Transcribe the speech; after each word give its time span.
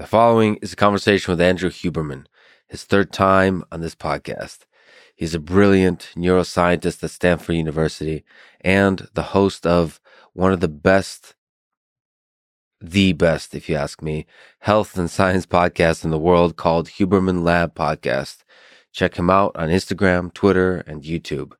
The 0.00 0.06
following 0.06 0.56
is 0.62 0.72
a 0.72 0.76
conversation 0.76 1.30
with 1.30 1.42
Andrew 1.42 1.68
Huberman, 1.68 2.24
his 2.66 2.84
third 2.84 3.12
time 3.12 3.64
on 3.70 3.82
this 3.82 3.94
podcast. 3.94 4.60
He's 5.14 5.34
a 5.34 5.38
brilliant 5.38 6.12
neuroscientist 6.16 7.04
at 7.04 7.10
Stanford 7.10 7.56
University 7.56 8.24
and 8.62 9.06
the 9.12 9.36
host 9.36 9.66
of 9.66 10.00
one 10.32 10.54
of 10.54 10.60
the 10.60 10.68
best, 10.68 11.34
the 12.80 13.12
best, 13.12 13.54
if 13.54 13.68
you 13.68 13.76
ask 13.76 14.00
me, 14.00 14.24
health 14.60 14.96
and 14.96 15.10
science 15.10 15.44
podcasts 15.44 16.02
in 16.02 16.10
the 16.10 16.18
world 16.18 16.56
called 16.56 16.88
Huberman 16.88 17.44
Lab 17.44 17.74
Podcast. 17.74 18.38
Check 18.92 19.16
him 19.16 19.28
out 19.28 19.52
on 19.54 19.68
Instagram, 19.68 20.32
Twitter, 20.32 20.78
and 20.86 21.02
YouTube. 21.02 21.52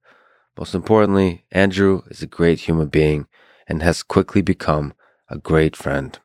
Most 0.58 0.74
importantly, 0.74 1.44
Andrew 1.52 2.00
is 2.08 2.22
a 2.22 2.26
great 2.26 2.60
human 2.60 2.88
being 2.88 3.26
and 3.68 3.82
has 3.82 4.02
quickly 4.02 4.40
become 4.40 4.94
a 5.28 5.36
great 5.36 5.76
friend. 5.76 6.18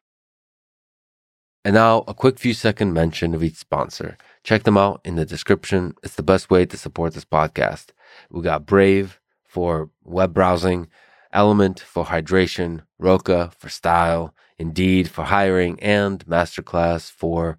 And 1.66 1.74
now, 1.74 2.04
a 2.08 2.14
quick 2.14 2.38
few 2.38 2.54
second 2.54 2.94
mention 2.94 3.34
of 3.34 3.44
each 3.44 3.56
sponsor. 3.56 4.20
Check 4.44 4.66
them 4.66 4.78
out 4.78 5.02
in 5.04 5.16
the 5.16 5.26
description. 5.26 5.96
It's 6.04 6.14
the 6.14 6.22
best 6.22 6.52
way 6.52 6.64
to 6.68 6.78
support 6.78 7.16
this 7.16 7.26
podcast. 7.26 7.88
We 8.30 8.44
got 8.44 8.68
Brave 8.68 9.20
for 9.44 9.90
web 10.04 10.32
browsing, 10.32 10.90
Element 11.34 11.80
for 11.80 12.06
hydration, 12.06 12.84
Roka 13.00 13.52
for 13.58 13.70
style, 13.70 14.36
Indeed 14.60 15.10
for 15.10 15.24
hiring, 15.24 15.80
and 15.80 16.24
Masterclass 16.28 17.10
for 17.12 17.58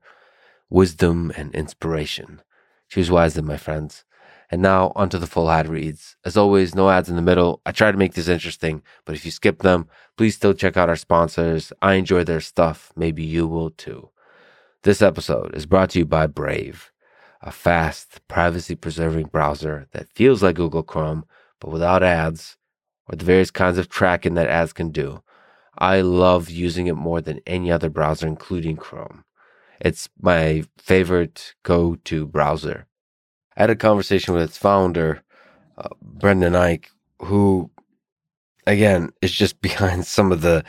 wisdom 0.70 1.32
and 1.36 1.52
inspiration. 1.52 2.42
Choose 2.88 3.10
wisely, 3.10 3.42
my 3.42 3.56
friends. 3.56 4.04
And 4.50 4.62
now 4.62 4.92
onto 4.94 5.18
the 5.18 5.26
full 5.26 5.50
ad 5.50 5.68
reads. 5.68 6.16
As 6.24 6.36
always, 6.36 6.74
no 6.74 6.88
ads 6.88 7.08
in 7.08 7.16
the 7.16 7.22
middle. 7.22 7.60
I 7.66 7.72
try 7.72 7.90
to 7.90 7.98
make 7.98 8.14
this 8.14 8.28
interesting, 8.28 8.82
but 9.04 9.14
if 9.16 9.24
you 9.24 9.30
skip 9.30 9.62
them, 9.62 9.88
please 10.16 10.36
still 10.36 10.54
check 10.54 10.76
out 10.76 10.88
our 10.88 10.96
sponsors. 10.96 11.72
I 11.82 11.94
enjoy 11.94 12.22
their 12.24 12.40
stuff. 12.40 12.92
Maybe 12.94 13.24
you 13.24 13.46
will 13.46 13.70
too. 13.70 14.10
This 14.82 15.02
episode 15.02 15.54
is 15.54 15.66
brought 15.66 15.90
to 15.90 15.98
you 15.98 16.04
by 16.04 16.28
Brave, 16.28 16.92
a 17.42 17.50
fast, 17.50 18.20
privacy 18.28 18.76
preserving 18.76 19.26
browser 19.26 19.88
that 19.90 20.08
feels 20.08 20.44
like 20.44 20.56
Google 20.56 20.84
Chrome, 20.84 21.24
but 21.60 21.72
without 21.72 22.04
ads 22.04 22.56
or 23.08 23.16
the 23.16 23.24
various 23.24 23.50
kinds 23.50 23.78
of 23.78 23.88
tracking 23.88 24.34
that 24.34 24.48
ads 24.48 24.72
can 24.72 24.90
do. 24.90 25.22
I 25.78 26.00
love 26.00 26.48
using 26.50 26.86
it 26.86 26.94
more 26.94 27.20
than 27.20 27.40
any 27.46 27.70
other 27.70 27.90
browser, 27.90 28.26
including 28.26 28.76
Chrome. 28.76 29.24
It's 29.80 30.08
my 30.20 30.64
favorite 30.78 31.54
go 31.62 31.96
to 32.04 32.26
browser. 32.26 32.86
Had 33.56 33.70
a 33.70 33.76
conversation 33.76 34.34
with 34.34 34.42
its 34.42 34.58
founder, 34.58 35.22
uh, 35.78 35.88
Brendan 36.02 36.52
Eich, 36.52 36.86
who, 37.20 37.70
again, 38.66 39.10
is 39.22 39.32
just 39.32 39.60
behind 39.62 40.06
some 40.06 40.32
of 40.32 40.42
the 40.42 40.64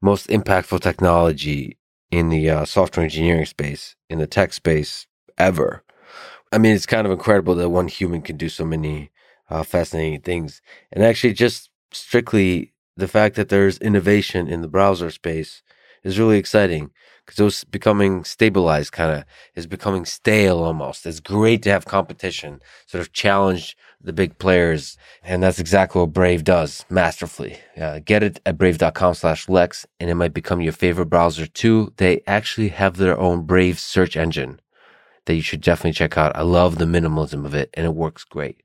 most 0.00 0.28
impactful 0.28 0.80
technology 0.80 1.76
in 2.10 2.28
the 2.30 2.48
uh, 2.50 2.64
software 2.64 3.04
engineering 3.04 3.46
space, 3.46 3.96
in 4.08 4.18
the 4.18 4.26
tech 4.26 4.52
space 4.52 5.06
ever. 5.36 5.82
I 6.52 6.58
mean, 6.58 6.74
it's 6.74 6.86
kind 6.86 7.06
of 7.06 7.12
incredible 7.12 7.54
that 7.56 7.70
one 7.70 7.88
human 7.88 8.22
can 8.22 8.36
do 8.36 8.48
so 8.48 8.64
many 8.64 9.10
uh, 9.50 9.62
fascinating 9.62 10.20
things. 10.20 10.62
And 10.92 11.04
actually, 11.04 11.34
just 11.34 11.70
strictly 11.92 12.72
the 12.96 13.08
fact 13.08 13.36
that 13.36 13.48
there's 13.48 13.78
innovation 13.78 14.48
in 14.48 14.62
the 14.62 14.68
browser 14.68 15.10
space 15.10 15.62
is 16.04 16.18
really 16.18 16.38
exciting 16.38 16.90
because 17.28 17.40
it 17.40 17.44
was 17.44 17.64
becoming 17.64 18.24
stabilized, 18.24 18.92
kind 18.92 19.12
of 19.12 19.24
is 19.54 19.66
becoming 19.66 20.06
stale 20.06 20.60
almost. 20.60 21.04
It's 21.04 21.20
great 21.20 21.62
to 21.64 21.70
have 21.70 21.84
competition, 21.84 22.62
sort 22.86 23.02
of 23.02 23.12
challenge 23.12 23.76
the 24.00 24.14
big 24.14 24.38
players. 24.38 24.96
And 25.22 25.42
that's 25.42 25.58
exactly 25.58 26.00
what 26.00 26.14
Brave 26.14 26.42
does 26.42 26.86
masterfully. 26.88 27.58
Uh, 27.78 27.98
get 28.02 28.22
it 28.22 28.40
at 28.46 28.56
brave.com 28.56 29.12
slash 29.12 29.46
Lex 29.46 29.86
and 30.00 30.08
it 30.08 30.14
might 30.14 30.32
become 30.32 30.62
your 30.62 30.72
favorite 30.72 31.10
browser 31.10 31.46
too. 31.46 31.92
They 31.98 32.22
actually 32.26 32.68
have 32.68 32.96
their 32.96 33.18
own 33.18 33.42
Brave 33.42 33.78
search 33.78 34.16
engine 34.16 34.58
that 35.26 35.34
you 35.34 35.42
should 35.42 35.60
definitely 35.60 35.92
check 35.92 36.16
out. 36.16 36.34
I 36.34 36.42
love 36.42 36.78
the 36.78 36.86
minimalism 36.86 37.44
of 37.44 37.54
it 37.54 37.68
and 37.74 37.84
it 37.84 37.94
works 37.94 38.24
great. 38.24 38.62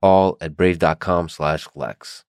All 0.00 0.36
at 0.40 0.56
brave.com 0.56 1.30
slash 1.30 1.66
Lex. 1.74 2.22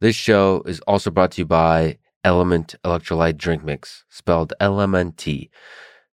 This 0.00 0.16
show 0.16 0.62
is 0.64 0.80
also 0.86 1.10
brought 1.10 1.32
to 1.32 1.42
you 1.42 1.46
by 1.46 1.98
Element 2.24 2.74
Electrolyte 2.84 3.36
Drink 3.36 3.64
Mix, 3.64 4.04
spelled 4.08 4.52
LMNT. 4.60 5.50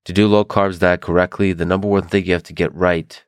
To 0.06 0.14
do 0.14 0.28
low 0.28 0.44
carbs 0.44 0.80
diet 0.80 1.02
correctly, 1.02 1.54
the 1.54 1.66
number 1.66 1.88
one 1.88 2.08
thing 2.08 2.26
you 2.26 2.34
have 2.34 2.44
to 2.44 2.54
get 2.54 2.74
right 2.76 3.24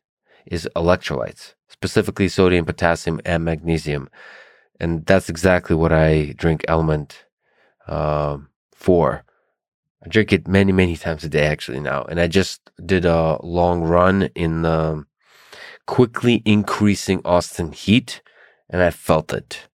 is 0.45 0.69
electrolytes, 0.75 1.53
specifically 1.69 2.27
sodium, 2.27 2.65
potassium, 2.65 3.21
and 3.25 3.45
magnesium. 3.45 4.09
And 4.79 5.05
that's 5.05 5.29
exactly 5.29 5.75
what 5.75 5.93
I 5.93 6.33
drink 6.35 6.65
Element 6.67 7.25
uh, 7.87 8.37
for. 8.73 9.23
I 10.03 10.09
drink 10.09 10.33
it 10.33 10.47
many, 10.47 10.71
many 10.71 10.97
times 10.97 11.23
a 11.23 11.29
day 11.29 11.47
actually 11.47 11.79
now. 11.79 12.03
And 12.03 12.19
I 12.19 12.27
just 12.27 12.69
did 12.85 13.05
a 13.05 13.39
long 13.41 13.81
run 13.81 14.23
in 14.35 14.63
the 14.63 15.05
quickly 15.87 16.41
increasing 16.45 17.21
Austin 17.23 17.71
heat, 17.71 18.21
and 18.69 18.81
I 18.81 18.89
felt 18.89 19.33
it, 19.33 19.67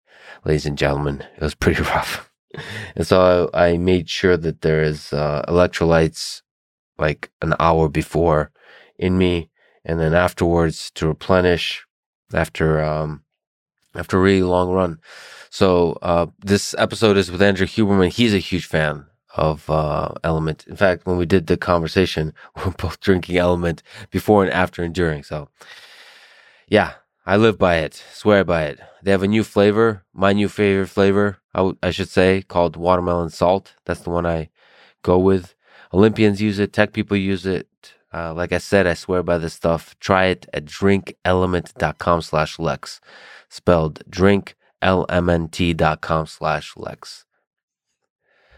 ladies 0.45 0.65
and 0.65 0.77
gentlemen. 0.77 1.25
It 1.35 1.41
was 1.41 1.55
pretty 1.55 1.81
rough 1.95 2.30
and 2.95 3.05
so 3.05 3.49
I, 3.53 3.69
I, 3.69 3.77
made 3.77 4.09
sure 4.09 4.37
that 4.37 4.61
there 4.61 4.81
is 4.81 5.13
uh, 5.13 5.43
electrolytes 5.47 6.41
like 6.97 7.31
an 7.41 7.53
hour 7.59 7.89
before 7.89 8.51
in 8.97 9.17
me, 9.17 9.49
and 9.85 9.99
then 9.99 10.13
afterwards 10.13 10.91
to 10.95 11.07
replenish 11.07 11.85
after 12.33 12.81
um, 12.83 13.23
after 13.95 14.17
a 14.17 14.21
really 14.21 14.43
long 14.43 14.71
run. 14.71 14.99
So 15.49 15.97
uh, 16.01 16.27
this 16.39 16.73
episode 16.77 17.17
is 17.17 17.31
with 17.31 17.41
Andrew 17.41 17.67
Huberman. 17.67 18.11
He's 18.11 18.33
a 18.33 18.39
huge 18.39 18.65
fan 18.65 19.05
of 19.35 19.69
uh, 19.69 20.13
Element. 20.23 20.65
In 20.67 20.75
fact, 20.75 21.05
when 21.05 21.17
we 21.17 21.25
did 21.25 21.47
the 21.47 21.57
conversation, 21.57 22.33
we 22.55 22.63
are 22.63 22.71
both 22.71 22.99
drinking 22.99 23.37
Element 23.37 23.83
before 24.11 24.43
and 24.43 24.51
after 24.51 24.83
enduring. 24.83 25.23
So 25.23 25.49
yeah, 26.67 26.93
I 27.31 27.37
live 27.37 27.57
by 27.57 27.77
it, 27.77 28.03
swear 28.11 28.43
by 28.43 28.63
it. 28.63 28.81
They 29.01 29.11
have 29.11 29.23
a 29.23 29.27
new 29.27 29.45
flavor, 29.45 30.03
my 30.13 30.33
new 30.33 30.49
favorite 30.49 30.89
flavor, 30.89 31.37
I, 31.55 31.59
w- 31.59 31.77
I 31.81 31.91
should 31.91 32.09
say, 32.09 32.41
called 32.41 32.75
watermelon 32.75 33.29
salt. 33.29 33.73
That's 33.85 34.01
the 34.01 34.09
one 34.09 34.25
I 34.25 34.49
go 35.01 35.17
with. 35.17 35.55
Olympians 35.93 36.41
use 36.41 36.59
it, 36.59 36.73
tech 36.73 36.91
people 36.91 37.15
use 37.15 37.45
it. 37.45 37.69
Uh, 38.13 38.33
like 38.33 38.51
I 38.51 38.57
said, 38.57 38.85
I 38.85 38.95
swear 38.95 39.23
by 39.23 39.37
this 39.37 39.53
stuff. 39.53 39.97
Try 40.01 40.25
it 40.25 40.45
at 40.53 40.65
drinkelement.com 40.65 42.21
slash 42.21 42.59
Lex. 42.59 42.99
Spelled 43.47 44.03
drinklmnt.com 44.09 46.27
slash 46.27 46.73
Lex. 46.75 47.25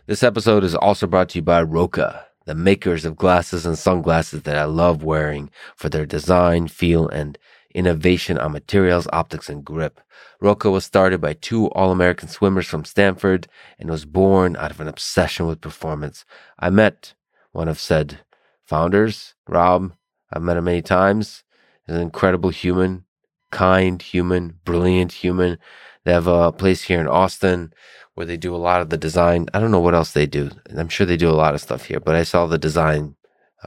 This 0.07 0.23
episode 0.23 0.63
is 0.63 0.73
also 0.73 1.05
brought 1.05 1.29
to 1.29 1.37
you 1.37 1.43
by 1.43 1.61
Roka, 1.61 2.25
the 2.45 2.55
makers 2.55 3.05
of 3.05 3.17
glasses 3.17 3.67
and 3.67 3.77
sunglasses 3.77 4.41
that 4.41 4.57
I 4.57 4.65
love 4.65 5.03
wearing 5.03 5.51
for 5.75 5.89
their 5.89 6.07
design, 6.07 6.67
feel, 6.67 7.07
and 7.07 7.37
innovation 7.73 8.37
on 8.37 8.51
materials, 8.51 9.07
optics, 9.11 9.49
and 9.49 9.65
grip. 9.65 9.99
Roka 10.39 10.69
was 10.69 10.85
started 10.85 11.21
by 11.21 11.33
two 11.33 11.67
All 11.71 11.91
American 11.91 12.27
swimmers 12.27 12.67
from 12.67 12.85
Stanford 12.85 13.47
and 13.79 13.89
was 13.89 14.05
born 14.05 14.55
out 14.57 14.71
of 14.71 14.79
an 14.79 14.87
obsession 14.87 15.47
with 15.47 15.61
performance. 15.61 16.25
I 16.59 16.69
met 16.69 17.13
one 17.51 17.67
of 17.67 17.79
said 17.79 18.19
founders, 18.65 19.35
Rob. 19.47 19.93
I've 20.31 20.41
met 20.41 20.57
him 20.57 20.65
many 20.65 20.81
times. 20.81 21.43
He's 21.85 21.95
an 21.95 22.01
incredible 22.01 22.49
human, 22.49 23.05
kind 23.51 24.01
human, 24.01 24.59
brilliant 24.65 25.11
human. 25.11 25.57
They 26.05 26.11
have 26.11 26.27
a 26.27 26.51
place 26.51 26.83
here 26.83 26.99
in 26.99 27.07
Austin 27.07 27.73
where 28.15 28.25
they 28.25 28.37
do 28.37 28.55
a 28.55 28.57
lot 28.57 28.81
of 28.81 28.89
the 28.89 28.97
design. 28.97 29.47
I 29.53 29.59
don't 29.59 29.71
know 29.71 29.79
what 29.79 29.95
else 29.95 30.11
they 30.11 30.25
do. 30.25 30.51
I'm 30.75 30.89
sure 30.89 31.05
they 31.05 31.17
do 31.17 31.29
a 31.29 31.31
lot 31.31 31.53
of 31.53 31.61
stuff 31.61 31.85
here, 31.85 31.99
but 31.99 32.15
I 32.15 32.23
saw 32.23 32.45
the 32.45 32.57
design 32.57 33.15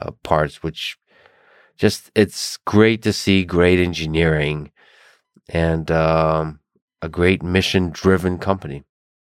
uh, 0.01 0.13
parts, 0.23 0.63
which 0.63 0.99
just 1.77 2.11
it's 2.15 2.57
great 2.59 3.03
to 3.03 3.13
see 3.13 3.45
great 3.45 3.79
engineering 3.79 4.71
and 5.49 5.91
um, 5.91 6.61
a 7.03 7.09
great 7.09 7.43
mission 7.43 7.91
driven 7.91 8.39
company. 8.39 8.85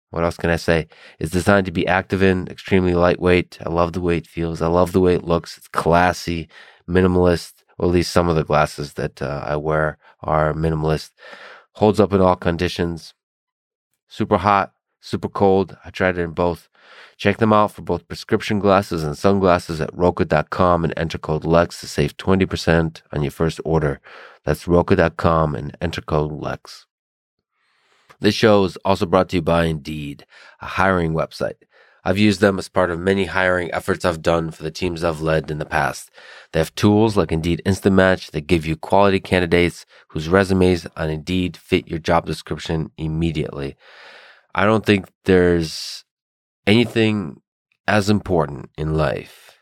What 0.10 0.24
else 0.24 0.38
can 0.38 0.50
I 0.50 0.56
say? 0.56 0.88
It's 1.20 1.32
designed 1.32 1.66
to 1.66 1.72
be 1.72 1.86
active 1.86 2.24
in, 2.24 2.48
extremely 2.48 2.94
lightweight. 2.94 3.58
I 3.66 3.70
love 3.70 3.94
the 3.94 4.02
way 4.02 4.18
it 4.18 4.28
feels. 4.28 4.62
I 4.62 4.68
love 4.68 4.94
the 4.94 5.02
way 5.02 5.16
it 5.16 5.26
looks. 5.26 5.58
It's 5.58 5.68
classy, 5.68 6.48
minimalist, 6.90 7.54
or 7.78 7.88
at 7.88 7.92
least 7.92 8.12
some 8.12 8.30
of 8.30 8.36
the 8.36 8.46
glasses 8.46 8.94
that 8.94 9.22
uh, 9.22 9.44
I 9.46 9.58
wear 9.58 9.98
are 10.22 10.54
minimalist. 10.54 11.12
Holds 11.74 12.00
up 12.00 12.14
in 12.14 12.22
all 12.22 12.38
conditions. 12.38 13.14
Super 14.08 14.38
hot, 14.38 14.72
super 15.02 15.30
cold. 15.30 15.78
I 15.84 15.90
tried 15.90 16.18
it 16.18 16.22
in 16.22 16.32
both. 16.32 16.70
Check 17.18 17.38
them 17.38 17.54
out 17.54 17.72
for 17.72 17.82
both 17.82 18.08
prescription 18.08 18.60
glasses 18.60 19.04
and 19.04 19.18
sunglasses 19.18 19.82
at 19.82 19.94
Roka.com 19.94 20.84
and 20.84 20.94
enter 20.96 21.18
code 21.18 21.46
LEX 21.46 21.80
to 21.82 21.88
save 21.88 22.18
20% 22.18 23.02
on 23.12 23.24
your 23.24 23.32
first 23.32 23.60
order. 23.66 24.00
That's 24.44 24.68
Roka.com 24.68 25.56
and 25.56 25.76
enter 25.82 26.02
code 26.02 26.32
LEX. 26.32 26.86
This 28.20 28.36
show 28.36 28.64
is 28.64 28.78
also 28.78 29.06
brought 29.06 29.30
to 29.30 29.38
you 29.38 29.42
by 29.42 29.66
Indeed, 29.66 30.26
a 30.62 30.66
hiring 30.66 31.14
website. 31.14 31.56
I've 32.08 32.18
used 32.18 32.40
them 32.40 32.58
as 32.58 32.70
part 32.70 32.90
of 32.90 33.00
many 33.00 33.26
hiring 33.26 33.70
efforts 33.74 34.06
I've 34.06 34.22
done 34.22 34.52
for 34.52 34.64
the 34.64 34.72
teams 34.72 35.04
I've 35.04 35.20
led 35.20 35.52
in 35.52 35.60
the 35.60 35.66
past. 35.66 36.10
They 36.54 36.60
have 36.60 36.74
tools 36.74 37.18
like 37.18 37.34
Indeed 37.34 37.62
Instant 37.66 37.96
Match 37.96 38.32
that 38.32 38.48
give 38.48 38.66
you 38.66 38.78
quality 38.78 39.20
candidates 39.20 39.86
whose 40.08 40.30
resumes 40.30 40.88
on 40.96 41.10
Indeed 41.10 41.58
fit 41.58 41.90
your 41.90 42.00
job 42.00 42.26
description 42.26 42.92
immediately. 42.98 43.76
I 44.56 44.64
don't 44.66 44.86
think 44.86 45.10
there's 45.26 46.06
anything 46.68 47.42
as 47.88 48.10
important 48.10 48.70
in 48.78 48.94
life 48.94 49.60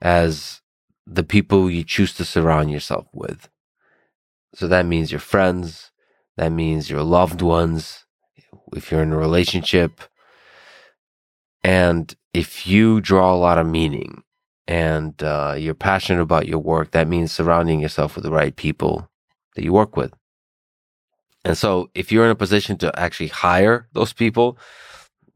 as 0.00 0.62
the 1.06 1.24
people 1.24 1.68
you 1.70 1.82
choose 1.82 2.14
to 2.14 2.24
surround 2.24 2.70
yourself 2.70 3.06
with. 3.12 3.48
So 4.54 4.68
that 4.68 4.86
means 4.86 5.10
your 5.10 5.20
friends, 5.20 5.90
that 6.36 6.50
means 6.50 6.88
your 6.88 7.02
loved 7.02 7.42
ones, 7.42 8.04
if 8.74 8.90
you're 8.90 9.02
in 9.02 9.12
a 9.12 9.18
relationship. 9.18 10.00
And 11.64 12.14
if 12.32 12.66
you 12.66 13.00
draw 13.00 13.34
a 13.34 13.36
lot 13.36 13.58
of 13.58 13.66
meaning 13.66 14.22
and 14.68 15.20
uh, 15.22 15.56
you're 15.58 15.74
passionate 15.74 16.22
about 16.22 16.46
your 16.46 16.60
work, 16.60 16.92
that 16.92 17.08
means 17.08 17.32
surrounding 17.32 17.80
yourself 17.80 18.14
with 18.14 18.24
the 18.24 18.30
right 18.30 18.54
people 18.54 19.10
that 19.56 19.64
you 19.64 19.72
work 19.72 19.96
with. 19.96 20.12
And 21.44 21.58
so 21.58 21.90
if 21.94 22.12
you're 22.12 22.24
in 22.24 22.30
a 22.30 22.36
position 22.36 22.78
to 22.78 22.98
actually 22.98 23.28
hire 23.28 23.88
those 23.92 24.12
people, 24.12 24.56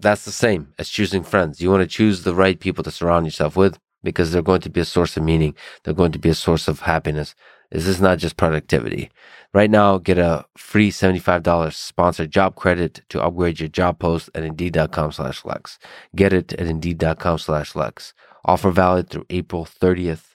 that's 0.01 0.25
the 0.25 0.33
same 0.33 0.73
as 0.79 0.89
choosing 0.89 1.23
friends. 1.25 1.61
You 1.61 1.71
want 1.71 1.83
to 1.83 1.87
choose 1.87 2.23
the 2.23 2.35
right 2.35 2.59
people 2.59 2.85
to 2.85 2.91
surround 2.91 3.27
yourself 3.27 3.57
with 3.57 3.79
because 4.03 4.31
they're 4.31 4.43
going 4.43 4.61
to 4.61 4.71
be 4.71 4.81
a 4.81 4.85
source 4.85 5.17
of 5.17 5.25
meaning. 5.25 5.55
They're 5.83 5.95
going 5.95 6.13
to 6.13 6.19
be 6.19 6.29
a 6.29 6.35
source 6.35 6.69
of 6.69 6.81
happiness. 6.81 7.35
This 7.71 7.87
is 7.87 8.01
not 8.01 8.19
just 8.19 8.37
productivity. 8.37 9.11
Right 9.53 9.71
now, 9.71 9.99
get 9.99 10.19
a 10.19 10.47
free 10.57 10.91
$75 10.91 11.73
sponsored 11.73 12.31
job 12.31 12.55
credit 12.55 13.03
to 13.11 13.23
upgrade 13.23 13.61
your 13.61 13.69
job 13.69 13.99
post 13.99 14.31
at 14.35 14.45
indeed.com 14.45 15.13
slash 15.13 15.45
Lex. 15.45 15.79
Get 16.15 16.33
it 16.33 16.53
at 16.55 16.67
indeed.com 16.67 17.39
slash 17.39 17.75
Lex. 17.75 18.15
Offer 18.45 18.71
valid 18.71 19.11
through 19.11 19.27
April 19.31 19.67
30th. 19.67 20.35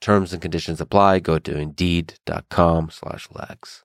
Terms 0.00 0.32
and 0.32 0.40
conditions 0.40 0.80
apply. 0.80 1.18
Go 1.18 1.38
to 1.38 1.58
indeed.com 1.58 2.90
slash 2.90 3.28
Lex. 3.32 3.84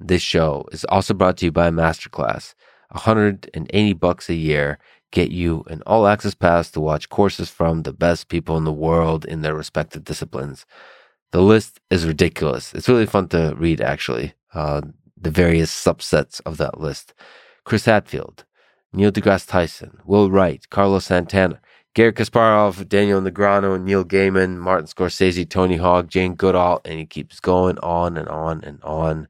This 0.00 0.22
show 0.22 0.66
is 0.72 0.84
also 0.86 1.14
brought 1.14 1.36
to 1.38 1.46
you 1.46 1.52
by 1.52 1.70
Masterclass. 1.70 2.54
180 2.94 3.92
bucks 3.94 4.28
a 4.30 4.34
year 4.34 4.78
get 5.10 5.30
you 5.30 5.62
an 5.68 5.82
all 5.86 6.06
access 6.08 6.34
pass 6.34 6.70
to 6.72 6.80
watch 6.80 7.08
courses 7.08 7.48
from 7.48 7.82
the 7.82 7.92
best 7.92 8.28
people 8.28 8.56
in 8.56 8.64
the 8.64 8.72
world 8.72 9.24
in 9.24 9.42
their 9.42 9.54
respective 9.54 10.04
disciplines. 10.04 10.66
The 11.30 11.40
list 11.40 11.80
is 11.90 12.06
ridiculous. 12.06 12.74
It's 12.74 12.88
really 12.88 13.06
fun 13.06 13.28
to 13.28 13.54
read, 13.56 13.80
actually, 13.80 14.34
uh, 14.54 14.82
the 15.16 15.30
various 15.30 15.70
subsets 15.70 16.40
of 16.44 16.56
that 16.58 16.80
list. 16.80 17.14
Chris 17.64 17.84
Hadfield, 17.84 18.44
Neil 18.92 19.12
deGrasse 19.12 19.48
Tyson, 19.48 19.98
Will 20.04 20.30
Wright, 20.30 20.68
Carlos 20.70 21.06
Santana, 21.06 21.60
Garry 21.94 22.12
Kasparov, 22.12 22.88
Daniel 22.88 23.20
Negreanu, 23.20 23.80
Neil 23.80 24.04
Gaiman, 24.04 24.58
Martin 24.58 24.86
Scorsese, 24.86 25.48
Tony 25.48 25.76
Hawk, 25.76 26.08
Jane 26.08 26.34
Goodall, 26.34 26.80
and 26.84 26.98
he 26.98 27.06
keeps 27.06 27.38
going 27.38 27.78
on 27.78 28.16
and 28.16 28.28
on 28.28 28.64
and 28.64 28.82
on. 28.82 29.28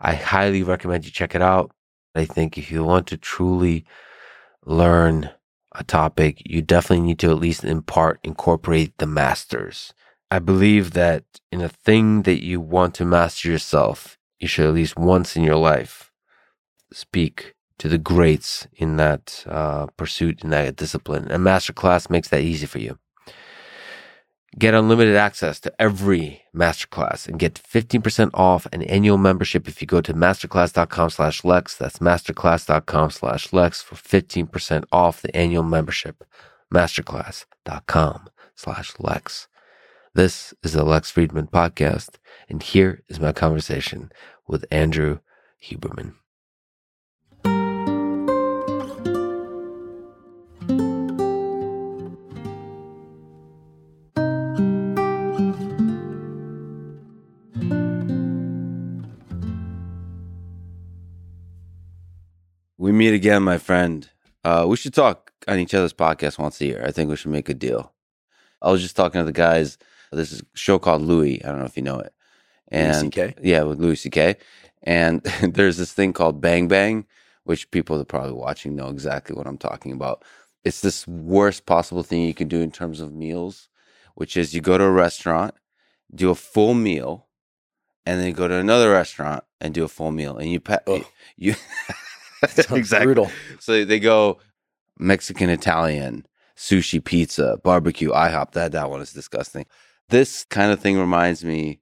I 0.00 0.14
highly 0.14 0.62
recommend 0.62 1.04
you 1.04 1.10
check 1.10 1.34
it 1.34 1.42
out. 1.42 1.72
I 2.14 2.24
think 2.24 2.58
if 2.58 2.70
you 2.70 2.84
want 2.84 3.06
to 3.08 3.16
truly 3.16 3.84
learn 4.64 5.30
a 5.72 5.84
topic, 5.84 6.42
you 6.44 6.62
definitely 6.62 7.06
need 7.06 7.18
to 7.20 7.30
at 7.30 7.38
least 7.38 7.64
in 7.64 7.82
part 7.82 8.20
incorporate 8.24 8.96
the 8.98 9.06
masters. 9.06 9.94
I 10.30 10.38
believe 10.38 10.92
that 10.92 11.24
in 11.50 11.60
a 11.60 11.68
thing 11.68 12.22
that 12.22 12.44
you 12.44 12.60
want 12.60 12.94
to 12.96 13.04
master 13.04 13.48
yourself, 13.48 14.18
you 14.38 14.48
should 14.48 14.66
at 14.66 14.74
least 14.74 14.96
once 14.96 15.36
in 15.36 15.42
your 15.42 15.56
life 15.56 16.10
speak 16.92 17.54
to 17.78 17.88
the 17.88 17.98
greats 17.98 18.66
in 18.74 18.96
that 18.96 19.44
uh, 19.48 19.86
pursuit, 19.96 20.42
in 20.42 20.50
that 20.50 20.76
discipline. 20.76 21.28
And 21.30 21.44
masterclass 21.44 22.10
makes 22.10 22.28
that 22.28 22.42
easy 22.42 22.66
for 22.66 22.78
you. 22.78 22.98
Get 24.58 24.74
unlimited 24.74 25.14
access 25.14 25.60
to 25.60 25.72
every 25.80 26.42
masterclass 26.54 27.28
and 27.28 27.38
get 27.38 27.54
15% 27.54 28.30
off 28.34 28.66
an 28.72 28.82
annual 28.82 29.16
membership 29.16 29.68
if 29.68 29.80
you 29.80 29.86
go 29.86 30.00
to 30.00 30.12
masterclass.com 30.12 31.10
slash 31.10 31.44
Lex. 31.44 31.76
That's 31.76 32.00
masterclass.com 32.00 33.10
slash 33.10 33.52
Lex 33.52 33.80
for 33.80 33.94
15% 33.94 34.84
off 34.90 35.22
the 35.22 35.34
annual 35.36 35.62
membership. 35.62 36.24
Masterclass.com 36.74 38.28
slash 38.56 38.94
Lex. 38.98 39.46
This 40.14 40.52
is 40.64 40.72
the 40.72 40.84
Lex 40.84 41.12
Fridman 41.12 41.48
podcast, 41.48 42.16
and 42.48 42.60
here 42.60 43.04
is 43.08 43.20
my 43.20 43.30
conversation 43.30 44.10
with 44.48 44.64
Andrew 44.72 45.20
Huberman. 45.62 46.14
Meet 63.00 63.14
again, 63.14 63.42
my 63.42 63.56
friend. 63.56 64.10
Uh, 64.44 64.66
we 64.68 64.76
should 64.76 64.92
talk 64.92 65.32
on 65.48 65.58
each 65.58 65.72
other's 65.72 65.94
podcast 65.94 66.38
once 66.38 66.60
a 66.60 66.66
year. 66.66 66.84
I 66.86 66.90
think 66.90 67.08
we 67.08 67.16
should 67.16 67.30
make 67.30 67.48
a 67.48 67.54
deal. 67.54 67.94
I 68.60 68.70
was 68.70 68.82
just 68.82 68.94
talking 68.94 69.22
to 69.22 69.24
the 69.24 69.32
guys. 69.32 69.78
There's 70.12 70.40
a 70.40 70.44
show 70.52 70.78
called 70.78 71.00
Louie. 71.00 71.42
I 71.42 71.48
don't 71.48 71.60
know 71.60 71.64
if 71.64 71.78
you 71.78 71.82
know 71.82 71.98
it. 71.98 72.12
And 72.68 73.10
CK? 73.10 73.38
yeah, 73.42 73.62
with 73.62 73.80
Louis 73.80 73.96
C.K. 73.96 74.36
And 74.82 75.22
there's 75.42 75.78
this 75.78 75.94
thing 75.94 76.12
called 76.12 76.42
Bang 76.42 76.68
Bang, 76.68 77.06
which 77.44 77.70
people 77.70 77.96
that 77.96 78.02
are 78.02 78.04
probably 78.04 78.32
watching 78.32 78.76
know 78.76 78.88
exactly 78.88 79.34
what 79.34 79.46
I'm 79.46 79.56
talking 79.56 79.92
about. 79.92 80.22
It's 80.62 80.82
this 80.82 81.08
worst 81.08 81.64
possible 81.64 82.02
thing 82.02 82.20
you 82.24 82.34
can 82.34 82.48
do 82.48 82.60
in 82.60 82.70
terms 82.70 83.00
of 83.00 83.14
meals, 83.14 83.70
which 84.14 84.36
is 84.36 84.52
you 84.52 84.60
go 84.60 84.76
to 84.76 84.84
a 84.84 84.90
restaurant, 84.90 85.54
do 86.14 86.28
a 86.28 86.34
full 86.34 86.74
meal, 86.74 87.28
and 88.04 88.20
then 88.20 88.26
you 88.26 88.34
go 88.34 88.46
to 88.46 88.56
another 88.56 88.90
restaurant 88.90 89.42
and 89.58 89.72
do 89.72 89.84
a 89.84 89.88
full 89.88 90.10
meal, 90.10 90.36
and 90.36 90.50
you 90.50 90.60
pa- 90.60 90.80
Ugh. 90.86 91.06
you. 91.38 91.54
Sounds 92.48 92.90
brutal. 92.90 93.30
So 93.58 93.84
they 93.84 93.98
go 94.00 94.38
Mexican, 94.98 95.50
Italian, 95.50 96.26
sushi, 96.56 97.02
pizza, 97.04 97.58
barbecue, 97.62 98.10
IHOP. 98.10 98.52
That 98.52 98.72
that 98.72 98.90
one 98.90 99.00
is 99.00 99.12
disgusting. 99.12 99.66
This 100.08 100.44
kind 100.44 100.72
of 100.72 100.80
thing 100.80 100.98
reminds 100.98 101.44
me 101.44 101.80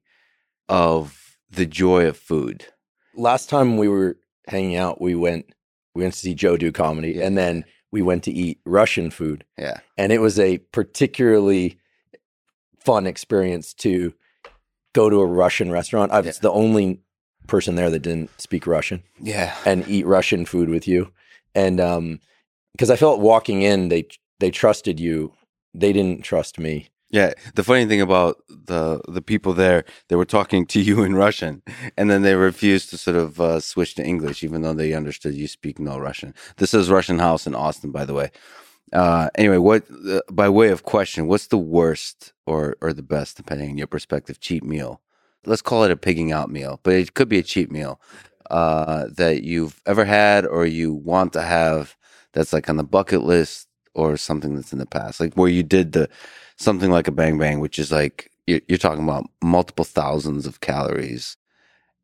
of 0.68 1.36
the 1.50 1.66
joy 1.66 2.06
of 2.06 2.16
food. 2.16 2.66
Last 3.14 3.48
time 3.48 3.76
we 3.78 3.88
were 3.88 4.16
hanging 4.48 4.76
out, 4.76 5.00
we 5.00 5.14
went 5.14 5.46
we 5.94 6.02
went 6.02 6.14
to 6.14 6.20
see 6.20 6.34
Joe 6.34 6.56
do 6.56 6.70
comedy, 6.70 7.12
Yeah. 7.12 7.26
and 7.26 7.36
then 7.36 7.64
we 7.90 8.02
went 8.02 8.22
to 8.24 8.30
eat 8.32 8.60
Russian 8.66 9.10
food, 9.10 9.44
Yeah. 9.58 9.78
and 9.96 10.12
it 10.12 10.20
was 10.20 10.38
a 10.38 10.58
particularly 10.58 11.78
fun 12.78 13.06
experience 13.06 13.74
to 13.74 14.14
go 14.92 15.10
to 15.10 15.16
a 15.20 15.26
Russian 15.26 15.70
restaurant. 15.70 16.12
I 16.12 16.18
was 16.20 16.36
Yeah. 16.36 16.42
the 16.42 16.50
only 16.52 17.00
person 17.48 17.74
there 17.74 17.90
that 17.90 18.02
didn't 18.02 18.30
speak 18.40 18.66
Russian 18.66 19.02
Yeah. 19.20 19.54
and 19.64 19.86
eat 19.88 20.06
Russian 20.06 20.44
food 20.46 20.68
with 20.68 20.86
you, 20.86 21.10
and 21.54 21.80
um, 21.80 22.20
because 22.72 22.90
I 22.90 22.96
felt 22.96 23.20
walking 23.20 23.62
in, 23.62 23.88
they 23.88 24.06
they 24.40 24.50
trusted 24.50 25.00
you, 25.00 25.32
they 25.74 25.92
didn't 25.92 26.22
trust 26.22 26.58
me. 26.58 26.88
Yeah. 27.10 27.32
The 27.54 27.64
funny 27.64 27.86
thing 27.86 28.02
about 28.02 28.36
the 28.48 29.00
the 29.08 29.22
people 29.22 29.54
there, 29.54 29.84
they 30.08 30.16
were 30.16 30.26
talking 30.26 30.66
to 30.66 30.80
you 30.80 31.02
in 31.02 31.14
Russian, 31.16 31.62
and 31.96 32.10
then 32.10 32.22
they 32.22 32.34
refused 32.34 32.90
to 32.90 32.98
sort 32.98 33.16
of 33.16 33.40
uh, 33.40 33.60
switch 33.60 33.94
to 33.96 34.04
English, 34.04 34.44
even 34.44 34.62
though 34.62 34.74
they 34.74 34.92
understood 34.92 35.34
you 35.34 35.48
speak 35.48 35.78
no 35.78 35.98
Russian. 35.98 36.34
This 36.58 36.74
is 36.74 36.90
Russian 36.90 37.18
House 37.18 37.46
in 37.46 37.54
Austin, 37.54 37.90
by 37.92 38.04
the 38.04 38.14
way. 38.14 38.30
Uh, 38.92 39.28
anyway, 39.34 39.58
what 39.58 39.84
uh, 40.08 40.20
by 40.30 40.48
way 40.48 40.68
of 40.70 40.82
question, 40.82 41.26
what's 41.28 41.48
the 41.48 41.58
worst 41.58 42.32
or 42.46 42.76
or 42.80 42.92
the 42.92 43.02
best, 43.02 43.36
depending 43.36 43.70
on 43.70 43.78
your 43.78 43.86
perspective, 43.88 44.38
cheap 44.40 44.62
meal? 44.62 45.00
Let's 45.46 45.62
call 45.62 45.84
it 45.84 45.90
a 45.90 45.96
pigging 45.96 46.32
out 46.32 46.50
meal, 46.50 46.80
but 46.82 46.94
it 46.94 47.14
could 47.14 47.28
be 47.28 47.38
a 47.38 47.42
cheap 47.42 47.70
meal 47.70 48.00
uh, 48.50 49.06
that 49.16 49.42
you've 49.44 49.80
ever 49.86 50.04
had 50.04 50.46
or 50.46 50.66
you 50.66 50.92
want 50.92 51.32
to 51.34 51.42
have. 51.42 51.96
That's 52.32 52.52
like 52.52 52.68
on 52.68 52.76
the 52.76 52.84
bucket 52.84 53.22
list 53.22 53.68
or 53.94 54.16
something 54.16 54.54
that's 54.54 54.72
in 54.72 54.78
the 54.78 54.86
past, 54.86 55.20
like 55.20 55.34
where 55.34 55.48
you 55.48 55.62
did 55.62 55.92
the 55.92 56.08
something 56.56 56.90
like 56.90 57.08
a 57.08 57.12
bang 57.12 57.38
bang, 57.38 57.60
which 57.60 57.78
is 57.78 57.90
like 57.90 58.30
you're, 58.46 58.60
you're 58.68 58.78
talking 58.78 59.04
about 59.04 59.28
multiple 59.42 59.84
thousands 59.84 60.46
of 60.46 60.60
calories 60.60 61.36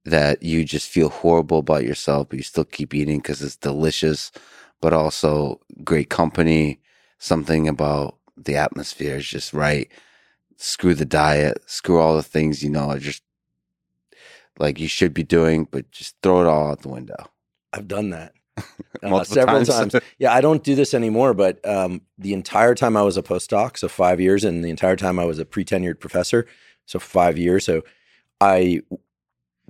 that 0.04 0.42
you 0.42 0.64
just 0.64 0.88
feel 0.88 1.08
horrible 1.08 1.58
about 1.58 1.84
yourself, 1.84 2.28
but 2.28 2.38
you 2.38 2.42
still 2.42 2.64
keep 2.64 2.94
eating 2.94 3.18
because 3.18 3.42
it's 3.42 3.56
delicious, 3.56 4.32
but 4.80 4.92
also 4.92 5.60
great 5.84 6.10
company. 6.10 6.80
Something 7.18 7.68
about 7.68 8.18
the 8.36 8.56
atmosphere 8.56 9.16
is 9.16 9.26
just 9.28 9.54
right. 9.54 9.90
Screw 10.56 10.94
the 10.94 11.04
diet, 11.04 11.62
screw 11.66 11.98
all 11.98 12.16
the 12.16 12.22
things 12.22 12.62
you 12.62 12.70
know 12.70 12.98
just 12.98 13.22
like 14.58 14.78
you 14.78 14.88
should 14.88 15.12
be 15.12 15.24
doing, 15.24 15.66
but 15.70 15.90
just 15.90 16.16
throw 16.22 16.40
it 16.40 16.46
all 16.46 16.70
out 16.70 16.82
the 16.82 16.88
window. 16.88 17.30
I've 17.72 17.88
done 17.88 18.10
that. 18.10 18.32
Uh, 19.02 19.22
several 19.22 19.62
times. 19.66 19.92
times. 19.92 20.04
Yeah, 20.18 20.32
I 20.32 20.40
don't 20.40 20.64
do 20.64 20.74
this 20.74 20.94
anymore, 20.94 21.34
but 21.34 21.62
um, 21.68 22.00
the 22.16 22.32
entire 22.32 22.74
time 22.74 22.96
I 22.96 23.02
was 23.02 23.18
a 23.18 23.22
postdoc, 23.22 23.76
so 23.76 23.86
five 23.86 24.18
years, 24.18 24.44
and 24.44 24.64
the 24.64 24.70
entire 24.70 24.96
time 24.96 25.18
I 25.18 25.26
was 25.26 25.38
a 25.38 25.44
pre-tenured 25.44 26.00
professor, 26.00 26.46
so 26.86 26.98
five 26.98 27.36
years. 27.36 27.66
So 27.66 27.82
I 28.40 28.80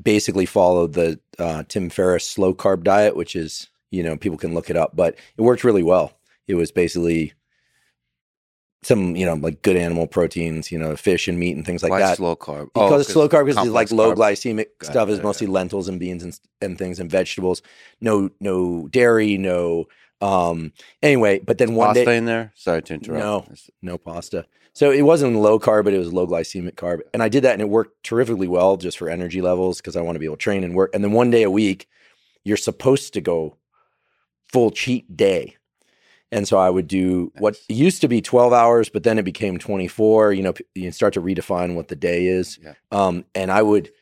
basically 0.01 0.47
followed 0.47 0.93
the 0.93 1.19
uh, 1.39 1.65
Tim 1.67 1.91
Ferriss 1.91 2.29
slow 2.29 2.55
carb 2.55 2.85
diet, 2.85 3.17
which 3.17 3.35
is 3.35 3.71
you 3.91 4.05
know 4.05 4.17
people 4.17 4.39
can 4.39 4.55
look 4.55 4.71
it 4.71 4.77
up, 4.77 4.95
but 4.95 5.17
it 5.37 5.43
worked 5.43 5.65
really 5.65 5.83
well. 5.83 6.13
It 6.47 6.55
was 6.55 6.71
basically 6.71 7.33
some 8.85 9.17
you 9.17 9.27
know 9.27 9.35
like 9.35 9.63
good 9.63 9.77
animal 9.77 10.07
proteins, 10.07 10.71
you 10.71 10.79
know, 10.79 10.95
fish 10.97 11.27
and 11.29 11.39
meat 11.39 11.57
and 11.57 11.65
things 11.67 11.83
like 11.83 11.91
Why 11.91 12.01
that. 12.01 12.17
slow 12.17 12.37
carb? 12.37 12.67
Because 12.75 12.93
Oh, 12.93 13.01
it's 13.01 13.13
slow 13.13 13.29
carb 13.29 13.47
because 13.47 13.69
like 13.69 13.91
low 13.91 14.15
glycemic 14.15 14.67
stuff 14.83 15.09
is 15.09 15.23
mostly 15.23 15.47
lentils 15.47 15.89
and 15.89 15.99
beans 15.99 16.23
and, 16.23 16.39
and 16.61 16.79
things 16.79 17.01
and 17.01 17.11
vegetables. 17.11 17.63
No 18.01 18.31
no 18.41 18.89
dairy, 18.89 19.37
no 19.39 19.87
Um, 20.21 20.73
anyway, 21.03 21.41
but 21.41 21.59
then 21.59 21.75
one 21.75 21.89
Pasta 21.89 22.05
day, 22.05 22.17
in 22.17 22.25
there? 22.25 22.53
Sorry 22.55 22.83
to 22.83 22.95
interrupt. 22.95 23.23
No. 23.25 23.47
No 23.83 23.99
pasta. 23.99 24.47
So 24.73 24.91
it 24.91 25.03
wasn't 25.03 25.37
low 25.37 25.59
carb, 25.59 25.85
but 25.85 25.93
it 25.93 25.99
was 25.99 26.13
low 26.13 26.27
glycemic 26.27 26.75
carb. 26.75 27.01
And 27.13 27.23
I 27.23 27.29
did 27.29 27.45
that 27.45 27.53
and 27.53 27.63
it 27.63 27.69
worked 27.69 28.03
terrifically 28.03 28.49
well 28.49 28.77
just 28.77 28.97
for 28.99 29.09
energy 29.09 29.41
levels 29.41 29.79
because 29.79 29.97
I 29.97 30.01
want 30.03 30.17
to 30.17 30.19
be 30.19 30.27
able 30.27 30.37
to 30.37 30.43
train 30.43 30.65
and 30.65 30.75
work. 30.75 30.91
And 30.95 31.05
then 31.05 31.13
one 31.13 31.31
day 31.31 31.43
a 31.43 31.51
week, 31.51 31.89
you're 32.45 32.57
supposed 32.57 33.13
to 33.15 33.21
go 33.21 33.57
full 34.53 34.71
cheat 34.71 35.17
day. 35.17 35.57
And 36.35 36.49
so 36.49 36.59
I 36.59 36.69
would 36.69 36.89
do 36.89 37.31
what 37.39 37.57
used 37.69 38.01
to 38.01 38.09
be 38.09 38.21
12 38.21 38.53
hours, 38.53 38.89
but 38.89 39.05
then 39.05 39.21
it 39.21 39.23
became 39.23 39.57
24. 39.57 40.33
You 40.33 40.43
know, 40.43 40.55
you 40.75 40.91
start 40.91 41.15
to 41.15 41.23
redefine 41.23 41.77
what 41.77 41.87
the 41.87 41.95
day 41.95 42.27
is. 42.27 42.59
Yeah. 42.61 42.75
Um, 42.91 43.25
and 43.37 43.53
I 43.53 43.63
would, 43.63 43.93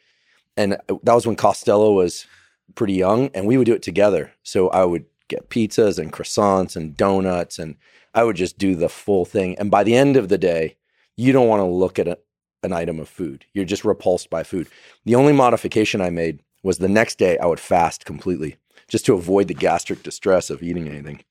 and 0.56 0.78
that 0.88 1.14
was 1.14 1.26
when 1.26 1.36
Costello 1.36 1.92
was 1.92 2.26
pretty 2.74 2.94
young, 2.94 3.28
and 3.34 3.46
we 3.46 3.58
would 3.58 3.66
do 3.66 3.74
it 3.74 3.82
together. 3.82 4.32
So 4.44 4.70
I 4.70 4.86
would 4.86 5.04
get 5.28 5.50
pizzas 5.50 5.98
and 5.98 6.10
croissants 6.10 6.74
and 6.74 6.96
donuts, 6.96 7.58
and 7.58 7.76
I 8.14 8.24
would 8.24 8.36
just 8.36 8.56
do 8.56 8.76
the 8.76 8.88
full 8.88 9.26
thing. 9.26 9.58
And 9.58 9.70
by 9.70 9.84
the 9.84 9.94
end 9.94 10.16
of 10.16 10.30
the 10.30 10.38
day, 10.38 10.78
you 11.18 11.32
don't 11.32 11.48
want 11.48 11.60
to 11.60 11.66
look 11.66 11.98
at 11.98 12.08
a, 12.08 12.16
an 12.62 12.72
item 12.72 12.98
of 12.98 13.10
food. 13.10 13.44
You're 13.52 13.66
just 13.66 13.84
repulsed 13.84 14.30
by 14.30 14.42
food. 14.42 14.68
The 15.04 15.16
only 15.16 15.34
modification 15.34 16.00
I 16.00 16.08
made 16.08 16.40
was 16.62 16.78
the 16.78 16.88
next 16.88 17.18
day 17.18 17.36
I 17.36 17.44
would 17.44 17.60
fast 17.60 18.06
completely 18.06 18.56
just 18.88 19.04
to 19.04 19.12
avoid 19.12 19.48
the 19.48 19.54
gastric 19.54 20.02
distress 20.02 20.48
of 20.48 20.62
eating 20.62 20.88
anything. 20.88 21.22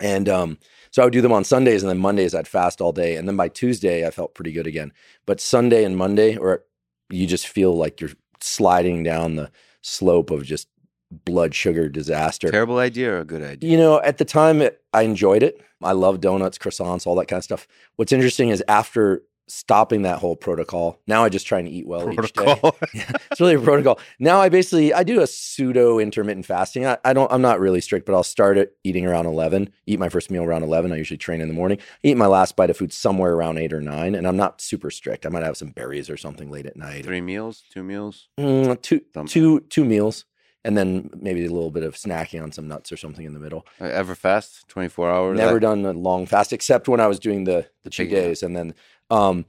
And 0.00 0.28
um, 0.28 0.58
so 0.90 1.02
I 1.02 1.06
would 1.06 1.12
do 1.12 1.22
them 1.22 1.32
on 1.32 1.44
Sundays, 1.44 1.82
and 1.82 1.90
then 1.90 1.98
Mondays 1.98 2.34
I'd 2.34 2.48
fast 2.48 2.80
all 2.80 2.92
day. 2.92 3.16
And 3.16 3.26
then 3.26 3.36
by 3.36 3.48
Tuesday, 3.48 4.06
I 4.06 4.10
felt 4.10 4.34
pretty 4.34 4.52
good 4.52 4.66
again. 4.66 4.92
But 5.26 5.40
Sunday 5.40 5.84
and 5.84 5.96
Monday, 5.96 6.36
or 6.36 6.64
you 7.10 7.26
just 7.26 7.48
feel 7.48 7.74
like 7.76 8.00
you're 8.00 8.10
sliding 8.40 9.02
down 9.02 9.36
the 9.36 9.50
slope 9.82 10.30
of 10.30 10.44
just 10.44 10.68
blood 11.10 11.54
sugar 11.54 11.88
disaster. 11.88 12.50
Terrible 12.50 12.78
idea 12.78 13.12
or 13.12 13.18
a 13.18 13.24
good 13.24 13.42
idea? 13.42 13.70
You 13.70 13.76
know, 13.76 14.00
at 14.02 14.18
the 14.18 14.24
time, 14.24 14.60
it, 14.60 14.82
I 14.92 15.02
enjoyed 15.02 15.42
it. 15.42 15.60
I 15.82 15.92
love 15.92 16.20
donuts, 16.20 16.58
croissants, 16.58 17.06
all 17.06 17.14
that 17.16 17.28
kind 17.28 17.38
of 17.38 17.44
stuff. 17.44 17.68
What's 17.96 18.12
interesting 18.12 18.48
is 18.48 18.62
after 18.68 19.22
stopping 19.48 20.02
that 20.02 20.18
whole 20.18 20.36
protocol, 20.36 20.98
now 21.06 21.22
I 21.24 21.28
just 21.28 21.46
try 21.46 21.58
and 21.58 21.68
eat 21.68 21.86
well 21.86 22.10
each 22.12 22.32
day. 22.32 22.44
Protocol. 22.44 22.76
It's 23.30 23.40
really 23.40 23.54
a 23.54 23.60
protocol. 23.60 23.98
Now 24.18 24.40
I 24.40 24.48
basically 24.48 24.94
I 24.94 25.02
do 25.02 25.20
a 25.20 25.26
pseudo 25.26 25.98
intermittent 25.98 26.46
fasting. 26.46 26.86
I, 26.86 26.96
I 27.04 27.12
don't 27.12 27.30
I'm 27.30 27.42
not 27.42 27.60
really 27.60 27.80
strict, 27.80 28.06
but 28.06 28.14
I'll 28.14 28.22
start 28.22 28.56
at 28.56 28.70
eating 28.84 29.06
around 29.06 29.26
eleven. 29.26 29.70
Eat 29.86 29.98
my 29.98 30.08
first 30.08 30.30
meal 30.30 30.42
around 30.44 30.62
eleven. 30.62 30.90
I 30.92 30.96
usually 30.96 31.18
train 31.18 31.40
in 31.40 31.48
the 31.48 31.54
morning. 31.54 31.78
Eat 32.02 32.16
my 32.16 32.26
last 32.26 32.56
bite 32.56 32.70
of 32.70 32.76
food 32.76 32.92
somewhere 32.92 33.34
around 33.34 33.58
eight 33.58 33.72
or 33.72 33.80
nine, 33.82 34.14
and 34.14 34.26
I'm 34.26 34.36
not 34.36 34.60
super 34.60 34.90
strict. 34.90 35.26
I 35.26 35.28
might 35.28 35.42
have 35.42 35.56
some 35.56 35.68
berries 35.70 36.08
or 36.08 36.16
something 36.16 36.50
late 36.50 36.66
at 36.66 36.76
night. 36.76 37.04
Three 37.04 37.20
meals, 37.20 37.62
two 37.70 37.82
meals. 37.82 38.28
Mm, 38.38 38.80
two 38.80 39.00
two 39.28 39.60
two 39.60 39.84
meals, 39.84 40.24
and 40.64 40.76
then 40.78 41.10
maybe 41.20 41.44
a 41.44 41.50
little 41.50 41.70
bit 41.70 41.82
of 41.82 41.94
snacking 41.94 42.42
on 42.42 42.52
some 42.52 42.68
nuts 42.68 42.90
or 42.90 42.96
something 42.96 43.26
in 43.26 43.34
the 43.34 43.40
middle. 43.40 43.66
Ever 43.80 44.14
fast? 44.14 44.66
24 44.68 45.10
hours? 45.10 45.36
Never 45.38 45.54
That- 45.54 45.60
done 45.60 45.84
a 45.84 45.92
long 45.92 46.24
fast 46.26 46.52
except 46.52 46.88
when 46.88 47.00
I 47.00 47.06
was 47.06 47.18
doing 47.18 47.44
the 47.44 47.68
the 47.84 47.90
cheat 47.90 48.10
days, 48.10 48.42
and 48.42 48.56
then 48.56 48.74
um, 49.10 49.44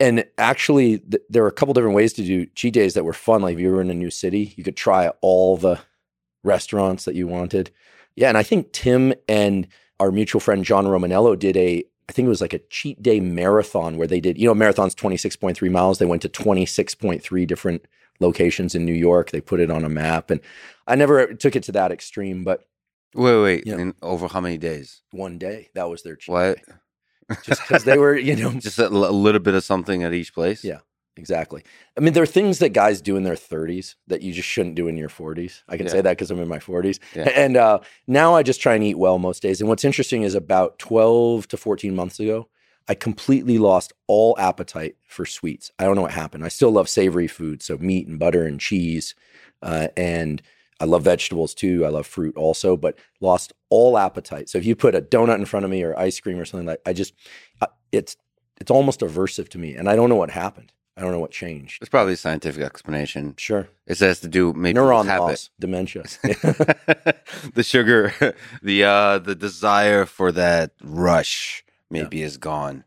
and 0.00 0.24
actually 0.38 0.98
th- 0.98 1.22
there 1.28 1.42
were 1.42 1.48
a 1.48 1.52
couple 1.52 1.72
different 1.74 1.94
ways 1.96 2.12
to 2.14 2.22
do 2.24 2.46
cheat 2.54 2.74
days 2.74 2.94
that 2.94 3.04
were 3.04 3.12
fun. 3.12 3.42
Like 3.42 3.54
if 3.54 3.60
you 3.60 3.70
were 3.70 3.80
in 3.80 3.90
a 3.90 3.94
new 3.94 4.10
city, 4.10 4.54
you 4.56 4.64
could 4.64 4.76
try 4.76 5.08
all 5.20 5.56
the 5.56 5.80
restaurants 6.42 7.04
that 7.04 7.14
you 7.14 7.26
wanted. 7.26 7.70
Yeah, 8.16 8.28
and 8.28 8.38
I 8.38 8.42
think 8.42 8.72
Tim 8.72 9.14
and 9.28 9.66
our 10.00 10.10
mutual 10.10 10.40
friend 10.40 10.64
John 10.64 10.86
Romaniello 10.86 11.38
did 11.38 11.56
a. 11.56 11.84
I 12.08 12.12
think 12.12 12.26
it 12.26 12.28
was 12.28 12.42
like 12.42 12.52
a 12.52 12.58
cheat 12.68 13.02
day 13.02 13.18
marathon 13.18 13.96
where 13.96 14.06
they 14.06 14.20
did. 14.20 14.36
You 14.36 14.46
know, 14.46 14.54
marathon's 14.54 14.94
twenty 14.94 15.16
six 15.16 15.36
point 15.36 15.56
three 15.56 15.68
miles. 15.70 15.98
They 15.98 16.06
went 16.06 16.22
to 16.22 16.28
twenty 16.28 16.66
six 16.66 16.94
point 16.94 17.22
three 17.22 17.46
different 17.46 17.86
locations 18.20 18.74
in 18.74 18.84
New 18.84 18.92
York. 18.94 19.30
They 19.30 19.40
put 19.40 19.58
it 19.60 19.70
on 19.70 19.84
a 19.84 19.88
map, 19.88 20.30
and 20.30 20.40
I 20.86 20.96
never 20.96 21.32
took 21.34 21.56
it 21.56 21.62
to 21.64 21.72
that 21.72 21.90
extreme, 21.92 22.44
but 22.44 22.66
Wait, 23.14 23.40
wait. 23.42 23.62
Yeah. 23.66 23.78
In 23.78 23.94
over 24.02 24.26
how 24.28 24.40
many 24.40 24.58
days? 24.58 25.00
one 25.12 25.38
day 25.38 25.70
that 25.74 25.88
was 25.88 26.02
their 26.02 26.16
cheat 26.16 26.32
What? 26.32 26.56
day. 26.56 26.62
Just 27.42 27.62
because 27.62 27.84
they 27.84 27.98
were, 27.98 28.16
you 28.16 28.36
know, 28.36 28.50
Just 28.60 28.78
a, 28.78 28.84
l- 28.84 29.08
a 29.08 29.12
little 29.12 29.40
bit 29.40 29.54
of 29.54 29.64
something 29.64 30.02
at 30.02 30.12
each 30.12 30.34
place? 30.34 30.64
Yeah. 30.64 30.80
exactly. 31.16 31.62
I 31.96 32.00
mean, 32.00 32.12
there 32.12 32.22
are 32.22 32.26
things 32.26 32.58
that 32.58 32.70
guys 32.70 33.00
do 33.00 33.16
in 33.16 33.22
their 33.22 33.34
30s 33.36 33.94
that 34.08 34.22
you 34.22 34.32
just 34.32 34.48
shouldn't 34.48 34.74
do 34.74 34.88
in 34.88 34.96
your 34.96 35.08
40s. 35.08 35.62
I 35.68 35.76
can 35.76 35.86
Yeah. 35.86 35.92
say 35.92 36.00
that 36.00 36.10
because 36.16 36.30
I'm 36.30 36.40
in 36.40 36.48
my 36.48 36.58
40s. 36.58 36.98
Yeah. 37.14 37.28
And 37.34 37.56
uh, 37.56 37.78
now 38.06 38.34
I 38.34 38.42
just 38.42 38.60
try 38.60 38.74
and 38.74 38.82
eat 38.84 38.98
well 38.98 39.18
most 39.18 39.40
days. 39.42 39.60
And 39.60 39.68
what's 39.68 39.84
interesting 39.84 40.22
is 40.22 40.34
about 40.34 40.78
12 40.78 41.48
to 41.48 41.56
14 41.56 41.94
months 41.94 42.18
ago, 42.20 42.48
I 42.88 42.94
completely 42.94 43.56
lost 43.58 43.92
all 44.08 44.34
appetite 44.38 44.96
for 45.08 45.24
sweets. 45.24 45.70
I 45.78 45.84
don't 45.84 45.94
know 45.96 46.02
what 46.02 46.10
happened. 46.10 46.44
I 46.44 46.48
still 46.48 46.70
love 46.72 46.88
savory 46.88 47.28
food, 47.28 47.62
so 47.62 47.78
meat 47.78 48.06
and 48.08 48.18
butter 48.18 48.44
and 48.44 48.60
cheese, 48.60 49.14
uh, 49.62 49.88
and 49.96 50.42
I 50.80 50.84
love 50.86 51.02
vegetables 51.04 51.54
too. 51.54 51.84
I 51.86 51.88
love 51.88 52.06
fruit 52.06 52.36
also, 52.36 52.76
but 52.76 52.98
lost 53.20 53.52
all 53.70 53.96
appetite. 53.96 54.48
So 54.48 54.58
if 54.58 54.66
you 54.66 54.74
put 54.74 54.94
a 54.94 55.00
donut 55.00 55.36
in 55.36 55.44
front 55.44 55.64
of 55.64 55.70
me 55.70 55.82
or 55.82 55.98
ice 55.98 56.18
cream 56.20 56.38
or 56.38 56.44
something 56.44 56.66
like, 56.66 56.80
I 56.84 56.92
just 56.92 57.14
uh, 57.60 57.66
it's 57.92 58.16
it's 58.60 58.70
almost 58.70 59.00
aversive 59.00 59.48
to 59.50 59.58
me, 59.58 59.74
and 59.74 59.88
I 59.88 59.96
don't 59.96 60.08
know 60.08 60.16
what 60.16 60.30
happened. 60.30 60.72
I 60.96 61.00
don't 61.00 61.10
know 61.10 61.18
what 61.18 61.32
changed. 61.32 61.80
There's 61.80 61.88
probably 61.88 62.12
a 62.12 62.16
scientific 62.16 62.62
explanation. 62.62 63.34
Sure, 63.36 63.68
It 63.86 63.98
has 63.98 64.20
to 64.20 64.28
do 64.28 64.52
maybe 64.52 64.78
neuron 64.78 65.06
loss, 65.18 65.50
dementia. 65.58 66.02
the 67.54 67.62
sugar, 67.64 68.12
the 68.62 68.84
uh, 68.84 69.18
the 69.18 69.34
desire 69.34 70.06
for 70.06 70.32
that 70.32 70.70
rush 70.82 71.64
maybe 71.90 72.22
is 72.22 72.36
gone 72.36 72.84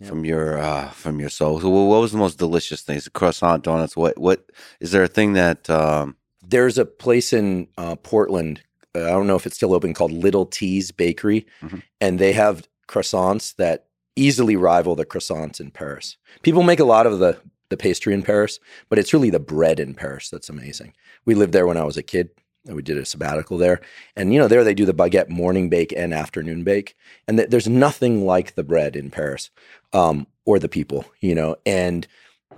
Yeah. 0.00 0.08
from 0.08 0.24
your 0.24 0.58
uh, 0.58 0.90
from 0.90 1.18
your 1.20 1.28
soul. 1.30 1.60
So, 1.60 1.68
what 1.70 1.86
what 1.90 2.00
was 2.00 2.12
the 2.12 2.18
most 2.18 2.38
delicious 2.38 2.82
thing? 2.82 2.94
things? 2.96 3.08
Croissant, 3.08 3.62
donuts. 3.64 3.96
What 3.96 4.16
what 4.18 4.50
is 4.80 4.92
there 4.92 5.02
a 5.04 5.08
thing 5.08 5.32
that? 5.34 5.68
Um, 5.68 6.16
There's 6.42 6.78
a 6.78 6.84
place 6.84 7.32
in 7.32 7.68
uh, 7.76 7.96
Portland. 7.96 8.62
Uh, 8.94 9.04
I 9.04 9.10
don't 9.10 9.26
know 9.26 9.36
if 9.36 9.46
it's 9.46 9.56
still 9.56 9.74
open 9.74 9.94
called 9.94 10.12
Little 10.12 10.46
T's 10.46 10.90
Bakery, 10.92 11.46
Mhm. 11.62 11.82
and 12.00 12.18
they 12.18 12.32
have 12.32 12.66
croissants 12.88 13.54
that 13.56 13.86
easily 14.16 14.56
rival 14.56 14.96
the 14.96 15.06
croissants 15.06 15.60
in 15.60 15.70
Paris. 15.70 16.16
People 16.42 16.62
make 16.62 16.80
a 16.80 16.84
lot 16.84 17.06
of 17.06 17.18
the 17.18 17.38
the 17.68 17.76
pastry 17.76 18.12
in 18.12 18.22
Paris, 18.22 18.58
but 18.88 18.98
it's 18.98 19.12
really 19.12 19.30
the 19.30 19.38
bread 19.38 19.78
in 19.78 19.94
Paris 19.94 20.28
that's 20.28 20.48
amazing. 20.48 20.92
We 21.24 21.36
lived 21.36 21.52
there 21.52 21.68
when 21.68 21.76
I 21.76 21.84
was 21.84 21.96
a 21.96 22.02
kid. 22.02 22.30
and 22.66 22.74
We 22.74 22.82
did 22.82 22.98
a 22.98 23.04
sabbatical 23.06 23.56
there, 23.58 23.80
and 24.16 24.34
you 24.34 24.40
know 24.40 24.48
there 24.48 24.64
they 24.64 24.74
do 24.74 24.84
the 24.84 24.92
baguette 24.92 25.28
morning 25.30 25.68
bake 25.70 25.94
and 25.96 26.12
afternoon 26.12 26.64
bake, 26.64 26.96
and 27.28 27.38
th- 27.38 27.48
there's 27.48 27.68
nothing 27.68 28.26
like 28.26 28.54
the 28.56 28.64
bread 28.64 28.96
in 28.96 29.08
Paris 29.10 29.50
um, 29.92 30.26
or 30.44 30.58
the 30.58 30.68
people, 30.68 31.04
you 31.20 31.34
know. 31.34 31.54
And 31.64 32.06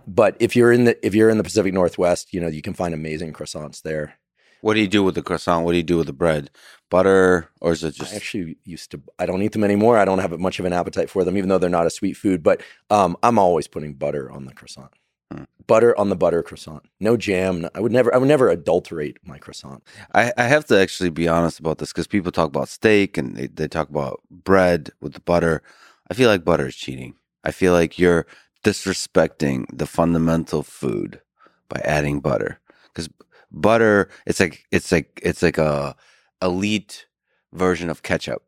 but 0.06 0.36
if 0.40 0.56
you're 0.56 0.72
in 0.72 0.84
the 0.84 1.06
if 1.06 1.14
you're 1.14 1.30
in 1.30 1.38
the 1.38 1.44
Pacific 1.44 1.72
Northwest, 1.74 2.32
you 2.32 2.40
know 2.40 2.48
you 2.48 2.62
can 2.62 2.74
find 2.74 2.94
amazing 2.94 3.32
croissants 3.32 3.82
there. 3.82 4.14
what 4.60 4.74
do 4.74 4.80
you 4.80 4.88
do 4.88 5.02
with 5.02 5.14
the 5.14 5.22
croissant? 5.22 5.64
What 5.64 5.72
do 5.72 5.76
you 5.76 5.82
do 5.82 5.98
with 5.98 6.06
the 6.06 6.12
bread? 6.12 6.50
Butter, 6.90 7.48
or 7.60 7.72
is 7.72 7.82
it 7.84 7.94
just? 7.94 8.12
I 8.12 8.16
actually 8.16 8.58
used 8.64 8.90
to. 8.92 9.02
I 9.18 9.26
don't 9.26 9.42
eat 9.42 9.52
them 9.52 9.64
anymore. 9.64 9.98
I 9.98 10.04
don't 10.04 10.18
have 10.18 10.38
much 10.38 10.58
of 10.58 10.64
an 10.64 10.72
appetite 10.72 11.10
for 11.10 11.24
them, 11.24 11.36
even 11.36 11.48
though 11.48 11.58
they're 11.58 11.70
not 11.70 11.86
a 11.86 11.90
sweet 11.90 12.14
food. 12.14 12.42
But 12.42 12.62
um, 12.90 13.16
I'm 13.22 13.38
always 13.38 13.66
putting 13.66 13.94
butter 13.94 14.30
on 14.30 14.44
the 14.44 14.52
croissant. 14.52 14.92
Hmm. 15.32 15.44
Butter 15.66 15.98
on 15.98 16.10
the 16.10 16.16
butter 16.16 16.42
croissant. 16.42 16.82
No 17.00 17.16
jam. 17.16 17.68
I 17.74 17.80
would 17.80 17.92
never. 17.92 18.14
I 18.14 18.18
would 18.18 18.28
never 18.28 18.50
adulterate 18.50 19.18
my 19.24 19.38
croissant. 19.38 19.82
I, 20.14 20.32
I 20.36 20.44
have 20.44 20.66
to 20.66 20.78
actually 20.78 21.10
be 21.10 21.28
honest 21.28 21.58
about 21.58 21.78
this 21.78 21.92
because 21.92 22.06
people 22.06 22.30
talk 22.30 22.48
about 22.48 22.68
steak 22.68 23.16
and 23.16 23.36
they, 23.36 23.46
they 23.46 23.68
talk 23.68 23.88
about 23.88 24.20
bread 24.30 24.90
with 25.00 25.14
the 25.14 25.20
butter. 25.20 25.62
I 26.10 26.14
feel 26.14 26.28
like 26.28 26.44
butter 26.44 26.66
is 26.66 26.76
cheating. 26.76 27.14
I 27.42 27.52
feel 27.52 27.72
like 27.72 27.98
you're 27.98 28.26
disrespecting 28.62 29.66
the 29.72 29.86
fundamental 29.86 30.62
food 30.62 31.20
by 31.68 31.80
adding 31.84 32.20
butter 32.20 32.60
because 32.84 33.08
butter 33.50 34.08
it's 34.26 34.40
like 34.40 34.64
it's 34.70 34.92
like 34.92 35.20
it's 35.22 35.42
like 35.42 35.58
a 35.58 35.94
elite 36.40 37.06
version 37.52 37.88
of 37.90 38.02
ketchup. 38.02 38.42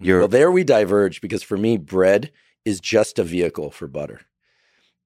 You're 0.00 0.20
Well, 0.20 0.28
there 0.28 0.50
we 0.50 0.64
diverge 0.64 1.20
because 1.20 1.42
for 1.42 1.56
me, 1.56 1.76
bread 1.76 2.32
is 2.64 2.80
just 2.80 3.18
a 3.18 3.24
vehicle 3.24 3.70
for 3.70 3.86
butter. 3.86 4.22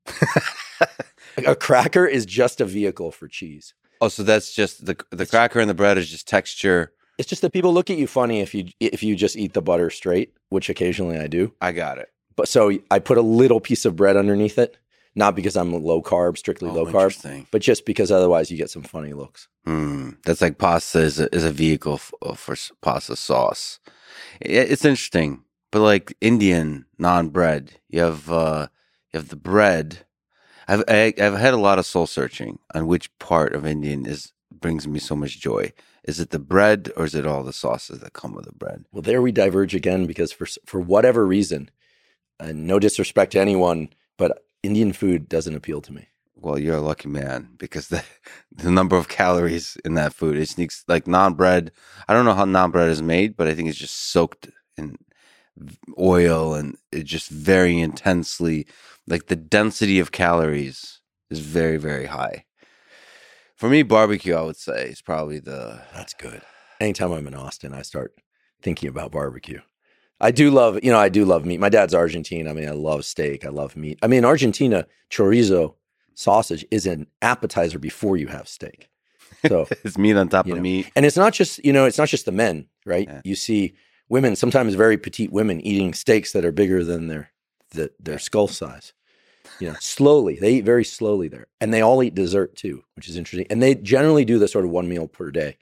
a 1.46 1.56
cracker 1.56 2.06
is 2.06 2.24
just 2.24 2.60
a 2.60 2.64
vehicle 2.64 3.10
for 3.10 3.28
cheese. 3.28 3.74
oh, 4.00 4.08
so 4.08 4.22
that's 4.22 4.54
just 4.54 4.86
the 4.86 4.96
the 5.10 5.26
cracker 5.26 5.60
and 5.60 5.68
the 5.68 5.74
bread 5.74 5.98
is 5.98 6.10
just 6.10 6.28
texture. 6.28 6.92
It's 7.18 7.28
just 7.28 7.42
that 7.42 7.52
people 7.52 7.72
look 7.72 7.90
at 7.90 7.96
you 7.96 8.06
funny 8.06 8.40
if 8.40 8.54
you 8.54 8.68
if 8.80 9.02
you 9.02 9.16
just 9.16 9.36
eat 9.36 9.54
the 9.54 9.62
butter 9.62 9.90
straight, 9.90 10.34
which 10.48 10.68
occasionally 10.68 11.18
I 11.18 11.26
do. 11.26 11.54
I 11.60 11.72
got 11.72 11.98
it. 11.98 12.08
But 12.36 12.48
so 12.48 12.70
I 12.90 12.98
put 12.98 13.18
a 13.18 13.22
little 13.22 13.60
piece 13.60 13.84
of 13.84 13.96
bread 13.96 14.16
underneath 14.16 14.58
it, 14.58 14.76
not 15.14 15.34
because 15.34 15.56
I'm 15.56 15.72
low 15.72 16.02
carb, 16.02 16.36
strictly 16.36 16.68
Oh, 16.68 16.74
low 16.74 16.86
carb, 16.86 17.46
but 17.50 17.62
just 17.62 17.86
because 17.86 18.10
otherwise 18.12 18.50
you 18.50 18.58
get 18.58 18.70
some 18.70 18.82
funny 18.82 19.12
looks. 19.14 19.48
Hmm. 19.64 20.10
That's 20.24 20.42
like 20.42 20.58
pasta 20.58 21.00
is 21.00 21.18
a, 21.18 21.34
is 21.34 21.44
a 21.44 21.50
vehicle 21.50 21.94
f- 21.94 22.12
uh, 22.22 22.34
for 22.34 22.54
pasta 22.82 23.16
sauce. 23.16 23.80
I- 24.44 24.48
It's 24.72 24.84
interesting, 24.84 25.42
but 25.72 25.80
like 25.80 26.14
Indian 26.20 26.84
naan 27.00 27.32
bread, 27.32 27.72
you 27.88 28.00
have 28.02 28.30
uh, 28.30 28.68
you 29.12 29.18
have 29.20 29.28
the 29.30 29.36
bread. 29.36 30.00
I've 30.68 30.84
I, 30.88 31.14
I've 31.18 31.38
had 31.38 31.54
a 31.54 31.58
lot 31.58 31.78
of 31.78 31.86
soul 31.86 32.06
searching 32.06 32.58
on 32.74 32.86
which 32.86 33.16
part 33.18 33.54
of 33.54 33.64
Indian 33.66 34.04
is 34.06 34.32
brings 34.52 34.86
me 34.86 34.98
so 34.98 35.16
much 35.16 35.40
joy. 35.40 35.72
Is 36.04 36.20
it 36.20 36.30
the 36.30 36.38
bread 36.38 36.92
or 36.96 37.04
is 37.04 37.14
it 37.14 37.26
all 37.26 37.42
the 37.42 37.52
sauces 37.52 38.00
that 38.00 38.12
come 38.12 38.32
with 38.34 38.44
the 38.46 38.52
bread? 38.52 38.84
Well, 38.92 39.02
there 39.02 39.22
we 39.22 39.32
diverge 39.32 39.74
again 39.74 40.06
because 40.06 40.32
for 40.32 40.46
for 40.66 40.80
whatever 40.80 41.26
reason, 41.26 41.70
and 42.40 42.66
no 42.66 42.78
disrespect 42.78 43.32
to 43.32 43.40
anyone, 43.40 43.90
but 44.16 44.44
Indian 44.62 44.92
food 44.92 45.28
doesn't 45.28 45.54
appeal 45.54 45.80
to 45.82 45.92
me. 45.92 46.08
well, 46.38 46.58
you're 46.58 46.76
a 46.76 46.80
lucky 46.80 47.08
man 47.08 47.48
because 47.58 47.88
the 47.88 48.04
the 48.52 48.70
number 48.70 48.96
of 48.96 49.08
calories 49.08 49.76
in 49.84 49.94
that 49.94 50.12
food 50.12 50.36
it 50.36 50.48
sneaks 50.48 50.84
like 50.88 51.04
naan 51.06 51.36
bread. 51.36 51.72
I 52.08 52.12
don't 52.12 52.24
know 52.24 52.34
how 52.34 52.44
naan 52.44 52.72
bread 52.72 52.90
is 52.90 53.02
made, 53.02 53.36
but 53.36 53.48
I 53.48 53.54
think 53.54 53.68
it's 53.68 53.78
just 53.78 54.12
soaked 54.12 54.50
in 54.76 54.96
oil 55.98 56.54
and 56.54 56.76
it 56.92 57.04
just 57.04 57.30
very 57.30 57.78
intensely 57.80 58.66
like 59.06 59.26
the 59.26 59.36
density 59.36 59.98
of 59.98 60.12
calories 60.12 61.00
is 61.30 61.40
very 61.40 61.78
very 61.78 62.06
high. 62.06 62.44
For 63.56 63.70
me, 63.70 63.82
barbecue, 63.82 64.34
I 64.34 64.42
would 64.42 64.58
say, 64.58 64.88
is 64.88 65.00
probably 65.00 65.38
the 65.40 65.80
That's 65.94 66.12
good. 66.12 66.42
Anytime 66.78 67.12
I'm 67.12 67.26
in 67.26 67.34
Austin, 67.34 67.72
I 67.72 67.80
start 67.82 68.12
thinking 68.60 68.88
about 68.90 69.12
barbecue. 69.12 69.62
I 70.20 70.30
do 70.30 70.50
love, 70.50 70.78
you 70.82 70.90
know, 70.90 70.98
I 70.98 71.08
do 71.08 71.24
love 71.24 71.44
meat. 71.44 71.60
My 71.60 71.68
dad's 71.68 71.94
Argentine. 71.94 72.48
I 72.48 72.52
mean, 72.52 72.68
I 72.68 72.72
love 72.72 73.04
steak. 73.04 73.44
I 73.44 73.50
love 73.50 73.76
meat. 73.76 73.98
I 74.02 74.06
mean, 74.06 74.24
Argentina 74.24 74.86
chorizo 75.10 75.74
sausage 76.14 76.64
is 76.70 76.86
an 76.86 77.06
appetizer 77.20 77.78
before 77.78 78.16
you 78.16 78.26
have 78.28 78.48
steak. 78.48 78.88
So 79.46 79.66
it's 79.84 79.98
meat 79.98 80.16
on 80.16 80.28
top 80.28 80.46
of 80.46 80.56
know. 80.56 80.60
meat. 80.60 80.90
And 80.96 81.04
it's 81.04 81.16
not 81.16 81.34
just, 81.34 81.62
you 81.64 81.72
know, 81.72 81.84
it's 81.84 81.98
not 81.98 82.08
just 82.08 82.24
the 82.24 82.32
men, 82.32 82.66
right? 82.86 83.06
Yeah. 83.08 83.20
You 83.24 83.34
see 83.34 83.74
women, 84.08 84.36
sometimes 84.36 84.74
very 84.74 84.96
petite 84.96 85.32
women 85.32 85.60
eating 85.60 85.92
steaks 85.92 86.32
that 86.32 86.44
are 86.44 86.52
bigger 86.52 86.82
than 86.82 87.08
their 87.08 87.30
the, 87.70 87.90
their 88.00 88.18
skull 88.18 88.48
size. 88.48 88.92
You 89.60 89.68
know, 89.68 89.76
slowly. 89.80 90.38
They 90.40 90.54
eat 90.54 90.64
very 90.64 90.84
slowly 90.84 91.28
there. 91.28 91.46
And 91.60 91.72
they 91.72 91.80
all 91.80 92.02
eat 92.02 92.14
dessert 92.14 92.56
too, 92.56 92.84
which 92.94 93.08
is 93.08 93.16
interesting. 93.16 93.46
And 93.48 93.62
they 93.62 93.74
generally 93.74 94.24
do 94.24 94.38
this 94.38 94.52
sort 94.52 94.64
of 94.64 94.70
one 94.70 94.88
meal 94.88 95.08
per 95.08 95.30
day 95.30 95.56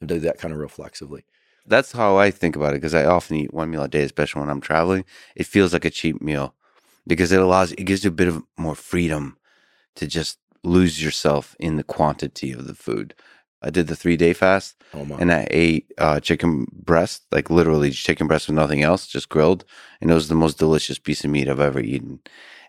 and 0.00 0.08
do 0.08 0.20
that 0.20 0.38
kind 0.38 0.52
of 0.52 0.60
reflexively. 0.60 1.24
That's 1.66 1.92
how 1.92 2.16
I 2.16 2.30
think 2.30 2.56
about 2.56 2.74
it 2.74 2.76
because 2.76 2.94
I 2.94 3.04
often 3.04 3.36
eat 3.36 3.54
one 3.54 3.70
meal 3.70 3.82
a 3.82 3.88
day, 3.88 4.02
especially 4.02 4.40
when 4.40 4.50
I'm 4.50 4.60
traveling. 4.60 5.04
It 5.34 5.46
feels 5.46 5.72
like 5.72 5.84
a 5.84 5.90
cheap 5.90 6.20
meal 6.20 6.54
because 7.06 7.32
it 7.32 7.40
allows 7.40 7.72
it 7.72 7.84
gives 7.84 8.04
you 8.04 8.08
a 8.08 8.14
bit 8.14 8.28
of 8.28 8.42
more 8.56 8.74
freedom 8.74 9.38
to 9.96 10.06
just 10.06 10.38
lose 10.62 11.02
yourself 11.02 11.56
in 11.58 11.76
the 11.76 11.84
quantity 11.84 12.52
of 12.52 12.66
the 12.66 12.74
food. 12.74 13.14
I 13.62 13.70
did 13.70 13.86
the 13.86 13.96
three 13.96 14.18
day 14.18 14.34
fast 14.34 14.76
Oh 14.92 15.06
and 15.18 15.32
I 15.32 15.46
ate 15.50 15.90
uh, 15.96 16.20
chicken 16.20 16.66
breast, 16.70 17.22
like 17.32 17.48
literally 17.48 17.90
chicken 17.90 18.26
breast 18.26 18.46
with 18.46 18.56
nothing 18.56 18.82
else, 18.82 19.06
just 19.06 19.30
grilled, 19.30 19.64
and 20.00 20.10
it 20.10 20.14
was 20.14 20.28
the 20.28 20.34
most 20.34 20.58
delicious 20.58 20.98
piece 20.98 21.24
of 21.24 21.30
meat 21.30 21.48
I've 21.48 21.60
ever 21.60 21.80
eaten. 21.80 22.20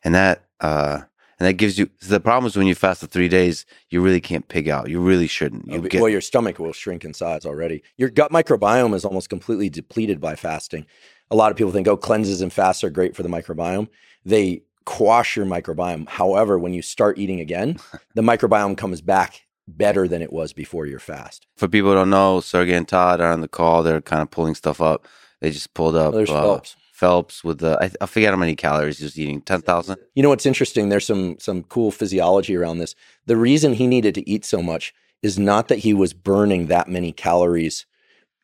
And 0.05 0.15
that 0.15 0.45
uh, 0.61 1.01
and 1.39 1.47
that 1.47 1.53
gives 1.53 1.77
you 1.77 1.89
the 2.01 2.19
problem 2.19 2.47
is 2.47 2.55
when 2.55 2.67
you 2.67 2.75
fast 2.75 3.01
for 3.01 3.07
three 3.07 3.27
days, 3.27 3.65
you 3.89 4.01
really 4.01 4.21
can't 4.21 4.47
pig 4.47 4.69
out. 4.69 4.89
You 4.89 4.99
really 5.01 5.27
shouldn't. 5.27 5.67
You 5.67 5.79
Oh, 5.79 5.81
get 5.81 6.01
well, 6.01 6.09
your 6.09 6.21
stomach 6.21 6.59
will 6.59 6.73
shrink 6.73 7.03
in 7.05 7.13
size 7.13 7.45
already. 7.45 7.83
Your 7.97 8.09
gut 8.09 8.31
microbiome 8.31 8.93
is 8.95 9.05
almost 9.05 9.29
completely 9.29 9.69
depleted 9.69 10.19
by 10.21 10.35
fasting. 10.35 10.85
A 11.31 11.35
lot 11.35 11.51
of 11.51 11.57
people 11.57 11.71
think, 11.71 11.87
oh, 11.87 11.97
cleanses 11.97 12.41
and 12.41 12.53
fasts 12.53 12.83
are 12.83 12.89
great 12.89 13.15
for 13.15 13.23
the 13.23 13.29
microbiome. 13.29 13.89
They 14.23 14.61
quash 14.85 15.35
your 15.35 15.45
microbiome. 15.45 16.07
However, 16.07 16.59
when 16.59 16.73
you 16.73 16.81
start 16.81 17.17
eating 17.17 17.39
again, 17.39 17.77
the 18.13 18.21
microbiome 18.21 18.77
comes 18.77 19.01
back 19.01 19.41
better 19.67 20.07
than 20.07 20.21
it 20.21 20.31
was 20.31 20.53
before 20.53 20.85
your 20.85 20.99
fast. 20.99 21.47
for 21.57 21.67
people 21.67 21.89
who 21.89 21.95
don't 21.95 22.11
know, 22.11 22.39
Sergey 22.39 22.75
and 22.75 22.87
Todd 22.87 23.19
are 23.19 23.31
on 23.31 23.41
the 23.41 23.47
call. 23.47 23.81
They're 23.81 23.99
kind 24.01 24.21
of 24.21 24.29
pulling 24.29 24.53
stuff 24.53 24.79
up. 24.79 25.07
They 25.41 25.49
just 25.49 25.73
pulled 25.73 25.95
up 25.95 26.13
Oh, 26.13 26.17
there's 26.17 26.29
uh, 26.29 26.41
Phelps. 26.41 26.75
Phelps 26.95 27.43
with 27.43 27.59
the 27.59 27.77
I, 27.81 27.91
I 27.99 28.05
forget 28.05 28.31
how 28.31 28.39
many 28.39 28.55
calories 28.55 28.99
he 28.99 29.03
was 29.03 29.19
eating. 29.19 29.41
Ten 29.41 29.61
thousand. 29.61 29.97
You 30.15 30.23
know 30.23 30.29
what's 30.29 30.45
interesting? 30.45 30.87
There's 30.87 31.05
some 31.05 31.35
some 31.39 31.63
cool 31.63 31.91
physiology 31.91 32.55
around 32.55 32.77
this. 32.77 32.95
The 33.25 33.35
reason 33.35 33.73
he 33.73 33.85
needed 33.85 34.15
to 34.15 34.29
eat 34.29 34.45
so 34.45 34.61
much 34.63 34.93
is 35.21 35.37
not 35.37 35.67
that 35.67 35.79
he 35.79 35.93
was 35.93 36.13
burning 36.13 36.67
that 36.67 36.87
many 36.87 37.11
calories 37.11 37.85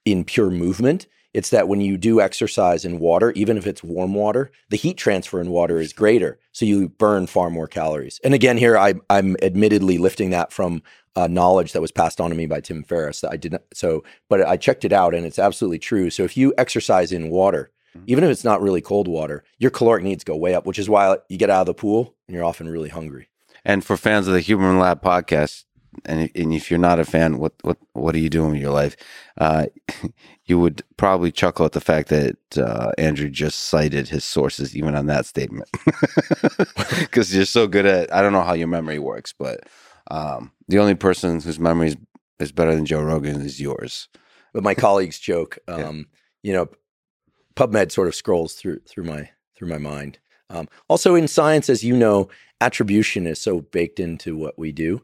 in 0.04 0.26
pure 0.26 0.52
movement. 0.52 1.08
It's 1.34 1.50
that 1.52 1.70
when 1.70 1.80
you 1.80 1.96
do 1.96 2.20
exercise 2.20 2.84
in 2.84 3.00
water, 3.00 3.32
even 3.38 3.58
if 3.58 3.66
it's 3.66 3.82
warm 3.84 4.14
water, 4.14 4.52
the 4.70 4.76
heat 4.76 4.98
transfer 4.98 5.40
in 5.40 5.50
water 5.50 5.80
is 5.80 5.94
greater, 5.94 6.38
so 6.52 6.66
you 6.66 6.90
burn 6.90 7.28
far 7.28 7.50
more 7.50 7.68
calories. 7.68 8.20
And 8.22 8.34
again, 8.34 8.58
here 8.58 8.78
I, 8.78 8.96
I'm 9.10 9.38
admittedly 9.42 9.98
lifting 9.98 10.32
that 10.32 10.52
from 10.52 10.84
uh, 11.16 11.28
knowledge 11.28 11.72
that 11.72 11.82
was 11.82 11.94
passed 11.94 12.20
on 12.20 12.32
to 12.32 12.36
me 12.36 12.48
by 12.48 12.60
Tim 12.60 12.84
Ferriss. 12.84 13.22
That 13.22 13.32
I 13.32 13.38
didn't. 13.38 13.64
So, 13.74 14.04
but 14.28 14.46
I 14.46 14.58
checked 14.58 14.84
it 14.84 14.92
out, 14.92 15.16
and 15.16 15.26
it's 15.26 15.40
absolutely 15.40 15.80
true. 15.80 16.10
So 16.10 16.24
if 16.24 16.36
you 16.36 16.54
exercise 16.58 17.14
in 17.14 17.30
water, 17.30 17.72
even 18.08 18.24
if 18.24 18.30
it's 18.30 18.44
not 18.44 18.62
really 18.62 18.82
cold 18.82 19.08
water, 19.08 19.44
your 19.60 19.72
caloric 19.72 20.04
needs 20.04 20.24
go 20.24 20.36
way 20.36 20.54
up, 20.56 20.66
which 20.66 20.80
is 20.80 20.90
why 20.90 21.18
you 21.30 21.38
get 21.38 21.50
out 21.50 21.62
of 21.62 21.66
the 21.68 21.74
pool 21.74 22.16
and 22.28 22.36
you're 22.36 22.46
often 22.46 22.68
really 22.70 22.90
hungry. 22.90 23.30
And 23.66 23.84
for 23.84 23.98
fans 23.98 24.28
of 24.28 24.34
the 24.34 24.40
Huberman 24.42 24.80
Lab 24.80 25.02
podcast, 25.04 25.66
and, 26.06 26.32
and 26.36 26.54
if 26.54 26.72
you're 26.72 26.80
not 26.80 27.00
a 27.00 27.06
fan, 27.06 27.38
what 27.38 27.54
what 27.64 27.78
what 27.94 28.16
are 28.16 28.20
you 28.20 28.30
doing 28.30 28.52
with 28.52 28.62
your 28.62 28.72
life? 28.72 28.96
Uh, 29.38 29.66
you 30.46 30.58
would 30.58 30.84
probably 30.98 31.32
chuckle 31.32 31.66
at 31.66 31.74
the 31.74 31.82
fact 31.82 32.08
that 32.10 32.38
uh, 32.58 32.92
Andrew 32.98 33.30
just 33.30 33.64
cited 33.64 34.08
his 34.08 34.24
sources 34.24 34.76
even 34.76 34.96
on 34.96 35.08
that 35.08 35.26
statement 35.26 35.70
because 37.00 37.36
you're 37.36 37.46
so 37.46 37.68
good 37.68 37.86
at. 37.86 38.14
I 38.14 38.22
don't 38.22 38.34
know 38.34 38.42
how 38.42 38.54
your 38.54 38.68
memory 38.68 39.00
works, 39.00 39.34
but 39.38 39.62
um, 40.10 40.52
the 40.68 40.80
only 40.80 40.96
person 40.96 41.40
whose 41.42 41.60
memory 41.60 41.90
is, 41.90 41.98
is 42.40 42.52
better 42.52 42.76
than 42.76 42.86
Joe 42.86 43.02
Rogan 43.04 43.42
is 43.42 43.60
yours. 43.60 44.08
But 44.54 44.64
my 44.64 44.74
colleagues 44.76 45.20
joke, 45.20 45.58
Yeah. 45.68 45.76
um, 45.88 46.08
you 46.44 46.54
know, 46.54 46.68
PubMed 47.56 47.92
sort 47.92 48.08
of 48.08 48.16
scrolls 48.16 48.54
through 48.54 48.80
through 48.88 49.06
my 49.06 49.30
through 49.56 49.68
my 49.68 49.78
mind. 49.78 50.20
Um, 50.50 50.68
also, 50.88 51.16
in 51.16 51.28
science, 51.28 51.70
as 51.70 51.84
you 51.84 51.96
know, 51.96 52.30
attribution 52.60 53.26
is 53.26 53.40
so 53.40 53.62
baked 53.62 54.00
into 54.00 54.36
what 54.36 54.58
we 54.60 54.72
do, 54.72 55.02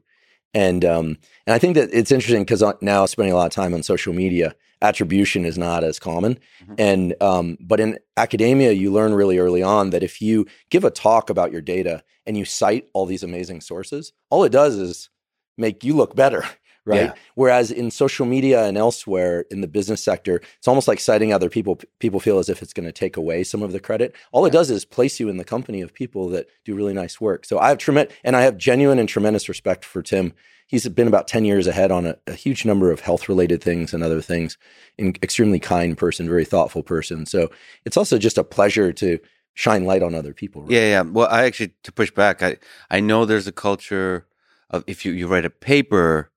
and 0.53 0.83
um, 0.83 1.17
and 1.45 1.53
I 1.53 1.59
think 1.59 1.75
that 1.75 1.89
it's 1.93 2.11
interesting 2.11 2.43
because 2.43 2.63
now 2.81 3.05
spending 3.05 3.33
a 3.33 3.37
lot 3.37 3.47
of 3.47 3.53
time 3.53 3.73
on 3.73 3.83
social 3.83 4.13
media, 4.13 4.55
attribution 4.81 5.45
is 5.45 5.57
not 5.57 5.83
as 5.83 5.99
common. 5.99 6.39
Mhm. 6.65 6.75
And 6.77 7.21
um, 7.21 7.57
but 7.61 7.79
in 7.79 7.97
academia, 8.17 8.71
you 8.71 8.91
learn 8.91 9.13
really 9.13 9.39
early 9.39 9.63
on 9.63 9.91
that 9.91 10.03
if 10.03 10.21
you 10.21 10.45
give 10.69 10.83
a 10.83 10.91
talk 10.91 11.29
about 11.29 11.51
your 11.51 11.61
data 11.61 12.03
and 12.25 12.37
you 12.37 12.45
cite 12.45 12.89
all 12.93 13.05
these 13.05 13.23
amazing 13.23 13.61
sources, 13.61 14.13
all 14.29 14.43
it 14.43 14.51
does 14.51 14.75
is 14.75 15.09
make 15.57 15.83
you 15.83 15.95
look 15.95 16.15
better. 16.15 16.43
Right. 16.87 17.01
Yeah. 17.01 17.13
Whereas 17.35 17.69
in 17.69 17.91
social 17.91 18.25
media 18.25 18.63
and 18.63 18.77
elsewhere 18.77 19.43
in 19.51 19.59
the 19.59 19.67
business 19.67 20.01
sector, 20.01 20.41
it's 20.57 20.69
almost 20.69 20.87
like 20.87 21.01
citing 21.01 21.33
other 21.33 21.49
people. 21.49 21.81
People 21.99 22.21
feel 22.21 22.39
as 22.39 22.47
if 22.47 22.61
it's 22.61 22.71
going 22.71 22.85
to 22.85 22.93
take 22.93 23.17
away 23.17 23.43
some 23.43 23.61
of 23.61 23.73
the 23.73 23.81
credit. 23.81 24.15
All 24.31 24.45
it 24.45 24.53
does 24.53 24.71
is 24.71 24.85
place 24.85 25.19
you 25.19 25.27
in 25.27 25.35
the 25.35 25.43
company 25.43 25.81
of 25.81 25.93
people 25.93 26.29
that 26.29 26.47
do 26.63 26.75
really 26.75 26.93
nice 26.93 27.19
work. 27.19 27.43
So 27.43 27.59
I 27.59 27.67
have 27.67 27.77
tremendous, 27.77 28.15
and 28.23 28.37
I 28.37 28.41
have 28.43 28.57
genuine 28.57 28.99
and 28.99 29.09
tremendous 29.09 29.49
respect 29.49 29.83
for 29.83 30.01
Tim. 30.01 30.33
He's 30.65 30.87
been 30.87 31.09
about 31.09 31.27
10 31.27 31.43
years 31.43 31.67
ahead 31.67 31.91
on 31.91 32.05
a, 32.05 32.17
a 32.25 32.33
huge 32.33 32.63
number 32.63 32.89
of 32.89 33.01
health 33.01 33.27
related 33.27 33.61
things 33.61 33.93
and 33.93 34.01
other 34.01 34.21
things. 34.21 34.57
An 34.97 35.13
extremely 35.21 35.59
kind 35.59 35.97
person, 35.97 36.29
very 36.29 36.45
thoughtful 36.45 36.83
person. 36.83 37.25
So 37.25 37.51
it's 37.83 37.97
also 37.97 38.17
just 38.17 38.37
a 38.37 38.43
pleasure 38.45 38.93
to 38.93 39.19
shine 39.55 39.85
light 39.85 40.03
on 40.03 40.15
other 40.15 40.33
people. 40.33 40.61
right? 40.61 40.71
Yeah, 40.71 40.89
yeah. 40.89 41.01
Well, 41.01 41.27
I 41.29 41.43
actually 41.45 41.73
to 41.83 41.91
push 41.91 42.11
back. 42.11 42.41
I 42.41 42.57
I 42.89 43.01
know 43.01 43.25
there's 43.25 43.47
a 43.47 43.51
culture 43.51 44.25
of 44.69 44.83
if 44.87 45.05
you 45.05 45.11
you 45.11 45.27
write 45.27 45.45
a 45.45 45.49
paper, 45.49 46.31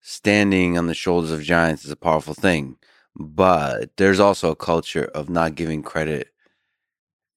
standing 0.00 0.78
on 0.78 0.86
the 0.86 0.94
shoulders 0.94 1.30
of 1.30 1.42
giants 1.42 1.84
is 1.84 1.90
a 1.90 1.96
powerful 1.96 2.34
thing, 2.34 2.76
but 3.16 3.96
there's 3.96 4.20
also 4.20 4.50
a 4.50 4.56
culture 4.56 5.04
of 5.14 5.28
not 5.28 5.54
giving 5.54 5.82
credit 5.82 6.28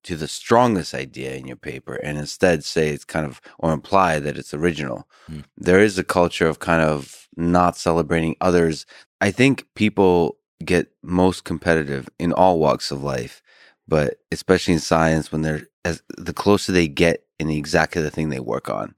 to 0.03 0.15
the 0.15 0.27
strongest 0.27 0.93
idea 0.93 1.35
in 1.35 1.45
your 1.45 1.55
paper 1.55 1.93
and 1.95 2.17
instead 2.17 2.63
say 2.63 2.89
it's 2.89 3.05
kind 3.05 3.25
of 3.25 3.39
or 3.59 3.71
imply 3.71 4.19
that 4.19 4.37
it's 4.37 4.53
original. 4.53 5.07
Hmm. 5.27 5.41
There 5.57 5.79
is 5.79 5.97
a 5.97 6.03
culture 6.03 6.47
of 6.47 6.59
kind 6.59 6.81
of 6.81 7.27
not 7.37 7.77
celebrating 7.77 8.35
others. 8.41 8.85
I 9.19 9.31
think 9.31 9.67
people 9.75 10.37
get 10.65 10.91
most 11.03 11.43
competitive 11.43 12.09
in 12.19 12.33
all 12.33 12.59
walks 12.59 12.91
of 12.91 13.03
life, 13.03 13.41
but 13.87 14.15
especially 14.31 14.73
in 14.73 14.79
science 14.79 15.31
when 15.31 15.41
they're 15.41 15.67
as 15.83 16.01
the 16.17 16.33
closer 16.33 16.71
they 16.71 16.87
get 16.87 17.25
in 17.39 17.49
exactly 17.49 18.01
the 18.01 18.11
thing 18.11 18.29
they 18.29 18.39
work 18.39 18.69
on. 18.69 18.95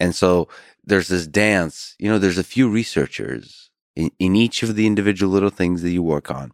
And 0.00 0.14
so 0.14 0.48
there's 0.86 1.08
this 1.08 1.26
dance, 1.26 1.94
you 1.98 2.08
know, 2.08 2.18
there's 2.18 2.38
a 2.38 2.44
few 2.44 2.68
researchers 2.68 3.70
in, 3.96 4.10
in 4.18 4.36
each 4.36 4.62
of 4.62 4.76
the 4.76 4.86
individual 4.86 5.32
little 5.32 5.50
things 5.50 5.82
that 5.82 5.90
you 5.90 6.02
work 6.02 6.30
on. 6.30 6.52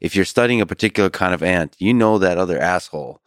If 0.00 0.16
you're 0.16 0.24
studying 0.24 0.60
a 0.60 0.66
particular 0.66 1.10
kind 1.10 1.34
of 1.34 1.42
ant, 1.42 1.76
you 1.78 1.94
know 1.94 2.18
that 2.18 2.38
other 2.38 2.58
asshole 2.58 3.20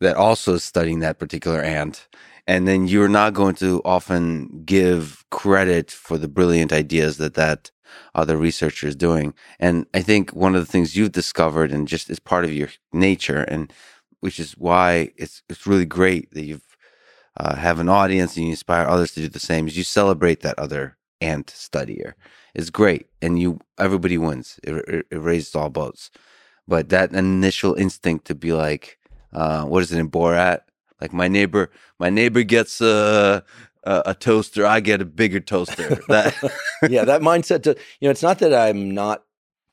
that 0.00 0.16
also 0.16 0.54
is 0.54 0.64
studying 0.64 1.00
that 1.00 1.18
particular 1.18 1.60
ant. 1.60 2.08
And 2.46 2.66
then 2.66 2.88
you're 2.88 3.08
not 3.08 3.34
going 3.34 3.56
to 3.56 3.82
often 3.84 4.62
give 4.64 5.24
credit 5.30 5.90
for 5.90 6.16
the 6.16 6.28
brilliant 6.28 6.72
ideas 6.72 7.18
that 7.18 7.34
that 7.34 7.70
other 8.14 8.36
researcher 8.36 8.86
is 8.86 8.96
doing. 8.96 9.34
And 9.60 9.86
I 9.92 10.00
think 10.00 10.30
one 10.30 10.54
of 10.54 10.64
the 10.64 10.70
things 10.70 10.96
you've 10.96 11.12
discovered 11.12 11.72
and 11.72 11.88
just 11.88 12.08
is 12.10 12.18
part 12.18 12.44
of 12.44 12.52
your 12.52 12.68
nature 12.92 13.42
and 13.42 13.72
which 14.20 14.40
is 14.40 14.52
why 14.52 15.12
it's 15.16 15.42
it's 15.48 15.66
really 15.66 15.84
great 15.84 16.32
that 16.32 16.44
you've 16.44 16.67
uh, 17.38 17.56
have 17.56 17.78
an 17.78 17.88
audience 17.88 18.36
and 18.36 18.46
you 18.46 18.50
inspire 18.50 18.86
others 18.86 19.12
to 19.12 19.20
do 19.20 19.28
the 19.28 19.38
same. 19.38 19.68
Is 19.68 19.76
you 19.76 19.84
celebrate 19.84 20.40
that 20.40 20.58
other 20.58 20.96
ant 21.20 21.46
studier. 21.48 22.14
It's 22.54 22.70
great, 22.70 23.06
and 23.22 23.40
you 23.40 23.60
everybody 23.78 24.18
wins. 24.18 24.60
It, 24.64 24.74
it, 24.74 25.06
it 25.10 25.18
raises 25.18 25.54
all 25.54 25.70
boats. 25.70 26.10
But 26.66 26.90
that 26.90 27.12
initial 27.14 27.74
instinct 27.74 28.26
to 28.26 28.34
be 28.34 28.52
like, 28.52 28.98
uh, 29.32 29.64
what 29.64 29.82
is 29.82 29.92
it 29.92 29.98
in 29.98 30.10
Borat? 30.10 30.60
Like 31.00 31.12
my 31.12 31.28
neighbor, 31.28 31.70
my 31.98 32.10
neighbor 32.10 32.42
gets 32.42 32.80
a 32.80 33.44
a, 33.84 34.02
a 34.06 34.14
toaster, 34.14 34.66
I 34.66 34.80
get 34.80 35.00
a 35.00 35.04
bigger 35.04 35.40
toaster. 35.40 36.00
That 36.08 36.34
yeah, 36.88 37.04
that 37.04 37.20
mindset 37.30 37.62
to 37.64 37.70
you 38.00 38.08
know, 38.08 38.10
it's 38.10 38.22
not 38.22 38.38
that 38.40 38.54
I'm 38.54 38.90
not 38.90 39.24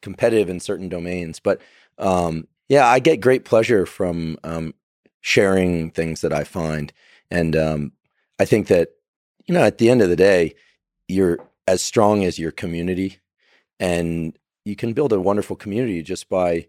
competitive 0.01 0.49
in 0.49 0.59
certain 0.59 0.89
domains, 0.89 1.39
but 1.39 1.61
um, 1.97 2.47
yeah, 2.69 2.87
I 2.87 2.99
get 2.99 3.21
great 3.21 3.45
pleasure 3.45 3.85
from 3.85 4.37
um, 4.43 4.73
sharing 5.21 5.91
things 5.91 6.21
that 6.21 6.33
I 6.33 6.43
find, 6.43 6.93
and 7.31 7.55
um, 7.55 7.91
I 8.39 8.45
think 8.45 8.67
that 8.67 8.89
you 9.45 9.53
know, 9.53 9.63
at 9.63 9.77
the 9.77 9.89
end 9.89 10.01
of 10.01 10.09
the 10.09 10.15
day, 10.15 10.55
you're 11.07 11.39
as 11.67 11.83
strong 11.83 12.23
as 12.23 12.39
your 12.39 12.51
community, 12.51 13.19
and 13.79 14.37
you 14.65 14.75
can 14.75 14.93
build 14.93 15.13
a 15.13 15.21
wonderful 15.21 15.55
community 15.55 16.01
just 16.01 16.27
by 16.29 16.67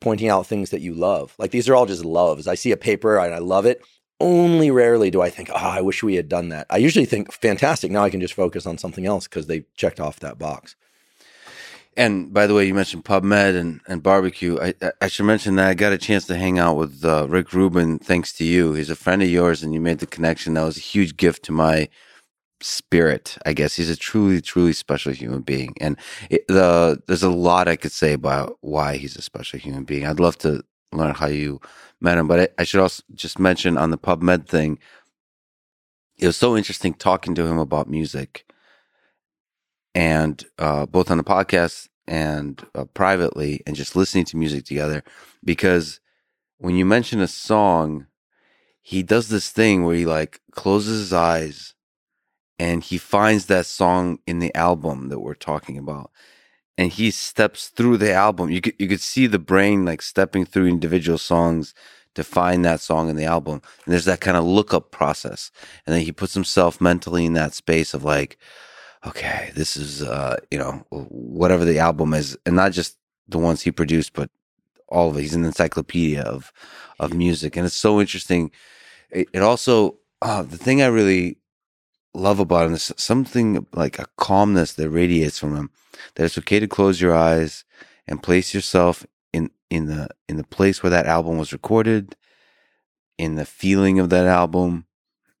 pointing 0.00 0.28
out 0.28 0.46
things 0.46 0.70
that 0.70 0.82
you 0.82 0.92
love. 0.92 1.34
Like 1.38 1.50
these 1.50 1.68
are 1.68 1.74
all 1.74 1.86
just 1.86 2.04
loves. 2.04 2.46
I 2.46 2.56
see 2.56 2.72
a 2.72 2.76
paper 2.76 3.18
and 3.18 3.34
I 3.34 3.38
love 3.38 3.64
it. 3.64 3.80
Only 4.20 4.70
rarely 4.70 5.10
do 5.10 5.22
I 5.22 5.30
think, 5.30 5.50
oh, 5.50 5.56
I 5.56 5.80
wish 5.80 6.02
we 6.02 6.14
had 6.16 6.28
done 6.28 6.50
that. 6.50 6.66
I 6.68 6.76
usually 6.76 7.06
think, 7.06 7.32
fantastic. 7.32 7.90
Now 7.90 8.04
I 8.04 8.10
can 8.10 8.20
just 8.20 8.34
focus 8.34 8.66
on 8.66 8.78
something 8.78 9.06
else 9.06 9.26
because 9.26 9.46
they 9.46 9.64
checked 9.76 10.00
off 10.00 10.20
that 10.20 10.38
box. 10.38 10.76
And 11.96 12.32
by 12.32 12.46
the 12.46 12.54
way, 12.54 12.66
you 12.66 12.74
mentioned 12.74 13.04
PubMed 13.04 13.56
and, 13.58 13.80
and 13.88 14.02
barbecue. 14.02 14.58
I, 14.60 14.74
I 15.00 15.08
should 15.08 15.26
mention 15.26 15.56
that 15.56 15.68
I 15.68 15.74
got 15.74 15.92
a 15.92 15.98
chance 15.98 16.26
to 16.26 16.36
hang 16.36 16.58
out 16.58 16.76
with 16.76 17.04
uh, 17.04 17.26
Rick 17.28 17.52
Rubin 17.52 17.98
thanks 17.98 18.32
to 18.34 18.44
you. 18.44 18.74
He's 18.74 18.90
a 18.90 18.96
friend 18.96 19.22
of 19.22 19.28
yours, 19.30 19.62
and 19.62 19.74
you 19.74 19.80
made 19.80 20.00
the 20.00 20.06
connection. 20.06 20.54
That 20.54 20.64
was 20.64 20.78
a 20.78 20.80
huge 20.80 21.16
gift 21.16 21.44
to 21.44 21.52
my 21.52 21.88
spirit. 22.60 23.38
I 23.46 23.52
guess 23.52 23.76
he's 23.76 23.90
a 23.90 23.96
truly, 23.96 24.40
truly 24.40 24.72
special 24.72 25.12
human 25.12 25.42
being. 25.42 25.74
And 25.80 25.98
it, 26.30 26.46
the 26.48 27.02
there's 27.06 27.22
a 27.22 27.30
lot 27.30 27.68
I 27.68 27.76
could 27.76 27.92
say 27.92 28.12
about 28.12 28.58
why 28.60 28.96
he's 28.96 29.16
a 29.16 29.22
special 29.22 29.58
human 29.60 29.84
being. 29.84 30.06
I'd 30.06 30.20
love 30.20 30.38
to 30.38 30.64
learn 30.92 31.14
how 31.14 31.26
you 31.28 31.60
met 32.00 32.18
him, 32.18 32.28
but 32.28 32.40
I, 32.40 32.48
I 32.58 32.64
should 32.64 32.80
also 32.80 33.02
just 33.14 33.38
mention 33.38 33.78
on 33.78 33.90
the 33.90 33.98
PubMed 33.98 34.48
thing. 34.48 34.78
It 36.18 36.26
was 36.26 36.36
so 36.36 36.56
interesting 36.56 36.94
talking 36.94 37.34
to 37.36 37.46
him 37.46 37.58
about 37.58 37.88
music 37.90 38.46
and 39.94 40.44
uh, 40.58 40.86
both 40.86 41.10
on 41.10 41.18
the 41.18 41.24
podcast 41.24 41.88
and 42.06 42.66
uh, 42.74 42.84
privately 42.84 43.62
and 43.66 43.76
just 43.76 43.96
listening 43.96 44.24
to 44.24 44.36
music 44.36 44.64
together 44.64 45.02
because 45.42 46.00
when 46.58 46.76
you 46.76 46.84
mention 46.84 47.20
a 47.20 47.28
song 47.28 48.06
he 48.82 49.02
does 49.02 49.28
this 49.28 49.50
thing 49.50 49.82
where 49.82 49.96
he 49.96 50.04
like 50.04 50.40
closes 50.52 51.00
his 51.00 51.12
eyes 51.14 51.74
and 52.58 52.84
he 52.84 52.98
finds 52.98 53.46
that 53.46 53.64
song 53.64 54.18
in 54.26 54.40
the 54.40 54.54
album 54.54 55.08
that 55.08 55.20
we're 55.20 55.34
talking 55.34 55.78
about. 55.78 56.10
And 56.76 56.92
he 56.92 57.10
steps 57.10 57.68
through 57.68 57.96
the 57.96 58.12
album. 58.12 58.50
You 58.50 58.60
could 58.60 58.74
you 58.78 58.86
could 58.86 59.00
see 59.00 59.26
the 59.26 59.38
brain 59.38 59.86
like 59.86 60.02
stepping 60.02 60.44
through 60.44 60.66
individual 60.66 61.18
songs 61.18 61.72
to 62.14 62.22
find 62.22 62.64
that 62.64 62.80
song 62.80 63.08
in 63.08 63.16
the 63.16 63.24
album. 63.24 63.62
And 63.84 63.92
there's 63.92 64.04
that 64.04 64.20
kind 64.20 64.36
of 64.36 64.44
lookup 64.44 64.90
process. 64.90 65.50
And 65.86 65.94
then 65.94 66.02
he 66.02 66.12
puts 66.12 66.34
himself 66.34 66.80
mentally 66.80 67.24
in 67.24 67.32
that 67.34 67.54
space 67.54 67.94
of 67.94 68.04
like 68.04 68.36
okay, 69.06 69.50
this 69.54 69.76
is 69.76 70.02
uh, 70.02 70.36
you 70.50 70.58
know 70.58 70.84
whatever 70.90 71.64
the 71.64 71.78
album 71.78 72.14
is, 72.14 72.36
and 72.46 72.56
not 72.56 72.72
just 72.72 72.96
the 73.28 73.38
ones 73.38 73.62
he 73.62 73.72
produced, 73.72 74.12
but 74.12 74.30
all 74.88 75.10
of 75.10 75.16
it. 75.16 75.22
He's 75.22 75.34
an 75.34 75.44
encyclopedia 75.44 76.22
of 76.22 76.52
of 76.98 77.14
music, 77.14 77.56
and 77.56 77.66
it's 77.66 77.74
so 77.74 78.00
interesting. 78.00 78.50
It, 79.10 79.28
it 79.32 79.42
also 79.42 79.98
uh, 80.22 80.42
the 80.42 80.58
thing 80.58 80.82
I 80.82 80.86
really 80.86 81.38
love 82.14 82.38
about 82.38 82.66
him 82.66 82.74
is 82.74 82.92
something 82.96 83.66
like 83.72 83.98
a 83.98 84.06
calmness 84.16 84.72
that 84.74 84.90
radiates 84.90 85.38
from 85.38 85.56
him. 85.56 85.70
That 86.14 86.24
it's 86.24 86.38
okay 86.38 86.60
to 86.60 86.68
close 86.68 87.00
your 87.00 87.14
eyes 87.14 87.64
and 88.06 88.22
place 88.22 88.54
yourself 88.54 89.06
in 89.32 89.50
in 89.70 89.86
the 89.86 90.08
in 90.28 90.36
the 90.36 90.44
place 90.44 90.82
where 90.82 90.90
that 90.90 91.06
album 91.06 91.38
was 91.38 91.52
recorded, 91.52 92.16
in 93.18 93.36
the 93.36 93.46
feeling 93.46 93.98
of 93.98 94.10
that 94.10 94.26
album, 94.26 94.86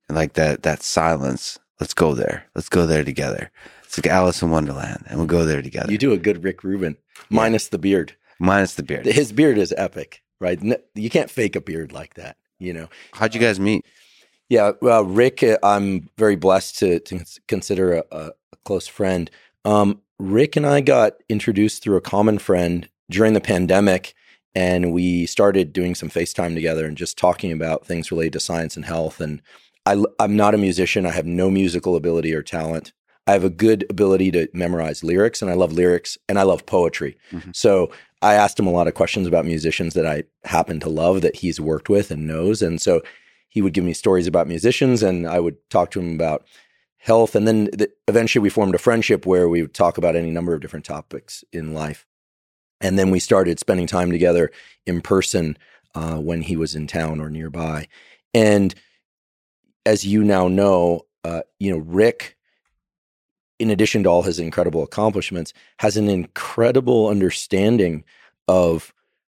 and 0.08 0.16
like 0.16 0.34
that 0.34 0.62
that 0.62 0.82
silence 0.82 1.58
Let's 1.84 1.92
go 1.92 2.14
there. 2.14 2.46
Let's 2.54 2.70
go 2.70 2.86
there 2.86 3.04
together. 3.04 3.50
It's 3.82 3.98
like 3.98 4.06
Alice 4.06 4.40
in 4.40 4.48
Wonderland, 4.48 5.04
and 5.06 5.18
we'll 5.18 5.26
go 5.26 5.44
there 5.44 5.60
together. 5.60 5.92
You 5.92 5.98
do 5.98 6.14
a 6.14 6.16
good 6.16 6.42
Rick 6.42 6.64
Rubin, 6.64 6.96
minus 7.28 7.66
yeah. 7.66 7.72
the 7.72 7.78
beard. 7.78 8.16
Minus 8.38 8.76
the 8.76 8.82
beard. 8.82 9.04
His 9.04 9.32
beard 9.32 9.58
is 9.58 9.74
epic, 9.76 10.22
right? 10.40 10.58
You 10.94 11.10
can't 11.10 11.30
fake 11.30 11.56
a 11.56 11.60
beard 11.60 11.92
like 11.92 12.14
that, 12.14 12.38
you 12.58 12.72
know. 12.72 12.88
How'd 13.12 13.34
you 13.34 13.40
guys 13.40 13.60
meet? 13.60 13.84
Yeah, 14.48 14.72
well, 14.80 15.04
Rick, 15.04 15.42
uh, 15.42 15.58
I'm 15.62 16.08
very 16.16 16.36
blessed 16.36 16.78
to, 16.78 17.00
to 17.00 17.22
consider 17.48 17.96
a, 17.96 18.04
a, 18.10 18.32
close 18.64 18.86
friend. 18.86 19.30
Um, 19.66 20.00
Rick 20.18 20.56
and 20.56 20.64
I 20.64 20.80
got 20.80 21.12
introduced 21.28 21.82
through 21.82 21.96
a 21.96 22.00
common 22.00 22.38
friend 22.38 22.88
during 23.10 23.34
the 23.34 23.42
pandemic, 23.42 24.14
and 24.54 24.90
we 24.90 25.26
started 25.26 25.74
doing 25.74 25.94
some 25.94 26.08
FaceTime 26.08 26.54
together 26.54 26.86
and 26.86 26.96
just 26.96 27.18
talking 27.18 27.52
about 27.52 27.84
things 27.84 28.10
related 28.10 28.32
to 28.32 28.40
science 28.40 28.74
and 28.74 28.86
health. 28.86 29.20
And 29.20 29.42
I, 29.86 30.02
I'm 30.18 30.36
not 30.36 30.54
a 30.54 30.58
musician. 30.58 31.06
I 31.06 31.10
have 31.10 31.26
no 31.26 31.50
musical 31.50 31.96
ability 31.96 32.34
or 32.34 32.42
talent. 32.42 32.92
I 33.26 33.32
have 33.32 33.44
a 33.44 33.50
good 33.50 33.86
ability 33.88 34.30
to 34.32 34.48
memorize 34.52 35.02
lyrics, 35.02 35.40
and 35.40 35.50
I 35.50 35.54
love 35.54 35.72
lyrics 35.72 36.18
and 36.28 36.38
I 36.38 36.42
love 36.42 36.66
poetry. 36.66 37.16
Mm-hmm. 37.32 37.50
So 37.54 37.90
I 38.20 38.34
asked 38.34 38.58
him 38.58 38.66
a 38.66 38.72
lot 38.72 38.86
of 38.86 38.94
questions 38.94 39.26
about 39.26 39.46
musicians 39.46 39.94
that 39.94 40.06
I 40.06 40.24
happen 40.44 40.80
to 40.80 40.88
love 40.88 41.22
that 41.22 41.36
he's 41.36 41.60
worked 41.60 41.88
with 41.88 42.10
and 42.10 42.26
knows. 42.26 42.60
And 42.62 42.80
so 42.80 43.02
he 43.48 43.62
would 43.62 43.72
give 43.72 43.84
me 43.84 43.94
stories 43.94 44.26
about 44.26 44.48
musicians, 44.48 45.02
and 45.02 45.26
I 45.26 45.40
would 45.40 45.56
talk 45.70 45.90
to 45.92 46.00
him 46.00 46.14
about 46.14 46.46
health. 46.98 47.34
And 47.34 47.46
then 47.46 47.64
the, 47.66 47.90
eventually 48.08 48.42
we 48.42 48.50
formed 48.50 48.74
a 48.74 48.78
friendship 48.78 49.26
where 49.26 49.48
we 49.48 49.62
would 49.62 49.74
talk 49.74 49.98
about 49.98 50.16
any 50.16 50.30
number 50.30 50.54
of 50.54 50.60
different 50.60 50.84
topics 50.84 51.44
in 51.52 51.74
life. 51.74 52.06
And 52.80 52.98
then 52.98 53.10
we 53.10 53.20
started 53.20 53.58
spending 53.58 53.86
time 53.86 54.10
together 54.10 54.50
in 54.86 55.00
person 55.00 55.56
uh, 55.94 56.16
when 56.16 56.42
he 56.42 56.56
was 56.56 56.74
in 56.74 56.86
town 56.86 57.20
or 57.20 57.30
nearby. 57.30 57.88
And 58.34 58.74
as 59.86 60.04
you 60.04 60.22
now 60.24 60.48
know, 60.48 61.06
uh, 61.24 61.42
you 61.58 61.70
know, 61.70 61.78
Rick, 61.78 62.36
in 63.58 63.70
addition 63.70 64.02
to 64.02 64.08
all 64.08 64.22
his 64.22 64.38
incredible 64.38 64.82
accomplishments, 64.82 65.52
has 65.78 65.96
an 65.96 66.08
incredible 66.08 67.08
understanding 67.08 68.04
of 68.48 68.92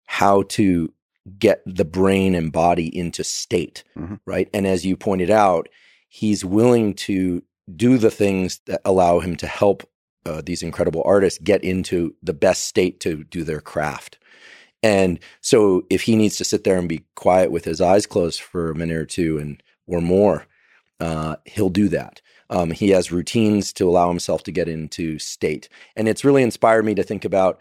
how 0.06 0.42
to 0.42 0.92
get 1.38 1.62
the 1.66 1.84
brain 1.84 2.34
and 2.34 2.52
body 2.52 2.96
into 2.96 3.22
state, 3.22 3.84
mm-hmm. 3.96 4.14
right? 4.24 4.48
And 4.54 4.66
as 4.66 4.84
you 4.84 4.96
pointed 4.96 5.30
out, 5.30 5.68
he's 6.08 6.44
willing 6.44 6.94
to 6.94 7.42
do 7.76 7.98
the 7.98 8.10
things 8.10 8.60
that 8.66 8.80
allow 8.84 9.20
him 9.20 9.36
to 9.36 9.46
help 9.46 9.88
uh, 10.24 10.42
these 10.44 10.62
incredible 10.62 11.02
artists 11.04 11.38
get 11.42 11.62
into 11.62 12.14
the 12.22 12.32
best 12.32 12.64
state 12.64 13.00
to 13.00 13.24
do 13.24 13.44
their 13.44 13.60
craft. 13.60 14.18
And 14.82 15.18
so 15.40 15.84
if 15.90 16.02
he 16.02 16.16
needs 16.16 16.36
to 16.36 16.44
sit 16.44 16.64
there 16.64 16.78
and 16.78 16.88
be 16.88 17.04
quiet 17.14 17.50
with 17.50 17.64
his 17.64 17.80
eyes 17.80 18.06
closed 18.06 18.40
for 18.40 18.70
a 18.70 18.74
minute 18.74 18.96
or 18.96 19.06
two 19.06 19.38
and 19.38 19.62
or 19.88 20.00
more, 20.00 20.46
uh, 21.00 21.36
he'll 21.44 21.70
do 21.70 21.88
that. 21.88 22.20
Um, 22.50 22.70
he 22.70 22.90
has 22.90 23.12
routines 23.12 23.72
to 23.74 23.88
allow 23.88 24.08
himself 24.08 24.42
to 24.44 24.52
get 24.52 24.68
into 24.68 25.18
state. 25.18 25.68
And 25.96 26.08
it's 26.08 26.24
really 26.24 26.42
inspired 26.42 26.84
me 26.84 26.94
to 26.94 27.02
think 27.02 27.24
about 27.24 27.60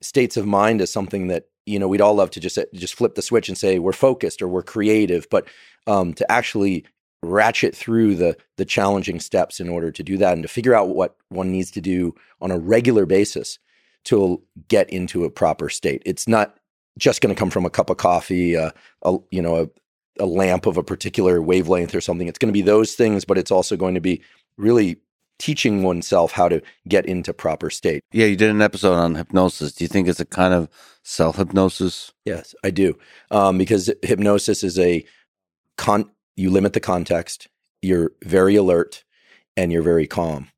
states 0.00 0.36
of 0.36 0.46
mind 0.46 0.80
as 0.80 0.90
something 0.90 1.28
that, 1.28 1.48
you 1.64 1.78
know, 1.78 1.88
we'd 1.88 2.00
all 2.00 2.14
love 2.14 2.30
to 2.30 2.40
just, 2.40 2.58
just 2.72 2.94
flip 2.94 3.14
the 3.14 3.22
switch 3.22 3.48
and 3.48 3.58
say 3.58 3.78
we're 3.78 3.92
focused 3.92 4.40
or 4.42 4.48
we're 4.48 4.62
creative, 4.62 5.28
but 5.30 5.46
um, 5.86 6.14
to 6.14 6.32
actually 6.32 6.84
ratchet 7.22 7.74
through 7.74 8.14
the 8.14 8.36
the 8.56 8.64
challenging 8.64 9.18
steps 9.18 9.58
in 9.58 9.68
order 9.68 9.90
to 9.90 10.02
do 10.02 10.16
that 10.18 10.34
and 10.34 10.42
to 10.42 10.48
figure 10.48 10.74
out 10.74 10.94
what 10.94 11.16
one 11.28 11.50
needs 11.50 11.70
to 11.70 11.80
do 11.80 12.14
on 12.40 12.50
a 12.50 12.58
regular 12.58 13.06
basis 13.06 13.58
to 14.04 14.40
get 14.68 14.88
into 14.90 15.24
a 15.24 15.30
proper 15.30 15.68
state. 15.68 16.02
It's 16.06 16.28
not 16.28 16.56
just 16.98 17.20
going 17.20 17.34
to 17.34 17.38
come 17.38 17.50
from 17.50 17.66
a 17.66 17.70
cup 17.70 17.90
of 17.90 17.96
coffee, 17.96 18.56
uh, 18.56 18.70
a, 19.02 19.16
you 19.30 19.42
know, 19.42 19.70
a, 20.18 20.26
lamp 20.26 20.66
of 20.66 20.76
a 20.76 20.82
particular 20.82 21.40
wavelength 21.40 21.94
or 21.94 22.00
something. 22.00 22.28
It's 22.28 22.38
going 22.38 22.48
to 22.48 22.52
be 22.52 22.62
those 22.62 22.94
things, 22.94 23.24
but 23.24 23.38
it's 23.38 23.50
also 23.50 23.76
going 23.76 23.94
to 23.94 24.00
be 24.00 24.22
really 24.56 24.96
teaching 25.38 25.82
oneself 25.82 26.32
how 26.32 26.48
to 26.48 26.62
get 26.88 27.06
into 27.06 27.32
proper 27.32 27.70
state. 27.70 28.02
Yeah, 28.12 28.26
you 28.26 28.36
did 28.36 28.50
an 28.50 28.62
episode 28.62 28.94
on 28.94 29.14
hypnosis. 29.14 29.72
Do 29.72 29.84
you 29.84 29.88
think 29.88 30.08
it's 30.08 30.20
a 30.20 30.24
kind 30.24 30.54
of 30.54 30.68
self 31.02 31.36
hypnosis? 31.36 32.12
Yes, 32.24 32.54
I 32.64 32.70
do. 32.70 32.98
Um, 33.30 33.58
because 33.58 33.90
hypnosis 34.02 34.62
is 34.62 34.78
a 34.78 35.04
con. 35.76 36.10
You 36.36 36.50
limit 36.50 36.72
the 36.72 36.80
context. 36.80 37.48
You're 37.82 38.12
very 38.22 38.56
alert, 38.56 39.04
and 39.56 39.72
you're 39.72 39.82
very 39.82 40.06
calm. 40.06 40.48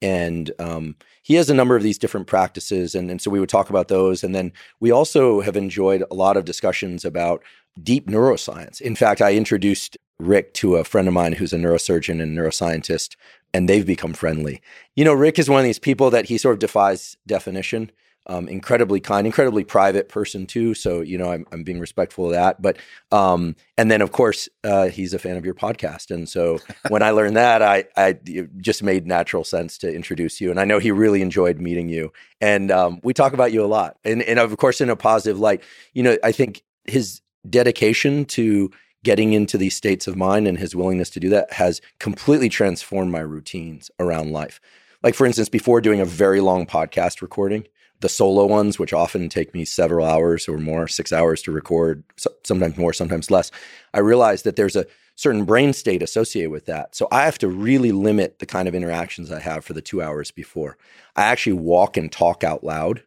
And 0.00 0.50
um, 0.58 0.96
he 1.22 1.34
has 1.34 1.48
a 1.48 1.54
number 1.54 1.76
of 1.76 1.82
these 1.82 1.98
different 1.98 2.26
practices, 2.26 2.94
and, 2.94 3.10
and 3.10 3.20
so 3.20 3.30
we 3.30 3.38
would 3.38 3.48
talk 3.48 3.70
about 3.70 3.88
those. 3.88 4.24
And 4.24 4.34
then 4.34 4.52
we 4.80 4.90
also 4.90 5.40
have 5.40 5.56
enjoyed 5.56 6.04
a 6.10 6.14
lot 6.14 6.36
of 6.36 6.44
discussions 6.44 7.04
about 7.04 7.42
deep 7.80 8.06
neuroscience. 8.06 8.80
In 8.80 8.96
fact, 8.96 9.20
I 9.20 9.34
introduced 9.34 9.96
Rick 10.18 10.54
to 10.54 10.76
a 10.76 10.84
friend 10.84 11.08
of 11.08 11.14
mine 11.14 11.32
who's 11.32 11.52
a 11.52 11.56
neurosurgeon 11.56 12.22
and 12.22 12.36
neuroscientist, 12.36 13.16
and 13.52 13.68
they've 13.68 13.86
become 13.86 14.12
friendly. 14.12 14.60
You 14.94 15.04
know, 15.04 15.12
Rick 15.12 15.38
is 15.38 15.50
one 15.50 15.60
of 15.60 15.64
these 15.64 15.78
people 15.78 16.10
that 16.10 16.26
he 16.26 16.38
sort 16.38 16.54
of 16.54 16.58
defies 16.58 17.16
definition. 17.26 17.90
Um, 18.28 18.46
incredibly 18.46 19.00
kind, 19.00 19.26
incredibly 19.26 19.64
private 19.64 20.08
person 20.08 20.46
too. 20.46 20.74
So 20.74 21.00
you 21.00 21.18
know, 21.18 21.32
I'm, 21.32 21.44
I'm 21.50 21.64
being 21.64 21.80
respectful 21.80 22.26
of 22.26 22.30
that. 22.30 22.62
But 22.62 22.76
um, 23.10 23.56
and 23.76 23.90
then 23.90 24.00
of 24.00 24.12
course 24.12 24.48
uh, 24.62 24.86
he's 24.86 25.12
a 25.12 25.18
fan 25.18 25.36
of 25.36 25.44
your 25.44 25.54
podcast, 25.54 26.12
and 26.12 26.28
so 26.28 26.60
when 26.88 27.02
I 27.02 27.10
learned 27.10 27.36
that, 27.36 27.62
I 27.62 27.84
I 27.96 28.16
just 28.58 28.84
made 28.84 29.08
natural 29.08 29.42
sense 29.42 29.76
to 29.78 29.92
introduce 29.92 30.40
you. 30.40 30.52
And 30.52 30.60
I 30.60 30.64
know 30.64 30.78
he 30.78 30.92
really 30.92 31.20
enjoyed 31.20 31.60
meeting 31.60 31.88
you, 31.88 32.12
and 32.40 32.70
um, 32.70 33.00
we 33.02 33.12
talk 33.12 33.32
about 33.32 33.50
you 33.50 33.64
a 33.64 33.66
lot, 33.66 33.98
and 34.04 34.22
and 34.22 34.38
of 34.38 34.56
course 34.56 34.80
in 34.80 34.88
a 34.88 34.94
positive 34.94 35.40
light. 35.40 35.60
You 35.92 36.04
know, 36.04 36.16
I 36.22 36.30
think 36.30 36.62
his 36.84 37.22
dedication 37.48 38.24
to 38.26 38.70
getting 39.04 39.32
into 39.32 39.58
these 39.58 39.74
states 39.74 40.06
of 40.06 40.16
mind 40.16 40.46
and 40.46 40.58
his 40.58 40.76
willingness 40.76 41.10
to 41.10 41.20
do 41.20 41.28
that 41.28 41.52
has 41.52 41.80
completely 41.98 42.48
transformed 42.48 43.10
my 43.10 43.20
routines 43.20 43.90
around 43.98 44.30
life. 44.30 44.60
Like, 45.02 45.14
for 45.14 45.26
instance, 45.26 45.48
before 45.48 45.80
doing 45.80 46.00
a 46.00 46.04
very 46.04 46.40
long 46.40 46.66
podcast 46.66 47.20
recording, 47.22 47.66
the 48.00 48.08
solo 48.08 48.46
ones, 48.46 48.78
which 48.78 48.92
often 48.92 49.28
take 49.28 49.54
me 49.54 49.64
several 49.64 50.06
hours 50.06 50.48
or 50.48 50.58
more, 50.58 50.86
six 50.86 51.12
hours 51.12 51.42
to 51.42 51.52
record, 51.52 52.04
sometimes 52.44 52.76
more, 52.76 52.92
sometimes 52.92 53.30
less, 53.30 53.50
I 53.94 54.00
realized 54.00 54.44
that 54.44 54.56
there's 54.56 54.76
a 54.76 54.86
certain 55.14 55.44
brain 55.44 55.72
state 55.72 56.02
associated 56.02 56.50
with 56.50 56.66
that. 56.66 56.94
So 56.94 57.06
I 57.10 57.24
have 57.24 57.38
to 57.38 57.48
really 57.48 57.92
limit 57.92 58.38
the 58.38 58.46
kind 58.46 58.66
of 58.66 58.74
interactions 58.74 59.30
I 59.30 59.40
have 59.40 59.64
for 59.64 59.72
the 59.72 59.82
two 59.82 60.02
hours 60.02 60.30
before. 60.30 60.76
I 61.16 61.22
actually 61.22 61.54
walk 61.54 61.96
and 61.96 62.10
talk 62.10 62.44
out 62.44 62.64
loud 62.64 63.02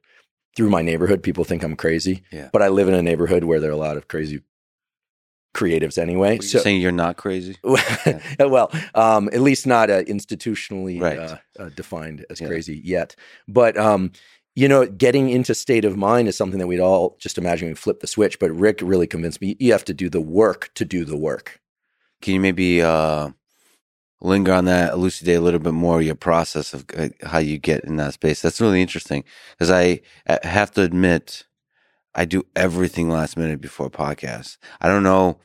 through 0.56 0.70
my 0.70 0.82
neighborhood. 0.82 1.22
People 1.24 1.44
think 1.44 1.64
I'm 1.64 1.76
crazy, 1.76 2.24
Yeah. 2.32 2.50
but 2.54 2.62
I 2.62 2.70
live 2.70 2.88
in 2.88 2.94
a 2.94 3.02
neighborhood 3.02 3.44
where 3.44 3.60
there 3.60 3.70
are 3.70 3.74
a 3.74 3.78
lot 3.78 3.98
of 3.98 4.08
crazy 4.08 4.42
creatives 5.54 5.98
anyway. 5.98 6.32
Are 6.38 6.44
you 6.44 6.60
saying 6.60 6.82
you're 6.82 6.92
not 6.92 7.18
crazy? 7.18 7.58
well, 8.40 8.72
um, 8.94 9.30
at 9.32 9.40
least 9.42 9.66
not 9.66 9.90
uh, 9.90 10.04
institutionally 10.04 11.02
Right. 11.02 11.18
uh, 11.18 11.38
uh, 11.58 11.70
defined 11.70 12.26
as 12.30 12.42
Yeah. 12.42 12.48
crazy 12.48 12.82
yet. 12.84 13.16
But 13.48 13.78
um, 13.78 14.12
you 14.58 14.68
know, 14.70 14.86
getting 14.86 15.30
into 15.30 15.54
state 15.54 15.84
of 15.86 15.98
mind 15.98 16.28
is 16.30 16.38
something 16.38 16.60
that 16.60 16.68
we'd 16.68 16.80
all 16.80 17.18
just 17.20 17.38
imagine 17.38 17.68
we 17.70 17.74
flip 17.74 18.00
the 18.00 18.08
switch. 18.08 18.40
But 18.40 18.52
Rick 18.52 18.80
really 18.82 19.08
convinced 19.08 19.42
me 19.42 19.56
you 19.60 19.72
have 19.72 19.86
to 19.86 19.94
do 19.94 20.10
the 20.10 20.22
work 20.22 20.72
to 20.76 20.86
do 20.86 21.04
the 21.06 21.18
work. 21.18 21.60
Can 22.22 22.34
you 22.36 22.40
maybe 22.40 22.82
uh, 22.82 23.30
linger 24.22 24.54
on 24.54 24.66
that, 24.66 24.94
elucidate 24.94 25.38
a 25.38 25.42
little 25.42 25.60
bit 25.60 25.74
more 25.74 26.02
your 26.02 26.16
process 26.16 26.74
of 26.74 26.86
uh, 26.98 27.10
how 27.24 27.38
you 27.38 27.58
get 27.58 27.84
in 27.84 27.98
that 27.98 28.14
space? 28.14 28.42
That's 28.42 28.62
really 28.62 28.82
interesting 28.82 29.24
because 29.52 29.72
I, 29.72 30.02
I 30.28 30.40
have 30.44 30.72
to 30.72 30.82
admit, 30.82 31.46
I 32.14 32.26
do 32.26 32.46
everything 32.56 33.10
last 33.10 33.38
minute 33.38 33.62
before 33.62 33.90
podcast. 33.90 34.58
I 34.82 34.88
don't 34.88 35.04
know. 35.04 35.40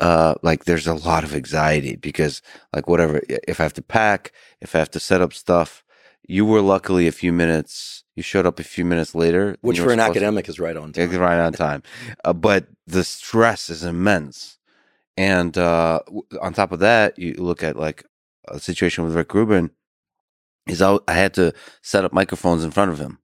Uh, 0.00 0.34
like 0.42 0.64
there's 0.64 0.86
a 0.86 0.94
lot 0.94 1.22
of 1.22 1.34
anxiety 1.34 1.96
because 1.96 2.40
like 2.74 2.88
whatever, 2.88 3.20
if 3.28 3.60
I 3.60 3.62
have 3.62 3.74
to 3.74 3.82
pack, 3.82 4.32
if 4.60 4.74
I 4.74 4.78
have 4.78 4.90
to 4.92 5.00
set 5.00 5.20
up 5.20 5.34
stuff, 5.34 5.84
you 6.26 6.46
were 6.46 6.62
luckily 6.62 7.06
a 7.06 7.12
few 7.12 7.32
minutes, 7.32 8.04
you 8.14 8.22
showed 8.22 8.46
up 8.46 8.58
a 8.58 8.64
few 8.64 8.84
minutes 8.84 9.14
later. 9.14 9.56
Which 9.60 9.78
for 9.78 9.92
an 9.92 9.98
supposed 9.98 10.14
to. 10.14 10.20
academic 10.20 10.48
is 10.48 10.58
right 10.58 10.76
on 10.76 10.92
time. 10.92 11.10
Right 11.10 11.38
on 11.38 11.52
time. 11.52 11.82
Uh, 12.24 12.32
but 12.32 12.68
the 12.86 13.04
stress 13.04 13.68
is 13.68 13.84
immense. 13.84 14.58
And 15.16 15.56
uh, 15.58 16.00
on 16.40 16.54
top 16.54 16.72
of 16.72 16.80
that, 16.80 17.18
you 17.18 17.34
look 17.34 17.62
at 17.62 17.76
like 17.76 18.04
a 18.48 18.58
situation 18.58 19.04
with 19.04 19.14
Rick 19.14 19.34
Rubin, 19.34 19.70
is 20.66 20.80
I, 20.80 20.98
had 21.08 21.34
to 21.34 21.52
set 21.82 22.04
up 22.04 22.12
microphones 22.12 22.64
in 22.64 22.70
front 22.70 22.92
of 22.92 22.98
him. 22.98 23.18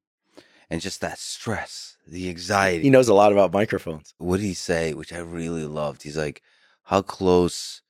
And 0.70 0.80
just 0.82 1.00
that 1.00 1.18
stress, 1.18 1.96
the 2.06 2.28
anxiety. 2.28 2.82
He 2.82 2.90
knows 2.90 3.08
a 3.08 3.14
lot 3.14 3.32
about 3.32 3.52
microphones. 3.52 4.14
what 4.18 4.36
did 4.38 4.46
he 4.46 4.54
say, 4.54 4.92
which 4.92 5.12
I 5.12 5.18
really 5.18 5.64
loved? 5.64 6.02
He's 6.02 6.16
like, 6.16 6.42
How 6.84 7.00
close 7.00 7.80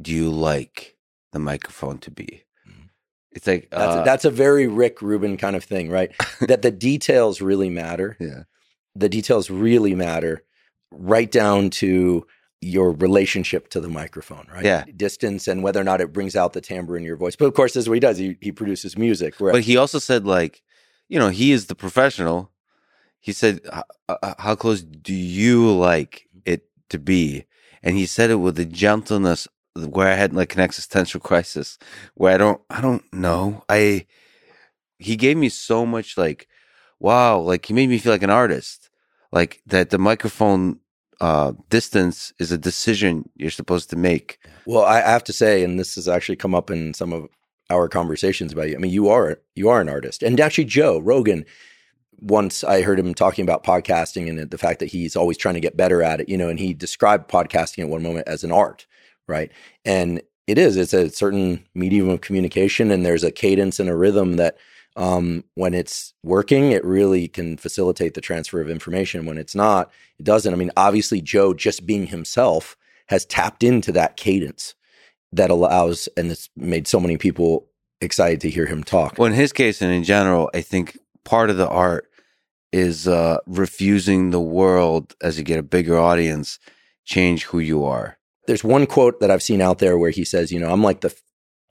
do 0.00 0.12
you 0.12 0.30
like 0.30 0.96
the 1.32 1.40
microphone 1.40 1.98
to 1.98 2.10
be? 2.12 2.44
Mhm. 2.68 2.88
It's 3.32 3.48
like, 3.48 3.68
That's, 3.70 3.96
uh, 3.96 4.04
that's 4.04 4.24
a 4.24 4.30
very 4.30 4.68
Rick 4.68 5.02
Rubin 5.02 5.36
kind 5.36 5.56
of 5.56 5.64
thing, 5.64 5.90
right? 5.90 6.12
that 6.40 6.62
the 6.62 6.70
details 6.70 7.40
really 7.40 7.70
matter. 7.70 8.16
yeah. 8.20 8.44
the 8.94 9.08
details 9.08 9.50
really 9.50 9.94
matter 9.96 10.44
right 10.92 11.32
down 11.32 11.68
to 11.68 12.24
your 12.64 12.92
relationship 12.92 13.68
to 13.68 13.80
the 13.80 13.88
microphone, 13.88 14.46
right? 14.52 14.64
Yeah. 14.64 14.84
Distance 14.96 15.46
and 15.46 15.62
whether 15.62 15.80
or 15.80 15.84
not 15.84 16.00
it 16.00 16.12
brings 16.12 16.34
out 16.34 16.52
the 16.52 16.60
timbre 16.60 16.96
in 16.96 17.04
your 17.04 17.16
voice. 17.16 17.36
But 17.36 17.46
of 17.46 17.54
course, 17.54 17.74
this 17.74 17.84
is 17.84 17.88
what 17.88 17.94
he 17.94 18.00
does. 18.00 18.18
He, 18.18 18.36
he 18.40 18.52
produces 18.52 18.96
music. 18.96 19.38
Where, 19.38 19.52
But 19.52 19.62
he 19.62 19.76
also 19.76 19.98
said, 19.98 20.24
like, 20.24 20.62
you 21.08 21.18
know, 21.18 21.28
he 21.28 21.52
is 21.52 21.66
the 21.66 21.74
professional. 21.74 22.50
He 23.20 23.32
said, 23.32 23.60
uh, 24.08 24.34
"How 24.38 24.54
close 24.54 24.82
do 24.82 25.14
you 25.14 25.70
like 25.72 26.28
it 26.44 26.66
to 26.90 26.98
be?" 26.98 27.46
And 27.82 27.96
he 27.96 28.06
said 28.06 28.30
it 28.30 28.36
with 28.36 28.58
a 28.58 28.64
gentleness 28.64 29.48
where 29.74 30.08
I 30.08 30.14
had 30.14 30.34
like 30.34 30.54
an 30.54 30.60
existential 30.60 31.20
crisis, 31.20 31.78
where 32.14 32.34
I 32.34 32.38
don't, 32.38 32.60
I 32.70 32.80
don't 32.80 33.04
know. 33.12 33.64
I, 33.68 34.06
he 34.98 35.16
gave 35.16 35.36
me 35.36 35.48
so 35.48 35.84
much 35.84 36.16
like, 36.16 36.48
wow, 37.00 37.38
like 37.38 37.66
he 37.66 37.74
made 37.74 37.88
me 37.88 37.98
feel 37.98 38.12
like 38.12 38.22
an 38.22 38.30
artist, 38.30 38.90
like 39.32 39.60
that 39.66 39.90
the 39.90 39.98
microphone 39.98 40.80
uh 41.20 41.52
distance 41.70 42.32
is 42.38 42.52
a 42.52 42.58
decision 42.58 43.28
you're 43.36 43.50
supposed 43.50 43.90
to 43.90 43.96
make. 43.96 44.38
well, 44.66 44.84
I, 44.84 45.00
have 45.00 45.24
to 45.24 45.32
say, 45.32 45.64
and 45.64 45.78
this 45.78 45.94
has 45.94 46.08
actually 46.08 46.36
come 46.36 46.54
up 46.54 46.70
in 46.70 46.94
some 46.94 47.12
of 47.12 47.28
our 47.70 47.88
conversations 47.88 48.52
about 48.52 48.68
you. 48.68 48.76
I 48.76 48.78
mean, 48.78 48.92
you 48.92 49.08
are 49.08 49.38
you 49.54 49.68
are 49.68 49.80
an 49.80 49.88
artist, 49.88 50.22
and 50.22 50.38
actually, 50.40 50.66
Joe 50.66 50.98
Rogan. 50.98 51.44
Once 52.20 52.64
I 52.64 52.80
heard 52.80 52.98
him 52.98 53.12
talking 53.12 53.42
about 53.42 53.64
podcasting 53.64 54.30
and 54.30 54.50
the 54.50 54.56
fact 54.56 54.78
that 54.78 54.86
he's 54.86 55.14
always 55.14 55.36
trying 55.36 55.56
to 55.56 55.60
get 55.60 55.76
better 55.76 56.02
at 56.02 56.20
it, 56.20 56.28
you 56.28 56.38
know, 56.38 56.48
and 56.48 56.58
he 56.58 56.72
described 56.72 57.28
podcasting 57.28 57.80
at 57.80 57.88
one 57.90 58.02
moment 58.02 58.26
as 58.28 58.44
an 58.44 58.52
art, 58.52 58.86
right? 59.26 59.50
And 59.84 60.22
it 60.46 60.58
is. 60.58 60.76
It's 60.76 60.92
a 60.92 61.10
certain 61.10 61.64
medium 61.74 62.08
of 62.08 62.20
communication, 62.20 62.90
and 62.90 63.04
there's 63.04 63.24
a 63.24 63.32
cadence 63.32 63.80
and 63.80 63.88
a 63.88 63.96
rhythm 63.96 64.36
that, 64.36 64.56
um, 64.96 65.44
when 65.54 65.74
it's 65.74 66.14
working, 66.22 66.70
it 66.70 66.84
really 66.84 67.28
can 67.28 67.56
facilitate 67.56 68.14
the 68.14 68.20
transfer 68.20 68.60
of 68.60 68.70
information. 68.70 69.26
When 69.26 69.38
it's 69.38 69.54
not, 69.54 69.90
it 70.18 70.24
doesn't. 70.24 70.52
I 70.52 70.56
mean, 70.56 70.70
obviously, 70.76 71.20
Joe 71.20 71.54
just 71.54 71.86
being 71.86 72.06
himself 72.06 72.76
has 73.08 73.24
tapped 73.26 73.62
into 73.62 73.92
that 73.92 74.16
cadence 74.16 74.74
that 75.32 75.50
allows, 75.50 76.08
and 76.16 76.30
it's 76.30 76.48
made 76.56 76.86
so 76.86 77.00
many 77.00 77.16
people 77.16 77.66
excited 78.00 78.40
to 78.42 78.50
hear 78.50 78.66
him 78.66 78.84
talk. 78.84 79.18
Well, 79.18 79.26
in 79.26 79.32
his 79.32 79.52
case 79.52 79.82
and 79.82 79.92
in 79.92 80.04
general, 80.04 80.50
I 80.54 80.60
think 80.60 80.98
part 81.24 81.50
of 81.50 81.56
the 81.56 81.68
art 81.68 82.08
is 82.72 83.06
uh, 83.08 83.38
refusing 83.46 84.30
the 84.30 84.40
world 84.40 85.14
as 85.20 85.38
you 85.38 85.44
get 85.44 85.58
a 85.58 85.62
bigger 85.62 85.98
audience 85.98 86.58
change 87.04 87.44
who 87.44 87.58
you 87.58 87.84
are. 87.84 88.16
There's 88.46 88.64
one 88.64 88.86
quote 88.86 89.20
that 89.20 89.30
I've 89.30 89.42
seen 89.42 89.60
out 89.60 89.78
there 89.78 89.96
where 89.96 90.10
he 90.10 90.24
says, 90.24 90.52
you 90.52 90.60
know, 90.60 90.70
I'm 90.70 90.82
like 90.82 91.00
the, 91.00 91.14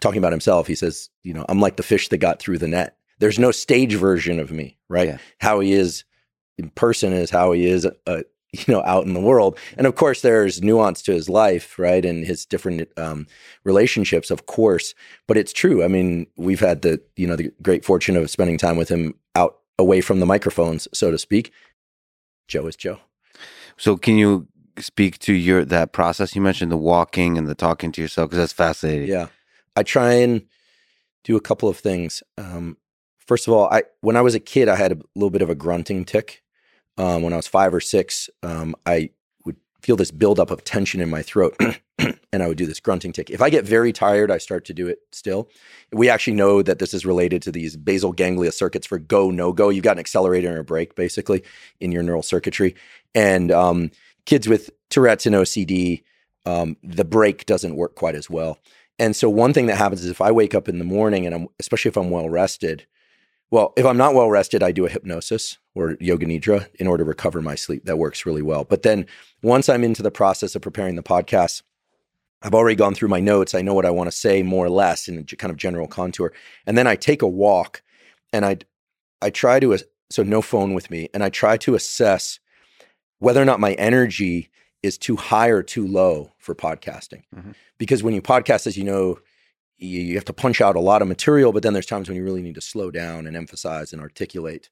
talking 0.01 0.17
about 0.17 0.31
himself, 0.31 0.67
he 0.67 0.75
says, 0.75 1.09
you 1.21 1.33
know, 1.33 1.45
I'm 1.49 1.59
like 1.59 1.75
the 1.75 1.83
fish 1.83 2.09
that 2.09 2.17
got 2.17 2.39
through 2.39 2.57
the 2.57 2.67
net. 2.67 2.97
There's 3.23 3.39
no 3.39 3.51
stage 3.51 3.95
version 3.95 4.37
of 4.37 4.51
me, 4.51 4.77
right? 4.89 5.07
Yeah. 5.07 5.17
How 5.39 5.61
he 5.61 5.71
is 5.71 6.03
in 6.57 6.71
person 6.71 7.13
is 7.13 7.29
how 7.29 7.53
he 7.53 7.65
is, 7.65 7.87
uh, 8.05 8.23
you 8.51 8.65
know, 8.67 8.83
out 8.83 9.05
in 9.05 9.13
the 9.13 9.21
world. 9.21 9.57
And 9.77 9.87
of 9.87 9.95
course, 9.95 10.21
there's 10.21 10.61
nuance 10.61 11.01
to 11.03 11.13
his 11.13 11.29
life, 11.29 11.79
right? 11.79 12.03
And 12.03 12.25
his 12.25 12.45
different 12.45 12.89
um, 12.97 13.25
relationships, 13.63 14.29
of 14.29 14.45
course. 14.45 14.93
But 15.25 15.37
it's 15.37 15.53
true. 15.53 15.85
I 15.85 15.87
mean, 15.87 16.27
we've 16.35 16.59
had 16.59 16.81
the, 16.81 17.01
you 17.15 17.25
know, 17.25 17.37
the 17.37 17.49
great 17.61 17.85
fortune 17.85 18.17
of 18.17 18.29
spending 18.29 18.57
time 18.57 18.75
with 18.75 18.89
him 18.89 19.13
out 19.35 19.59
away 19.79 20.01
from 20.01 20.19
the 20.19 20.25
microphones, 20.25 20.89
so 20.93 21.09
to 21.09 21.17
speak. 21.17 21.53
Joe 22.49 22.67
is 22.67 22.75
Joe. 22.75 22.99
So, 23.77 23.95
can 23.95 24.17
you 24.17 24.47
speak 24.79 25.17
to 25.19 25.33
your 25.33 25.63
that 25.65 25.93
process 25.93 26.35
you 26.35 26.41
mentioned, 26.41 26.71
the 26.71 26.77
walking 26.77 27.37
and 27.37 27.47
the 27.47 27.55
talking 27.55 27.93
to 27.93 28.01
yourself, 28.01 28.29
because 28.29 28.39
that's 28.39 28.53
fascinating. 28.53 29.07
Yeah. 29.07 29.27
I 29.75 29.83
try 29.83 30.13
and 30.13 30.43
do 31.23 31.35
a 31.35 31.41
couple 31.41 31.69
of 31.69 31.77
things. 31.77 32.21
Um, 32.37 32.77
first 33.27 33.47
of 33.47 33.53
all, 33.53 33.67
I 33.71 33.83
when 34.01 34.15
I 34.15 34.21
was 34.21 34.35
a 34.35 34.39
kid, 34.39 34.69
I 34.69 34.75
had 34.75 34.91
a 34.91 34.97
little 35.15 35.29
bit 35.29 35.41
of 35.41 35.49
a 35.49 35.55
grunting 35.55 36.05
tic. 36.05 36.41
Um, 36.97 37.23
when 37.23 37.33
I 37.33 37.37
was 37.37 37.47
five 37.47 37.73
or 37.73 37.79
six, 37.79 38.29
um, 38.43 38.75
I 38.85 39.09
would 39.45 39.57
feel 39.81 39.95
this 39.95 40.11
buildup 40.11 40.51
of 40.51 40.63
tension 40.63 41.01
in 41.01 41.09
my 41.09 41.23
throat, 41.23 41.59
and 41.97 42.43
I 42.43 42.47
would 42.47 42.57
do 42.57 42.67
this 42.67 42.79
grunting 42.79 43.13
tic. 43.13 43.31
If 43.31 43.41
I 43.41 43.49
get 43.49 43.65
very 43.65 43.91
tired, 43.91 44.29
I 44.29 44.37
start 44.37 44.65
to 44.65 44.73
do 44.73 44.87
it 44.87 44.99
still. 45.11 45.49
We 45.91 46.09
actually 46.09 46.35
know 46.35 46.61
that 46.61 46.77
this 46.77 46.93
is 46.93 47.05
related 47.05 47.41
to 47.43 47.51
these 47.51 47.75
basal 47.75 48.11
ganglia 48.11 48.51
circuits 48.51 48.85
for 48.85 48.99
go 48.99 49.31
no 49.31 49.53
go. 49.53 49.69
You've 49.69 49.83
got 49.83 49.93
an 49.93 49.99
accelerator 49.99 50.49
and 50.49 50.59
a 50.59 50.63
brake 50.63 50.95
basically 50.95 51.43
in 51.79 51.91
your 51.91 52.03
neural 52.03 52.23
circuitry, 52.23 52.75
and 53.15 53.51
um, 53.51 53.91
kids 54.25 54.47
with 54.47 54.69
Tourette's 54.89 55.25
and 55.25 55.35
OCD, 55.35 56.03
um, 56.45 56.77
the 56.83 57.05
brake 57.05 57.45
doesn't 57.47 57.75
work 57.75 57.95
quite 57.95 58.15
as 58.15 58.29
well. 58.29 58.59
And 58.99 59.15
so 59.15 59.29
one 59.29 59.53
thing 59.53 59.65
that 59.67 59.77
happens 59.77 60.03
is 60.03 60.11
if 60.11 60.21
I 60.21 60.31
wake 60.31 60.53
up 60.53 60.69
in 60.69 60.77
the 60.77 60.85
morning 60.85 61.25
and 61.25 61.33
I'm 61.33 61.47
especially 61.59 61.89
if 61.89 61.97
I'm 61.97 62.11
well 62.11 62.29
rested, 62.29 62.85
well, 63.51 63.73
if 63.77 63.85
I'm 63.85 63.97
not 63.97 64.15
well 64.15 64.29
rested, 64.29 64.63
I 64.63 64.71
do 64.71 64.85
a 64.85 64.89
hypnosis 64.89 65.57
or 65.75 65.95
yoga 65.99 66.25
nidra 66.25 66.67
in 66.75 66.87
order 66.87 67.03
to 67.03 67.07
recover 67.07 67.41
my 67.41 67.55
sleep. 67.55 67.85
That 67.85 67.97
works 67.97 68.25
really 68.25 68.41
well. 68.41 68.63
But 68.63 68.81
then 68.81 69.05
once 69.41 69.69
I'm 69.69 69.83
into 69.83 70.01
the 70.01 70.11
process 70.11 70.55
of 70.55 70.61
preparing 70.61 70.95
the 70.95 71.03
podcast, 71.03 71.61
I've 72.41 72.53
already 72.55 72.75
gone 72.75 72.93
through 72.93 73.09
my 73.09 73.19
notes. 73.19 73.55
I 73.55 73.61
know 73.61 73.73
what 73.73 73.85
I 73.85 73.89
want 73.91 74.11
to 74.11 74.15
say 74.15 74.43
more 74.43 74.65
or 74.65 74.69
less 74.69 75.07
in 75.07 75.19
a 75.19 75.23
kind 75.23 75.51
of 75.51 75.57
general 75.57 75.87
contour. 75.87 76.33
And 76.65 76.77
then 76.77 76.87
I 76.87 76.95
take 76.95 77.21
a 77.21 77.27
walk 77.27 77.81
and 78.31 78.45
I 78.45 78.57
I 79.21 79.29
try 79.29 79.59
to 79.59 79.77
so 80.09 80.23
no 80.23 80.41
phone 80.41 80.73
with 80.73 80.91
me 80.91 81.09
and 81.13 81.23
I 81.23 81.29
try 81.29 81.55
to 81.57 81.75
assess 81.75 82.39
whether 83.19 83.41
or 83.41 83.45
not 83.45 83.59
my 83.61 83.73
energy 83.73 84.49
is 84.83 84.97
too 84.97 85.15
high 85.15 85.47
or 85.47 85.63
too 85.63 85.87
low 85.87 86.33
for 86.37 86.53
podcasting. 86.53 87.23
Mhm. 87.33 87.55
Because 87.77 88.03
when 88.03 88.13
you 88.13 88.21
podcast, 88.21 88.67
as 88.67 88.75
you 88.75 88.83
know, 88.83 89.19
you, 89.83 90.01
you 90.01 90.15
have 90.15 90.25
to 90.25 90.33
punch 90.33 90.61
out 90.61 90.75
a 90.75 90.79
lot 90.79 91.01
of 91.01 91.07
material, 91.07 91.51
but 91.51 91.63
then 91.63 91.73
there's 91.73 91.85
times 91.85 92.07
when 92.07 92.17
you 92.17 92.23
really 92.23 92.41
need 92.41 92.55
to 92.55 92.61
slow 92.61 92.89
down 92.89 93.27
and 93.27 93.35
emphasize 93.35 93.93
and 93.93 94.01
articulate. 94.01 94.69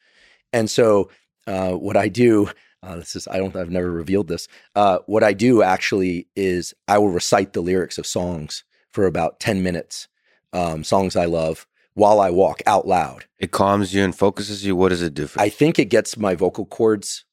And 0.53 0.69
so, 0.69 1.09
uh, 1.47 1.71
what 1.71 1.97
I 1.97 2.07
do, 2.07 2.49
uh, 2.83 2.95
this 2.97 3.15
is 3.15 3.27
I 3.27 3.37
don't 3.37 3.55
I've 3.55 3.69
never 3.69 3.91
revealed 3.91 4.27
this. 4.27 4.47
Uh, 4.75 4.99
what 5.05 5.23
I 5.23 5.33
do 5.33 5.61
actually 5.61 6.27
is 6.35 6.73
I 6.87 6.97
will 6.97 7.09
recite 7.09 7.53
the 7.53 7.61
lyrics 7.61 7.97
of 7.97 8.07
songs 8.07 8.63
for 8.89 9.05
about 9.05 9.39
ten 9.39 9.63
minutes, 9.63 10.07
um, 10.53 10.83
songs 10.83 11.15
I 11.15 11.25
love, 11.25 11.67
while 11.93 12.19
I 12.19 12.29
walk 12.29 12.61
out 12.65 12.87
loud. 12.87 13.25
It 13.39 13.51
calms 13.51 13.93
you 13.93 14.03
and 14.03 14.15
focuses 14.15 14.65
you. 14.65 14.75
What 14.75 14.89
does 14.89 15.01
it 15.01 15.13
do 15.13 15.27
for 15.27 15.39
you? 15.39 15.45
I 15.45 15.49
think 15.49 15.79
it 15.79 15.85
gets 15.85 16.17
my 16.17 16.35
vocal 16.35 16.65
cords 16.65 17.25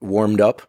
warmed 0.00 0.40
up, 0.40 0.62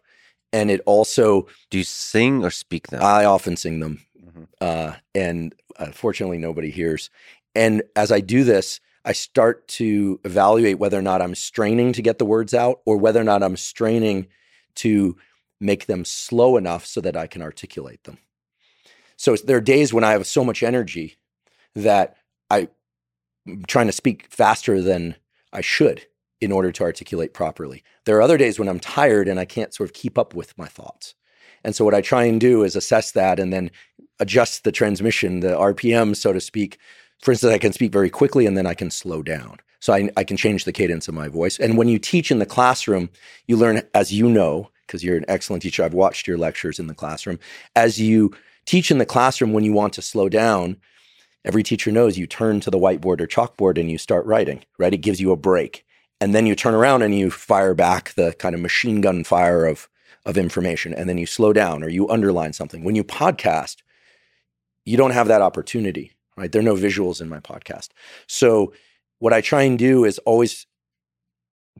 and 0.52 0.70
it 0.70 0.80
also 0.86 1.46
do 1.70 1.78
you 1.78 1.84
sing 1.84 2.44
or 2.44 2.50
speak 2.50 2.88
them? 2.88 3.02
I 3.02 3.24
often 3.24 3.56
sing 3.56 3.80
them, 3.80 4.03
Mhm. 4.36 4.46
uh, 4.60 4.96
and 5.14 5.54
unfortunately, 5.78 6.38
nobody 6.38 6.70
hears. 6.70 7.10
And 7.54 7.82
as 7.94 8.10
I 8.10 8.20
do 8.20 8.44
this, 8.44 8.80
I 9.04 9.12
start 9.12 9.68
to 9.68 10.20
evaluate 10.24 10.78
whether 10.78 10.98
or 10.98 11.02
not 11.02 11.20
I'm 11.22 11.34
straining 11.34 11.92
to 11.92 12.02
get 12.02 12.18
the 12.18 12.24
words 12.24 12.54
out, 12.54 12.80
or 12.86 12.96
whether 12.96 13.20
or 13.20 13.24
not 13.24 13.42
I'm 13.42 13.56
straining 13.56 14.26
to 14.76 15.16
make 15.60 15.86
them 15.86 16.04
slow 16.04 16.56
enough 16.56 16.86
so 16.86 17.00
that 17.00 17.16
I 17.16 17.26
can 17.26 17.42
articulate 17.42 18.04
them. 18.04 18.18
So 19.16 19.36
there 19.36 19.58
are 19.58 19.60
days 19.62 19.92
when 19.92 20.04
I 20.04 20.12
have 20.12 20.26
so 20.26 20.44
much 20.44 20.62
energy 20.62 21.16
that 21.74 22.16
I, 22.50 22.68
am 23.46 23.64
trying 23.66 23.86
to 23.86 23.92
speak 23.92 24.26
faster 24.30 24.80
than 24.80 25.16
I 25.52 25.60
should 25.60 26.06
in 26.40 26.52
order 26.52 26.72
to 26.72 26.82
articulate 26.82 27.32
properly. 27.32 27.82
There 28.04 28.16
are 28.16 28.22
other 28.22 28.36
days 28.38 28.58
when 28.58 28.68
I'm 28.68 28.80
tired 28.80 29.28
and 29.28 29.38
I 29.38 29.44
can't 29.44 29.72
sort 29.74 29.88
of 29.88 29.94
keep 29.94 30.18
up 30.18 30.34
with 30.34 30.56
my 30.58 30.66
thoughts. 30.66 31.14
And 31.62 31.74
so 31.74 31.84
what 31.84 31.94
I 31.94 32.00
try 32.02 32.24
and 32.24 32.40
do 32.40 32.62
is 32.62 32.76
assess 32.76 33.12
that 33.12 33.38
and 33.40 33.52
then 33.52 33.70
adjust 34.20 34.64
the 34.64 34.72
transmission, 34.72 35.40
the 35.40 35.48
RPM, 35.48 36.16
so 36.16 36.32
to 36.32 36.40
speak. 36.40 36.78
For 37.20 37.32
instance, 37.32 37.52
I 37.52 37.58
can 37.58 37.72
speak 37.72 37.92
very 37.92 38.10
quickly 38.10 38.46
and 38.46 38.56
then 38.56 38.66
I 38.66 38.74
can 38.74 38.90
slow 38.90 39.22
down. 39.22 39.58
So 39.80 39.92
I, 39.92 40.08
I 40.16 40.24
can 40.24 40.36
change 40.36 40.64
the 40.64 40.72
cadence 40.72 41.08
of 41.08 41.14
my 41.14 41.28
voice. 41.28 41.58
And 41.58 41.76
when 41.76 41.88
you 41.88 41.98
teach 41.98 42.30
in 42.30 42.38
the 42.38 42.46
classroom, 42.46 43.10
you 43.46 43.56
learn, 43.56 43.82
as 43.94 44.12
you 44.12 44.28
know, 44.28 44.70
because 44.86 45.04
you're 45.04 45.16
an 45.16 45.24
excellent 45.28 45.62
teacher. 45.62 45.84
I've 45.84 45.94
watched 45.94 46.26
your 46.26 46.38
lectures 46.38 46.78
in 46.78 46.86
the 46.86 46.94
classroom. 46.94 47.38
As 47.74 48.00
you 48.00 48.34
teach 48.64 48.90
in 48.90 48.98
the 48.98 49.06
classroom, 49.06 49.52
when 49.52 49.64
you 49.64 49.72
want 49.72 49.92
to 49.94 50.02
slow 50.02 50.28
down, 50.28 50.76
every 51.44 51.62
teacher 51.62 51.90
knows 51.90 52.18
you 52.18 52.26
turn 52.26 52.60
to 52.60 52.70
the 52.70 52.78
whiteboard 52.78 53.20
or 53.20 53.26
chalkboard 53.26 53.78
and 53.78 53.90
you 53.90 53.98
start 53.98 54.26
writing, 54.26 54.64
right? 54.78 54.94
It 54.94 54.98
gives 54.98 55.20
you 55.20 55.32
a 55.32 55.36
break. 55.36 55.84
And 56.20 56.34
then 56.34 56.46
you 56.46 56.54
turn 56.54 56.74
around 56.74 57.02
and 57.02 57.14
you 57.14 57.30
fire 57.30 57.74
back 57.74 58.14
the 58.14 58.32
kind 58.34 58.54
of 58.54 58.60
machine 58.60 59.00
gun 59.00 59.24
fire 59.24 59.66
of, 59.66 59.88
of 60.24 60.38
information. 60.38 60.94
And 60.94 61.08
then 61.08 61.18
you 61.18 61.26
slow 61.26 61.52
down 61.52 61.82
or 61.82 61.88
you 61.88 62.08
underline 62.08 62.52
something. 62.52 62.84
When 62.84 62.94
you 62.94 63.04
podcast, 63.04 63.82
you 64.84 64.96
don't 64.96 65.12
have 65.12 65.28
that 65.28 65.42
opportunity, 65.42 66.12
right? 66.36 66.50
There 66.50 66.60
are 66.60 66.64
no 66.64 66.74
visuals 66.74 67.20
in 67.20 67.28
my 67.28 67.40
podcast. 67.40 67.88
So 68.26 68.72
what 69.18 69.32
I 69.32 69.40
try 69.40 69.62
and 69.62 69.78
do 69.78 70.04
is 70.04 70.18
always 70.20 70.66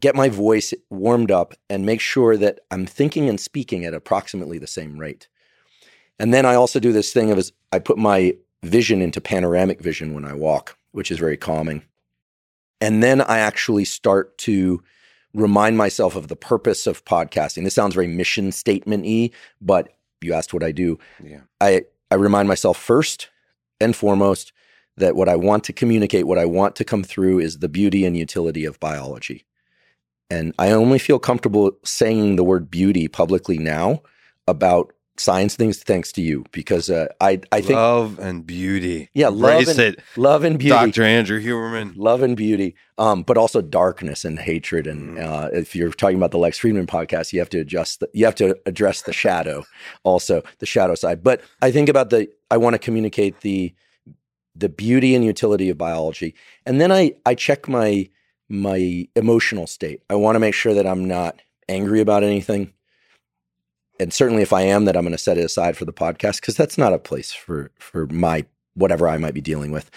get 0.01 0.15
my 0.15 0.29
voice 0.29 0.75
warmed 0.91 1.31
up 1.31 1.55
and 1.71 1.87
make 1.87 2.01
sure 2.01 2.37
that 2.37 2.61
I'm 2.71 2.87
thinking 2.87 3.29
and 3.29 3.39
speaking 3.39 3.85
at 3.85 3.95
approximately 3.95 4.59
the 4.59 4.67
same 4.67 4.99
rate. 4.99 5.29
And 6.19 6.33
then 6.33 6.47
I 6.47 6.55
also 6.55 6.81
do 6.81 6.93
this 6.93 7.13
thing 7.13 7.31
of 7.31 7.51
I 7.73 7.79
put 7.79 7.99
my 7.99 8.37
vision 8.63 9.03
into 9.03 9.21
panoramic 9.21 9.81
vision 9.81 10.15
when 10.15 10.25
I 10.25 10.35
walk, 10.35 10.77
which 10.93 11.11
is 11.11 11.19
very 11.19 11.37
calming. 11.37 11.83
And 12.81 13.03
then 13.03 13.21
I 13.21 13.39
actually 13.39 13.85
start 13.85 14.37
to 14.39 14.83
remind 15.33 15.77
myself 15.77 16.17
of 16.17 16.29
the 16.29 16.37
purpose 16.37 16.87
of 16.87 17.05
podcasting. 17.05 17.65
This 17.65 17.75
sounds 17.75 17.95
very 17.95 18.07
mission 18.07 18.53
statement 18.53 19.05
y, 19.05 19.31
but 19.61 19.93
you 20.21 20.33
asked 20.33 20.55
what 20.55 20.63
I 20.63 20.73
do. 20.73 20.99
Yeah. 21.23 21.41
I, 21.61 21.85
I 22.11 22.17
remind 22.17 22.49
myself 22.49 22.79
first 22.79 23.29
and 23.81 23.95
foremost 23.95 24.53
that 24.97 25.17
what 25.17 25.29
I 25.29 25.37
want 25.37 25.65
to 25.65 25.73
communicate, 25.73 26.27
what 26.27 26.39
I 26.39 26.45
want 26.45 26.77
to 26.77 26.85
come 26.85 27.03
through 27.03 27.41
is 27.41 27.59
the 27.59 27.69
beauty 27.69 28.05
and 28.05 28.17
utility 28.17 28.65
of 28.65 28.81
biology. 28.81 29.45
And 30.31 30.55
I 30.59 30.71
only 30.71 30.99
feel 30.99 31.19
comfortable 31.19 31.73
saying 31.85 32.37
the 32.37 32.45
word 32.45 32.71
beauty 32.71 33.09
publicly 33.09 33.59
now 33.59 34.03
about 34.47 34.94
science 35.17 35.55
things 35.55 35.83
thanks 35.83 36.11
to 36.13 36.23
you 36.23 36.45
because 36.51 36.91
uh, 36.91 37.07
I 37.21 37.41
I 37.53 37.61
think 37.61 37.77
love 37.77 38.19
and 38.19 38.47
beauty. 38.47 39.11
Yeah, 39.15 39.29
love 39.29 39.69
and, 39.69 39.79
it. 39.79 40.01
love 40.17 40.45
and 40.45 40.59
beauty. 40.59 40.75
Dr. 40.75 41.03
Andrew 41.03 41.41
Huberman. 41.41 41.93
Love 41.97 42.23
and 42.23 42.37
beauty. 42.37 42.75
Um, 42.99 43.23
but 43.23 43.37
also 43.37 43.61
darkness 43.61 44.25
and 44.25 44.39
hatred. 44.39 44.87
And 44.87 45.19
mm. 45.19 45.25
uh, 45.25 45.51
if 45.53 45.75
you're 45.75 45.91
talking 45.91 46.17
about 46.17 46.31
the 46.31 46.39
Lex 46.39 46.61
Fridman 46.61 46.87
podcast, 46.87 47.33
you 47.33 47.39
have 47.41 47.51
to 47.51 47.59
adjust. 47.61 48.01
The, 48.01 48.09
you 48.13 48.25
have 48.25 48.35
to 48.37 48.57
address 48.67 49.03
the 49.03 49.13
shadow, 49.13 49.65
also 50.03 50.43
the 50.59 50.67
shadow 50.67 50.95
side. 50.95 51.23
But 51.23 51.41
I 51.63 51.71
think 51.71 51.89
about 51.89 52.11
the. 52.11 52.29
I 52.51 52.57
want 52.57 52.75
to 52.75 52.79
communicate 52.79 53.41
the 53.41 53.75
the 54.57 54.69
beauty 54.69 55.15
and 55.15 55.25
utility 55.25 55.71
of 55.71 55.79
biology, 55.79 56.35
and 56.67 56.81
then 56.81 56.93
I 56.93 57.15
I 57.27 57.35
check 57.35 57.69
my 57.69 58.09
my 58.49 59.09
emotional 59.17 59.67
state. 59.67 60.03
I 60.11 60.15
want 60.17 60.37
to 60.37 60.41
make 60.41 60.55
sure 60.55 60.75
that 60.75 60.87
I'm 60.87 61.07
not 61.07 61.41
angry 61.69 62.01
about 62.01 62.23
anything. 62.23 62.74
And 64.01 64.13
certainly 64.13 64.43
if 64.43 64.53
I 64.53 64.63
am, 64.63 64.87
that 64.87 64.97
I'm 64.97 65.05
going 65.05 65.13
to 65.13 65.19
set 65.19 65.39
it 65.39 65.45
aside 65.45 65.77
for 65.77 65.85
the 65.85 65.93
podcast 65.93 66.41
because 66.41 66.57
that's 66.57 66.79
not 66.79 66.93
a 66.93 66.99
place 66.99 67.33
for 67.33 67.71
for 67.79 68.07
my 68.07 68.45
whatever 68.75 69.09
I 69.09 69.19
might 69.19 69.35
be 69.35 69.41
dealing 69.41 69.71
with. 69.71 69.91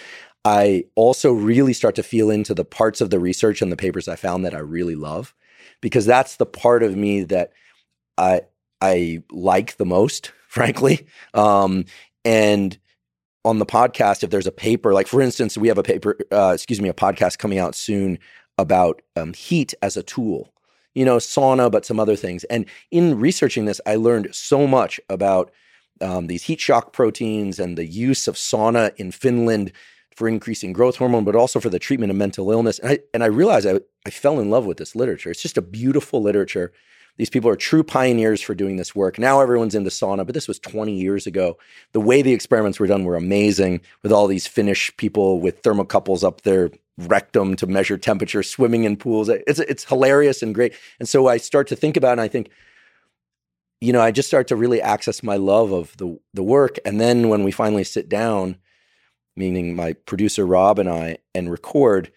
I 0.44 0.84
also 0.94 1.32
really 1.32 1.72
start 1.72 1.94
to 1.96 2.02
feel 2.02 2.30
into 2.30 2.54
the 2.54 2.64
parts 2.64 3.00
of 3.00 3.10
the 3.10 3.18
research 3.18 3.60
and 3.60 3.72
the 3.72 3.76
papers 3.76 4.08
I 4.08 4.16
found 4.16 4.44
that 4.44 4.54
I 4.54 4.60
really 4.60 4.94
love 4.94 5.34
because 5.80 6.06
that's 6.06 6.36
the 6.36 6.46
part 6.46 6.82
of 6.82 6.96
me 6.96 7.24
that 7.24 7.52
I 8.16 8.42
I 8.80 9.22
like 9.30 9.76
the 9.76 9.86
most, 9.86 10.32
frankly. 10.48 11.06
Um, 11.34 11.84
and 12.24 12.78
on 13.44 13.58
the 13.58 13.66
podcast, 13.66 14.22
if 14.22 14.30
there's 14.30 14.46
a 14.46 14.52
paper, 14.52 14.92
like 14.92 15.06
for 15.06 15.20
instance, 15.20 15.56
we 15.56 15.68
have 15.68 15.78
a 15.78 15.82
paper, 15.82 16.16
uh, 16.32 16.52
excuse 16.54 16.80
me, 16.80 16.88
a 16.88 16.94
podcast 16.94 17.38
coming 17.38 17.58
out 17.58 17.74
soon 17.74 18.18
about 18.58 19.02
um, 19.16 19.32
heat 19.32 19.74
as 19.82 19.96
a 19.96 20.02
tool, 20.02 20.52
you 20.94 21.04
know, 21.04 21.16
sauna, 21.16 21.70
but 21.70 21.84
some 21.84 22.00
other 22.00 22.16
things. 22.16 22.44
And 22.44 22.66
in 22.90 23.18
researching 23.18 23.64
this, 23.66 23.80
I 23.86 23.96
learned 23.96 24.34
so 24.34 24.66
much 24.66 25.00
about 25.08 25.50
um, 26.00 26.26
these 26.26 26.44
heat 26.44 26.60
shock 26.60 26.92
proteins 26.92 27.58
and 27.58 27.76
the 27.76 27.86
use 27.86 28.28
of 28.28 28.36
sauna 28.36 28.92
in 28.96 29.10
Finland 29.10 29.72
for 30.16 30.28
increasing 30.28 30.72
growth 30.72 30.96
hormone, 30.96 31.24
but 31.24 31.36
also 31.36 31.60
for 31.60 31.70
the 31.70 31.78
treatment 31.78 32.10
of 32.10 32.16
mental 32.16 32.50
illness. 32.50 32.78
And 32.80 32.90
I, 32.92 32.98
and 33.14 33.22
I 33.22 33.26
realized 33.26 33.66
I, 33.66 33.80
I 34.04 34.10
fell 34.10 34.40
in 34.40 34.50
love 34.50 34.66
with 34.66 34.76
this 34.76 34.96
literature. 34.96 35.30
It's 35.30 35.42
just 35.42 35.58
a 35.58 35.62
beautiful 35.62 36.20
literature. 36.20 36.72
These 37.18 37.30
people 37.30 37.50
are 37.50 37.56
true 37.56 37.82
pioneers 37.82 38.40
for 38.40 38.54
doing 38.54 38.76
this 38.76 38.94
work. 38.94 39.18
Now 39.18 39.40
everyone's 39.40 39.74
into 39.74 39.90
sauna, 39.90 40.24
but 40.24 40.34
this 40.34 40.46
was 40.48 40.60
20 40.60 40.92
years 40.92 41.26
ago. 41.26 41.58
The 41.92 42.00
way 42.00 42.22
the 42.22 42.32
experiments 42.32 42.78
were 42.78 42.86
done 42.86 43.04
were 43.04 43.16
amazing 43.16 43.80
with 44.02 44.12
all 44.12 44.28
these 44.28 44.46
Finnish 44.46 44.96
people 44.96 45.40
with 45.40 45.62
thermocouples 45.62 46.22
up 46.22 46.42
their 46.42 46.70
rectum 46.96 47.56
to 47.56 47.66
measure 47.66 47.98
temperature, 47.98 48.42
swimming 48.42 48.84
in 48.84 48.96
pools. 48.96 49.28
It's 49.28 49.58
it's 49.58 49.84
hilarious 49.84 50.42
and 50.42 50.54
great. 50.54 50.74
And 51.00 51.08
so 51.08 51.26
I 51.26 51.38
start 51.38 51.66
to 51.68 51.76
think 51.76 51.96
about 51.96 52.10
it 52.10 52.12
and 52.12 52.20
I 52.20 52.28
think, 52.28 52.50
you 53.80 53.92
know, 53.92 54.00
I 54.00 54.12
just 54.12 54.28
start 54.28 54.46
to 54.48 54.56
really 54.56 54.80
access 54.80 55.22
my 55.22 55.36
love 55.36 55.72
of 55.72 55.96
the 55.96 56.18
the 56.34 56.42
work. 56.44 56.78
And 56.84 57.00
then 57.00 57.28
when 57.28 57.42
we 57.42 57.50
finally 57.50 57.84
sit 57.84 58.08
down, 58.08 58.56
meaning 59.36 59.74
my 59.74 59.92
producer 59.92 60.46
Rob 60.46 60.78
and 60.78 60.88
I, 60.88 61.18
and 61.34 61.50
record, 61.50 62.12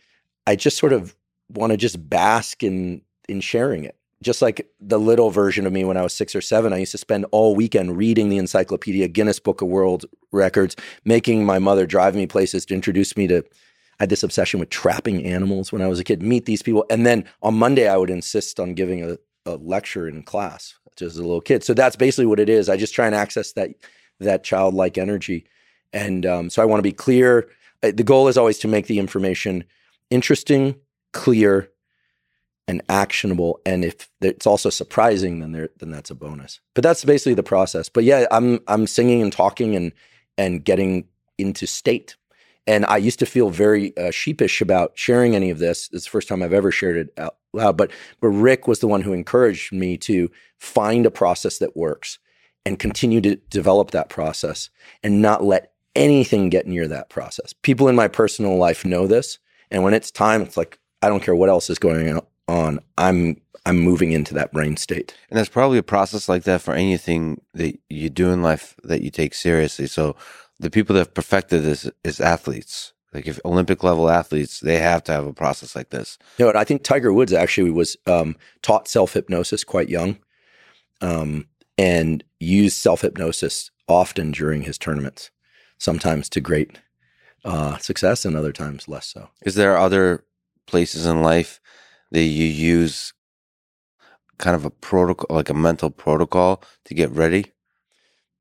I 0.46 0.56
just 0.56 0.78
sort 0.78 0.94
of 0.94 1.16
want 1.50 1.72
to 1.72 1.78
just 1.78 2.08
bask 2.08 2.62
in 2.64 3.02
in 3.28 3.42
sharing 3.42 3.84
it. 3.84 3.96
Just 4.22 4.42
like 4.42 4.70
the 4.80 5.00
little 5.00 5.32
version 5.32 5.66
of 5.66 5.74
me 5.74 5.84
when 5.84 5.98
I 5.98 6.04
was 6.04 6.14
six 6.14 6.36
or 6.36 6.42
seven, 6.42 6.74
I 6.74 6.78
used 6.78 6.92
to 6.92 6.98
spend 6.98 7.26
all 7.32 7.56
weekend 7.56 7.98
reading 7.98 8.30
the 8.30 8.38
encyclopedia, 8.38 9.08
Guinness 9.08 9.40
Book 9.40 9.62
of 9.62 9.68
World 9.68 10.06
Records, 10.32 10.76
making 11.06 11.46
my 11.46 11.58
mother 11.58 11.86
drive 11.86 12.16
me 12.16 12.28
places 12.28 12.66
to 12.68 12.74
introduce 12.74 13.18
me 13.18 13.28
to 13.28 13.44
I 14.02 14.04
had 14.04 14.10
this 14.10 14.24
obsession 14.24 14.60
with 14.60 14.72
trapping 14.72 15.24
animals 15.26 15.72
when 15.72 15.84
I 15.84 15.88
was 15.88 16.00
a 16.00 16.04
kid, 16.04 16.24
meet 16.24 16.46
these 16.46 16.64
people. 16.64 16.86
And 16.90 17.06
then 17.06 17.24
on 17.44 17.54
Monday, 17.54 17.88
I 17.88 17.98
would 17.98 18.10
insist 18.10 18.60
on 18.60 18.74
giving 18.74 19.04
a, 19.04 19.18
a 19.46 19.58
lecture 19.58 20.08
in 20.08 20.24
class 20.24 20.74
just 20.96 21.12
as 21.12 21.18
a 21.20 21.22
little 21.22 21.40
kid. 21.40 21.64
So 21.64 21.76
that's 21.76 21.96
basically 21.96 22.26
what 22.26 22.40
it 22.40 22.50
is. 22.50 22.68
I 22.68 22.78
just 22.78 22.96
try 22.96 23.06
and 23.06 23.14
access 23.14 23.54
that, 23.54 23.70
that 24.20 24.44
childlike 24.44 24.98
energy. 24.98 25.46
And 25.94 26.26
um, 26.26 26.50
so 26.50 26.64
I 26.64 26.66
want 26.66 26.80
to 26.80 26.84
be 26.84 26.92
clear. 26.92 27.48
Uh, 27.84 27.92
the 27.94 28.04
goal 28.04 28.28
is 28.28 28.40
always 28.40 28.58
to 28.60 28.68
make 28.68 28.88
the 28.88 28.98
information 28.98 29.66
interesting, 30.10 30.78
clear, 31.14 31.70
and 32.72 32.82
actionable. 32.88 33.60
And 33.66 33.84
if 33.84 34.10
it's 34.22 34.48
also 34.48 34.70
surprising, 34.70 35.40
then 35.40 35.52
there, 35.52 35.70
then 35.80 35.92
that's 35.92 36.10
a 36.10 36.16
bonus. 36.16 36.62
But 36.74 36.84
that's 36.84 37.04
basically 37.04 37.34
the 37.34 37.44
process. 37.44 37.90
But 37.90 38.06
yeah, 38.06 38.26
I'm 38.32 38.60
I'm 38.68 38.88
singing 38.88 39.22
and 39.22 39.32
talking 39.32 39.76
and 39.76 39.92
and 40.38 40.64
getting 40.64 41.06
into 41.38 41.68
state 41.68 42.16
and 42.68 42.86
I 42.86 42.98
used 42.98 43.20
to 43.20 43.26
feel 43.26 43.50
very 43.50 43.96
uh, 43.98 44.12
sheepish 44.12 44.62
about 44.62 44.92
sharing 44.96 45.36
any 45.36 45.50
of 45.50 45.60
this. 45.60 45.90
It's 45.92 46.06
the 46.06 46.12
first 46.12 46.28
time 46.28 46.44
I've 46.44 46.54
ever 46.54 46.72
shared 46.72 46.96
it 46.96 47.14
out 47.18 47.38
loud. 47.54 47.76
But 47.76 47.92
but 48.20 48.30
Rick 48.30 48.68
was 48.68 48.80
the 48.80 48.88
one 48.88 49.02
who 49.02 49.14
encouraged 49.14 49.74
me 49.74 49.98
to 50.00 50.30
find 50.60 51.06
a 51.06 51.12
process 51.12 51.58
that 51.58 51.76
works 51.76 52.20
and 52.66 52.78
continue 52.78 53.20
to 53.22 53.36
develop 53.50 53.92
that 53.92 54.10
process 54.10 54.70
and 55.04 55.22
not 55.22 55.44
let 55.44 55.74
anything 55.96 56.50
get 56.50 56.68
near 56.68 56.88
that 56.88 57.10
process. 57.10 57.54
People 57.64 57.88
in 57.88 57.96
my 57.96 58.08
personal 58.08 58.58
life 58.58 58.86
know 58.86 59.08
this, 59.08 59.40
and 59.72 59.84
when 59.84 59.94
it's 59.94 60.12
time, 60.12 60.42
it's 60.42 60.58
like 60.58 60.80
I 61.02 61.10
don't 61.10 61.24
care 61.24 61.36
what 61.36 61.50
else 61.50 61.70
is 61.70 61.80
going 61.80 62.22
on. 62.52 62.80
I'm 62.98 63.42
I'm 63.66 63.80
moving 63.80 64.12
into 64.12 64.34
that 64.34 64.52
brain 64.52 64.76
state. 64.78 65.16
And 65.30 65.38
there's 65.38 65.50
probably 65.50 65.78
a 65.78 65.84
process 65.84 66.28
like 66.28 66.44
that 66.44 66.62
for 66.62 66.74
anything 66.74 67.42
that 67.54 67.80
you 67.90 68.10
do 68.10 68.32
in 68.32 68.42
life 68.42 68.76
that 68.84 69.02
you 69.02 69.12
take 69.12 69.34
seriously. 69.34 69.88
So 69.88 70.16
the 70.60 70.72
people 70.72 70.96
that 70.96 71.02
have 71.02 71.14
perfected 71.14 71.64
this 71.64 71.90
is 72.04 72.20
athletes. 72.20 72.94
Like 73.14 73.28
if 73.28 73.40
Olympic 73.46 73.84
level 73.84 74.10
athletes, 74.10 74.62
they 74.62 74.78
have 74.78 75.04
to 75.04 75.12
have 75.12 75.28
a 75.28 75.34
process 75.34 75.76
like 75.76 75.90
this. 75.90 76.18
You 76.38 76.46
know, 76.46 76.60
I 76.60 76.64
think 76.64 76.84
Tiger 76.84 77.12
Woods 77.12 77.34
actually 77.34 77.70
was 77.70 77.98
um, 78.08 78.36
taught 78.62 78.88
self 78.88 79.14
hypnosis 79.14 79.64
quite 79.64 79.90
young, 79.90 80.18
um, 81.02 81.48
and 81.78 82.24
used 82.40 82.78
self 82.78 83.02
hypnosis 83.02 83.70
often 83.88 84.32
during 84.32 84.62
his 84.62 84.78
tournaments. 84.78 85.30
Sometimes 85.78 86.30
to 86.30 86.40
great 86.40 86.80
uh, 87.44 87.78
success, 87.80 88.24
and 88.24 88.38
other 88.38 88.54
times 88.54 88.88
less 88.88 89.08
so. 89.08 89.30
Is 89.42 89.56
there 89.56 89.78
other 89.78 90.24
places 90.66 91.06
in 91.06 91.22
life 91.22 91.60
that 92.12 92.24
you 92.24 92.46
use 92.46 93.14
kind 94.38 94.56
of 94.56 94.66
a 94.66 94.70
protocol, 94.70 95.36
like 95.36 95.50
a 95.50 95.54
mental 95.54 95.90
protocol, 95.90 96.64
to 96.86 96.94
get 96.94 97.12
ready? 97.12 97.52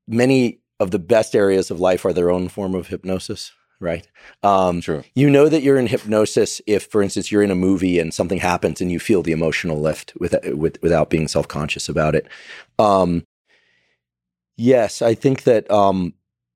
Many 0.07 0.59
of 0.79 0.91
the 0.91 0.99
best 0.99 1.35
areas 1.35 1.71
of 1.71 1.79
life 1.79 2.05
are 2.05 2.13
their 2.13 2.31
own 2.31 2.49
form 2.49 2.75
of 2.75 2.87
hypnosis 2.87 3.51
right? 3.81 4.07
Um, 4.43 4.79
True. 4.79 5.03
You 5.15 5.29
know 5.29 5.49
that 5.49 5.63
you're 5.63 5.77
in 5.77 5.87
hypnosis 5.87 6.61
if, 6.67 6.85
for 6.85 7.01
instance, 7.01 7.31
you're 7.31 7.43
in 7.43 7.51
a 7.51 7.55
movie 7.55 7.99
and 7.99 8.13
something 8.13 8.37
happens 8.37 8.79
and 8.79 8.91
you 8.91 8.99
feel 8.99 9.23
the 9.23 9.31
emotional 9.33 9.81
lift 9.81 10.13
with, 10.19 10.35
with, 10.53 10.77
without 10.81 11.09
being 11.09 11.27
self 11.27 11.47
conscious 11.47 11.89
about 11.89 12.15
it. 12.15 12.27
Um, 12.79 13.25
yes, 14.55 15.01
I 15.01 15.15
think 15.15 15.43
that 15.43 15.69
um, 15.69 16.13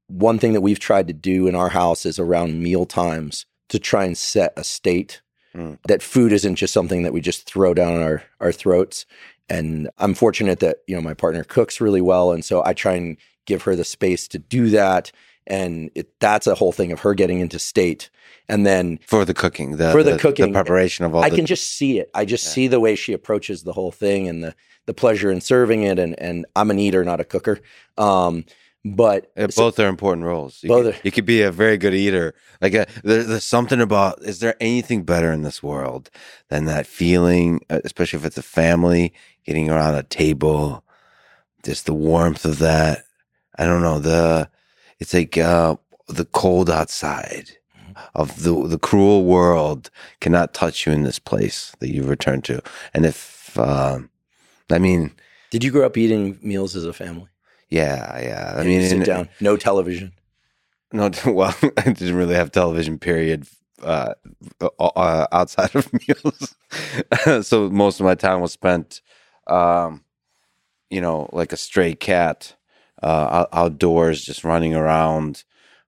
one 0.07 0.39
thing 0.39 0.53
that 0.53 0.61
we've 0.61 0.79
tried 0.79 1.07
to 1.07 1.13
do 1.13 1.47
in 1.47 1.55
our 1.55 1.69
house 1.69 2.05
is 2.05 2.19
around 2.19 2.61
meal 2.61 2.85
times 2.85 3.45
to 3.69 3.79
try 3.79 4.05
and 4.05 4.17
set 4.17 4.53
a 4.55 4.63
state 4.63 5.21
Mm. 5.55 5.77
that 5.87 6.03
food 6.03 6.33
isn't 6.33 6.55
just 6.55 6.73
something 6.73 7.03
that 7.03 7.13
we 7.13 7.21
just 7.21 7.45
throw 7.47 7.73
down 7.73 8.01
our, 8.01 8.23
our 8.39 8.51
throats. 8.51 9.05
And 9.49 9.89
I'm 9.97 10.13
fortunate 10.13 10.59
that, 10.59 10.77
you 10.87 10.95
know, 10.95 11.01
my 11.01 11.13
partner 11.13 11.43
cooks 11.43 11.79
really 11.79 12.01
well. 12.01 12.31
And 12.31 12.43
so 12.43 12.63
I 12.65 12.73
try 12.73 12.93
and 12.93 13.17
give 13.45 13.61
her 13.63 13.75
the 13.75 13.83
space 13.85 14.27
to 14.29 14.39
do 14.39 14.69
that. 14.71 15.11
And 15.47 15.91
it, 15.95 16.19
that's 16.19 16.47
a 16.47 16.55
whole 16.55 16.71
thing 16.71 16.91
of 16.91 17.01
her 17.01 17.13
getting 17.13 17.39
into 17.39 17.59
state. 17.59 18.09
And 18.49 18.65
then 18.65 18.99
for 19.07 19.23
the 19.23 19.33
cooking, 19.33 19.77
the, 19.77 19.91
For 19.91 20.03
the 20.03 20.17
cooking, 20.17 20.51
preparation 20.51 21.05
of 21.05 21.15
all. 21.15 21.23
I 21.23 21.29
the, 21.29 21.35
can 21.35 21.45
just 21.45 21.69
see 21.77 21.99
it. 21.99 22.09
I 22.13 22.25
just 22.25 22.45
Yeah. 22.45 22.51
see 22.51 22.67
the 22.67 22.79
way 22.79 22.95
she 22.95 23.13
approaches 23.13 23.63
the 23.63 23.73
whole 23.73 23.91
thing 23.91 24.27
and 24.27 24.43
the 24.43 24.55
the 24.87 24.93
pleasure 24.93 25.31
in 25.31 25.41
serving 25.41 25.81
it. 25.83 25.97
And 25.97 26.19
and 26.19 26.45
I'm 26.55 26.69
an 26.69 26.79
eater, 26.79 27.03
not 27.03 27.19
a 27.19 27.23
cooker. 27.23 27.59
Um, 27.97 28.45
but 28.85 29.31
Uh, 29.35 29.47
so- 29.49 29.63
both 29.63 29.79
are 29.79 29.87
important 29.87 30.25
roles. 30.25 30.59
You, 30.61 30.69
Both 30.69 30.85
could, 30.85 30.95
are- 30.95 30.99
you 31.03 31.11
could 31.11 31.25
be 31.25 31.41
a 31.41 31.51
very 31.51 31.77
good 31.77 31.93
eater. 31.95 32.35
Like 32.61 32.73
a, 32.75 32.85
there, 33.03 33.23
there's 33.23 33.43
something 33.43 33.81
about. 33.81 34.21
Is 34.23 34.39
there 34.39 34.55
anything 34.61 35.03
better 35.03 35.31
in 35.33 35.41
this 35.41 35.61
world 35.63 36.09
than 36.49 36.65
that 36.65 36.85
feeling, 36.87 37.61
uh, 37.69 37.79
especially 37.83 38.19
if 38.19 38.25
it's 38.25 38.37
a 38.37 38.43
family 38.43 39.11
getting 39.45 39.69
around 39.69 39.95
a 39.95 40.03
table, 40.03 40.83
just 41.63 41.85
the 41.87 41.93
warmth 41.93 42.45
of 42.45 42.59
that. 42.59 43.05
I 43.57 43.65
don't 43.65 43.81
know 43.81 43.99
the. 43.99 44.49
It's 44.99 45.13
like 45.13 45.37
uh, 45.37 45.75
the 46.07 46.25
cold 46.25 46.69
outside 46.69 47.49
of 48.13 48.43
the 48.43 48.67
the 48.67 48.77
cruel 48.79 49.25
world 49.25 49.89
cannot 50.19 50.53
touch 50.53 50.85
you 50.85 50.91
in 50.93 51.03
this 51.03 51.17
place 51.19 51.73
that 51.79 51.89
you've 51.91 52.09
returned 52.09 52.43
to. 52.45 52.61
And 52.93 53.05
if 53.05 53.57
um, 53.57 54.09
I 54.69 54.77
mean, 54.79 55.11
did 55.49 55.63
you 55.63 55.71
grow 55.71 55.85
up 55.85 55.97
eating 55.97 56.37
meals 56.41 56.75
as 56.75 56.85
a 56.85 56.93
family? 56.93 57.27
Yeah, 57.69 58.19
yeah. 58.21 58.53
I 58.55 58.59
And 58.59 58.67
mean, 58.67 58.89
sit 58.89 59.05
down, 59.05 59.29
no 59.39 59.57
television. 59.57 60.13
No, 60.91 61.09
well, 61.25 61.55
I 61.77 61.91
didn't 61.91 62.15
really 62.15 62.35
have 62.35 62.51
television. 62.51 62.99
Period. 62.99 63.47
Uh, 63.83 64.13
uh, 64.79 65.27
outside 65.33 65.75
of 65.75 65.91
meals, 66.07 66.55
so 67.45 67.69
most 67.69 67.99
of 67.99 68.05
my 68.05 68.15
time 68.15 68.39
was 68.39 68.53
spent, 68.53 69.01
um, 69.47 70.03
you 70.89 71.01
know, 71.01 71.29
like 71.33 71.51
a 71.51 71.57
stray 71.57 71.93
cat, 71.93 72.55
uh, 73.03 73.45
outdoors, 73.51 74.23
just 74.23 74.45
running 74.45 74.73
around, 74.73 75.43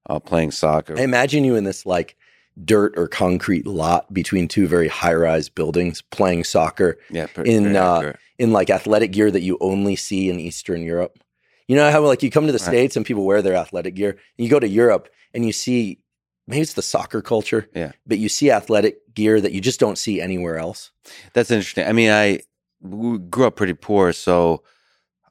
uh, 0.10 0.20
playing 0.20 0.52
soccer. 0.52 1.00
I 1.00 1.04
imagine 1.04 1.46
you 1.46 1.56
in 1.56 1.64
this 1.64 1.86
like 1.86 2.18
dirt 2.64 2.94
or 2.98 3.08
concrete 3.08 3.66
lot 3.68 4.12
between 4.14 4.48
two 4.48 4.68
very 4.68 4.88
high 4.88 5.14
rise 5.14 5.50
buildings 5.50 6.02
playing 6.02 6.44
soccer 6.44 6.98
yeah, 7.10 7.28
in, 7.46 7.76
uh, 7.76 8.14
in 8.38 8.52
like 8.52 8.70
athletic 8.70 9.12
gear 9.12 9.32
that 9.32 9.42
you 9.42 9.58
only 9.62 9.96
see 9.96 10.30
in 10.30 10.40
Eastern 10.40 10.82
Europe. 10.82 11.20
You 11.68 11.76
know 11.76 11.92
how 11.92 12.02
like 12.02 12.24
you 12.24 12.32
come 12.32 12.46
to 12.48 12.52
the. 12.54 12.60
States 12.60 12.96
and 12.96 13.06
people 13.06 13.26
wear 13.26 13.42
their 13.42 13.56
athletic 13.56 13.96
gear, 13.96 14.12
and 14.12 14.46
you 14.46 14.50
go 14.50 14.60
to 14.60 14.68
Europe 14.68 15.10
and 15.34 15.46
you 15.46 15.52
see 15.54 16.00
maybe 16.48 16.62
it's 16.62 16.74
the 16.74 16.82
soccer 16.82 17.22
culture, 17.22 17.70
Yeah. 17.76 17.92
but 18.06 18.18
you 18.20 18.30
see 18.30 18.50
athletic 18.52 19.14
gear 19.14 19.40
that 19.42 19.52
you 19.52 19.60
just 19.62 19.80
don't 19.80 19.98
see 19.98 20.22
anywhere 20.22 20.58
else. 20.58 20.92
That's 21.34 21.52
interesting. 21.52 21.86
I 21.86 21.92
mean, 21.92 22.10
I 22.10 22.40
we 22.82 23.18
grew 23.18 23.46
up 23.48 23.56
pretty 23.56 23.74
poor, 23.74 24.14
so 24.14 24.64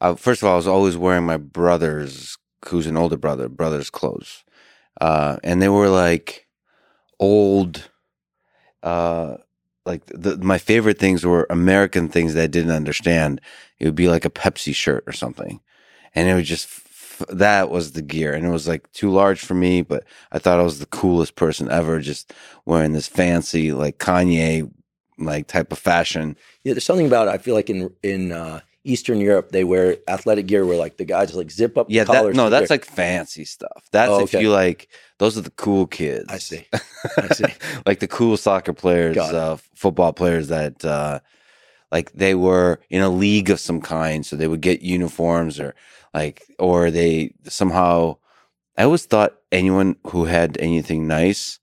uh, 0.01 0.14
first 0.14 0.43
of 0.43 0.49
all, 0.49 0.55
I 0.55 0.57
was 0.57 0.66
always 0.68 0.97
wearing 0.97 1.24
my 1.24 1.39
brother's, 1.39 2.37
who's 2.66 2.87
an 2.87 2.97
older 2.99 3.16
brother, 3.16 3.49
brother's 3.49 3.89
clothes, 3.89 4.45
uh, 5.01 5.39
and 5.43 5.62
they 5.62 5.68
were 5.70 5.89
like 5.89 6.47
old. 7.18 7.89
Uh, 8.82 9.37
like 9.87 10.05
the, 10.07 10.37
my 10.39 10.59
favorite 10.59 10.99
things 10.99 11.24
were 11.24 11.47
American 11.49 12.09
things 12.09 12.34
that 12.34 12.43
I 12.43 12.47
didn't 12.49 12.72
understand. 12.72 13.41
It 13.78 13.87
would 13.87 13.95
be 13.95 14.09
like 14.09 14.24
a 14.24 14.30
Pepsi 14.30 14.74
shirt 14.74 15.05
or 15.07 15.12
something, 15.12 15.61
and 16.16 16.28
it 16.28 16.34
was 16.34 16.48
just 16.48 16.66
f- 16.66 17.22
that 17.28 17.70
was 17.70 17.92
the 17.92 18.02
gear, 18.02 18.34
and 18.34 18.44
it 18.44 18.50
was 18.50 18.66
like 18.66 18.90
too 18.92 19.10
large 19.10 19.40
for 19.40 19.54
me. 19.54 19.82
But 19.82 20.02
I 20.32 20.38
thought 20.40 20.58
I 20.58 20.62
was 20.64 20.80
the 20.80 20.86
coolest 20.86 21.36
person 21.36 21.70
ever, 21.70 22.00
just 22.00 22.32
wearing 22.64 22.92
this 22.92 23.06
fancy 23.06 23.72
like 23.72 23.98
Kanye 23.98 24.68
like 25.18 25.46
type 25.46 25.70
of 25.72 25.78
fashion. 25.78 26.36
Yeah, 26.64 26.72
there's 26.74 26.84
something 26.84 27.06
about 27.06 27.28
I 27.28 27.38
feel 27.38 27.54
like 27.54 27.70
in 27.70 27.90
in 28.02 28.32
uh, 28.32 28.60
Eastern 28.84 29.18
Europe 29.20 29.50
they 29.50 29.64
wear 29.64 29.96
athletic 30.08 30.46
gear 30.46 30.66
where 30.66 30.76
like 30.76 30.96
the 30.98 31.04
guys 31.06 31.34
like 31.34 31.50
zip 31.50 31.78
up 31.78 31.86
Yeah, 31.88 32.04
that, 32.04 32.34
no, 32.34 32.50
that's 32.50 32.68
their- 32.68 32.76
like 32.76 32.84
fancy 32.84 33.44
stuff. 33.44 33.88
That's 33.92 34.10
Oh, 34.10 34.20
if 34.24 34.32
you 34.34 34.50
like. 34.50 34.88
Those 35.18 35.38
are 35.38 35.40
the 35.42 35.50
cool 35.52 35.86
kids. 35.86 36.26
I 36.28 36.36
see. 36.36 36.66
I 37.16 37.28
see. 37.28 37.44
like 37.86 38.00
the 38.00 38.08
cool 38.08 38.36
soccer 38.36 38.74
players, 38.74 39.16
uh, 39.16 39.56
football 39.74 40.12
players 40.12 40.48
that, 40.48 40.84
uh, 40.84 41.20
like 41.90 42.12
they 42.12 42.34
were 42.34 42.80
in 42.90 43.00
a 43.00 43.08
league 43.08 43.48
of 43.48 43.58
some 43.58 43.80
kind, 43.80 44.26
so 44.26 44.36
they 44.36 44.46
would 44.48 44.60
get 44.60 44.82
uniforms 44.82 45.58
or 45.58 45.74
like, 46.16 46.42
or 46.58 46.90
they 46.90 47.32
somehow. 47.44 48.16
I 48.78 48.84
always 48.84 49.06
thought 49.06 49.36
anyone 49.50 49.96
who 50.08 50.26
had 50.26 50.58
anything 50.60 51.06
nice 51.06 51.58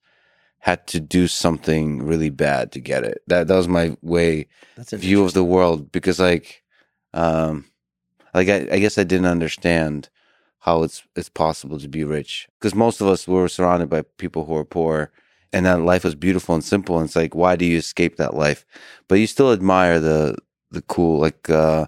had 0.60 0.88
to 0.88 1.00
do 1.00 1.28
something 1.28 2.02
really 2.02 2.30
bad 2.32 2.72
to 2.72 2.80
get 2.80 3.04
it. 3.04 3.22
That 3.28 3.48
that 3.48 3.56
was 3.56 3.68
my 3.68 3.98
way 4.02 4.48
That's 4.76 4.94
view 4.94 5.24
of 5.24 5.34
the 5.34 5.44
world 5.44 5.92
because 5.92 6.20
like 6.20 6.64
um 7.14 7.66
like 8.34 8.50
I, 8.50 8.68
I 8.72 8.80
guess 8.80 8.98
I 8.98 9.04
didn't 9.04 9.28
understand 9.28 10.10
how 10.60 10.84
it's 10.84 11.04
it's 11.16 11.30
possible 11.30 11.80
to 11.80 11.90
be 11.90 12.04
rich 12.04 12.48
because 12.58 12.74
most 12.74 13.02
of 13.02 13.08
us 13.08 13.28
were 13.28 13.50
surrounded 13.50 13.90
by 13.90 14.04
people 14.18 14.46
who 14.46 14.56
are 14.56 14.66
poor 14.66 15.12
and 15.52 15.66
that 15.66 15.82
life 15.82 16.06
was 16.06 16.16
beautiful 16.16 16.56
and 16.56 16.64
simple 16.64 16.98
and 16.98 17.08
it's 17.08 17.16
like 17.16 17.36
why 17.36 17.56
do 17.56 17.66
you 17.66 17.78
escape 17.78 18.16
that 18.16 18.34
life 18.34 18.66
but 19.10 19.16
you 19.16 19.28
still 19.28 19.52
admire 19.52 20.00
the 20.00 20.38
the 20.72 20.82
cool 20.84 21.20
like 21.20 21.50
uh 21.50 21.86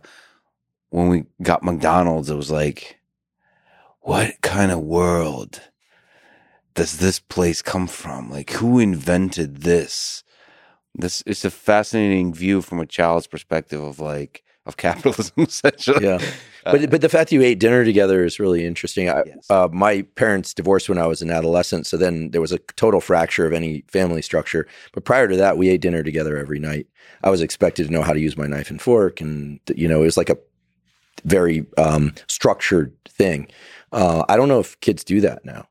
when 0.96 1.10
we 1.10 1.26
got 1.42 1.62
McDonald's 1.62 2.30
it 2.30 2.36
was 2.36 2.50
like 2.50 3.00
what 4.00 4.40
kind 4.42 4.72
of 4.72 4.80
world 4.80 5.60
does 6.74 7.00
this 7.00 7.20
place 7.20 7.62
come 7.62 7.86
from 7.88 8.30
like 8.30 8.52
who 8.52 8.80
invented 8.80 9.58
this 9.64 10.24
this 10.94 11.22
it's 11.26 11.44
a 11.44 11.52
fascinating 11.52 12.34
view 12.34 12.62
from 12.62 12.80
a 12.80 12.86
child's 12.86 13.28
perspective 13.28 13.84
of 13.84 14.00
like 14.00 14.44
of 14.66 14.78
capitalism 14.86 15.44
essentially 15.44 16.06
Yeah. 16.06 16.20
Uh, 16.66 16.72
But 16.72 16.90
but 16.90 17.02
the 17.02 17.10
fact 17.10 17.30
that 17.30 17.36
you 17.36 17.44
ate 17.44 17.60
dinner 17.60 17.84
together 17.86 18.26
is 18.26 18.40
really 18.40 18.66
interesting. 18.66 19.08
I, 19.10 19.22
Yes. 19.26 19.52
uh, 19.52 19.68
my 19.72 20.02
parents 20.16 20.54
divorced 20.54 20.90
when 20.90 20.98
I 20.98 21.06
was 21.06 21.22
an 21.22 21.30
adolescent, 21.30 21.86
so 21.86 21.96
then 21.98 22.32
there 22.32 22.42
was 22.42 22.52
a 22.52 22.58
total 22.76 23.02
fracture 23.02 23.46
of 23.46 23.54
any 23.54 23.84
family 23.88 24.24
structure. 24.24 24.66
But 24.92 25.06
prior 25.06 25.28
to 25.28 25.36
that, 25.38 25.58
we 25.60 25.70
ate 25.70 25.82
dinner 25.82 26.02
together 26.02 26.38
every 26.38 26.58
night. 26.58 26.88
I 27.24 27.30
was 27.30 27.42
expected 27.42 27.86
to 27.86 27.94
know 27.94 28.02
how 28.02 28.14
to 28.14 28.20
use 28.20 28.36
my 28.36 28.48
knife 28.48 28.72
and 28.72 28.82
fork, 28.82 29.22
and 29.22 29.60
you 29.76 29.88
know 29.88 30.02
it 30.02 30.06
was 30.06 30.18
like 30.18 30.32
a 30.32 30.38
very 31.24 31.66
um, 31.78 32.14
structured 32.28 32.94
thing. 33.06 33.48
Uh, 33.92 34.24
I 34.28 34.38
don't 34.38 34.50
know 34.50 34.60
if 34.60 34.80
kids 34.82 35.04
do 35.04 35.22
that 35.22 35.46
now. 35.46 35.68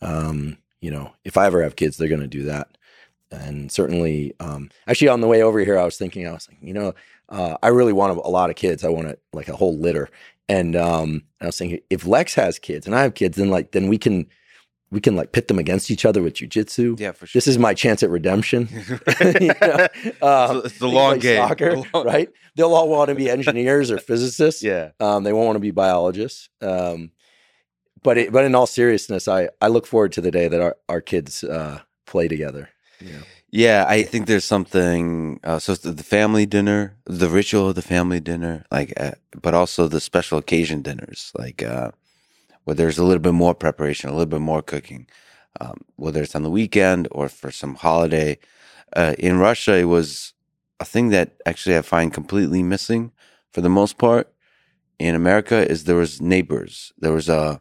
Um, 0.00 0.58
you 0.80 0.90
know, 0.90 1.12
if 1.24 1.36
I 1.36 1.46
ever 1.46 1.62
have 1.62 1.76
kids, 1.76 1.96
they're 1.96 2.08
going 2.08 2.20
to 2.20 2.26
do 2.26 2.44
that. 2.44 2.68
And 3.30 3.72
certainly, 3.72 4.34
um, 4.38 4.70
actually, 4.86 5.08
on 5.08 5.20
the 5.20 5.26
way 5.26 5.42
over 5.42 5.58
here, 5.58 5.78
I 5.78 5.84
was 5.84 5.96
thinking, 5.96 6.28
I 6.28 6.32
was 6.32 6.48
like, 6.48 6.58
you 6.62 6.74
know, 6.74 6.94
uh, 7.30 7.56
I 7.62 7.68
really 7.68 7.92
want 7.92 8.16
a, 8.16 8.20
a 8.20 8.28
lot 8.28 8.50
of 8.50 8.56
kids. 8.56 8.84
I 8.84 8.90
want 8.90 9.08
a, 9.08 9.18
like 9.32 9.48
a 9.48 9.56
whole 9.56 9.76
litter. 9.76 10.08
And 10.48 10.76
um, 10.76 11.22
I 11.40 11.46
was 11.46 11.58
thinking, 11.58 11.80
if 11.90 12.06
Lex 12.06 12.34
has 12.34 12.58
kids 12.58 12.86
and 12.86 12.94
I 12.94 13.02
have 13.02 13.14
kids, 13.14 13.36
then 13.36 13.50
like, 13.50 13.72
then 13.72 13.88
we 13.88 13.98
can, 13.98 14.26
we 14.94 15.00
can 15.00 15.14
like 15.16 15.32
pit 15.32 15.48
them 15.48 15.58
against 15.58 15.90
each 15.90 16.04
other 16.06 16.22
with 16.22 16.34
jujitsu. 16.34 16.98
yeah 16.98 17.12
for 17.12 17.26
sure 17.26 17.36
This 17.38 17.46
is 17.46 17.58
my 17.58 17.74
chance 17.74 18.02
at 18.02 18.10
redemption. 18.10 18.68
You 19.40 19.52
know, 19.60 19.88
um, 20.22 20.62
it's 20.64 20.78
the 20.78 20.88
long 20.88 21.12
like 21.14 21.20
game 21.20 21.36
soccer, 21.48 21.70
The 21.76 21.86
long- 21.92 22.06
right? 22.06 22.28
They'll 22.56 22.72
all 22.74 22.88
want 22.88 23.08
to 23.08 23.14
be 23.14 23.28
engineers 23.28 23.90
or 23.90 23.98
physicists. 23.98 24.62
yeah 24.62 24.90
Um, 25.00 25.24
they 25.24 25.32
won't 25.32 25.46
want 25.46 25.56
to 25.56 25.60
be 25.60 25.72
biologists. 25.72 26.48
Um, 26.62 27.10
but 28.02 28.18
it, 28.18 28.32
but 28.32 28.44
in 28.44 28.54
all 28.54 28.66
seriousness, 28.66 29.26
I, 29.28 29.48
I 29.60 29.68
look 29.68 29.86
forward 29.86 30.12
to 30.12 30.20
the 30.20 30.30
day 30.30 30.46
that 30.48 30.60
our, 30.60 30.76
our 30.88 31.00
kids 31.00 31.42
uh, 31.44 31.80
play 32.06 32.28
together. 32.28 32.68
Know? 33.00 33.22
Yeah, 33.50 33.84
I 33.88 34.02
think 34.02 34.26
there's 34.26 34.44
something. 34.44 35.38
Uh, 35.44 35.58
so 35.58 35.74
the 35.74 35.92
the 35.92 36.02
family 36.02 36.44
dinner, 36.46 36.96
the 37.06 37.28
ritual 37.28 37.68
of 37.68 37.74
the 37.76 37.82
family 37.94 38.20
dinner, 38.20 38.64
like, 38.70 38.92
uh, 38.98 39.12
but 39.40 39.54
also 39.54 39.88
the 39.88 40.00
special 40.00 40.38
occasion 40.38 40.82
dinners, 40.82 41.32
like 41.38 41.62
uh, 41.62 41.90
where 42.64 42.74
there's 42.74 42.98
a 42.98 43.04
little 43.04 43.20
bit 43.22 43.34
more 43.34 43.54
preparation, 43.54 44.10
a 44.10 44.12
little 44.12 44.26
bit 44.26 44.40
more 44.40 44.62
cooking, 44.62 45.06
um, 45.60 45.80
whether 45.96 46.22
it's 46.22 46.34
on 46.34 46.42
the 46.42 46.50
weekend 46.50 47.08
or 47.10 47.28
for 47.28 47.50
some 47.50 47.74
holiday. 47.76 48.38
Uh, 48.94 49.14
in 49.18 49.38
Russia, 49.38 49.74
it 49.76 49.84
was 49.84 50.34
a 50.80 50.84
thing 50.84 51.10
that 51.10 51.36
actually 51.46 51.76
I 51.76 51.82
find 51.82 52.12
completely 52.12 52.62
missing 52.62 53.12
for 53.52 53.60
the 53.60 53.68
most 53.68 53.98
part. 53.98 54.32
In 54.98 55.14
America, 55.14 55.68
is 55.68 55.84
there 55.84 55.96
was 55.96 56.20
neighbors, 56.20 56.92
there 56.98 57.12
was 57.12 57.28
a. 57.28 57.60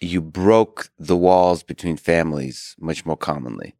You 0.00 0.20
broke 0.20 0.90
the 0.98 1.16
walls 1.16 1.62
between 1.62 1.96
families 1.96 2.76
much 2.78 3.06
more 3.06 3.16
commonly 3.16 3.74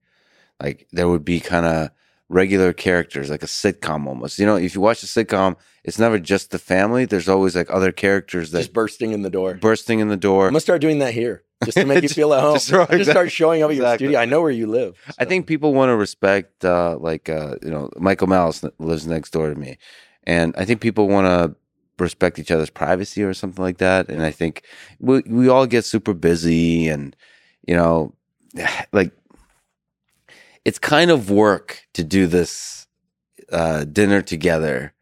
like 0.60 0.86
there 0.92 1.08
would 1.08 1.24
be 1.24 1.40
kind 1.40 1.66
of 1.66 1.90
regular 2.28 2.72
characters 2.72 3.30
like 3.30 3.42
a 3.42 3.46
sitcom 3.46 4.06
almost 4.06 4.38
you 4.38 4.44
know 4.46 4.56
if 4.56 4.74
you 4.74 4.80
watch 4.80 5.02
a 5.02 5.06
sitcom 5.06 5.54
it's 5.84 5.98
never 5.98 6.18
just 6.18 6.50
the 6.50 6.58
family 6.58 7.04
there's 7.04 7.28
always 7.28 7.54
like 7.54 7.70
other 7.70 7.92
characters 7.92 8.50
that 8.50 8.58
Just 8.58 8.72
bursting 8.72 9.12
in 9.12 9.22
the 9.22 9.30
door. 9.30 9.54
bursting 9.54 10.00
in 10.00 10.08
the 10.08 10.16
door 10.16 10.46
I'm 10.46 10.52
gonna 10.52 10.60
start 10.60 10.80
doing 10.80 10.98
that 10.98 11.14
here 11.14 11.44
just 11.64 11.76
to 11.78 11.84
make 11.92 12.02
you 12.02 12.08
feel 12.08 12.34
at 12.34 12.40
home. 12.42 12.54
just- 12.56 12.68
Just, 12.90 13.10
start 13.10 13.30
showing 13.30 13.62
up 13.62 13.70
at 13.70 13.76
your 13.76 13.84
Exactly. 13.84 14.06
studio. 14.08 14.18
I 14.20 14.24
know 14.24 14.42
where 14.42 14.50
you 14.50 14.66
live. 14.66 14.96
i 15.20 15.24
think 15.24 15.46
people 15.46 15.72
want 15.72 15.90
to 15.90 15.96
respect 15.96 16.64
uh 16.64 16.96
like 16.98 17.28
uh 17.28 17.54
you 17.62 17.70
know 17.70 17.90
michael 17.96 18.26
malice 18.26 18.64
lives 18.80 19.06
next 19.06 19.30
door 19.30 19.48
to 19.48 19.54
me 19.58 19.78
and 20.24 20.52
i 20.58 20.64
think 20.64 20.80
people 20.80 21.06
want 21.08 21.26
to 21.28 21.56
respect 21.98 22.38
each 22.38 22.50
other's 22.50 22.68
privacy 22.70 23.22
or 23.22 23.32
something 23.32 23.64
like 23.64 23.78
that. 23.78 24.10
And 24.10 24.22
I 24.22 24.30
think 24.30 24.62
we 25.00 25.22
we 25.26 25.48
all 25.48 25.66
get 25.66 25.82
super 25.86 26.12
busy 26.12 26.88
and 26.88 27.16
you 27.66 27.74
know 27.74 28.12
like 28.92 29.12
it's 30.66 30.80
kind 30.80 31.10
of 31.10 31.30
work 31.30 31.68
to 31.94 32.04
do 32.04 32.26
this 32.26 32.88
uh, 33.52 33.84
dinner 33.84 34.22
together 34.22 34.92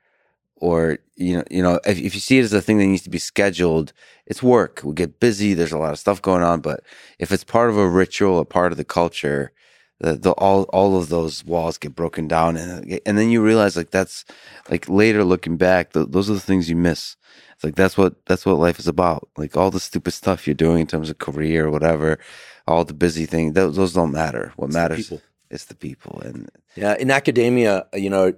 or 0.56 0.98
you 1.16 1.36
know 1.38 1.44
you 1.50 1.62
know 1.62 1.80
if, 1.86 1.98
if 1.98 2.14
you 2.14 2.20
see 2.20 2.38
it 2.38 2.44
as 2.44 2.52
a 2.52 2.62
thing 2.62 2.78
that 2.78 2.86
needs 2.86 3.02
to 3.02 3.10
be 3.10 3.18
scheduled 3.18 3.92
it's 4.26 4.42
work. 4.42 4.80
We 4.84 4.94
get 4.94 5.20
busy. 5.20 5.54
There's 5.54 5.72
a 5.72 5.78
lot 5.78 5.92
of 5.92 5.98
stuff 5.98 6.22
going 6.22 6.42
on. 6.42 6.60
But 6.60 6.80
if 7.18 7.32
it's 7.32 7.44
part 7.44 7.70
of 7.70 7.76
a 7.78 7.88
ritual 7.88 8.40
a 8.40 8.44
part 8.44 8.72
of 8.72 8.78
the 8.78 8.84
culture 8.84 9.52
the, 10.00 10.14
the 10.14 10.32
all 10.32 10.64
all 10.64 10.98
of 10.98 11.08
those 11.08 11.44
walls 11.44 11.78
get 11.78 11.94
broken 11.94 12.28
down 12.28 12.56
and 12.56 13.00
and 13.06 13.18
then 13.18 13.30
you 13.30 13.42
realize 13.42 13.76
like 13.76 13.92
that's 13.92 14.24
like 14.68 14.88
later 14.88 15.24
looking 15.24 15.56
back 15.56 15.92
the, 15.92 16.04
those 16.06 16.28
are 16.30 16.34
the 16.34 16.40
things 16.40 16.68
you 16.70 16.76
miss. 16.76 17.16
It's 17.54 17.64
like 17.64 17.76
that's 17.76 17.96
what 17.96 18.24
that's 18.26 18.44
what 18.46 18.58
life 18.58 18.80
is 18.80 18.88
about. 18.88 19.28
Like 19.36 19.56
all 19.56 19.70
the 19.70 19.80
stupid 19.80 20.12
stuff 20.12 20.46
you're 20.46 20.54
doing 20.54 20.80
in 20.80 20.86
terms 20.88 21.10
of 21.10 21.18
career 21.18 21.66
or 21.66 21.70
whatever 21.70 22.18
all 22.66 22.84
the 22.84 22.94
busy 22.94 23.26
things 23.26 23.54
those, 23.54 23.76
those 23.76 23.92
don't 23.94 24.12
matter. 24.12 24.52
What 24.56 24.66
It's 24.66 24.74
matters 24.74 25.12
is 25.51 25.66
the 25.66 25.74
people 25.74 26.20
and 26.24 26.51
Yeah, 26.76 26.97
in 26.99 27.11
academia, 27.11 27.86
you 27.95 28.11
know, 28.11 28.34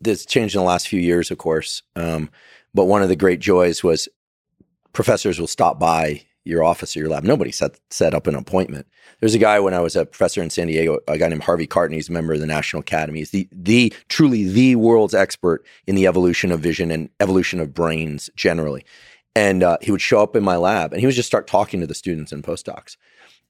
this 0.00 0.24
changed 0.24 0.54
in 0.54 0.60
the 0.60 0.66
last 0.66 0.88
few 0.88 1.00
years, 1.00 1.30
of 1.30 1.38
course. 1.38 1.82
Um, 1.96 2.30
but 2.72 2.86
one 2.86 3.02
of 3.02 3.08
the 3.08 3.16
great 3.16 3.40
joys 3.40 3.82
was 3.82 4.08
professors 4.92 5.38
will 5.38 5.46
stop 5.46 5.78
by 5.78 6.24
your 6.44 6.64
office 6.64 6.96
or 6.96 7.00
your 7.00 7.08
lab. 7.10 7.24
Nobody 7.24 7.52
set 7.52 7.78
set 7.90 8.14
up 8.14 8.26
an 8.26 8.34
appointment. 8.34 8.86
There's 9.20 9.34
a 9.34 9.38
guy 9.38 9.60
when 9.60 9.74
I 9.74 9.80
was 9.80 9.94
a 9.94 10.06
professor 10.06 10.42
in 10.42 10.50
San 10.50 10.68
Diego, 10.68 10.98
a 11.06 11.18
guy 11.18 11.28
named 11.28 11.42
Harvey 11.42 11.66
Karten. 11.66 11.94
He's 11.94 12.08
a 12.08 12.12
member 12.12 12.32
of 12.32 12.40
the 12.40 12.46
National 12.46 12.80
Academy. 12.80 13.18
He's 13.18 13.30
the 13.30 13.48
the 13.52 13.92
truly 14.08 14.44
the 14.44 14.76
world's 14.76 15.14
expert 15.14 15.64
in 15.86 15.94
the 15.94 16.06
evolution 16.06 16.50
of 16.50 16.60
vision 16.60 16.90
and 16.90 17.10
evolution 17.20 17.60
of 17.60 17.74
brains 17.74 18.30
generally. 18.36 18.84
And 19.36 19.62
uh, 19.62 19.78
he 19.80 19.92
would 19.92 20.00
show 20.00 20.22
up 20.22 20.34
in 20.34 20.42
my 20.42 20.56
lab, 20.56 20.92
and 20.92 21.00
he 21.00 21.06
would 21.06 21.14
just 21.14 21.28
start 21.28 21.46
talking 21.46 21.80
to 21.80 21.86
the 21.86 21.94
students 21.94 22.32
and 22.32 22.42
postdocs. 22.42 22.96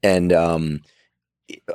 And 0.03 0.33
um, 0.33 0.83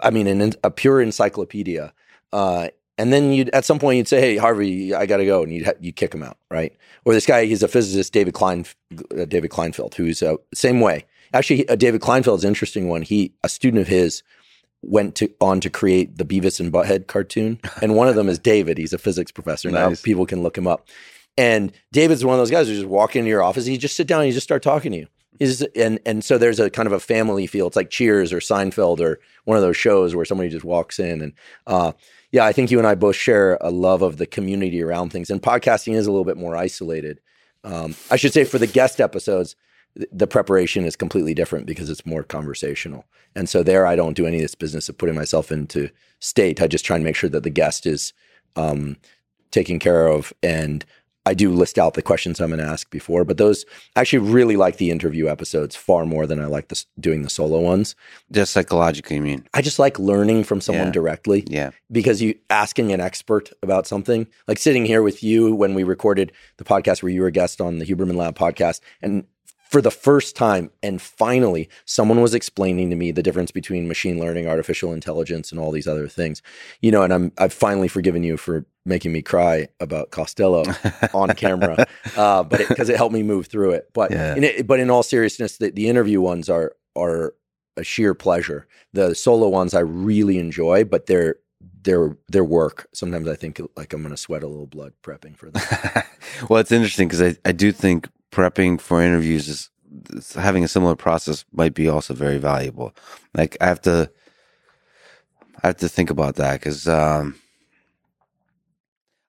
I 0.02 0.10
mean, 0.10 0.28
an, 0.28 0.54
a 0.64 0.72
pure 0.72 1.02
encyclopedia. 1.02 1.94
Uh, 2.32 2.70
and 2.98 3.12
then 3.12 3.32
you'd 3.32 3.50
at 3.50 3.66
some 3.66 3.80
point 3.80 3.98
you'd 3.98 4.08
say, 4.08 4.22
"Hey, 4.22 4.38
Harvey, 4.38 4.94
I 4.94 5.06
got 5.06 5.18
to 5.18 5.26
go," 5.26 5.44
and 5.44 5.54
you'd 5.54 5.66
ha- 5.66 5.74
you 5.80 5.92
kick 5.92 6.14
him 6.14 6.24
out, 6.24 6.38
right? 6.50 6.74
Or 7.04 7.14
this 7.14 7.26
guy, 7.26 7.46
he's 7.46 7.64
a 7.64 7.68
physicist, 7.68 8.14
David 8.14 8.34
Klein, 8.34 8.66
uh, 9.18 9.26
David 9.26 9.52
Kleinfeld, 9.52 9.96
who's 9.96 10.24
uh, 10.24 10.36
same 10.54 10.80
way. 10.80 11.06
Actually, 11.34 11.68
uh, 11.68 11.76
David 11.76 12.02
Kleinfeld's 12.02 12.44
an 12.44 12.50
interesting 12.50 12.88
one. 12.88 13.02
He, 13.02 13.34
a 13.44 13.50
student 13.50 13.82
of 13.82 13.88
his, 13.88 14.24
went 14.82 15.16
to 15.16 15.30
on 15.42 15.60
to 15.62 15.70
create 15.70 16.18
the 16.18 16.24
Beavis 16.24 16.60
and 16.60 16.72
Butthead 16.72 17.08
cartoon, 17.08 17.60
and 17.82 17.96
one 17.96 18.08
of 18.08 18.16
them 18.16 18.30
is 18.30 18.40
David. 18.40 18.78
He's 18.78 18.94
a 18.94 18.98
physics 18.98 19.32
professor 19.32 19.70
now. 19.70 19.90
People 20.04 20.26
can 20.26 20.42
look 20.42 20.58
him 20.58 20.68
up. 20.68 20.88
And 21.38 21.74
David's 21.92 22.24
one 22.24 22.36
of 22.36 22.40
those 22.40 22.52
guys 22.52 22.68
who 22.68 22.76
just 22.76 22.86
walk 22.88 23.18
into 23.18 23.30
your 23.30 23.44
office, 23.44 23.66
he 23.66 23.78
just 23.78 23.98
sit 23.98 24.08
down, 24.08 24.22
and 24.22 24.28
you 24.28 24.34
just 24.34 24.46
start 24.46 24.64
talking 24.64 24.94
to 24.94 25.00
you. 25.00 25.08
Is 25.40 25.62
and 25.76 26.00
and 26.06 26.24
so 26.24 26.38
there's 26.38 26.60
a 26.60 26.70
kind 26.70 26.88
of 26.88 26.94
a 26.94 27.00
family 27.00 27.48
feel. 27.48 27.68
It's 27.68 27.76
like 27.76 27.90
Cheers 27.90 28.32
or 28.32 28.40
Seinfeld 28.40 29.00
or 29.00 29.20
one 29.44 29.58
of 29.58 29.64
those 29.64 29.78
shows 29.78 30.16
where 30.16 30.26
somebody 30.26 30.50
just 30.50 30.66
walks 30.66 30.98
in 31.00 31.22
and 31.22 31.34
uh, 31.68 31.92
yeah, 32.36 32.44
I 32.44 32.52
think 32.52 32.70
you 32.70 32.80
and 32.80 32.88
I 32.88 32.96
both 32.96 33.16
share 33.16 33.58
a 33.62 33.72
love 33.72 34.02
of 34.02 34.18
the 34.18 34.26
community 34.26 34.84
around 34.84 35.12
things. 35.12 35.30
And 35.30 35.42
podcasting 35.42 35.94
is 35.94 36.06
a 36.06 36.12
little 36.12 36.26
bit 36.26 36.36
more 36.36 36.56
isolated. 36.58 37.22
Um, 37.64 37.96
I 38.12 38.18
should 38.18 38.34
say 38.34 38.44
for 38.44 38.60
the 38.60 38.68
guest 38.68 39.00
episodes, 39.00 39.56
th- 39.98 40.10
the 40.12 40.28
preparation 40.28 40.84
is 40.84 40.98
completely 40.98 41.34
different 41.34 41.66
because 41.66 41.90
it's 41.90 42.06
more 42.06 42.24
conversational. 42.24 43.06
And 43.36 43.48
so 43.48 43.64
there, 43.64 43.88
I 43.88 43.96
don't 43.96 44.18
do 44.18 44.28
any 44.28 44.36
of 44.36 44.42
this 44.42 44.54
business 44.54 44.90
of 44.90 44.98
putting 44.98 45.16
myself 45.16 45.50
into 45.50 45.90
state. 46.20 46.62
I 46.62 46.68
just 46.68 46.84
try 46.84 46.98
and 46.98 47.06
make 47.06 47.16
sure 47.16 47.30
that 47.30 47.44
the 47.44 47.50
guest 47.50 47.86
is 47.86 48.12
um, 48.58 48.98
taken 49.52 49.80
care 49.80 50.08
of. 50.08 50.34
And 50.44 50.84
I 51.26 51.34
do 51.34 51.52
list 51.52 51.78
out 51.80 51.96
the 51.96 52.02
questions 52.02 52.40
I'm 52.40 52.50
going 52.50 52.60
to 52.60 52.66
ask 52.66 52.90
before, 52.92 53.26
but 53.26 53.38
those 53.38 53.66
I 53.96 54.02
actually 54.02 54.20
really 54.30 54.56
like 54.58 54.78
the 54.78 54.92
interview 54.92 55.28
episodes 55.28 55.76
far 55.76 56.06
more 56.06 56.28
than 56.28 56.40
I 56.40 56.46
like 56.46 56.68
this, 56.68 56.86
doing 57.00 57.24
the 57.24 57.30
solo 57.30 57.60
ones. 57.60 57.96
just 58.32 58.54
psychologically 58.54 59.18
I 59.18 59.20
mean 59.22 59.48
I 59.54 59.62
just 59.62 59.80
like 59.80 59.98
learning 60.00 60.44
from 60.44 60.62
someone 60.62 60.88
Yeah. 60.88 60.92
directly 60.92 61.44
yeah 61.48 61.72
because 61.92 62.22
you 62.22 62.36
asking 62.50 62.92
an 62.92 63.02
expert 63.02 63.52
about 63.64 63.88
something 63.88 64.28
like 64.48 64.58
sitting 64.60 64.86
here 64.86 65.02
with 65.02 65.24
you 65.24 65.54
when 65.56 65.74
we 65.74 65.84
recorded 65.84 66.32
the 66.58 66.64
podcast 66.64 67.02
where 67.04 67.12
you 67.12 67.22
were 67.22 67.28
a 67.28 67.32
guest 67.32 67.60
on 67.62 67.80
the 67.80 67.86
Huberman 67.86 68.16
Lab 68.16 68.38
podcast 68.38 68.80
and 69.02 69.26
for 69.76 69.82
the 69.82 69.92
first 69.92 70.38
time 70.38 70.72
and 70.82 71.02
finally 71.02 71.68
someone 71.84 72.22
was 72.22 72.34
explaining 72.34 72.90
to 72.90 72.96
me 72.96 73.12
the 73.12 73.22
difference 73.22 73.52
between 73.52 73.90
machine 73.90 74.18
learning 74.18 74.48
artificial 74.48 74.94
intelligence 74.94 75.52
and 75.52 75.60
all 75.60 75.70
these 75.70 75.86
other 75.86 76.08
things 76.08 76.42
you 76.82 76.90
know 76.90 77.02
and 77.02 77.14
I'm 77.14 77.34
I've 77.38 77.52
finally 77.52 77.90
forgiven 77.90 78.24
you 78.24 78.38
for 78.38 78.66
making 78.86 79.12
me 79.12 79.22
cry 79.22 79.68
about 79.82 80.12
Costello 80.12 80.64
on 81.14 81.28
camera 81.32 81.86
uh, 82.16 82.44
but 82.44 82.66
because 82.70 82.88
it, 82.88 82.96
helped 82.96 83.14
me 83.14 83.22
move 83.22 83.48
through 83.48 83.72
it 83.72 83.90
but 83.92 84.12
Yeah. 84.12 84.38
in 84.38 84.46
it, 84.46 84.66
but 84.66 84.80
in 84.80 84.90
all 84.90 85.04
seriousness 85.04 85.58
the, 85.58 85.72
the 85.72 85.90
interview 85.90 86.22
ones 86.22 86.50
are 86.50 86.72
are 86.96 87.34
a 87.76 87.84
sheer 87.84 88.14
pleasure 88.14 88.68
the 88.94 89.14
solo 89.14 89.50
ones 89.50 89.74
I 89.74 89.82
really 89.82 90.38
enjoy 90.38 90.86
but 90.86 91.08
they're 91.08 91.36
their 91.84 92.16
their 92.30 92.46
work. 92.46 92.88
Sometimes 92.94 93.28
I 93.28 93.36
think 93.36 93.60
like 93.76 93.92
I'm 93.92 94.02
going 94.02 94.14
to 94.14 94.18
sweat 94.18 94.42
a 94.42 94.48
little 94.48 94.68
blood 94.68 94.94
prepping 95.04 95.36
for 95.36 95.50
them. 95.50 95.62
well, 96.50 96.60
it's 96.60 96.72
interesting 96.72 97.08
because 97.10 97.22
I, 97.22 97.36
I 97.44 97.52
do 97.52 97.72
think 97.72 98.08
prepping 98.36 98.82
for 98.82 99.02
interviews 99.02 99.48
is 99.48 99.70
having 100.34 100.64
a 100.66 100.68
similar 100.68 100.96
process 100.96 101.46
might 101.54 101.74
be 101.74 101.88
also 101.88 102.14
very 102.14 102.38
valuable. 102.38 102.94
Like 103.34 103.56
I 103.62 103.68
have 103.68 103.82
to, 103.84 104.12
I 105.64 105.68
have 105.68 105.78
to 105.78 105.88
think 105.88 106.10
about 106.10 106.36
that 106.36 106.60
because 106.60 106.86
um, 106.88 107.40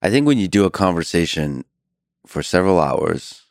I 0.02 0.10
think 0.10 0.26
when 0.26 0.38
you 0.38 0.48
do 0.48 0.64
a 0.64 0.70
conversation 0.70 1.64
for 2.26 2.42
several 2.42 2.80
hours, 2.80 3.42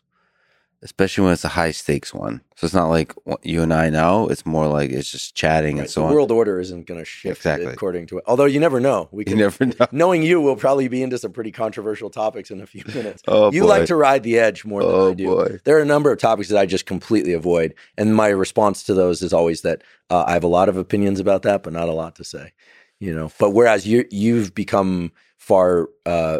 especially 0.86 1.24
when 1.26 1.34
it's 1.34 1.44
a 1.44 1.50
high 1.50 1.72
stakes 1.72 2.14
one, 2.14 2.40
so 2.56 2.64
it's 2.66 2.74
not 2.74 2.88
like 2.88 3.14
you 3.44 3.62
and 3.62 3.74
I 3.74 3.90
know. 3.90 4.30
It's 4.30 4.46
more 4.46 4.68
like 4.68 4.90
it's 4.92 5.12
just 5.12 5.36
chatting 5.36 5.76
Right? 5.76 5.82
and 5.82 5.90
so 5.90 6.00
the 6.02 6.08
on. 6.08 6.14
world 6.14 6.32
order 6.32 6.60
isn't 6.62 6.86
going 6.88 7.00
to 7.02 7.06
shift 7.06 7.40
Exactly. 7.40 7.66
according 7.68 8.06
to 8.08 8.20
it. 8.20 8.24
Although 8.28 8.46
you 8.46 8.62
never 8.62 8.80
know. 8.80 9.10
We 9.12 9.24
you 9.24 9.26
can, 9.26 9.38
never 9.40 9.66
know. 9.66 9.88
knowing 9.92 10.24
you, 10.24 10.40
we'll 10.40 10.56
probably 10.56 10.88
be 10.88 11.04
into 11.04 11.18
some 11.18 11.34
pretty 11.34 11.52
controversial 11.52 12.10
topics 12.10 12.50
in 12.52 12.62
a 12.62 12.66
few 12.66 12.84
minutes. 12.94 13.22
Oh 13.28 13.52
you 13.52 13.64
boy. 13.64 13.68
like 13.68 13.86
to 13.88 13.96
ride 13.98 14.24
the 14.24 14.40
edge 14.40 14.64
more 14.64 14.82
than 14.84 14.92
oh 14.94 15.12
I 15.12 15.14
do. 15.16 15.26
boy. 15.26 15.60
There 15.66 15.76
are 15.78 15.82
a 15.82 15.86
number 15.86 16.12
of 16.14 16.20
topics 16.20 16.48
that 16.50 16.58
I 16.60 16.66
just 16.66 16.86
completely 16.86 17.34
avoid, 17.34 17.74
and 17.98 18.16
my 18.16 18.28
response 18.30 18.84
to 18.84 18.94
those 18.94 19.22
is 19.22 19.34
always 19.34 19.62
that 19.62 19.84
uh, 20.10 20.24
I 20.28 20.34
have 20.34 20.44
a 20.46 20.48
lot 20.48 20.70
of 20.70 20.78
opinions 20.78 21.20
about 21.20 21.42
that, 21.42 21.64
but 21.64 21.74
not 21.74 21.90
a 21.90 21.94
lot 21.94 22.16
to 22.16 22.24
say. 22.24 22.54
You 23.00 23.14
know, 23.14 23.32
but 23.40 23.50
whereas 23.52 23.86
you 23.86 24.06
you've 24.12 24.56
become 24.56 25.12
far 25.38 25.90
uh, 26.06 26.40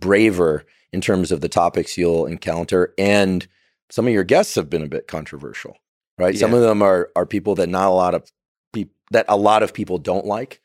braver 0.00 0.64
in 0.94 1.00
terms 1.00 1.32
of 1.32 1.40
the 1.40 1.48
topics 1.48 1.98
you'll 1.98 2.24
encounter, 2.24 2.94
and 2.96 3.46
some 3.90 4.06
of 4.06 4.12
your 4.12 4.24
guests 4.24 4.54
have 4.54 4.70
been 4.70 4.82
a 4.82 4.88
bit 4.88 5.08
controversial, 5.08 5.76
right? 6.16 6.38
Some 6.38 6.54
of 6.54 6.62
them 6.62 6.82
are 6.82 7.10
are 7.16 7.26
people 7.26 7.56
that 7.56 7.68
not 7.68 7.88
a 7.88 7.90
lot 7.90 8.14
of 8.14 8.30
people 8.72 8.94
that 9.10 9.26
a 9.28 9.36
lot 9.36 9.62
of 9.62 9.74
people 9.74 9.98
don't 9.98 10.24
like, 10.24 10.60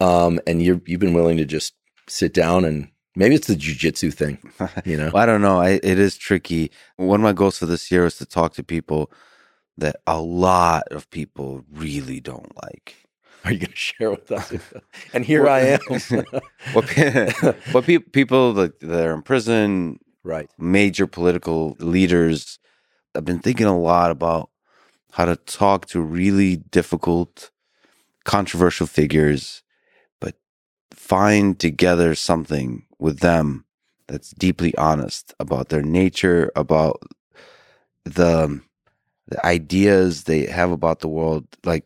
um, 0.00 0.40
and 0.46 0.60
you 0.60 0.82
you've 0.86 1.00
been 1.00 1.14
willing 1.14 1.36
to 1.36 1.44
just 1.44 1.74
sit 2.08 2.34
down 2.34 2.64
and 2.64 2.88
maybe 3.14 3.36
it's 3.36 3.46
the 3.46 3.54
jujitsu 3.54 4.12
thing, 4.12 4.38
you 4.84 4.96
know. 4.96 5.10
Well, 5.14 5.22
I 5.22 5.26
don't 5.26 5.40
know. 5.40 5.60
I, 5.60 5.80
it 5.82 5.98
is 5.98 6.16
tricky. 6.18 6.72
One 6.96 7.20
of 7.20 7.24
my 7.24 7.32
goals 7.32 7.58
for 7.58 7.66
this 7.66 7.90
year 7.90 8.04
is 8.06 8.18
to 8.18 8.26
talk 8.26 8.54
to 8.54 8.64
people 8.64 9.10
that 9.78 9.96
a 10.06 10.20
lot 10.20 10.88
of 10.90 11.08
people 11.10 11.64
really 11.72 12.20
don't 12.20 12.52
like. 12.62 12.99
Are 13.44 13.52
you 13.52 13.58
going 13.58 13.70
to 13.70 13.76
share 13.76 14.10
with 14.10 14.30
us? 14.30 14.52
and 15.14 15.24
here 15.24 15.48
I 15.48 15.60
am. 15.90 16.00
What, 16.72 16.88
what 17.72 17.84
pe- 17.84 17.98
people 17.98 18.52
that, 18.54 18.80
that 18.80 19.06
are 19.06 19.14
in 19.14 19.22
prison, 19.22 19.98
right. 20.24 20.50
major 20.58 21.06
political 21.06 21.76
leaders. 21.78 22.58
I've 23.14 23.24
been 23.24 23.38
thinking 23.38 23.66
a 23.66 23.78
lot 23.78 24.10
about 24.10 24.50
how 25.12 25.24
to 25.24 25.36
talk 25.36 25.86
to 25.86 26.00
really 26.00 26.56
difficult, 26.56 27.50
controversial 28.24 28.86
figures, 28.86 29.62
but 30.20 30.36
find 30.92 31.58
together 31.58 32.14
something 32.14 32.84
with 32.98 33.20
them 33.20 33.64
that's 34.06 34.30
deeply 34.32 34.76
honest 34.76 35.32
about 35.40 35.70
their 35.70 35.82
nature, 35.82 36.52
about 36.54 37.02
the 38.04 38.60
the 39.28 39.46
ideas 39.46 40.24
they 40.24 40.46
have 40.46 40.72
about 40.72 41.00
the 41.00 41.08
world, 41.08 41.46
like 41.64 41.84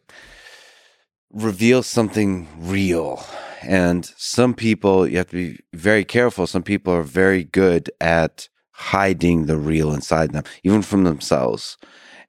reveal 1.35 1.83
something 1.83 2.49
real. 2.59 3.25
And 3.63 4.07
some 4.17 4.55
people, 4.55 5.07
you 5.07 5.19
have 5.19 5.31
to 5.31 5.37
be 5.37 5.59
very 5.73 6.05
careful. 6.05 6.47
Some 6.47 6.63
people 6.63 6.93
are 6.93 7.03
very 7.03 7.45
good 7.45 7.91
at 8.01 8.49
hiding 8.71 9.47
the 9.47 9.57
real 9.57 9.93
inside 9.93 10.33
them, 10.33 10.45
even 10.63 10.83
from 10.83 11.05
themselves. 11.05 11.77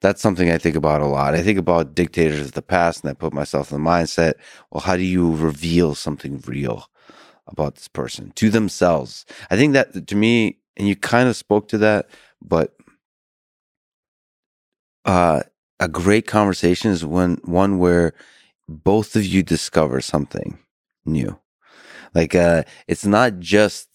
That's 0.00 0.20
something 0.20 0.50
I 0.50 0.58
think 0.58 0.76
about 0.76 1.00
a 1.00 1.06
lot. 1.06 1.34
I 1.34 1.42
think 1.42 1.58
about 1.58 1.94
dictators 1.94 2.40
of 2.40 2.52
the 2.52 2.62
past 2.62 3.02
and 3.02 3.10
I 3.10 3.14
put 3.14 3.32
myself 3.32 3.72
in 3.72 3.82
the 3.82 3.88
mindset 3.88 4.34
well, 4.70 4.82
how 4.82 4.96
do 4.96 5.02
you 5.02 5.34
reveal 5.34 5.94
something 5.94 6.42
real 6.46 6.86
about 7.46 7.76
this 7.76 7.88
person 7.88 8.32
to 8.36 8.50
themselves? 8.50 9.24
I 9.50 9.56
think 9.56 9.72
that 9.72 10.06
to 10.06 10.14
me, 10.14 10.58
and 10.76 10.86
you 10.86 10.96
kind 10.96 11.28
of 11.28 11.36
spoke 11.36 11.68
to 11.68 11.78
that, 11.78 12.08
but 12.42 12.76
uh, 15.04 15.42
a 15.80 15.88
great 15.88 16.26
conversation 16.26 16.90
is 16.90 17.04
when 17.04 17.36
one 17.44 17.78
where 17.78 18.12
both 18.68 19.16
of 19.16 19.24
you 19.24 19.42
discover 19.42 20.00
something 20.00 20.58
new. 21.04 21.38
Like 22.14 22.34
uh 22.34 22.64
it's 22.88 23.06
not 23.06 23.38
just 23.38 23.88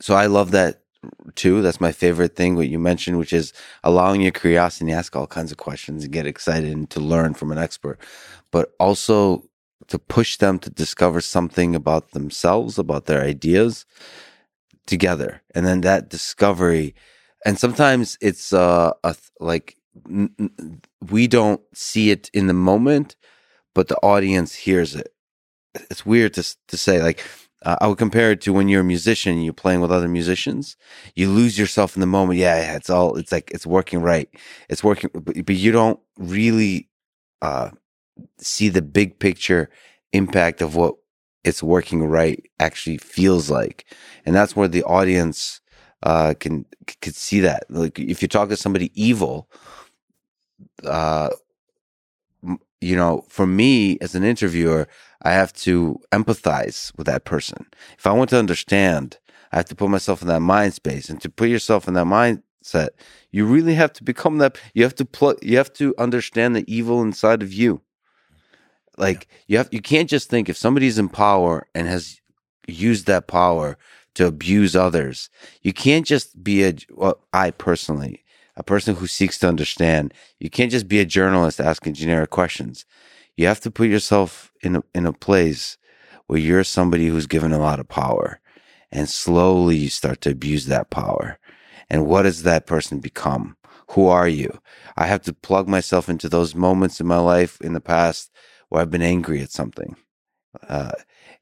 so 0.00 0.14
I 0.14 0.26
love 0.26 0.50
that 0.52 0.82
too. 1.34 1.62
That's 1.62 1.80
my 1.80 1.92
favorite 1.92 2.34
thing, 2.34 2.56
what 2.56 2.68
you 2.68 2.78
mentioned, 2.78 3.18
which 3.18 3.32
is 3.32 3.52
allowing 3.84 4.20
your 4.20 4.32
curiosity 4.32 4.90
to 4.90 4.96
ask 4.96 5.14
all 5.14 5.26
kinds 5.26 5.52
of 5.52 5.58
questions 5.58 6.04
and 6.04 6.12
get 6.12 6.26
excited 6.26 6.72
and 6.72 6.90
to 6.90 7.00
learn 7.00 7.34
from 7.34 7.52
an 7.52 7.58
expert, 7.58 7.98
but 8.50 8.72
also 8.80 9.44
to 9.88 9.98
push 9.98 10.36
them 10.38 10.58
to 10.60 10.70
discover 10.70 11.20
something 11.20 11.74
about 11.76 12.10
themselves, 12.10 12.78
about 12.78 13.06
their 13.06 13.22
ideas 13.22 13.86
together. 14.86 15.42
And 15.54 15.66
then 15.66 15.82
that 15.82 16.08
discovery, 16.08 16.94
and 17.44 17.58
sometimes 17.58 18.18
it's 18.20 18.52
uh, 18.52 18.92
a, 19.04 19.16
like 19.40 19.76
n- 20.08 20.34
n- 20.38 20.80
we 21.10 21.26
don't 21.26 21.60
see 21.74 22.10
it 22.10 22.30
in 22.32 22.46
the 22.46 22.54
moment, 22.54 23.16
but 23.76 23.88
the 23.88 23.98
audience 23.98 24.52
hears 24.66 24.94
it. 24.94 25.08
It's 25.90 26.04
weird 26.04 26.32
to 26.34 26.42
to 26.68 26.76
say 26.76 27.02
like 27.02 27.20
uh, 27.66 27.76
I 27.80 27.86
would 27.88 27.98
compare 27.98 28.30
it 28.30 28.40
to 28.42 28.52
when 28.52 28.68
you're 28.68 28.82
a 28.82 28.84
musician, 28.84 29.42
you're 29.42 29.52
playing 29.52 29.80
with 29.80 29.90
other 29.90 30.08
musicians, 30.08 30.76
you 31.14 31.28
lose 31.28 31.58
yourself 31.58 31.96
in 31.96 32.00
the 32.00 32.06
moment. 32.06 32.38
Yeah, 32.38 32.56
yeah 32.56 32.76
it's 32.76 32.90
all, 32.90 33.16
it's 33.16 33.32
like, 33.32 33.50
it's 33.50 33.66
working 33.66 34.00
right. 34.00 34.28
It's 34.68 34.84
working, 34.84 35.10
but, 35.12 35.34
but 35.44 35.56
you 35.56 35.72
don't 35.72 35.98
really, 36.16 36.88
uh, 37.42 37.70
see 38.38 38.68
the 38.68 38.82
big 38.82 39.18
picture 39.18 39.68
impact 40.12 40.62
of 40.62 40.76
what 40.76 40.94
it's 41.44 41.62
working 41.62 42.04
right 42.04 42.40
actually 42.60 42.98
feels 42.98 43.50
like. 43.50 43.84
And 44.24 44.34
that's 44.34 44.54
where 44.54 44.68
the 44.68 44.84
audience, 44.84 45.60
uh, 46.04 46.34
can, 46.38 46.66
can 47.00 47.14
see 47.14 47.40
that. 47.40 47.64
Like 47.68 47.98
if 47.98 48.22
you 48.22 48.28
talk 48.28 48.48
to 48.50 48.56
somebody 48.56 48.92
evil, 48.94 49.50
uh, 50.84 51.30
you 52.80 52.96
know, 52.96 53.24
for 53.28 53.46
me 53.46 53.98
as 54.00 54.14
an 54.14 54.24
interviewer, 54.24 54.88
I 55.22 55.32
have 55.32 55.52
to 55.54 56.00
empathize 56.12 56.96
with 56.96 57.06
that 57.06 57.24
person. 57.24 57.66
If 57.98 58.06
I 58.06 58.12
want 58.12 58.30
to 58.30 58.38
understand, 58.38 59.18
I 59.52 59.56
have 59.56 59.66
to 59.66 59.74
put 59.74 59.90
myself 59.90 60.22
in 60.22 60.28
that 60.28 60.40
mind 60.40 60.74
space. 60.74 61.08
And 61.08 61.20
to 61.22 61.30
put 61.30 61.48
yourself 61.48 61.88
in 61.88 61.94
that 61.94 62.06
mindset, 62.06 62.88
you 63.30 63.46
really 63.46 63.74
have 63.74 63.92
to 63.94 64.04
become 64.04 64.38
that. 64.38 64.58
You 64.74 64.82
have 64.82 64.94
to 64.96 65.04
plug. 65.04 65.38
You 65.42 65.56
have 65.56 65.72
to 65.74 65.94
understand 65.98 66.54
the 66.54 66.64
evil 66.72 67.02
inside 67.02 67.42
of 67.42 67.52
you. 67.52 67.80
Like 68.98 69.26
yeah. 69.28 69.36
you 69.46 69.58
have, 69.58 69.68
you 69.72 69.80
can't 69.80 70.10
just 70.10 70.28
think 70.28 70.48
if 70.48 70.56
somebody's 70.56 70.98
in 70.98 71.08
power 71.08 71.66
and 71.74 71.86
has 71.86 72.20
used 72.66 73.06
that 73.06 73.26
power 73.26 73.78
to 74.14 74.26
abuse 74.26 74.74
others. 74.74 75.30
You 75.62 75.72
can't 75.72 76.06
just 76.06 76.42
be 76.42 76.64
a. 76.64 76.74
Well, 76.90 77.20
I 77.32 77.50
personally, 77.50 78.24
a 78.56 78.62
person 78.62 78.96
who 78.96 79.06
seeks 79.06 79.38
to 79.38 79.48
understand. 79.48 80.14
You 80.40 80.50
can't 80.50 80.70
just 80.70 80.88
be 80.88 81.00
a 81.00 81.04
journalist 81.04 81.60
asking 81.60 81.94
generic 81.94 82.30
questions. 82.30 82.84
You 83.36 83.46
have 83.46 83.60
to 83.60 83.70
put 83.70 83.88
yourself 83.88 84.50
in 84.62 84.76
a, 84.76 84.82
in 84.94 85.06
a 85.06 85.12
place 85.12 85.76
where 86.26 86.38
you're 86.38 86.64
somebody 86.64 87.08
who's 87.08 87.26
given 87.26 87.52
a 87.52 87.58
lot 87.58 87.80
of 87.80 87.88
power 87.88 88.40
and 88.90 89.08
slowly 89.08 89.76
you 89.76 89.88
start 89.88 90.20
to 90.22 90.30
abuse 90.30 90.66
that 90.66 90.90
power. 90.90 91.38
And 91.90 92.06
what 92.06 92.22
does 92.22 92.42
that 92.42 92.66
person 92.66 92.98
become? 92.98 93.56
Who 93.90 94.06
are 94.08 94.28
you? 94.28 94.60
I 94.96 95.06
have 95.06 95.22
to 95.22 95.32
plug 95.32 95.68
myself 95.68 96.08
into 96.08 96.28
those 96.28 96.54
moments 96.54 97.00
in 97.00 97.06
my 97.06 97.18
life 97.18 97.60
in 97.60 97.72
the 97.74 97.80
past 97.80 98.30
where 98.68 98.82
I've 98.82 98.90
been 98.90 99.02
angry 99.02 99.40
at 99.42 99.52
something, 99.52 99.96
uh, 100.68 100.92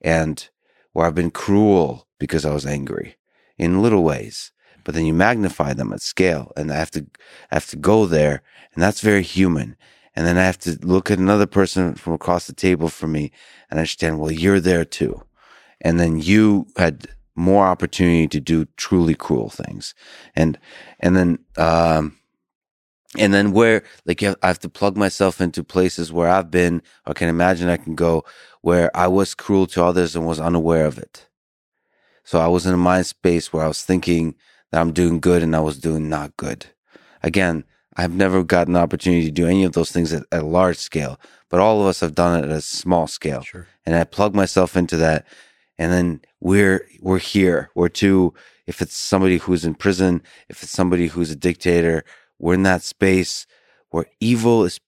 and 0.03 0.47
where 0.93 1.07
I've 1.07 1.15
been 1.15 1.31
cruel 1.31 2.07
because 2.19 2.45
I 2.45 2.53
was 2.53 2.67
angry 2.67 3.17
in 3.57 3.83
little 3.83 4.03
ways 4.03 4.53
but 4.85 4.95
then 4.95 5.07
you 5.07 5.15
magnify 5.15 5.73
them 5.73 5.93
at 5.93 6.03
scale 6.03 6.53
and 6.57 6.71
I 6.71 6.77
have 6.77 6.91
to, 6.93 7.07
I 7.51 7.57
have 7.57 7.67
to 7.69 7.77
go 7.77 8.07
there 8.07 8.43
and 8.75 8.83
that's 8.83 9.01
very 9.01 9.23
human. 9.23 9.77
And 10.17 10.27
then 10.27 10.39
I 10.39 10.45
have 10.45 10.59
to 10.61 10.79
look 10.83 11.11
at 11.11 11.19
another 11.19 11.47
person 11.47 11.95
from 11.95 12.13
across 12.13 12.47
the 12.47 12.53
table 12.53 12.89
from 12.89 13.13
me 13.13 13.33
and 13.71 13.81
understand, 13.81 14.21
well, 14.21 14.31
you're 14.31 14.61
there 14.61 14.85
too. 14.85 15.23
And 15.81 15.99
then 15.99 16.21
you 16.21 16.67
had 16.77 17.09
more 17.35 17.67
opportunity 17.67 18.29
to 18.29 18.41
do 18.41 18.67
truly 18.77 19.15
cruel 19.15 19.51
things. 19.51 19.95
And, 20.37 20.59
and 21.01 21.17
then, 21.17 21.39
um, 21.57 22.17
and 23.19 23.35
then 23.35 23.53
where, 23.53 23.83
like, 24.07 24.23
I 24.23 24.35
have 24.43 24.59
to 24.61 24.69
plug 24.69 24.97
myself 24.97 25.41
into 25.41 25.63
places 25.65 26.13
where 26.13 26.29
I've 26.29 26.51
been 26.51 26.83
or 27.07 27.15
can 27.15 27.29
imagine 27.29 27.69
I 27.69 27.77
can 27.77 27.95
go 27.95 28.25
where 28.61 28.97
I 28.97 29.09
was 29.09 29.35
cruel 29.35 29.67
to 29.69 29.85
others 29.85 30.17
and 30.17 30.27
was 30.27 30.41
unaware 30.41 30.87
of 30.87 30.99
it. 30.99 31.27
So 32.25 32.41
I 32.41 32.49
was 32.49 32.67
in 32.67 32.75
a 32.75 32.79
mind 32.79 33.07
space 33.07 33.53
where 33.53 33.65
I 33.65 33.69
was 33.69 33.83
thinking, 33.83 34.35
that 34.75 34.81
I'm 34.81 34.93
doing 34.93 35.21
good 35.21 35.45
and 35.45 35.55
I 35.55 35.61
was 35.61 35.79
doing 35.79 36.09
not 36.09 36.37
good. 36.37 36.67
Again, 37.23 37.63
I've 37.97 38.13
never 38.13 38.43
gotten 38.43 38.73
the 38.73 38.81
opportunity 38.81 39.25
to 39.25 39.31
do 39.31 39.47
any 39.47 39.63
of 39.63 39.73
those 39.73 39.93
things 39.93 40.13
at, 40.13 40.25
a 40.33 40.43
large 40.43 40.79
scale, 40.79 41.21
but 41.49 41.61
all 41.61 41.81
of 41.81 41.87
us 41.87 42.01
have 42.01 42.17
done 42.17 42.41
it 42.41 42.49
at 42.49 42.57
a 42.57 42.61
small 42.61 43.07
scale. 43.07 43.43
Sure. 43.43 43.69
And 43.87 43.95
I 43.95 44.03
plug 44.03 44.35
myself 44.35 44.77
into 44.77 44.97
that. 44.97 45.29
And 45.79 45.93
then 45.93 46.23
we're, 46.41 46.89
we're 47.01 47.21
here. 47.21 47.71
We're 47.77 47.89
two, 47.89 48.35
if 48.67 48.83
it's 48.83 48.97
somebody 48.97 49.39
who's 49.39 49.65
in 49.65 49.77
prison, 49.77 50.23
if 50.49 50.65
it's 50.65 50.73
somebody 50.73 51.07
who's 51.07 51.31
a 51.31 51.37
dictator, 51.37 52.05
we're 52.41 52.55
in 52.55 52.65
that 52.65 52.83
space 52.83 53.47
where 53.91 54.07
evil 54.19 54.65
is, 54.65 54.81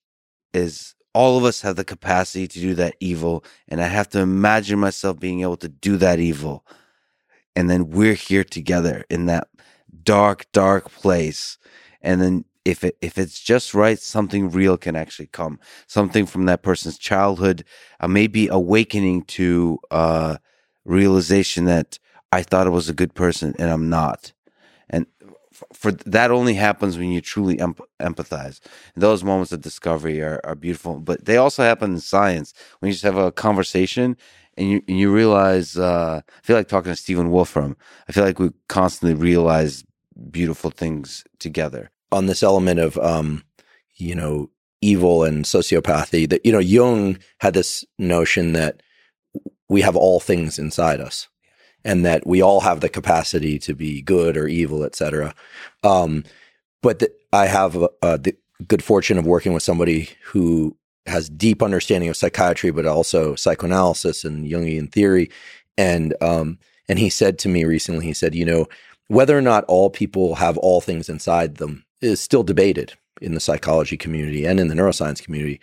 is 0.52 0.96
all 1.14 1.38
of 1.38 1.44
us 1.44 1.60
have 1.60 1.76
the 1.76 1.84
capacity 1.84 2.48
to 2.48 2.58
do 2.58 2.74
that 2.74 2.96
evil. 2.98 3.44
And 3.68 3.80
I 3.80 3.86
have 3.86 4.08
to 4.08 4.18
imagine 4.18 4.80
myself 4.80 5.20
being 5.20 5.42
able 5.42 5.58
to 5.58 5.68
do 5.68 5.96
that 5.98 6.18
evil. 6.18 6.66
And 7.54 7.70
then 7.70 7.90
we're 7.90 8.14
here 8.14 8.42
together 8.42 9.04
in 9.08 9.26
that 9.26 9.46
dark, 10.02 10.46
dark 10.52 10.90
place. 10.90 11.58
And 12.02 12.20
then 12.20 12.44
if 12.64 12.82
it 12.82 12.96
if 13.00 13.18
it's 13.18 13.40
just 13.40 13.74
right, 13.74 13.98
something 13.98 14.50
real 14.50 14.76
can 14.76 14.96
actually 14.96 15.28
come. 15.28 15.60
Something 15.86 16.26
from 16.26 16.46
that 16.46 16.62
person's 16.62 16.98
childhood, 16.98 17.64
uh, 18.00 18.08
maybe 18.08 18.48
awakening 18.48 19.22
to 19.22 19.78
uh, 19.90 20.36
realization 20.84 21.64
that 21.66 21.98
I 22.32 22.42
thought 22.42 22.66
I 22.66 22.70
was 22.70 22.88
a 22.88 22.94
good 22.94 23.14
person 23.14 23.54
and 23.58 23.70
I'm 23.70 23.88
not. 23.88 24.32
And 24.90 25.06
for 25.72 25.92
that 25.92 26.30
only 26.30 26.54
happens 26.54 26.98
when 26.98 27.10
you 27.10 27.20
truly 27.20 27.56
empathize. 27.56 28.60
And 28.94 29.02
those 29.02 29.24
moments 29.24 29.52
of 29.52 29.60
discovery 29.60 30.20
are, 30.20 30.40
are 30.44 30.54
beautiful, 30.54 31.00
but 31.00 31.24
they 31.24 31.36
also 31.36 31.62
happen 31.62 31.92
in 31.92 32.00
science 32.00 32.52
when 32.80 32.88
you 32.88 32.92
just 32.92 33.04
have 33.04 33.16
a 33.16 33.32
conversation 33.32 34.16
and 34.56 34.70
you 34.70 34.82
and 34.88 34.98
you 34.98 35.12
realize. 35.12 35.76
Uh, 35.76 36.20
I 36.26 36.46
feel 36.46 36.56
like 36.56 36.68
talking 36.68 36.92
to 36.92 36.96
Stephen 36.96 37.30
Wolfram. 37.30 37.76
I 38.08 38.12
feel 38.12 38.24
like 38.24 38.38
we 38.38 38.50
constantly 38.68 39.14
realize 39.14 39.84
beautiful 40.30 40.70
things 40.70 41.24
together. 41.38 41.90
On 42.12 42.26
this 42.26 42.42
element 42.42 42.80
of, 42.80 42.96
um, 42.98 43.44
you 43.96 44.14
know, 44.14 44.50
evil 44.80 45.24
and 45.24 45.44
sociopathy, 45.44 46.28
that, 46.28 46.44
you 46.44 46.52
know, 46.52 46.58
Jung 46.58 47.18
had 47.40 47.54
this 47.54 47.84
notion 47.98 48.52
that 48.52 48.82
we 49.68 49.80
have 49.80 49.96
all 49.96 50.20
things 50.20 50.58
inside 50.58 51.00
us 51.00 51.28
and 51.84 52.04
that 52.04 52.26
we 52.26 52.40
all 52.40 52.60
have 52.60 52.80
the 52.80 52.88
capacity 52.88 53.58
to 53.58 53.74
be 53.74 54.02
good 54.02 54.36
or 54.36 54.46
evil, 54.46 54.84
etc. 54.84 55.34
Um, 55.82 56.24
but 56.82 57.02
I 57.32 57.46
have 57.46 57.76
uh, 57.76 58.16
the 58.16 58.36
good 58.66 58.82
fortune 58.82 59.18
of 59.18 59.26
working 59.26 59.52
with 59.52 59.62
somebody 59.62 60.10
who 60.24 60.76
has 61.06 61.28
deep 61.28 61.62
understanding 61.62 62.08
of 62.08 62.16
psychiatry, 62.16 62.70
but 62.70 62.86
also 62.86 63.34
psychoanalysis 63.34 64.24
and 64.24 64.46
Jungian 64.46 64.90
theory. 64.90 65.30
And 65.78 66.14
um, 66.20 66.58
and 66.88 66.98
he 66.98 67.10
said 67.10 67.38
to 67.40 67.48
me 67.48 67.64
recently, 67.64 68.06
he 68.06 68.12
said, 68.12 68.34
you 68.34 68.44
know, 68.44 68.66
whether 69.08 69.36
or 69.36 69.42
not 69.42 69.64
all 69.64 69.90
people 69.90 70.36
have 70.36 70.56
all 70.58 70.80
things 70.80 71.08
inside 71.08 71.56
them 71.56 71.84
is 72.00 72.20
still 72.20 72.42
debated 72.42 72.94
in 73.20 73.34
the 73.34 73.40
psychology 73.40 73.96
community 73.96 74.44
and 74.44 74.60
in 74.60 74.68
the 74.68 74.74
neuroscience 74.74 75.22
community 75.22 75.60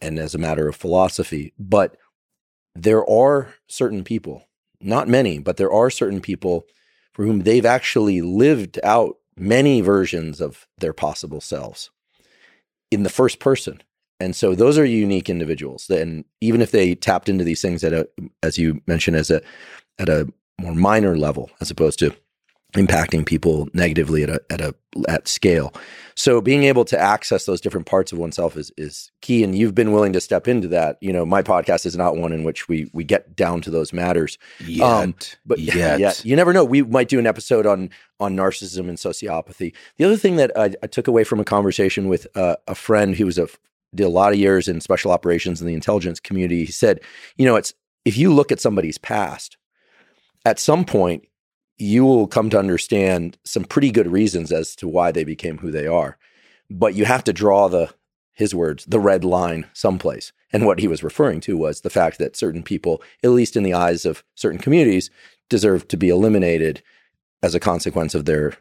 and 0.00 0.18
as 0.18 0.34
a 0.34 0.38
matter 0.38 0.68
of 0.68 0.76
philosophy. 0.76 1.52
But 1.58 1.96
there 2.74 3.08
are 3.08 3.54
certain 3.66 4.04
people, 4.04 4.46
not 4.80 5.08
many, 5.08 5.38
but 5.38 5.56
there 5.56 5.72
are 5.72 5.90
certain 5.90 6.20
people 6.20 6.66
for 7.12 7.24
whom 7.24 7.40
they've 7.40 7.66
actually 7.66 8.20
lived 8.22 8.78
out 8.84 9.16
many 9.36 9.80
versions 9.80 10.40
of 10.40 10.66
their 10.78 10.92
possible 10.92 11.40
selves 11.40 11.90
in 12.90 13.02
the 13.02 13.10
first 13.10 13.40
person. 13.40 13.82
And 14.20 14.34
so 14.34 14.54
those 14.54 14.78
are 14.78 14.84
unique 14.84 15.30
individuals. 15.30 15.88
And 15.88 16.24
even 16.40 16.60
if 16.60 16.70
they 16.72 16.94
tapped 16.94 17.28
into 17.28 17.44
these 17.44 17.62
things 17.62 17.84
at 17.84 17.92
a, 17.92 18.08
as 18.42 18.58
you 18.58 18.80
mentioned, 18.86 19.16
as 19.16 19.30
a, 19.30 19.40
at 19.98 20.08
a 20.08 20.26
more 20.60 20.74
minor 20.74 21.16
level 21.16 21.50
as 21.60 21.70
opposed 21.70 21.98
to 22.00 22.14
impacting 22.74 23.24
people 23.24 23.66
negatively 23.72 24.22
at 24.22 24.28
a 24.28 24.40
at 24.50 24.60
a 24.60 24.74
at 25.08 25.26
scale. 25.26 25.72
So 26.14 26.40
being 26.40 26.64
able 26.64 26.84
to 26.86 26.98
access 26.98 27.46
those 27.46 27.60
different 27.60 27.86
parts 27.86 28.12
of 28.12 28.18
oneself 28.18 28.56
is 28.56 28.70
is 28.76 29.10
key 29.22 29.42
and 29.42 29.56
you've 29.56 29.74
been 29.74 29.92
willing 29.92 30.12
to 30.12 30.20
step 30.20 30.46
into 30.46 30.68
that. 30.68 30.98
You 31.00 31.12
know, 31.12 31.24
my 31.24 31.42
podcast 31.42 31.86
is 31.86 31.96
not 31.96 32.16
one 32.16 32.32
in 32.32 32.44
which 32.44 32.68
we 32.68 32.90
we 32.92 33.04
get 33.04 33.34
down 33.34 33.62
to 33.62 33.70
those 33.70 33.92
matters. 33.92 34.36
Yet. 34.60 34.84
Um, 34.84 35.14
but 35.46 35.58
yet. 35.58 35.98
yeah, 35.98 36.12
you 36.22 36.36
never 36.36 36.52
know. 36.52 36.64
We 36.64 36.82
might 36.82 37.08
do 37.08 37.18
an 37.18 37.26
episode 37.26 37.66
on 37.66 37.88
on 38.20 38.36
narcissism 38.36 38.88
and 38.88 38.98
sociopathy. 38.98 39.72
The 39.96 40.04
other 40.04 40.16
thing 40.16 40.36
that 40.36 40.52
I, 40.56 40.74
I 40.82 40.88
took 40.88 41.08
away 41.08 41.24
from 41.24 41.40
a 41.40 41.44
conversation 41.44 42.06
with 42.08 42.26
uh, 42.36 42.56
a 42.66 42.74
friend 42.74 43.16
who 43.16 43.24
was 43.24 43.38
a 43.38 43.48
did 43.94 44.04
a 44.04 44.10
lot 44.10 44.32
of 44.32 44.38
years 44.38 44.68
in 44.68 44.80
special 44.80 45.10
operations 45.10 45.60
in 45.60 45.66
the 45.66 45.74
intelligence 45.74 46.20
community, 46.20 46.64
he 46.64 46.72
said, 46.72 47.00
you 47.36 47.46
know, 47.46 47.56
it's 47.56 47.74
if 48.04 48.16
you 48.16 48.32
look 48.32 48.52
at 48.52 48.60
somebody's 48.60 48.98
past, 48.98 49.56
at 50.44 50.58
some 50.58 50.84
point, 50.84 51.26
you 51.78 52.04
will 52.04 52.26
come 52.26 52.50
to 52.50 52.58
understand 52.58 53.38
some 53.44 53.64
pretty 53.64 53.90
good 53.90 54.10
reasons 54.10 54.50
as 54.52 54.74
to 54.76 54.88
why 54.88 55.12
they 55.12 55.24
became 55.24 55.58
who 55.58 55.70
they 55.70 55.86
are. 55.86 56.18
But 56.70 56.94
you 56.94 57.04
have 57.04 57.24
to 57.24 57.32
draw 57.32 57.68
the, 57.68 57.92
his 58.32 58.54
words, 58.54 58.84
the 58.84 59.00
red 59.00 59.24
line 59.24 59.66
someplace. 59.72 60.32
And 60.52 60.66
what 60.66 60.80
he 60.80 60.88
was 60.88 61.02
referring 61.02 61.40
to 61.42 61.56
was 61.56 61.82
the 61.82 61.90
fact 61.90 62.18
that 62.18 62.36
certain 62.36 62.62
people, 62.62 63.02
at 63.22 63.30
least 63.30 63.56
in 63.56 63.62
the 63.62 63.74
eyes 63.74 64.04
of 64.04 64.24
certain 64.34 64.58
communities, 64.58 65.10
deserve 65.48 65.86
to 65.88 65.96
be 65.96 66.08
eliminated 66.08 66.82
as 67.42 67.54
a 67.54 67.60
consequence 67.60 68.14
of 68.14 68.24
their 68.24 68.54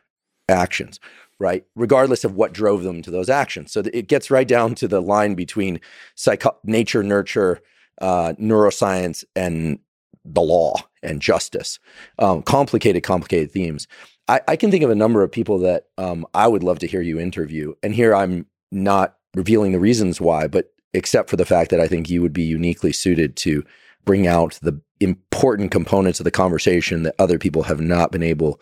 actions, 0.49 0.99
right? 1.39 1.65
Regardless 1.75 2.23
of 2.23 2.35
what 2.35 2.53
drove 2.53 2.83
them 2.83 3.01
to 3.03 3.11
those 3.11 3.29
actions. 3.29 3.71
So 3.71 3.83
it 3.93 4.07
gets 4.07 4.31
right 4.31 4.47
down 4.47 4.75
to 4.75 4.87
the 4.87 5.01
line 5.01 5.35
between 5.35 5.79
psycho- 6.15 6.57
nature, 6.63 7.03
nurture, 7.03 7.61
uh, 8.01 8.33
neuroscience, 8.39 9.23
and 9.35 9.79
the 10.25 10.41
law 10.41 10.75
and 11.03 11.21
justice. 11.21 11.79
Um, 12.19 12.41
complicated, 12.41 13.03
complicated 13.03 13.51
themes. 13.51 13.87
I, 14.27 14.41
I, 14.47 14.55
can 14.55 14.71
think 14.71 14.83
of 14.83 14.89
a 14.89 14.95
number 14.95 15.23
of 15.23 15.31
people 15.31 15.59
that 15.59 15.85
um, 15.97 16.25
I 16.33 16.47
would 16.47 16.63
love 16.63 16.79
to 16.79 16.87
hear 16.87 17.01
you 17.01 17.19
interview. 17.19 17.75
And 17.81 17.95
here 17.95 18.13
I'm 18.13 18.45
not 18.71 19.15
revealing 19.35 19.71
the 19.71 19.79
reasons 19.79 20.19
why, 20.19 20.47
but 20.47 20.73
except 20.93 21.29
for 21.29 21.37
the 21.37 21.45
fact 21.45 21.71
that 21.71 21.79
I 21.79 21.87
think 21.87 22.09
you 22.09 22.21
would 22.21 22.33
be 22.33 22.43
uniquely 22.43 22.91
suited 22.91 23.35
to 23.37 23.63
bring 24.03 24.27
out 24.27 24.59
the 24.61 24.79
important 24.99 25.71
components 25.71 26.19
of 26.19 26.23
the 26.23 26.31
conversation 26.31 27.03
that 27.03 27.15
other 27.19 27.37
people 27.37 27.63
have 27.63 27.79
not 27.79 28.11
been 28.11 28.23
able 28.23 28.59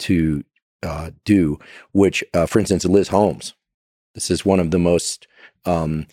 to 0.00 0.42
uh, 0.82 1.10
do, 1.24 1.58
which, 1.92 2.24
uh, 2.34 2.46
for 2.46 2.58
instance, 2.58 2.84
Liz 2.84 3.08
Holmes. 3.08 3.54
This 4.14 4.30
is 4.30 4.44
one 4.44 4.60
of 4.60 4.70
the 4.70 4.78
most 4.78 5.26
um, 5.64 6.06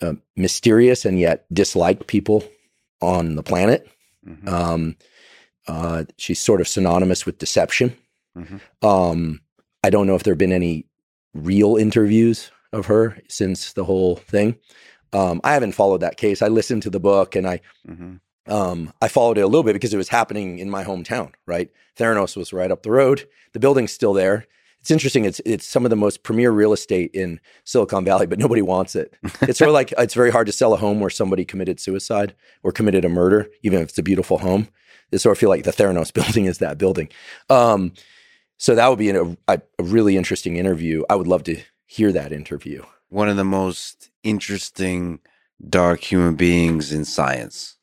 uh, 0.00 0.14
mysterious 0.36 1.04
and 1.04 1.18
yet 1.18 1.46
disliked 1.52 2.06
people 2.06 2.44
on 3.00 3.36
the 3.36 3.42
planet. 3.42 3.88
Mm-hmm. 4.26 4.48
Um, 4.48 4.96
uh, 5.66 6.04
she's 6.16 6.40
sort 6.40 6.60
of 6.60 6.68
synonymous 6.68 7.26
with 7.26 7.38
deception. 7.38 7.96
Mm-hmm. 8.36 8.86
Um, 8.86 9.40
I 9.82 9.90
don't 9.90 10.06
know 10.06 10.14
if 10.14 10.22
there 10.22 10.32
have 10.32 10.38
been 10.38 10.52
any 10.52 10.86
real 11.34 11.76
interviews 11.76 12.50
of 12.72 12.86
her 12.86 13.18
since 13.28 13.72
the 13.72 13.84
whole 13.84 14.16
thing. 14.16 14.56
Um, 15.12 15.40
I 15.44 15.52
haven't 15.52 15.72
followed 15.72 16.00
that 16.00 16.16
case. 16.16 16.42
I 16.42 16.48
listened 16.48 16.82
to 16.82 16.90
the 16.90 17.00
book 17.00 17.36
and 17.36 17.46
I 17.46 17.60
mm-hmm. 17.88 18.16
Um, 18.46 18.92
I 19.00 19.08
followed 19.08 19.38
it 19.38 19.42
a 19.42 19.46
little 19.46 19.62
bit 19.62 19.72
because 19.72 19.94
it 19.94 19.98
was 19.98 20.08
happening 20.08 20.58
in 20.58 20.70
my 20.70 20.84
hometown. 20.84 21.32
Right, 21.46 21.70
Theranos 21.96 22.36
was 22.36 22.52
right 22.52 22.70
up 22.70 22.82
the 22.82 22.90
road. 22.90 23.26
The 23.52 23.60
building's 23.60 23.92
still 23.92 24.12
there. 24.12 24.46
It's 24.80 24.90
interesting. 24.90 25.24
It's 25.24 25.40
it's 25.46 25.66
some 25.66 25.86
of 25.86 25.90
the 25.90 25.96
most 25.96 26.22
premier 26.22 26.50
real 26.50 26.74
estate 26.74 27.10
in 27.14 27.40
Silicon 27.64 28.04
Valley, 28.04 28.26
but 28.26 28.38
nobody 28.38 28.60
wants 28.60 28.94
it. 28.94 29.14
It's 29.40 29.58
sort 29.58 29.68
of 29.70 29.74
like 29.74 29.94
it's 29.96 30.12
very 30.12 30.30
hard 30.30 30.46
to 30.46 30.52
sell 30.52 30.74
a 30.74 30.76
home 30.76 31.00
where 31.00 31.10
somebody 31.10 31.44
committed 31.44 31.80
suicide 31.80 32.34
or 32.62 32.70
committed 32.70 33.04
a 33.04 33.08
murder, 33.08 33.48
even 33.62 33.80
if 33.80 33.88
it's 33.88 33.98
a 33.98 34.02
beautiful 34.02 34.38
home. 34.38 34.68
It 35.10 35.18
sort 35.20 35.36
of 35.36 35.38
feel 35.38 35.48
like 35.48 35.64
the 35.64 35.72
Theranos 35.72 36.12
building 36.12 36.44
is 36.44 36.58
that 36.58 36.76
building. 36.76 37.08
Um, 37.48 37.92
so 38.58 38.74
that 38.74 38.88
would 38.88 38.98
be 38.98 39.10
a, 39.10 39.24
a, 39.48 39.60
a 39.78 39.82
really 39.82 40.16
interesting 40.16 40.56
interview. 40.56 41.02
I 41.08 41.16
would 41.16 41.26
love 41.26 41.44
to 41.44 41.62
hear 41.86 42.12
that 42.12 42.32
interview. 42.32 42.82
One 43.08 43.28
of 43.28 43.36
the 43.36 43.44
most 43.44 44.10
interesting 44.22 45.20
dark 45.68 46.00
human 46.00 46.34
beings 46.34 46.92
in 46.92 47.04
science. 47.04 47.73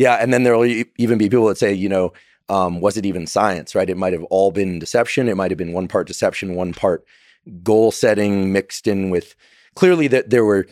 Yeah, 0.00 0.14
and 0.14 0.32
then 0.32 0.44
there 0.44 0.56
will 0.56 0.64
even 0.96 1.18
be 1.18 1.28
people 1.28 1.48
that 1.48 1.58
say, 1.58 1.74
you 1.74 1.90
know, 1.90 2.14
um, 2.48 2.80
was 2.80 2.96
it 2.96 3.04
even 3.04 3.26
science? 3.26 3.74
Right? 3.74 3.90
It 3.90 3.98
might 3.98 4.14
have 4.14 4.24
all 4.30 4.50
been 4.50 4.78
deception. 4.78 5.28
It 5.28 5.36
might 5.36 5.50
have 5.50 5.58
been 5.58 5.74
one 5.74 5.88
part 5.88 6.06
deception, 6.06 6.54
one 6.54 6.72
part 6.72 7.04
goal 7.62 7.92
setting 7.92 8.50
mixed 8.50 8.86
in 8.86 9.10
with 9.10 9.36
clearly 9.74 10.08
that 10.08 10.30
there 10.30 10.46
were 10.46 10.66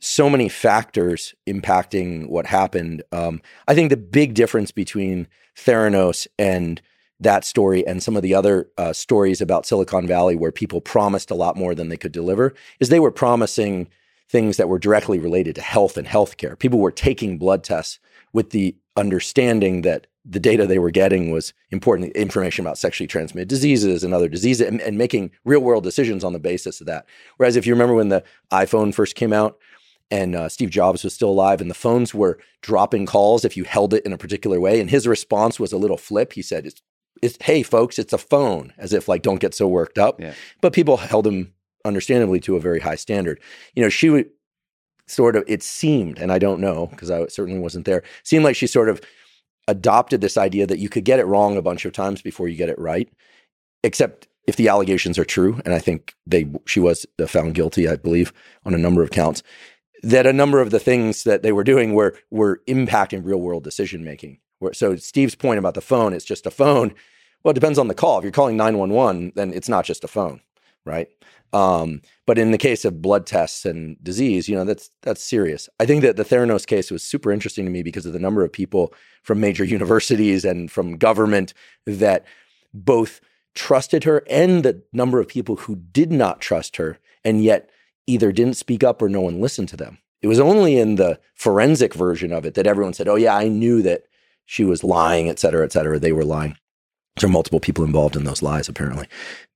so 0.00 0.28
many 0.28 0.50
factors 0.50 1.34
impacting 1.46 2.28
what 2.28 2.44
happened. 2.44 3.02
Um, 3.10 3.40
I 3.66 3.74
think 3.74 3.88
the 3.88 3.96
big 3.96 4.34
difference 4.34 4.70
between 4.70 5.28
Theranos 5.56 6.26
and 6.38 6.82
that 7.20 7.46
story 7.46 7.86
and 7.86 8.02
some 8.02 8.16
of 8.16 8.22
the 8.22 8.34
other 8.34 8.68
uh, 8.76 8.92
stories 8.92 9.40
about 9.40 9.64
Silicon 9.64 10.06
Valley 10.06 10.36
where 10.36 10.52
people 10.52 10.82
promised 10.82 11.30
a 11.30 11.34
lot 11.34 11.56
more 11.56 11.74
than 11.74 11.88
they 11.88 11.96
could 11.96 12.12
deliver 12.12 12.52
is 12.80 12.90
they 12.90 13.00
were 13.00 13.10
promising 13.10 13.88
things 14.28 14.58
that 14.58 14.68
were 14.68 14.78
directly 14.78 15.18
related 15.18 15.54
to 15.54 15.62
health 15.62 15.96
and 15.96 16.06
healthcare. 16.06 16.58
People 16.58 16.80
were 16.80 16.92
taking 16.92 17.38
blood 17.38 17.64
tests 17.64 17.98
with 18.32 18.50
the 18.50 18.76
understanding 18.96 19.82
that 19.82 20.06
the 20.24 20.40
data 20.40 20.66
they 20.66 20.78
were 20.78 20.90
getting 20.90 21.30
was 21.30 21.54
important 21.70 22.12
information 22.12 22.64
about 22.64 22.76
sexually 22.76 23.06
transmitted 23.06 23.48
diseases 23.48 24.04
and 24.04 24.12
other 24.12 24.28
diseases 24.28 24.66
and, 24.66 24.80
and 24.82 24.98
making 24.98 25.30
real 25.44 25.60
world 25.60 25.84
decisions 25.84 26.22
on 26.22 26.34
the 26.34 26.38
basis 26.38 26.80
of 26.80 26.86
that. 26.86 27.06
Whereas 27.38 27.56
if 27.56 27.66
you 27.66 27.72
remember 27.72 27.94
when 27.94 28.10
the 28.10 28.24
iPhone 28.52 28.92
first 28.92 29.14
came 29.14 29.32
out, 29.32 29.58
and 30.10 30.34
uh, 30.34 30.48
Steve 30.48 30.70
Jobs 30.70 31.04
was 31.04 31.12
still 31.12 31.28
alive, 31.28 31.60
and 31.60 31.70
the 31.70 31.74
phones 31.74 32.14
were 32.14 32.38
dropping 32.62 33.04
calls 33.04 33.44
if 33.44 33.58
you 33.58 33.64
held 33.64 33.92
it 33.92 34.06
in 34.06 34.12
a 34.14 34.18
particular 34.18 34.58
way. 34.58 34.80
And 34.80 34.88
his 34.88 35.06
response 35.06 35.60
was 35.60 35.70
a 35.70 35.76
little 35.76 35.98
flip. 35.98 36.32
He 36.32 36.40
said, 36.40 36.64
"It's 36.64 36.80
it's 37.22 37.36
hey 37.42 37.62
folks, 37.62 37.98
it's 37.98 38.12
a 38.12 38.18
phone, 38.18 38.72
as 38.78 38.92
if 38.92 39.08
like 39.08 39.22
don't 39.22 39.40
get 39.40 39.54
so 39.54 39.68
worked 39.68 39.98
up. 39.98 40.20
Yeah. 40.20 40.34
But 40.60 40.72
people 40.72 40.96
held 40.96 41.26
him 41.26 41.52
understandably 41.84 42.40
to 42.40 42.56
a 42.56 42.60
very 42.60 42.80
high 42.80 42.96
standard. 42.96 43.40
You 43.74 43.82
know, 43.82 43.88
she 43.88 44.10
would 44.10 44.30
sort 45.10 45.36
of 45.36 45.44
it 45.46 45.62
seemed, 45.62 46.18
and 46.18 46.32
I 46.32 46.38
don't 46.38 46.60
know 46.60 46.86
because 46.86 47.10
I 47.10 47.26
certainly 47.26 47.60
wasn't 47.60 47.84
there. 47.84 48.02
Seemed 48.22 48.44
like 48.44 48.56
she 48.56 48.66
sort 48.66 48.88
of 48.88 49.00
adopted 49.66 50.20
this 50.20 50.36
idea 50.36 50.66
that 50.66 50.78
you 50.78 50.88
could 50.88 51.04
get 51.04 51.18
it 51.18 51.26
wrong 51.26 51.56
a 51.56 51.62
bunch 51.62 51.84
of 51.84 51.92
times 51.92 52.22
before 52.22 52.48
you 52.48 52.56
get 52.56 52.70
it 52.70 52.78
right, 52.78 53.08
except 53.84 54.28
if 54.46 54.56
the 54.56 54.68
allegations 54.68 55.18
are 55.18 55.24
true, 55.24 55.60
and 55.64 55.74
I 55.74 55.78
think 55.78 56.14
they 56.26 56.46
she 56.66 56.80
was 56.80 57.06
found 57.26 57.54
guilty, 57.54 57.88
I 57.88 57.96
believe, 57.96 58.32
on 58.64 58.74
a 58.74 58.78
number 58.78 59.02
of 59.02 59.10
counts. 59.10 59.42
That 60.02 60.26
a 60.26 60.32
number 60.32 60.60
of 60.60 60.70
the 60.70 60.78
things 60.78 61.24
that 61.24 61.42
they 61.42 61.52
were 61.52 61.64
doing 61.64 61.92
were 61.94 62.16
were 62.30 62.62
impacting 62.68 63.24
real 63.24 63.40
world 63.40 63.64
decision 63.64 64.04
making 64.04 64.38
so 64.72 64.96
Steve's 64.96 65.34
point 65.34 65.58
about 65.58 65.74
the 65.74 65.80
phone, 65.80 66.12
it's 66.12 66.24
just 66.24 66.46
a 66.46 66.50
phone. 66.50 66.94
Well, 67.42 67.52
it 67.52 67.54
depends 67.54 67.78
on 67.78 67.88
the 67.88 67.94
call. 67.94 68.18
If 68.18 68.24
you're 68.24 68.32
calling 68.32 68.56
911, 68.56 69.32
then 69.36 69.52
it's 69.52 69.68
not 69.68 69.84
just 69.84 70.04
a 70.04 70.08
phone, 70.08 70.40
right? 70.84 71.08
Um, 71.52 72.02
but 72.26 72.38
in 72.38 72.50
the 72.50 72.58
case 72.58 72.84
of 72.84 73.00
blood 73.00 73.26
tests 73.26 73.64
and 73.64 73.96
disease, 74.02 74.48
you 74.48 74.56
know, 74.56 74.64
that's 74.64 74.90
that's 75.02 75.22
serious. 75.22 75.68
I 75.80 75.86
think 75.86 76.02
that 76.02 76.16
the 76.16 76.24
Theranos 76.24 76.66
case 76.66 76.90
was 76.90 77.02
super 77.02 77.32
interesting 77.32 77.64
to 77.64 77.70
me 77.70 77.82
because 77.82 78.06
of 78.06 78.12
the 78.12 78.18
number 78.18 78.44
of 78.44 78.52
people 78.52 78.92
from 79.22 79.40
major 79.40 79.64
universities 79.78 80.44
and 80.44 80.70
from 80.70 80.98
government 80.98 81.54
that 81.86 82.24
both 82.74 83.20
trusted 83.54 84.04
her 84.04 84.22
and 84.28 84.62
the 84.62 84.82
number 84.92 85.20
of 85.20 85.26
people 85.26 85.56
who 85.56 85.76
did 85.76 86.12
not 86.12 86.40
trust 86.40 86.76
her 86.76 86.98
and 87.24 87.42
yet 87.42 87.70
either 88.06 88.30
didn't 88.30 88.54
speak 88.54 88.84
up 88.84 89.02
or 89.02 89.08
no 89.08 89.20
one 89.20 89.40
listened 89.40 89.68
to 89.68 89.76
them. 89.76 89.98
It 90.20 90.28
was 90.28 90.40
only 90.40 90.76
in 90.76 90.96
the 90.96 91.18
forensic 91.34 91.94
version 91.94 92.32
of 92.32 92.44
it 92.44 92.54
that 92.54 92.66
everyone 92.66 92.92
said, 92.92 93.08
"Oh 93.08 93.16
yeah, 93.16 93.36
I 93.36 93.48
knew 93.48 93.82
that 93.82 94.04
she 94.44 94.64
was 94.64 94.82
lying, 94.82 95.28
et 95.28 95.38
cetera, 95.38 95.62
et 95.64 95.72
cetera. 95.72 95.98
They 95.98 96.12
were 96.12 96.24
lying. 96.24 96.56
There 97.20 97.28
are 97.28 97.32
multiple 97.32 97.60
people 97.60 97.84
involved 97.84 98.16
in 98.16 98.24
those 98.24 98.42
lies, 98.42 98.68
apparently. 98.68 99.06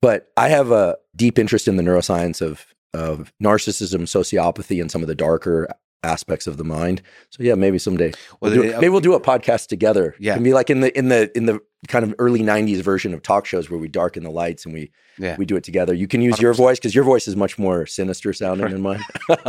But 0.00 0.30
I 0.36 0.48
have 0.48 0.70
a 0.70 0.96
deep 1.14 1.38
interest 1.38 1.68
in 1.68 1.76
the 1.76 1.82
neuroscience 1.82 2.40
of 2.40 2.66
of 2.94 3.32
narcissism, 3.42 4.02
sociopathy, 4.02 4.80
and 4.80 4.90
some 4.90 5.00
of 5.00 5.08
the 5.08 5.14
darker 5.14 5.68
aspects 6.02 6.46
of 6.46 6.56
the 6.56 6.64
mind. 6.64 7.00
So 7.30 7.42
yeah, 7.42 7.54
maybe 7.54 7.78
someday 7.78 8.12
we'll 8.40 8.52
do, 8.52 8.62
maybe 8.62 8.88
we'll 8.88 9.00
do 9.00 9.14
a 9.14 9.20
podcast 9.20 9.68
together. 9.68 10.14
Yeah, 10.18 10.34
and 10.34 10.44
be 10.44 10.52
like 10.52 10.70
in 10.70 10.80
the 10.80 10.96
in 10.96 11.08
the 11.08 11.36
in 11.36 11.46
the 11.46 11.60
kind 11.88 12.04
of 12.04 12.14
early 12.18 12.40
'90s 12.40 12.82
version 12.82 13.14
of 13.14 13.22
talk 13.22 13.46
shows 13.46 13.70
where 13.70 13.78
we 13.78 13.88
darken 13.88 14.22
the 14.24 14.30
lights 14.30 14.64
and 14.64 14.74
we 14.74 14.90
yeah. 15.18 15.36
we 15.36 15.46
do 15.46 15.56
it 15.56 15.64
together. 15.64 15.94
You 15.94 16.08
can 16.08 16.22
use 16.22 16.36
100%. 16.36 16.40
your 16.40 16.54
voice 16.54 16.78
because 16.78 16.94
your 16.94 17.04
voice 17.04 17.28
is 17.28 17.36
much 17.36 17.58
more 17.58 17.86
sinister 17.86 18.32
sounding 18.32 18.70
than 18.70 18.82
mine. 18.82 19.02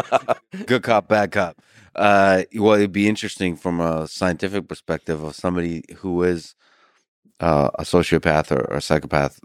Good 0.65 0.83
cop, 0.83 1.07
bad 1.07 1.31
cop. 1.31 1.61
Uh, 1.95 2.43
well, 2.55 2.73
it'd 2.73 2.91
be 2.91 3.07
interesting 3.07 3.55
from 3.55 3.79
a 3.79 4.07
scientific 4.07 4.67
perspective 4.67 5.21
of 5.23 5.35
somebody 5.35 5.83
who 5.97 6.23
is 6.23 6.55
uh, 7.39 7.69
a 7.75 7.83
sociopath 7.83 8.51
or, 8.51 8.61
or 8.71 8.77
a 8.77 8.81
psychopath, 8.81 9.39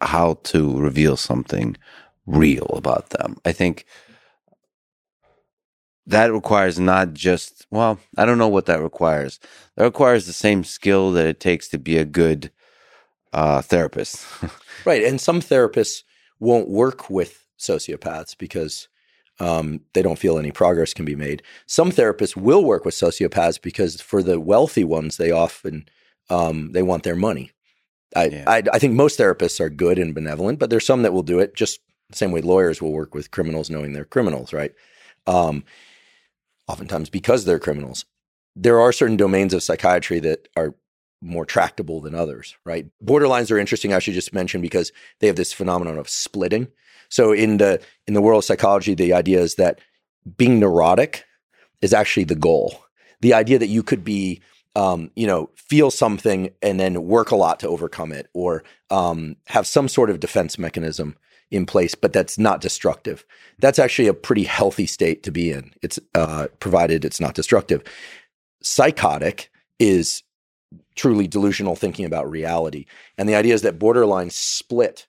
how 0.00 0.38
to 0.44 0.78
reveal 0.78 1.16
something 1.16 1.76
real 2.26 2.66
about 2.74 3.10
them. 3.10 3.36
I 3.44 3.52
think 3.52 3.86
that 6.06 6.32
requires 6.32 6.78
not 6.78 7.14
just 7.14 7.66
well 7.70 7.98
i 8.18 8.26
don't 8.26 8.36
know 8.36 8.48
what 8.48 8.66
that 8.66 8.82
requires 8.82 9.40
that 9.74 9.84
requires 9.84 10.26
the 10.26 10.34
same 10.34 10.62
skill 10.62 11.10
that 11.12 11.26
it 11.26 11.40
takes 11.40 11.66
to 11.68 11.78
be 11.78 11.96
a 11.96 12.04
good 12.04 12.50
uh, 13.32 13.62
therapist 13.62 14.26
right 14.84 15.02
and 15.02 15.18
some 15.18 15.40
therapists 15.40 16.02
won't 16.38 16.68
work 16.68 17.08
with 17.08 17.46
sociopaths 17.58 18.36
because 18.36 18.88
um, 19.40 19.80
they 19.94 20.02
don't 20.02 20.18
feel 20.18 20.38
any 20.38 20.52
progress 20.52 20.94
can 20.94 21.04
be 21.04 21.16
made. 21.16 21.42
Some 21.66 21.90
therapists 21.90 22.36
will 22.36 22.64
work 22.64 22.84
with 22.84 22.94
sociopaths 22.94 23.60
because 23.60 24.00
for 24.00 24.22
the 24.22 24.38
wealthy 24.38 24.84
ones, 24.84 25.16
they 25.16 25.30
often 25.30 25.86
um, 26.30 26.72
they 26.72 26.82
want 26.82 27.02
their 27.02 27.16
money. 27.16 27.50
I, 28.16 28.24
yeah. 28.26 28.44
I, 28.46 28.62
I 28.72 28.78
think 28.78 28.94
most 28.94 29.18
therapists 29.18 29.60
are 29.60 29.70
good 29.70 29.98
and 29.98 30.14
benevolent, 30.14 30.58
but 30.58 30.70
there's 30.70 30.86
some 30.86 31.02
that 31.02 31.12
will 31.12 31.22
do 31.22 31.40
it 31.40 31.54
just 31.54 31.80
the 32.10 32.16
same 32.16 32.32
way 32.32 32.40
lawyers 32.40 32.80
will 32.80 32.92
work 32.92 33.14
with 33.14 33.30
criminals 33.30 33.70
knowing 33.70 33.92
they're 33.92 34.04
criminals, 34.04 34.52
right? 34.52 34.72
Um, 35.26 35.64
oftentimes 36.68 37.10
because 37.10 37.44
they're 37.44 37.58
criminals. 37.58 38.04
There 38.56 38.80
are 38.80 38.92
certain 38.92 39.16
domains 39.16 39.52
of 39.52 39.62
psychiatry 39.62 40.20
that 40.20 40.48
are 40.56 40.74
more 41.20 41.46
tractable 41.46 42.00
than 42.00 42.14
others, 42.14 42.54
right? 42.64 42.86
Borderlines 43.02 43.50
are 43.50 43.58
interesting, 43.58 43.92
I 43.92 43.98
should 43.98 44.14
just 44.14 44.34
mention, 44.34 44.60
because 44.60 44.92
they 45.18 45.26
have 45.26 45.36
this 45.36 45.52
phenomenon 45.52 45.98
of 45.98 46.08
splitting. 46.08 46.68
So 47.08 47.32
in 47.32 47.56
the 47.56 47.80
in 48.06 48.14
the 48.14 48.20
world 48.20 48.38
of 48.38 48.44
psychology, 48.44 48.94
the 48.94 49.12
idea 49.12 49.40
is 49.40 49.56
that 49.56 49.80
being 50.36 50.60
neurotic 50.60 51.24
is 51.80 51.92
actually 51.92 52.24
the 52.24 52.34
goal. 52.34 52.84
The 53.20 53.34
idea 53.34 53.58
that 53.58 53.68
you 53.68 53.82
could 53.82 54.04
be 54.04 54.42
um, 54.76 55.10
you 55.14 55.26
know, 55.26 55.50
feel 55.56 55.90
something 55.90 56.50
and 56.62 56.80
then 56.80 57.06
work 57.06 57.30
a 57.30 57.36
lot 57.36 57.60
to 57.60 57.68
overcome 57.68 58.12
it, 58.12 58.28
or 58.34 58.64
um, 58.90 59.36
have 59.46 59.66
some 59.66 59.88
sort 59.88 60.10
of 60.10 60.20
defense 60.20 60.58
mechanism 60.58 61.16
in 61.50 61.66
place, 61.66 61.94
but 61.94 62.12
that's 62.12 62.38
not 62.38 62.60
destructive. 62.60 63.24
That's 63.58 63.78
actually 63.78 64.08
a 64.08 64.14
pretty 64.14 64.44
healthy 64.44 64.86
state 64.86 65.22
to 65.22 65.30
be 65.30 65.50
in. 65.50 65.72
It's 65.82 66.00
uh, 66.14 66.48
provided 66.58 67.04
it's 67.04 67.20
not 67.20 67.34
destructive. 67.34 67.82
Psychotic 68.62 69.50
is 69.78 70.22
truly 70.94 71.26
delusional 71.26 71.76
thinking 71.76 72.04
about 72.04 72.30
reality. 72.30 72.86
And 73.18 73.28
the 73.28 73.34
idea 73.34 73.54
is 73.54 73.62
that 73.62 73.78
borderline 73.78 74.30
split, 74.30 75.06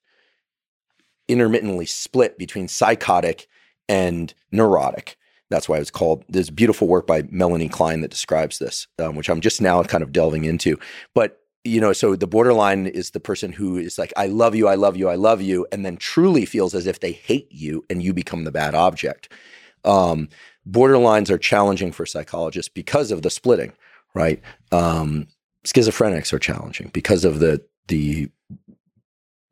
intermittently 1.28 1.86
split 1.86 2.38
between 2.38 2.68
psychotic 2.68 3.48
and 3.88 4.34
neurotic. 4.52 5.18
That's 5.50 5.70
why 5.70 5.78
it's 5.78 5.92
called. 5.92 6.24
There's 6.28 6.50
beautiful 6.50 6.88
work 6.88 7.06
by 7.06 7.24
Melanie 7.30 7.70
Klein 7.70 8.02
that 8.02 8.12
describes 8.12 8.60
this, 8.60 8.88
um, 9.00 9.16
which 9.16 9.30
I'm 9.30 9.42
just 9.42 9.62
now 9.62 9.84
kind 9.84 10.04
of 10.04 10.12
delving 10.12 10.46
into. 10.46 10.80
But 11.14 11.40
you 11.64 11.82
know, 11.82 11.94
so 11.94 12.16
the 12.16 12.28
borderline 12.28 12.86
is 12.86 13.12
the 13.12 13.20
person 13.20 13.52
who 13.52 13.78
is 13.78 13.98
like, 13.98 14.14
I 14.16 14.28
love 14.28 14.56
you, 14.56 14.68
I 14.68 14.76
love 14.76 14.96
you, 14.96 15.10
I 15.10 15.16
love 15.16 15.42
you, 15.42 15.66
and 15.72 15.84
then 15.84 15.98
truly 15.98 16.46
feels 16.46 16.76
as 16.76 16.86
if 16.86 17.00
they 17.00 17.12
hate 17.12 17.52
you 17.52 17.84
and 17.90 18.04
you 18.04 18.14
become 18.14 18.44
the 18.44 18.52
bad 18.52 18.76
object. 18.76 19.32
Um, 19.84 20.30
borderlines 20.70 21.32
are 21.32 21.40
challenging 21.40 21.92
for 21.92 22.06
psychologists 22.06 22.70
because 22.70 23.12
of 23.12 23.24
the 23.24 23.32
splitting, 23.32 23.74
right? 24.14 24.42
Um, 24.72 25.28
schizophrenics 25.66 26.34
are 26.34 26.40
challenging 26.40 26.92
because 26.94 27.26
of 27.26 27.40
the 27.40 27.64
the 27.88 28.30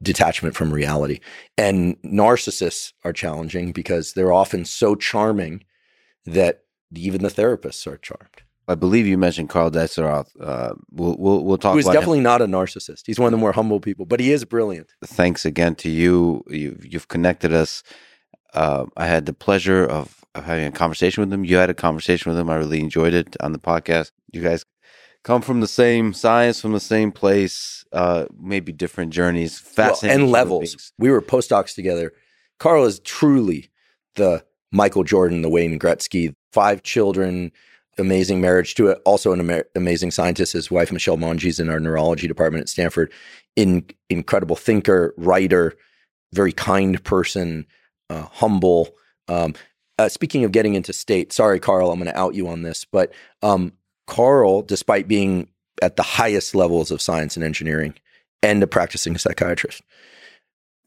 detachment 0.01 0.55
from 0.55 0.73
reality, 0.73 1.19
and 1.57 1.99
narcissists 2.03 2.93
are 3.03 3.13
challenging 3.13 3.71
because 3.71 4.13
they're 4.13 4.33
often 4.33 4.65
so 4.65 4.95
charming 4.95 5.63
that 6.26 6.63
even 6.95 7.21
the 7.24 7.30
therapists 7.30 7.86
are 7.88 7.97
charmed. 7.97 8.43
I 8.67 8.76
believe 8.76 9.05
you 9.05 9.17
mentioned 9.17 9.49
Carl 9.49 9.69
Deisseroth. 9.71 10.30
Uh, 10.39 10.74
we'll, 10.89 11.17
we'll, 11.17 11.43
we'll 11.43 11.57
talk 11.57 11.74
Who's 11.74 11.86
definitely 11.86 12.19
him. 12.19 12.24
not 12.24 12.41
a 12.41 12.45
narcissist. 12.45 13.01
He's 13.05 13.19
one 13.19 13.28
of 13.28 13.32
the 13.32 13.38
more 13.41 13.51
humble 13.51 13.82
people, 13.82 14.05
but 14.05 14.21
he 14.21 14.32
is 14.32 14.45
brilliant. 14.45 14.89
Thanks 15.03 15.43
again 15.43 15.76
to 15.76 15.89
you. 15.89 16.43
You've, 16.47 16.86
you've 16.86 17.07
connected 17.09 17.51
us. 17.51 17.84
Uh, 18.53 18.86
I 18.95 19.07
had 19.07 19.26
the 19.26 19.34
pleasure 19.34 19.84
of, 19.86 20.24
of 20.34 20.45
having 20.45 20.65
a 20.65 20.71
conversation 20.71 21.21
with 21.21 21.34
him. 21.34 21.43
You 21.43 21.57
had 21.57 21.69
a 21.69 21.74
conversation 21.74 22.30
with 22.32 22.39
him. 22.39 22.49
I 22.49 22.55
really 22.55 22.80
enjoyed 22.80 23.13
it 23.13 23.36
on 23.41 23.51
the 23.51 23.59
podcast. 23.59 24.11
You 24.32 24.41
guys 24.41 24.63
come 25.24 25.41
from 25.41 25.59
the 25.59 25.67
same 25.67 26.13
science, 26.13 26.61
from 26.61 26.71
the 26.71 26.80
same 26.80 27.11
place, 27.11 27.84
uh, 27.91 28.28
maybe 28.39 28.71
different 28.71 29.11
journeys, 29.11 29.61
Well, 29.76 29.89
fascinating 29.89 30.21
and 30.24 30.32
levels. 30.32 30.69
beings. 30.69 30.93
We 30.97 31.09
were 31.11 31.21
postdocs 31.21 31.76
together. 31.76 32.13
Carl 32.59 32.86
is 32.86 32.99
truly 32.99 33.71
the 34.15 34.45
Michael 34.74 35.03
Jordan, 35.03 35.43
the 35.43 35.49
Wayne 35.49 35.80
Gretzky, 35.80 36.36
five 36.51 36.82
children, 36.82 37.51
amazing 37.97 38.41
marriage 38.41 38.74
to 38.76 38.88
it. 38.88 38.99
Also 39.05 39.32
an 39.32 39.39
ama- 39.39 39.63
amazing 39.76 40.11
scientist. 40.11 40.53
His 40.53 40.71
wife 40.71 40.91
Michelle 40.91 41.17
Monje's 41.17 41.59
in 41.59 41.69
our 41.69 41.80
neurology 41.80 42.28
department 42.28 42.63
at 42.63 42.69
Stanford. 42.69 43.11
In 43.55 43.86
incredible 44.09 44.55
thinker, 44.55 45.13
writer, 45.15 45.74
very 46.34 46.51
kind 46.51 47.01
person, 47.03 47.67
uh, 48.09 48.24
humble. 48.24 48.89
Um, 49.28 49.53
uh, 49.99 50.09
speaking 50.09 50.43
of 50.43 50.51
getting 50.51 50.74
into 50.74 50.91
state, 50.91 51.32
sorry, 51.32 51.59
Carl, 51.59 51.91
I'm 51.91 51.99
going 51.99 52.11
to 52.11 52.19
out 52.19 52.34
you 52.34 52.47
on 52.47 52.63
this, 52.63 52.84
but 52.84 53.13
um, 53.43 53.74
Carl, 54.07 54.63
despite 54.63 55.07
being 55.07 55.47
at 55.84 55.97
the 55.97 56.03
highest 56.03 56.55
levels 56.55 56.89
of 56.89 57.01
science 57.01 57.36
and 57.36 57.43
engineering 57.43 57.93
and 58.41 58.63
a 58.63 58.67
practicing 58.67 59.17
psychiatrist, 59.19 59.84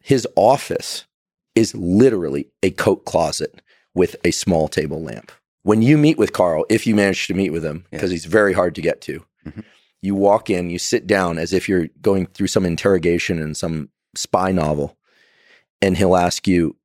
his 0.00 0.26
office 0.34 1.06
is 1.54 1.74
literally 1.74 2.48
a 2.64 2.70
coat 2.72 3.04
closet 3.04 3.62
with 3.96 4.14
a 4.24 4.30
small 4.30 4.68
table 4.68 5.02
lamp. 5.02 5.32
When 5.64 5.82
you 5.82 5.98
meet 5.98 6.18
with 6.18 6.32
Carl, 6.32 6.64
if 6.70 6.86
you 6.86 6.94
manage 6.94 7.26
to 7.26 7.34
meet 7.34 7.50
with 7.50 7.64
him, 7.64 7.86
because 7.90 8.12
he's 8.12 8.26
very 8.26 8.52
hard 8.52 8.76
to 8.76 8.80
get 8.80 9.00
to, 9.00 9.24
Mhm. 9.44 9.64
you 10.02 10.14
walk 10.14 10.48
in, 10.50 10.70
you 10.70 10.78
sit 10.78 11.06
down 11.08 11.38
as 11.38 11.52
if 11.52 11.68
you're 11.68 11.88
going 12.02 12.26
through 12.26 12.46
some 12.46 12.64
interrogation 12.64 13.40
in 13.40 13.54
some 13.54 13.88
spy 14.14 14.52
novel, 14.52 14.96
and 15.82 15.96
he'll 15.96 16.14
ask 16.16 16.46
you, 16.46 16.76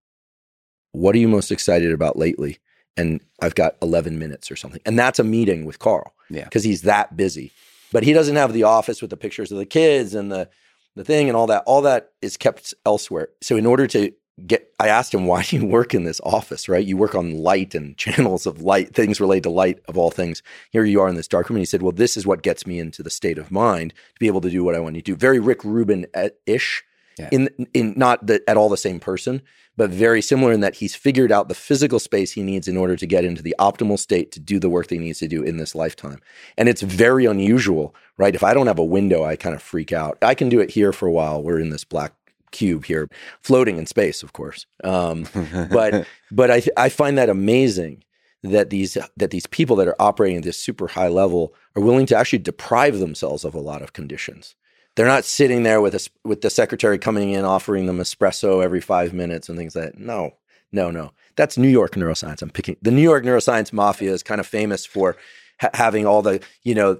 What 0.94 1.16
are 1.16 1.20
you 1.20 1.30
most 1.30 1.52
excited 1.52 1.94
about 1.94 2.18
lately? 2.18 2.58
And 2.98 3.22
I've 3.42 3.56
got 3.56 3.78
11 3.82 4.20
minutes 4.20 4.52
or 4.52 4.58
something. 4.58 4.82
And 4.86 5.00
that's 5.00 5.20
a 5.20 5.24
meeting 5.24 5.64
with 5.64 5.80
Carl 5.80 6.14
Yeah. 6.30 6.44
because 6.44 6.66
he's 6.66 6.82
that 6.82 7.16
busy. 7.16 7.52
But 7.94 8.04
he 8.04 8.12
doesn't 8.12 8.36
have 8.36 8.52
the 8.52 8.64
office 8.64 9.02
with 9.02 9.10
the 9.10 9.16
pictures 9.16 9.54
of 9.54 9.58
the 9.58 9.66
kids 9.66 10.14
and 10.16 10.30
the 10.32 10.50
the 10.98 11.06
thing 11.06 11.30
and 11.30 11.38
all 11.38 11.48
that. 11.48 11.64
All 11.66 11.82
that 11.84 12.12
is 12.22 12.36
kept 12.36 12.74
elsewhere. 12.86 13.30
So 13.42 13.56
in 13.56 13.66
order 13.66 13.88
to 13.88 14.12
get, 14.46 14.74
I 14.80 14.88
asked 14.88 15.14
him, 15.14 15.26
why 15.26 15.44
do 15.44 15.58
you 15.58 15.66
work 15.66 15.94
in 15.94 16.04
this 16.04 16.22
office? 16.24 16.70
Right? 16.70 16.86
You 16.86 16.98
work 16.98 17.16
on 17.16 17.38
light 17.38 17.76
and 17.76 17.98
channels 17.98 18.46
of 18.46 18.62
light, 18.62 18.94
things 18.94 19.20
related 19.20 19.44
to 19.44 19.50
light 19.50 19.80
of 19.88 19.98
all 19.98 20.12
things. 20.12 20.42
Here 20.72 20.86
you 20.86 21.02
are 21.02 21.10
in 21.10 21.16
this 21.16 21.28
dark 21.28 21.50
room. 21.50 21.58
And 21.58 21.62
he 21.62 21.66
said, 21.66 21.82
well, 21.82 21.92
this 21.92 22.18
is 22.18 22.26
what 22.26 22.44
gets 22.44 22.66
me 22.66 22.80
into 22.80 23.04
the 23.04 23.10
state 23.10 23.38
of 23.38 23.52
mind 23.52 23.94
to 23.94 24.20
be 24.20 24.28
able 24.28 24.42
to 24.42 24.50
do 24.50 24.64
what 24.64 24.76
I 24.76 24.80
want 24.80 24.96
to 24.96 25.02
do. 25.02 25.16
Very 25.16 25.40
Rick 25.40 25.64
Rubin 25.64 26.08
ish. 26.46 26.84
Yeah. 27.20 27.28
In 27.32 27.68
in 27.74 27.94
not 27.98 28.26
the, 28.26 28.42
at 28.48 28.56
all 28.56 28.70
the 28.70 28.78
same 28.78 29.00
person, 29.00 29.42
but 29.76 29.90
very 29.90 30.22
similar 30.22 30.52
in 30.52 30.62
that 30.62 30.76
he's 30.76 30.96
figured 30.96 31.32
out 31.32 31.50
the 31.50 31.56
physical 31.56 32.00
space 32.00 32.32
he 32.32 32.42
needs 32.42 32.68
in 32.68 32.78
order 32.78 32.96
to 32.96 33.06
get 33.06 33.26
into 33.26 33.42
the 33.42 33.56
optimal 33.60 34.00
state 34.00 34.32
to 34.32 34.40
do 34.40 34.60
the 34.60 34.70
work 34.70 34.88
that 34.88 34.96
he 34.96 35.02
needs 35.02 35.20
to 35.20 35.28
do 35.28 35.44
in 35.44 35.58
this 35.58 35.76
lifetime. 35.76 36.20
And 36.58 36.70
it's 36.70 36.82
very 36.82 37.26
unusual, 37.26 37.96
right? 38.18 38.34
If 38.34 38.44
I 38.44 38.54
don't 38.54 38.68
have 38.68 38.80
a 38.80 38.84
window, 38.84 39.24
I 39.24 39.36
kind 39.36 39.56
of 39.56 39.62
freak 39.62 39.92
out. 39.92 40.18
I 40.22 40.36
can 40.36 40.50
do 40.50 40.60
it 40.60 40.72
here 40.72 40.94
for 40.94 41.08
a 41.08 41.12
while. 41.12 41.44
We're 41.44 41.60
in 41.60 41.70
this 41.70 41.84
black 41.84 42.14
cube 42.52 42.86
here, 42.86 43.10
floating 43.42 43.78
in 43.78 43.86
space, 43.86 44.24
of 44.24 44.34
course. 44.34 44.66
Um, 44.84 45.26
but 45.72 46.08
but 46.32 46.52
I 46.52 46.64
I 46.78 46.90
find 46.90 47.18
that 47.18 47.30
amazing 47.30 48.04
that 48.44 48.70
these 48.70 48.98
that 49.18 49.32
these 49.32 49.48
people 49.48 49.76
that 49.78 49.88
are 49.88 49.96
operating 50.00 50.38
at 50.38 50.44
this 50.44 50.58
super 50.58 50.88
high 50.88 51.08
level 51.08 51.54
are 51.76 51.84
willing 51.84 52.06
to 52.08 52.16
actually 52.16 52.40
deprive 52.40 53.00
themselves 53.00 53.46
of 53.46 53.54
a 53.54 53.60
lot 53.60 53.82
of 53.82 53.94
conditions. 53.94 54.56
They're 54.96 55.06
not 55.06 55.24
sitting 55.24 55.64
there 55.64 55.80
with 55.80 55.96
a, 55.96 56.10
with 56.26 56.42
the 56.42 56.50
secretary 56.50 56.98
coming 56.98 57.32
in 57.32 57.46
offering 57.46 57.86
them 57.86 58.00
espresso 58.00 58.64
every 58.64 58.82
five 58.82 59.14
minutes 59.14 59.48
and 59.48 59.58
things 59.58 59.76
like 59.76 59.94
that. 59.94 59.98
No, 59.98 60.32
no, 60.72 60.92
no. 60.92 61.14
That's 61.38 61.58
New 61.58 61.70
York 61.70 61.96
neuroscience. 61.96 62.42
I'm 62.42 62.50
picking 62.50 62.78
the 62.82 62.92
New 62.92 63.02
York 63.02 63.24
neuroscience 63.24 63.72
mafia 63.72 64.12
is 64.12 64.24
kind 64.24 64.42
of 64.42 64.48
famous 64.48 64.86
for 64.86 65.16
ha- 65.60 65.70
having 65.74 66.06
all 66.06 66.22
the 66.22 66.42
you 66.64 66.76
know 66.76 67.00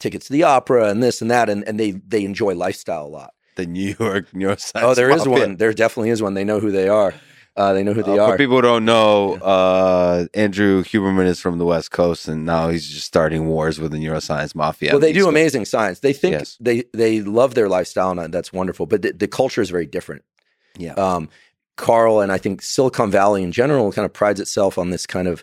tickets 0.00 0.26
to 0.26 0.32
the 0.32 0.42
opera 0.44 0.88
and 0.88 1.02
this 1.02 1.20
and 1.20 1.30
that, 1.30 1.48
and, 1.48 1.66
and 1.68 1.78
they 1.78 1.92
they 1.92 2.24
enjoy 2.24 2.54
lifestyle 2.54 3.06
a 3.06 3.08
lot. 3.08 3.34
The 3.58 3.66
New 3.66 3.94
York 4.00 4.30
neuroscience. 4.34 4.82
Oh, 4.82 4.94
there 4.94 5.10
is 5.10 5.26
Mafia. 5.26 5.46
one. 5.48 5.56
There 5.56 5.74
definitely 5.74 6.10
is 6.10 6.22
one. 6.22 6.32
They 6.34 6.44
know 6.44 6.58
who 6.60 6.70
they 6.72 6.88
are. 6.88 7.12
Uh, 7.56 7.72
they 7.72 7.82
know 7.82 7.92
who 7.92 8.04
they 8.04 8.16
Uh, 8.18 8.22
are. 8.24 8.32
For 8.32 8.38
people 8.38 8.54
who 8.56 8.62
don't 8.62 8.84
know, 8.84 9.34
uh, 9.34 10.26
Andrew 10.32 10.84
Huberman 10.84 11.26
is 11.26 11.40
from 11.40 11.58
the 11.58 11.64
West 11.66 11.90
Coast, 11.90 12.28
and 12.28 12.46
now 12.46 12.68
he's 12.68 12.88
just 12.88 13.04
starting 13.04 13.48
wars 13.48 13.80
with 13.80 13.90
the 13.92 13.98
neuroscience 13.98 14.54
mafia. 14.54 14.92
well, 14.92 15.00
they 15.00 15.12
do 15.12 15.28
amazing 15.28 15.64
science. 15.64 15.98
They 16.00 16.12
think 16.12 16.32
Yes. 16.34 16.56
they 16.60 16.84
they 16.94 17.20
love 17.20 17.54
their 17.54 17.68
lifestyle, 17.68 18.16
and 18.18 18.32
that's 18.32 18.52
wonderful. 18.52 18.86
But 18.86 19.02
the, 19.02 19.12
the 19.12 19.26
culture 19.28 19.60
is 19.60 19.70
very 19.70 19.86
different. 19.86 20.22
Yeah. 20.78 20.94
Um, 20.94 21.28
Carl 21.76 22.20
and 22.20 22.30
I 22.30 22.38
think 22.38 22.62
Silicon 22.62 23.10
Valley 23.10 23.42
in 23.42 23.50
general 23.52 23.90
kind 23.92 24.06
of 24.06 24.12
prides 24.12 24.38
itself 24.40 24.78
on 24.78 24.90
this 24.90 25.04
kind 25.06 25.26
of 25.28 25.42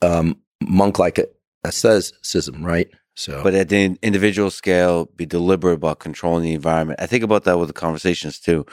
um, 0.00 0.36
monk-like 0.62 1.18
asceticism, 1.64 2.64
right? 2.64 2.88
So, 3.14 3.42
But 3.42 3.54
at 3.54 3.68
the 3.68 3.96
individual 4.02 4.50
scale, 4.50 5.06
be 5.16 5.26
deliberate 5.26 5.74
about 5.74 5.98
controlling 5.98 6.44
the 6.44 6.54
environment. 6.54 7.00
I 7.00 7.06
think 7.06 7.22
about 7.22 7.44
that 7.44 7.58
with 7.58 7.68
the 7.68 7.72
conversations 7.74 8.38
too. 8.38 8.64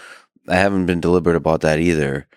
I 0.48 0.56
haven't 0.56 0.86
been 0.86 1.02
deliberate 1.02 1.36
about 1.36 1.62
that 1.62 1.80
either 1.80 2.28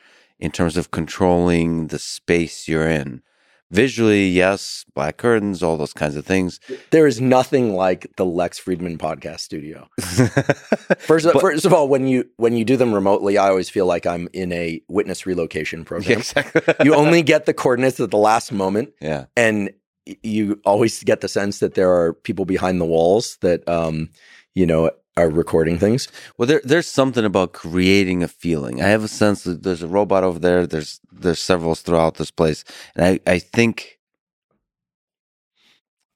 in 0.41 0.51
terms 0.51 0.77
of 0.77 0.91
controlling 0.91 1.87
the 1.87 1.99
space 2.01 2.67
you're 2.69 2.89
in. 2.89 3.23
Visually, 3.71 4.27
yes, 4.29 4.85
black 4.95 5.17
curtains, 5.17 5.63
all 5.63 5.79
those 5.79 5.95
kinds 5.95 6.15
of 6.15 6.27
things. 6.27 6.61
there 6.91 7.07
is 7.07 7.23
nothing 7.23 7.73
like 7.75 8.07
the 8.17 8.25
Lex 8.25 8.61
Fridman 8.61 8.99
podcast 8.99 9.41
studio. 9.41 9.89
First, 10.99 11.25
of, 11.27 11.33
But- 11.35 11.41
first 11.41 11.65
of 11.65 11.73
all, 11.73 11.89
when 11.89 12.07
you 12.07 12.29
when 12.37 12.55
you 12.55 12.65
do 12.65 12.77
them 12.77 12.93
remotely, 12.93 13.39
I 13.39 13.49
always 13.49 13.71
feel 13.71 13.87
like 13.87 14.07
I'm 14.07 14.29
in 14.33 14.53
a 14.53 14.83
witness 14.89 15.25
relocation 15.27 15.81
Yeah, 15.81 15.85
program. 15.87 16.19
exactly. 16.19 16.75
you 16.85 16.95
only 16.95 17.23
get 17.23 17.47
the 17.47 17.55
coordinates 17.55 17.99
at 18.01 18.11
the 18.11 18.19
last 18.19 18.53
moment, 18.53 18.93
yeah. 19.01 19.27
and 19.37 19.71
y- 19.71 19.73
you 20.23 20.61
always 20.65 21.03
get 21.03 21.21
the 21.21 21.29
sense 21.29 21.59
that 21.61 21.75
there 21.75 21.93
are 21.93 22.13
people 22.13 22.45
behind 22.45 22.81
the 22.81 22.87
walls 22.87 23.39
that 23.41 23.67
um, 23.69 24.11
you 24.55 24.67
know 24.67 24.91
are 25.17 25.31
recording 25.31 25.79
things. 25.79 26.09
Well, 26.39 26.47
there, 26.47 26.63
there's 26.65 26.87
something 26.89 27.25
about 27.25 27.53
creating 27.53 28.23
a 28.23 28.29
feeling. 28.29 28.83
I 28.83 28.89
have 28.89 29.05
a 29.05 29.09
sense 29.09 29.45
that 29.45 29.63
there's 29.63 29.83
a 29.83 29.89
robot 29.89 30.25
over 30.25 30.39
there. 30.39 30.67
There's 30.67 31.01
there's 31.13 31.39
several 31.41 31.75
throughout 31.75 32.15
this 32.17 32.31
place, 32.31 32.65
and 32.97 33.05
I 33.05 33.31
I 33.31 33.39
think 33.39 33.99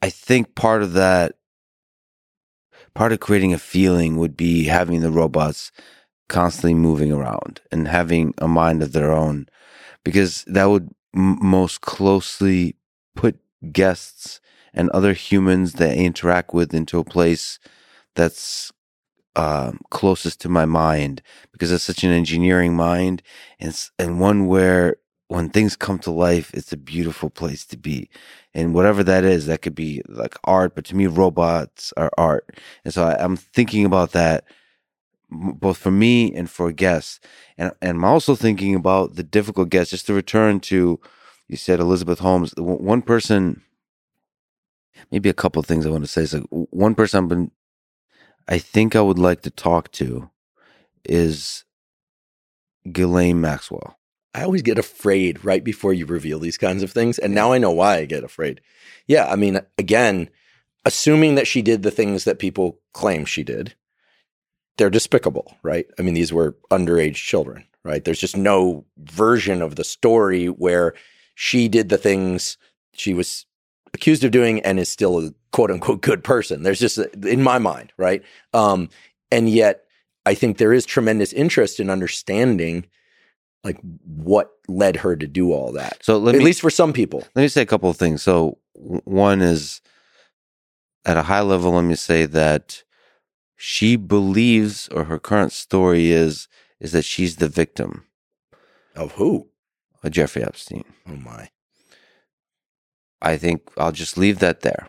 I 0.02 0.10
think 0.10 0.54
part 0.54 0.82
of 0.82 0.92
that 0.94 1.36
part 2.94 3.12
of 3.12 3.20
creating 3.20 3.52
a 3.52 3.58
feeling 3.58 4.16
would 4.16 4.36
be 4.36 4.64
having 4.64 5.00
the 5.00 5.10
robots 5.10 5.70
constantly 6.28 6.74
moving 6.74 7.12
around 7.12 7.60
and 7.70 7.86
having 7.86 8.34
a 8.38 8.48
mind 8.48 8.82
of 8.82 8.92
their 8.92 9.12
own, 9.12 9.46
because 10.04 10.44
that 10.46 10.64
would 10.66 10.88
m- 11.14 11.38
most 11.40 11.82
closely 11.82 12.74
put 13.14 13.38
guests 13.72 14.40
and 14.74 14.90
other 14.90 15.12
humans 15.12 15.74
that 15.74 15.90
I 15.90 15.94
interact 15.94 16.52
with 16.52 16.74
into 16.74 16.98
a 16.98 17.04
place 17.04 17.58
that's 18.14 18.72
um, 19.36 19.80
closest 19.90 20.40
to 20.42 20.48
my 20.48 20.64
mind 20.64 21.22
because 21.52 21.70
it's 21.70 21.84
such 21.84 22.04
an 22.04 22.10
engineering 22.10 22.74
mind 22.74 23.22
and 23.60 23.78
and 23.98 24.18
one 24.20 24.46
where 24.46 24.96
when 25.28 25.50
things 25.50 25.76
come 25.76 25.98
to 26.00 26.10
life, 26.10 26.52
it's 26.54 26.72
a 26.72 26.76
beautiful 26.76 27.30
place 27.30 27.66
to 27.66 27.76
be. 27.76 28.08
And 28.54 28.74
whatever 28.74 29.02
that 29.04 29.24
is, 29.24 29.46
that 29.46 29.60
could 29.62 29.74
be 29.74 30.02
like 30.08 30.36
art, 30.44 30.74
but 30.74 30.84
to 30.86 30.96
me, 30.96 31.06
robots 31.06 31.92
are 31.96 32.10
art. 32.16 32.58
And 32.84 32.94
so 32.94 33.04
I, 33.04 33.22
I'm 33.22 33.36
thinking 33.36 33.84
about 33.84 34.12
that 34.12 34.44
both 35.28 35.78
for 35.78 35.90
me 35.90 36.32
and 36.34 36.48
for 36.48 36.70
guests. 36.72 37.18
And, 37.58 37.72
and 37.82 37.98
I'm 37.98 38.04
also 38.04 38.36
thinking 38.36 38.74
about 38.74 39.16
the 39.16 39.24
difficult 39.24 39.70
guests, 39.70 39.90
just 39.90 40.06
to 40.06 40.14
return 40.14 40.60
to, 40.60 41.00
you 41.48 41.56
said 41.56 41.80
Elizabeth 41.80 42.18
Holmes, 42.18 42.54
one 42.56 43.02
person, 43.02 43.62
maybe 45.10 45.28
a 45.28 45.34
couple 45.34 45.60
of 45.60 45.66
things 45.66 45.86
I 45.86 45.90
want 45.90 46.04
to 46.04 46.26
say. 46.26 46.38
like 46.38 46.46
one 46.50 46.94
person 46.94 47.24
I've 47.24 47.28
been 47.28 47.50
I 48.48 48.58
think 48.58 48.94
I 48.94 49.00
would 49.00 49.18
like 49.18 49.42
to 49.42 49.50
talk 49.50 49.90
to 49.92 50.30
is 51.04 51.64
Ghislaine 52.90 53.40
Maxwell. 53.40 53.98
I 54.34 54.42
always 54.42 54.62
get 54.62 54.78
afraid 54.78 55.44
right 55.44 55.64
before 55.64 55.92
you 55.92 56.06
reveal 56.06 56.38
these 56.38 56.58
kinds 56.58 56.82
of 56.82 56.92
things. 56.92 57.18
And 57.18 57.34
now 57.34 57.52
I 57.52 57.58
know 57.58 57.70
why 57.70 57.96
I 57.96 58.04
get 58.04 58.22
afraid. 58.22 58.60
Yeah. 59.06 59.26
I 59.26 59.36
mean, 59.36 59.60
again, 59.78 60.28
assuming 60.84 61.36
that 61.36 61.46
she 61.46 61.62
did 61.62 61.82
the 61.82 61.90
things 61.90 62.24
that 62.24 62.38
people 62.38 62.80
claim 62.92 63.24
she 63.24 63.42
did, 63.42 63.74
they're 64.76 64.90
despicable, 64.90 65.56
right? 65.62 65.86
I 65.98 66.02
mean, 66.02 66.14
these 66.14 66.32
were 66.32 66.56
underage 66.70 67.14
children, 67.14 67.64
right? 67.82 68.04
There's 68.04 68.20
just 68.20 68.36
no 68.36 68.84
version 68.98 69.62
of 69.62 69.76
the 69.76 69.84
story 69.84 70.46
where 70.46 70.92
she 71.36 71.68
did 71.68 71.90
the 71.90 71.98
things 71.98 72.56
she 72.94 73.12
was 73.14 73.44
accused 73.92 74.24
of 74.24 74.30
doing 74.30 74.58
and 74.60 74.80
is 74.80 74.88
still 74.88 75.24
a 75.24 75.30
quote 75.52 75.70
unquote 75.70 76.00
good 76.00 76.24
person. 76.24 76.62
There's 76.62 76.80
just, 76.80 76.98
in 76.98 77.42
my 77.42 77.58
mind, 77.58 77.92
right? 77.98 78.22
Um, 78.52 78.88
and 79.30 79.48
yet, 79.48 79.84
I 80.24 80.34
think 80.34 80.56
there 80.58 80.72
is 80.72 80.84
tremendous 80.84 81.32
interest 81.32 81.78
in 81.78 81.88
understanding 81.90 82.86
like 83.62 83.78
what 84.04 84.50
led 84.66 84.96
her 84.96 85.14
to 85.14 85.26
do 85.26 85.52
all 85.52 85.72
that. 85.72 85.98
So 86.02 86.18
let 86.18 86.34
At 86.34 86.38
me 86.38 86.44
least 86.46 86.62
for 86.62 86.70
some 86.70 86.92
people. 86.92 87.22
let 87.34 87.42
me 87.42 87.48
say 87.48 87.62
a 87.62 87.66
couple 87.66 87.90
of 87.90 87.96
things. 87.96 88.22
So 88.22 88.58
one 88.74 89.42
is 89.42 89.82
at 91.04 91.16
a 91.16 91.24
high 91.24 91.42
level. 91.42 91.72
Let 91.72 91.82
me 91.82 91.96
say 91.96 92.26
that 92.26 92.82
she 93.56 93.96
believes, 93.96 94.88
or 94.88 95.04
her 95.04 95.18
current 95.18 95.52
story 95.52 96.10
is, 96.12 96.48
is 96.80 96.92
that 96.92 97.04
she's 97.04 97.36
the 97.36 97.48
victim 97.48 98.06
Of 98.94 99.12
who? 99.12 99.48
Jeffrey 100.10 100.42
Epstein. 100.42 100.84
Oh 101.08 101.16
my. 101.16 101.50
I 103.20 103.36
think 103.36 103.62
I'll 103.76 103.92
just 103.92 104.18
leave 104.18 104.38
that 104.40 104.60
there, 104.60 104.88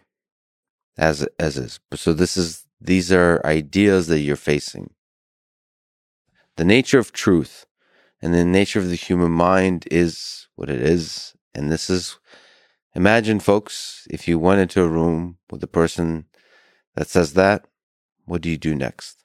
as 0.98 1.28
as 1.40 1.58
is. 1.58 1.80
So 1.96 2.14
this 2.14 2.38
is 2.38 2.66
these 2.80 3.12
are 3.12 3.42
ideas 3.46 4.08
that 4.08 4.20
you're 4.20 4.36
facing. 4.36 4.92
The 6.58 6.66
nature 6.66 7.00
of 7.00 7.14
truth 7.14 7.66
and 8.22 8.34
the 8.34 8.46
nature 8.46 8.80
of 8.80 8.90
the 8.90 8.96
human 8.96 9.32
mind 9.32 9.88
is 9.92 10.48
what 10.56 10.70
it 10.70 10.82
is, 10.82 11.34
and 11.54 11.72
this 11.72 11.90
is. 11.90 12.20
Imagine, 12.96 13.40
folks, 13.40 14.08
if 14.10 14.28
you 14.28 14.40
went 14.40 14.60
into 14.60 14.82
a 14.82 14.88
room 14.88 15.38
with 15.52 15.62
a 15.64 15.68
person 15.68 16.26
that 16.96 17.08
says 17.08 17.34
that, 17.34 17.68
what 18.26 18.42
do 18.42 18.50
you 18.50 18.58
do 18.58 18.74
next? 18.74 19.24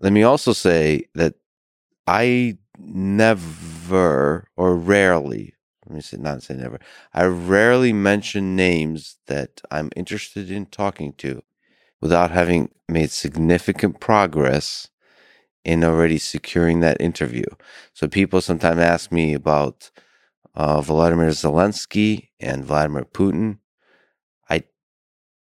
Let 0.00 0.12
me 0.12 0.22
also 0.22 0.54
say 0.54 1.04
that 1.14 1.34
I 2.06 2.56
never 2.78 4.48
or 4.56 4.76
rarely 4.76 5.56
let 5.86 5.94
me 5.94 6.00
say 6.00 6.16
not 6.16 6.42
say 6.42 6.54
never. 6.54 6.80
I 7.14 7.24
rarely 7.26 7.92
mention 7.92 8.56
names 8.56 9.18
that 9.26 9.60
I'm 9.70 9.90
interested 9.94 10.50
in 10.50 10.66
talking 10.66 11.12
to 11.18 11.42
without 12.00 12.32
having 12.32 12.70
made 12.88 13.10
significant 13.10 14.00
progress 14.00 14.88
in 15.64 15.84
already 15.84 16.18
securing 16.18 16.80
that 16.80 17.00
interview. 17.00 17.44
So 17.92 18.08
people 18.08 18.40
sometimes 18.40 18.80
ask 18.80 19.12
me 19.12 19.32
about 19.32 19.90
uh, 20.54 20.80
Vladimir 20.80 21.28
Zelensky 21.28 22.30
and 22.40 22.64
Vladimir 22.64 23.04
Putin. 23.04 23.58
I 24.50 24.64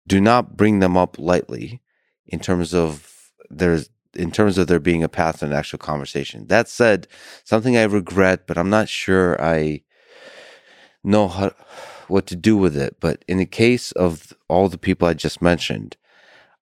do 0.07 0.21
not 0.21 0.55
bring 0.55 0.80
them 0.80 0.95
up 0.95 1.17
lightly 1.17 1.82
in 2.28 2.39
terms 2.39 2.73
of 2.73 3.32
there's 3.49 3.89
in 4.18 4.32
terms 4.32 4.57
of 4.57 4.68
there 4.68 4.80
being 4.80 5.03
a 5.03 5.09
path 5.09 5.39
to 5.39 5.45
an 5.45 5.53
actual 5.53 5.80
conversation. 5.80 6.47
That 6.47 6.68
said, 6.68 7.07
something 7.43 7.78
I 7.78 7.84
regret, 7.84 8.47
but 8.47 8.57
I'm 8.57 8.70
not 8.70 8.89
sure 8.89 9.41
I 9.41 9.82
know 11.03 11.28
how, 11.28 11.51
what 12.07 12.28
to 12.28 12.36
do 12.36 12.57
with 12.57 12.76
it. 12.76 12.97
But 12.99 13.24
in 13.28 13.38
the 13.38 13.45
case 13.45 13.91
of 13.93 14.34
all 14.47 14.70
the 14.70 14.78
people 14.78 15.07
I 15.07 15.13
just 15.13 15.41
mentioned, 15.41 15.97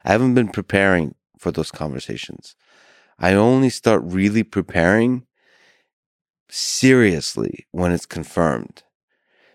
I 0.04 0.12
haven't 0.12 0.36
been 0.36 0.50
preparing 0.50 1.16
for 1.40 1.52
those 1.52 1.72
conversations. 1.72 2.56
I 3.18 3.34
only 3.34 3.70
start 3.70 4.02
really 4.04 4.44
preparing 4.44 5.26
seriously 6.50 7.66
when 7.72 7.92
it's 7.92 8.06
confirmed 8.06 8.84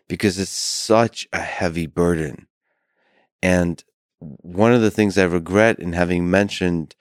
because 0.08 0.38
it's 0.38 0.50
such 0.50 1.28
a 1.32 1.40
heavy 1.40 1.86
burden. 1.86 2.46
And 3.42 3.82
one 4.18 4.72
of 4.72 4.82
the 4.82 4.90
things 4.90 5.16
I 5.16 5.24
regret 5.24 5.78
in 5.78 5.92
having 5.92 6.30
mentioned 6.30 6.94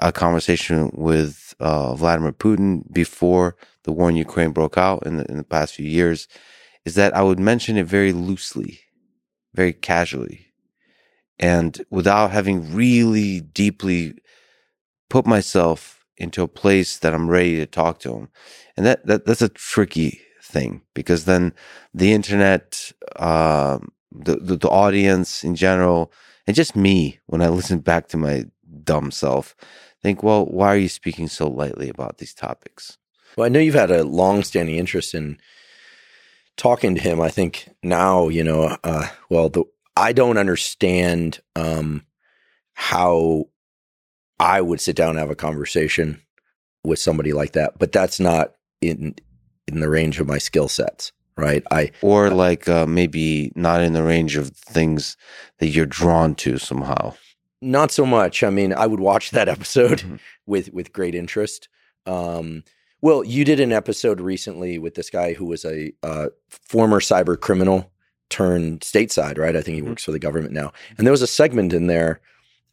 a 0.00 0.12
conversation 0.12 0.90
with 0.94 1.54
uh, 1.60 1.94
Vladimir 1.94 2.32
Putin 2.32 2.82
before 2.92 3.56
the 3.84 3.92
war 3.92 4.10
in 4.10 4.16
Ukraine 4.16 4.50
broke 4.50 4.78
out 4.78 5.06
in 5.06 5.18
the, 5.18 5.24
in 5.30 5.36
the 5.36 5.44
past 5.44 5.74
few 5.74 5.86
years 5.86 6.26
is 6.84 6.94
that 6.94 7.14
I 7.16 7.22
would 7.22 7.38
mention 7.38 7.76
it 7.76 7.86
very 7.86 8.12
loosely, 8.12 8.80
very 9.54 9.72
casually, 9.72 10.52
and 11.38 11.84
without 11.90 12.30
having 12.30 12.74
really 12.74 13.40
deeply 13.40 14.14
put 15.08 15.26
myself 15.26 16.04
into 16.16 16.42
a 16.42 16.48
place 16.48 16.98
that 16.98 17.14
I'm 17.14 17.28
ready 17.28 17.56
to 17.56 17.66
talk 17.66 17.98
to 18.00 18.14
him. 18.14 18.28
And 18.76 18.86
that, 18.86 19.06
that 19.06 19.26
that's 19.26 19.42
a 19.42 19.48
tricky 19.48 20.20
thing 20.42 20.82
because 20.94 21.24
then 21.24 21.52
the 21.92 22.12
internet, 22.12 22.92
um, 23.16 23.92
the, 24.12 24.36
the 24.36 24.56
the 24.56 24.68
audience 24.68 25.42
in 25.42 25.54
general, 25.56 26.12
and 26.46 26.54
just 26.54 26.76
me 26.76 27.20
when 27.26 27.42
I 27.42 27.48
listen 27.58 27.78
back 27.80 28.08
to 28.08 28.16
my 28.16 28.44
dumb 28.84 29.10
self, 29.10 29.56
think, 30.02 30.22
well, 30.22 30.44
why 30.44 30.68
are 30.68 30.76
you 30.76 30.88
speaking 30.88 31.28
so 31.28 31.48
lightly 31.48 31.88
about 31.88 32.18
these 32.18 32.34
topics? 32.34 32.98
Well, 33.36 33.46
I 33.46 33.48
know 33.48 33.58
you've 33.58 33.74
had 33.74 33.90
a 33.90 34.04
long-standing 34.04 34.76
interest 34.76 35.14
in 35.14 35.38
talking 36.56 36.94
to 36.94 37.00
him. 37.00 37.20
I 37.20 37.30
think 37.30 37.68
now, 37.82 38.28
you 38.28 38.44
know, 38.44 38.76
uh, 38.84 39.08
well, 39.30 39.48
the 39.48 39.64
I 39.96 40.12
don't 40.12 40.38
understand 40.38 41.40
um, 41.54 42.04
how 42.74 43.46
I 44.38 44.60
would 44.60 44.80
sit 44.80 44.96
down 44.96 45.10
and 45.10 45.18
have 45.18 45.30
a 45.30 45.36
conversation 45.36 46.20
with 46.82 46.98
somebody 46.98 47.32
like 47.32 47.52
that, 47.52 47.78
but 47.78 47.92
that's 47.92 48.20
not 48.20 48.54
in 48.80 49.14
in 49.66 49.80
the 49.80 49.88
range 49.88 50.20
of 50.20 50.26
my 50.26 50.38
skill 50.38 50.68
sets, 50.68 51.12
right? 51.36 51.62
I 51.70 51.92
or 52.02 52.30
like 52.30 52.68
uh, 52.68 52.86
maybe 52.86 53.52
not 53.54 53.82
in 53.82 53.92
the 53.92 54.02
range 54.02 54.36
of 54.36 54.50
things 54.50 55.16
that 55.58 55.68
you're 55.68 55.86
drawn 55.86 56.34
to 56.36 56.58
somehow. 56.58 57.14
Not 57.64 57.90
so 57.90 58.04
much. 58.06 58.42
I 58.42 58.50
mean, 58.50 58.72
I 58.72 58.86
would 58.86 59.00
watch 59.00 59.30
that 59.32 59.48
episode 59.56 60.00
Mhm. 60.02 60.18
with 60.46 60.72
with 60.72 60.92
great 60.92 61.14
interest. 61.14 61.68
Um, 62.06 62.62
well, 63.00 63.24
you 63.24 63.44
did 63.44 63.60
an 63.60 63.72
episode 63.72 64.20
recently 64.20 64.78
with 64.78 64.94
this 64.94 65.10
guy 65.10 65.34
who 65.34 65.44
was 65.46 65.64
a 65.64 65.92
uh, 66.02 66.28
former 66.48 67.00
cyber 67.00 67.38
criminal 67.38 67.90
turned 68.30 68.80
stateside, 68.80 69.38
right? 69.38 69.56
I 69.56 69.60
think 69.60 69.76
he 69.76 69.82
Mhm. 69.82 69.88
works 69.88 70.04
for 70.04 70.12
the 70.12 70.18
government 70.18 70.52
now. 70.54 70.72
And 70.96 71.06
there 71.06 71.12
was 71.12 71.22
a 71.22 71.26
segment 71.26 71.72
in 71.72 71.86
there. 71.86 72.20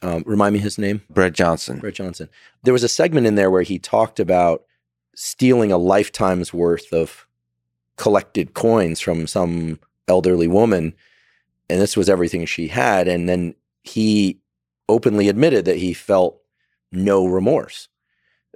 Um, 0.01 0.23
remind 0.25 0.53
me 0.53 0.59
his 0.59 0.77
name, 0.77 1.01
Brett 1.09 1.33
Johnson. 1.33 1.79
Brett 1.79 1.93
Johnson. 1.95 2.27
There 2.63 2.73
was 2.73 2.83
a 2.83 2.87
segment 2.89 3.27
in 3.27 3.35
there 3.35 3.51
where 3.51 3.61
he 3.61 3.77
talked 3.77 4.19
about 4.19 4.63
stealing 5.15 5.71
a 5.71 5.77
lifetime's 5.77 6.53
worth 6.53 6.91
of 6.93 7.27
collected 7.97 8.53
coins 8.53 8.99
from 8.99 9.27
some 9.27 9.79
elderly 10.07 10.47
woman, 10.47 10.93
and 11.69 11.79
this 11.79 11.95
was 11.95 12.09
everything 12.09 12.45
she 12.45 12.67
had. 12.69 13.07
And 13.07 13.29
then 13.29 13.53
he 13.83 14.39
openly 14.87 15.29
admitted 15.29 15.65
that 15.65 15.77
he 15.77 15.93
felt 15.93 16.41
no 16.91 17.25
remorse, 17.25 17.87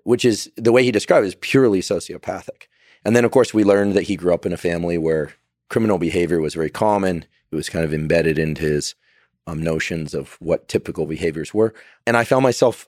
which 0.03 0.25
is 0.25 0.51
the 0.57 0.71
way 0.71 0.83
he 0.83 0.91
described 0.91 1.25
it 1.25 1.29
is 1.29 1.35
purely 1.35 1.81
sociopathic. 1.81 2.67
And 3.03 3.15
then, 3.15 3.25
of 3.25 3.31
course, 3.31 3.53
we 3.53 3.63
learned 3.63 3.93
that 3.93 4.03
he 4.03 4.15
grew 4.15 4.33
up 4.33 4.45
in 4.45 4.53
a 4.53 4.57
family 4.57 4.97
where 4.97 5.33
criminal 5.69 5.97
behavior 5.97 6.41
was 6.41 6.55
very 6.55 6.69
common. 6.69 7.25
It 7.51 7.55
was 7.55 7.69
kind 7.69 7.85
of 7.85 7.93
embedded 7.93 8.37
into 8.39 8.63
his 8.63 8.95
um, 9.47 9.61
notions 9.61 10.13
of 10.13 10.37
what 10.39 10.67
typical 10.67 11.05
behaviors 11.05 11.53
were. 11.53 11.73
And 12.07 12.17
I 12.17 12.23
found 12.23 12.43
myself 12.43 12.87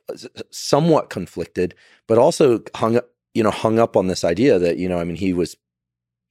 somewhat 0.50 1.10
conflicted, 1.10 1.76
but 2.08 2.18
also 2.18 2.64
hung 2.76 2.98
up, 2.98 3.10
you 3.34 3.44
know, 3.44 3.52
hung 3.52 3.78
up 3.78 3.96
on 3.96 4.08
this 4.08 4.24
idea 4.24 4.58
that, 4.58 4.78
you 4.78 4.90
know, 4.90 5.00
I 5.00 5.04
mean, 5.04 5.16
he 5.16 5.34
was, 5.34 5.56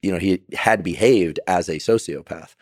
you 0.01 0.11
know, 0.11 0.19
he 0.19 0.43
had 0.53 0.83
behaved 0.83 1.39
as 1.47 1.69
a 1.69 1.77
sociopath 1.77 2.55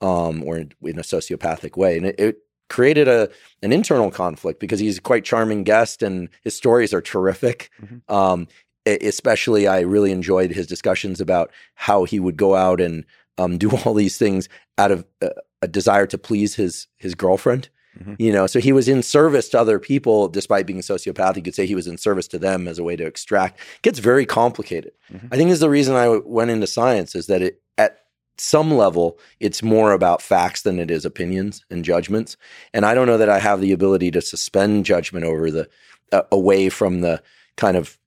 um, 0.00 0.42
or 0.42 0.56
in, 0.58 0.72
in 0.82 0.98
a 0.98 1.02
sociopathic 1.02 1.76
way. 1.76 1.96
And 1.96 2.06
it, 2.06 2.18
it 2.18 2.38
created 2.74 3.06
a 3.08 3.28
an 3.62 3.72
internal 3.72 4.10
conflict 4.10 4.58
because 4.60 4.80
he's 4.80 4.98
a 4.98 5.00
quite 5.10 5.24
charming 5.24 5.62
guest 5.64 6.02
and 6.02 6.28
his 6.42 6.54
stories 6.56 6.92
are 6.92 7.00
terrific. 7.00 7.70
Mhm. 7.82 8.00
Um, 8.18 8.48
especially, 8.86 9.66
I 9.66 9.80
really 9.80 10.12
enjoyed 10.12 10.50
his 10.50 10.66
discussions 10.66 11.20
about 11.20 11.50
how 11.74 12.04
he 12.04 12.20
would 12.20 12.36
go 12.36 12.54
out 12.54 12.80
and 12.80 13.04
um, 13.38 13.58
do 13.58 13.70
all 13.84 13.94
these 13.94 14.18
things 14.18 14.48
out 14.78 14.90
of 14.90 15.04
uh, 15.22 15.28
a 15.62 15.68
desire 15.68 16.06
to 16.08 16.18
please 16.18 16.54
his 16.56 16.86
his 16.96 17.14
girlfriend. 17.14 17.68
Mhm. 17.98 18.16
You 18.18 18.32
know, 18.32 18.46
so 18.48 18.58
he 18.58 18.72
was 18.72 18.88
in 18.88 19.02
service 19.02 19.48
to 19.50 19.60
other 19.60 19.78
people, 19.78 20.28
despite 20.28 20.66
being 20.66 20.80
a 20.80 20.82
sociopath. 20.82 21.36
You 21.36 21.42
could 21.42 21.54
say 21.54 21.64
he 21.64 21.76
was 21.76 21.86
in 21.86 21.96
service 21.96 22.26
to 22.28 22.38
them 22.40 22.66
as 22.66 22.78
a 22.78 22.82
way 22.84 22.96
to 22.96 23.06
extract. 23.06 23.60
It 23.60 23.82
gets 23.82 24.00
very 24.00 24.26
complicated. 24.26 24.92
Mhm. 25.12 25.28
I 25.32 25.36
think 25.36 25.48
this 25.48 25.56
is 25.56 25.60
the 25.60 25.70
reason 25.70 25.94
I 25.94 26.08
went 26.38 26.50
into 26.50 26.66
science 26.66 27.14
is 27.14 27.26
that 27.28 27.40
it 27.40 27.62
at 27.78 28.00
some 28.36 28.72
level 28.72 29.18
it's 29.40 29.62
more 29.62 29.92
about 29.92 30.20
facts 30.22 30.62
than 30.62 30.78
it 30.78 30.90
is 30.90 31.04
opinions 31.04 31.64
and 31.70 31.84
judgments. 31.84 32.36
And 32.72 32.84
I 32.84 32.94
don't 32.94 33.06
know 33.06 33.18
that 33.18 33.28
I 33.28 33.38
have 33.38 33.60
the 33.60 33.72
ability 33.72 34.10
to 34.12 34.20
suspend 34.20 34.84
judgment 34.84 35.24
over 35.24 35.50
the 35.50 35.68
uh, 36.12 36.22
away 36.32 36.68
from 36.68 37.00
the 37.00 37.22
kind 37.56 37.76
of 37.76 37.98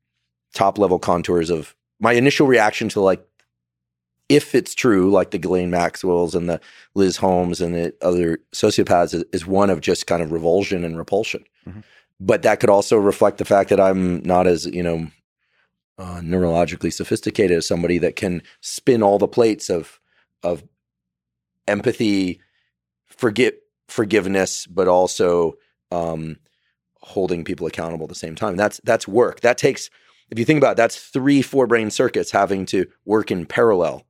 top 0.54 0.78
level 0.78 1.00
contours 1.00 1.50
of 1.50 1.76
my 2.00 2.14
initial 2.14 2.48
reaction 2.48 2.90
to 2.90 3.02
like 3.02 3.26
if 4.30 4.54
it's 4.54 4.76
true, 4.76 5.10
like 5.10 5.32
the 5.32 5.38
Ghislaine 5.38 5.70
Maxwell's 5.72 6.36
and 6.36 6.50
the 6.50 6.60
Liz 6.96 7.16
Holmes 7.16 7.62
and 7.62 7.74
the 7.74 7.94
other 8.02 8.40
sociopaths, 8.54 9.14
is, 9.14 9.24
is 9.32 9.48
one 9.48 9.70
of 9.70 9.80
just 9.80 10.06
kind 10.06 10.22
of 10.22 10.34
revulsion 10.34 10.84
and 10.84 10.98
repulsion. 10.98 11.46
Mhm. 11.66 11.84
but 12.20 12.42
that 12.42 12.60
could 12.60 12.70
also 12.70 12.98
reflect 12.98 13.38
the 13.38 13.46
fact 13.46 13.70
that 13.70 13.80
I'm 13.80 14.22
not 14.24 14.48
as 14.48 14.66
you 14.66 14.84
know 14.84 15.08
uh, 15.98 16.20
neurologically 16.22 16.92
sophisticated 16.92 17.58
as 17.58 17.68
somebody 17.68 17.98
that 18.00 18.16
can 18.16 18.42
spin 18.62 19.02
all 19.04 19.18
the 19.18 19.28
plates 19.28 19.70
of 19.70 20.00
of 20.44 20.64
empathy, 21.68 22.42
forgive 23.08 23.54
forgiveness, 23.88 24.66
but 24.68 24.88
also 24.88 25.54
um, 25.92 26.38
holding 27.02 27.44
people 27.44 27.68
accountable 27.68 28.06
at 28.06 28.10
the 28.10 28.16
same 28.16 28.36
time. 28.36 28.56
That's 28.56 28.80
that's 28.84 29.08
work. 29.08 29.42
That 29.42 29.58
takes 29.58 29.90
if 30.30 30.38
you 30.38 30.46
think 30.46 30.58
about 30.58 30.72
it, 30.72 30.78
that's 30.78 30.98
three 30.98 31.42
four 31.42 31.68
brain 31.68 31.90
circuits 31.90 32.32
having 32.32 32.66
to 32.68 32.88
work 33.06 33.32
in 33.32 33.46
parallel. 33.46 34.06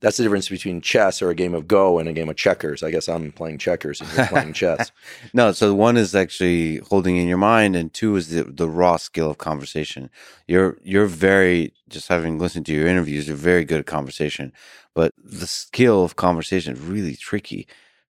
That's 0.00 0.16
the 0.16 0.22
difference 0.22 0.48
between 0.48 0.80
chess 0.80 1.20
or 1.20 1.28
a 1.28 1.34
game 1.34 1.54
of 1.54 1.68
Go 1.68 1.98
and 1.98 2.08
a 2.08 2.12
game 2.12 2.30
of 2.30 2.36
checkers. 2.36 2.82
I 2.82 2.90
guess 2.90 3.08
I'm 3.08 3.32
playing 3.32 3.58
checkers 3.58 4.00
and 4.00 4.10
you're 4.14 4.26
playing 4.26 4.54
chess. 4.54 4.92
no, 5.34 5.52
so 5.52 5.74
one 5.74 5.98
is 5.98 6.14
actually 6.14 6.78
holding 6.78 7.16
in 7.16 7.28
your 7.28 7.38
mind, 7.38 7.76
and 7.76 7.92
two 7.92 8.16
is 8.16 8.28
the, 8.30 8.44
the 8.44 8.68
raw 8.68 8.96
skill 8.96 9.30
of 9.30 9.38
conversation. 9.38 10.08
You're 10.48 10.78
you're 10.82 11.06
very 11.06 11.74
just 11.88 12.08
having 12.08 12.38
listened 12.38 12.66
to 12.66 12.72
your 12.72 12.86
interviews. 12.86 13.28
You're 13.28 13.36
very 13.36 13.64
good 13.64 13.80
at 13.80 13.86
conversation, 13.86 14.52
but 14.94 15.12
the 15.22 15.46
skill 15.46 16.02
of 16.02 16.16
conversation 16.16 16.74
is 16.74 16.80
really 16.80 17.16
tricky. 17.16 17.66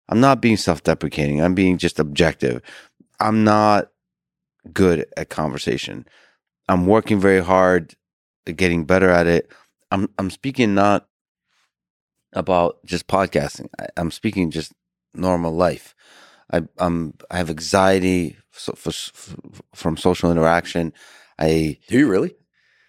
I'm 0.07 0.21
not 0.21 0.41
being 0.41 0.57
self-deprecating. 0.57 1.41
I'm 1.41 1.55
being 1.55 1.77
just 1.77 1.99
objective. 1.99 2.61
I'm 3.19 3.43
not 3.43 3.89
good 4.71 5.05
at 5.17 5.29
conversation. 5.29 6.05
I'm 6.69 6.85
working 6.85 7.19
very 7.19 7.43
hard 7.43 7.95
getting 8.45 8.85
better 8.85 9.09
at 9.09 9.27
it. 9.27 9.51
I'm 9.91 10.09
I'm 10.17 10.29
speaking 10.29 10.73
not 10.73 11.07
about 12.33 12.83
just 12.85 13.07
podcasting. 13.07 13.67
I, 13.79 13.87
am 13.97 14.11
speaking 14.11 14.51
just 14.51 14.73
normal 15.13 15.53
life. 15.53 15.95
I 16.51 16.61
I'm 16.77 17.13
I 17.31 17.37
have 17.37 17.49
anxiety 17.49 18.37
for, 18.49 18.75
for, 18.75 18.91
from 19.73 19.97
social 19.97 20.31
interaction. 20.31 20.93
I 21.39 21.77
do 21.87 21.97
you 21.97 22.09
really? 22.09 22.35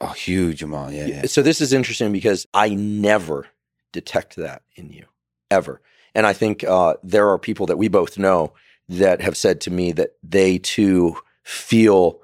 A 0.00 0.12
huge 0.12 0.62
amount, 0.62 0.92
yeah, 0.92 1.06
yeah. 1.06 1.26
So 1.26 1.40
this 1.40 1.60
is 1.60 1.72
interesting 1.72 2.12
because 2.12 2.46
I 2.52 2.70
never 2.70 3.46
detect 3.92 4.36
that 4.36 4.62
in 4.74 4.90
you 4.90 5.06
ever, 5.50 5.80
and 6.14 6.26
I 6.26 6.32
think 6.32 6.64
uh, 6.64 6.94
there 7.02 7.28
are 7.28 7.38
people 7.38 7.66
that 7.66 7.78
we 7.78 7.88
both 7.88 8.18
know 8.18 8.52
that 8.88 9.20
have 9.22 9.36
said 9.36 9.60
to 9.62 9.70
me 9.70 9.92
that 9.92 10.10
they 10.22 10.58
too 10.58 11.16
feel 11.42 12.20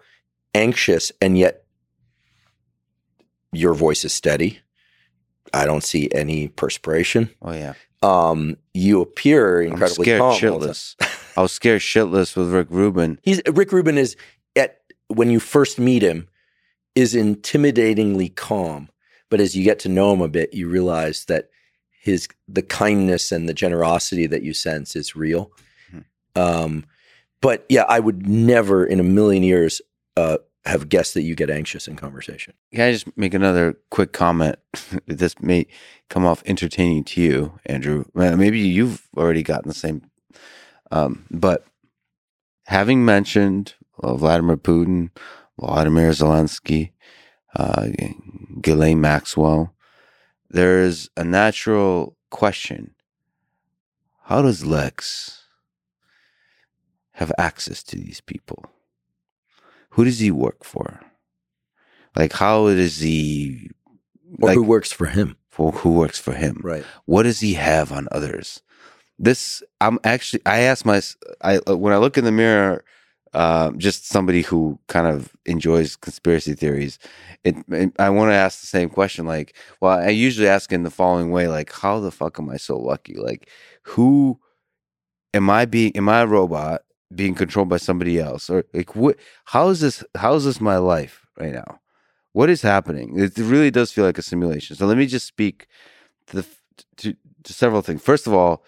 anxious 0.55 1.13
and 1.21 1.39
yet 1.39 1.65
your 3.53 3.75
voice 3.75 4.05
is 4.05 4.13
steady. 4.13 4.61
I 5.53 5.67
don't 5.67 5.85
see 5.85 6.09
any 6.13 6.49
perspiration. 6.49 7.31
Oh 7.43 7.53
yeah. 7.53 7.75
Um, 8.03 8.57
you 8.73 9.01
appear 9.03 9.61
incredibly 9.61 10.13
I'm 10.13 10.19
scared 10.19 10.21
calm. 10.21 10.39
Shitless. 10.39 11.33
I 11.37 11.43
was 11.43 11.53
scared 11.53 11.81
shitless 11.81 12.37
with 12.37 12.53
Rick 12.53 12.69
Rubin. 12.71 13.19
He's 13.23 13.43
Rick 13.47 13.73
Rubin 13.73 13.99
is 13.99 14.17
at 14.57 14.81
when 15.09 15.31
you 15.31 15.41
first 15.41 15.79
meet 15.79 16.03
him 16.03 16.29
is 16.95 17.15
intimidatingly 17.15 18.35
calm, 18.35 18.89
but 19.29 19.41
as 19.41 19.57
you 19.57 19.63
get 19.63 19.79
to 19.81 19.89
know 19.89 20.13
him 20.13 20.21
a 20.21 20.29
bit, 20.29 20.55
you 20.55 20.69
realize 20.69 21.27
that 21.27 21.51
his 22.01 22.29
the 22.49 22.63
kindness 22.63 23.31
and 23.31 23.49
the 23.49 23.55
generosity 23.55 24.27
that 24.27 24.43
you 24.43 24.55
sense 24.55 24.97
is 24.97 25.15
real. 25.15 25.53
Mm-hmm. 25.93 26.41
Um, 26.41 26.85
but 27.41 27.67
yeah, 27.69 27.85
I 27.89 28.01
would 28.01 28.27
never 28.27 28.85
in 28.85 29.01
a 29.01 29.05
million 29.05 29.43
years 29.43 29.81
uh, 30.17 30.39
have 30.65 30.89
guessed 30.89 31.15
that 31.15 31.23
you 31.23 31.35
get 31.35 31.51
anxious 31.51 31.89
in 31.89 31.97
conversation. 31.97 32.55
Can 32.73 32.83
I 32.83 32.93
just 32.93 33.17
make 33.17 33.33
another 33.35 33.79
quick 33.91 34.13
comment? 34.13 34.57
this 35.07 35.41
may 35.41 35.67
come 36.09 36.27
off 36.27 36.43
entertaining 36.45 37.05
to 37.05 37.21
you, 37.21 37.59
Andrew. 37.67 38.05
Maybe 38.15 38.61
you've 38.61 39.09
already 39.17 39.43
gotten 39.43 39.69
the 39.69 39.75
same. 39.75 40.03
Um, 40.91 41.27
but 41.31 41.65
having 42.67 43.05
mentioned 43.05 43.75
uh, 44.03 44.15
Vladimir 44.15 44.57
Putin, 44.57 45.11
Vladimir 45.59 46.11
Zelensky, 46.11 46.93
uh, 47.57 47.89
Ghislaine 48.61 49.01
Maxwell, 49.01 49.75
there 50.51 50.81
is 50.81 51.09
a 51.17 51.25
natural 51.25 52.17
question. 52.31 52.95
How 54.25 54.43
does 54.43 54.67
Lex 54.67 55.45
have 57.13 57.33
access 57.39 57.83
to 57.85 57.97
these 57.97 58.21
people? 58.21 58.65
Who 59.91 60.05
does 60.05 60.19
he 60.19 60.31
work 60.31 60.65
for? 60.65 61.01
Like, 62.17 62.33
how 62.33 62.69
does 62.69 62.99
he? 62.99 63.71
Or 64.41 64.49
like, 64.49 64.57
who 64.57 64.63
works 64.63 64.93
for 64.93 65.07
him? 65.07 65.37
For 65.49 65.73
who 65.73 65.93
works 65.93 66.19
for 66.19 66.33
him? 66.33 66.61
Right. 66.63 66.85
What 67.07 67.25
does 67.25 67.41
he 67.41 67.55
have 67.55 67.93
on 67.93 68.09
others? 68.13 68.63
This 69.19 69.63
I'm 69.81 69.99
actually. 70.05 70.43
I 70.47 70.61
ask 70.61 70.85
my. 70.85 71.03
I 71.43 71.59
when 71.73 71.93
I 71.93 71.99
look 71.99 72.17
in 72.17 72.25
the 72.25 72.33
mirror, 72.33 72.85
uh, 73.33 73.73
just 73.77 74.07
somebody 74.07 74.43
who 74.43 74.79
kind 74.89 75.07
of 75.07 75.35
enjoys 75.45 75.97
conspiracy 75.97 76.55
theories. 76.55 76.99
It, 77.45 77.57
it 77.69 77.93
I 77.99 78.11
want 78.11 78.31
to 78.31 78.35
ask 78.37 78.61
the 78.61 78.67
same 78.67 78.89
question. 78.89 79.27
Like, 79.27 79.55
well, 79.81 79.99
I 79.99 80.09
usually 80.09 80.49
ask 80.49 80.73
in 80.73 80.85
the 80.85 80.91
following 80.91 81.31
way: 81.31 81.49
like, 81.49 81.73
how 81.73 82.01
the 82.01 82.11
fuck 82.11 82.39
am 82.39 82.49
I 82.49 82.57
so 82.57 82.79
lucky? 82.79 83.15
Like, 83.15 83.49
who 83.83 84.41
am 85.35 85.51
I 85.51 85.65
being? 85.65 85.97
Am 85.97 86.09
I 86.09 86.23
a 86.23 86.27
robot? 86.27 86.83
Being 87.15 87.35
controlled 87.35 87.69
by 87.69 87.77
somebody 87.77 88.19
else 88.19 88.49
or 88.49 88.65
like 88.73 88.95
what 88.95 89.17
how 89.47 89.69
is 89.69 89.81
this 89.81 90.05
how 90.17 90.35
is 90.35 90.45
this 90.45 90.61
my 90.61 90.77
life 90.77 91.27
right 91.39 91.53
now? 91.53 91.81
What 92.33 92.49
is 92.49 92.63
happening? 92.63 93.19
It 93.19 93.37
really 93.39 93.71
does 93.71 93.91
feel 93.91 94.05
like 94.05 94.19
a 94.19 94.23
simulation. 94.23 94.77
So 94.77 94.87
let 94.87 94.97
me 94.97 95.07
just 95.07 95.27
speak 95.27 95.67
to 96.27 96.37
the 96.37 96.47
to, 96.99 97.17
to 97.45 97.53
several 97.53 97.83
things. 97.83 98.03
First 98.03 98.27
of 98.27 98.35
all 98.35 98.65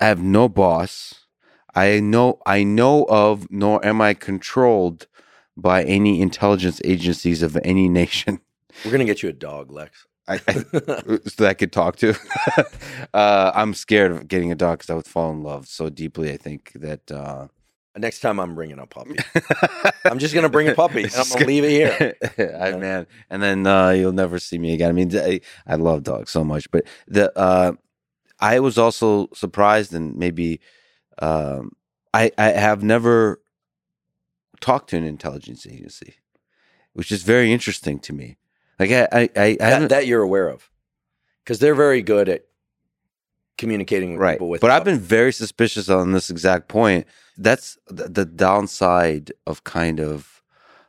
i 0.00 0.06
have 0.06 0.22
no 0.22 0.48
boss. 0.48 1.26
I 1.74 2.00
know 2.00 2.40
i 2.46 2.62
know 2.62 3.04
of 3.04 3.50
nor 3.50 3.84
am 3.84 4.00
i 4.00 4.14
controlled 4.14 5.06
by 5.56 5.82
any 5.82 6.20
intelligence 6.20 6.80
agencies 6.84 7.42
of 7.42 7.58
any 7.64 7.88
nation. 8.00 8.40
We're 8.84 8.92
gonna 8.92 9.04
get 9.04 9.22
you 9.22 9.28
a 9.28 9.32
dog 9.32 9.70
lex 9.72 10.06
I, 10.30 10.34
I, 10.34 10.52
that 10.52 11.46
I 11.48 11.54
could 11.54 11.72
talk 11.72 11.96
to. 11.96 12.14
uh, 13.14 13.52
I'm 13.54 13.74
scared 13.74 14.12
of 14.12 14.28
getting 14.28 14.52
a 14.52 14.54
dog 14.54 14.78
because 14.78 14.90
I 14.90 14.94
would 14.94 15.06
fall 15.06 15.32
in 15.32 15.42
love 15.42 15.66
so 15.66 15.88
deeply. 15.88 16.30
I 16.32 16.36
think 16.36 16.72
that 16.76 17.10
uh, 17.10 17.48
next 17.96 18.20
time 18.20 18.38
I'm 18.38 18.54
bringing 18.54 18.78
a 18.78 18.86
puppy, 18.86 19.16
I'm 20.04 20.20
just 20.20 20.34
gonna 20.34 20.48
bring 20.48 20.68
a 20.68 20.74
puppy 20.74 21.04
and 21.04 21.14
I'm 21.14 21.28
gonna 21.28 21.46
leave 21.46 21.64
it 21.64 21.70
here. 21.70 22.14
I, 22.60 22.72
man, 22.76 23.06
and 23.28 23.42
then 23.42 23.66
uh, 23.66 23.90
you'll 23.90 24.12
never 24.12 24.38
see 24.38 24.58
me 24.58 24.72
again. 24.72 24.88
I 24.88 24.92
mean, 24.92 25.16
I, 25.16 25.40
I 25.66 25.74
love 25.74 26.04
dogs 26.04 26.30
so 26.30 26.44
much, 26.44 26.70
but 26.70 26.84
the 27.08 27.36
uh, 27.36 27.72
I 28.38 28.60
was 28.60 28.78
also 28.78 29.28
surprised 29.34 29.92
and 29.92 30.16
maybe 30.16 30.60
um, 31.18 31.72
I 32.14 32.30
I 32.38 32.50
have 32.50 32.84
never 32.84 33.40
talked 34.60 34.90
to 34.90 34.96
an 34.96 35.04
intelligence 35.04 35.66
agency, 35.66 36.14
which 36.92 37.10
is 37.10 37.24
very 37.24 37.52
interesting 37.52 37.98
to 37.98 38.12
me. 38.12 38.36
Like 38.80 38.90
I, 38.92 39.08
I, 39.12 39.30
I 39.36 39.54
that, 39.56 39.88
that, 39.90 40.06
you're 40.06 40.22
aware 40.22 40.48
of, 40.48 40.70
because 41.44 41.58
they're 41.58 41.74
very 41.74 42.00
good 42.00 42.30
at 42.30 42.46
communicating 43.58 44.12
with 44.12 44.20
right. 44.20 44.34
people. 44.36 44.48
With 44.48 44.62
but 44.62 44.70
I've 44.70 44.84
been 44.84 44.98
very 44.98 45.34
suspicious 45.34 45.90
on 45.90 46.12
this 46.12 46.30
exact 46.30 46.68
point. 46.68 47.06
That's 47.36 47.76
the, 47.88 48.08
the 48.08 48.24
downside 48.24 49.32
of 49.46 49.64
kind 49.64 50.00
of 50.00 50.42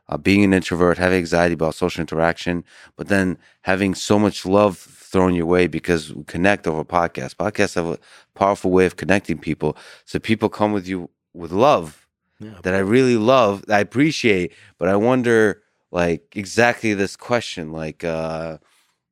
uh, 0.08 0.18
being 0.18 0.46
an 0.46 0.54
introvert, 0.54 0.98
having 0.98 1.18
anxiety 1.18 1.54
about 1.54 1.76
social 1.76 2.00
interaction, 2.00 2.64
but 2.96 3.10
then 3.10 3.38
having 3.64 3.94
so 3.94 4.18
much 4.18 4.46
love 4.46 4.78
thrown 4.78 5.36
your 5.36 5.46
way 5.46 5.68
because 5.68 6.14
we 6.14 6.24
connect 6.24 6.68
over 6.68 6.86
podcasts. 6.86 7.36
Podcasts 7.36 7.76
have 7.76 7.88
a 7.88 8.00
powerful 8.36 8.72
way 8.72 8.86
of 8.86 8.96
connecting 8.96 9.38
people. 9.38 9.76
So 10.06 10.18
people 10.18 10.48
come 10.48 10.72
with 10.72 10.88
you 10.88 11.10
with 11.34 11.52
love 11.52 12.08
yeah, 12.40 12.56
that 12.64 12.74
I 12.74 12.80
really 12.80 13.18
love, 13.18 13.66
I 13.70 13.80
appreciate, 13.80 14.54
but 14.78 14.88
I 14.88 14.96
wonder 14.96 15.62
like 15.92 16.36
exactly 16.36 16.94
this 16.94 17.16
question 17.16 17.72
like 17.72 18.04
uh 18.04 18.58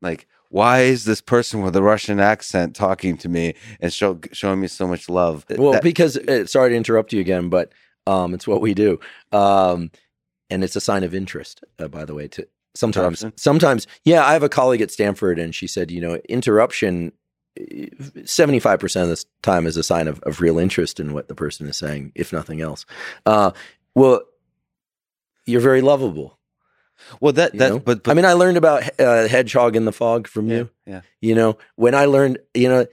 like 0.01 0.27
why 0.49 0.81
is 0.81 1.06
this 1.06 1.22
person 1.22 1.61
with 1.61 1.76
a 1.76 1.84
Russian 1.84 2.19
accent 2.19 2.76
talking 2.76 3.18
to 3.18 3.30
me 3.30 3.53
and 3.80 3.93
show, 3.93 4.19
showing 4.31 4.60
me 4.60 4.68
so 4.68 4.88
much 4.88 5.07
love? 5.07 5.45
Well, 5.49 5.73
that, 5.73 5.84
because 5.84 6.18
uh, 6.18 6.45
sorry 6.47 6.72
to 6.72 6.76
interrupt 6.76 7.14
you 7.14 7.22
again, 7.22 7.49
but 7.49 7.72
um, 8.07 8.34
it's 8.34 8.47
what 8.47 8.61
we 8.61 8.73
do, 8.73 8.99
um, 9.31 9.91
and 10.49 10.64
it's 10.64 10.76
a 10.76 10.81
sign 10.81 11.03
of 11.03 11.14
interest. 11.14 11.64
Uh, 11.77 11.88
by 11.88 12.03
the 12.03 12.15
way, 12.15 12.27
to 12.30 12.47
sometimes, 12.73 13.23
sometimes, 13.35 13.85
yeah. 14.03 14.26
I 14.26 14.34
have 14.34 14.43
a 14.43 14.49
colleague 14.49 14.81
at 14.81 14.91
Stanford, 14.91 15.38
and 15.38 15.53
she 15.53 15.68
said, 15.68 15.91
you 15.91 16.01
know, 16.01 16.15
interruption. 16.27 17.14
75% 17.57 19.01
of 19.01 19.10
the 19.10 19.26
time 19.41 19.68
is 19.68 19.76
a 19.76 19.84
sign 19.84 20.07
of, 20.07 20.22
of 20.22 20.39
real 20.39 20.57
interest 20.57 20.97
in 20.97 21.14
what 21.14 21.27
the 21.27 21.35
person 21.35 21.68
is 21.68 21.76
saying, 21.76 22.14
if 22.15 22.31
nothing 22.31 22.61
else. 22.61 22.85
Uh, 23.26 23.51
well, 23.95 24.22
you're 25.45 25.60
very 25.60 25.81
lovable 25.81 26.38
well, 27.19 27.34
that 27.34 27.57
that 27.57 27.84
but, 27.85 28.03
but, 28.03 28.11
I 28.11 28.13
mean, 28.13 28.26
I 28.26 28.34
learned 28.34 28.57
about 28.57 28.84
uh, 28.99 29.27
hedgehog 29.27 29.76
in 29.76 29.85
the 29.85 29.91
fog 29.91 30.27
from 30.27 30.49
yeah, 30.49 30.57
you. 30.57 30.69
Yeah. 30.85 31.01
You 31.21 31.35
know, 31.35 31.57
when 31.76 31.95
I 31.95 32.05
learned, 32.05 32.39
you 32.53 32.69
know, 32.69 32.85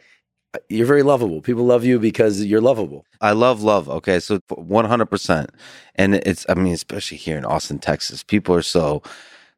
you're 0.68 0.86
very 0.86 1.02
lovable. 1.02 1.40
People 1.40 1.64
love 1.64 1.84
you 1.84 1.98
because 1.98 2.44
you're 2.44 2.60
lovable. 2.60 3.04
I 3.20 3.32
love 3.32 3.62
love. 3.62 3.88
Okay, 3.88 4.20
so 4.20 4.40
100, 4.48 5.06
percent 5.06 5.50
and 5.94 6.14
it's. 6.14 6.46
I 6.48 6.54
mean, 6.54 6.72
especially 6.72 7.18
here 7.18 7.36
in 7.36 7.44
Austin, 7.44 7.78
Texas, 7.78 8.22
people 8.22 8.54
are 8.54 8.62
so 8.62 9.02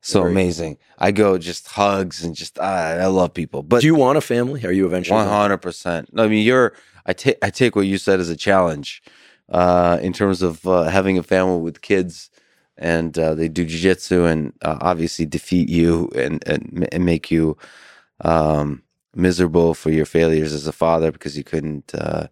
so 0.00 0.20
very 0.20 0.32
amazing. 0.32 0.76
Cool. 0.76 0.84
I 0.98 1.10
go 1.12 1.38
just 1.38 1.66
hugs 1.68 2.24
and 2.24 2.34
just 2.34 2.58
ah, 2.60 2.92
I 2.92 3.06
love 3.06 3.34
people. 3.34 3.62
But 3.62 3.80
do 3.80 3.86
you 3.86 3.94
want 3.94 4.18
a 4.18 4.20
family? 4.20 4.64
Are 4.64 4.72
you 4.72 4.86
eventually 4.86 5.16
one 5.16 5.28
hundred 5.28 5.58
percent? 5.58 6.12
No, 6.12 6.24
I 6.24 6.28
mean, 6.28 6.44
you're. 6.44 6.74
I 7.06 7.12
take 7.14 7.38
I 7.42 7.50
take 7.50 7.74
what 7.74 7.86
you 7.86 7.96
said 7.98 8.20
as 8.20 8.28
a 8.28 8.36
challenge 8.36 9.02
uh, 9.48 9.98
in 10.02 10.12
terms 10.12 10.42
of 10.42 10.66
uh, 10.66 10.84
having 10.84 11.18
a 11.18 11.22
family 11.22 11.60
with 11.60 11.80
kids, 11.80 12.30
and 12.78 13.18
uh, 13.18 13.34
they 13.34 13.48
do 13.48 13.66
jujitsu 13.66 14.30
and 14.30 14.52
uh, 14.62 14.78
obviously 14.80 15.26
defeat 15.26 15.68
you 15.68 16.10
and, 16.14 16.46
and 16.46 16.88
and 16.92 17.04
make 17.04 17.30
you 17.30 17.56
um, 18.22 18.82
miserable 19.14 19.74
for 19.74 19.90
your 19.90 20.06
failures 20.06 20.52
as 20.52 20.66
a 20.66 20.72
father 20.72 21.12
because 21.12 21.36
you 21.36 21.44
couldn't. 21.44 21.94
Uh, 21.94 22.28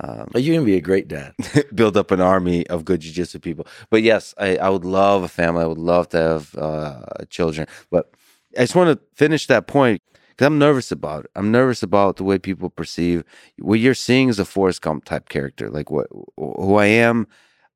um, 0.00 0.28
You're 0.34 0.54
gonna 0.56 0.66
be 0.66 0.76
a 0.76 0.80
great 0.80 1.08
dad. 1.08 1.34
build 1.74 1.96
up 1.96 2.10
an 2.10 2.20
army 2.20 2.66
of 2.68 2.84
good 2.84 3.00
jujitsu 3.00 3.42
people. 3.42 3.66
But 3.90 4.02
yes, 4.02 4.34
I, 4.38 4.56
I 4.56 4.68
would 4.68 4.84
love 4.84 5.22
a 5.24 5.28
family. 5.28 5.62
I 5.62 5.66
would 5.66 5.78
love 5.78 6.08
to 6.10 6.18
have 6.18 6.54
uh, 6.56 7.02
children. 7.28 7.66
But 7.90 8.10
I 8.56 8.60
just 8.62 8.76
want 8.76 8.96
to 8.98 9.04
finish 9.14 9.46
that 9.48 9.66
point 9.66 10.02
because 10.30 10.46
I'm 10.46 10.58
nervous 10.58 10.92
about 10.92 11.24
it. 11.24 11.30
I'm 11.34 11.50
nervous 11.50 11.82
about 11.82 12.16
the 12.16 12.24
way 12.24 12.38
people 12.38 12.70
perceive 12.70 13.24
what 13.58 13.80
you're 13.80 13.94
seeing 13.94 14.28
is 14.28 14.38
a 14.38 14.44
Forrest 14.44 14.82
Gump 14.82 15.04
type 15.04 15.28
character, 15.28 15.68
like 15.68 15.90
what 15.90 16.06
who 16.36 16.76
I 16.76 16.86
am. 16.86 17.26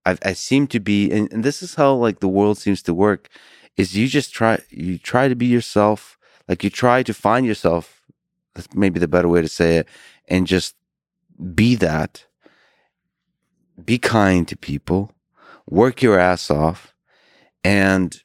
I, 0.04 0.18
I 0.22 0.32
seem 0.32 0.66
to 0.68 0.80
be, 0.80 1.10
and, 1.10 1.32
and 1.32 1.44
this 1.44 1.62
is 1.62 1.74
how 1.74 1.94
like 1.94 2.20
the 2.20 2.28
world 2.28 2.58
seems 2.58 2.82
to 2.82 2.94
work. 2.94 3.28
Is 3.76 3.96
you 3.96 4.06
just 4.06 4.34
try 4.34 4.58
you 4.68 4.98
try 4.98 5.28
to 5.28 5.34
be 5.34 5.46
yourself, 5.46 6.18
like 6.46 6.62
you 6.62 6.70
try 6.70 7.02
to 7.02 7.14
find 7.14 7.46
yourself. 7.46 8.02
That's 8.54 8.68
maybe 8.74 9.00
the 9.00 9.08
better 9.08 9.28
way 9.28 9.40
to 9.40 9.48
say 9.48 9.78
it, 9.78 9.88
and 10.28 10.46
just 10.46 10.74
be 11.54 11.74
that. 11.76 12.26
Be 13.82 13.98
kind 13.98 14.46
to 14.48 14.56
people, 14.56 15.12
work 15.66 16.02
your 16.02 16.18
ass 16.18 16.50
off, 16.50 16.94
and 17.64 18.22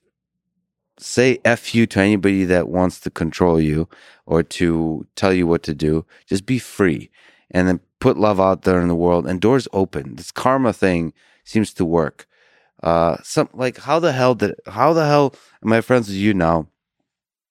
say 0.99 1.39
F 1.45 1.73
you 1.73 1.85
to 1.87 1.99
anybody 1.99 2.43
that 2.45 2.67
wants 2.67 2.99
to 3.01 3.09
control 3.09 3.59
you 3.59 3.87
or 4.25 4.43
to 4.43 5.07
tell 5.15 5.33
you 5.33 5.47
what 5.47 5.63
to 5.63 5.73
do. 5.73 6.05
Just 6.25 6.45
be 6.45 6.59
free 6.59 7.09
and 7.51 7.67
then 7.67 7.79
put 7.99 8.17
love 8.17 8.39
out 8.39 8.63
there 8.63 8.81
in 8.81 8.87
the 8.87 8.95
world 8.95 9.27
and 9.27 9.39
doors 9.39 9.67
open. 9.73 10.15
This 10.15 10.31
karma 10.31 10.73
thing 10.73 11.13
seems 11.48 11.74
to 11.76 11.86
work. 11.86 12.28
Uh, 12.84 13.18
some 13.24 13.49
like 13.53 13.78
how 13.78 13.99
the 13.99 14.11
hell 14.14 14.36
did 14.36 14.53
how 14.68 14.94
the 14.94 15.06
hell 15.06 15.34
I 15.74 15.82
friends 15.82 16.07
with 16.07 16.18
you 16.18 16.34
now? 16.34 16.68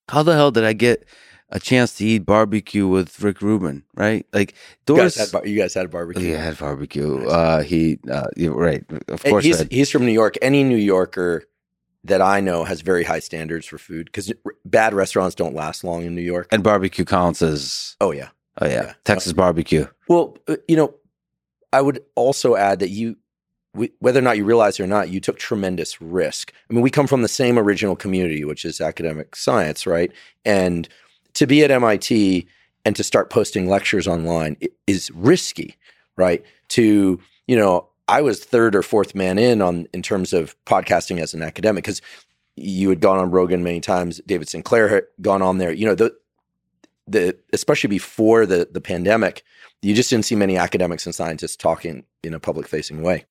How 0.08 0.22
the 0.22 0.34
hell 0.34 0.50
did 0.52 0.64
I 0.64 0.72
get 0.72 1.04
a 1.50 1.58
chance 1.58 1.94
to 1.96 2.04
eat 2.04 2.20
barbecue 2.26 2.86
with 2.86 3.20
Rick 3.22 3.42
Rubin? 3.42 3.82
Right, 3.94 4.24
like 4.32 4.54
You 4.88 4.96
guys 4.96 5.16
had, 5.16 5.32
bar- 5.32 5.46
you 5.46 5.58
guys 5.58 5.74
had 5.74 5.90
barbecue. 5.90 6.30
yeah, 6.30 6.42
had 6.44 6.58
barbecue. 6.58 7.26
Uh, 7.26 7.62
he, 7.62 7.98
uh, 8.08 8.26
right, 8.50 8.84
of 9.08 9.22
course. 9.24 9.44
He's 9.44 9.60
he's 9.62 9.90
from 9.90 10.06
New 10.06 10.12
York. 10.12 10.36
Any 10.42 10.62
New 10.62 10.76
Yorker 10.76 11.44
that 12.04 12.22
I 12.22 12.38
know 12.40 12.62
has 12.62 12.82
very 12.82 13.02
high 13.02 13.18
standards 13.18 13.66
for 13.66 13.78
food 13.78 14.06
because 14.06 14.32
bad 14.64 14.94
restaurants 14.94 15.34
don't 15.34 15.56
last 15.56 15.82
long 15.82 16.04
in 16.04 16.14
New 16.14 16.22
York. 16.22 16.46
and 16.52 16.62
barbecue 16.62 17.04
counts 17.04 17.42
as 17.42 17.96
Oh 18.00 18.12
yeah. 18.12 18.28
oh 18.60 18.66
yeah, 18.66 18.72
Yeah. 18.84 18.92
Texas 19.04 19.32
barbecue. 19.32 19.86
Well, 20.08 20.36
uh, 20.46 20.54
you 20.68 20.76
know, 20.76 20.94
I 21.72 21.80
would 21.80 22.04
also 22.14 22.54
add 22.54 22.78
that 22.78 22.90
you, 22.90 23.16
we, 23.76 23.92
whether 23.98 24.18
or 24.18 24.22
not 24.22 24.36
you 24.36 24.44
realize 24.44 24.80
it 24.80 24.82
or 24.82 24.86
not, 24.86 25.10
you 25.10 25.20
took 25.20 25.38
tremendous 25.38 26.00
risk. 26.00 26.52
I 26.68 26.72
mean, 26.72 26.82
we 26.82 26.90
come 26.90 27.06
from 27.06 27.22
the 27.22 27.28
same 27.28 27.58
original 27.58 27.96
community, 27.96 28.44
which 28.44 28.64
is 28.64 28.80
academic 28.80 29.36
science, 29.36 29.86
right? 29.86 30.10
And 30.44 30.88
to 31.34 31.46
be 31.46 31.62
at 31.62 31.70
MIT 31.70 32.48
and 32.84 32.96
to 32.96 33.04
start 33.04 33.30
posting 33.30 33.68
lectures 33.68 34.08
online 34.08 34.56
is 34.86 35.10
risky, 35.12 35.76
right? 36.16 36.44
To 36.70 37.20
you 37.46 37.56
know, 37.56 37.88
I 38.08 38.22
was 38.22 38.44
third 38.44 38.74
or 38.74 38.82
fourth 38.82 39.14
man 39.14 39.38
in 39.38 39.60
on 39.60 39.86
in 39.92 40.02
terms 40.02 40.32
of 40.32 40.56
podcasting 40.64 41.20
as 41.20 41.34
an 41.34 41.42
academic 41.42 41.84
because 41.84 42.00
you 42.56 42.88
had 42.88 43.00
gone 43.00 43.18
on 43.18 43.30
Rogan 43.30 43.62
many 43.62 43.80
times. 43.80 44.20
David 44.26 44.48
Sinclair 44.48 44.88
had 44.88 45.04
gone 45.20 45.42
on 45.42 45.58
there. 45.58 45.72
You 45.72 45.86
know, 45.86 45.94
the 45.94 46.16
the 47.06 47.36
especially 47.52 47.88
before 47.88 48.46
the 48.46 48.68
the 48.70 48.80
pandemic, 48.80 49.42
you 49.82 49.94
just 49.94 50.10
didn't 50.10 50.24
see 50.24 50.36
many 50.36 50.56
academics 50.56 51.06
and 51.06 51.14
scientists 51.14 51.56
talking 51.56 52.04
in 52.22 52.34
a 52.34 52.40
public 52.40 52.66
facing 52.66 53.02
way. 53.02 53.24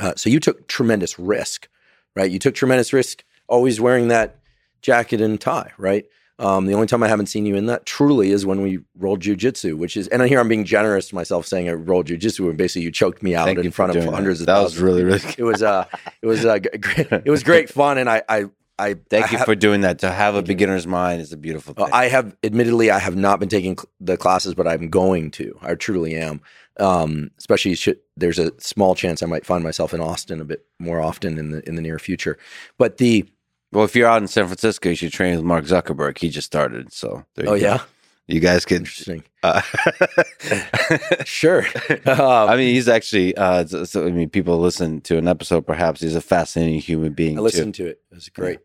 Uh, 0.00 0.14
so 0.16 0.30
you 0.30 0.40
took 0.40 0.66
tremendous 0.66 1.18
risk, 1.18 1.68
right? 2.16 2.30
You 2.30 2.38
took 2.38 2.54
tremendous 2.54 2.92
risk 2.92 3.22
always 3.48 3.80
wearing 3.80 4.08
that 4.08 4.36
jacket 4.82 5.20
and 5.20 5.40
tie, 5.40 5.72
right? 5.78 6.06
Um, 6.38 6.64
the 6.64 6.72
only 6.72 6.86
time 6.86 7.02
I 7.02 7.08
haven't 7.08 7.26
seen 7.26 7.44
you 7.44 7.54
in 7.54 7.66
that 7.66 7.84
truly 7.84 8.30
is 8.30 8.46
when 8.46 8.62
we 8.62 8.78
rolled 8.98 9.20
jujitsu, 9.20 9.76
which 9.76 9.94
is, 9.94 10.08
and 10.08 10.22
here 10.22 10.40
I'm 10.40 10.48
being 10.48 10.64
generous 10.64 11.08
to 11.10 11.14
myself 11.14 11.46
saying 11.46 11.68
I 11.68 11.72
rolled 11.74 12.06
jujitsu, 12.06 12.48
and 12.48 12.56
basically 12.56 12.82
you 12.82 12.90
choked 12.90 13.22
me 13.22 13.34
out 13.34 13.44
Thank 13.44 13.58
in 13.58 13.70
front 13.70 13.90
of 13.90 13.94
doing 13.96 14.06
that. 14.06 14.14
hundreds 14.14 14.40
of 14.40 14.46
That 14.46 14.60
was 14.62 14.78
really 14.78 15.04
really. 15.04 15.20
It 15.36 15.42
was 15.42 15.62
uh, 15.62 15.84
it 16.22 16.26
was 16.26 16.46
uh, 16.46 16.58
great. 16.80 17.12
It 17.12 17.28
was 17.30 17.42
great 17.42 17.68
fun, 17.68 17.98
and 17.98 18.08
I, 18.08 18.22
I, 18.26 18.44
I 18.78 18.94
Thank 19.10 19.26
I 19.28 19.32
you 19.32 19.36
have- 19.38 19.44
for 19.44 19.54
doing 19.54 19.82
that. 19.82 19.98
To 19.98 20.10
have 20.10 20.34
a 20.34 20.38
Thank 20.38 20.48
you. 20.48 20.54
beginner's 20.54 20.86
mind 20.86 21.20
is 21.20 21.30
a 21.34 21.36
beautiful 21.36 21.74
Uh, 21.76 21.84
thing. 21.84 21.92
I 21.92 22.08
have, 22.08 22.34
admittedly, 22.42 22.90
I 22.90 23.00
have 23.00 23.16
not 23.16 23.38
been 23.38 23.50
taking 23.50 23.76
cl- 23.76 23.90
the 24.00 24.16
classes, 24.16 24.54
but 24.54 24.66
I'm 24.66 24.88
going 24.88 25.30
to. 25.32 25.58
I 25.60 25.74
truly 25.74 26.14
am. 26.16 26.40
Um, 26.80 27.30
especially, 27.38 27.74
should, 27.74 27.98
there's 28.16 28.38
a 28.38 28.52
small 28.60 28.94
chance 28.94 29.22
I 29.22 29.26
might 29.26 29.44
find 29.46 29.62
myself 29.62 29.92
in 29.94 30.00
Austin 30.00 30.40
a 30.40 30.44
bit 30.44 30.64
more 30.78 31.00
often 31.00 31.38
in 31.38 31.50
the 31.50 31.68
in 31.68 31.74
the 31.76 31.82
near 31.82 31.98
future. 31.98 32.38
But 32.78 32.96
the 32.96 33.26
well, 33.72 33.84
if 33.84 33.94
you're 33.94 34.08
out 34.08 34.22
in 34.22 34.28
San 34.28 34.46
Francisco, 34.46 34.88
you 34.88 34.96
should 34.96 35.12
train 35.12 35.36
with 35.36 35.44
Mark 35.44 35.64
Zuckerberg. 35.64 36.18
He 36.18 36.28
just 36.28 36.46
started, 36.46 36.92
so 36.92 37.24
there 37.36 37.44
you 37.46 37.50
oh 37.52 37.58
go. 37.58 37.64
yeah, 37.64 37.82
you 38.26 38.40
guys 38.40 38.64
could. 38.64 38.78
interesting. 38.78 39.24
Uh, 39.42 39.62
Sure. 41.24 41.64
Um, 42.04 42.50
I 42.50 42.56
mean, 42.56 42.74
he's 42.74 42.88
actually. 42.88 43.34
Uh, 43.36 43.64
so, 43.64 44.06
I 44.06 44.10
mean, 44.10 44.28
people 44.28 44.58
listen 44.58 45.00
to 45.02 45.16
an 45.16 45.28
episode. 45.28 45.66
Perhaps 45.66 46.00
he's 46.02 46.14
a 46.14 46.20
fascinating 46.20 46.80
human 46.80 47.14
being. 47.14 47.38
I 47.38 47.40
listened 47.40 47.74
to 47.76 47.86
it. 47.86 48.00
It 48.10 48.14
was 48.16 48.28
great. 48.28 48.58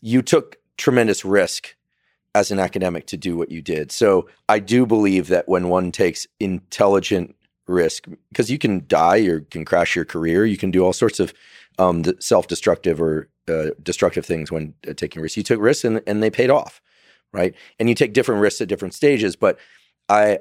You 0.00 0.22
took 0.22 0.56
tremendous 0.76 1.24
risk 1.24 1.74
as 2.34 2.50
an 2.52 2.60
academic 2.60 3.06
to 3.08 3.16
do 3.16 3.36
what 3.36 3.50
you 3.50 3.60
did. 3.60 3.90
So 3.90 4.28
I 4.48 4.60
do 4.60 4.86
believe 4.86 5.28
that 5.28 5.48
when 5.48 5.68
one 5.68 5.90
takes 5.90 6.26
intelligent 6.38 7.34
risk, 7.70 8.06
because 8.28 8.50
you 8.50 8.58
can 8.58 8.84
die, 8.86 9.16
you 9.16 9.46
can 9.50 9.64
crash 9.64 9.96
your 9.96 10.04
career, 10.04 10.44
you 10.44 10.56
can 10.56 10.70
do 10.70 10.84
all 10.84 10.92
sorts 10.92 11.20
of 11.20 11.32
um, 11.78 12.02
self-destructive 12.20 13.00
or 13.00 13.28
uh, 13.48 13.70
destructive 13.82 14.26
things 14.26 14.52
when 14.52 14.74
uh, 14.88 14.92
taking 14.92 15.22
risks. 15.22 15.36
You 15.36 15.42
took 15.42 15.60
risks 15.60 15.84
and, 15.84 16.02
and 16.06 16.22
they 16.22 16.30
paid 16.30 16.50
off, 16.50 16.80
right? 17.32 17.54
And 17.78 17.88
you 17.88 17.94
take 17.94 18.12
different 18.12 18.40
risks 18.40 18.60
at 18.60 18.68
different 18.68 18.94
stages. 18.94 19.36
But 19.36 19.58
I 20.08 20.40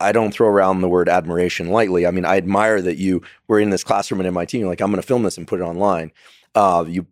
I 0.00 0.12
don't 0.12 0.32
throw 0.32 0.48
around 0.48 0.80
the 0.80 0.88
word 0.88 1.08
admiration 1.08 1.68
lightly. 1.68 2.06
I 2.06 2.10
mean, 2.10 2.24
I 2.24 2.36
admire 2.36 2.82
that 2.82 2.96
you 2.96 3.22
were 3.46 3.60
in 3.60 3.70
this 3.70 3.84
classroom 3.84 4.20
at 4.20 4.26
MIT. 4.26 4.58
You're 4.58 4.68
like, 4.68 4.80
I'm 4.80 4.90
going 4.90 5.00
to 5.00 5.06
film 5.06 5.22
this 5.22 5.38
and 5.38 5.46
put 5.46 5.60
it 5.60 5.64
online. 5.64 6.10
Uh, 6.54 6.84
you 6.88 7.06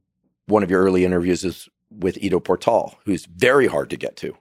one 0.47 0.63
of 0.65 0.71
your 0.71 0.83
early 0.83 1.05
interviews 1.05 1.45
is 1.45 1.69
with 1.91 2.19
Ido 2.21 2.41
Portal, 2.41 2.99
who's 3.05 3.27
very 3.27 3.69
hard 3.69 3.91
to 3.91 3.97
get 3.97 4.17
to. 4.17 4.37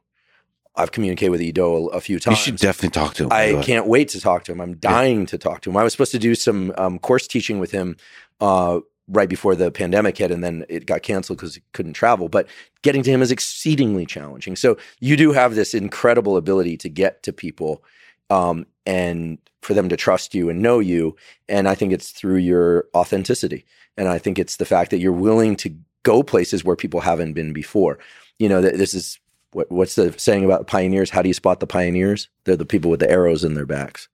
I've 0.80 0.92
communicated 0.92 1.32
with 1.32 1.42
Ido 1.42 1.76
a, 1.76 1.86
a 1.98 2.02
few 2.02 2.20
times. 2.20 2.38
You 2.38 2.44
should 2.44 2.58
definitely 2.58 2.92
talk 2.92 3.14
to 3.16 3.24
him. 3.26 3.32
I 3.32 3.62
can't 3.64 3.88
wait 3.88 4.10
to 4.10 4.22
talk 4.22 4.46
to 4.46 4.52
him. 4.52 4.62
I'm 4.62 4.76
dying 4.78 5.26
to 5.28 5.38
talk 5.38 5.62
to 5.62 5.70
him. 5.70 5.78
I 5.78 5.84
was 5.84 5.94
supposed 5.94 6.12
to 6.14 6.20
do 6.20 6.36
some 6.36 6.74
um, 6.78 7.00
course 7.00 7.28
teaching 7.28 7.60
with 7.60 7.72
him 7.72 7.98
uh, 8.40 8.80
right 9.08 9.30
before 9.30 9.56
the 9.56 9.72
pandemic 9.72 10.18
hit, 10.18 10.32
and 10.32 10.44
then 10.44 10.66
it 10.70 10.86
got 10.86 11.04
canceled 11.04 11.38
because 11.38 11.56
he 11.56 11.62
couldn't 11.74 11.94
travel. 11.94 12.30
But 12.30 12.48
getting 12.82 13.04
to 13.04 13.12
him 13.12 13.22
is 13.22 13.32
exceedingly 13.32 14.06
challenging. 14.06 14.56
So 14.56 14.78
you 15.00 15.18
do 15.18 15.32
have 15.34 15.56
this 15.56 15.74
incredible 15.74 16.38
ability 16.38 16.78
to 16.78 16.90
get 16.90 17.24
to 17.24 17.34
people 17.34 17.84
um, 18.30 18.66
and 18.86 19.38
for 19.62 19.74
them 19.74 19.90
to 19.90 19.98
trust 19.98 20.34
you 20.34 20.50
and 20.50 20.62
know 20.62 20.80
you. 20.80 21.16
And 21.48 21.68
I 21.68 21.76
think 21.76 21.92
it's 21.92 22.12
through 22.12 22.38
your 22.38 22.86
authenticity. 22.96 23.66
And 23.98 24.08
I 24.08 24.18
think 24.18 24.40
it's 24.40 24.58
the 24.58 24.66
fact 24.66 24.92
that 24.92 25.00
you're 25.00 25.12
willing 25.12 25.56
to 25.58 25.76
go 26.04 26.24
places 26.24 26.64
where 26.64 26.76
people 26.76 27.02
haven't 27.02 27.34
been 27.34 27.52
before. 27.52 28.00
You 28.38 28.48
know, 28.48 28.62
th- 28.62 28.76
this 28.76 28.94
is 28.94 29.20
what, 29.52 29.72
what's 29.72 29.96
the 29.96 30.14
saying 30.18 30.46
about 30.46 30.68
pioneers? 30.68 31.10
How 31.10 31.22
do 31.22 31.28
you 31.30 31.34
spot 31.34 31.60
the 31.60 31.68
pioneers? 31.68 32.30
They're 32.44 32.56
the 32.56 32.66
people 32.66 32.92
with 32.92 33.00
the 33.00 33.10
arrows 33.10 33.44
in 33.44 33.54
their 33.56 33.66
backs. 33.66 34.08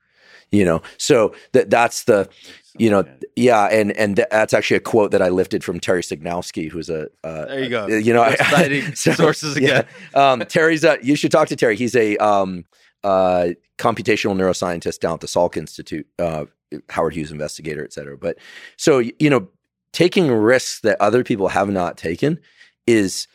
You 0.51 0.63
know, 0.63 0.81
so 0.97 1.33
that 1.53 1.69
that's 1.71 2.03
the, 2.03 2.29
you 2.77 2.89
know, 2.89 3.03
yeah, 3.35 3.65
and 3.65 3.91
and 3.97 4.15
th- 4.15 4.27
that's 4.29 4.53
actually 4.53 4.77
a 4.77 4.81
quote 4.81 5.11
that 5.11 5.21
I 5.21 5.29
lifted 5.29 5.63
from 5.63 5.79
Terry 5.79 6.01
Sejnowski, 6.03 6.69
who's 6.69 6.89
a, 6.89 7.07
uh, 7.23 7.45
There 7.45 7.63
you 7.63 7.69
go. 7.69 7.87
you 7.87 8.13
know, 8.13 8.21
We're 8.21 8.37
citing 8.49 8.95
sources 8.95 9.57
again. 9.57 9.85
yeah. 10.13 10.31
Um, 10.31 10.41
Terry's 10.41 10.83
a, 10.83 10.97
you 11.01 11.15
should 11.15 11.31
talk 11.31 11.47
to 11.49 11.55
Terry. 11.55 11.75
He's 11.75 11.95
a 11.95 12.15
um, 12.17 12.63
uh, 13.03 13.49
computational 13.79 14.35
neuroscientist 14.37 14.99
down 14.99 15.15
at 15.15 15.21
the 15.21 15.27
Salk 15.27 15.57
Institute, 15.57 16.07
uh, 16.19 16.45
Howard 16.89 17.15
Hughes 17.15 17.31
investigator, 17.31 17.83
et 17.83 17.91
cetera. 17.91 18.15
But 18.15 18.37
so, 18.77 18.99
you 18.99 19.29
know, 19.31 19.47
taking 19.93 20.31
risks 20.31 20.79
that 20.81 21.01
other 21.01 21.23
people 21.23 21.47
have 21.49 21.69
not 21.69 21.97
taken 21.97 22.39
is 22.85 23.27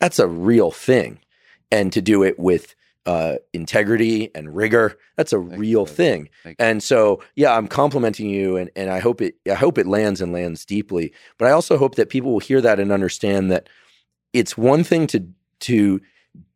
that's 0.00 0.18
a 0.18 0.26
real 0.26 0.72
thing. 0.72 1.20
And 1.72 1.92
to 1.92 2.00
do 2.00 2.22
it 2.22 2.38
with 2.38 2.76
uh, 3.04 3.36
integrity 3.52 4.30
and 4.34 4.54
rigor, 4.54 4.96
that's 5.16 5.32
a 5.32 5.40
Thank 5.40 5.60
real 5.60 5.84
Dave. 5.86 5.96
thing. 5.96 6.28
And 6.58 6.82
so, 6.82 7.20
yeah, 7.34 7.56
I'm 7.56 7.66
complimenting 7.66 8.30
you, 8.30 8.56
and 8.56 8.70
and 8.76 8.90
I 8.90 9.00
hope 9.00 9.20
it 9.20 9.34
I 9.50 9.54
hope 9.54 9.78
it 9.78 9.86
lands 9.86 10.20
and 10.20 10.32
lands 10.32 10.64
deeply. 10.64 11.12
But 11.38 11.48
I 11.48 11.50
also 11.50 11.76
hope 11.76 11.96
that 11.96 12.10
people 12.10 12.32
will 12.32 12.38
hear 12.38 12.60
that 12.60 12.78
and 12.78 12.92
understand 12.92 13.50
that 13.50 13.68
it's 14.32 14.56
one 14.56 14.84
thing 14.84 15.08
to 15.08 15.26
to 15.60 16.00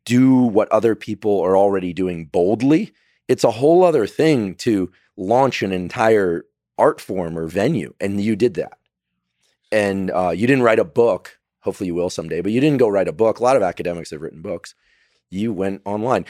do 0.05 0.35
what 0.35 0.71
other 0.71 0.95
people 0.95 1.41
are 1.41 1.57
already 1.57 1.93
doing 1.93 2.25
boldly. 2.25 2.93
It's 3.27 3.43
a 3.43 3.51
whole 3.51 3.83
other 3.83 4.07
thing 4.07 4.55
to 4.55 4.89
launch 5.17 5.61
an 5.61 5.73
entire 5.73 6.45
art 6.77 7.01
form 7.01 7.37
or 7.37 7.47
venue, 7.47 7.93
and 7.99 8.21
you 8.21 8.35
did 8.37 8.53
that. 8.53 8.77
And 9.69 10.11
uh, 10.11 10.29
you 10.29 10.47
didn't 10.47 10.63
write 10.63 10.79
a 10.79 10.85
book. 10.85 11.37
Hopefully, 11.59 11.87
you 11.87 11.95
will 11.95 12.09
someday. 12.09 12.39
But 12.39 12.53
you 12.53 12.61
didn't 12.61 12.77
go 12.77 12.87
write 12.87 13.09
a 13.09 13.13
book. 13.13 13.39
A 13.39 13.43
lot 13.43 13.57
of 13.57 13.63
academics 13.63 14.11
have 14.11 14.21
written 14.21 14.41
books. 14.41 14.73
You 15.29 15.53
went 15.53 15.81
online. 15.85 16.25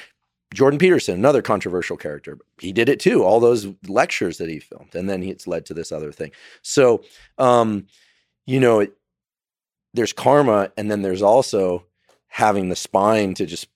Jordan 0.54 0.80
Peterson, 0.80 1.16
another 1.16 1.42
controversial 1.42 1.98
character, 1.98 2.38
he 2.60 2.72
did 2.72 2.88
it 2.88 3.00
too. 3.00 3.24
All 3.24 3.40
those 3.40 3.68
lectures 3.88 4.38
that 4.38 4.50
he 4.50 4.60
filmed, 4.60 4.96
and 4.96 5.10
then 5.10 5.22
it's 5.24 5.48
led 5.48 5.66
to 5.66 5.74
this 5.74 5.92
other 5.92 6.12
thing. 6.12 6.32
So, 6.62 7.04
um, 7.38 7.88
you 8.46 8.60
know, 8.60 8.80
it, 8.80 8.94
there's 9.94 10.14
karma, 10.14 10.72
and 10.78 10.90
then 10.90 11.02
there's 11.02 11.22
also 11.22 11.86
having 12.28 12.70
the 12.70 12.76
spine 12.76 13.34
to 13.34 13.46
just 13.46 13.68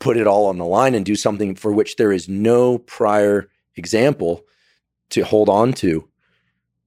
put 0.00 0.16
it 0.16 0.26
all 0.26 0.46
on 0.46 0.58
the 0.58 0.64
line 0.64 0.94
and 0.94 1.06
do 1.06 1.16
something 1.16 1.54
for 1.54 1.72
which 1.72 1.96
there 1.96 2.12
is 2.12 2.28
no 2.28 2.78
prior 2.78 3.48
example 3.76 4.44
to 5.10 5.22
hold 5.22 5.48
on 5.48 5.72
to 5.72 6.08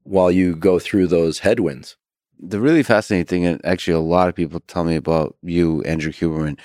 while 0.03 0.29
you 0.29 0.55
go 0.55 0.77
through 0.77 1.07
those 1.07 1.39
headwinds. 1.39 1.95
The 2.37 2.59
really 2.59 2.83
fascinating 2.83 3.25
thing, 3.25 3.45
and 3.45 3.65
actually, 3.65 3.93
a 3.93 3.99
lot 3.99 4.27
of 4.27 4.35
people 4.35 4.59
tell 4.67 4.83
me 4.83 4.97
about 4.97 5.35
you, 5.41 5.81
Andrew 5.83 6.11
Huberman, 6.11 6.59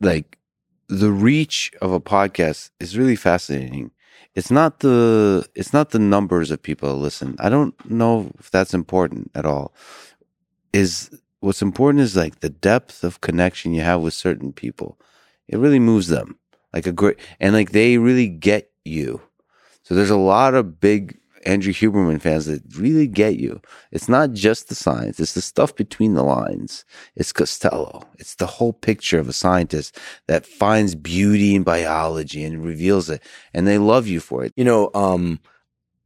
like 0.00 0.38
the 0.88 1.10
reach 1.10 1.72
of 1.80 1.92
a 1.92 2.00
podcast 2.00 2.70
is 2.80 2.96
really 2.96 3.16
fascinating. 3.16 3.90
It's 4.34 4.50
not 4.50 4.80
the 4.80 5.46
it's 5.54 5.72
not 5.72 5.90
the 5.90 5.98
numbers 5.98 6.50
of 6.50 6.62
people 6.62 6.88
that 6.88 7.00
listen. 7.00 7.36
I 7.38 7.48
don't 7.48 7.74
know 7.90 8.30
if 8.38 8.50
that's 8.50 8.74
important 8.74 9.30
at 9.34 9.44
all. 9.44 9.74
Is 10.72 11.10
what's 11.40 11.62
important 11.62 12.02
is 12.02 12.16
like 12.16 12.40
the 12.40 12.50
depth 12.50 13.04
of 13.04 13.20
connection 13.20 13.74
you 13.74 13.82
have 13.82 14.00
with 14.00 14.14
certain 14.14 14.52
people. 14.52 14.98
It 15.48 15.58
really 15.58 15.78
moves 15.78 16.08
them. 16.08 16.38
Like 16.72 16.86
a 16.86 16.92
great 16.92 17.18
and 17.40 17.54
like 17.54 17.72
they 17.72 17.98
really 17.98 18.28
get 18.28 18.70
you. 18.84 19.20
So 19.82 19.94
there's 19.94 20.10
a 20.10 20.16
lot 20.16 20.54
of 20.54 20.80
big 20.80 21.18
Andrew 21.48 21.72
Huberman 21.72 22.20
fans 22.20 22.44
that 22.44 22.62
really 22.76 23.06
get 23.06 23.36
you. 23.36 23.62
It's 23.90 24.08
not 24.08 24.32
just 24.32 24.68
the 24.68 24.74
science, 24.74 25.18
it's 25.18 25.32
the 25.32 25.40
stuff 25.40 25.74
between 25.74 26.14
the 26.14 26.22
lines. 26.22 26.84
It's 27.16 27.32
Costello. 27.32 28.06
It's 28.18 28.34
the 28.34 28.46
whole 28.46 28.74
picture 28.74 29.18
of 29.18 29.28
a 29.28 29.32
scientist 29.32 29.98
that 30.26 30.44
finds 30.44 30.94
beauty 30.94 31.54
in 31.54 31.62
biology 31.62 32.44
and 32.44 32.64
reveals 32.64 33.08
it. 33.08 33.22
And 33.54 33.66
they 33.66 33.78
love 33.78 34.06
you 34.06 34.20
for 34.20 34.44
it. 34.44 34.52
You 34.56 34.64
know, 34.64 34.90
um, 34.94 35.40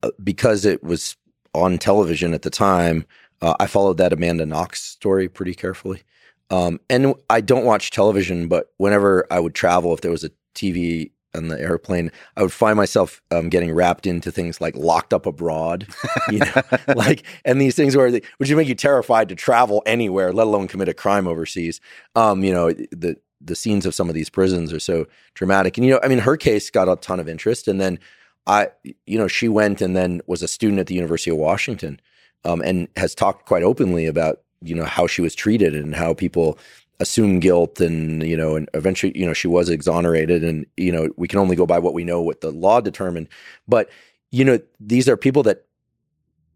uh, 0.03 0.11
because 0.23 0.65
it 0.65 0.85
was 0.85 1.17
on 1.55 1.79
television 1.79 2.35
at 2.35 2.43
the 2.43 2.51
time, 2.51 3.05
uh, 3.41 3.55
I 3.59 3.67
followed 3.67 3.97
that 3.99 4.13
Amanda 4.13 4.47
Knox 4.47 4.81
story 4.81 5.29
pretty 5.29 5.55
carefully. 5.55 6.03
Um, 6.51 6.79
and 6.91 7.15
I 7.31 7.41
don't 7.41 7.65
watch 7.65 7.91
television, 7.91 8.47
but 8.47 8.67
whenever 8.77 9.27
I 9.31 9.41
would 9.41 9.55
travel, 9.55 9.95
if 9.95 10.03
there 10.03 10.11
was 10.11 10.23
a 10.23 10.31
TV 10.55 11.12
on 11.35 11.49
the 11.49 11.61
airplane, 11.61 12.11
I 12.37 12.43
would 12.43 12.53
find 12.53 12.77
myself 12.77 13.23
um, 13.31 13.49
getting 13.49 13.73
wrapped 13.73 14.07
into 14.07 14.31
things 14.31 14.61
like 14.61 14.77
locked 14.77 15.15
up 15.15 15.27
abroad, 15.27 15.87
you 16.31 16.41
know, 16.41 16.63
like, 16.95 17.25
and 17.45 17.61
these 17.61 17.75
things 17.75 17.97
where, 17.97 18.11
they, 18.11 18.23
which 18.39 18.49
would 18.51 18.57
make 18.57 18.69
you 18.69 18.75
terrified 18.75 19.29
to 19.31 19.35
travel 19.35 19.83
anywhere, 19.87 20.33
let 20.33 20.47
alone 20.47 20.69
commit 20.69 20.89
a 20.89 20.95
crime 20.95 21.27
overseas. 21.27 21.81
Um, 22.15 22.45
you 22.45 22.53
know, 22.53 22.73
the, 22.73 23.17
the 23.41 23.57
scenes 23.57 23.87
of 23.87 23.95
some 23.95 24.09
of 24.09 24.15
these 24.15 24.31
prisons 24.31 24.73
are 24.73 24.81
so 24.81 25.07
dramatic. 25.35 25.77
And, 25.77 25.87
you 25.87 25.93
know, 25.93 26.01
I 26.03 26.09
mean, 26.09 26.19
her 26.19 26.37
case 26.37 26.71
got 26.71 26.89
a 26.89 26.97
ton 26.97 27.19
of 27.19 27.29
interest. 27.29 27.67
And 27.67 27.81
then 27.81 27.99
I, 28.47 28.69
you 29.07 29.19
know, 29.19 29.29
she 29.29 29.49
went 29.49 29.81
and 29.81 29.97
then 29.97 30.21
was 30.27 30.43
a 30.43 30.49
student 30.49 30.81
at 30.81 30.87
the 30.87 30.95
University 30.95 31.31
of 31.31 31.37
Washington 31.37 32.01
um, 32.45 32.61
and 32.63 32.89
has 32.97 33.15
talked 33.15 33.47
quite 33.47 33.63
openly 33.63 34.07
about, 34.07 34.43
you 34.61 34.75
know, 34.75 34.85
how 34.85 35.07
she 35.07 35.23
was 35.23 35.35
treated 35.35 35.75
and 35.75 35.95
how 35.95 36.15
people 36.15 36.59
assume 37.03 37.41
guilt 37.41 37.81
and 37.81 38.23
you 38.23 38.37
know 38.37 38.57
and 38.57 38.71
eventually 38.73 39.13
you 39.19 39.27
know 39.27 39.35
she 39.35 39.49
was 39.49 39.69
exonerated 39.69 40.43
and 40.45 40.65
you 40.77 40.93
know 40.93 41.09
we 41.17 41.29
can 41.29 41.41
only 41.41 41.57
go 41.57 41.67
by 41.67 41.79
what 41.79 41.93
we 41.95 42.05
know 42.05 42.23
what 42.23 42.41
the 42.41 42.51
law 42.51 42.81
determined. 42.81 43.29
But 43.69 43.91
you 44.31 44.45
know 44.45 44.59
these 44.81 45.09
are 45.09 45.17
people 45.17 45.43
that 45.43 45.67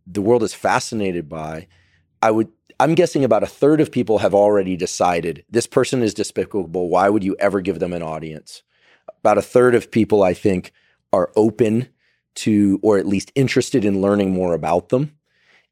the 0.07 0.23
world 0.23 0.43
is 0.43 0.55
fascinated 0.55 1.29
by. 1.29 1.67
I 2.23 2.31
would 2.31 2.49
i'm 2.79 2.95
guessing 2.95 3.25
about 3.25 3.43
a 3.43 3.47
third 3.47 3.81
of 3.81 3.91
people 3.91 4.19
have 4.19 4.35
already 4.35 4.77
decided 4.77 5.45
this 5.51 5.67
person 5.67 6.03
is 6.03 6.15
despicable. 6.15 6.89
Why 6.89 7.09
would 7.09 7.25
you 7.25 7.37
ever 7.39 7.61
give 7.61 7.81
them 7.81 7.93
an 7.93 8.03
audience? 8.03 8.63
About 9.21 9.39
a 9.39 9.43
third 9.43 9.75
of 9.75 9.91
people 9.91 10.23
i 10.23 10.33
think 10.33 10.73
are 11.13 11.33
open 11.37 11.89
to 12.37 12.79
or 12.83 12.99
at 12.99 13.07
least 13.07 13.33
interested 13.35 13.85
in 13.85 14.03
learning 14.03 14.31
more 14.31 14.55
about 14.55 14.91
them. 14.91 15.17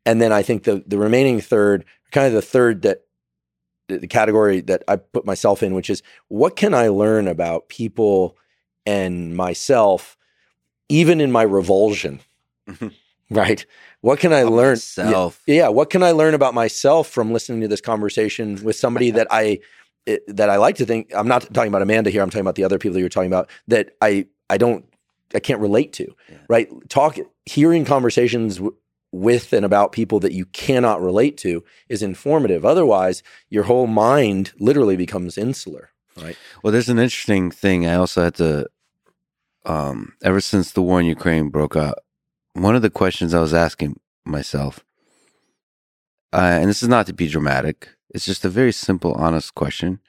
And 0.05 0.21
then 0.21 0.33
i 0.33 0.43
think 0.43 0.65
the 0.65 0.83
the 0.87 0.99
remaining 0.99 1.41
third 1.41 1.85
kind 2.11 2.27
of 2.27 2.33
the 2.33 2.43
third 2.43 2.83
that 2.83 3.05
the 3.89 4.07
category 4.07 4.61
that 4.63 4.83
I 4.89 4.97
put 4.97 5.27
myself 5.27 5.63
in, 5.63 5.75
which 5.75 5.91
is 5.91 6.03
what 6.29 6.57
can 6.57 6.75
I 6.75 6.89
learn 6.89 7.29
about 7.29 7.69
people 7.69 8.37
and 8.87 9.37
myself, 9.37 10.17
even 10.89 11.21
in 11.21 11.31
my 11.33 11.43
revulsion, 11.43 12.21
mm-hmm. 12.69 12.89
right? 13.31 13.65
What 14.01 14.19
can 14.19 14.33
I 14.33 14.41
about 14.41 14.53
learn? 14.53 14.73
Myself. 14.73 15.43
Yeah, 15.47 15.55
yeah, 15.55 15.69
what 15.69 15.91
can 15.91 16.03
I 16.03 16.11
learn 16.11 16.35
about 16.35 16.55
myself 16.55 17.09
from 17.09 17.33
listening 17.33 17.61
to 17.63 17.69
this 17.69 17.81
conversation 17.81 18.63
with 18.63 18.77
somebody 18.77 19.11
that 19.13 19.27
I 19.31 19.61
it, 20.07 20.23
that 20.35 20.51
I 20.51 20.57
like 20.57 20.77
to 20.77 20.87
think? 20.87 21.11
I'm 21.15 21.29
not 21.29 21.53
talking 21.55 21.69
about 21.69 21.83
Amanda 21.83 22.11
here. 22.11 22.23
I'm 22.23 22.31
talking 22.31 22.43
about 22.43 22.57
the 22.57 22.65
other 22.65 22.79
people 22.79 22.95
that 22.95 23.01
you're 23.01 23.09
talking 23.09 23.31
about 23.31 23.49
that 23.69 23.97
I 24.03 24.27
I 24.51 24.59
don't 24.59 24.85
I 25.35 25.41
can't 25.41 25.61
relate 25.61 25.93
to. 25.95 26.15
Yeah. 26.29 26.37
Right? 26.49 26.69
Talk 26.89 27.19
hearing 27.47 27.85
conversations 27.85 28.57
w- 28.57 28.77
with 29.15 29.53
and 29.53 29.65
about 29.65 29.93
people 29.93 30.21
that 30.21 30.33
you 30.33 30.47
cannot 30.47 31.01
relate 31.01 31.37
to 31.39 31.65
is 31.89 32.03
informative. 32.03 32.65
Otherwise, 32.65 33.23
your 33.49 33.65
whole 33.65 33.87
mind 33.87 34.53
literally 34.59 34.97
becomes 34.97 35.39
insular. 35.39 35.91
Right. 36.21 36.37
Well, 36.63 36.73
there's 36.73 36.89
an 36.89 36.99
interesting 36.99 37.51
thing. 37.51 37.87
I 37.87 37.95
also 37.95 38.25
had 38.25 38.35
to, 38.37 38.67
um, 39.65 40.15
ever 40.23 40.41
since 40.41 40.73
the 40.73 40.83
war 40.83 41.01
in 41.01 41.07
Ukraine 41.07 41.49
broke 41.49 41.77
out, 41.77 41.99
one 42.53 42.77
of 42.77 42.83
the 42.83 42.91
questions 42.91 43.35
I 43.35 43.41
was 43.41 43.55
asking 43.55 43.99
myself, 44.25 44.85
uh, 46.33 46.59
and 46.61 46.69
this 46.69 46.83
is 46.83 46.89
not 46.89 47.07
to 47.07 47.13
be 47.13 47.29
dramatic, 47.29 47.89
it's 48.11 48.27
just 48.27 48.45
a 48.45 48.49
very 48.49 48.73
simple, 48.73 49.13
honest 49.15 49.55
question 49.55 50.01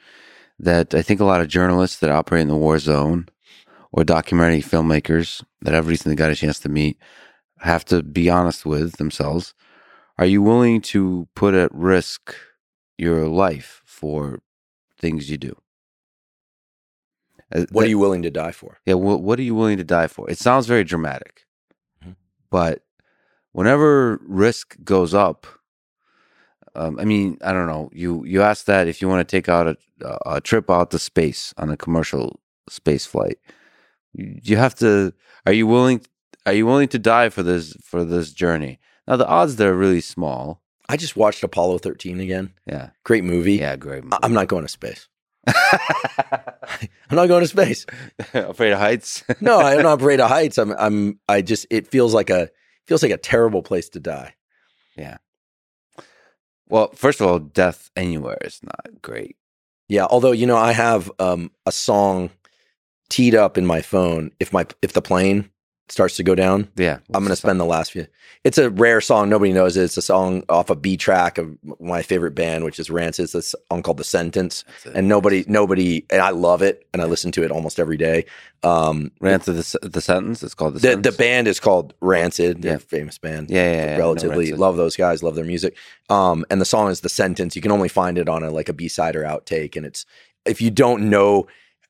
that 0.60 0.94
I 0.94 1.02
think 1.02 1.20
a 1.20 1.26
lot 1.26 1.42
of 1.42 1.48
journalists 1.48 2.00
that 2.00 2.10
operate 2.10 2.44
in 2.44 2.48
the 2.48 2.56
war 2.56 2.80
zone 2.80 3.28
or 3.92 4.04
documentary 4.04 4.62
filmmakers 4.62 5.44
that 5.62 5.76
I've 5.76 5.88
recently 5.88 6.16
got 6.16 6.32
a 6.32 6.36
chance 6.36 6.60
to 6.60 6.70
meet 6.70 6.98
have 7.60 7.86
to 7.86 8.04
be 8.04 8.30
honest 8.30 8.66
with 8.66 8.98
themselves. 8.98 9.54
Are 10.18 10.26
you 10.26 10.42
willing 10.42 10.82
to 10.82 11.28
put 11.36 11.54
at 11.54 11.74
risk 11.74 12.36
your 12.98 13.28
life 13.28 13.82
for 13.86 14.40
things 15.00 15.30
you 15.30 15.38
do? 15.38 15.56
Uh, 17.54 17.66
what 17.72 17.86
are 17.86 17.90
you 17.90 18.00
willing 18.00 18.24
to 18.24 18.32
die 18.32 18.52
for? 18.52 18.80
Yeah, 18.86 18.96
well, 18.96 19.22
what 19.22 19.40
are 19.40 19.44
you 19.44 19.56
willing 19.56 19.78
to 19.78 19.84
die 19.84 20.08
for? 20.08 20.30
It 20.30 20.38
sounds 20.38 20.66
very 20.66 20.84
dramatic, 20.84 21.46
mm-hmm. 22.02 22.14
but 22.50 22.82
whenever 23.52 24.20
risk 24.26 24.76
goes 24.84 25.14
up, 25.14 25.46
um, 26.76 27.00
I 27.00 27.06
mean, 27.06 27.38
I 27.42 27.54
don't 27.54 27.68
know. 27.68 27.90
You 27.94 28.26
you 28.26 28.42
ask 28.42 28.66
that 28.66 28.88
if 28.88 29.02
you 29.02 29.08
want 29.08 29.28
to 29.28 29.36
take 29.36 29.48
out 29.48 29.68
a, 29.68 30.18
a 30.26 30.42
trip 30.42 30.70
out 30.70 30.92
to 30.92 31.00
space 31.00 31.54
on 31.58 31.70
a 31.70 31.78
commercial 31.78 32.40
space 32.70 33.06
flight, 33.06 33.38
you 34.14 34.58
have 34.58 34.76
to. 34.76 35.14
Are 35.46 35.54
you 35.54 35.68
willing 35.68 36.02
are 36.46 36.54
you 36.54 36.66
willing 36.66 36.88
to 36.90 37.00
die 37.00 37.30
for 37.30 37.44
this 37.44 37.76
for 37.82 38.04
this 38.04 38.32
journey? 38.32 38.80
Now 39.08 39.18
the 39.18 39.28
odds 39.28 39.56
there 39.56 39.72
are 39.74 39.78
really 39.78 40.02
small. 40.02 40.62
I 40.88 40.98
just 40.98 41.16
watched 41.16 41.44
Apollo 41.44 41.80
13 41.80 42.20
again. 42.20 42.54
Yeah. 42.68 42.92
Great 43.04 43.24
movie. 43.24 43.56
Yeah, 43.56 43.76
great 43.76 44.04
movie. 44.04 44.18
I'm 44.24 44.34
not 44.34 44.48
going 44.48 44.64
to 44.64 44.70
space. 44.70 45.08
I'm 45.48 47.16
not 47.16 47.28
going 47.28 47.42
to 47.42 47.48
space. 47.48 47.86
afraid 48.34 48.72
of 48.72 48.80
heights? 48.80 49.24
no, 49.42 49.60
I'm 49.60 49.84
not 49.84 50.00
afraid 50.02 50.20
of 50.20 50.30
heights. 50.30 50.58
I'm 50.58 50.72
I'm 50.72 51.20
I 51.28 51.42
just 51.42 51.68
it 51.70 51.88
feels 51.88 52.14
like 52.14 52.30
a 52.30 52.50
feels 52.86 53.04
like 53.04 53.12
a 53.12 53.18
terrible 53.18 53.64
place 53.64 53.90
to 53.90 54.00
die. 54.00 54.36
Yeah. 54.96 55.18
Well, 56.68 56.92
first 56.94 57.22
of 57.22 57.28
all, 57.28 57.40
death 57.40 57.92
anywhere 57.96 58.38
is 58.42 58.60
not 58.64 59.02
great. 59.02 59.38
Yeah, 59.88 60.06
although 60.06 60.32
you 60.32 60.48
know 60.48 60.58
I 60.58 60.72
have 60.72 61.12
um, 61.20 61.52
a 61.66 61.72
song 61.72 62.32
teed 63.10 63.36
up 63.36 63.58
in 63.58 63.66
my 63.66 63.82
phone. 63.82 64.32
If 64.40 64.52
my 64.52 64.66
if 64.82 64.94
the 64.94 65.02
plane 65.02 65.52
starts 65.88 66.16
to 66.18 66.24
go 66.24 66.34
down. 66.34 66.68
Yeah. 66.76 67.00
I'm 67.14 67.24
going 67.24 67.30
to 67.30 67.36
spend 67.36 67.60
the 67.60 67.66
last 67.66 67.92
few. 67.92 68.08
It's 68.44 68.58
a 68.58 68.70
rare 68.70 69.02
song. 69.02 69.30
Nobody 69.30 69.54
knows 69.54 69.78
it. 69.78 69.84
It's 69.84 69.98
a 69.98 70.02
song 70.02 70.44
off 70.50 70.70
a 70.70 70.76
B 70.76 70.98
track 70.98 71.38
of 71.38 71.58
my 71.80 72.02
favorite 72.02 72.34
band, 72.34 72.64
which 72.64 72.80
is 72.80 72.90
Rancid. 72.90 73.26
It's 73.26 73.36
a 73.36 73.42
song 73.42 73.84
called 73.84 73.98
The 73.98 74.04
Sentence. 74.04 74.64
And 74.94 75.08
nobody, 75.08 75.46
nobody, 75.48 76.06
and 76.10 76.22
I 76.22 76.30
love 76.30 76.62
it. 76.62 76.88
And 76.94 77.02
I 77.02 77.06
listen 77.06 77.32
to 77.34 77.44
it 77.44 77.52
almost 77.52 77.80
every 77.80 77.98
day. 77.98 78.26
Um, 78.64 79.12
Rancid, 79.20 79.56
the, 79.56 79.88
the 79.88 80.02
Sentence. 80.02 80.42
It's 80.42 80.56
called 80.56 80.76
The 80.76 80.96
the, 80.96 81.12
the, 81.12 81.12
band 81.12 81.48
is 81.48 81.60
called 81.60 81.94
Rancid. 82.02 82.62
They're 82.62 82.74
yeah. 82.74 82.78
famous 82.80 83.18
band. 83.18 83.52
Yeah. 83.52 83.72
yeah, 83.72 83.86
yeah 83.86 83.98
relatively. 83.98 84.54
Love 84.54 84.78
those 84.78 84.96
guys. 84.96 85.22
Love 85.22 85.36
their 85.36 85.46
music. 85.46 85.78
Um, 86.10 86.46
and 86.50 86.60
the 86.60 86.66
song 86.66 86.90
is 86.90 87.02
The 87.02 87.10
Sentence. 87.10 87.56
You 87.56 87.62
can 87.62 87.72
only 87.72 87.90
find 87.90 88.18
it 88.18 88.28
on 88.28 88.44
a, 88.44 88.50
like 88.50 88.70
a 88.70 88.74
B 88.74 88.88
side 88.88 89.16
or 89.16 89.24
outtake. 89.24 89.76
And 89.76 89.86
it's, 89.86 90.06
if 90.46 90.62
you 90.62 90.72
don't 90.72 91.10
know, 91.10 91.48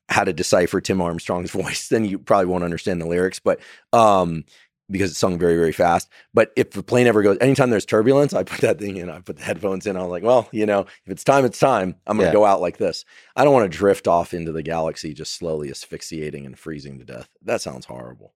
how 0.08 0.24
to 0.24 0.32
decipher 0.32 0.80
Tim 0.80 1.00
Armstrong's 1.00 1.50
voice, 1.52 1.88
then 1.88 2.04
you 2.04 2.18
probably 2.18 2.46
won't 2.46 2.64
understand 2.64 3.00
the 3.00 3.06
lyrics. 3.06 3.38
But 3.38 3.60
um, 3.92 4.44
because 4.90 5.10
it's 5.10 5.18
sung 5.18 5.38
very, 5.38 5.56
very 5.56 5.72
fast. 5.72 6.08
But 6.32 6.52
if 6.56 6.70
the 6.70 6.82
plane 6.82 7.06
ever 7.06 7.22
goes, 7.22 7.38
anytime 7.40 7.70
there's 7.70 7.84
turbulence, 7.84 8.32
I 8.32 8.44
put 8.44 8.60
that 8.60 8.78
thing 8.78 8.96
in, 8.96 9.10
I 9.10 9.20
put 9.20 9.36
the 9.36 9.42
headphones 9.42 9.86
in. 9.86 9.96
I'm 9.96 10.08
like, 10.08 10.22
well, 10.22 10.48
you 10.52 10.66
know, 10.66 10.80
if 10.80 11.12
it's 11.12 11.24
time, 11.24 11.44
it's 11.44 11.58
time. 11.58 11.96
I'm 12.06 12.16
going 12.16 12.26
to 12.26 12.30
yeah. 12.30 12.40
go 12.40 12.44
out 12.44 12.60
like 12.60 12.76
this. 12.76 13.04
I 13.34 13.44
don't 13.44 13.52
want 13.52 13.70
to 13.70 13.76
drift 13.76 14.06
off 14.06 14.32
into 14.32 14.52
the 14.52 14.62
galaxy, 14.62 15.12
just 15.12 15.34
slowly 15.34 15.70
asphyxiating 15.70 16.46
and 16.46 16.58
freezing 16.58 16.98
to 16.98 17.04
death. 17.04 17.28
That 17.42 17.60
sounds 17.60 17.86
horrible. 17.86 18.32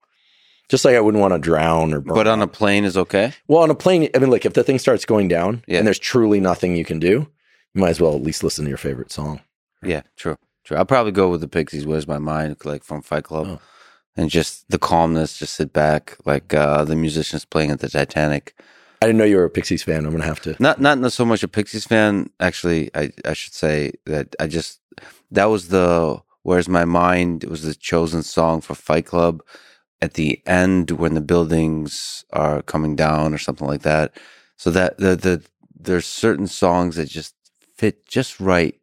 Just 0.69 0.85
like 0.85 0.95
I 0.95 1.01
wouldn't 1.01 1.21
want 1.21 1.35
to 1.35 1.39
drown 1.39 1.93
or 1.93 2.01
burn. 2.01 2.15
But 2.15 2.29
on 2.29 2.41
out. 2.41 2.45
a 2.45 2.47
plane 2.49 2.85
is 2.85 2.97
okay? 2.97 3.33
Well, 3.49 3.63
on 3.63 3.71
a 3.71 3.75
plane, 3.75 4.09
I 4.15 4.19
mean, 4.19 4.31
like 4.31 4.47
if 4.47 4.55
the 4.55 4.63
thing 4.63 4.79
starts 4.79 5.05
going 5.05 5.29
down 5.29 5.65
yeah. 5.67 5.79
and 5.79 5.87
there's 5.87 5.99
truly 5.99 6.39
nothing 6.39 6.77
you 6.77 6.85
can 6.85 7.01
do, 7.01 7.29
you 7.75 7.81
might 7.81 7.91
as 7.91 8.01
well 8.01 8.15
at 8.15 8.23
least 8.23 8.45
listen 8.45 8.65
to 8.65 8.69
your 8.69 8.79
favorite 8.79 9.11
song. 9.11 9.41
Yeah, 9.83 10.03
true. 10.17 10.37
True. 10.71 10.79
I'll 10.79 10.85
probably 10.87 11.13
go 11.13 11.29
with 11.31 11.41
the 11.41 11.49
Pixies. 11.49 11.87
Where's 11.87 12.09
my 12.09 12.19
mind? 12.19 12.57
Like 12.65 12.85
from 12.85 13.03
Fight 13.03 13.25
Club, 13.25 13.47
Oh. 13.49 13.61
and 14.17 14.31
just 14.31 14.69
the 14.71 14.79
calmness. 14.79 15.39
Just 15.39 15.55
sit 15.55 15.73
back, 15.73 16.17
like 16.25 16.55
uh, 16.55 16.85
the 16.85 16.97
musicians 16.97 17.45
playing 17.45 17.71
at 17.71 17.81
the 17.81 17.89
Titanic. 17.89 18.55
I 19.03 19.07
didn't 19.07 19.19
know 19.19 19.25
you 19.25 19.37
were 19.39 19.45
a 19.45 19.51
Pixies 19.51 19.83
fan. 19.83 20.05
I'm 20.05 20.13
gonna 20.13 20.25
have 20.25 20.41
to. 20.43 20.57
Not 20.59 20.81
not 20.81 21.13
so 21.13 21.25
much 21.25 21.43
a 21.43 21.49
Pixies 21.49 21.87
fan. 21.87 22.31
Actually, 22.39 22.91
I 22.95 23.11
I 23.25 23.33
should 23.33 23.55
say 23.55 23.93
that 24.07 24.35
I 24.39 24.47
just 24.47 24.81
that 25.31 25.47
was 25.47 25.69
the 25.69 26.21
Where's 26.43 26.69
My 26.69 26.85
Mind. 26.85 27.45
It 27.45 27.51
was 27.51 27.63
the 27.63 27.75
chosen 27.75 28.23
song 28.23 28.61
for 28.61 28.75
Fight 28.75 29.07
Club 29.07 29.43
at 30.03 30.15
the 30.15 30.41
end 30.47 30.91
when 30.93 31.15
the 31.15 31.21
buildings 31.21 32.25
are 32.33 32.63
coming 32.63 32.97
down 32.97 33.35
or 33.35 33.39
something 33.39 33.67
like 33.67 33.83
that. 33.83 34.13
So 34.57 34.71
that 34.71 34.99
the 34.99 35.17
the 35.17 35.43
there's 35.83 36.07
certain 36.07 36.47
songs 36.47 36.97
that 36.97 37.09
just 37.09 37.35
fit 37.77 38.07
just 38.07 38.39
right 38.41 38.75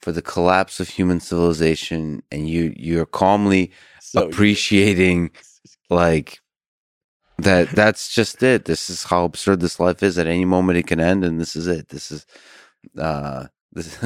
for 0.00 0.12
the 0.12 0.22
collapse 0.22 0.80
of 0.80 0.88
human 0.88 1.20
civilization, 1.20 2.22
and 2.30 2.48
you 2.48 2.74
you're 2.76 3.06
calmly 3.06 3.70
So, 4.00 4.22
appreciating 4.22 5.30
like 5.88 6.40
that 7.38 7.70
that's 7.70 8.08
just 8.14 8.42
it. 8.42 8.64
This 8.64 8.90
is 8.90 9.04
how 9.04 9.24
absurd 9.24 9.60
this 9.60 9.80
life 9.80 10.02
is. 10.02 10.18
At 10.18 10.26
any 10.26 10.44
moment 10.44 10.78
it 10.78 10.86
can 10.86 11.00
end 11.00 11.24
and 11.24 11.40
this 11.40 11.56
is 11.56 11.66
it. 11.66 11.88
This 11.88 12.10
is 12.10 12.26
uh 12.98 13.46
this 13.72 13.98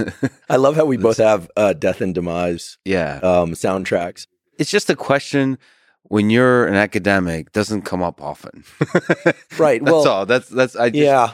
I 0.48 0.56
love 0.56 0.76
how 0.76 0.84
we 0.84 0.96
both 0.96 1.18
have 1.18 1.50
uh, 1.56 1.72
Death 1.72 2.00
and 2.00 2.14
Demise 2.14 2.76
yeah. 2.84 3.20
um, 3.22 3.52
soundtracks. 3.52 4.26
it's 4.58 4.70
just 4.70 4.90
a 4.90 4.96
question 4.96 5.58
when 6.02 6.28
you're 6.28 6.66
an 6.66 6.74
academic 6.74 7.50
doesn't 7.52 7.82
come 7.82 8.02
up 8.02 8.20
often. 8.20 8.64
Right. 9.58 9.82
that's 9.82 9.92
well, 9.92 10.08
all. 10.08 10.26
That's 10.26 10.48
that's 10.48 10.76
i 10.76 10.90
just, 10.90 10.98
yeah, 10.98 11.32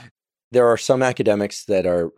there 0.52 0.68
are 0.68 0.76
some 0.76 1.02
academics 1.02 1.64
that 1.64 1.86
are 1.86 2.12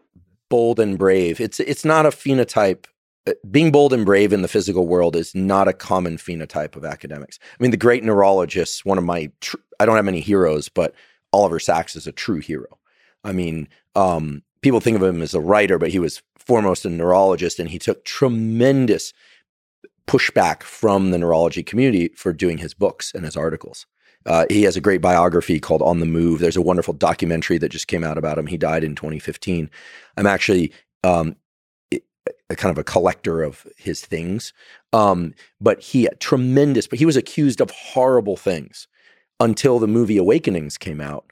bold 0.52 0.78
and 0.78 0.98
brave. 0.98 1.40
It's 1.40 1.58
it's 1.72 1.84
not 1.92 2.04
a 2.04 2.10
phenotype. 2.22 2.84
uh, 3.26 3.32
Being 3.50 3.72
bold 3.72 3.92
and 3.96 4.04
brave 4.04 4.32
in 4.34 4.42
the 4.42 4.54
physical 4.56 4.86
world 4.86 5.14
is 5.16 5.34
not 5.34 5.66
a 5.66 5.78
common 5.90 6.18
phenotype 6.18 6.76
of 6.76 6.84
academics. 6.84 7.38
I 7.42 7.58
mean, 7.62 7.70
the 7.70 7.86
great 7.86 8.04
neurologists, 8.04 8.84
one 8.84 8.98
of 8.98 9.04
my, 9.04 9.30
tr- 9.40 9.64
I 9.80 9.86
don't 9.86 9.96
have 9.96 10.10
many 10.12 10.20
heroes, 10.20 10.68
but 10.68 10.94
Oliver 11.32 11.60
Sacks 11.60 11.96
is 11.96 12.06
a 12.06 12.12
true 12.24 12.40
hero. 12.40 12.78
I 13.24 13.32
mean, 13.32 13.68
um, 13.94 14.42
people 14.60 14.80
think 14.80 14.96
of 14.96 15.02
him 15.02 15.22
as 15.22 15.34
a 15.34 15.40
writer, 15.50 15.78
but 15.78 15.90
he 15.90 15.98
was 15.98 16.22
foremost 16.38 16.84
a 16.84 16.90
neurologist, 16.90 17.58
and 17.58 17.70
he 17.70 17.78
took 17.78 18.04
tremendous 18.04 19.14
pushback 20.06 20.62
from 20.64 21.10
the 21.12 21.18
neurology 21.18 21.62
community 21.62 22.08
for 22.16 22.32
doing 22.32 22.58
his 22.58 22.74
books 22.74 23.12
and 23.14 23.24
his 23.24 23.36
articles. 23.36 23.86
Uh, 24.27 24.47
he 24.51 24.62
has 24.62 24.77
a 24.77 24.81
great 24.81 25.01
biography 25.01 25.59
called 25.61 25.82
On 25.82 26.01
the 26.01 26.07
Move. 26.07 26.40
There's 26.40 26.57
a 26.57 26.62
wonderful 26.62 26.94
documentary 26.94 27.59
that 27.59 27.70
just 27.70 27.89
came 27.89 28.05
out 28.05 28.19
about 28.19 28.39
him. 28.39 28.47
He 28.47 28.57
died 28.57 28.85
in 28.85 28.94
2015. 28.94 29.69
I'm 30.16 30.27
actually 30.27 30.73
um, 31.05 31.36
a 32.51 32.57
kind 32.57 32.70
of 32.70 32.78
a 32.78 32.85
collector 32.85 33.43
of 33.43 33.66
his 33.77 34.01
things, 34.01 34.53
um, 34.93 35.35
but 35.61 35.81
he 35.81 36.09
tremendous. 36.20 36.86
But 36.86 36.99
he 36.99 37.07
was 37.07 37.16
accused 37.16 37.61
of 37.61 37.70
horrible 37.70 38.36
things 38.36 38.86
until 39.40 39.78
the 39.78 39.89
movie 39.89 40.19
Awakenings 40.19 40.78
came 40.78 41.01
out 41.01 41.24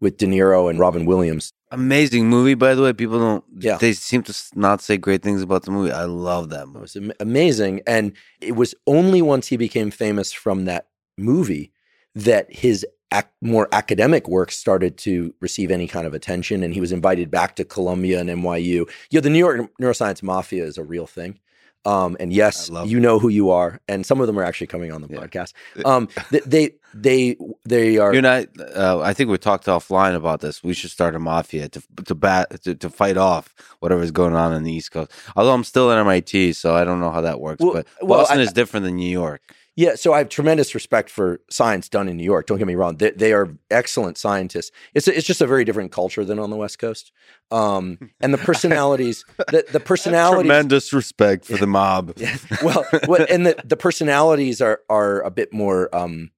with 0.00 0.16
De 0.16 0.26
Niro 0.26 0.68
and 0.68 0.80
Robin 0.80 1.04
Williams. 1.06 1.52
amazing 1.70 2.28
movie 2.28 2.54
by 2.54 2.74
the 2.74 2.82
way 2.82 2.92
people 2.92 3.18
don't 3.20 3.44
Yeah. 3.56 3.76
they 3.78 3.92
seem 3.92 4.22
to 4.24 4.34
not 4.56 4.80
say 4.82 4.96
great 4.96 5.22
things 5.22 5.40
about 5.42 5.62
the 5.62 5.70
movie 5.70 5.92
i 5.92 6.04
love 6.04 6.50
that 6.50 6.66
It 6.66 6.80
was 6.80 6.96
amazing, 7.20 7.82
and 7.86 8.12
it 8.40 8.56
was 8.56 8.74
only 8.86 9.22
once 9.22 9.46
he 9.46 9.56
became 9.56 9.90
famous 9.92 10.32
from 10.32 10.64
that 10.64 10.88
movie 11.16 11.71
that 12.14 12.52
his 12.52 12.86
ac- 13.12 13.26
more 13.40 13.68
academic 13.72 14.28
work 14.28 14.50
started 14.52 14.96
to 14.98 15.34
receive 15.40 15.70
any 15.70 15.86
kind 15.86 16.06
of 16.06 16.14
attention, 16.14 16.62
and 16.62 16.74
he 16.74 16.80
was 16.80 16.92
invited 16.92 17.30
back 17.30 17.56
to 17.56 17.64
Columbia 17.64 18.20
and 18.20 18.28
NYU. 18.30 18.62
You 18.64 18.86
know, 19.14 19.20
the 19.20 19.30
New 19.30 19.38
York 19.38 19.70
neuroscience 19.80 20.22
mafia 20.22 20.64
is 20.64 20.78
a 20.78 20.84
real 20.84 21.06
thing. 21.06 21.38
Um, 21.84 22.16
and 22.20 22.32
yes, 22.32 22.70
you 22.84 23.00
know 23.00 23.18
who 23.18 23.28
you 23.28 23.50
are, 23.50 23.80
and 23.88 24.06
some 24.06 24.20
of 24.20 24.28
them 24.28 24.38
are 24.38 24.44
actually 24.44 24.68
coming 24.68 24.92
on 24.92 25.02
the 25.02 25.08
Yeah. 25.10 25.18
podcast. 25.18 25.52
Um, 25.84 26.06
th- 26.30 26.44
they 26.46 26.70
they 26.94 27.36
they 27.64 27.98
are 27.98 28.12
You 28.12 28.18
and 28.18 28.26
I, 28.28 28.46
uh, 28.76 29.00
I 29.00 29.12
think 29.12 29.30
we 29.30 29.36
talked 29.38 29.66
offline 29.66 30.14
about 30.14 30.42
this. 30.42 30.62
We 30.62 30.74
should 30.74 30.90
start 30.92 31.16
a 31.16 31.18
mafia 31.18 31.68
to 31.70 31.82
to 32.04 32.14
bat 32.14 32.62
to, 32.62 32.76
to 32.76 32.88
fight 32.88 33.16
off 33.16 33.52
whatever's 33.80 34.12
going 34.12 34.36
on 34.36 34.52
in 34.52 34.62
the 34.62 34.72
East 34.72 34.92
Coast. 34.92 35.10
Although 35.34 35.54
I'm 35.54 35.64
still 35.64 35.90
at 35.90 35.98
MIT, 35.98 36.52
so 36.52 36.76
I 36.76 36.84
don't 36.84 37.00
know 37.00 37.10
how 37.10 37.22
that 37.22 37.40
works. 37.40 37.60
Well- 37.64 37.72
but 37.72 37.86
well, 38.00 38.20
Boston 38.20 38.38
I- 38.38 38.42
is 38.42 38.52
different 38.52 38.84
than 38.84 38.94
New 38.94 39.10
York. 39.10 39.40
Yeah, 39.74 39.94
so 39.94 40.12
I 40.12 40.18
have 40.18 40.28
tremendous 40.28 40.74
respect 40.74 41.08
for 41.08 41.40
science 41.48 41.88
done 41.88 42.06
in 42.06 42.18
New 42.18 42.24
York. 42.24 42.46
Don't 42.46 42.58
get 42.58 42.66
me 42.66 42.74
wrong; 42.74 42.96
they, 42.96 43.10
they 43.12 43.32
are 43.32 43.48
excellent 43.70 44.18
scientists. 44.18 44.70
It's 44.92 45.08
a, 45.08 45.16
it's 45.16 45.26
just 45.26 45.40
a 45.40 45.46
very 45.46 45.64
different 45.64 45.92
culture 45.92 46.26
than 46.26 46.38
on 46.38 46.50
the 46.50 46.56
West 46.56 46.78
Coast, 46.78 47.10
um, 47.50 48.10
and 48.20 48.34
the 48.34 48.38
personalities, 48.38 49.24
the, 49.38 49.64
the 49.72 49.80
personalities. 49.84 50.42
Tremendous 50.42 50.92
respect 50.92 51.46
for 51.46 51.56
the 51.56 51.66
mob. 51.66 52.14
well, 52.62 52.84
well, 53.08 53.24
and 53.30 53.46
the, 53.46 53.56
the 53.64 53.76
personalities 53.76 54.60
are 54.60 54.80
are 54.90 55.22
a 55.22 55.30
bit 55.30 55.54
more 55.54 55.94
um, 55.96 56.30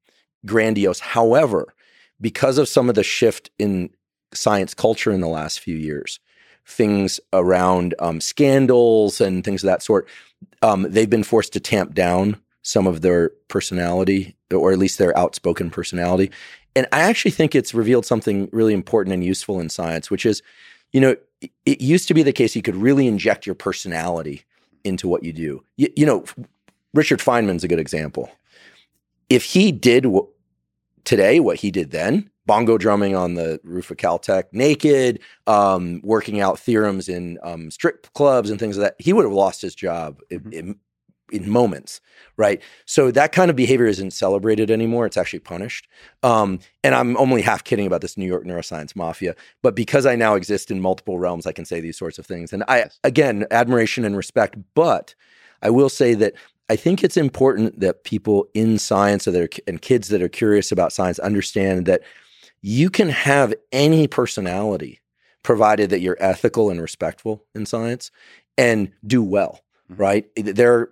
grandiose. 0.46 1.00
However, 1.00 1.74
because 2.20 2.56
of 2.56 2.68
some 2.68 2.88
of 2.88 2.94
the 2.94 3.02
shift 3.02 3.50
in 3.58 3.90
science 4.32 4.74
culture 4.74 5.10
in 5.10 5.20
the 5.20 5.28
last 5.28 5.58
few 5.58 5.76
years, 5.76 6.20
things 6.66 7.18
around 7.32 7.96
um, 7.98 8.20
scandals 8.20 9.20
and 9.20 9.42
things 9.42 9.64
of 9.64 9.66
that 9.66 9.82
sort, 9.82 10.06
um, 10.62 10.86
they've 10.88 11.10
been 11.10 11.24
forced 11.24 11.52
to 11.54 11.60
tamp 11.60 11.94
down 11.94 12.40
some 12.64 12.86
of 12.88 13.02
their 13.02 13.28
personality, 13.48 14.34
or 14.52 14.72
at 14.72 14.78
least 14.78 14.98
their 14.98 15.16
outspoken 15.16 15.70
personality. 15.70 16.30
And 16.74 16.86
I 16.90 17.02
actually 17.02 17.30
think 17.30 17.54
it's 17.54 17.74
revealed 17.74 18.04
something 18.04 18.48
really 18.52 18.72
important 18.72 19.14
and 19.14 19.22
useful 19.22 19.60
in 19.60 19.68
science, 19.68 20.10
which 20.10 20.26
is, 20.26 20.42
you 20.92 21.00
know, 21.00 21.14
it- 21.66 21.80
used 21.80 22.08
to 22.08 22.14
be 22.14 22.22
the 22.22 22.32
case 22.32 22.56
you 22.56 22.62
could 22.62 22.74
really 22.74 23.06
inject 23.06 23.46
your 23.46 23.54
personality 23.54 24.42
into 24.82 25.06
what 25.06 25.22
you 25.22 25.32
do. 25.32 25.62
You, 25.76 25.88
you 25.94 26.06
know, 26.06 26.24
Richard 26.94 27.20
Feynman's 27.20 27.64
a 27.64 27.68
good 27.68 27.78
example. 27.78 28.30
If 29.28 29.44
he 29.44 29.70
did 29.70 30.06
what, 30.06 30.26
today 31.04 31.40
what 31.40 31.58
he 31.58 31.70
did 31.70 31.90
then, 31.90 32.30
bongo 32.46 32.78
drumming 32.78 33.14
on 33.14 33.34
the 33.34 33.60
roof 33.62 33.90
of 33.90 33.98
Caltech, 33.98 34.44
naked, 34.52 35.20
um, 35.46 36.00
working 36.02 36.40
out 36.40 36.58
theorems 36.58 37.08
in 37.08 37.38
um, 37.42 37.70
strip 37.70 38.12
clubs 38.14 38.50
and 38.50 38.58
things 38.58 38.78
like 38.78 38.96
that, 38.96 39.04
he 39.04 39.12
would 39.12 39.24
have 39.24 39.32
lost 39.32 39.60
his 39.60 39.74
job 39.74 40.20
Mhm. 40.30 40.76
In, 41.32 41.48
moments, 41.48 42.00
right? 42.36 42.60
So 42.86 43.10
that 43.10 43.32
kind 43.32 43.50
of 43.50 43.56
behavior 43.56 43.86
isn't 43.86 44.12
celebrated 44.12 44.70
anymore. 44.70 45.06
It's 45.06 45.16
actually 45.16 45.40
punished. 45.40 45.88
Um, 46.22 46.60
and 46.82 46.94
I'm 46.94 47.16
only 47.16 47.42
half 47.42 47.64
kidding 47.64 47.86
about 47.86 48.00
this 48.00 48.16
New 48.16 48.26
York 48.26 48.44
neuroscience 48.44 48.94
mafia, 48.94 49.34
but 49.62 49.74
because 49.74 50.06
I 50.06 50.16
now 50.16 50.34
exist 50.34 50.70
in 50.70 50.80
multiple 50.80 51.18
realms, 51.18 51.46
I 51.46 51.52
can 51.52 51.64
say 51.64 51.80
these 51.80 51.98
sorts 51.98 52.18
of 52.18 52.26
things. 52.26 52.52
And 52.52 52.64
I, 52.68 52.86
again, 53.02 53.46
admiration 53.50 54.04
and 54.04 54.16
respect. 54.16 54.56
But 54.74 55.14
I 55.62 55.70
will 55.70 55.88
say 55.88 56.14
that 56.14 56.34
I 56.68 56.76
think 56.76 57.04
it's 57.04 57.16
important 57.16 57.80
that 57.80 58.04
people 58.04 58.48
in 58.54 58.78
science 58.78 59.28
are, 59.28 59.48
and 59.66 59.80
kids 59.82 60.08
that 60.08 60.22
are 60.22 60.28
curious 60.28 60.72
about 60.72 60.92
science 60.92 61.18
understand 61.18 61.86
that 61.86 62.02
you 62.62 62.88
can 62.88 63.10
have 63.10 63.54
any 63.72 64.06
personality 64.06 65.00
provided 65.42 65.90
that 65.90 66.00
you're 66.00 66.16
ethical 66.20 66.70
and 66.70 66.80
respectful 66.80 67.44
in 67.54 67.66
science 67.66 68.10
and 68.56 68.90
do 69.06 69.22
well, 69.22 69.60
Mhm. 69.92 69.98
right? 69.98 70.26
There 70.36 70.72
are 70.72 70.90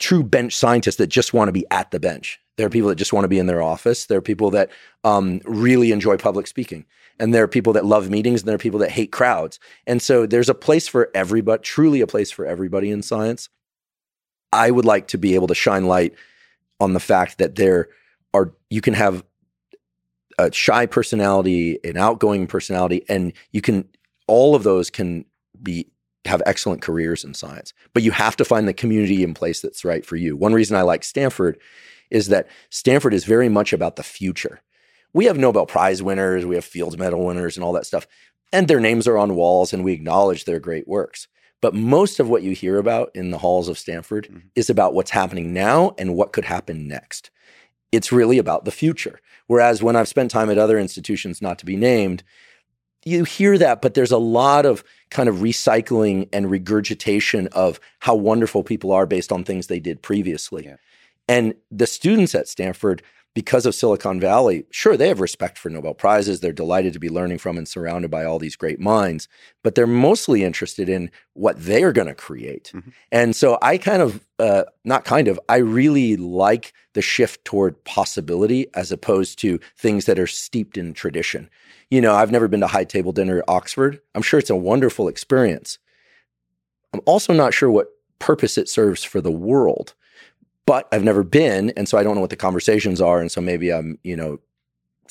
true 0.00 0.24
bench 0.24 0.56
scientists 0.56 0.96
that 0.96 1.06
just 1.06 1.32
want 1.32 1.48
to 1.48 1.52
be 1.52 1.66
at 1.70 1.90
the 1.90 2.00
bench. 2.00 2.40
There 2.56 2.66
are 2.66 2.70
people 2.70 2.88
that 2.88 2.96
just 2.96 3.12
want 3.12 3.24
to 3.24 3.28
be 3.28 3.38
in 3.38 3.46
their 3.46 3.62
office. 3.62 4.06
There 4.06 4.18
are 4.18 4.22
people 4.22 4.50
that 4.50 4.70
um, 5.04 5.40
really 5.44 5.92
enjoy 5.92 6.16
public 6.16 6.46
speaking. 6.46 6.84
And 7.18 7.34
there 7.34 7.44
are 7.44 7.48
people 7.48 7.74
that 7.74 7.84
love 7.84 8.08
meetings 8.10 8.40
and 8.40 8.48
there 8.48 8.54
are 8.54 8.58
people 8.58 8.80
that 8.80 8.90
hate 8.90 9.12
crowds. 9.12 9.60
And 9.86 10.00
so 10.00 10.26
there's 10.26 10.48
a 10.48 10.54
place 10.54 10.88
for 10.88 11.10
everybody, 11.14 11.62
truly 11.62 12.00
a 12.00 12.06
place 12.06 12.30
for 12.30 12.46
everybody 12.46 12.90
in 12.90 13.02
science. 13.02 13.50
I 14.52 14.70
would 14.70 14.86
like 14.86 15.08
to 15.08 15.18
be 15.18 15.34
able 15.34 15.46
to 15.48 15.54
shine 15.54 15.86
light 15.86 16.14
on 16.80 16.94
the 16.94 17.00
fact 17.00 17.38
that 17.38 17.56
there 17.56 17.88
are, 18.32 18.52
you 18.70 18.80
can 18.80 18.94
have 18.94 19.22
a 20.38 20.50
shy 20.50 20.86
personality, 20.86 21.78
an 21.84 21.98
outgoing 21.98 22.46
personality, 22.46 23.04
and 23.08 23.34
you 23.52 23.60
can, 23.60 23.86
all 24.26 24.54
of 24.54 24.62
those 24.62 24.88
can 24.88 25.26
be, 25.62 25.86
have 26.26 26.42
excellent 26.46 26.82
careers 26.82 27.24
in 27.24 27.34
science. 27.34 27.72
But 27.94 28.02
you 28.02 28.10
have 28.10 28.36
to 28.36 28.44
find 28.44 28.68
the 28.68 28.74
community 28.74 29.22
in 29.22 29.34
place 29.34 29.60
that's 29.60 29.84
right 29.84 30.04
for 30.04 30.16
you. 30.16 30.36
One 30.36 30.52
reason 30.52 30.76
I 30.76 30.82
like 30.82 31.04
Stanford 31.04 31.58
is 32.10 32.28
that 32.28 32.48
Stanford 32.68 33.14
is 33.14 33.24
very 33.24 33.48
much 33.48 33.72
about 33.72 33.96
the 33.96 34.02
future. 34.02 34.60
We 35.12 35.24
have 35.24 35.38
Nobel 35.38 35.66
Prize 35.66 36.02
winners, 36.02 36.44
we 36.44 36.54
have 36.54 36.64
Fields 36.64 36.98
Medal 36.98 37.24
winners, 37.24 37.56
and 37.56 37.64
all 37.64 37.72
that 37.72 37.86
stuff. 37.86 38.06
And 38.52 38.68
their 38.68 38.80
names 38.80 39.06
are 39.06 39.18
on 39.18 39.36
walls, 39.36 39.72
and 39.72 39.84
we 39.84 39.92
acknowledge 39.92 40.44
their 40.44 40.60
great 40.60 40.86
works. 40.86 41.28
But 41.62 41.74
most 41.74 42.20
of 42.20 42.28
what 42.28 42.42
you 42.42 42.52
hear 42.52 42.78
about 42.78 43.10
in 43.14 43.30
the 43.30 43.38
halls 43.38 43.68
of 43.68 43.78
Stanford 43.78 44.28
Mhm. 44.30 44.42
is 44.54 44.70
about 44.70 44.94
what's 44.94 45.10
happening 45.10 45.52
now 45.52 45.94
and 45.98 46.14
what 46.14 46.32
could 46.32 46.46
happen 46.46 46.88
next. 46.88 47.30
It's 47.92 48.12
really 48.12 48.38
about 48.38 48.64
the 48.64 48.70
future. 48.70 49.20
Whereas 49.46 49.82
when 49.82 49.96
I've 49.96 50.08
spent 50.08 50.30
time 50.30 50.50
at 50.50 50.58
other 50.58 50.78
institutions, 50.78 51.42
not 51.42 51.58
to 51.58 51.66
be 51.66 51.76
named, 51.76 52.22
you 53.04 53.24
hear 53.24 53.58
that, 53.58 53.82
but 53.82 53.94
there's 53.94 54.12
a 54.12 54.18
lot 54.18 54.64
of 54.64 54.84
kind 55.10 55.28
of 55.28 55.36
recycling 55.36 56.28
and 56.32 56.50
regurgitation 56.50 57.48
of 57.48 57.80
how 58.00 58.14
wonderful 58.14 58.62
people 58.62 58.92
are 58.92 59.06
based 59.06 59.32
on 59.32 59.44
things 59.44 59.66
they 59.66 59.80
did 59.80 60.02
previously. 60.02 60.66
Yeah. 60.66 60.76
And 61.28 61.54
the 61.70 61.86
students 61.86 62.34
at 62.34 62.48
Stanford, 62.48 63.02
because 63.32 63.64
of 63.64 63.74
Silicon 63.74 64.18
Valley, 64.18 64.64
sure, 64.70 64.96
they 64.96 65.08
have 65.08 65.20
respect 65.20 65.56
for 65.56 65.70
Nobel 65.70 65.94
Prizes. 65.94 66.40
They're 66.40 66.52
delighted 66.52 66.92
to 66.94 66.98
be 66.98 67.08
learning 67.08 67.38
from 67.38 67.56
and 67.56 67.68
surrounded 67.68 68.10
by 68.10 68.24
all 68.24 68.40
these 68.40 68.56
great 68.56 68.80
minds, 68.80 69.28
but 69.62 69.74
they're 69.76 69.86
mostly 69.86 70.42
interested 70.42 70.88
in 70.88 71.10
what 71.34 71.56
they 71.62 71.84
are 71.84 71.92
going 71.92 72.08
to 72.08 72.14
create. 72.14 72.72
Mhm. 72.74 72.92
And 73.12 73.36
so 73.36 73.56
I 73.62 73.78
kind 73.78 74.02
of, 74.02 74.26
uh, 74.40 74.64
not 74.84 75.04
kind 75.04 75.28
of, 75.28 75.38
I 75.48 75.58
really 75.58 76.16
like 76.16 76.72
the 76.94 77.02
shift 77.02 77.44
toward 77.44 77.84
possibility 77.84 78.66
as 78.74 78.90
opposed 78.90 79.38
to 79.40 79.60
things 79.76 80.06
that 80.06 80.18
are 80.18 80.26
steeped 80.26 80.76
in 80.76 80.92
tradition. 80.92 81.48
You 81.88 82.00
know, 82.00 82.14
I've 82.14 82.32
never 82.32 82.48
been 82.48 82.60
to 82.60 82.66
high 82.66 82.84
table 82.84 83.12
dinner 83.12 83.38
at 83.38 83.44
Oxford. 83.46 84.00
I'm 84.14 84.22
sure 84.22 84.40
it's 84.40 84.50
a 84.50 84.56
wonderful 84.56 85.06
experience. 85.06 85.78
I'm 86.92 87.00
also 87.06 87.32
not 87.32 87.54
sure 87.54 87.70
what 87.70 87.88
purpose 88.18 88.58
it 88.58 88.68
serves 88.68 89.04
for 89.04 89.20
the 89.20 89.30
world 89.30 89.94
but 90.66 90.88
I've 90.92 91.04
never 91.04 91.22
been, 91.22 91.70
and 91.70 91.88
so 91.88 91.98
I 91.98 92.02
don't 92.02 92.14
know 92.14 92.20
what 92.20 92.30
the 92.30 92.36
conversations 92.36 93.00
are, 93.00 93.20
and 93.20 93.30
so 93.30 93.40
maybe 93.40 93.72
I'm, 93.72 93.98
you 94.02 94.16
know, 94.16 94.38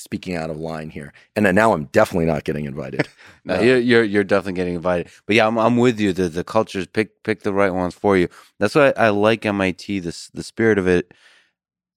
speaking 0.00 0.34
out 0.34 0.48
of 0.48 0.56
line 0.56 0.88
here. 0.88 1.12
And 1.36 1.54
now 1.54 1.72
I'm 1.72 1.84
definitely 1.86 2.24
not 2.24 2.44
getting 2.44 2.64
invited. 2.64 3.06
No, 3.42 3.54
Uh, 3.56 3.60
you're, 3.60 3.78
you're 3.78 4.04
you're 4.04 4.24
definitely 4.24 4.52
getting 4.52 4.74
invited. 4.74 5.08
But 5.24 5.34
yeah, 5.34 5.46
I'm 5.46 5.58
I'm 5.58 5.78
with 5.78 5.98
you. 5.98 6.12
The 6.12 6.28
the 6.28 6.44
cultures 6.44 6.86
pick 6.86 7.22
pick 7.22 7.40
the 7.42 7.54
right 7.54 7.72
ones 7.72 7.94
for 7.94 8.14
you. 8.14 8.28
That's 8.58 8.74
why 8.74 8.92
I, 8.98 9.08
like 9.08 9.46
MIT. 9.46 10.00
This 10.00 10.28
the 10.34 10.42
spirit 10.42 10.76
of 10.76 10.86
it. 10.86 11.14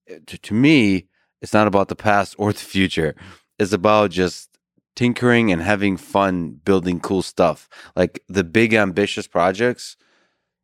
To, 0.08 0.38
to 0.38 0.54
me, 0.54 1.08
it's 1.42 1.52
not 1.52 1.66
about 1.66 1.88
the 1.88 1.96
past 1.96 2.34
or 2.38 2.50
the 2.54 2.60
future. 2.60 3.14
It's 3.58 3.74
about 3.74 4.10
just 4.10 4.48
tinkering 4.96 5.52
and 5.52 5.60
having 5.60 5.98
fun, 5.98 6.60
building 6.64 6.98
cool 6.98 7.20
stuff. 7.20 7.68
Like 7.94 8.22
the 8.26 8.44
big 8.44 8.72
ambitious 8.72 9.26
projects, 9.26 9.98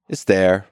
it's 0.09 0.25
there. 0.25 0.67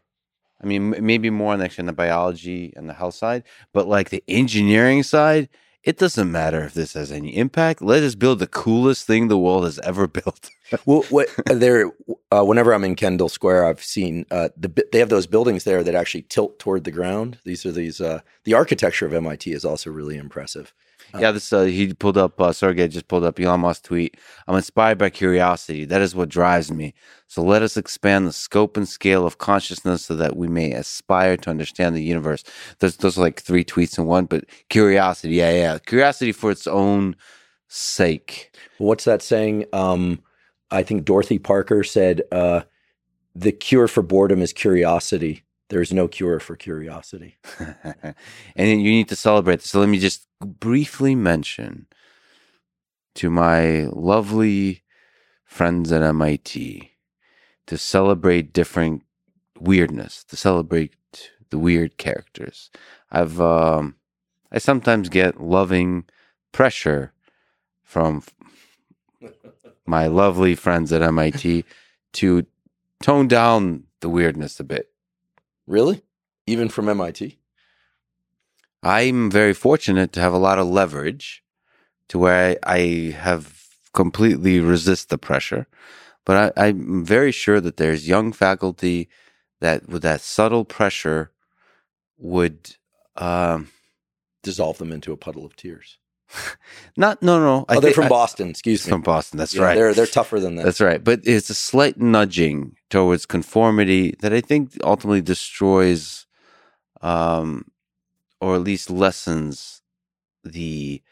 I 0.62 0.66
mean, 0.66 0.94
maybe 1.04 1.30
more 1.30 1.52
on 1.52 1.62
actually 1.62 1.82
on 1.82 1.86
the 1.86 1.92
biology 1.92 2.72
and 2.76 2.88
the 2.88 2.94
health 2.94 3.14
side, 3.14 3.44
but 3.72 3.86
like 3.86 4.10
the 4.10 4.24
engineering 4.26 5.02
side, 5.02 5.48
it 5.84 5.96
doesn't 5.96 6.30
matter 6.30 6.64
if 6.64 6.74
this 6.74 6.94
has 6.94 7.12
any 7.12 7.36
impact. 7.36 7.80
Let 7.80 8.02
us 8.02 8.14
build 8.14 8.40
the 8.40 8.46
coolest 8.46 9.06
thing 9.06 9.28
the 9.28 9.38
world 9.38 9.64
has 9.64 9.78
ever 9.78 10.06
built. 10.18 10.50
well, 10.84 11.04
what 11.10 11.28
there? 11.46 11.92
Uh, 12.30 12.44
whenever 12.44 12.74
I'm 12.74 12.84
in 12.84 12.94
Kendall 12.94 13.28
Square, 13.28 13.64
I've 13.64 13.82
seen 13.82 14.26
uh, 14.30 14.48
the 14.56 14.86
they 14.92 14.98
have 14.98 15.08
those 15.08 15.26
buildings 15.26 15.64
there 15.64 15.82
that 15.82 15.94
actually 15.94 16.22
tilt 16.22 16.58
toward 16.58 16.84
the 16.84 16.90
ground. 16.90 17.38
These 17.44 17.64
are 17.64 17.72
these. 17.72 18.00
Uh, 18.00 18.20
the 18.44 18.54
architecture 18.54 19.06
of 19.06 19.14
MIT 19.14 19.52
is 19.52 19.64
also 19.64 19.90
really 19.90 20.16
impressive. 20.16 20.74
Yeah, 21.18 21.30
this 21.30 21.52
uh, 21.52 21.64
he 21.64 21.92
pulled 21.94 22.18
up. 22.18 22.40
Uh, 22.40 22.52
Sergey 22.52 22.88
just 22.88 23.08
pulled 23.08 23.24
up 23.24 23.40
Elon 23.40 23.60
Musk 23.60 23.84
tweet. 23.84 24.16
I'm 24.46 24.56
inspired 24.56 24.98
by 24.98 25.10
curiosity. 25.10 25.84
That 25.84 26.00
is 26.02 26.14
what 26.14 26.28
drives 26.28 26.70
me. 26.70 26.94
So 27.26 27.42
let 27.42 27.62
us 27.62 27.76
expand 27.76 28.26
the 28.26 28.32
scope 28.32 28.76
and 28.76 28.88
scale 28.88 29.26
of 29.26 29.38
consciousness 29.38 30.04
so 30.04 30.16
that 30.16 30.36
we 30.36 30.48
may 30.48 30.72
aspire 30.72 31.36
to 31.38 31.50
understand 31.50 31.96
the 31.96 32.02
universe. 32.02 32.44
There's 32.78 32.96
those 32.96 33.18
are 33.18 33.22
like 33.22 33.40
three 33.40 33.64
tweets 33.64 33.98
in 33.98 34.06
one, 34.06 34.26
but 34.26 34.44
curiosity, 34.68 35.34
yeah, 35.34 35.52
yeah, 35.52 35.78
curiosity 35.78 36.32
for 36.32 36.50
its 36.50 36.66
own 36.66 37.16
sake. 37.68 38.54
What's 38.78 39.04
that 39.04 39.22
saying? 39.22 39.66
Um, 39.72 40.22
I 40.70 40.82
think 40.82 41.04
Dorothy 41.04 41.38
Parker 41.38 41.84
said, 41.84 42.22
uh, 42.30 42.62
"The 43.34 43.52
cure 43.52 43.88
for 43.88 44.02
boredom 44.02 44.42
is 44.42 44.52
curiosity. 44.52 45.44
There's 45.68 45.92
no 45.92 46.08
cure 46.08 46.40
for 46.40 46.56
curiosity." 46.56 47.38
and 48.56 48.82
you 48.82 48.90
need 48.90 49.08
to 49.08 49.16
celebrate. 49.16 49.62
So 49.62 49.80
let 49.80 49.88
me 49.88 49.98
just 49.98 50.26
briefly 50.40 51.14
mention 51.14 51.86
to 53.16 53.30
my 53.30 53.84
lovely 53.92 54.82
friends 55.44 55.90
at 55.92 56.02
MIT 56.02 56.92
to 57.66 57.78
celebrate 57.78 58.52
different 58.52 59.02
weirdness, 59.58 60.24
to 60.24 60.36
celebrate 60.36 60.94
the 61.50 61.58
weird 61.58 61.96
characters. 61.98 62.70
I've 63.10 63.40
um, 63.40 63.96
I 64.52 64.58
sometimes 64.58 65.08
get 65.08 65.40
loving 65.40 66.04
pressure 66.52 67.12
from 67.82 68.22
my 69.86 70.06
lovely 70.22 70.54
friends 70.54 70.92
at 70.92 71.02
MIT 71.02 71.64
to 72.14 72.46
tone 73.02 73.28
down 73.28 73.84
the 74.00 74.08
weirdness 74.08 74.60
a 74.60 74.64
bit. 74.64 74.90
Really? 75.68 76.02
Even 76.46 76.70
from 76.70 76.88
MIT? 76.88 77.38
I'm 78.82 79.30
very 79.30 79.54
fortunate 79.54 80.12
to 80.14 80.20
have 80.20 80.32
a 80.32 80.38
lot 80.38 80.58
of 80.58 80.68
leverage 80.68 81.44
to 82.08 82.18
where 82.18 82.58
I, 82.64 82.74
I 82.74 82.80
have 83.12 83.62
completely 83.94 84.60
resist 84.60 85.10
the 85.10 85.18
pressure. 85.18 85.66
But 86.24 86.54
I, 86.58 86.68
I'm 86.68 87.04
very 87.04 87.32
sure 87.32 87.60
that 87.60 87.76
there's 87.76 88.08
young 88.08 88.32
faculty 88.32 89.08
that 89.60 89.88
with 89.88 90.02
that 90.02 90.22
subtle 90.22 90.64
pressure 90.64 91.32
would 92.18 92.76
um 93.16 93.68
Dissolve 94.42 94.78
them 94.78 94.92
into 94.92 95.12
a 95.12 95.16
puddle 95.16 95.44
of 95.44 95.56
tears. 95.56 95.98
not 96.96 97.22
no 97.22 97.38
no 97.40 97.64
oh, 97.68 97.80
they're 97.80 97.92
from 97.92 98.04
I- 98.04 98.08
Boston. 98.08 98.48
Excuse 98.50 98.86
me. 98.86 98.90
from 98.90 99.02
Boston. 99.02 99.38
That's 99.38 99.54
Yeah, 99.54 99.62
right. 99.62 99.74
They're 99.74 99.94
they're 99.94 100.06
tougher 100.06 100.40
than 100.40 100.56
that. 100.56 100.64
That's 100.64 100.80
right. 100.80 101.02
But 101.02 101.20
it's 101.24 101.50
a 101.50 101.54
slight 101.54 101.98
nudging 101.98 102.76
towards 102.90 103.26
conformity 103.26 104.14
that 104.20 104.32
I 104.32 104.40
think 104.40 104.72
ultimately 104.84 105.20
destroys, 105.22 106.26
um, 107.00 107.64
or 108.40 108.54
at 108.56 108.62
least 108.62 108.90
lessens 108.90 109.82
the 110.44 111.02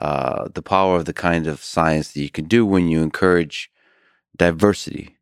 uh, 0.00 0.48
the 0.54 0.62
power 0.62 0.96
of 0.96 1.04
the 1.04 1.12
kind 1.12 1.46
of 1.46 1.62
science 1.62 2.12
that 2.12 2.20
you 2.22 2.30
can 2.30 2.46
do 2.46 2.64
when 2.64 2.88
you 2.88 3.02
encourage 3.02 3.70
diversity, 4.36 5.16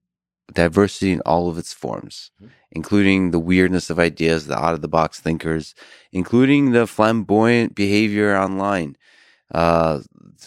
diversity 0.53 1.13
in 1.13 1.21
all 1.23 1.49
of 1.49 1.59
its 1.59 1.73
forms, 1.73 2.31
Mhm. 2.41 2.51
including 2.71 3.31
the 3.31 3.39
weirdness 3.41 3.91
of 3.91 3.99
ideas, 3.99 4.47
the 4.47 4.57
out 4.59 4.75
of 4.75 4.83
the 4.83 4.89
box 4.89 5.19
thinkers, 5.21 5.75
including 6.13 6.71
the 6.73 6.87
flamboyant 6.87 7.75
behavior 7.75 8.37
online 8.37 8.97
uh, 9.53 10.01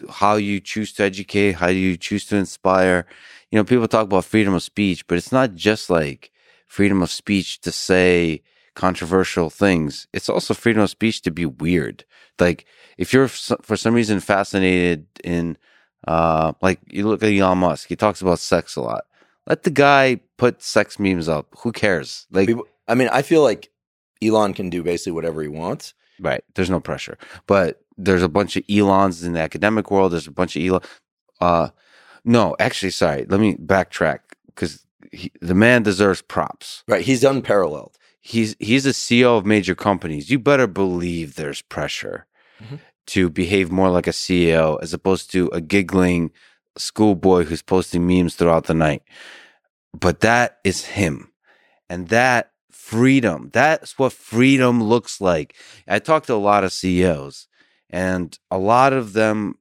how 0.09 0.35
you 0.35 0.59
choose 0.59 0.93
to 0.93 1.03
educate, 1.03 1.53
how 1.55 1.67
you 1.67 1.97
choose 1.97 2.25
to 2.27 2.35
inspire. 2.37 3.05
You 3.51 3.57
know, 3.57 3.63
people 3.63 3.87
talk 3.87 4.05
about 4.05 4.25
freedom 4.25 4.53
of 4.53 4.63
speech, 4.63 5.05
but 5.07 5.17
it's 5.17 5.31
not 5.31 5.55
just 5.55 5.89
like 5.89 6.31
freedom 6.67 7.01
of 7.01 7.11
speech 7.11 7.61
to 7.61 7.71
say 7.71 8.41
controversial 8.75 9.49
things. 9.49 10.07
It's 10.13 10.29
also 10.29 10.53
freedom 10.53 10.81
of 10.81 10.89
speech 10.89 11.21
to 11.23 11.31
be 11.31 11.45
weird. 11.45 12.05
Like 12.39 12.65
if 12.97 13.11
you're 13.13 13.27
for 13.27 13.75
some 13.75 13.93
reason 13.93 14.19
fascinated 14.19 15.05
in, 15.23 15.57
uh, 16.07 16.53
like 16.61 16.79
you 16.87 17.07
look 17.07 17.21
at 17.23 17.29
Elon 17.31 17.57
Musk, 17.59 17.89
he 17.89 17.95
talks 17.95 18.21
about 18.21 18.39
sex 18.39 18.75
a 18.75 18.81
lot. 18.81 19.03
Let 19.47 19.63
the 19.63 19.71
guy 19.71 20.21
put 20.37 20.61
sex 20.61 20.99
memes 20.99 21.27
up. 21.27 21.47
Who 21.59 21.71
cares? 21.71 22.27
Like, 22.31 22.47
People- 22.47 22.67
I 22.87 22.95
mean, 22.95 23.09
I 23.11 23.21
feel 23.21 23.43
like 23.43 23.69
Elon 24.21 24.53
can 24.53 24.69
do 24.69 24.83
basically 24.83 25.13
whatever 25.13 25.41
he 25.41 25.47
wants. 25.47 25.93
Right. 26.19 26.43
There's 26.55 26.69
no 26.69 26.79
pressure. 26.79 27.17
But 27.47 27.81
there's 28.03 28.23
a 28.23 28.29
bunch 28.29 28.55
of 28.57 28.63
Elons 28.69 29.23
in 29.23 29.33
the 29.33 29.39
academic 29.39 29.91
world. 29.91 30.11
There's 30.13 30.27
a 30.27 30.31
bunch 30.31 30.55
of 30.55 30.63
Elon. 30.63 30.81
Uh, 31.39 31.69
no, 32.23 32.55
actually, 32.59 32.91
sorry. 32.91 33.25
Let 33.27 33.39
me 33.39 33.55
backtrack 33.55 34.19
because 34.47 34.85
the 35.41 35.55
man 35.55 35.83
deserves 35.83 36.21
props. 36.21 36.83
Right. 36.87 37.03
He's 37.03 37.23
unparalleled. 37.23 37.97
He's 38.21 38.55
he's 38.59 38.85
a 38.85 38.89
CEO 38.93 39.37
of 39.37 39.45
major 39.45 39.73
companies. 39.75 40.29
You 40.29 40.37
better 40.39 40.67
believe 40.67 41.35
there's 41.35 41.61
pressure 41.63 42.27
Mhm. 42.61 42.79
to 43.07 43.29
behave 43.29 43.71
more 43.71 43.89
like 43.89 44.05
a 44.07 44.13
CEO 44.13 44.77
as 44.83 44.93
opposed 44.93 45.31
to 45.31 45.47
a 45.51 45.59
giggling 45.61 46.31
schoolboy 46.77 47.43
who's 47.45 47.63
posting 47.63 48.05
memes 48.07 48.35
throughout 48.35 48.65
the 48.65 48.75
night. 48.75 49.01
But 49.99 50.19
that 50.21 50.59
is 50.63 50.85
him. 50.85 51.31
And 51.89 52.07
that 52.09 52.51
freedom, 52.71 53.49
that's 53.51 53.97
what 53.97 54.13
freedom 54.13 54.83
looks 54.83 55.19
like. 55.19 55.55
I 55.87 55.97
talked 55.99 56.27
to 56.27 56.33
a 56.35 56.35
lot 56.35 56.63
of 56.63 56.71
CEOs, 56.71 57.47
and 57.91 58.39
a 58.49 58.57
lot 58.57 58.93
of 58.93 59.13
them 59.13 59.55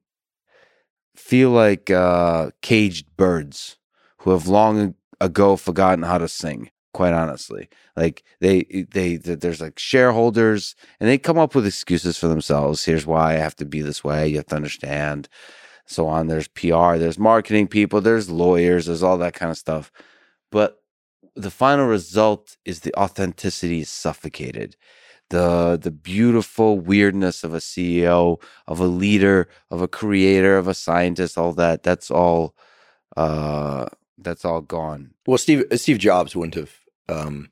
feel 1.15 1.51
like 1.51 1.89
uh, 1.89 2.51
caged 2.61 3.05
birds 3.17 3.77
who 4.19 4.31
have 4.31 4.47
long 4.47 4.95
ago 5.19 5.55
forgotten 5.55 6.03
how 6.03 6.17
to 6.17 6.27
sing. 6.27 6.71
Quite 6.93 7.13
honestly, 7.13 7.69
like 7.95 8.21
they, 8.41 8.63
they, 8.91 9.15
th- 9.17 9.39
there's 9.39 9.61
like 9.61 9.79
shareholders, 9.79 10.75
and 10.99 11.07
they 11.07 11.17
come 11.17 11.37
up 11.37 11.55
with 11.55 11.65
excuses 11.65 12.17
for 12.17 12.27
themselves. 12.27 12.83
Here's 12.83 13.05
why 13.05 13.31
I 13.31 13.37
have 13.37 13.55
to 13.57 13.65
be 13.65 13.81
this 13.81 14.03
way. 14.03 14.27
You 14.27 14.37
have 14.37 14.47
to 14.47 14.57
understand, 14.57 15.29
so 15.85 16.05
on. 16.05 16.27
There's 16.27 16.49
PR, 16.49 16.97
there's 16.97 17.17
marketing 17.17 17.67
people, 17.67 18.01
there's 18.01 18.29
lawyers, 18.29 18.87
there's 18.87 19.03
all 19.03 19.17
that 19.19 19.35
kind 19.35 19.49
of 19.49 19.57
stuff. 19.57 19.89
But 20.51 20.81
the 21.33 21.49
final 21.49 21.85
result 21.85 22.57
is 22.65 22.81
the 22.81 22.93
authenticity 22.99 23.79
is 23.79 23.89
suffocated 23.89 24.75
the 25.31 25.77
the 25.81 25.91
beautiful 25.91 26.79
weirdness 26.79 27.43
of 27.43 27.53
a 27.53 27.57
CEO, 27.59 28.41
of 28.67 28.79
a 28.79 28.85
leader, 28.87 29.47
of 29.71 29.81
a 29.81 29.87
creator, 29.87 30.55
of 30.57 30.67
a 30.67 30.73
scientist, 30.73 31.37
all 31.37 31.53
that. 31.53 31.83
That's 31.83 32.11
all. 32.11 32.55
Uh, 33.17 33.87
that's 34.17 34.45
all 34.45 34.61
gone. 34.61 35.11
Well, 35.25 35.37
Steve 35.39 35.63
Steve 35.75 35.97
Jobs 35.99 36.35
wouldn't 36.35 36.55
have 36.55 36.71
um, 37.09 37.49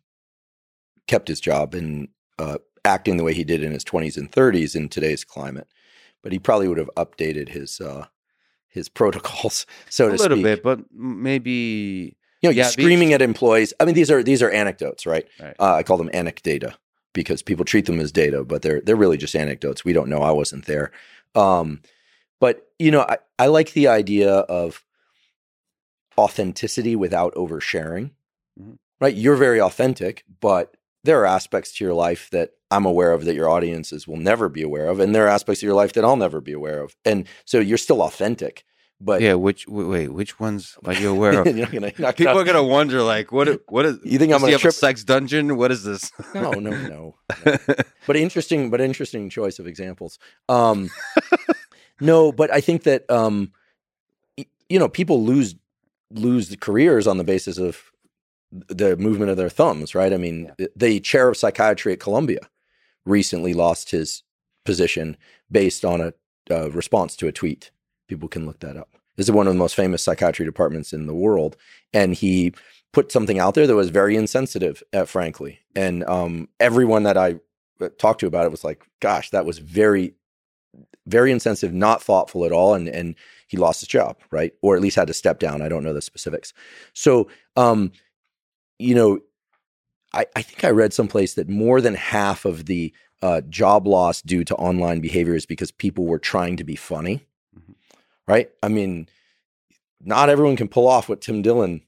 kept 1.07 1.27
his 1.27 1.39
job 1.39 1.73
in 1.73 2.09
uh, 2.37 2.57
acting 2.85 3.17
the 3.17 3.23
way 3.23 3.33
he 3.33 3.43
did 3.43 3.63
in 3.63 3.71
his 3.71 3.83
20s 3.83 4.17
and 4.17 4.31
30s 4.31 4.75
in 4.75 4.87
today's 4.89 5.23
climate, 5.25 5.67
but 6.23 6.31
he 6.31 6.39
probably 6.39 6.67
would 6.67 6.77
have 6.77 6.89
updated 6.95 7.49
his 7.49 7.81
uh, 7.81 8.05
his 8.67 8.87
protocols, 8.99 9.65
so 9.89 10.05
a 10.07 10.11
to 10.11 10.15
little 10.23 10.37
speak. 10.37 10.43
bit, 10.43 10.63
but 10.63 10.79
maybe 10.93 12.15
You 12.41 12.49
know, 12.49 12.53
Yeah, 12.55 12.67
screaming 12.69 13.13
at 13.13 13.21
employees. 13.21 13.73
I 13.79 13.85
mean, 13.85 13.95
these 13.95 14.11
are 14.11 14.23
these 14.23 14.41
are 14.43 14.49
anecdotes, 14.51 15.05
right? 15.05 15.27
Right. 15.41 15.55
Uh, 15.59 15.73
I 15.75 15.83
call 15.83 15.97
them 15.97 16.09
anecdata. 16.13 16.75
Because 17.13 17.41
people 17.41 17.65
treat 17.65 17.85
them 17.85 17.99
as 17.99 18.11
data, 18.11 18.43
but 18.43 18.61
they're 18.61 18.81
they're 18.81 18.95
really 18.95 19.17
just 19.17 19.35
anecdotes. 19.35 19.83
We 19.85 19.93
don't 19.93 20.09
know. 20.09 20.21
I 20.21 20.31
wasn't 20.31 20.65
there. 20.65 20.91
Um, 21.35 21.81
but 22.39 22.67
you 22.79 22.91
know, 22.91 23.01
I, 23.01 23.17
I 23.37 23.47
like 23.47 23.73
the 23.73 23.87
idea 23.87 24.31
of 24.31 24.83
authenticity 26.17 26.95
without 26.95 27.33
oversharing. 27.35 28.11
Mhm. 28.59 28.77
Right? 28.99 29.15
You're 29.15 29.35
very 29.35 29.61
authentic, 29.61 30.23
but 30.41 30.75
there 31.03 31.21
are 31.21 31.25
aspects 31.25 31.71
to 31.73 31.85
your 31.85 31.93
life 31.93 32.29
that 32.31 32.51
I'm 32.69 32.85
aware 32.85 33.13
of 33.13 33.23
that 33.25 33.35
your 33.35 33.49
audiences 33.49 34.07
will 34.07 34.17
never 34.17 34.49
be 34.49 34.61
aware 34.61 34.89
of, 34.89 34.99
and 34.99 35.15
there 35.15 35.25
are 35.25 35.29
aspects 35.29 35.61
of 35.61 35.67
your 35.67 35.75
life 35.75 35.93
that 35.93 36.03
I'll 36.03 36.17
never 36.17 36.41
be 36.41 36.51
aware 36.51 36.81
of. 36.83 36.95
And 37.05 37.25
so 37.45 37.59
you're 37.59 37.77
still 37.77 38.01
authentic, 38.01 38.65
but 39.01 39.21
yeah, 39.21 39.35
which 39.35 39.67
wait, 39.67 40.09
which 40.09 40.39
ones 40.39 40.77
are 40.83 40.93
you 40.93 41.09
aware 41.09 41.39
of? 41.39 41.45
gonna, 41.71 41.91
People 42.13 42.39
are 42.39 42.43
gonna 42.43 42.63
wonder, 42.63 43.01
like, 43.01 43.31
what? 43.31 43.61
What 43.69 43.85
is? 43.85 43.97
You 44.03 44.19
think 44.19 44.33
I'm 44.33 44.41
gonna 44.41 44.57
trip- 44.57 44.73
a 44.73 44.75
sex 44.75 45.03
dungeon? 45.03 45.55
What 45.55 45.71
is 45.71 45.83
this? 45.83 46.11
no, 46.35 46.51
no, 46.51 46.71
no, 46.71 46.87
no. 46.87 47.15
but 48.07 48.15
interesting, 48.15 48.69
but 48.69 48.81
interesting 48.81 49.29
choice 49.29 49.57
of 49.57 49.67
examples. 49.67 50.19
Um, 50.49 50.89
no, 52.01 52.31
but 52.31 52.51
I 52.51 52.59
think 52.59 52.83
that 52.83 53.09
um, 53.09 53.53
you 54.67 54.79
know 54.79 54.89
people 54.89 55.23
lose 55.23 55.55
lose 56.11 56.49
the 56.49 56.57
careers 56.57 57.07
on 57.07 57.17
the 57.17 57.23
basis 57.23 57.57
of 57.57 57.81
the 58.51 58.97
movement 58.97 59.31
of 59.31 59.37
their 59.37 59.49
thumbs, 59.49 59.95
right? 59.95 60.11
I 60.11 60.17
mean, 60.17 60.51
the 60.75 60.99
chair 60.99 61.29
of 61.29 61.37
psychiatry 61.37 61.93
at 61.93 61.99
Columbia 61.99 62.39
recently 63.05 63.53
lost 63.53 63.91
his 63.91 64.23
position 64.65 65.15
based 65.51 65.85
on 65.85 66.01
a 66.01 66.13
uh, 66.51 66.69
response 66.71 67.15
to 67.17 67.27
a 67.27 67.31
tweet. 67.31 67.71
People 68.09 68.27
can 68.27 68.45
look 68.45 68.59
that 68.59 68.75
up. 68.75 68.89
This 69.15 69.27
is 69.27 69.31
one 69.31 69.47
of 69.47 69.53
the 69.53 69.59
most 69.59 69.75
famous 69.75 70.03
psychiatry 70.03 70.45
departments 70.45 70.91
in 70.91 71.07
the 71.07 71.13
world, 71.13 71.55
and 71.93 72.13
he 72.13 72.53
put 72.91 73.11
something 73.11 73.39
out 73.39 73.53
there 73.53 73.67
that 73.67 73.75
was 73.75 73.89
very 73.89 74.15
insensitive, 74.15 74.83
uh, 74.93 75.05
frankly. 75.05 75.59
And 75.75 76.03
um, 76.05 76.49
everyone 76.59 77.03
that 77.03 77.17
I 77.17 77.35
uh, 77.79 77.89
talked 77.97 78.19
to 78.21 78.27
about 78.27 78.45
it 78.45 78.51
was 78.51 78.63
like, 78.63 78.83
"Gosh, 78.99 79.29
that 79.29 79.45
was 79.45 79.59
very, 79.59 80.15
very 81.05 81.31
insensitive, 81.31 81.73
not 81.73 82.03
thoughtful 82.03 82.45
at 82.45 82.51
all." 82.51 82.73
And 82.73 82.89
and 82.89 83.15
he 83.47 83.57
lost 83.57 83.81
his 83.81 83.87
job, 83.87 84.17
right, 84.31 84.53
or 84.61 84.75
at 84.75 84.81
least 84.81 84.95
had 84.95 85.07
to 85.07 85.13
step 85.13 85.39
down. 85.39 85.61
I 85.61 85.69
don't 85.69 85.83
know 85.83 85.93
the 85.93 86.01
specifics. 86.01 86.53
So, 86.93 87.29
um, 87.55 87.91
you 88.77 88.95
know, 88.95 89.19
I, 90.13 90.25
I 90.35 90.41
think 90.41 90.63
I 90.63 90.69
read 90.69 90.93
someplace 90.93 91.35
that 91.35 91.49
more 91.49 91.81
than 91.81 91.95
half 91.95 92.45
of 92.45 92.65
the 92.65 92.93
uh, 93.21 93.41
job 93.41 93.87
loss 93.87 94.21
due 94.21 94.43
to 94.45 94.55
online 94.55 95.01
behavior 95.01 95.35
is 95.35 95.45
because 95.45 95.71
people 95.71 96.05
were 96.05 96.19
trying 96.19 96.57
to 96.57 96.63
be 96.63 96.75
funny. 96.75 97.25
Right? 98.29 98.49
I 98.63 98.67
mean, 98.69 99.09
not 100.01 100.29
everyone 100.29 100.55
can 100.55 100.67
pull 100.67 100.87
off 100.87 101.09
what 101.09 101.21
Tim 101.21 101.41
Dillon. 101.41 101.81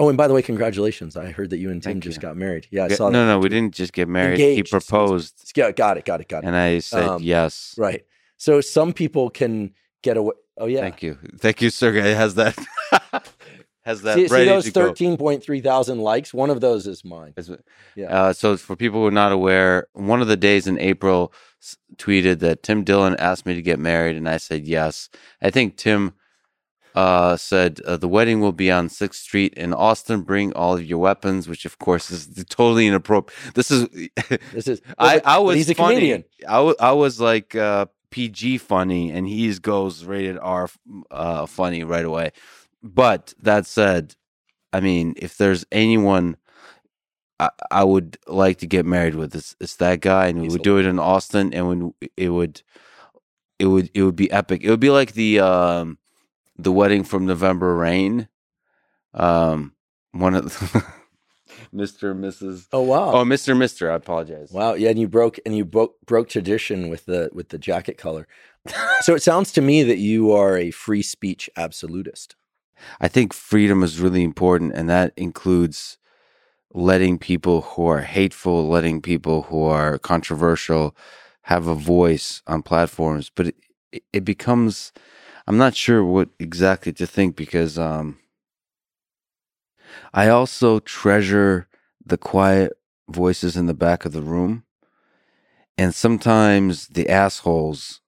Oh, 0.00 0.08
and 0.08 0.16
by 0.16 0.26
the 0.26 0.34
way, 0.34 0.42
congratulations! 0.42 1.16
I 1.16 1.30
heard 1.32 1.50
that 1.50 1.58
you 1.58 1.70
and 1.70 1.82
Tim 1.82 1.92
Thank 1.94 2.04
just 2.04 2.16
you. 2.16 2.22
got 2.22 2.36
married. 2.36 2.66
Yeah, 2.70 2.84
I 2.84 2.88
saw 2.88 3.10
no, 3.10 3.20
that. 3.20 3.26
no, 3.32 3.38
we 3.38 3.48
didn't 3.48 3.74
just 3.74 3.92
get 3.92 4.08
married. 4.08 4.38
He 4.40 4.62
proposed, 4.62 5.52
Yeah, 5.54 5.70
got 5.70 5.98
it, 5.98 6.04
got 6.04 6.20
it, 6.20 6.28
got 6.28 6.42
it. 6.44 6.46
and 6.46 6.56
I 6.56 6.78
said 6.78 7.04
Um, 7.04 7.22
yes. 7.22 7.74
right. 7.76 8.04
So 8.38 8.60
some 8.60 8.92
people 8.92 9.30
can 9.30 9.74
get 10.02 10.16
away. 10.16 10.34
Oh 10.58 10.66
yeah. 10.66 10.80
Thank 10.80 11.02
you, 11.02 11.18
thank 11.38 11.60
you, 11.62 11.70
Sergey. 11.70 12.14
Has 12.14 12.34
that 12.34 12.56
has 13.82 14.02
that 14.02 14.14
See, 14.16 14.28
see 14.28 14.44
those 14.46 14.68
thirteen 14.70 15.16
point 15.16 15.42
three 15.44 15.60
thousand 15.60 16.00
likes. 16.00 16.32
One 16.34 16.50
of 16.50 16.60
those 16.60 16.86
is 16.86 17.04
mine. 17.04 17.34
Yeah. 17.94 18.06
Uh, 18.06 18.32
so 18.32 18.56
for 18.56 18.74
people 18.76 19.00
who 19.00 19.06
are 19.06 19.10
not 19.12 19.30
aware, 19.30 19.86
one 19.92 20.20
of 20.22 20.26
the 20.28 20.36
days 20.36 20.66
in 20.66 20.78
April 20.78 21.32
tweeted 21.96 22.40
that 22.40 22.62
Tim 22.62 22.84
Dillon 22.84 23.16
asked 23.18 23.46
me 23.46 23.54
to 23.54 23.62
get 23.62 23.78
married, 23.78 24.16
and 24.16 24.28
I 24.28 24.36
said 24.36 24.66
yes. 24.66 25.08
I 25.40 25.50
think 25.50 25.76
Tim 25.76 26.14
uh, 26.94 27.36
said 27.36 27.80
uh, 27.86 27.96
the 27.96 28.08
wedding 28.08 28.40
will 28.40 28.52
be 28.52 28.70
on 28.70 28.88
Sixth 28.88 29.20
Street 29.22 29.54
in 29.54 29.72
Austin. 29.72 30.22
Bring 30.22 30.52
all 30.52 30.74
of 30.74 30.84
your 30.84 30.98
weapons, 30.98 31.48
which 31.48 31.64
of 31.64 31.78
course 31.78 32.10
is 32.10 32.26
totally 32.48 32.86
inappropriate. 32.86 33.54
This 33.54 33.70
is 33.70 33.88
This 34.52 34.68
is. 34.68 34.82
I, 34.98 35.20
I 35.24 35.38
was 35.38 35.56
He's 35.56 35.70
a 35.70 35.74
funny. 35.74 35.94
comedian. 35.96 36.24
I 36.48 36.74
I 36.80 36.92
was 36.92 37.20
like 37.20 37.54
uh, 37.54 37.86
PG 38.10 38.58
funny, 38.58 39.10
and 39.10 39.26
he 39.26 39.52
goes 39.58 40.04
rated 40.04 40.38
R 40.38 40.68
uh, 41.10 41.46
funny 41.46 41.84
right 41.84 42.04
away. 42.04 42.32
But 42.82 43.32
that 43.40 43.64
said, 43.66 44.16
I 44.72 44.80
mean, 44.80 45.14
if 45.16 45.36
there's 45.38 45.64
anyone 45.72 46.36
I, 47.42 47.50
I 47.70 47.84
would 47.84 48.18
like 48.26 48.58
to 48.58 48.66
get 48.66 48.86
married 48.86 49.14
with, 49.14 49.34
it's, 49.34 49.56
it's 49.60 49.76
that 49.76 50.00
guy, 50.00 50.28
and 50.28 50.38
we 50.38 50.44
He's 50.46 50.52
would 50.52 50.62
do 50.62 50.78
it 50.78 50.86
in 50.86 50.98
Austin, 50.98 51.52
and 51.52 51.68
when 51.68 51.94
it 52.16 52.28
would, 52.28 52.62
it 53.58 53.66
would, 53.66 53.90
it 53.94 54.02
would 54.02 54.16
be 54.16 54.30
epic. 54.30 54.62
It 54.62 54.70
would 54.70 54.80
be 54.80 54.90
like 54.90 55.12
the 55.12 55.40
um, 55.40 55.98
the 56.56 56.72
wedding 56.72 57.04
from 57.04 57.26
November 57.26 57.74
Rain. 57.74 58.28
Um, 59.14 59.74
one 60.12 60.34
of 60.34 60.44
Mr. 61.74 62.12
and 62.12 62.24
Mrs. 62.24 62.66
Oh 62.72 62.82
wow. 62.82 63.12
Oh, 63.12 63.24
Mr. 63.24 63.56
Mister. 63.56 63.90
I 63.90 63.96
apologize. 63.96 64.52
Wow, 64.52 64.74
yeah, 64.74 64.90
and 64.90 64.98
you 64.98 65.08
broke 65.08 65.38
and 65.44 65.56
you 65.56 65.64
broke 65.64 66.00
broke 66.06 66.28
tradition 66.28 66.88
with 66.88 67.06
the 67.06 67.30
with 67.32 67.48
the 67.48 67.58
jacket 67.58 67.98
color. 67.98 68.26
so 69.00 69.14
it 69.14 69.22
sounds 69.22 69.52
to 69.52 69.60
me 69.60 69.82
that 69.82 69.98
you 69.98 70.32
are 70.32 70.56
a 70.56 70.70
free 70.70 71.02
speech 71.02 71.50
absolutist. 71.56 72.36
I 73.00 73.08
think 73.08 73.32
freedom 73.32 73.82
is 73.82 74.00
really 74.00 74.22
important, 74.22 74.72
and 74.74 74.88
that 74.88 75.12
includes 75.16 75.98
letting 76.74 77.18
people 77.18 77.62
who 77.62 77.86
are 77.86 78.00
hateful, 78.00 78.68
letting 78.68 79.00
people 79.02 79.42
who 79.42 79.64
are 79.64 79.98
controversial 79.98 80.96
have 81.42 81.66
a 81.66 81.74
voice 81.74 82.42
on 82.46 82.62
platforms. 82.62 83.30
But 83.34 83.48
it, 83.48 83.56
it, 84.12 84.24
becomes, 84.24 84.92
I'm 85.46 85.58
not 85.58 85.74
sure 85.74 86.04
what 86.04 86.30
exactly 86.38 86.92
to 86.94 87.06
think 87.06 87.36
because 87.36 87.78
um, 87.78 88.18
I 90.14 90.28
also 90.28 90.80
treasure 90.80 91.68
the 92.04 92.18
quiet 92.18 92.72
voices 93.08 93.56
in 93.56 93.66
the 93.66 93.74
back 93.74 94.04
of 94.04 94.12
the 94.12 94.22
room. 94.22 94.64
And 95.78 95.94
sometimes 95.94 96.88
the 96.88 97.08
assholes 97.08 98.00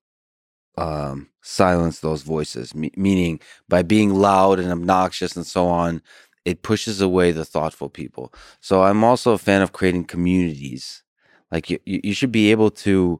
um, 0.77 1.29
silence 1.41 1.99
those 1.99 2.23
voices, 2.23 2.75
me- 2.75 2.91
meaning 2.95 3.39
by 3.69 3.81
being 3.81 4.13
loud 4.13 4.59
and 4.59 4.71
obnoxious 4.71 5.35
and 5.35 5.45
so 5.45 5.67
on, 5.67 6.01
it 6.45 6.61
pushes 6.61 7.01
away 7.01 7.31
the 7.31 7.43
thoughtful 7.43 7.89
people. 7.89 8.33
So 8.61 8.83
I'm 8.83 9.03
also 9.03 9.33
a 9.33 9.37
fan 9.37 9.61
of 9.61 9.73
creating 9.73 10.05
communities. 10.05 11.03
Like 11.51 11.69
you, 11.69 11.79
you 11.85 12.13
should 12.13 12.31
be 12.31 12.51
able 12.51 12.71
to 12.71 13.19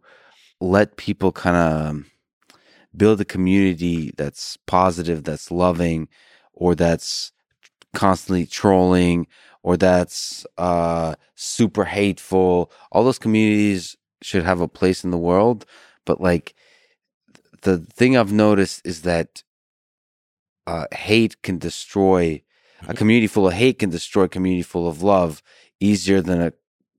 let 0.61 0.97
people 0.97 1.31
kind 1.31 1.55
of 1.57 2.05
build 2.95 3.19
a 3.19 3.25
community 3.25 4.11
that's 4.15 4.57
positive, 4.67 5.23
that's 5.23 5.51
loving, 5.51 6.07
or 6.53 6.75
that's 6.75 7.31
constantly 7.93 8.45
trolling, 8.45 9.27
or 9.63 9.75
that's 9.75 10.45
uh, 10.57 11.15
super 11.35 11.85
hateful. 11.85 12.71
All 12.91 13.03
those 13.03 13.19
communities 13.19 13.97
should 14.21 14.43
have 14.43 14.61
a 14.61 14.67
place 14.67 15.03
in 15.03 15.11
the 15.11 15.17
world, 15.17 15.65
but 16.05 16.21
like 16.21 16.55
the 17.63 17.79
thing 17.79 18.15
I've 18.15 18.31
noticed 18.31 18.81
is 18.85 19.01
that 19.01 19.43
uh, 20.67 20.85
hate 20.93 21.41
can 21.41 21.57
destroy 21.57 22.41
a 22.87 22.93
community 22.93 23.27
full 23.27 23.47
of 23.47 23.53
hate 23.53 23.79
can 23.79 23.89
destroy 23.89 24.23
a 24.23 24.29
community 24.29 24.63
full 24.63 24.87
of 24.87 25.01
love 25.01 25.41
easier 25.79 26.21
than 26.21 26.41
a 26.41 26.53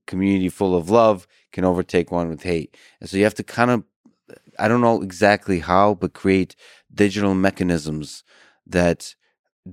community 0.05 0.49
full 0.49 0.75
of 0.75 0.89
love 0.89 1.27
can 1.51 1.65
overtake 1.65 2.11
one 2.11 2.29
with 2.29 2.43
hate. 2.43 2.75
And 2.99 3.09
so 3.09 3.17
you 3.17 3.23
have 3.23 3.35
to 3.35 3.43
kind 3.43 3.71
of, 3.71 3.83
I 4.59 4.67
don't 4.67 4.81
know 4.81 5.01
exactly 5.01 5.59
how, 5.59 5.95
but 5.95 6.13
create 6.13 6.55
digital 6.93 7.35
mechanisms 7.35 8.23
that 8.65 9.15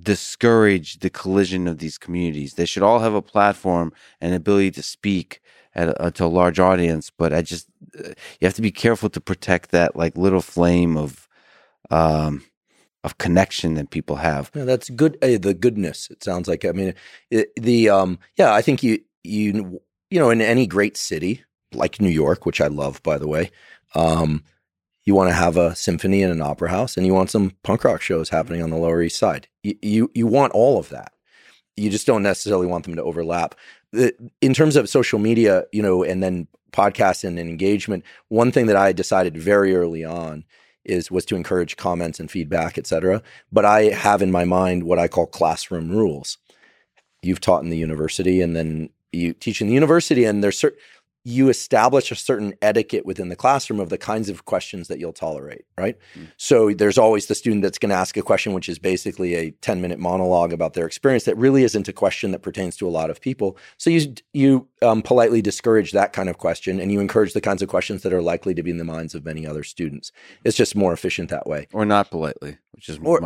discourage 0.03 0.99
the 1.01 1.11
collision 1.11 1.69
of 1.69 1.79
these 1.79 1.99
communities. 1.99 2.55
They 2.55 2.67
should 2.67 2.83
all 2.83 2.99
have 3.01 3.15
a 3.15 3.23
platform 3.23 3.93
and 4.21 4.35
ability 4.35 4.73
to 4.73 4.83
speak 4.83 5.41
at 5.75 5.95
a, 5.99 6.11
to 6.13 6.25
a 6.25 6.27
large 6.27 6.61
audience, 6.61 7.11
but 7.11 7.33
I 7.33 7.43
just, 7.43 7.69
uh, 7.99 8.09
you 8.41 8.47
have 8.47 8.55
to 8.55 8.63
be 8.63 8.71
careful 8.71 9.09
to 9.11 9.21
protect 9.21 9.71
that 9.71 9.97
like 9.97 10.17
little 10.17 10.41
flame 10.41 10.97
of, 10.97 11.29
um, 11.91 12.45
of 13.05 13.19
connection 13.19 13.75
that 13.75 13.91
people 13.91 14.17
have. 14.17 14.51
Yeah, 14.55 14.65
that's 14.65 14.91
good. 14.91 15.17
Uh, 15.23 15.39
the 15.39 15.55
goodness. 15.55 16.11
It 16.11 16.25
sounds 16.25 16.49
like. 16.49 16.65
I 16.65 16.73
mean, 16.73 16.95
it, 17.31 17.55
the 17.57 17.91
um. 17.91 18.19
Yeah, 18.37 18.53
I 18.53 18.63
think 18.63 18.83
you 18.83 18.99
you 19.23 19.81
you 20.11 20.19
know 20.19 20.31
in 20.31 20.41
any 20.41 20.67
great 20.67 20.97
city 20.97 21.45
like 21.73 22.01
New 22.01 22.09
York, 22.09 22.47
which 22.47 22.61
I 22.61 22.67
love, 22.67 23.03
by 23.03 23.19
the 23.19 23.29
way. 23.29 23.51
Um, 23.95 24.43
you 25.05 25.15
want 25.15 25.29
to 25.29 25.35
have 25.35 25.57
a 25.57 25.77
symphony 25.77 26.23
and 26.23 26.33
an 26.33 26.41
opera 26.41 26.71
house, 26.71 26.97
and 26.97 27.07
you 27.07 27.13
want 27.13 27.31
some 27.31 27.53
punk 27.63 27.85
rock 27.85 28.01
shows 28.01 28.31
happening 28.31 28.63
on 28.63 28.71
the 28.71 28.77
Lower 28.77 29.03
East 29.03 29.19
Side. 29.19 29.49
You 29.63 29.77
you, 29.83 30.11
you 30.15 30.27
want 30.27 30.53
all 30.53 30.79
of 30.79 30.89
that. 30.89 31.13
You 31.77 31.91
just 31.91 32.07
don't 32.07 32.23
necessarily 32.23 32.67
want 32.67 32.85
them 32.85 32.97
to 32.97 33.03
overlap. 33.03 33.55
In 34.41 34.55
terms 34.55 34.77
of 34.77 34.89
social 34.89 35.19
media, 35.19 35.65
you 35.73 35.83
know, 35.83 36.03
and 36.03 36.23
then 36.23 36.49
podcasts 36.73 37.23
and 37.23 37.39
engagement, 37.39 38.05
one 38.29 38.51
thing 38.51 38.67
that 38.67 38.77
I 38.77 38.93
decided 38.93 39.37
very 39.37 39.77
early 39.77 40.05
on 40.05 40.45
is 40.85 41.11
was 41.11 41.25
to 41.27 41.37
encourage 41.37 41.77
comments 41.77 42.21
and 42.21 42.31
feedback, 42.31 42.79
et 42.79 42.87
cetera. 42.87 43.23
But 43.51 43.65
I 43.65 43.85
have 43.85 44.23
in 44.23 44.31
my 44.31 44.45
mind 44.45 44.85
what 44.85 44.99
I 44.99 45.09
call 45.09 45.27
classroom 45.27 45.91
rules. 45.91 46.39
You've 47.23 47.41
taught 47.41 47.63
in 47.63 47.71
the 47.71 47.79
university, 47.79 48.41
and 48.41 48.55
then 48.55 48.91
you 49.13 49.33
teach 49.33 49.61
in 49.61 49.69
the 49.69 49.75
university, 49.75 50.25
and 50.25 50.43
there's 50.43 50.59
certain 50.59 50.79
you 51.27 51.49
establish 51.49 52.11
a 52.11 52.15
certain 52.15 52.53
etiquette 52.61 53.07
within 53.07 53.31
the 53.31 53.37
classroom 53.37 53.81
of 53.81 53.89
the 53.89 53.97
kinds 53.97 54.29
of 54.29 54.45
questions 54.45 54.89
that 54.89 54.99
you'll 54.99 55.13
tolerate, 55.13 55.65
right? 55.79 55.97
Mm. 56.15 56.29
So 56.37 56.75
there's 56.75 56.99
always 56.99 57.27
the 57.27 57.35
student 57.35 57.63
that's 57.63 57.79
going 57.79 57.89
to 57.89 57.97
ask 57.97 58.17
a 58.19 58.23
question, 58.23 58.53
which 58.53 58.69
is 58.69 58.79
basically 58.79 59.35
a 59.35 59.51
10 59.51 59.81
minute 59.81 59.99
monologue 59.99 60.53
about 60.53 60.75
their 60.75 60.85
experience 60.85 61.25
that 61.25 61.37
really 61.39 61.65
isn't 61.65 61.89
a 61.89 61.95
question 61.95 62.33
that 62.33 62.43
pertains 62.43 62.77
to 62.77 62.87
a 62.87 62.91
lot 62.91 63.09
of 63.09 63.23
people. 63.23 63.57
So 63.79 63.89
you, 63.89 64.15
you 64.35 64.69
um, 64.83 65.01
politely 65.01 65.41
discourage 65.41 65.93
that 65.93 66.13
kind 66.13 66.29
of 66.29 66.37
question 66.37 66.79
and 66.79 66.93
you 66.93 67.01
encourage 67.01 67.33
the 67.33 67.41
kinds 67.41 67.63
of 67.63 67.71
questions 67.71 68.03
that 68.03 68.13
are 68.13 68.23
likely 68.23 68.55
to 68.55 68.63
be 68.63 68.71
in 68.71 68.77
the 68.77 68.85
minds 68.85 69.15
of 69.15 69.25
many 69.25 69.47
other 69.47 69.65
students. 69.65 70.13
It's 70.45 70.57
just 70.57 70.77
more 70.77 70.93
efficient 70.93 71.31
that 71.31 71.47
way. 71.47 71.69
Or 71.73 71.87
not 71.87 72.11
politely, 72.11 72.59
which 72.73 72.91
is 72.91 73.01
more. 73.01 73.21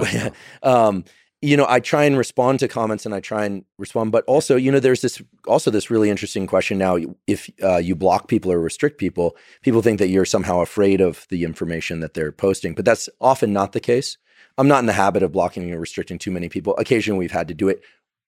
um, 0.62 1.04
you 1.40 1.56
know, 1.56 1.66
I 1.68 1.78
try 1.78 2.04
and 2.04 2.18
respond 2.18 2.58
to 2.60 2.68
comments 2.68 3.06
and 3.06 3.14
I 3.14 3.20
try 3.20 3.44
and 3.44 3.64
respond, 3.78 4.10
but 4.10 4.24
also, 4.26 4.56
you 4.56 4.72
know, 4.72 4.80
there's 4.80 5.02
this 5.02 5.22
also 5.46 5.70
this 5.70 5.90
really 5.90 6.10
interesting 6.10 6.46
question 6.48 6.78
now. 6.78 6.98
If 7.28 7.48
uh, 7.62 7.76
you 7.76 7.94
block 7.94 8.26
people 8.26 8.50
or 8.50 8.60
restrict 8.60 8.98
people, 8.98 9.36
people 9.62 9.80
think 9.80 10.00
that 10.00 10.08
you're 10.08 10.24
somehow 10.24 10.60
afraid 10.60 11.00
of 11.00 11.26
the 11.30 11.44
information 11.44 12.00
that 12.00 12.14
they're 12.14 12.32
posting, 12.32 12.74
but 12.74 12.84
that's 12.84 13.08
often 13.20 13.52
not 13.52 13.72
the 13.72 13.80
case. 13.80 14.18
I'm 14.56 14.66
not 14.66 14.80
in 14.80 14.86
the 14.86 14.92
habit 14.92 15.22
of 15.22 15.30
blocking 15.30 15.72
or 15.72 15.78
restricting 15.78 16.18
too 16.18 16.32
many 16.32 16.48
people. 16.48 16.76
Occasionally, 16.76 17.20
we've 17.20 17.30
had 17.30 17.48
to 17.48 17.54
do 17.54 17.68
it 17.68 17.82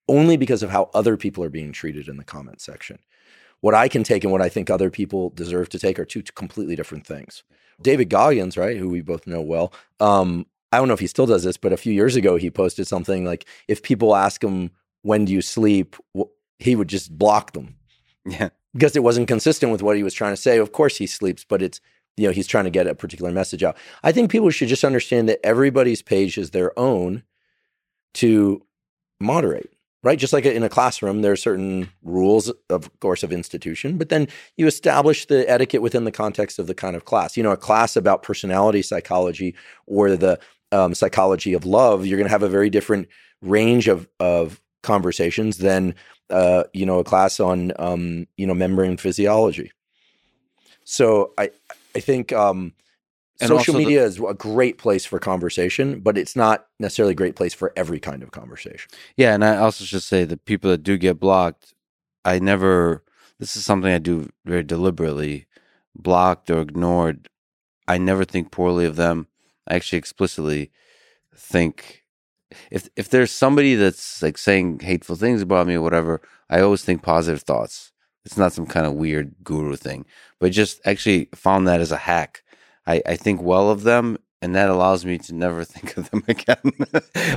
only 0.06 0.36
because 0.36 0.62
of 0.62 0.70
how 0.70 0.90
other 0.94 1.16
people 1.16 1.42
are 1.42 1.50
being 1.50 1.72
treated 1.72 2.06
in 2.06 2.16
the 2.16 2.24
comment 2.24 2.60
section. 2.60 2.98
What 3.60 3.74
I 3.74 3.88
can 3.88 4.04
take 4.04 4.22
and 4.22 4.32
what 4.32 4.40
I 4.40 4.48
think 4.48 4.70
other 4.70 4.90
people 4.90 5.30
deserve 5.30 5.68
to 5.70 5.78
take 5.78 5.98
are 5.98 6.04
two 6.04 6.22
completely 6.22 6.76
different 6.76 7.06
things. 7.06 7.42
David 7.82 8.08
Goggins, 8.08 8.56
right, 8.56 8.76
who 8.76 8.88
we 8.88 9.00
both 9.00 9.26
know 9.26 9.40
well, 9.40 9.72
um, 9.98 10.46
I 10.72 10.78
don't 10.78 10.88
know 10.88 10.94
if 10.94 11.00
he 11.00 11.06
still 11.06 11.26
does 11.26 11.42
this, 11.42 11.56
but 11.56 11.72
a 11.72 11.76
few 11.76 11.92
years 11.92 12.16
ago 12.16 12.36
he 12.36 12.50
posted 12.50 12.86
something 12.86 13.24
like 13.24 13.46
if 13.68 13.82
people 13.82 14.14
ask 14.14 14.42
him 14.42 14.70
when 15.02 15.24
do 15.24 15.32
you 15.32 15.42
sleep, 15.42 15.96
he 16.58 16.76
would 16.76 16.88
just 16.88 17.16
block 17.16 17.52
them. 17.52 17.76
Yeah. 18.24 18.50
Because 18.72 18.94
it 18.94 19.02
wasn't 19.02 19.28
consistent 19.28 19.72
with 19.72 19.82
what 19.82 19.96
he 19.96 20.02
was 20.02 20.14
trying 20.14 20.32
to 20.32 20.40
say. 20.40 20.58
Of 20.58 20.72
course 20.72 20.96
he 20.96 21.06
sleeps, 21.06 21.44
but 21.44 21.62
it's 21.62 21.80
you 22.16 22.26
know, 22.26 22.32
he's 22.32 22.46
trying 22.46 22.64
to 22.64 22.70
get 22.70 22.86
a 22.86 22.94
particular 22.94 23.30
message 23.30 23.62
out. 23.62 23.76
I 24.02 24.12
think 24.12 24.30
people 24.30 24.50
should 24.50 24.68
just 24.68 24.84
understand 24.84 25.28
that 25.28 25.44
everybody's 25.44 26.02
page 26.02 26.36
is 26.36 26.50
their 26.50 26.78
own 26.78 27.22
to 28.14 28.62
moderate 29.20 29.72
right? 30.02 30.18
Just 30.18 30.32
like 30.32 30.44
in 30.46 30.62
a 30.62 30.68
classroom, 30.68 31.22
there 31.22 31.32
are 31.32 31.36
certain 31.36 31.90
rules, 32.02 32.50
of 32.68 33.00
course, 33.00 33.22
of 33.22 33.32
institution, 33.32 33.98
but 33.98 34.08
then 34.08 34.28
you 34.56 34.66
establish 34.66 35.26
the 35.26 35.48
etiquette 35.48 35.82
within 35.82 36.04
the 36.04 36.12
context 36.12 36.58
of 36.58 36.66
the 36.66 36.74
kind 36.74 36.96
of 36.96 37.04
class. 37.04 37.36
You 37.36 37.42
know, 37.42 37.50
a 37.50 37.56
class 37.56 37.96
about 37.96 38.22
personality 38.22 38.82
psychology 38.82 39.54
or 39.86 40.16
the 40.16 40.38
um, 40.72 40.94
psychology 40.94 41.52
of 41.54 41.64
love, 41.64 42.06
you're 42.06 42.18
going 42.18 42.26
to 42.26 42.32
have 42.32 42.42
a 42.42 42.48
very 42.48 42.70
different 42.70 43.08
range 43.42 43.88
of 43.88 44.08
of 44.18 44.60
conversations 44.82 45.58
than 45.58 45.94
uh, 46.30 46.64
you 46.72 46.86
know 46.86 46.98
a 46.98 47.04
class 47.04 47.40
on 47.40 47.72
um, 47.78 48.26
you 48.36 48.46
know 48.46 48.54
membrane 48.54 48.96
physiology. 48.96 49.72
So 50.84 51.32
I 51.38 51.50
I 51.94 52.00
think 52.00 52.32
um, 52.32 52.72
social 53.40 53.74
media 53.74 54.00
the, 54.00 54.06
is 54.06 54.20
a 54.20 54.34
great 54.34 54.78
place 54.78 55.04
for 55.04 55.18
conversation, 55.18 56.00
but 56.00 56.16
it's 56.16 56.36
not 56.36 56.66
necessarily 56.78 57.12
a 57.12 57.16
great 57.16 57.36
place 57.36 57.54
for 57.54 57.72
every 57.76 58.00
kind 58.00 58.22
of 58.22 58.30
conversation. 58.30 58.90
Yeah, 59.16 59.34
and 59.34 59.44
I 59.44 59.56
also 59.56 59.84
should 59.84 60.02
say 60.02 60.24
the 60.24 60.36
people 60.36 60.70
that 60.70 60.82
do 60.82 60.96
get 60.96 61.20
blocked, 61.20 61.74
I 62.24 62.38
never. 62.38 63.02
This 63.38 63.56
is 63.56 63.64
something 63.64 63.90
I 63.90 63.98
do 63.98 64.28
very 64.44 64.62
deliberately. 64.62 65.46
Blocked 65.96 66.50
or 66.50 66.60
ignored, 66.60 67.28
I 67.88 67.98
never 67.98 68.24
think 68.24 68.52
poorly 68.52 68.84
of 68.84 68.94
them. 68.96 69.26
I 69.70 69.76
actually 69.76 69.98
explicitly 69.98 70.70
think 71.34 72.04
if 72.70 72.88
if 72.96 73.08
there's 73.08 73.30
somebody 73.30 73.74
that's 73.76 74.22
like 74.22 74.36
saying 74.36 74.80
hateful 74.80 75.16
things 75.16 75.40
about 75.40 75.66
me 75.66 75.74
or 75.74 75.82
whatever, 75.82 76.20
I 76.50 76.60
always 76.60 76.82
think 76.84 77.02
positive 77.02 77.42
thoughts. 77.42 77.92
It's 78.24 78.36
not 78.36 78.52
some 78.52 78.66
kind 78.66 78.86
of 78.86 78.94
weird 78.94 79.34
guru 79.42 79.76
thing, 79.76 80.04
but 80.40 80.52
just 80.52 80.80
actually 80.84 81.30
found 81.34 81.66
that 81.68 81.80
as 81.80 81.92
a 81.92 81.96
hack 81.96 82.42
I, 82.86 83.02
I 83.06 83.16
think 83.16 83.40
well 83.40 83.70
of 83.70 83.82
them 83.82 84.18
and 84.42 84.54
that 84.54 84.70
allows 84.70 85.04
me 85.04 85.18
to 85.18 85.34
never 85.34 85.64
think 85.72 85.96
of 85.96 86.10
them 86.10 86.24
again. 86.26 86.72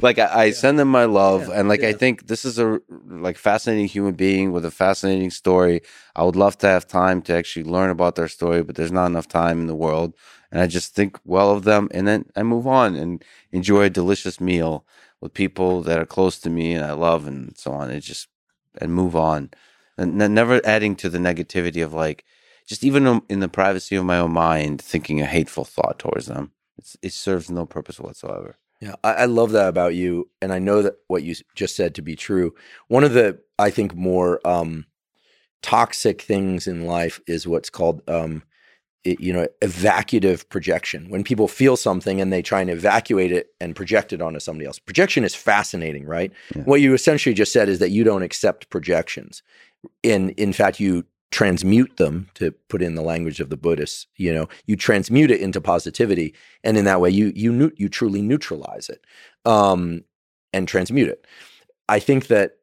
like 0.01 0.19
I, 0.19 0.25
I 0.25 0.43
yeah. 0.45 0.53
send 0.53 0.79
them 0.79 0.87
my 0.87 1.05
love, 1.05 1.47
yeah. 1.47 1.59
and 1.59 1.69
like 1.69 1.81
yeah. 1.81 1.89
I 1.89 1.93
think 1.93 2.27
this 2.27 2.45
is 2.45 2.57
a 2.59 2.79
like 3.07 3.37
fascinating 3.37 3.87
human 3.87 4.13
being 4.13 4.51
with 4.51 4.65
a 4.65 4.71
fascinating 4.71 5.29
story. 5.29 5.81
I 6.15 6.23
would 6.23 6.35
love 6.35 6.57
to 6.59 6.67
have 6.67 6.87
time 6.87 7.21
to 7.23 7.33
actually 7.35 7.65
learn 7.65 7.89
about 7.89 8.15
their 8.15 8.27
story, 8.29 8.63
but 8.63 8.75
there's 8.75 8.91
not 8.91 9.07
enough 9.07 9.27
time 9.27 9.59
in 9.59 9.67
the 9.67 9.75
world. 9.75 10.15
And 10.53 10.61
I 10.61 10.67
just 10.67 10.93
think 10.93 11.19
well 11.25 11.49
of 11.49 11.63
them, 11.63 11.89
and 11.91 12.07
then 12.07 12.25
I 12.35 12.43
move 12.43 12.67
on 12.67 12.95
and 12.95 13.25
enjoy 13.51 13.85
a 13.85 13.89
delicious 13.89 14.39
meal 14.39 14.85
with 15.19 15.33
people 15.33 15.81
that 15.81 15.97
are 15.97 16.05
close 16.05 16.37
to 16.39 16.49
me 16.51 16.73
and 16.73 16.85
I 16.85 16.91
love, 16.91 17.25
and 17.25 17.57
so 17.57 17.71
on. 17.71 17.89
It 17.89 18.01
just 18.01 18.27
and 18.79 18.93
move 18.93 19.15
on, 19.15 19.49
and 19.97 20.15
never 20.15 20.61
adding 20.63 20.95
to 20.97 21.09
the 21.09 21.17
negativity 21.17 21.83
of 21.83 21.91
like 21.91 22.23
just 22.67 22.83
even 22.83 23.23
in 23.29 23.39
the 23.39 23.49
privacy 23.49 23.95
of 23.95 24.05
my 24.05 24.19
own 24.19 24.31
mind, 24.31 24.79
thinking 24.79 25.19
a 25.21 25.25
hateful 25.25 25.65
thought 25.65 25.97
towards 25.97 26.27
them. 26.27 26.51
It's, 26.77 26.95
it 27.01 27.13
serves 27.13 27.49
no 27.49 27.65
purpose 27.65 27.99
whatsoever. 27.99 28.57
Yeah, 28.79 28.95
I, 29.03 29.13
I, 29.13 29.25
love 29.25 29.51
that 29.51 29.69
about 29.69 29.95
you, 29.95 30.29
and 30.41 30.51
I 30.51 30.59
know 30.59 30.81
that 30.81 30.95
what 31.07 31.23
you 31.23 31.35
just 31.55 31.75
said 31.75 31.95
to 31.95 32.01
be 32.01 32.15
true. 32.15 32.53
One 32.89 33.03
of 33.03 33.13
the, 33.13 33.39
I 33.57 33.69
think, 33.69 33.95
more 33.95 34.45
um, 34.45 34.85
toxic 35.61 36.21
things 36.21 36.67
in 36.67 36.85
life 36.85 37.19
is 37.27 37.47
what's 37.47 37.69
called, 37.69 38.01
um, 38.09 38.43
you 39.05 39.33
know, 39.33 39.47
evacuative 39.61 40.47
projection. 40.49 41.09
When 41.09 41.23
people 41.23 41.47
feel 41.47 41.75
something 41.75 42.21
and 42.21 42.31
they 42.31 42.41
try 42.41 42.61
and 42.61 42.69
evacuate 42.69 43.31
it 43.31 43.47
and 43.59 43.75
project 43.75 44.13
it 44.13 44.21
onto 44.21 44.39
somebody 44.39 44.65
else. 44.65 44.79
Projection 44.79 45.23
is 45.23 45.35
fascinating, 45.35 46.05
right? 46.05 46.31
Yeah. 46.55 46.63
What 46.63 46.81
you 46.81 46.93
essentially 46.93 47.33
just 47.33 47.51
said 47.51 47.69
is 47.69 47.79
that 47.79 47.89
you 47.89 48.03
don't 48.03 48.23
accept 48.23 48.69
projections. 48.69 49.43
In 50.01 50.29
in 50.31 50.53
fact, 50.53 50.79
you 50.79 51.05
transmute 51.31 51.97
them 51.97 52.29
to 52.35 52.51
put 52.69 52.81
in 52.83 52.93
the 52.93 53.01
language 53.01 53.39
of 53.39 53.49
the 53.49 53.57
buddhists 53.57 54.05
you 54.17 54.31
know 54.31 54.47
you 54.67 54.75
transmute 54.75 55.31
it 55.31 55.41
into 55.41 55.59
positivity 55.59 56.31
and 56.63 56.77
in 56.77 56.85
that 56.85 57.01
way 57.01 57.09
you 57.09 57.33
you 57.35 57.71
you 57.75 57.89
truly 57.89 58.21
neutralize 58.21 58.87
it 58.87 59.03
um, 59.43 60.03
and 60.53 60.67
transmute 60.67 61.09
it 61.09 61.25
i 61.89 61.97
think 61.97 62.27
that 62.27 62.57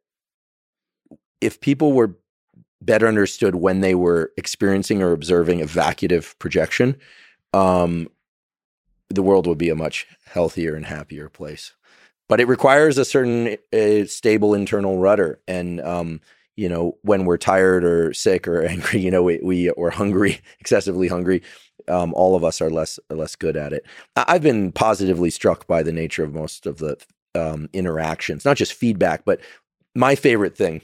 if 1.40 1.60
people 1.60 1.92
were 1.92 2.16
better 2.82 3.06
understood 3.06 3.56
when 3.56 3.80
they 3.80 3.94
were 3.94 4.32
experiencing 4.36 5.02
or 5.02 5.12
observing 5.12 5.60
evacuative 5.60 6.38
projection 6.38 6.96
um, 7.52 8.08
the 9.08 9.22
world 9.22 9.46
would 9.46 9.58
be 9.58 9.70
a 9.70 9.74
much 9.74 10.06
healthier 10.26 10.74
and 10.74 10.86
happier 10.86 11.28
place 11.28 11.74
but 12.28 12.40
it 12.40 12.48
requires 12.48 12.96
a 12.96 13.04
certain 13.04 13.56
uh, 13.72 14.06
stable 14.06 14.54
internal 14.54 14.98
rudder 14.98 15.40
and 15.48 15.80
um, 15.80 16.20
you 16.60 16.68
know, 16.68 16.98
when 17.00 17.24
we're 17.24 17.38
tired 17.38 17.84
or 17.84 18.12
sick 18.12 18.46
or 18.46 18.62
angry, 18.66 19.00
you 19.00 19.10
know, 19.10 19.22
we, 19.22 19.40
we 19.42 19.70
or 19.70 19.88
hungry, 19.88 20.40
excessively 20.60 21.08
hungry, 21.08 21.42
um, 21.88 22.12
all 22.14 22.36
of 22.36 22.44
us 22.44 22.60
are 22.60 22.70
less 22.70 23.00
are 23.08 23.16
less 23.16 23.34
good 23.34 23.56
at 23.56 23.72
it. 23.72 23.84
I've 24.14 24.42
been 24.42 24.70
positively 24.70 25.30
struck 25.30 25.66
by 25.66 25.82
the 25.82 25.92
nature 25.92 26.22
of 26.22 26.34
most 26.34 26.66
of 26.66 26.76
the 26.76 26.98
um, 27.34 27.70
interactions, 27.72 28.44
not 28.44 28.58
just 28.58 28.74
feedback, 28.74 29.24
but 29.24 29.40
my 29.94 30.14
favorite 30.14 30.56
thing 30.56 30.82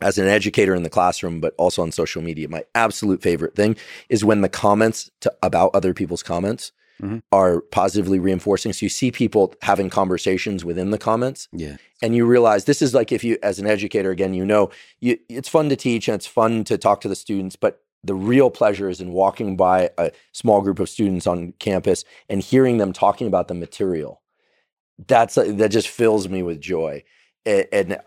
as 0.00 0.18
an 0.18 0.28
educator 0.28 0.74
in 0.74 0.82
the 0.82 0.90
classroom, 0.90 1.40
but 1.40 1.54
also 1.58 1.82
on 1.82 1.92
social 1.92 2.22
media, 2.22 2.48
my 2.48 2.64
absolute 2.74 3.22
favorite 3.22 3.54
thing 3.56 3.76
is 4.08 4.24
when 4.24 4.40
the 4.42 4.48
comments 4.48 5.10
to, 5.20 5.32
about 5.42 5.74
other 5.74 5.92
people's 5.92 6.22
comments 6.22 6.72
mm-hmm. 7.02 7.18
are 7.32 7.60
positively 7.60 8.18
reinforcing. 8.18 8.72
So 8.72 8.86
you 8.86 8.90
see 8.90 9.10
people 9.10 9.54
having 9.62 9.90
conversations 9.90 10.64
within 10.64 10.90
the 10.90 10.98
comments. 10.98 11.48
Yeah. 11.52 11.76
And 12.02 12.14
you 12.14 12.26
realize 12.26 12.64
this 12.64 12.82
is 12.82 12.94
like 12.94 13.10
if 13.10 13.24
you, 13.24 13.38
as 13.42 13.58
an 13.58 13.66
educator, 13.66 14.10
again, 14.10 14.34
you 14.34 14.46
know, 14.46 14.70
you, 15.00 15.18
it's 15.28 15.48
fun 15.48 15.68
to 15.68 15.76
teach 15.76 16.08
and 16.08 16.14
it's 16.14 16.26
fun 16.26 16.64
to 16.64 16.78
talk 16.78 17.00
to 17.02 17.08
the 17.08 17.16
students, 17.16 17.56
but 17.56 17.82
the 18.04 18.14
real 18.14 18.50
pleasure 18.50 18.88
is 18.88 19.00
in 19.00 19.12
walking 19.12 19.56
by 19.56 19.90
a 19.98 20.12
small 20.32 20.60
group 20.60 20.78
of 20.78 20.88
students 20.88 21.26
on 21.26 21.52
campus 21.58 22.04
and 22.28 22.40
hearing 22.40 22.78
them 22.78 22.92
talking 22.92 23.26
about 23.26 23.48
the 23.48 23.54
material. 23.54 24.22
That's 25.06 25.34
that 25.34 25.70
just 25.70 25.88
fills 25.88 26.28
me 26.28 26.42
with 26.42 26.60
joy. 26.60 27.02
And, 27.44 27.66
and 27.72 28.00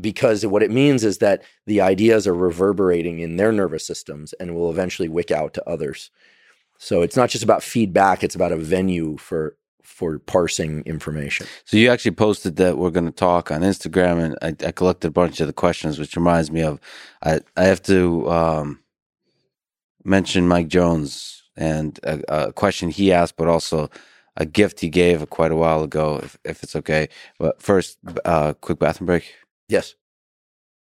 because 0.00 0.44
what 0.46 0.62
it 0.62 0.70
means 0.70 1.04
is 1.04 1.18
that 1.18 1.42
the 1.66 1.80
ideas 1.80 2.26
are 2.26 2.34
reverberating 2.34 3.20
in 3.20 3.36
their 3.36 3.52
nervous 3.52 3.86
systems 3.86 4.32
and 4.34 4.54
will 4.54 4.70
eventually 4.70 5.08
wick 5.08 5.30
out 5.30 5.54
to 5.54 5.68
others. 5.68 6.10
So 6.78 7.02
it's 7.02 7.16
not 7.16 7.30
just 7.30 7.44
about 7.44 7.62
feedback; 7.62 8.24
it's 8.24 8.34
about 8.34 8.52
a 8.52 8.56
venue 8.56 9.16
for 9.16 9.56
for 9.82 10.18
parsing 10.18 10.82
information. 10.86 11.46
So 11.64 11.76
you 11.76 11.90
actually 11.90 12.12
posted 12.12 12.56
that 12.56 12.78
we're 12.78 12.90
going 12.90 13.06
to 13.06 13.12
talk 13.12 13.50
on 13.50 13.60
Instagram, 13.60 14.22
and 14.22 14.38
I, 14.42 14.66
I, 14.66 14.72
collected 14.72 15.08
a 15.08 15.12
bunch 15.12 15.40
of 15.40 15.46
the 15.46 15.52
questions, 15.52 15.98
which 15.98 16.16
reminds 16.16 16.50
me 16.50 16.62
of 16.62 16.80
I 17.22 17.40
I 17.56 17.64
have 17.64 17.82
to 17.82 18.28
um, 18.30 18.80
mention 20.04 20.48
Mike 20.48 20.68
Jones 20.68 21.42
and 21.56 21.98
a, 22.02 22.20
a, 22.28 22.52
question 22.52 22.90
he 22.90 23.12
asked, 23.12 23.36
but 23.36 23.46
also 23.46 23.88
a 24.36 24.44
gift 24.44 24.80
he 24.80 24.88
gave 24.88 25.28
quite 25.30 25.52
a 25.52 25.56
while 25.56 25.82
ago, 25.82 26.20
if 26.22 26.38
if 26.44 26.62
it's 26.62 26.74
okay. 26.76 27.08
But 27.38 27.62
first, 27.62 27.98
uh, 28.24 28.54
quick 28.54 28.78
bathroom 28.78 29.06
break. 29.06 29.32
Yes. 29.68 29.94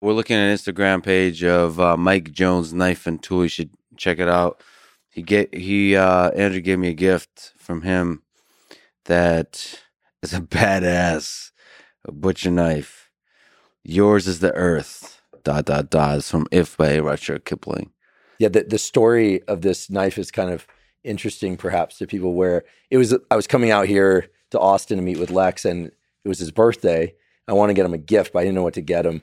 We're 0.02 0.14
looking 0.14 0.38
at 0.38 0.50
an 0.50 0.56
Instagram 0.56 1.04
page 1.04 1.44
of 1.44 1.80
uh, 1.80 1.98
Mike 1.98 2.32
Jones 2.32 2.74
Knife 2.74 3.08
and 3.08 3.22
Tool. 3.22 3.44
You 3.44 3.50
should 3.50 3.72
check 3.98 4.20
it 4.20 4.28
out 4.28 4.62
he 5.18 5.24
get 5.24 5.52
he 5.52 5.96
uh 5.96 6.30
Andrew 6.30 6.62
gave 6.62 6.78
me 6.78 6.90
a 6.90 6.94
gift 6.94 7.54
from 7.58 7.82
him 7.82 8.22
that 9.06 9.80
is 10.22 10.32
a 10.32 10.42
badass 10.58 11.50
a 12.06 12.12
butcher 12.12 12.52
knife. 12.52 13.10
Yours 13.84 14.28
is 14.28 14.42
the 14.42 14.54
earth. 14.54 15.20
Dot 15.44 15.66
dot 15.66 15.90
dot. 15.90 16.18
It's 16.18 16.30
from 16.30 16.46
If 16.52 16.78
by 16.78 17.00
Rudyard 17.00 17.46
Kipling. 17.46 17.92
Yeah, 18.38 18.50
the 18.50 18.64
the 18.64 18.78
story 18.78 19.42
of 19.48 19.62
this 19.62 19.90
knife 19.90 20.20
is 20.20 20.30
kind 20.30 20.52
of 20.52 20.68
interesting, 21.04 21.58
perhaps, 21.58 21.98
to 21.98 22.06
people. 22.06 22.34
Where 22.34 22.64
it 22.92 22.98
was, 22.98 23.16
I 23.32 23.36
was 23.36 23.48
coming 23.48 23.72
out 23.72 23.88
here 23.88 24.28
to 24.52 24.60
Austin 24.60 24.98
to 24.98 25.04
meet 25.04 25.18
with 25.18 25.32
Lex, 25.32 25.66
and 25.66 25.88
it 26.24 26.28
was 26.28 26.38
his 26.38 26.52
birthday. 26.52 27.16
I 27.48 27.54
want 27.54 27.70
to 27.70 27.74
get 27.74 27.86
him 27.86 27.94
a 27.94 27.98
gift, 28.00 28.34
but 28.34 28.40
I 28.40 28.44
didn't 28.44 28.56
know 28.56 28.64
what 28.64 28.74
to 28.76 28.82
get 28.82 29.06
him. 29.06 29.22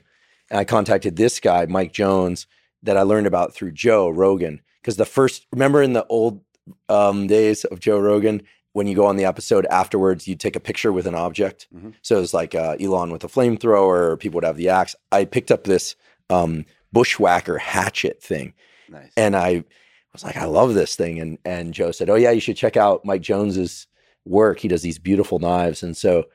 And 0.49 0.59
I 0.59 0.63
contacted 0.63 1.15
this 1.15 1.39
guy, 1.39 1.65
Mike 1.67 1.93
Jones, 1.93 2.47
that 2.83 2.97
I 2.97 3.01
learned 3.03 3.27
about 3.27 3.53
through 3.53 3.71
Joe 3.71 4.09
Rogan. 4.09 4.61
Because 4.81 4.97
the 4.97 5.05
first, 5.05 5.47
remember 5.51 5.81
in 5.81 5.93
the 5.93 6.05
old 6.07 6.41
um, 6.89 7.27
days 7.27 7.63
of 7.65 7.79
Joe 7.79 7.99
Rogan, 7.99 8.41
when 8.73 8.87
you 8.87 8.95
go 8.95 9.05
on 9.05 9.15
the 9.15 9.25
episode 9.25 9.65
afterwards, 9.67 10.27
you 10.27 10.35
take 10.35 10.55
a 10.55 10.59
picture 10.59 10.91
with 10.91 11.07
an 11.07 11.15
object. 11.15 11.67
Mhm. 11.73 11.93
So 12.01 12.21
it's 12.21 12.33
like 12.33 12.53
uh, 12.55 12.75
Elon 12.79 13.11
with 13.11 13.23
a 13.23 13.27
flamethrower, 13.27 14.09
or 14.11 14.17
people 14.17 14.37
would 14.37 14.43
have 14.43 14.57
the 14.57 14.69
axe. 14.69 14.95
I 15.11 15.25
picked 15.25 15.49
up 15.51 15.63
this 15.63 15.95
um, 16.29 16.65
bushwhacker 16.91 17.57
hatchet 17.57 18.21
thing, 18.21 18.53
Nice. 18.89 19.11
and 19.15 19.35
I 19.35 19.63
was 20.11 20.23
like, 20.23 20.37
I 20.37 20.45
love 20.45 20.73
this 20.73 20.95
thing. 20.95 21.19
And 21.19 21.37
and 21.45 21.73
Joe 21.73 21.91
said, 21.91 22.09
Oh 22.09 22.15
yeah, 22.15 22.31
you 22.31 22.41
should 22.41 22.57
check 22.57 22.75
out 22.77 23.05
Mike 23.05 23.21
Jones's 23.21 23.87
work. 24.25 24.59
He 24.59 24.67
does 24.67 24.81
these 24.81 24.99
beautiful 24.99 25.39
knives. 25.39 25.81
And 25.83 25.95
so 25.95 26.25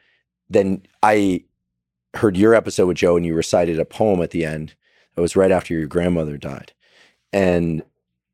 then 0.49 0.83
I 1.03 1.45
heard 2.15 2.37
your 2.37 2.55
episode 2.55 2.87
with 2.87 2.97
Joe, 2.97 3.16
and 3.16 3.24
you 3.24 3.35
recited 3.35 3.78
a 3.78 3.85
poem 3.85 4.23
at 4.23 4.31
the 4.31 4.45
end. 4.45 4.74
It 5.16 5.20
was 5.20 5.37
right 5.37 5.51
after 5.51 5.74
your 5.74 5.87
grandmother 5.87 6.37
died, 6.37 6.73
and 7.32 7.82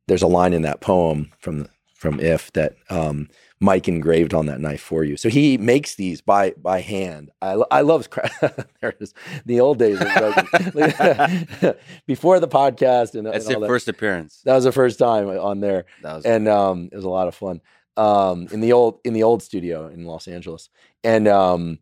there's 0.06 0.22
a 0.22 0.28
line 0.28 0.52
in 0.52 0.62
that 0.62 0.80
poem 0.80 1.32
from 1.38 1.68
from 1.94 2.20
If 2.20 2.52
that 2.52 2.76
um, 2.90 3.28
Mike 3.58 3.88
engraved 3.88 4.34
on 4.34 4.46
that 4.46 4.60
knife 4.60 4.82
for 4.82 5.02
you. 5.02 5.16
So 5.16 5.30
he 5.30 5.56
makes 5.56 5.94
these 5.94 6.20
by 6.20 6.52
by 6.58 6.80
hand. 6.80 7.30
I, 7.40 7.62
I 7.70 7.80
love 7.80 8.10
cra- 8.10 8.30
there 8.80 8.90
it 8.90 8.98
is. 9.00 9.14
The 9.46 9.60
old 9.60 9.78
days 9.78 9.98
before 12.06 12.38
the 12.38 12.48
podcast 12.48 13.14
and, 13.14 13.26
That's 13.26 13.46
and 13.46 13.52
your 13.52 13.60
that. 13.60 13.66
first 13.66 13.88
appearance. 13.88 14.42
That 14.44 14.54
was 14.54 14.64
the 14.64 14.72
first 14.72 14.98
time 14.98 15.28
on 15.28 15.60
there, 15.60 15.86
That 16.02 16.16
was 16.16 16.26
and 16.26 16.48
um, 16.48 16.90
it 16.92 16.96
was 16.96 17.04
a 17.04 17.10
lot 17.10 17.28
of 17.28 17.34
fun 17.34 17.60
um, 17.96 18.46
in 18.52 18.60
the 18.60 18.72
old 18.72 19.00
in 19.04 19.14
the 19.14 19.22
old 19.22 19.42
studio 19.42 19.88
in 19.88 20.04
Los 20.04 20.28
Angeles. 20.28 20.68
And 21.02 21.26
um, 21.26 21.78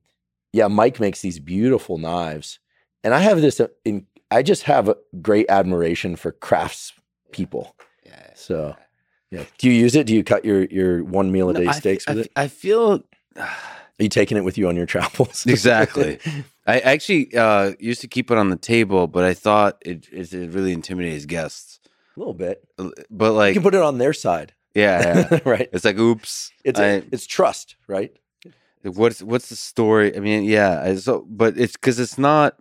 yeah, 0.55 0.69
Mike 0.69 1.01
makes 1.01 1.21
these 1.21 1.41
beautiful 1.41 1.99
knives, 1.99 2.59
and 3.03 3.13
I 3.13 3.21
have 3.21 3.41
this. 3.41 3.59
uh, 3.61 3.69
In 3.85 4.07
I 4.31 4.43
just 4.43 4.63
have 4.65 4.89
a 4.89 4.97
great 5.21 5.47
admiration 5.49 6.17
for 6.17 6.33
crafts 6.33 6.93
people. 7.33 7.75
yeah. 8.07 8.31
So 8.35 8.77
yeah, 9.31 9.45
do 9.59 9.69
you 9.69 9.75
use 9.85 9.95
it? 9.97 10.07
Do 10.07 10.15
you 10.15 10.23
cut 10.25 10.45
your 10.45 10.65
your 10.67 11.03
one 11.05 11.31
meal 11.33 11.51
a 11.51 11.53
No, 11.53 11.61
day 11.61 11.69
I, 11.69 11.73
steaks 11.73 12.05
I, 12.09 12.13
with 12.15 12.27
it? 12.27 12.33
I 12.37 12.49
feel 12.49 13.03
Are 13.37 14.03
you 14.03 14.09
taking 14.09 14.37
it 14.37 14.45
with 14.45 14.59
you 14.59 14.69
on 14.69 14.77
your 14.77 14.87
travels? 14.87 15.45
Exactly. 15.55 16.19
I 16.67 16.81
actually 16.81 17.35
uh, 17.37 17.75
used 17.79 18.01
to 18.01 18.09
keep 18.09 18.31
it 18.31 18.39
on 18.39 18.49
the 18.51 18.57
table, 18.57 19.07
but 19.07 19.23
I 19.25 19.35
thought 19.35 19.77
it 19.85 20.09
it, 20.13 20.33
it 20.33 20.51
really 20.55 20.73
intimidates 20.73 21.27
guests. 21.27 21.79
a 22.17 22.21
little 22.21 22.35
bit. 22.35 22.63
But 23.11 23.33
like 23.35 23.51
You 23.55 23.61
can 23.61 23.63
put 23.71 23.75
it 23.75 23.83
on 23.83 23.99
their 23.99 24.13
side, 24.15 24.53
yeah, 24.75 25.29
yeah. 25.31 25.39
right? 25.55 25.69
it's 25.73 25.85
like, 25.85 25.99
oops. 25.99 26.51
It's 26.65 26.81
I- 26.81 27.03
it's 27.13 27.27
trust, 27.27 27.77
right? 27.87 28.11
What's 28.85 29.23
what's 29.23 29.49
the 29.49 29.57
story? 29.57 30.17
I 30.17 30.21
mean, 30.21 30.45
yeah. 30.45 30.95
So, 30.97 31.27
but 31.29 31.59
it's 31.59 31.73
because 31.75 31.99
it's 31.99 32.19
not. 32.19 32.57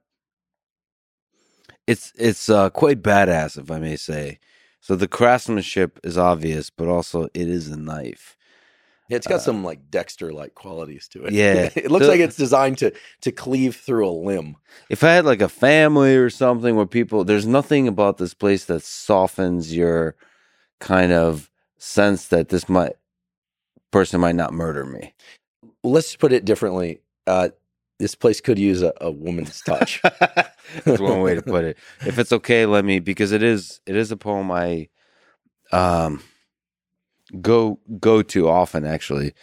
It's 1.88 2.14
it's 2.18 2.50
uh, 2.50 2.70
quite 2.70 3.02
badass, 3.02 3.58
if 3.58 3.70
I 3.72 3.80
may 3.80 3.96
say. 3.98 4.40
So 4.80 4.96
the 4.96 5.08
craftsmanship 5.08 6.00
is 6.04 6.18
obvious, 6.18 6.70
but 6.70 6.88
also 6.88 7.24
it 7.34 7.48
is 7.50 7.70
a 7.70 7.78
knife. 7.78 8.38
Yeah, 9.10 9.18
It's 9.18 9.28
got 9.28 9.36
Uh, 9.36 9.40
some 9.40 9.64
like 9.64 9.90
Dexter 9.92 10.32
like 10.34 10.56
qualities 10.56 11.08
to 11.10 11.26
it. 11.26 11.34
Yeah. 11.34 11.70
it 11.76 11.92
looks 11.92 12.06
The- 12.06 12.12
like 12.12 12.20
it's 12.22 12.38
designed 12.38 12.78
to 12.80 12.92
to 13.22 13.32
cleave 13.32 13.76
through 13.76 14.08
a 14.08 14.12
limb. 14.12 14.56
If 14.90 15.04
I 15.04 15.12
had 15.12 15.26
like 15.26 15.42
a 15.42 15.50
family 15.50 16.16
or 16.16 16.30
something 16.30 16.76
where 16.76 16.86
people, 16.86 17.24
there's 17.24 17.48
nothing 17.48 17.88
about 17.88 18.18
this 18.18 18.34
place 18.34 18.66
that 18.66 18.84
softens 18.84 19.76
your 19.76 20.16
kind 20.80 21.12
of 21.12 21.50
sense 21.78 22.28
that 22.28 22.50
this 22.50 22.70
might 22.70 22.94
person 23.92 24.22
might 24.22 24.36
not 24.36 24.54
murder 24.54 24.86
me. 24.86 25.14
Let's 25.84 26.16
put 26.16 26.34
it 26.34 26.46
differently. 26.46 27.02
Uh, 27.28 27.50
this 28.00 28.16
place 28.16 28.42
could 28.42 28.60
use 28.60 28.84
a, 28.84 28.94
a 29.02 29.12
woman's 29.12 29.62
touch. 29.62 30.02
That's 30.86 31.00
one 31.00 31.22
way 31.22 31.36
to 31.36 31.44
put 31.44 31.66
it. 31.66 31.78
If 32.06 32.20
it's 32.20 32.34
okay, 32.34 32.66
let 32.66 32.86
me 32.86 33.00
because 33.00 33.32
it 33.32 33.44
is 33.44 33.82
it 33.88 33.96
is 33.96 34.12
a 34.12 34.18
poem 34.18 34.52
I 34.52 34.90
um 35.72 36.24
go 37.42 37.80
go 38.00 38.22
to 38.24 38.50
often 38.50 38.86
actually. 38.86 39.34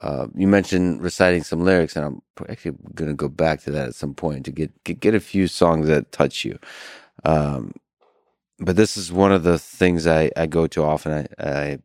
Uh, 0.00 0.28
you 0.36 0.48
mentioned 0.48 1.02
reciting 1.02 1.42
some 1.44 1.64
lyrics, 1.64 1.96
and 1.96 2.04
I'm 2.06 2.22
actually 2.48 2.76
going 2.94 3.10
to 3.10 3.16
go 3.16 3.28
back 3.28 3.62
to 3.62 3.72
that 3.72 3.88
at 3.88 3.94
some 3.96 4.14
point 4.14 4.46
to 4.46 4.52
get, 4.52 4.84
get 4.84 5.00
get 5.00 5.14
a 5.14 5.20
few 5.20 5.48
songs 5.48 5.88
that 5.88 6.12
touch 6.12 6.44
you. 6.44 6.58
Um, 7.24 7.74
but 8.60 8.76
this 8.76 8.96
is 8.96 9.12
one 9.12 9.32
of 9.32 9.44
the 9.44 9.58
things 9.58 10.06
I, 10.06 10.30
I 10.36 10.46
go 10.46 10.66
to 10.68 10.84
often. 10.84 11.28
I, 11.40 11.48
I 11.50 11.78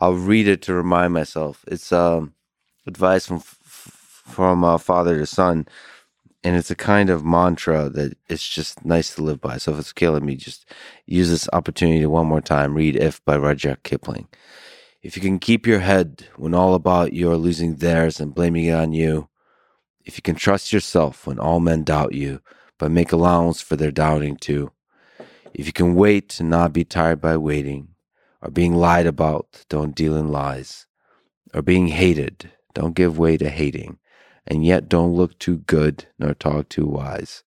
I'll 0.00 0.14
read 0.14 0.48
it 0.48 0.62
to 0.62 0.74
remind 0.74 1.14
myself. 1.14 1.64
It's 1.68 1.92
um 1.92 2.34
advice 2.88 3.26
from 3.26 3.40
from 3.40 4.64
uh, 4.64 4.78
father 4.78 5.18
to 5.18 5.26
son, 5.26 5.66
and 6.44 6.56
it's 6.56 6.70
a 6.70 6.76
kind 6.76 7.10
of 7.10 7.24
mantra 7.24 7.88
that 7.90 8.16
it's 8.28 8.48
just 8.48 8.84
nice 8.84 9.14
to 9.14 9.22
live 9.22 9.40
by. 9.40 9.58
So 9.58 9.72
if 9.72 9.78
it's 9.78 9.92
killing 9.92 10.26
me 10.26 10.36
just 10.36 10.66
use 11.06 11.30
this 11.30 11.48
opportunity 11.52 12.00
to 12.00 12.10
one 12.10 12.26
more 12.26 12.40
time 12.40 12.74
read 12.74 12.96
"If" 12.96 13.24
by 13.24 13.36
Rudyard 13.36 13.82
Kipling. 13.84 14.28
If 15.02 15.16
you 15.16 15.22
can 15.22 15.38
keep 15.38 15.66
your 15.66 15.78
head 15.80 16.26
when 16.36 16.54
all 16.54 16.74
about 16.74 17.12
you 17.12 17.30
are 17.30 17.36
losing 17.36 17.76
theirs 17.76 18.18
and 18.20 18.34
blaming 18.34 18.64
it 18.64 18.72
on 18.72 18.92
you, 18.92 19.28
if 20.04 20.18
you 20.18 20.22
can 20.22 20.34
trust 20.34 20.72
yourself 20.72 21.26
when 21.26 21.38
all 21.38 21.60
men 21.60 21.84
doubt 21.84 22.14
you, 22.14 22.40
but 22.78 22.90
make 22.90 23.12
allowance 23.12 23.60
for 23.60 23.76
their 23.76 23.92
doubting 23.92 24.36
too, 24.36 24.72
if 25.54 25.66
you 25.66 25.72
can 25.72 25.94
wait 25.94 26.40
and 26.40 26.50
not 26.50 26.72
be 26.72 26.84
tired 26.84 27.20
by 27.20 27.36
waiting, 27.36 27.88
or 28.42 28.50
being 28.50 28.74
lied 28.74 29.06
about, 29.06 29.64
don't 29.68 29.94
deal 29.94 30.16
in 30.16 30.28
lies, 30.28 30.86
or 31.54 31.62
being 31.62 31.88
hated, 31.88 32.50
don't 32.74 32.94
give 32.94 33.18
way 33.18 33.36
to 33.36 33.48
hating, 33.48 33.98
and 34.46 34.64
yet 34.64 34.88
don't 34.88 35.14
look 35.14 35.38
too 35.38 35.58
good 35.58 36.06
nor 36.18 36.34
talk 36.34 36.68
too 36.68 36.86
wise. 36.86 37.44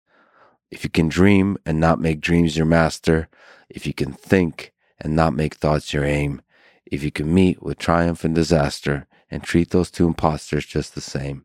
If 0.71 0.83
you 0.85 0.91
can 0.91 1.09
dream 1.09 1.57
and 1.65 1.79
not 1.79 2.01
make 2.01 2.21
dreams 2.21 2.57
your 2.57 2.67
master, 2.67 3.29
if 3.69 3.87
you 3.87 3.95
can 3.95 4.13
think 4.13 4.73
and 5.01 5.15
not 5.15 5.35
make 5.35 5.55
thoughts 5.55 5.93
your 5.93 6.05
aim, 6.05 6.43
if 6.85 7.03
you 7.03 7.11
can 7.11 7.33
meet 7.33 7.63
with 7.63 7.79
triumph 7.79 8.25
and 8.25 8.35
disaster 8.35 9.07
and 9.31 9.43
treat 9.43 9.71
those 9.71 9.91
two 9.91 10.07
impostors 10.07 10.67
just 10.67 10.95
the 10.95 11.01
same. 11.01 11.45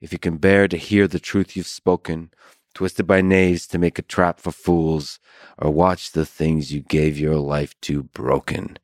If 0.00 0.12
you 0.12 0.18
can 0.18 0.36
bear 0.36 0.68
to 0.68 0.76
hear 0.76 1.06
the 1.06 1.20
truth 1.20 1.56
you've 1.56 1.66
spoken, 1.66 2.30
twisted 2.74 3.06
by 3.06 3.22
knaves 3.22 3.66
to 3.68 3.78
make 3.78 3.98
a 3.98 4.02
trap 4.02 4.40
for 4.40 4.50
fools, 4.50 5.20
or 5.56 5.70
watch 5.70 6.12
the 6.12 6.26
things 6.26 6.72
you 6.72 6.80
gave 6.80 7.18
your 7.18 7.36
life 7.36 7.78
to 7.82 8.02
broken, 8.02 8.78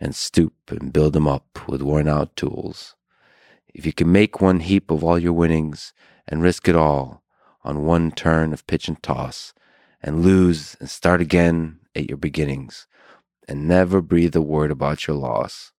and 0.00 0.14
stoop 0.14 0.54
and 0.68 0.92
build 0.92 1.12
them 1.12 1.28
up 1.28 1.68
with 1.68 1.80
worn 1.80 2.08
out 2.08 2.34
tools. 2.36 2.95
If 3.76 3.84
you 3.84 3.92
can 3.92 4.10
make 4.10 4.40
one 4.40 4.60
heap 4.60 4.90
of 4.90 5.04
all 5.04 5.18
your 5.18 5.34
winnings 5.34 5.92
and 6.26 6.42
risk 6.42 6.66
it 6.66 6.74
all 6.74 7.22
on 7.62 7.84
one 7.84 8.10
turn 8.10 8.54
of 8.54 8.66
pitch 8.66 8.88
and 8.88 9.02
toss, 9.02 9.52
and 10.02 10.22
lose 10.22 10.78
and 10.80 10.88
start 10.88 11.20
again 11.20 11.80
at 11.94 12.08
your 12.08 12.16
beginnings, 12.16 12.86
and 13.46 13.68
never 13.68 14.00
breathe 14.00 14.34
a 14.34 14.40
word 14.40 14.70
about 14.70 15.06
your 15.06 15.16
loss. 15.16 15.72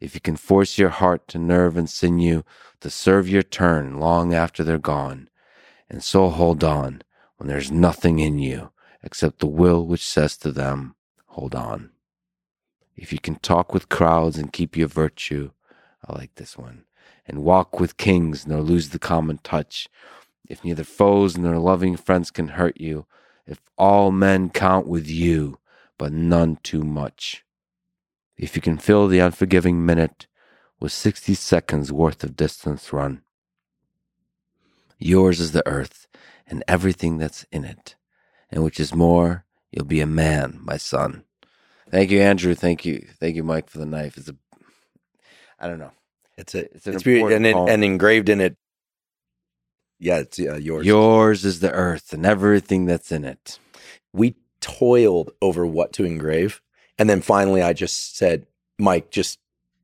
If 0.00 0.16
you 0.16 0.20
can 0.20 0.34
force 0.34 0.76
your 0.76 0.88
heart 0.88 1.28
to 1.28 1.38
nerve 1.38 1.76
and 1.76 1.88
sinew 1.88 2.42
to 2.80 2.90
serve 2.90 3.28
your 3.28 3.44
turn 3.44 4.00
long 4.00 4.34
after 4.34 4.64
they're 4.64 4.78
gone, 4.78 5.30
and 5.88 6.02
so 6.02 6.30
hold 6.30 6.64
on 6.64 7.02
when 7.36 7.48
there's 7.48 7.70
nothing 7.70 8.18
in 8.18 8.40
you 8.40 8.72
except 9.04 9.38
the 9.38 9.46
will 9.46 9.86
which 9.86 10.04
says 10.04 10.36
to 10.38 10.50
them, 10.50 10.96
hold 11.26 11.54
on. 11.54 11.90
If 12.96 13.12
you 13.12 13.20
can 13.20 13.36
talk 13.36 13.72
with 13.72 13.88
crowds 13.88 14.36
and 14.36 14.52
keep 14.52 14.76
your 14.76 14.88
virtue, 14.88 15.52
I 16.04 16.18
like 16.18 16.34
this 16.34 16.58
one, 16.58 16.86
and 17.30 17.44
walk 17.44 17.78
with 17.78 17.96
kings 17.96 18.44
nor 18.44 18.60
lose 18.60 18.88
the 18.88 18.98
common 18.98 19.38
touch, 19.44 19.86
if 20.48 20.64
neither 20.64 20.82
foes 20.82 21.38
nor 21.38 21.56
loving 21.58 21.96
friends 21.96 22.32
can 22.32 22.48
hurt 22.48 22.80
you, 22.80 23.06
if 23.46 23.60
all 23.78 24.10
men 24.10 24.50
count 24.50 24.88
with 24.88 25.08
you, 25.08 25.58
but 25.96 26.12
none 26.12 26.58
too 26.64 26.82
much. 26.82 27.44
If 28.36 28.56
you 28.56 28.62
can 28.62 28.78
fill 28.78 29.06
the 29.06 29.20
unforgiving 29.20 29.86
minute 29.86 30.26
with 30.80 30.90
60 30.90 31.34
seconds 31.34 31.92
worth 31.92 32.24
of 32.24 32.34
distance 32.36 32.92
run. 32.92 33.22
Yours 34.98 35.38
is 35.38 35.52
the 35.52 35.66
earth 35.68 36.08
and 36.48 36.64
everything 36.66 37.18
that's 37.18 37.46
in 37.52 37.64
it, 37.64 37.94
and 38.50 38.64
which 38.64 38.80
is 38.80 38.92
more, 38.92 39.44
you'll 39.70 39.84
be 39.84 40.00
a 40.00 40.06
man, 40.06 40.58
my 40.64 40.76
son. 40.76 41.22
Thank 41.90 42.10
you, 42.10 42.20
Andrew. 42.20 42.56
Thank 42.56 42.84
you. 42.84 43.06
Thank 43.20 43.36
you, 43.36 43.44
Mike, 43.44 43.70
for 43.70 43.78
the 43.78 43.86
knife. 43.86 44.16
It's 44.16 44.28
a, 44.28 44.36
I 45.60 45.68
don't 45.68 45.78
know. 45.78 45.92
It's 46.40 46.54
a 46.54 46.74
It's 46.74 46.86
an 46.86 46.94
it's 46.94 47.02
beautiful, 47.02 47.34
and, 47.34 47.46
it, 47.46 47.56
and 47.56 47.84
engraved 47.84 48.28
in 48.28 48.40
it. 48.40 48.56
Yeah, 49.98 50.20
it's 50.20 50.38
uh, 50.40 50.56
yours. 50.56 50.86
Yours 50.86 51.44
is 51.44 51.60
the 51.60 51.72
earth 51.72 52.12
and 52.12 52.26
everything 52.26 52.86
that's 52.86 53.12
in 53.12 53.24
it. 53.24 53.58
we 54.12 54.36
toiled 54.60 55.32
over 55.42 55.66
what 55.66 55.92
to 55.94 56.04
engrave, 56.04 56.60
and 56.98 57.08
then 57.10 57.20
finally, 57.22 57.62
I 57.62 57.72
just 57.74 58.16
said, 58.16 58.46
"Mike, 58.78 59.10
just 59.10 59.38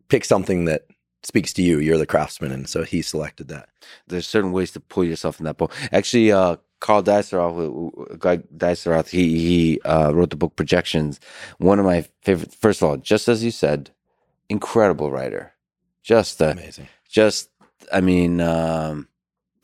pick 0.09 0.25
something 0.25 0.65
that 0.67 0.87
speaks 1.23 1.53
to 1.55 1.63
you. 1.63 1.79
You're 1.81 1.99
the 1.99 2.07
craftsman," 2.07 2.53
and 2.53 2.69
so 2.69 2.85
he 2.85 3.03
selected 3.03 3.49
that. 3.49 3.69
there's 4.09 4.27
certain 4.27 4.53
ways 4.53 4.73
to 4.73 4.81
pull 4.81 5.05
yourself 5.05 5.39
in 5.41 5.45
that 5.47 5.59
boat. 5.59 5.73
Actually, 5.93 6.33
uh, 6.33 6.57
Karl 6.81 7.03
Deisseroth, 7.03 8.19
Guy 8.19 8.39
Deisseroth, 8.39 9.09
he 9.11 9.39
he 9.39 9.81
uh, 9.83 10.13
wrote 10.15 10.31
the 10.31 10.37
book 10.37 10.57
Projections. 10.57 11.21
One 11.59 11.79
of 11.79 11.85
my 11.87 12.07
favorite. 12.23 12.55
First 12.55 12.83
of 12.83 12.89
all, 12.91 12.97
just 12.99 13.29
as 13.29 13.45
you 13.45 13.51
said, 13.51 13.91
incredible 14.49 15.11
writer. 15.13 15.53
Just 16.07 16.41
Amazing. 16.41 16.89
just 17.09 17.51
I 17.93 18.01
mean, 18.01 18.41
um, 18.41 19.09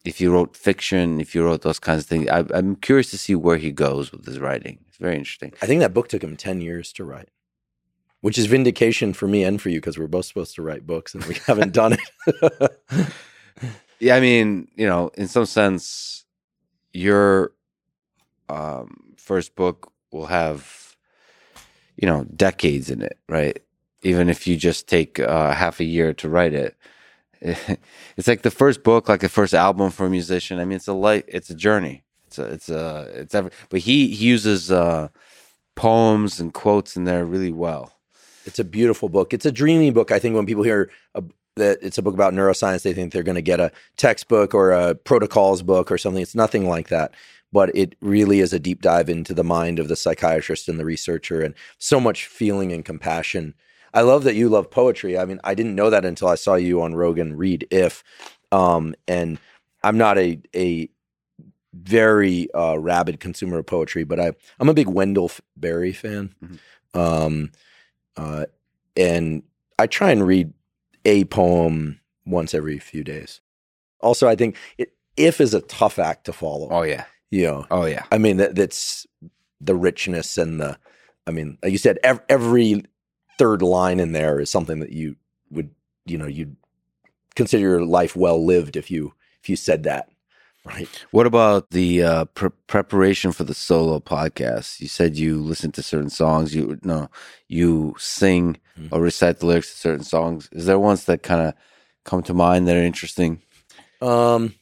if 0.04 0.20
you 0.20 0.32
wrote 0.32 0.56
fiction, 0.56 1.20
if 1.20 1.34
you 1.36 1.44
wrote 1.44 1.62
those 1.62 1.78
kinds 1.78 2.02
of 2.02 2.08
things, 2.08 2.28
I, 2.28 2.44
I'm 2.52 2.74
curious 2.74 3.10
to 3.12 3.18
see 3.18 3.36
where 3.36 3.58
he 3.58 3.70
goes 3.70 4.10
with 4.10 4.26
his 4.26 4.40
writing. 4.40 4.80
It's 4.88 4.96
very 4.96 5.16
interesting. 5.16 5.52
I 5.62 5.66
think 5.66 5.80
that 5.80 5.94
book 5.94 6.08
took 6.08 6.24
him 6.24 6.36
10 6.36 6.60
years 6.60 6.92
to 6.94 7.04
write, 7.04 7.28
which 8.22 8.38
is 8.38 8.46
vindication 8.46 9.12
for 9.12 9.28
me 9.28 9.44
and 9.44 9.62
for 9.62 9.68
you 9.68 9.78
because 9.78 9.96
we're 9.98 10.08
both 10.08 10.24
supposed 10.24 10.56
to 10.56 10.62
write 10.62 10.84
books 10.84 11.14
and 11.14 11.24
we 11.26 11.34
haven't 11.46 11.72
done 11.72 11.96
it. 12.26 13.12
Yeah, 14.02 14.16
I 14.16 14.20
mean, 14.20 14.66
you 14.74 14.84
know, 14.84 15.12
in 15.14 15.28
some 15.28 15.46
sense, 15.46 16.24
your 16.92 17.52
um, 18.48 19.14
first 19.16 19.54
book 19.54 19.92
will 20.10 20.26
have, 20.26 20.96
you 21.94 22.08
know, 22.08 22.24
decades 22.34 22.90
in 22.90 23.02
it, 23.02 23.16
right? 23.28 23.62
Even 24.02 24.28
if 24.28 24.46
you 24.46 24.56
just 24.56 24.88
take 24.88 25.20
uh, 25.20 25.52
half 25.54 25.80
a 25.80 25.84
year 25.84 26.12
to 26.14 26.28
write 26.28 26.54
it, 26.54 26.76
it's 28.16 28.28
like 28.28 28.42
the 28.42 28.50
first 28.50 28.82
book, 28.82 29.08
like 29.08 29.20
the 29.20 29.28
first 29.28 29.54
album 29.54 29.90
for 29.90 30.06
a 30.06 30.10
musician. 30.10 30.58
I 30.58 30.64
mean, 30.64 30.76
it's 30.76 30.88
a 30.88 30.92
life, 30.92 31.24
it's 31.28 31.50
a 31.50 31.54
journey. 31.54 32.04
It's 32.26 32.38
a, 32.38 32.44
it's 32.44 32.68
a, 32.68 33.10
it's 33.14 33.34
ever. 33.34 33.50
But 33.68 33.80
he, 33.80 34.08
he 34.08 34.26
uses 34.26 34.70
uh, 34.72 35.08
poems 35.76 36.40
and 36.40 36.52
quotes 36.52 36.96
in 36.96 37.04
there 37.04 37.24
really 37.24 37.52
well. 37.52 37.92
it's 38.44 38.58
a 38.58 38.64
beautiful 38.64 39.08
book. 39.08 39.32
It's 39.32 39.46
a 39.46 39.52
dreamy 39.52 39.90
book. 39.90 40.10
I 40.10 40.18
think 40.18 40.34
when 40.34 40.46
people 40.46 40.62
hear 40.64 40.90
a, 41.14 41.22
that 41.56 41.78
it's 41.82 41.98
a 41.98 42.02
book 42.02 42.14
about 42.14 42.32
neuroscience, 42.32 42.82
they 42.82 42.94
think 42.94 43.12
they're 43.12 43.22
going 43.22 43.36
to 43.36 43.42
get 43.42 43.60
a 43.60 43.72
textbook 43.96 44.54
or 44.54 44.72
a 44.72 44.94
protocols 44.94 45.62
book 45.62 45.92
or 45.92 45.98
something. 45.98 46.22
It's 46.22 46.34
nothing 46.34 46.66
like 46.68 46.88
that. 46.88 47.14
But 47.52 47.74
it 47.76 47.94
really 48.00 48.40
is 48.40 48.54
a 48.54 48.58
deep 48.58 48.80
dive 48.80 49.10
into 49.10 49.34
the 49.34 49.44
mind 49.44 49.78
of 49.78 49.88
the 49.88 49.96
psychiatrist 49.96 50.68
and 50.68 50.80
the 50.80 50.86
researcher, 50.86 51.42
and 51.42 51.54
so 51.78 52.00
much 52.00 52.26
feeling 52.26 52.72
and 52.72 52.84
compassion. 52.84 53.54
I 53.94 54.00
love 54.02 54.24
that 54.24 54.34
you 54.34 54.48
love 54.48 54.70
poetry. 54.70 55.18
I 55.18 55.24
mean, 55.24 55.40
I 55.44 55.54
didn't 55.54 55.74
know 55.74 55.90
that 55.90 56.04
until 56.04 56.28
I 56.28 56.34
saw 56.36 56.54
you 56.54 56.80
on 56.82 56.94
Rogan 56.94 57.36
read 57.36 57.66
If, 57.70 58.02
um, 58.50 58.94
and 59.06 59.38
I'm 59.84 59.98
not 59.98 60.18
a 60.18 60.40
a 60.54 60.88
very 61.74 62.52
uh, 62.54 62.76
rabid 62.78 63.20
consumer 63.20 63.58
of 63.58 63.66
poetry, 63.66 64.04
but 64.04 64.20
I 64.20 64.32
I'm 64.60 64.68
a 64.68 64.74
big 64.74 64.88
Wendell 64.88 65.30
Berry 65.56 65.92
fan, 65.92 66.34
Mhm. 66.42 66.58
um, 66.98 67.52
uh, 68.16 68.46
and 68.96 69.42
I 69.78 69.86
try 69.86 70.10
and 70.10 70.26
read 70.26 70.52
a 71.04 71.24
poem 71.24 72.00
once 72.26 72.54
every 72.54 72.78
few 72.78 73.02
days. 73.04 73.40
Also, 74.00 74.28
I 74.28 74.36
think 74.36 74.56
it, 74.78 74.92
If 75.16 75.40
is 75.40 75.54
a 75.54 75.60
tough 75.62 75.98
act 75.98 76.24
to 76.26 76.32
follow. 76.32 76.68
Oh 76.70 76.82
yeah, 76.82 77.04
You 77.30 77.46
know, 77.46 77.66
oh 77.70 77.84
yeah. 77.86 78.04
I 78.12 78.18
mean 78.18 78.36
that 78.38 78.54
that's 78.54 79.06
the 79.60 79.74
richness 79.74 80.38
and 80.38 80.60
the. 80.60 80.78
I 81.26 81.30
mean, 81.30 81.56
like 81.62 81.70
you 81.72 81.78
said, 81.78 81.98
ev- 82.02 82.20
every 82.28 82.82
third 83.38 83.62
line 83.62 84.00
in 84.00 84.12
there 84.12 84.40
is 84.40 84.50
something 84.50 84.80
that 84.80 84.92
you 84.92 85.16
would 85.50 85.70
you 86.06 86.18
know 86.18 86.26
you'd 86.26 86.56
consider 87.34 87.62
your 87.62 87.84
life 87.84 88.14
well 88.16 88.44
lived 88.44 88.76
if 88.76 88.90
you 88.90 89.14
if 89.42 89.48
you 89.48 89.56
said 89.56 89.82
that, 89.84 90.08
right? 90.64 90.88
What 91.10 91.26
about 91.26 91.70
the 91.70 92.02
uh, 92.02 92.24
pre- 92.26 92.50
preparation 92.66 93.32
for 93.32 93.44
the 93.44 93.54
solo 93.54 93.98
podcast? 94.00 94.80
You 94.80 94.88
said 94.88 95.16
you 95.16 95.40
listen 95.40 95.72
to 95.72 95.82
certain 95.82 96.10
songs. 96.10 96.54
You 96.54 96.78
no, 96.82 97.08
you 97.48 97.94
sing 97.98 98.58
Mhm. 98.78 98.88
or 98.90 99.00
recite 99.02 99.38
the 99.40 99.46
lyrics 99.46 99.70
to 99.72 99.76
certain 99.78 100.04
songs. 100.04 100.48
Is 100.52 100.64
there 100.66 100.78
ones 100.78 101.04
that 101.04 101.22
kind 101.22 101.42
of 101.42 101.54
come 102.04 102.22
to 102.22 102.32
mind 102.34 102.66
that 102.66 102.76
are 102.76 102.82
interesting? 102.82 103.42
Um, 104.00 104.54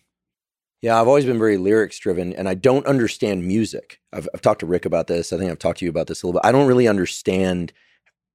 yeah, 0.82 1.00
I've 1.00 1.06
always 1.06 1.24
been 1.26 1.38
very 1.38 1.58
lyrics 1.58 1.98
driven, 1.98 2.32
and 2.32 2.48
I 2.48 2.54
don't 2.54 2.86
understand 2.86 3.46
music. 3.46 4.00
I've, 4.12 4.28
I've 4.34 4.40
talked 4.42 4.60
to 4.60 4.66
Rick 4.66 4.84
about 4.84 5.06
this. 5.06 5.32
I 5.32 5.38
think 5.38 5.50
I've 5.50 5.58
talked 5.60 5.78
to 5.78 5.84
you 5.84 5.90
about 5.90 6.06
this 6.08 6.22
a 6.22 6.26
little 6.26 6.40
bit. 6.40 6.46
I 6.48 6.52
don't 6.52 6.66
really 6.66 6.88
understand. 6.88 7.72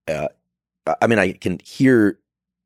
Uh, 0.07 0.27
I- 1.02 1.07
mean, 1.07 1.19
I 1.19 1.34
can 1.34 1.60
hear 1.64 2.19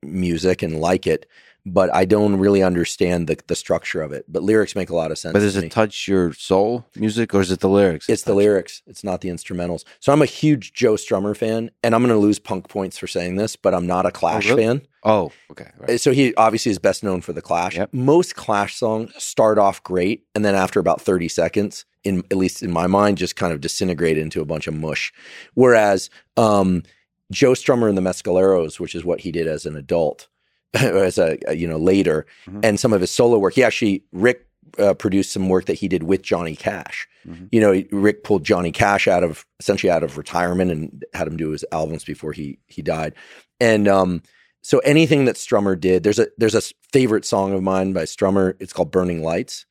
music 0.03 0.61
and 0.61 0.79
like 0.79 1.05
it, 1.07 1.25
but 1.65 1.93
I 1.93 2.05
don't 2.05 2.37
really 2.37 2.63
understand 2.63 3.27
the 3.27 3.37
the 3.47 3.55
structure 3.55 4.01
of 4.01 4.11
it. 4.11 4.25
But 4.27 4.43
lyrics 4.43 4.75
make 4.75 4.89
a 4.89 4.95
lot 4.95 5.11
of 5.11 5.17
sense. 5.17 5.33
But 5.33 5.39
does 5.39 5.53
to 5.53 5.59
it 5.59 5.63
me. 5.63 5.69
touch 5.69 6.07
your 6.07 6.33
soul, 6.33 6.85
music, 6.95 7.33
or 7.35 7.41
is 7.41 7.51
it 7.51 7.59
the 7.59 7.69
lyrics? 7.69 8.09
It's 8.09 8.23
the 8.23 8.33
lyrics. 8.33 8.81
It's 8.87 9.03
not 9.03 9.21
the 9.21 9.29
instrumentals. 9.29 9.83
So 9.99 10.11
I'm 10.13 10.21
a 10.21 10.25
huge 10.25 10.73
Joe 10.73 10.93
Strummer 10.93 11.35
fan, 11.35 11.69
and 11.83 11.93
I'm 11.93 12.01
going 12.01 12.13
to 12.13 12.19
lose 12.19 12.39
punk 12.39 12.67
points 12.69 12.97
for 12.97 13.07
saying 13.07 13.35
this, 13.35 13.55
but 13.55 13.73
I'm 13.73 13.85
not 13.87 14.05
a 14.05 14.11
Clash 14.11 14.47
really? 14.49 14.63
fan. 14.63 14.81
Oh, 15.03 15.31
okay. 15.51 15.69
Right. 15.77 15.91
Uh, 15.91 15.97
So 15.97 16.11
he 16.11 16.33
obviously 16.35 16.71
is 16.71 16.79
best 16.79 17.03
known 17.03 17.21
for 17.21 17.33
the 17.33 17.41
Clash. 17.41 17.75
Yep. 17.77 17.93
Most 17.93 18.35
Clash 18.35 18.75
songs 18.77 19.11
start 19.21 19.57
off 19.57 19.83
great, 19.83 20.25
and 20.35 20.43
then 20.45 20.55
after 20.55 20.79
about 20.79 21.01
30 21.01 21.27
seconds, 21.27 21.85
in 22.05 22.23
at 22.31 22.37
least 22.37 22.63
in 22.63 22.71
my 22.71 22.87
mind, 22.87 23.17
just 23.17 23.35
kind 23.35 23.51
of 23.53 23.59
disintegrate 23.59 24.17
into 24.17 24.39
a 24.41 24.45
bunch 24.45 24.67
of 24.67 24.73
mush. 24.73 25.11
Whereas 25.55 26.09
um, 26.37 26.83
Joe 27.31 27.51
Strummer 27.51 27.87
and 27.89 27.97
the 27.97 28.01
Mescaleros, 28.01 28.79
which 28.79 28.95
is 28.95 29.05
what 29.05 29.19
he 29.21 29.31
did 29.31 29.47
as 29.47 29.65
an 29.65 29.75
adult, 29.75 30.27
as 30.73 31.17
a 31.17 31.37
you 31.55 31.67
know 31.67 31.77
later, 31.77 32.25
Mhm. 32.47 32.61
and 32.63 32.79
some 32.79 32.93
of 32.93 33.01
his 33.01 33.11
solo 33.11 33.37
work. 33.37 33.53
He 33.53 33.63
actually 33.63 34.03
Rick 34.11 34.45
uh, 34.77 34.93
produced 34.93 35.31
some 35.33 35.49
work 35.49 35.65
that 35.65 35.73
he 35.79 35.87
did 35.87 36.03
with 36.03 36.21
Johnny 36.21 36.55
Cash. 36.55 37.07
Mhm. 37.27 37.49
You 37.51 37.59
know, 37.59 37.83
Rick 37.91 38.23
pulled 38.23 38.43
Johnny 38.43 38.71
Cash 38.71 39.07
out 39.07 39.23
of 39.23 39.45
essentially 39.59 39.89
out 39.89 40.03
of 40.03 40.17
retirement 40.17 40.69
and 40.71 41.03
had 41.13 41.27
him 41.27 41.37
do 41.37 41.49
his 41.49 41.65
albums 41.71 42.03
before 42.03 42.33
he 42.33 42.59
he 42.67 42.81
died. 42.83 43.13
And 43.59 43.87
um, 43.87 44.21
so 44.61 44.79
anything 44.79 45.25
that 45.25 45.35
Strummer 45.35 45.79
did, 45.79 46.03
there's 46.03 46.19
a 46.19 46.27
there's 46.37 46.55
a 46.55 46.61
favorite 46.91 47.25
song 47.25 47.53
of 47.53 47.63
mine 47.63 47.93
by 47.93 48.03
Strummer. 48.03 48.55
It's 48.59 48.73
called 48.73 48.91
Burning 48.91 49.23
Lights. 49.23 49.65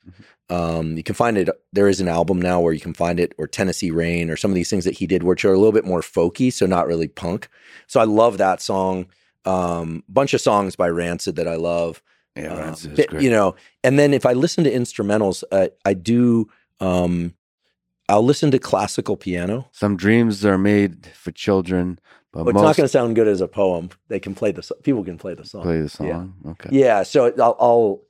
Um, 0.51 0.97
you 0.97 1.03
can 1.03 1.15
find 1.15 1.37
it. 1.37 1.49
There 1.73 1.89
is 1.89 2.01
an 2.01 2.09
album 2.09 2.41
now 2.41 2.61
where 2.61 2.73
you 2.73 2.81
can 2.81 2.95
find 2.95 3.21
it, 3.21 3.35
or 3.37 3.47
Tennessee 3.47 3.91
Rain, 3.91 4.31
or 4.31 4.37
some 4.37 4.51
of 4.51 4.55
these 4.55 4.71
things 4.71 4.85
that 4.85 4.95
he 4.95 5.07
did, 5.07 5.23
which 5.23 5.45
are 5.45 5.53
a 5.53 5.59
little 5.59 5.73
bit 5.73 5.85
more 5.85 6.01
folky, 6.01 6.51
so 6.51 6.65
not 6.65 6.87
really 6.87 7.09
punk. 7.09 7.49
So 7.87 8.01
I 8.01 8.05
love 8.05 8.39
that 8.39 8.63
song. 8.63 9.07
Um, 9.45 10.05
bunch 10.09 10.33
of 10.35 10.41
songs 10.41 10.75
by 10.75 10.89
Rancid 10.89 11.37
that 11.37 11.49
I 11.49 11.57
love. 11.57 12.03
yeah, 12.35 12.53
Um, 12.53 12.57
that's 12.59 12.87
but, 12.87 13.09
great. 13.09 13.23
You 13.23 13.31
know, 13.31 13.57
and 13.85 13.99
then 13.99 14.15
if 14.15 14.25
I 14.25 14.33
listen 14.33 14.65
to 14.65 14.73
instrumentals, 14.73 15.45
uh, 15.53 15.69
I 15.85 15.95
do. 15.95 16.49
Um, 16.81 17.35
I'll 18.09 18.25
listen 18.25 18.51
to 18.53 18.59
classical 18.59 19.19
piano. 19.19 19.69
Some 19.73 19.95
dreams 19.97 20.43
are 20.47 20.57
made 20.57 21.07
for 21.15 21.31
children, 21.31 21.99
but 22.33 22.45
But 22.45 22.51
it's 22.51 22.63
not 22.63 22.77
going 22.77 22.85
to 22.85 22.89
sound 22.89 23.15
good 23.17 23.29
as 23.29 23.41
a 23.41 23.49
poem. 23.49 23.91
They 24.09 24.21
can 24.21 24.35
play 24.35 24.53
the 24.53 24.63
people 24.83 25.03
can 25.05 25.19
play 25.19 25.35
the 25.35 25.45
song. 25.45 25.63
play 25.63 25.79
the 25.81 25.85
Yeah. 25.85 25.89
song. 26.15 26.35
Okay. 26.51 26.69
Yeah, 26.73 27.03
so 27.03 27.33
I'll, 27.39 27.57
I'll 27.61 28.03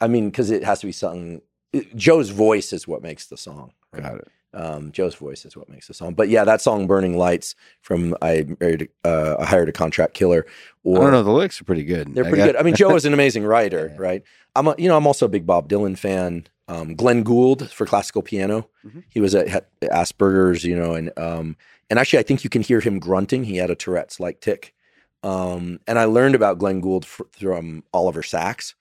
I 0.00 0.08
mean, 0.08 0.28
because 0.30 0.50
it 0.50 0.64
has 0.64 0.80
to 0.80 0.86
be 0.86 0.92
something. 0.92 1.40
it- 1.72 1.94
Joe's 1.96 2.30
voice 2.30 2.72
is 2.72 2.86
what 2.88 3.02
makes 3.02 3.26
the 3.26 3.36
song. 3.36 3.72
right? 3.92 4.02
Got 4.02 4.14
it. 4.16 4.28
Um, 4.54 4.90
Joe's 4.90 5.14
voice 5.14 5.44
is 5.44 5.54
what 5.54 5.68
makes 5.68 5.86
the 5.86 5.92
song. 5.94 6.14
But 6.14 6.30
yeah, 6.30 6.44
that 6.44 6.62
song 6.62 6.86
"Burning 6.86 7.18
Lights" 7.18 7.54
from 7.82 8.14
I 8.22 8.46
married, 8.58 8.88
uh, 9.04 9.36
I 9.38 9.44
hired 9.44 9.68
a 9.68 9.72
contract 9.72 10.14
killer. 10.14 10.46
Or 10.82 10.98
I 10.98 11.00
don't 11.02 11.10
know. 11.12 11.22
The 11.22 11.30
lyrics 11.30 11.60
are 11.60 11.64
pretty 11.64 11.84
good. 11.84 12.14
they're 12.14 12.24
I 12.24 12.28
pretty 12.30 12.40
got- 12.42 12.46
good. 12.52 12.56
I 12.56 12.62
mean, 12.62 12.74
Joe 12.74 12.94
is 12.96 13.04
an 13.04 13.12
amazing 13.20 13.44
writer, 13.44 13.90
Yeah. 13.92 13.96
right? 14.02 14.22
I'm 14.54 14.66
a, 14.68 14.74
you 14.78 14.88
know, 14.88 14.96
I'm 14.96 15.06
also 15.06 15.26
a 15.26 15.28
big 15.28 15.44
Bob 15.44 15.68
Dylan 15.68 15.98
fan. 15.98 16.46
Um, 16.68 16.94
Glenn 16.94 17.22
Gould 17.22 17.70
for 17.70 17.84
classical 17.86 18.22
piano. 18.22 18.68
Mhm. 18.84 19.04
He 19.10 19.20
was 19.20 19.34
at 19.34 19.48
had 19.48 19.66
Asperger's, 19.82 20.64
you 20.64 20.74
know, 20.74 20.94
and 20.94 21.12
um, 21.18 21.56
and 21.88 21.98
actually, 21.98 22.18
I 22.18 22.22
think 22.22 22.44
you 22.44 22.50
can 22.50 22.62
hear 22.62 22.80
him 22.80 22.98
grunting. 22.98 23.44
He 23.44 23.56
had 23.56 23.70
a 23.70 23.74
Tourette's 23.74 24.20
like 24.20 24.40
tic. 24.40 24.74
Um, 25.22 25.80
and 25.86 25.98
I 25.98 26.04
learned 26.04 26.34
about 26.34 26.58
Glenn 26.58 26.80
Gould 26.80 27.04
fr- 27.04 27.24
from 27.32 27.84
Oliver 27.92 28.22
Sacks. 28.22 28.74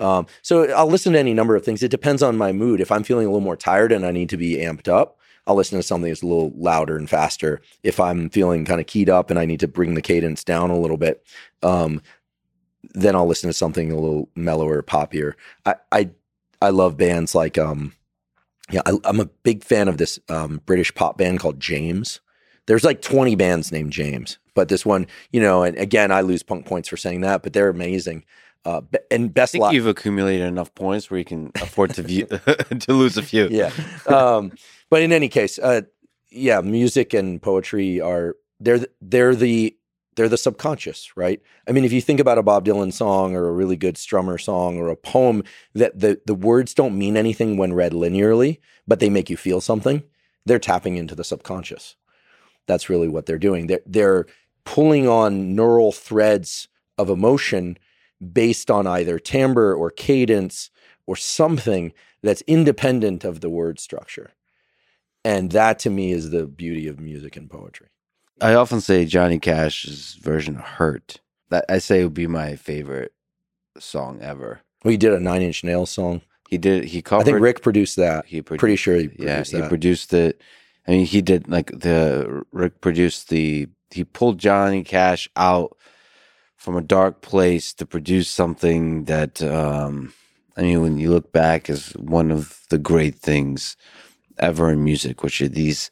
Um, 0.00 0.26
so 0.42 0.70
I'll 0.70 0.86
listen 0.86 1.12
to 1.14 1.18
any 1.18 1.34
number 1.34 1.56
of 1.56 1.64
things. 1.64 1.82
It 1.82 1.90
depends 1.90 2.22
on 2.22 2.36
my 2.36 2.52
mood. 2.52 2.80
If 2.80 2.92
I'm 2.92 3.02
feeling 3.02 3.26
a 3.26 3.30
little 3.30 3.40
more 3.40 3.56
tired 3.56 3.90
and 3.90 4.06
I 4.06 4.12
need 4.12 4.28
to 4.28 4.36
be 4.36 4.56
amped 4.56 4.88
up, 4.88 5.18
I'll 5.46 5.56
listen 5.56 5.78
to 5.78 5.82
something 5.82 6.10
that's 6.10 6.22
a 6.22 6.26
little 6.26 6.52
louder 6.56 6.96
and 6.96 7.08
faster. 7.08 7.60
If 7.82 7.98
I'm 7.98 8.28
feeling 8.28 8.64
kind 8.64 8.80
of 8.80 8.86
keyed 8.86 9.08
up 9.08 9.30
and 9.30 9.38
I 9.38 9.46
need 9.46 9.60
to 9.60 9.68
bring 9.68 9.94
the 9.94 10.02
cadence 10.02 10.44
down 10.44 10.70
a 10.70 10.78
little 10.78 10.98
bit, 10.98 11.24
um, 11.62 12.02
then 12.94 13.16
I'll 13.16 13.26
listen 13.26 13.48
to 13.48 13.54
something 13.54 13.90
a 13.90 13.96
little 13.96 14.28
mellower, 14.36 14.82
poppier. 14.82 15.34
I 15.64 15.76
I, 15.90 16.10
I 16.60 16.70
love 16.70 16.96
bands 16.96 17.34
like 17.34 17.58
um, 17.58 17.94
yeah, 18.70 18.82
I, 18.84 18.92
I'm 19.04 19.20
a 19.20 19.26
big 19.42 19.64
fan 19.64 19.88
of 19.88 19.96
this 19.96 20.18
um, 20.28 20.60
British 20.66 20.94
pop 20.94 21.16
band 21.16 21.40
called 21.40 21.60
James. 21.60 22.20
There's 22.68 22.84
like 22.84 23.00
20 23.00 23.34
bands 23.34 23.72
named 23.72 23.92
James, 23.92 24.36
but 24.54 24.68
this 24.68 24.84
one, 24.84 25.06
you 25.32 25.40
know, 25.40 25.62
and 25.62 25.74
again, 25.78 26.12
I 26.12 26.20
lose 26.20 26.42
punk 26.42 26.66
points 26.66 26.86
for 26.86 26.98
saying 26.98 27.22
that, 27.22 27.42
but 27.42 27.54
they're 27.54 27.70
amazing. 27.70 28.26
Uh, 28.62 28.82
and 29.10 29.24
I 29.24 29.28
best 29.28 29.52
think 29.52 29.64
li- 29.64 29.74
you've 29.74 29.86
accumulated 29.86 30.46
enough 30.46 30.74
points 30.74 31.10
where 31.10 31.16
you 31.16 31.24
can 31.24 31.50
afford 31.62 31.94
to 31.94 32.02
view 32.02 32.26
to 32.26 32.92
lose 32.92 33.16
a 33.16 33.22
few. 33.22 33.48
yeah. 33.50 33.72
Um, 34.06 34.52
but 34.90 35.00
in 35.00 35.12
any 35.12 35.28
case, 35.28 35.58
uh, 35.58 35.82
yeah, 36.30 36.60
music 36.60 37.14
and 37.14 37.40
poetry 37.40 38.02
are 38.02 38.36
they're 38.60 38.84
they're 39.00 39.34
the 39.34 39.74
they're 40.16 40.28
the 40.28 40.36
subconscious, 40.36 41.16
right? 41.16 41.40
I 41.66 41.72
mean, 41.72 41.84
if 41.84 41.92
you 41.92 42.02
think 42.02 42.20
about 42.20 42.36
a 42.36 42.42
Bob 42.42 42.66
Dylan 42.66 42.92
song 42.92 43.34
or 43.34 43.48
a 43.48 43.52
really 43.52 43.76
good 43.76 43.94
Strummer 43.94 44.38
song 44.38 44.76
or 44.76 44.88
a 44.88 44.96
poem, 44.96 45.42
that 45.74 45.98
the 45.98 46.20
the 46.26 46.34
words 46.34 46.74
don't 46.74 46.98
mean 46.98 47.16
anything 47.16 47.56
when 47.56 47.72
read 47.72 47.92
linearly, 47.92 48.58
but 48.86 49.00
they 49.00 49.08
make 49.08 49.30
you 49.30 49.38
feel 49.38 49.62
something. 49.62 50.02
They're 50.44 50.58
tapping 50.58 50.96
into 50.96 51.14
the 51.14 51.24
subconscious. 51.24 51.96
That's 52.68 52.88
really 52.88 53.08
what 53.08 53.26
they're 53.26 53.38
doing. 53.38 53.66
They're 53.66 53.80
they're 53.84 54.26
pulling 54.64 55.08
on 55.08 55.56
neural 55.56 55.90
threads 55.90 56.68
of 56.96 57.10
emotion 57.10 57.78
based 58.32 58.70
on 58.70 58.86
either 58.86 59.18
timbre 59.18 59.74
or 59.74 59.90
cadence 59.90 60.70
or 61.06 61.16
something 61.16 61.92
that's 62.22 62.42
independent 62.42 63.24
of 63.24 63.40
the 63.40 63.48
word 63.48 63.80
structure. 63.80 64.32
And 65.24 65.50
that 65.52 65.78
to 65.80 65.90
me 65.90 66.12
is 66.12 66.30
the 66.30 66.46
beauty 66.46 66.86
of 66.86 67.00
music 67.00 67.36
and 67.36 67.50
poetry. 67.50 67.88
I 68.40 68.54
often 68.54 68.80
say 68.80 69.04
Johnny 69.04 69.38
Cash's 69.38 70.14
version 70.14 70.56
of 70.56 70.62
"Hurt." 70.62 71.20
That 71.50 71.64
I 71.68 71.78
say 71.78 72.04
would 72.04 72.14
be 72.14 72.26
my 72.26 72.54
favorite 72.56 73.12
song 73.78 74.20
ever. 74.20 74.60
Well, 74.84 74.92
he 74.92 74.96
did 74.96 75.12
a 75.12 75.20
Nine 75.20 75.42
Inch 75.42 75.64
Nails 75.64 75.90
song. 75.90 76.20
He 76.48 76.58
did. 76.58 76.84
He 76.84 77.02
covered. 77.02 77.22
I 77.22 77.24
think 77.24 77.40
Rick 77.40 77.62
produced 77.62 77.96
that. 77.96 78.26
He 78.26 78.42
produced, 78.42 78.60
Pretty 78.60 78.76
sure 78.76 78.96
he 78.96 79.10
yeah, 79.18 79.36
produced 79.36 79.52
he 79.52 79.62
produced 79.62 80.12
it. 80.12 80.40
I 80.88 80.92
mean, 80.92 81.06
he 81.06 81.22
did 81.22 81.48
like 81.48 81.72
the 81.80 82.44
Rick 82.52 82.80
produced 82.82 83.30
the. 83.30 83.68
He 83.92 84.04
pulled 84.04 84.38
Johnny 84.38 84.84
Cash 84.84 85.30
out 85.36 85.76
from 86.56 86.76
a 86.76 86.82
dark 86.82 87.22
place 87.22 87.74
to 87.74 87.86
produce 87.86 88.28
something 88.30 89.04
that. 89.04 89.42
um 89.42 90.14
I 90.56 90.62
mean, 90.62 90.82
when 90.82 90.98
you 90.98 91.10
look 91.10 91.32
back, 91.32 91.70
is 91.70 91.90
one 91.92 92.32
of 92.32 92.62
the 92.70 92.78
great 92.78 93.14
things 93.16 93.76
ever 94.38 94.72
in 94.72 94.82
music, 94.84 95.22
which 95.22 95.40
are 95.42 95.48
these 95.48 95.90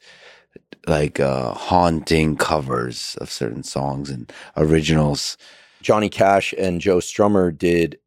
like 0.87 1.19
uh 1.19 1.53
haunting 1.53 2.37
covers 2.37 3.17
of 3.21 3.31
certain 3.31 3.63
songs 3.63 4.09
and 4.09 4.31
originals. 4.57 5.37
Johnny 5.81 6.09
Cash 6.09 6.53
and 6.57 6.81
Joe 6.81 6.97
Strummer 6.97 7.55
did 7.57 7.99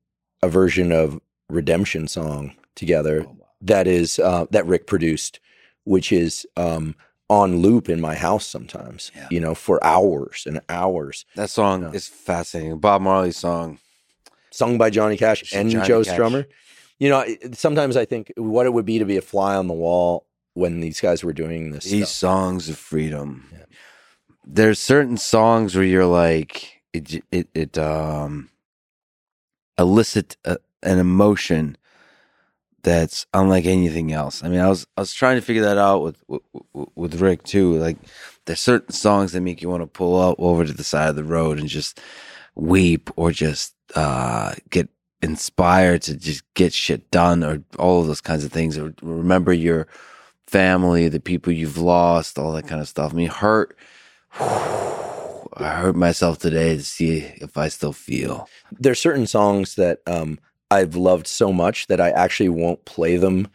a 0.43 0.49
version 0.49 0.93
of 0.93 1.21
Redemption 1.49 2.09
song 2.09 2.57
together 2.77 3.27
that 3.63 3.87
is 3.87 4.19
uh, 4.19 4.47
that 4.51 4.67
Rick 4.67 4.87
produced, 4.87 5.41
which 5.91 6.13
is 6.13 6.47
um, 6.57 6.95
on 7.29 7.57
loop 7.63 7.89
in 7.89 8.01
my 8.01 8.15
house 8.15 8.47
sometimes. 8.47 9.11
Yeah. 9.17 9.27
You 9.29 9.41
know, 9.41 9.57
for 9.57 9.83
hours 9.85 10.45
and 10.47 10.61
hours, 10.69 11.25
That 11.35 11.51
song 11.51 11.93
is 11.93 12.07
fascinating. 12.07 12.79
Bob 12.79 13.03
Marley 13.03 13.33
song. 13.33 13.81
sung 14.53 14.79
by 14.79 14.89
Johnny 14.91 15.17
Cash 15.17 15.43
It's 15.43 15.53
and 15.53 15.69
Johnny 15.69 15.89
Joe 15.89 16.05
Cash. 16.05 16.17
Strummer. 16.17 16.47
You 17.01 17.09
know, 17.09 17.25
sometimes 17.55 17.97
I 17.97 18.05
think 18.05 18.33
what 18.37 18.67
it 18.67 18.73
would 18.73 18.85
be 18.87 19.01
to 19.01 19.05
be 19.05 19.17
a 19.17 19.23
fly 19.23 19.57
on 19.57 19.67
the 19.67 19.75
wall 19.75 20.27
when 20.55 20.79
these 20.79 21.01
guys 21.01 21.25
were 21.25 21.33
doing 21.33 21.73
this. 21.73 21.85
These 21.87 22.09
stuff. 22.09 22.31
songs 22.31 22.69
of 22.69 22.79
freedom. 22.79 23.49
Yeah. 23.53 23.65
There's 24.47 24.79
certain 24.79 25.17
songs 25.17 25.75
where 25.75 25.85
you're 25.85 26.07
like 26.07 26.83
it 26.93 27.21
it 27.33 27.49
it 27.55 27.77
um 27.79 28.51
elicit 29.77 30.37
a, 30.45 30.59
an 30.85 30.99
emotion 30.99 31.77
that's 32.83 33.27
unlike 33.35 33.67
anything 33.67 34.13
else. 34.13 34.43
I 34.43 34.49
mean, 34.49 34.61
I 34.61 34.69
was 34.69 34.87
I 34.97 35.01
was 35.01 35.13
trying 35.13 35.37
to 35.37 35.43
figure 35.43 35.63
that 35.63 35.79
out 35.79 36.03
with 36.03 36.23
with, 36.29 36.43
with 36.95 37.21
Rick 37.21 37.45
too. 37.45 37.77
Like 37.79 37.97
there's 38.47 38.61
certain 38.61 38.93
songs 38.93 39.33
that 39.33 39.41
make 39.41 39.63
you 39.63 39.69
want 39.69 39.83
to 39.83 39.87
pull 39.87 40.19
up 40.19 40.37
over 40.39 40.65
to 40.65 40.73
the 40.73 40.85
side 40.85 41.09
of 41.09 41.17
the 41.17 41.25
road 41.25 41.59
and 41.59 41.69
just 41.69 42.01
weep 42.55 43.11
or 43.17 43.31
just 43.31 43.75
uh 43.95 44.55
get 44.71 44.89
inspired 45.23 46.03
to 46.03 46.17
just 46.17 46.43
get 46.55 46.73
shit 46.73 47.11
done 47.11 47.45
or 47.45 47.63
all 47.79 48.01
of 48.01 48.07
those 48.07 48.21
kinds 48.21 48.45
of 48.45 48.53
things 48.53 48.79
or 48.79 48.95
remember 49.03 49.53
your 49.53 49.87
family, 50.47 51.09
the 51.09 51.21
people 51.21 51.53
you've 51.53 51.79
lost, 51.79 52.39
all 52.39 52.53
that 52.53 52.67
kind 52.67 52.81
of 52.81 52.89
stuff. 52.89 53.13
I 53.13 53.17
mean, 53.17 53.29
hurt. 53.29 53.77
I 55.57 55.75
hurt 55.75 55.97
myself 55.97 56.39
today 56.39 56.77
to 56.77 56.83
see 56.83 57.19
if 57.19 57.59
I 57.59 57.69
still 57.69 57.93
feel. 57.93 58.49
There's 58.73 59.01
certain 59.01 59.27
songs 59.27 59.75
that 59.75 60.01
um, 60.07 60.39
I've 60.71 60.95
loved 60.95 61.27
so 61.27 61.53
much 61.53 61.87
that 61.89 62.01
I 62.01 62.11
actually 62.11 62.49
won't 62.49 62.85
play 62.85 63.17
them 63.17 63.49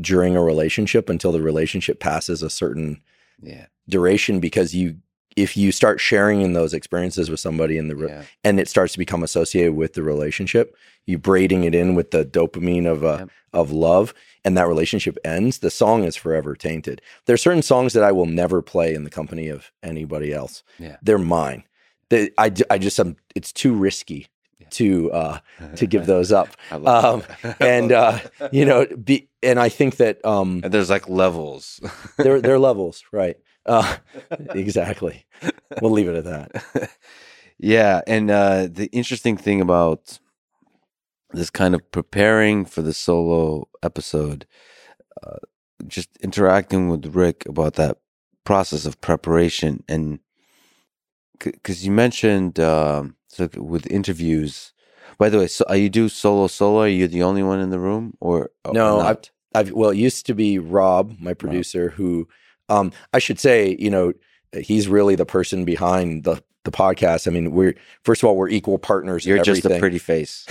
during 0.00 0.36
a 0.36 0.42
relationship 0.42 1.08
until 1.08 1.32
the 1.32 1.40
relationship 1.42 2.00
passes 2.00 2.42
a 2.42 2.50
certain 2.50 3.00
Yeah, 3.42 3.66
duration 3.88 4.40
because 4.40 4.74
you 4.74 4.96
if 5.36 5.54
you 5.54 5.70
start 5.70 6.00
sharing 6.00 6.40
in 6.40 6.54
those 6.54 6.72
experiences 6.72 7.28
with 7.28 7.38
somebody 7.40 7.76
in 7.76 7.88
the 7.88 7.96
re- 7.96 8.08
yeah, 8.08 8.22
and 8.42 8.58
it 8.58 8.68
starts 8.68 8.94
to 8.94 8.98
become 8.98 9.22
associated 9.22 9.74
with 9.74 9.92
the 9.92 10.02
relationship 10.02 10.74
you 11.04 11.18
braiding 11.18 11.64
it 11.64 11.74
in 11.74 11.94
with 11.94 12.10
the 12.10 12.24
dopamine 12.24 12.86
of 12.86 13.04
uh, 13.04 13.18
Yep. 13.20 13.30
of 13.52 13.70
love 13.70 14.12
and 14.44 14.56
that 14.56 14.66
relationship 14.66 15.16
ends 15.24 15.58
the 15.58 15.70
song 15.70 16.04
is 16.04 16.16
forever 16.16 16.54
tainted 16.56 17.00
there's 17.26 17.42
certain 17.42 17.62
songs 17.62 17.92
that 17.92 18.02
i 18.02 18.12
will 18.12 18.26
never 18.26 18.60
play 18.62 18.94
in 18.94 19.04
the 19.04 19.10
company 19.10 19.48
of 19.48 19.70
anybody 19.82 20.32
else 20.32 20.62
Yeah. 20.78 20.96
they're 21.02 21.18
mine 21.18 21.64
they, 22.08 22.30
I, 22.38 22.50
I 22.70 22.78
just 22.78 22.98
um, 23.00 23.16
it's 23.34 23.52
too 23.52 23.74
risky. 23.74 24.28
to 24.70 25.10
uh 25.12 25.38
to 25.76 25.86
give 25.86 26.06
those 26.06 26.32
up. 26.32 26.48
Um, 26.70 27.22
and 27.60 27.92
uh 27.92 28.18
you 28.52 28.64
know 28.64 28.86
be 28.86 29.28
and 29.42 29.58
i 29.58 29.68
think 29.68 29.96
that 29.96 30.24
um 30.24 30.60
and 30.62 30.72
there's 30.72 30.90
like 30.90 31.08
levels. 31.08 31.80
there 32.18 32.40
there 32.40 32.54
are 32.54 32.58
levels 32.58 33.02
right. 33.12 33.36
Uh 33.64 33.96
exactly. 34.54 35.26
We'll 35.80 35.92
leave 35.92 36.08
it 36.08 36.16
at 36.16 36.24
that. 36.24 36.90
Yeah, 37.58 38.02
and 38.06 38.30
uh, 38.30 38.68
the 38.70 38.86
interesting 38.92 39.36
thing 39.36 39.60
about 39.60 40.18
this 41.30 41.50
kind 41.50 41.74
of 41.74 41.90
preparing 41.90 42.64
for 42.64 42.82
the 42.82 42.92
solo 42.92 43.68
episode, 43.82 44.46
uh, 45.22 45.38
just 45.86 46.10
interacting 46.18 46.88
with 46.88 47.14
Rick 47.14 47.46
about 47.46 47.74
that 47.74 47.98
process 48.44 48.84
of 48.84 49.00
preparation, 49.00 49.82
and 49.88 50.20
because 51.38 51.84
you 51.84 51.92
mentioned 51.92 52.60
um, 52.60 53.15
so 53.36 53.48
with 53.56 53.86
interviews. 53.90 54.72
By 55.18 55.28
the 55.30 55.38
way, 55.38 55.46
so 55.46 55.64
are 55.68 55.76
you 55.76 55.88
do 55.88 56.08
solo 56.08 56.46
solo? 56.46 56.82
Are 56.82 56.88
you 56.88 57.08
the 57.08 57.22
only 57.22 57.42
one 57.42 57.60
in 57.60 57.70
the 57.70 57.78
room, 57.78 58.14
or 58.20 58.50
No, 58.72 58.98
not? 58.98 59.30
I've 59.54 59.70
well, 59.72 59.90
it 59.90 59.96
used 59.96 60.26
to 60.26 60.34
be 60.34 60.58
Rob, 60.58 61.14
my 61.20 61.34
producer, 61.34 61.90
who 61.90 62.28
um 62.68 62.92
I 63.12 63.18
should 63.18 63.38
say, 63.40 63.76
you 63.78 63.90
know, 63.90 64.12
he's 64.52 64.88
really 64.88 65.14
the 65.14 65.26
person 65.26 65.64
behind 65.64 66.24
the 66.24 66.42
the 66.64 66.72
podcast. 66.72 67.28
I 67.28 67.30
mean, 67.30 67.52
we're 67.52 67.74
first 68.02 68.22
of 68.22 68.28
all, 68.28 68.36
we're 68.36 68.48
equal 68.48 68.76
partners. 68.78 69.24
You're 69.24 69.42
just 69.42 69.64
a 69.64 69.78
pretty 69.78 69.98
face. 69.98 70.44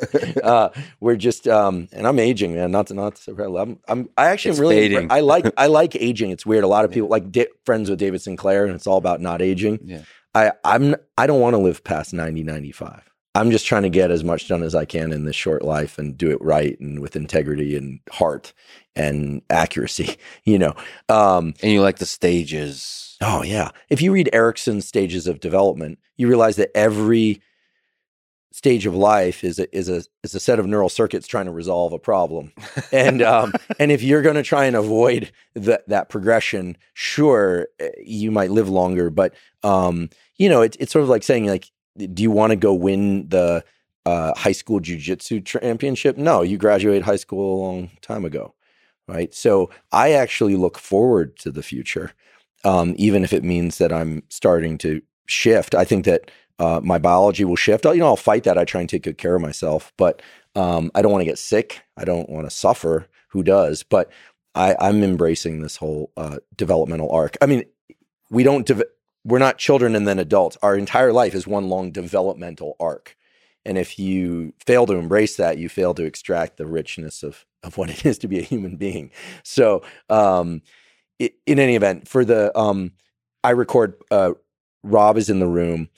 uh, 0.44 0.68
we're 1.00 1.16
just 1.16 1.48
um, 1.48 1.88
and 1.92 2.06
I'm 2.06 2.18
aging, 2.18 2.54
man. 2.54 2.70
Not 2.70 2.88
to 2.88 2.94
not 2.94 3.16
to, 3.16 3.56
I'm, 3.58 3.78
I'm 3.88 4.08
I 4.16 4.26
actually 4.26 4.50
It's 4.50 4.58
am 4.60 4.62
really 4.62 4.76
fading. 4.76 5.08
I 5.10 5.20
like 5.20 5.46
I 5.56 5.66
like 5.80 5.96
aging. 5.96 6.30
It's 6.30 6.44
weird. 6.46 6.62
A 6.62 6.68
lot 6.68 6.84
of 6.84 6.90
people 6.92 7.08
like 7.08 7.32
da- 7.32 7.48
friends 7.64 7.88
with 7.90 7.98
David 7.98 8.20
Sinclair, 8.20 8.66
and 8.66 8.74
it's 8.74 8.86
all 8.86 8.98
about 8.98 9.20
not 9.20 9.40
aging. 9.42 9.80
yeah, 9.82 10.02
I 10.34 10.52
I'm 10.64 10.96
I 11.18 11.26
don't 11.26 11.40
want 11.40 11.54
to 11.54 11.58
live 11.58 11.84
past 11.84 12.12
90, 12.12 12.42
95. 12.42 13.10
I'm 13.34 13.50
just 13.50 13.66
trying 13.66 13.82
to 13.84 13.88
get 13.88 14.10
as 14.10 14.22
much 14.22 14.46
done 14.48 14.62
as 14.62 14.74
I 14.74 14.84
can 14.84 15.10
in 15.10 15.24
this 15.24 15.36
short 15.36 15.62
life 15.62 15.98
and 15.98 16.18
do 16.18 16.30
it 16.30 16.42
right 16.42 16.78
and 16.80 17.00
with 17.00 17.16
integrity 17.16 17.76
and 17.76 18.00
heart 18.10 18.52
and 18.94 19.42
accuracy. 19.48 20.16
You 20.44 20.58
know. 20.58 20.74
Um, 21.08 21.54
and 21.62 21.70
you 21.72 21.80
like 21.82 21.98
the 21.98 22.06
stages. 22.06 23.16
Oh 23.20 23.42
yeah. 23.42 23.70
If 23.88 24.02
you 24.02 24.12
read 24.12 24.28
Erikson's 24.32 24.86
stages 24.86 25.26
of 25.26 25.40
development, 25.40 25.98
you 26.16 26.28
realize 26.28 26.56
that 26.56 26.76
every 26.76 27.40
stage 28.52 28.86
of 28.86 28.94
life 28.94 29.44
is 29.44 29.58
a, 29.58 29.76
is 29.76 29.88
a 29.88 30.02
is 30.22 30.34
a 30.34 30.40
set 30.40 30.58
of 30.58 30.66
neural 30.66 30.88
circuits 30.88 31.26
trying 31.26 31.46
to 31.46 31.52
resolve 31.52 31.92
a 31.92 31.98
problem. 31.98 32.52
And 32.92 33.22
um, 33.22 33.52
and 33.78 33.90
if 33.90 34.02
you're 34.02 34.22
going 34.22 34.36
to 34.36 34.42
try 34.42 34.64
and 34.64 34.76
avoid 34.76 35.32
that 35.54 35.88
that 35.88 36.08
progression, 36.08 36.76
sure, 36.94 37.68
eh, 37.80 37.90
you 38.04 38.30
might 38.30 38.50
live 38.50 38.68
longer, 38.68 39.10
but 39.10 39.34
um, 39.62 40.10
you 40.36 40.48
know, 40.48 40.62
it's 40.62 40.76
it's 40.78 40.92
sort 40.92 41.02
of 41.02 41.08
like 41.08 41.22
saying 41.22 41.46
like, 41.46 41.70
do 41.96 42.22
you 42.22 42.30
want 42.30 42.50
to 42.50 42.56
go 42.56 42.74
win 42.74 43.28
the 43.28 43.64
uh, 44.06 44.34
high 44.36 44.52
school 44.52 44.80
jujitsu 44.80 45.44
championship? 45.44 46.16
No, 46.16 46.42
you 46.42 46.58
graduated 46.58 47.02
high 47.02 47.16
school 47.16 47.54
a 47.54 47.62
long 47.62 47.90
time 48.00 48.24
ago, 48.24 48.54
right? 49.08 49.32
So 49.34 49.70
I 49.92 50.12
actually 50.12 50.56
look 50.56 50.78
forward 50.78 51.36
to 51.38 51.50
the 51.50 51.62
future 51.62 52.12
um, 52.64 52.94
even 52.96 53.24
if 53.24 53.32
it 53.32 53.44
means 53.44 53.78
that 53.78 53.92
I'm 53.92 54.22
starting 54.28 54.78
to 54.78 55.02
shift. 55.26 55.74
I 55.74 55.84
think 55.84 56.04
that 56.04 56.30
uh, 56.62 56.80
my 56.84 56.98
biology 56.98 57.44
will 57.44 57.56
shift. 57.56 57.86
You 57.86 57.96
know, 57.96 58.06
I'll 58.08 58.16
fight 58.16 58.44
that. 58.44 58.58
I 58.58 58.64
try 58.66 58.82
and 58.82 58.90
take 58.90 59.04
good 59.04 59.18
care 59.18 59.36
of 59.36 59.42
myself, 59.42 59.92
but 59.98 60.22
um, 60.56 60.92
I 60.94 61.02
don't 61.02 61.12
want 61.12 61.22
to 61.22 61.26
get 61.32 61.38
sick. 61.40 61.82
I 61.98 62.06
don't 62.06 62.30
want 62.30 62.46
to 62.48 62.56
suffer. 62.56 63.08
Who 63.30 63.44
does? 63.44 63.84
But 63.84 64.12
I, 64.54 64.76
I'm 64.80 65.04
embracing 65.04 65.62
this 65.62 65.76
whole 65.78 66.12
uh, 66.16 66.38
developmental 66.56 67.12
arc. 67.12 67.36
I 67.42 67.46
mean, 67.46 67.64
we 68.30 68.44
don't. 68.44 68.66
Dev- 68.66 68.84
we're 69.24 69.40
not 69.40 69.58
children 69.58 69.96
and 69.96 70.08
then 70.08 70.20
adults. 70.20 70.58
Our 70.62 70.76
entire 70.76 71.12
life 71.12 71.34
is 71.34 71.46
one 71.46 71.68
long 71.70 71.92
developmental 71.92 72.76
arc. 72.80 73.16
And 73.66 73.78
if 73.78 73.98
you 73.98 74.54
fail 74.66 74.86
to 74.86 74.94
embrace 74.94 75.36
that, 75.36 75.58
you 75.58 75.68
fail 75.70 75.94
to 75.94 76.04
extract 76.04 76.58
the 76.58 76.66
richness 76.66 77.24
of 77.24 77.46
of 77.64 77.78
what 77.78 77.90
it 77.90 78.06
is 78.06 78.18
to 78.20 78.28
be 78.28 78.40
a 78.40 78.44
human 78.44 78.76
being. 78.76 79.12
So, 79.44 79.82
um, 80.10 80.62
i- 81.22 81.32
in 81.46 81.58
any 81.60 81.76
event, 81.76 82.08
for 82.08 82.24
the 82.24 82.56
um, 82.58 82.92
I 83.44 83.50
record. 83.52 83.94
Uh, 84.10 84.32
Rob 84.84 85.16
is 85.18 85.30
in 85.30 85.40
the 85.40 85.48
room. 85.48 85.90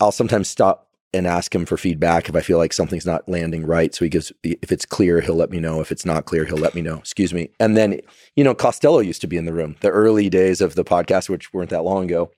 I'll 0.00 0.12
sometimes 0.12 0.48
stop 0.48 0.88
and 1.14 1.26
ask 1.26 1.54
him 1.54 1.66
for 1.66 1.76
feedback 1.76 2.28
if 2.28 2.34
I 2.34 2.40
feel 2.40 2.56
like 2.58 2.72
something's 2.72 3.04
not 3.04 3.28
landing 3.28 3.66
right. 3.66 3.94
So 3.94 4.04
he 4.04 4.08
gives, 4.08 4.32
if 4.42 4.72
it's 4.72 4.86
clear, 4.86 5.20
he'll 5.20 5.34
let 5.34 5.50
me 5.50 5.60
know. 5.60 5.80
If 5.80 5.92
it's 5.92 6.06
not 6.06 6.24
clear, 6.24 6.44
he'll 6.46 6.56
let 6.56 6.74
me 6.74 6.80
know. 6.80 6.96
Excuse 6.96 7.34
me. 7.34 7.50
And 7.60 7.76
then, 7.76 8.00
you 8.34 8.42
know, 8.44 8.54
Costello 8.54 9.00
used 9.00 9.20
to 9.20 9.26
be 9.26 9.36
in 9.36 9.44
the 9.44 9.52
room. 9.52 9.76
The 9.82 9.90
early 9.90 10.30
days 10.30 10.60
of 10.62 10.74
the 10.74 10.84
podcast, 10.84 11.28
which 11.28 11.52
weren't 11.52 11.68
that 11.70 11.82
long 11.84 12.04
ago, 12.04 12.30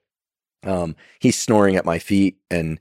um, 0.65 0.97
he's 1.21 1.39
snoring 1.39 1.77
at 1.77 1.85
my 1.85 1.99
feet 2.01 2.37
and 2.51 2.81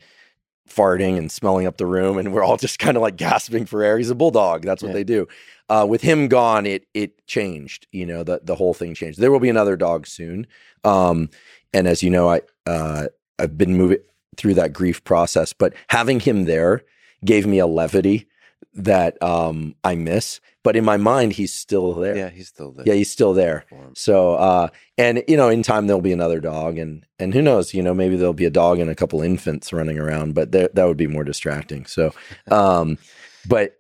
farting 0.68 1.18
and 1.18 1.32
smelling 1.32 1.68
up 1.68 1.78
the 1.78 1.86
room, 1.86 2.18
and 2.18 2.34
we're 2.34 2.44
all 2.44 2.58
just 2.58 2.80
kind 2.80 2.98
of 2.98 3.04
like 3.04 3.16
gasping 3.18 3.66
for 3.66 3.84
air. 3.84 3.98
He's 3.98 4.10
a 4.10 4.16
bulldog. 4.16 4.64
That's 4.64 4.82
what 4.82 4.90
Yeah. 4.90 4.94
they 4.94 5.04
do. 5.04 5.28
Uh, 5.70 5.86
with 5.88 6.02
him 6.02 6.28
gone, 6.28 6.66
it 6.66 6.88
it 6.94 7.26
changed. 7.28 7.88
You 7.92 8.06
know, 8.06 8.24
the 8.24 8.40
the 8.44 8.56
whole 8.56 8.74
thing 8.74 8.96
changed. 8.96 9.20
There 9.20 9.32
will 9.32 9.40
be 9.40 9.50
another 9.50 9.76
dog 9.76 10.08
soon. 10.08 10.48
Um, 10.84 11.30
and 11.74 11.88
as 11.88 12.02
you 12.04 12.10
know, 12.10 12.30
I 12.30 12.42
uh, 12.66 13.08
I've 13.38 13.58
been 13.58 13.76
moving 13.78 14.00
through 14.38 14.56
that 14.56 14.74
grief 14.74 15.04
process, 15.04 15.54
but 15.54 15.74
having 15.90 16.20
him 16.20 16.46
there 16.46 16.84
gave 17.24 17.46
me 17.46 17.60
a 17.60 17.68
levity 17.68 18.28
that 18.74 19.22
um, 19.22 19.76
I 19.84 19.96
miss 19.96 20.40
but 20.64 20.78
in 20.78 20.86
my 20.86 20.96
mind, 20.96 21.34
he's 21.34 21.54
still 21.54 21.94
there. 21.94 22.16
Yeah, 22.16 22.30
he's 22.30 22.48
still 22.48 22.72
there. 22.72 22.86
Yeah, 22.88 22.94
he's 22.94 23.12
still 23.12 23.34
there. 23.34 23.66
So, 23.96 24.36
uh, 24.36 24.70
and 24.98 25.22
you 25.28 25.36
know, 25.36 25.50
in 25.50 25.62
time 25.62 25.88
there'll 25.88 26.02
be 26.02 26.14
another 26.14 26.40
dog, 26.40 26.78
and 26.78 27.06
and 27.20 27.34
who 27.34 27.42
knows, 27.42 27.74
you 27.74 27.84
know, 27.84 27.94
maybe 27.94 28.16
there'll 28.16 28.34
be 28.34 28.46
a 28.46 28.50
dog 28.50 28.80
and 28.80 28.90
a 28.90 28.96
couple 28.96 29.22
infants 29.22 29.74
running 29.74 30.00
around, 30.00 30.34
but 30.36 30.54
that 30.54 30.76
that 30.76 30.86
would 30.86 30.98
be 30.98 31.08
more 31.08 31.26
distracting. 31.26 31.86
So, 31.86 32.14
um, 32.50 32.98
but 33.46 33.78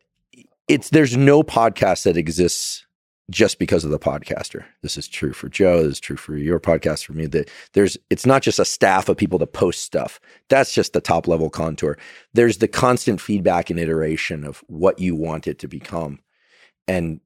it's 0.67 0.89
there's 0.89 1.15
no 1.15 1.41
podcast 1.41 2.03
that 2.03 2.17
exists 2.17 2.85
just 3.31 3.57
because 3.57 3.85
of 3.85 3.91
the 3.91 3.99
podcaster. 3.99 4.65
This 4.81 4.97
is 4.97 5.07
true 5.07 5.33
for 5.33 5.49
Joe. 5.49 5.83
This 5.83 5.93
is 5.93 5.99
true 5.99 6.17
for 6.17 6.35
your 6.35 6.59
podcast. 6.59 7.05
For 7.05 7.13
me, 7.13 7.25
that 7.27 7.49
there's 7.73 7.97
it's 8.09 8.25
not 8.25 8.41
just 8.41 8.59
a 8.59 8.65
staff 8.65 9.09
of 9.09 9.17
people 9.17 9.39
to 9.39 9.47
post 9.47 9.81
stuff. 9.83 10.19
That's 10.49 10.73
just 10.73 10.93
the 10.93 11.01
top 11.01 11.27
level 11.27 11.49
contour. 11.49 11.97
There's 12.33 12.57
the 12.57 12.67
constant 12.67 13.21
feedback 13.21 13.69
and 13.69 13.79
iteration 13.79 14.43
of 14.43 14.63
what 14.67 14.99
you 14.99 15.15
want 15.15 15.47
it 15.47 15.59
to 15.59 15.67
become, 15.67 16.19
and 16.87 17.21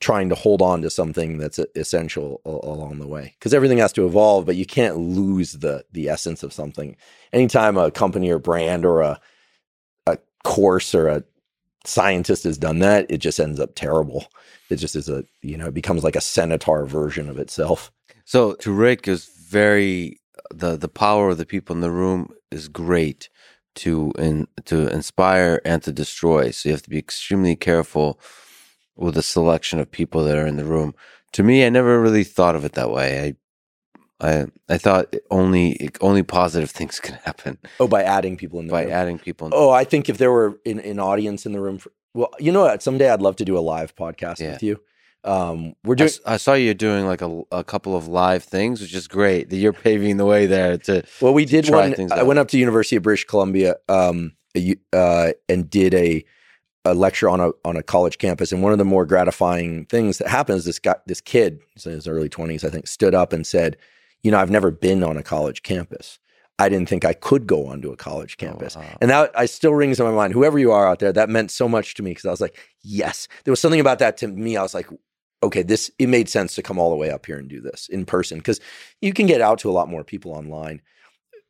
trying 0.00 0.28
to 0.28 0.34
hold 0.34 0.60
on 0.60 0.82
to 0.82 0.90
something 0.90 1.38
that's 1.38 1.58
essential 1.76 2.42
along 2.44 2.98
the 2.98 3.06
way 3.06 3.34
because 3.38 3.54
everything 3.54 3.78
has 3.78 3.92
to 3.92 4.04
evolve 4.04 4.44
but 4.44 4.56
you 4.56 4.66
can't 4.66 4.98
lose 4.98 5.52
the 5.52 5.82
the 5.92 6.08
essence 6.10 6.42
of 6.42 6.52
something 6.52 6.94
anytime 7.32 7.78
a 7.78 7.90
company 7.90 8.30
or 8.30 8.38
brand 8.38 8.84
or 8.84 9.00
a 9.00 9.18
a 10.06 10.18
course 10.42 10.94
or 10.94 11.08
a 11.08 11.24
scientist 11.84 12.44
has 12.44 12.58
done 12.58 12.80
that 12.80 13.06
it 13.10 13.18
just 13.18 13.40
ends 13.40 13.60
up 13.60 13.70
terrible 13.76 14.26
it 14.70 14.76
just 14.76 14.96
is 14.96 15.08
a 15.08 15.24
you 15.42 15.56
know 15.56 15.66
it 15.66 15.74
becomes 15.74 16.04
like 16.04 16.16
a 16.16 16.20
centaur 16.20 16.86
version 16.86 17.28
of 17.28 17.38
itself 17.38 17.90
So 18.24 18.54
to 18.56 18.72
Rick 18.72 19.08
is 19.08 19.26
very 19.26 20.20
the 20.54 20.76
the 20.76 20.88
power 20.88 21.30
of 21.30 21.38
the 21.38 21.46
people 21.46 21.74
in 21.74 21.80
the 21.82 21.92
room 21.92 22.32
is 22.50 22.68
great 22.68 23.30
to 23.76 24.12
in 24.18 24.48
to 24.66 24.88
inspire 24.88 25.60
and 25.64 25.82
to 25.84 25.92
destroy. 25.92 26.50
So 26.52 26.68
you 26.70 26.74
have 26.74 26.82
to 26.82 26.90
be 26.90 26.98
extremely 26.98 27.56
careful 27.56 28.20
with 28.96 29.14
the 29.16 29.24
selection 29.24 29.80
of 29.80 29.90
people 29.90 30.24
that 30.24 30.38
are 30.38 30.46
in 30.46 30.56
the 30.56 30.64
room. 30.64 30.94
To 31.34 31.44
me, 31.44 31.66
I 31.66 31.70
never 31.70 32.00
really 32.00 32.24
thought 32.24 32.56
of 32.56 32.64
it 32.64 32.74
that 32.74 32.90
way. 32.90 33.24
I 33.24 33.36
I 34.20 34.46
I 34.68 34.78
thought 34.78 35.14
only 35.30 35.90
only 36.00 36.22
positive 36.22 36.70
things 36.70 37.00
can 37.06 37.16
happen 37.24 37.58
oh 37.80 37.88
by 37.88 38.02
adding 38.02 38.36
people 38.36 38.60
in 38.60 38.66
the 38.66 38.72
by 38.72 38.82
room. 38.84 38.92
adding 38.92 39.18
people. 39.18 39.46
In 39.48 39.52
oh 39.56 39.70
i 39.70 39.84
think 39.84 40.08
if 40.08 40.18
there 40.18 40.30
were 40.32 40.58
an, 40.64 40.78
an 40.80 40.98
audience 41.00 41.46
in 41.46 41.52
the 41.52 41.60
room 41.60 41.78
for 41.78 41.90
well 42.14 42.30
you 42.38 42.52
know 42.52 42.62
what 42.62 42.82
someday 42.82 43.10
i'd 43.10 43.20
love 43.22 43.36
to 43.36 43.44
do 43.44 43.58
a 43.58 43.60
live 43.60 43.94
podcast 43.96 44.38
Yeah. 44.40 44.52
with 44.52 44.62
you 44.62 44.80
um 45.24 45.74
we're 45.84 45.94
I, 45.94 45.96
doing 45.96 46.08
s- 46.08 46.20
I 46.26 46.36
saw 46.36 46.54
you 46.54 46.74
doing 46.74 47.06
like 47.06 47.22
a, 47.22 47.42
a 47.50 47.64
couple 47.64 47.96
of 47.96 48.06
live 48.08 48.44
things, 48.44 48.80
which 48.82 48.94
is 48.94 49.08
great. 49.08 49.48
That 49.48 49.56
you're 49.56 49.72
paving 49.72 50.18
the 50.18 50.26
way 50.26 50.44
there 50.46 50.76
to 50.78 51.02
Well, 51.22 51.32
we 51.32 51.46
did 51.46 51.64
try 51.64 51.88
one. 51.88 52.12
I 52.12 52.18
out. 52.20 52.26
went 52.26 52.38
up 52.38 52.48
to 52.48 52.58
University 52.58 52.96
of 52.96 53.02
British 53.04 53.24
Columbia 53.24 53.76
um, 53.88 54.32
uh, 54.92 55.30
and 55.48 55.68
did 55.70 55.94
a 55.94 56.24
a 56.84 56.92
lecture 56.92 57.30
on 57.30 57.40
a 57.40 57.50
on 57.64 57.74
a 57.78 57.82
college 57.82 58.18
campus. 58.18 58.52
And 58.52 58.62
one 58.62 58.72
of 58.72 58.78
the 58.78 58.84
more 58.84 59.06
gratifying 59.06 59.86
things 59.86 60.18
that 60.18 60.28
happens, 60.28 60.66
this 60.66 60.78
guy, 60.78 60.96
this 61.06 61.22
kid, 61.22 61.60
in 61.86 61.92
his 61.92 62.06
early 62.06 62.28
twenties, 62.28 62.62
I 62.62 62.68
think, 62.68 62.86
stood 62.86 63.14
up 63.14 63.32
and 63.32 63.46
said, 63.46 63.78
"You 64.24 64.32
know, 64.32 64.38
I've 64.38 64.50
never 64.50 64.72
been 64.72 65.04
on 65.04 65.16
a 65.16 65.22
college 65.22 65.62
campus. 65.62 66.18
I 66.58 66.68
didn't 66.68 66.88
think 66.88 67.04
I 67.04 67.12
could 67.12 67.46
go 67.46 67.66
onto 67.66 67.92
a 67.92 67.96
college 67.96 68.36
oh, 68.40 68.44
campus." 68.44 68.76
Oh, 68.76 68.80
wow. 68.80 68.98
And 69.00 69.10
that 69.10 69.30
I 69.38 69.46
still 69.46 69.74
rings 69.74 70.00
in 70.00 70.06
my 70.06 70.12
mind. 70.12 70.32
Whoever 70.32 70.58
you 70.58 70.72
are 70.72 70.88
out 70.88 70.98
there, 70.98 71.12
that 71.12 71.30
meant 71.30 71.52
so 71.52 71.68
much 71.68 71.94
to 71.94 72.02
me 72.02 72.10
because 72.10 72.24
I 72.24 72.30
was 72.30 72.40
like, 72.40 72.58
yes, 72.82 73.28
there 73.44 73.52
was 73.52 73.60
something 73.60 73.80
about 73.80 74.00
that 74.00 74.16
to 74.18 74.28
me. 74.28 74.56
I 74.56 74.62
was 74.62 74.74
like, 74.74 74.88
okay, 75.44 75.62
this 75.62 75.90
it 75.98 76.08
made 76.08 76.28
sense 76.28 76.54
to 76.54 76.62
come 76.62 76.78
all 76.78 76.90
the 76.90 76.96
way 76.96 77.10
up 77.10 77.26
here 77.26 77.36
and 77.36 77.48
do 77.48 77.60
this 77.60 77.88
in 77.88 78.04
person 78.04 78.38
because 78.38 78.60
you 79.00 79.12
can 79.12 79.26
get 79.26 79.40
out 79.40 79.58
to 79.60 79.70
a 79.70 79.72
lot 79.72 79.88
more 79.88 80.02
people 80.02 80.32
online. 80.32 80.80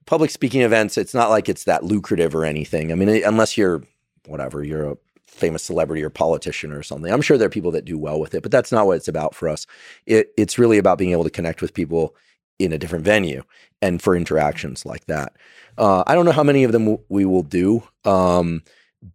Public 0.06 0.30
speaking 0.30 0.60
events, 0.60 0.98
it's 0.98 1.14
not 1.14 1.30
like 1.30 1.48
it's 1.48 1.64
that 1.64 1.84
lucrative 1.84 2.34
or 2.34 2.44
anything. 2.44 2.92
I 2.92 2.94
mean, 2.94 3.08
unless 3.24 3.56
you're 3.56 3.82
whatever, 4.26 4.62
you're 4.62 4.92
a 4.92 4.96
famous 5.26 5.62
celebrity 5.62 6.02
or 6.02 6.10
politician 6.10 6.72
or 6.72 6.82
something. 6.82 7.12
I'm 7.12 7.22
sure 7.22 7.38
there 7.38 7.46
are 7.46 7.50
people 7.50 7.70
that 7.72 7.84
do 7.84 7.98
well 7.98 8.20
with 8.20 8.34
it, 8.34 8.42
but 8.42 8.52
that's 8.52 8.72
not 8.72 8.86
what 8.86 8.96
it's 8.96 9.08
about 9.08 9.34
for 9.34 9.48
us. 9.48 9.66
It, 10.06 10.32
it's 10.36 10.58
really 10.58 10.78
about 10.78 10.98
being 10.98 11.12
able 11.12 11.24
to 11.24 11.30
connect 11.30 11.62
with 11.62 11.74
people 11.74 12.14
in 12.58 12.72
a 12.72 12.78
different 12.78 13.04
venue 13.04 13.42
and 13.82 14.00
for 14.00 14.16
interactions 14.16 14.86
like 14.86 15.06
that. 15.06 15.36
Uh, 15.76 16.04
I 16.06 16.14
don't 16.14 16.24
know 16.24 16.32
how 16.32 16.44
many 16.44 16.64
of 16.64 16.72
them 16.72 16.84
w- 16.84 17.04
we 17.08 17.24
will 17.24 17.42
do, 17.42 17.82
um, 18.04 18.62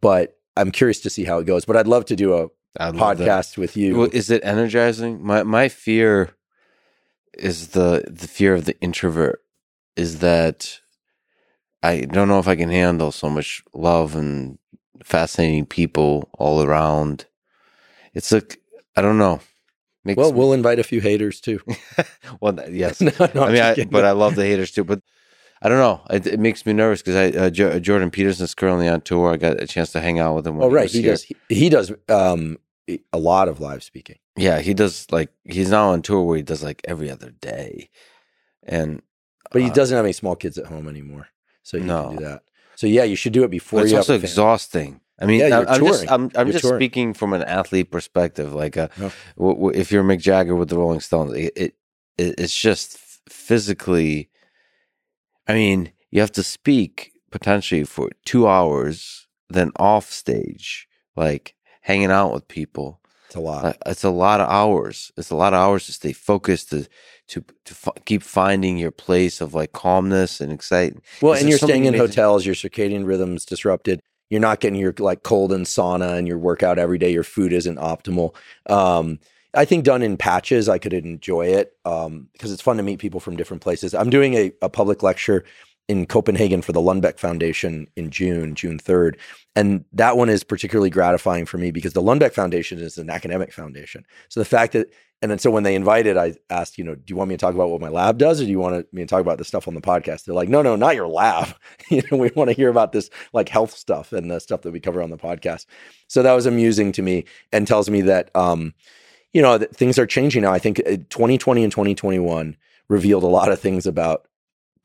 but 0.02 0.38
I'm 0.58 0.72
curious 0.72 1.00
to 1.02 1.10
see 1.10 1.24
how 1.24 1.40
it 1.40 1.46
goes. 1.46 1.66
But 1.66 1.78
I'd 1.78 1.88
love 1.88 2.06
to 2.06 2.16
do 2.16 2.34
a 2.36 2.48
I 2.78 2.90
love 2.90 3.18
that. 3.18 3.28
podcast 3.28 3.58
with 3.58 3.78
you. 3.78 3.96
Well, 3.96 4.10
is 4.12 4.30
it 4.30 4.44
energizing? 4.44 5.24
My 5.24 5.44
my 5.44 5.70
fear 5.70 6.36
is 7.38 7.70
the 7.70 8.04
the 8.08 8.28
fear 8.28 8.54
of 8.54 8.66
the 8.66 8.80
introvert 8.82 9.42
is 9.96 10.20
that 10.20 10.80
I 11.82 12.02
don't 12.02 12.28
know 12.28 12.40
if 12.40 12.48
I 12.48 12.56
can 12.58 12.70
handle 12.70 13.12
so 13.12 13.30
much 13.30 13.64
love 13.74 14.16
and 14.16 14.60
fascinating 15.04 15.66
people 15.66 16.30
all 16.34 16.62
around. 16.62 17.26
It's 18.14 18.32
like 18.32 18.60
I 18.96 19.02
don't 19.02 19.18
know. 19.18 19.40
Makes 20.06 20.18
well, 20.18 20.32
we'll 20.34 20.54
invite 20.54 20.80
a 20.80 20.84
few 20.84 21.02
haters 21.02 21.42
too. 21.42 21.60
well, 22.42 22.58
yes. 22.70 23.02
No, 23.02 23.12
no, 23.36 23.44
I 23.44 23.52
mean, 23.52 23.62
I, 23.62 23.84
but 23.86 24.06
I 24.06 24.12
love 24.12 24.36
the 24.36 24.46
haters 24.46 24.72
too. 24.72 24.84
But 24.84 25.02
I 25.62 25.68
don't 25.70 25.78
know. 25.80 26.02
It, 26.10 26.26
it 26.26 26.40
makes 26.40 26.66
me 26.66 26.72
nervous 26.74 27.02
because 27.02 27.16
I 27.16 27.38
uh, 27.38 27.50
jo- 27.50 27.80
Jordan 27.80 28.10
Peterson's 28.12 28.56
currently 28.56 28.88
on 28.88 29.02
tour. 29.02 29.34
I 29.34 29.38
got 29.38 29.62
a 29.62 29.68
chance 29.68 29.92
to 29.92 30.00
hang 30.00 30.18
out 30.20 30.36
with 30.36 30.48
him. 30.48 30.58
when 30.58 30.68
oh, 30.68 30.72
right. 30.72 30.90
He 30.90 31.02
here. 31.02 31.12
does. 31.12 31.24
He, 31.24 31.36
he 31.50 31.70
does 31.70 31.92
um, 32.08 32.58
a 33.12 33.18
lot 33.18 33.50
of 33.50 33.60
live 33.60 33.84
speaking. 33.84 34.18
Yeah, 34.38 34.60
he 34.60 34.74
does 34.74 35.06
like 35.12 35.32
he's 35.44 35.70
now 35.70 35.90
on 35.90 36.02
tour 36.02 36.24
where 36.24 36.38
he 36.38 36.44
does 36.44 36.64
like 36.64 36.82
every 36.88 37.12
other 37.12 37.32
day, 37.32 37.90
and 38.64 39.02
But 39.52 39.62
he 39.64 39.70
uh, 39.70 39.74
doesn't 39.74 39.96
have 39.96 40.06
any 40.06 40.14
small 40.14 40.38
kids 40.38 40.58
at 40.58 40.68
home 40.68 40.88
anymore, 40.88 41.28
so 41.62 41.76
you 41.76 41.84
No. 41.84 42.08
can 42.08 42.18
do 42.18 42.24
that. 42.24 42.44
So 42.78 42.88
yeah, 42.88 43.04
you 43.04 43.18
should 43.18 43.34
do 43.34 43.44
it 43.44 43.52
before 43.52 43.80
But 43.80 43.84
it's 43.84 43.92
you 43.92 43.98
also 43.98 44.14
have 44.14 44.24
a 44.24 44.28
family. 44.28 44.32
exhausting. 44.32 45.02
I 45.22 45.26
mean, 45.26 45.42
Yeah, 45.42 45.66
I'm, 45.68 45.86
just. 45.86 46.10
I'm, 46.10 46.32
I'm 46.36 46.48
You're 46.48 46.54
just 46.54 46.64
touring. 46.64 46.80
speaking 46.80 47.14
from 47.14 47.34
an 47.34 47.44
athlete 47.44 47.92
perspective. 47.92 48.54
Like, 48.54 48.78
uh, 48.78 48.88
No. 48.98 49.12
w- 49.38 49.56
w- 49.56 49.80
if 49.80 49.92
you're 49.92 50.04
Mick 50.04 50.22
Jagger 50.22 50.56
with 50.56 50.70
the 50.70 50.78
Rolling 50.78 51.02
Stones, 51.02 51.34
it, 51.34 51.52
it, 51.56 51.74
it 52.18 52.36
it's 52.38 52.56
just 52.58 52.98
physically. 53.28 54.30
I 55.48 55.54
mean, 55.54 55.92
you 56.12 56.22
have 56.22 56.32
to 56.34 56.44
speak 56.44 57.12
potentially 57.32 57.84
for 57.84 58.10
two 58.26 58.48
hours, 58.48 59.28
then 59.50 59.72
off 59.78 60.12
stage, 60.12 60.88
like 61.16 61.56
hanging 61.82 62.12
out 62.12 62.34
with 62.34 62.48
people. 62.48 63.02
It's 63.28 63.36
a 63.36 63.40
lot. 63.42 63.66
Uh, 63.66 63.74
it's 63.86 64.04
a 64.04 64.10
lot 64.10 64.42
of 64.42 64.50
hours. 64.50 65.12
It's 65.18 65.30
a 65.30 65.36
lot 65.36 65.54
of 65.54 65.60
hours 65.60 65.86
to 65.88 65.94
stay 65.94 66.14
focused 66.14 66.70
to 66.72 66.88
to 67.28 67.42
to 67.66 67.74
f- 67.74 68.04
keep 68.06 68.24
finding 68.24 68.78
your 68.78 68.90
place 68.92 69.40
of 69.42 69.54
like 69.54 69.72
calmness 69.72 70.42
and 70.42 70.52
excitement. 70.52 71.04
well, 71.22 71.34
and 71.34 71.48
you're 71.50 71.58
staying 71.60 71.86
in 71.86 71.94
hotels. 71.94 72.46
Your 72.46 72.56
circadian 72.56 73.06
rhythm's 73.06 73.46
disrupted. 73.46 74.00
You're 74.30 74.42
not 74.42 74.60
getting 74.60 74.80
your 74.80 74.94
like 75.00 75.24
cold 75.24 75.52
and 75.52 75.66
sauna 75.66 76.18
and 76.18 76.28
your 76.28 76.38
workout 76.38 76.78
every 76.78 76.98
day. 76.98 77.12
Your 77.12 77.24
food 77.24 77.54
isn't 77.54 77.78
optimal. 77.78 78.36
Um, 78.68 79.20
I 79.56 79.66
think 79.66 79.84
done 79.84 80.04
in 80.04 80.18
patches, 80.18 80.70
I 80.70 80.78
could 80.78 80.94
enjoy 80.94 81.48
it 81.48 81.74
um, 81.84 82.28
because 82.34 82.52
it's 82.52 82.62
fun 82.62 82.78
to 82.78 82.84
meet 82.84 83.00
people 83.00 83.20
from 83.20 83.36
different 83.36 83.64
places. 83.64 83.96
I'm 83.96 84.12
doing 84.12 84.36
a, 84.36 84.52
a 84.62 84.70
public 84.70 85.02
lecture 85.02 85.44
in 85.88 86.06
Copenhagen 86.06 86.62
for 86.62 86.72
the 86.72 86.80
Lundbeck 86.80 87.18
Foundation 87.18 87.88
in 87.96 88.12
June, 88.12 88.54
June 88.54 88.78
3rd. 88.78 89.16
And 89.56 89.84
that 89.92 90.18
one 90.18 90.30
is 90.30 90.44
particularly 90.44 90.92
gratifying 90.92 91.48
for 91.48 91.58
me 91.58 91.72
because 91.72 91.94
the 91.94 92.02
Lundbeck 92.02 92.34
Foundation 92.34 92.78
is 92.78 93.00
an 93.00 93.10
academic 93.10 93.52
foundation. 93.52 94.06
So 94.30 94.40
the 94.40 94.46
fact 94.46 94.74
that, 94.74 94.92
and 95.22 95.30
then 95.30 95.40
so 95.40 95.52
when 95.52 95.64
they 95.64 95.76
invited, 95.76 96.16
I 96.16 96.36
asked, 96.50 96.78
you 96.78 96.84
know, 96.86 96.96
do 96.96 97.04
you 97.08 97.16
want 97.16 97.30
me 97.30 97.36
to 97.36 97.40
talk 97.40 97.54
about 97.54 97.70
what 97.70 97.82
my 97.82 97.90
lab 97.90 98.18
does 98.18 98.40
or 98.40 98.46
do 98.46 98.52
you 98.52 98.60
want 98.60 98.92
me 98.94 99.02
to 99.02 99.08
talk 99.08 99.20
about 99.20 99.38
the 99.38 99.44
stuff 99.44 99.68
on 99.68 99.74
the 99.74 99.82
podcast? 99.82 100.24
They're 100.24 100.36
like, 100.36 100.48
no, 100.48 100.62
no, 100.62 100.78
not 100.78 100.96
your 100.96 101.10
lab. 101.10 101.50
you 101.90 102.02
know, 102.10 102.18
we 102.18 102.32
want 102.36 102.50
to 102.50 102.56
hear 102.56 102.70
about 102.70 102.94
this 102.94 103.10
like 103.34 103.50
health 103.50 103.76
stuff 103.76 104.14
and 104.14 104.32
the 104.32 104.40
stuff 104.40 104.62
that 104.62 104.72
we 104.72 104.80
cover 104.80 105.02
on 105.02 105.10
the 105.10 105.18
podcast. 105.18 105.66
So 106.08 106.24
that 106.24 106.34
was 106.34 106.46
amusing 106.46 106.94
to 106.94 107.02
me 107.02 107.26
and 107.52 107.68
tells 107.68 107.90
me 107.90 108.02
that, 108.02 108.34
um, 108.34 108.74
you 109.34 109.42
know, 109.42 109.58
that 109.58 109.76
things 109.76 110.00
are 110.00 110.06
changing 110.08 110.44
now. 110.44 110.54
I 110.54 110.60
think 110.60 110.80
uh, 110.80 110.98
2020 111.10 111.64
and 111.64 111.72
2021 111.72 112.56
revealed 112.88 113.24
a 113.24 113.28
lot 113.28 113.52
of 113.52 113.60
things 113.60 113.86
about 113.86 114.26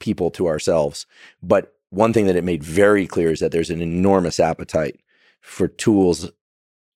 people 0.01 0.31
to 0.33 0.49
ourselves. 0.49 1.07
But 1.45 1.75
one 1.91 2.13
thing 2.13 2.27
that 2.27 2.37
it 2.37 2.45
made 2.45 2.65
very 2.65 3.07
clear 3.07 3.31
is 3.31 3.39
that 3.39 3.53
there's 3.53 3.71
an 3.71 3.81
enormous 3.81 4.41
appetite 4.41 5.01
for 5.41 5.69
tools 5.69 6.33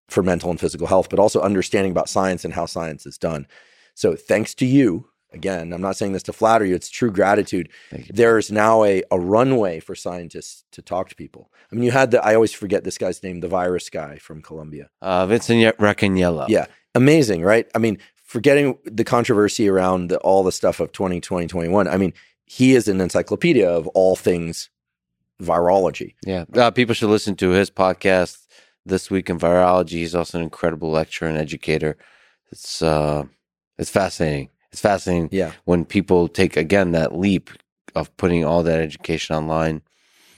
for 0.08 0.22
mental 0.22 0.50
and 0.50 0.58
physical 0.58 0.86
health, 0.86 1.08
but 1.10 1.18
also 1.18 1.40
understanding 1.40 1.92
about 1.92 2.08
science 2.08 2.44
and 2.44 2.54
how 2.54 2.66
science 2.66 3.06
is 3.06 3.18
done. 3.18 3.46
So 3.94 4.16
thanks 4.16 4.54
to 4.56 4.66
you, 4.66 5.08
again, 5.32 5.72
I'm 5.72 5.82
not 5.82 5.96
saying 5.96 6.12
this 6.12 6.22
to 6.24 6.32
flatter 6.32 6.64
you, 6.64 6.74
it's 6.74 6.88
true 6.88 7.10
gratitude. 7.10 7.68
There's 8.08 8.50
now 8.50 8.84
a, 8.84 9.02
a 9.10 9.18
runway 9.18 9.80
for 9.80 9.94
scientists 9.94 10.64
to 10.72 10.82
talk 10.82 11.08
to 11.10 11.14
people. 11.14 11.50
I 11.70 11.74
mean, 11.74 11.84
you 11.84 11.90
had 11.90 12.10
the, 12.10 12.24
I 12.24 12.34
always 12.34 12.52
forget 12.52 12.84
this 12.84 12.96
guy's 12.98 13.22
name, 13.22 13.40
the 13.40 13.48
virus 13.48 13.90
guy 13.90 14.16
from 14.16 14.40
Columbia. 14.40 14.88
Uh, 15.02 15.26
Vincent 15.26 15.76
Racaniello. 15.78 16.48
Yeah. 16.48 16.66
Amazing, 16.94 17.42
right? 17.42 17.68
I 17.74 17.78
mean, 17.78 17.98
forgetting 18.24 18.78
the 18.84 19.04
controversy 19.04 19.68
around 19.68 20.08
the, 20.08 20.18
all 20.18 20.42
the 20.42 20.52
stuff 20.52 20.80
of 20.80 20.92
2020, 20.92 21.46
21, 21.46 21.86
I 21.86 21.96
mean, 21.98 22.14
he 22.46 22.74
is 22.74 22.88
an 22.88 23.00
encyclopedia 23.00 23.68
of 23.68 23.86
all 23.88 24.16
things 24.16 24.70
virology. 25.40 26.14
Yeah, 26.24 26.44
uh, 26.54 26.70
people 26.70 26.94
should 26.94 27.10
listen 27.10 27.36
to 27.36 27.50
his 27.50 27.70
podcast 27.70 28.47
this 28.88 29.10
week 29.10 29.30
in 29.30 29.38
virology. 29.38 29.90
He's 30.02 30.14
also 30.14 30.38
an 30.38 30.44
incredible 30.44 30.90
lecturer 30.90 31.28
and 31.28 31.38
educator. 31.38 31.96
It's 32.50 32.82
uh, 32.82 33.24
it's 33.78 33.90
fascinating. 33.90 34.48
It's 34.72 34.80
fascinating 34.80 35.28
Yeah. 35.32 35.52
when 35.64 35.84
people 35.84 36.28
take 36.28 36.56
again 36.56 36.92
that 36.92 37.16
leap 37.16 37.50
of 37.94 38.14
putting 38.16 38.44
all 38.44 38.62
that 38.64 38.80
education 38.80 39.34
online. 39.36 39.82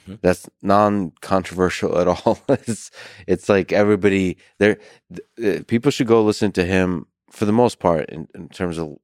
Mhm. 0.07 0.19
That's 0.21 0.49
non-controversial 0.61 1.97
at 1.99 2.07
all. 2.13 2.39
it's 2.49 2.91
it's 3.27 3.49
like 3.49 3.71
everybody 3.71 4.37
there. 4.59 4.77
th- 5.37 5.59
uh, 5.59 5.63
People 5.67 5.91
should 5.91 6.07
go 6.07 6.23
listen 6.23 6.51
to 6.53 6.63
him 6.65 7.05
for 7.29 7.45
the 7.45 7.53
most 7.53 7.79
part 7.79 8.09
in, 8.09 8.27
in 8.35 8.49
terms 8.49 8.77
of 8.77 8.97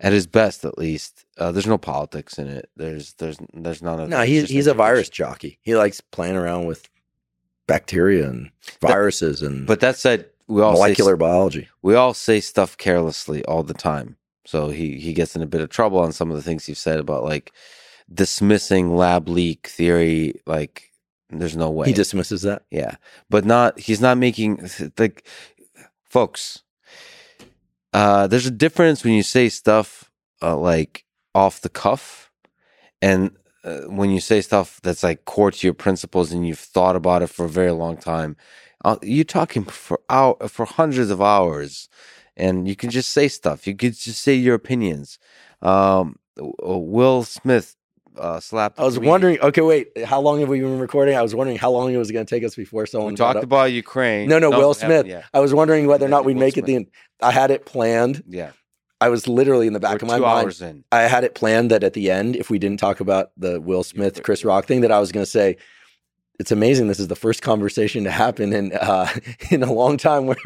at 0.00 0.12
his 0.12 0.26
best, 0.26 0.64
at 0.64 0.78
least. 0.78 1.24
Uh, 1.36 1.50
there's 1.52 1.66
no 1.66 1.78
politics 1.78 2.38
in 2.38 2.46
it. 2.46 2.70
There's 2.76 3.14
there's 3.14 3.38
there's 3.52 3.82
none 3.82 4.00
of 4.00 4.08
No, 4.08 4.22
he's 4.22 4.48
he's 4.48 4.66
a 4.66 4.74
virus 4.74 5.08
jockey. 5.08 5.58
He 5.62 5.74
likes 5.74 6.00
playing 6.00 6.36
around 6.36 6.66
with 6.66 6.88
bacteria 7.68 8.28
and 8.28 8.50
viruses 8.80 9.42
and 9.42 9.64
But 9.68 9.78
that 9.80 9.96
said, 9.96 10.26
we 10.48 10.60
all 10.62 10.74
say 10.74 10.80
molecular 10.80 11.16
biology. 11.16 11.68
we 11.82 11.94
all 11.94 12.14
say 12.14 12.40
stuff 12.40 12.76
carelessly 12.76 13.44
all 13.44 13.62
the 13.62 13.74
time. 13.74 14.16
So 14.44 14.70
he 14.70 14.98
he 14.98 15.12
gets 15.12 15.36
in 15.36 15.42
a 15.42 15.46
bit 15.46 15.60
of 15.60 15.68
trouble 15.68 16.00
on 16.00 16.10
some 16.12 16.30
of 16.30 16.36
the 16.36 16.42
things 16.42 16.68
you've 16.68 16.78
said 16.78 16.98
about 16.98 17.22
like 17.22 17.52
dismissing 18.12 18.96
lab 18.96 19.28
leak 19.28 19.66
theory. 19.68 20.40
Like, 20.46 20.90
there's 21.30 21.56
no 21.56 21.70
way. 21.70 21.88
He 21.88 21.92
dismisses 21.92 22.42
that. 22.42 22.62
yeah, 22.70 22.96
but 23.28 23.44
not. 23.44 23.78
He's 23.78 24.00
not 24.00 24.16
making 24.18 24.68
like, 24.98 25.26
folks. 26.08 26.62
Uh, 27.92 28.26
there's 28.26 28.46
a 28.46 28.50
difference 28.50 29.04
when 29.04 29.14
you 29.14 29.22
say 29.22 29.48
stuff 29.48 30.10
uh, 30.42 30.56
like 30.56 31.04
off 31.34 31.60
the 31.60 31.68
cuff, 31.68 32.30
and 33.02 33.32
uh, 33.68 33.80
when 33.88 34.10
you 34.10 34.20
say 34.20 34.40
stuff 34.40 34.80
that's 34.82 35.02
like 35.02 35.24
core 35.24 35.50
to 35.50 35.66
your 35.66 35.74
principles 35.74 36.32
and 36.32 36.46
you've 36.46 36.58
thought 36.58 36.96
about 36.96 37.22
it 37.22 37.28
for 37.28 37.44
a 37.44 37.48
very 37.48 37.72
long 37.72 37.96
time. 37.96 38.36
Uh, 38.84 38.96
you're 39.02 39.24
talking 39.24 39.64
for 39.64 40.00
hour 40.08 40.36
for 40.48 40.64
hundreds 40.64 41.10
of 41.10 41.20
hours, 41.20 41.88
and 42.36 42.68
you 42.68 42.76
can 42.76 42.90
just 42.90 43.12
say 43.12 43.28
stuff. 43.28 43.66
You 43.66 43.74
could 43.74 43.94
just 43.94 44.22
say 44.22 44.34
your 44.34 44.54
opinions. 44.54 45.18
Um, 45.60 46.16
uh, 46.40 46.78
Will 46.78 47.24
Smith 47.24 47.74
uh, 48.16 48.40
slapped. 48.40 48.78
I 48.78 48.84
was 48.84 48.94
comedian. 48.94 49.10
wondering. 49.10 49.40
Okay, 49.40 49.60
wait. 49.60 50.04
How 50.04 50.20
long 50.20 50.40
have 50.40 50.48
we 50.48 50.60
been 50.60 50.78
recording? 50.78 51.16
I 51.16 51.22
was 51.22 51.34
wondering 51.34 51.58
how 51.58 51.70
long 51.70 51.92
it 51.92 51.96
was 51.96 52.10
going 52.10 52.24
to 52.24 52.30
take 52.34 52.44
us 52.44 52.54
before 52.54 52.86
someone 52.86 53.14
We 53.14 53.16
talked 53.16 53.42
about 53.42 53.72
Ukraine. 53.72 54.28
No, 54.28 54.38
no, 54.38 54.50
Will 54.50 54.74
Smith. 54.74 55.06
I 55.34 55.40
was 55.40 55.52
wondering 55.52 55.86
whether 55.86 56.06
or 56.06 56.08
not 56.08 56.24
we'd 56.24 56.34
Will 56.34 56.40
make 56.40 56.56
it. 56.56 56.64
The 56.64 56.86
I 57.20 57.32
had 57.32 57.50
it 57.50 57.66
planned. 57.66 58.22
Yeah, 58.28 58.52
I 59.00 59.08
was 59.08 59.28
literally 59.28 59.66
in 59.66 59.72
the 59.72 59.80
back 59.80 60.02
We're 60.02 60.06
of 60.06 60.08
my 60.08 60.16
two 60.16 60.22
mind. 60.22 60.44
hours 60.44 60.60
in. 60.62 60.84
I 60.90 61.02
had 61.02 61.24
it 61.24 61.34
planned 61.34 61.70
that 61.70 61.84
at 61.84 61.92
the 61.92 62.10
end, 62.10 62.34
if 62.36 62.50
we 62.50 62.58
didn't 62.58 62.80
talk 62.80 63.00
about 63.00 63.30
the 63.36 63.60
Will 63.60 63.84
Smith 63.84 64.22
Chris 64.22 64.44
Rock 64.44 64.66
thing, 64.66 64.80
that 64.80 64.90
I 64.90 64.98
was 64.98 65.12
going 65.12 65.24
to 65.24 65.30
say, 65.30 65.56
"It's 66.40 66.50
amazing. 66.50 66.88
This 66.88 66.98
is 66.98 67.06
the 67.08 67.14
first 67.16 67.40
conversation 67.40 68.02
to 68.04 68.10
happen 68.10 68.52
in 68.52 68.72
uh, 68.72 69.08
in 69.50 69.62
a 69.62 69.72
long 69.72 69.98
time 69.98 70.26
where, 70.26 70.36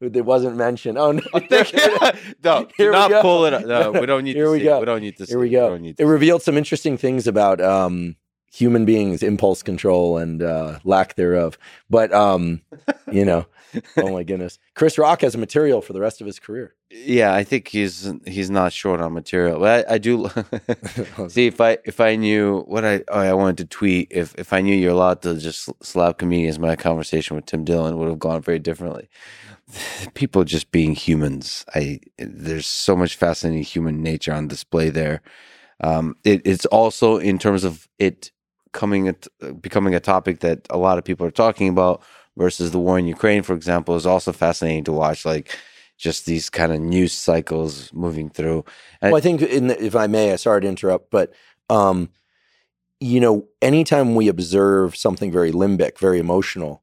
it 0.00 0.24
wasn't 0.24 0.56
mentioned." 0.56 0.96
Oh 0.96 1.12
no! 1.12 1.22
no, 2.44 2.68
Here 2.76 2.92
not 2.92 3.10
pull 3.20 3.46
it. 3.46 3.52
Up. 3.52 3.64
No, 3.66 3.90
we 3.92 4.06
don't 4.06 4.22
need. 4.24 4.36
Here 4.36 4.44
to 4.46 4.50
we 4.52 4.58
see 4.60 4.64
go. 4.64 4.76
It. 4.76 4.80
We 4.80 4.86
don't 4.86 5.00
need 5.00 5.16
to. 5.16 5.26
See 5.26 5.32
Here 5.32 5.40
we 5.40 5.50
go. 5.50 5.76
need 5.76 5.94
It 5.98 5.98
see 5.98 6.04
revealed 6.04 6.42
some 6.42 6.56
interesting 6.56 6.96
things 6.96 7.26
about 7.26 7.60
um, 7.60 8.14
human 8.52 8.84
beings' 8.84 9.22
impulse 9.24 9.62
control 9.62 10.18
and 10.18 10.42
uh, 10.42 10.78
lack 10.84 11.16
thereof. 11.16 11.58
But 11.90 12.12
um, 12.12 12.62
you 13.10 13.24
know, 13.24 13.46
oh 13.96 14.12
my 14.12 14.22
goodness, 14.22 14.58
Chris 14.74 14.98
Rock 14.98 15.22
has 15.22 15.36
material 15.36 15.80
for 15.80 15.92
the 15.92 16.00
rest 16.00 16.20
of 16.20 16.26
his 16.26 16.38
career. 16.38 16.74
Yeah, 16.90 17.34
I 17.34 17.44
think 17.44 17.68
he's 17.68 18.10
he's 18.26 18.50
not 18.50 18.72
short 18.72 19.00
on 19.00 19.12
material. 19.12 19.60
But 19.60 19.88
I, 19.88 19.94
I 19.94 19.98
do 19.98 20.28
see 21.28 21.46
if 21.46 21.60
I 21.60 21.78
if 21.84 22.00
I 22.00 22.16
knew 22.16 22.60
what 22.62 22.84
I 22.84 23.02
oh, 23.08 23.20
I 23.20 23.32
wanted 23.34 23.58
to 23.58 23.64
tweet 23.66 24.08
if 24.10 24.34
if 24.36 24.52
I 24.52 24.60
knew 24.60 24.74
you're 24.74 24.92
allowed 24.92 25.22
to 25.22 25.36
just 25.36 25.68
slap 25.82 26.18
comedians, 26.18 26.58
my 26.58 26.76
conversation 26.76 27.36
with 27.36 27.46
Tim 27.46 27.64
Dillon 27.64 27.98
would 27.98 28.08
have 28.08 28.18
gone 28.18 28.40
very 28.40 28.58
differently. 28.58 29.08
People 30.14 30.44
just 30.44 30.70
being 30.70 30.94
humans. 30.94 31.64
I 31.74 32.00
there's 32.16 32.66
so 32.66 32.96
much 32.96 33.16
fascinating 33.16 33.62
human 33.64 34.02
nature 34.02 34.32
on 34.32 34.48
display 34.48 34.90
there. 34.90 35.20
Um, 35.80 36.16
it, 36.24 36.42
it's 36.44 36.66
also 36.66 37.18
in 37.18 37.38
terms 37.38 37.64
of 37.64 37.88
it 37.98 38.32
coming 38.72 39.08
at, 39.08 39.26
becoming 39.60 39.94
a 39.94 40.00
topic 40.00 40.40
that 40.40 40.66
a 40.70 40.78
lot 40.78 40.98
of 40.98 41.04
people 41.04 41.26
are 41.26 41.30
talking 41.30 41.68
about 41.68 42.02
versus 42.38 42.70
the 42.70 42.78
war 42.78 42.98
in 42.98 43.06
Ukraine, 43.06 43.42
for 43.42 43.54
example, 43.54 43.96
is 43.96 44.06
also 44.06 44.32
fascinating 44.32 44.84
to 44.84 44.92
watch. 44.92 45.26
Like 45.26 45.58
just 45.98 46.24
these 46.24 46.48
kind 46.48 46.72
of 46.72 46.80
news 46.80 47.12
cycles 47.12 47.92
moving 47.92 48.30
through. 48.30 48.64
And 49.02 49.12
Well, 49.12 49.18
I 49.18 49.20
think, 49.20 49.42
in 49.42 49.66
the, 49.66 49.84
if 49.84 49.96
I 49.96 50.06
may, 50.06 50.32
I 50.32 50.36
sorry 50.36 50.60
to 50.62 50.68
interrupt, 50.68 51.10
but 51.10 51.32
um, 51.68 52.10
you 53.00 53.20
know, 53.20 53.46
anytime 53.60 54.14
we 54.14 54.28
observe 54.28 54.96
something 54.96 55.30
very 55.30 55.52
limbic, 55.52 55.98
very 55.98 56.18
emotional, 56.18 56.82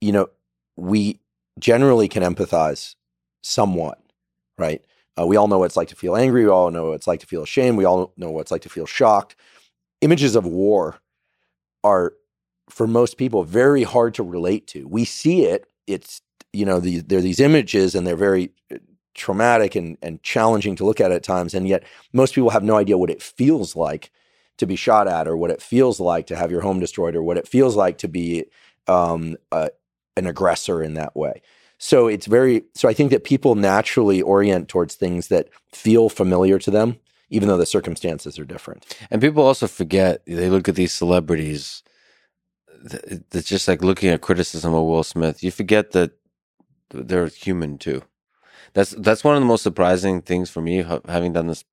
you 0.00 0.12
know, 0.12 0.28
we 0.76 1.18
generally 1.58 2.08
can 2.08 2.22
empathize 2.22 2.94
somewhat, 3.42 3.98
right? 4.58 4.84
Uh, 5.18 5.26
we 5.26 5.36
all 5.36 5.48
know 5.48 5.58
what 5.58 5.66
it's 5.66 5.76
like 5.76 5.88
to 5.88 5.96
feel 5.96 6.16
angry. 6.16 6.44
We 6.44 6.50
all 6.50 6.70
know 6.70 6.88
what 6.88 6.94
it's 6.94 7.06
like 7.06 7.20
to 7.20 7.26
feel 7.26 7.42
ashamed. 7.42 7.76
We 7.76 7.84
all 7.84 8.12
know 8.16 8.30
what 8.30 8.42
it's 8.42 8.50
like 8.50 8.62
to 8.62 8.70
feel 8.70 8.86
shocked. 8.86 9.36
Images 10.00 10.36
of 10.36 10.46
war 10.46 11.00
are, 11.84 12.14
for 12.72 12.86
most 12.86 13.18
people, 13.18 13.44
very 13.44 13.82
hard 13.82 14.14
to 14.14 14.22
relate 14.22 14.66
to. 14.68 14.88
We 14.88 15.04
see 15.04 15.44
it. 15.44 15.66
It's 15.86 16.22
you 16.52 16.64
know, 16.64 16.80
the, 16.80 17.00
they're 17.00 17.20
these 17.20 17.40
images, 17.40 17.94
and 17.94 18.06
they're 18.06 18.16
very 18.16 18.50
uh, 18.72 18.76
traumatic 19.14 19.74
and 19.74 19.98
and 20.02 20.22
challenging 20.22 20.76
to 20.76 20.84
look 20.84 21.00
at 21.00 21.12
at 21.12 21.22
times. 21.22 21.54
And 21.54 21.68
yet, 21.68 21.84
most 22.12 22.34
people 22.34 22.50
have 22.50 22.64
no 22.64 22.76
idea 22.76 22.98
what 22.98 23.10
it 23.10 23.22
feels 23.22 23.76
like 23.76 24.10
to 24.56 24.66
be 24.66 24.76
shot 24.76 25.06
at, 25.06 25.28
or 25.28 25.36
what 25.36 25.50
it 25.50 25.62
feels 25.62 26.00
like 26.00 26.26
to 26.28 26.36
have 26.36 26.50
your 26.50 26.62
home 26.62 26.80
destroyed, 26.80 27.14
or 27.14 27.22
what 27.22 27.36
it 27.36 27.48
feels 27.48 27.76
like 27.76 27.98
to 27.98 28.08
be 28.08 28.44
um, 28.86 29.36
a, 29.50 29.70
an 30.16 30.26
aggressor 30.26 30.82
in 30.82 30.94
that 30.94 31.14
way. 31.14 31.42
So 31.78 32.06
it's 32.06 32.26
very. 32.26 32.64
So 32.74 32.88
I 32.88 32.94
think 32.94 33.10
that 33.10 33.24
people 33.24 33.54
naturally 33.54 34.22
orient 34.22 34.68
towards 34.68 34.94
things 34.94 35.28
that 35.28 35.48
feel 35.72 36.08
familiar 36.08 36.58
to 36.60 36.70
them, 36.70 36.96
even 37.28 37.48
though 37.48 37.58
the 37.58 37.66
circumstances 37.66 38.38
are 38.38 38.46
different. 38.46 38.96
And 39.10 39.20
people 39.20 39.42
also 39.42 39.66
forget 39.66 40.22
they 40.26 40.48
look 40.48 40.68
at 40.68 40.74
these 40.74 40.92
celebrities. 40.92 41.82
It's 42.84 43.48
just 43.48 43.68
like 43.68 43.82
looking 43.82 44.10
at 44.10 44.20
criticism 44.20 44.74
of 44.74 44.84
Will 44.84 45.04
Smith. 45.04 45.42
You 45.42 45.50
forget 45.50 45.92
that 45.92 46.12
they're 46.90 47.28
human 47.28 47.78
too. 47.78 48.02
That's 48.74 48.90
that's 48.90 49.24
one 49.24 49.34
of 49.34 49.42
the 49.42 49.46
most 49.46 49.62
surprising 49.62 50.22
things 50.22 50.50
for 50.50 50.60
me, 50.60 50.84
having 51.06 51.32
done 51.32 51.46
this 51.46 51.64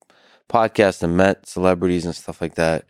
podcast 0.49 1.03
and 1.03 1.15
met 1.15 1.47
celebrities 1.47 2.05
and 2.05 2.15
stuff 2.15 2.41
like 2.41 2.55
that. 2.55 2.85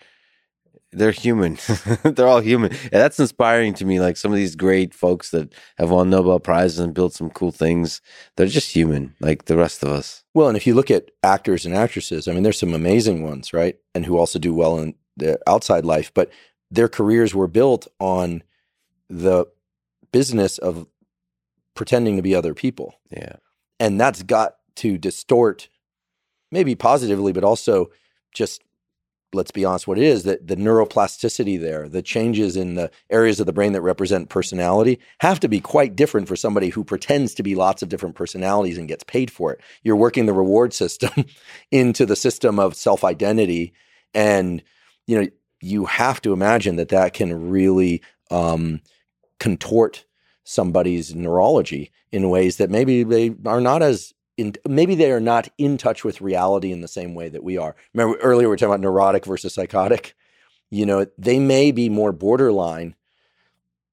They're 0.91 1.11
human. 1.11 1.59
they're 2.03 2.27
all 2.27 2.39
human. 2.39 2.71
And 2.71 2.91
that's 2.91 3.19
inspiring 3.19 3.75
to 3.75 3.85
me. 3.85 3.99
Like 3.99 4.17
some 4.17 4.31
of 4.31 4.37
these 4.37 4.55
great 4.55 4.95
folks 4.95 5.29
that 5.31 5.53
have 5.77 5.91
won 5.91 6.09
Nobel 6.09 6.39
prizes 6.39 6.79
and 6.79 6.95
built 6.95 7.13
some 7.13 7.29
cool 7.29 7.51
things. 7.51 8.01
They're 8.35 8.47
just 8.47 8.71
human, 8.71 9.13
like 9.19 9.45
the 9.45 9.57
rest 9.57 9.83
of 9.83 9.89
us. 9.89 10.23
Well, 10.33 10.47
and 10.47 10.57
if 10.57 10.65
you 10.65 10.73
look 10.73 10.89
at 10.89 11.11
actors 11.21 11.65
and 11.65 11.75
actresses, 11.75 12.27
I 12.27 12.31
mean, 12.33 12.41
there's 12.41 12.59
some 12.59 12.73
amazing 12.73 13.23
ones, 13.23 13.53
right? 13.53 13.77
And 13.93 14.03
who 14.03 14.17
also 14.17 14.39
do 14.39 14.51
well 14.51 14.79
in 14.79 14.95
their 15.15 15.37
outside 15.45 15.85
life, 15.85 16.11
but 16.15 16.31
their 16.71 16.87
careers 16.87 17.33
were 17.33 17.47
built 17.47 17.87
on 17.99 18.43
the 19.09 19.45
business 20.11 20.57
of 20.57 20.87
pretending 21.75 22.15
to 22.15 22.21
be 22.21 22.35
other 22.35 22.53
people. 22.53 22.95
Yeah. 23.09 23.37
And 23.79 23.99
that's 23.99 24.23
got 24.23 24.55
to 24.77 24.97
distort, 24.97 25.69
maybe 26.51 26.75
positively, 26.75 27.31
but 27.31 27.43
also 27.43 27.89
just 28.33 28.61
let's 29.33 29.51
be 29.51 29.63
honest, 29.63 29.87
what 29.87 29.97
it 29.97 30.03
is 30.03 30.23
that 30.23 30.47
the 30.47 30.55
neuroplasticity 30.55 31.59
there, 31.59 31.87
the 31.87 32.01
changes 32.01 32.57
in 32.57 32.75
the 32.75 32.89
areas 33.09 33.39
of 33.39 33.45
the 33.45 33.53
brain 33.53 33.73
that 33.73 33.81
represent 33.81 34.29
personality 34.29 34.99
have 35.19 35.39
to 35.39 35.47
be 35.47 35.59
quite 35.59 35.95
different 35.95 36.27
for 36.27 36.35
somebody 36.35 36.69
who 36.69 36.83
pretends 36.83 37.33
to 37.35 37.43
be 37.43 37.55
lots 37.55 37.81
of 37.81 37.89
different 37.89 38.15
personalities 38.15 38.77
and 38.77 38.87
gets 38.87 39.03
paid 39.03 39.29
for 39.29 39.53
it. 39.53 39.61
You're 39.83 39.95
working 39.95 40.25
the 40.25 40.33
reward 40.33 40.73
system 40.79 41.25
into 41.71 42.05
the 42.05 42.15
system 42.15 42.59
of 42.59 42.75
self 42.75 43.03
identity. 43.03 43.73
And, 44.13 44.63
you 45.05 45.21
know, 45.21 45.27
you 45.61 45.85
have 45.85 46.21
to 46.21 46.33
imagine 46.33 46.75
that 46.77 46.89
that 46.89 47.13
can 47.13 47.49
really 47.49 48.01
um, 48.31 48.81
contort 49.39 50.05
somebody's 50.43 51.13
neurology 51.13 51.91
in 52.11 52.29
ways 52.29 52.57
that 52.57 52.69
maybe 52.69 53.03
they 53.03 53.35
are 53.45 53.61
not 53.61 53.83
as 53.83 54.13
in, 54.37 54.55
maybe 54.67 54.95
they 54.95 55.11
are 55.11 55.19
not 55.19 55.49
in 55.57 55.77
touch 55.77 56.03
with 56.03 56.21
reality 56.21 56.71
in 56.71 56.81
the 56.81 56.87
same 56.87 57.13
way 57.13 57.29
that 57.29 57.43
we 57.43 57.57
are. 57.57 57.75
Remember 57.93 58.17
earlier 58.19 58.47
we 58.47 58.51
were 58.51 58.57
talking 58.57 58.71
about 58.71 58.79
neurotic 58.79 59.25
versus 59.25 59.53
psychotic. 59.53 60.15
You 60.71 60.85
know, 60.85 61.05
they 61.17 61.39
may 61.39 61.71
be 61.71 61.89
more 61.89 62.11
borderline 62.11 62.95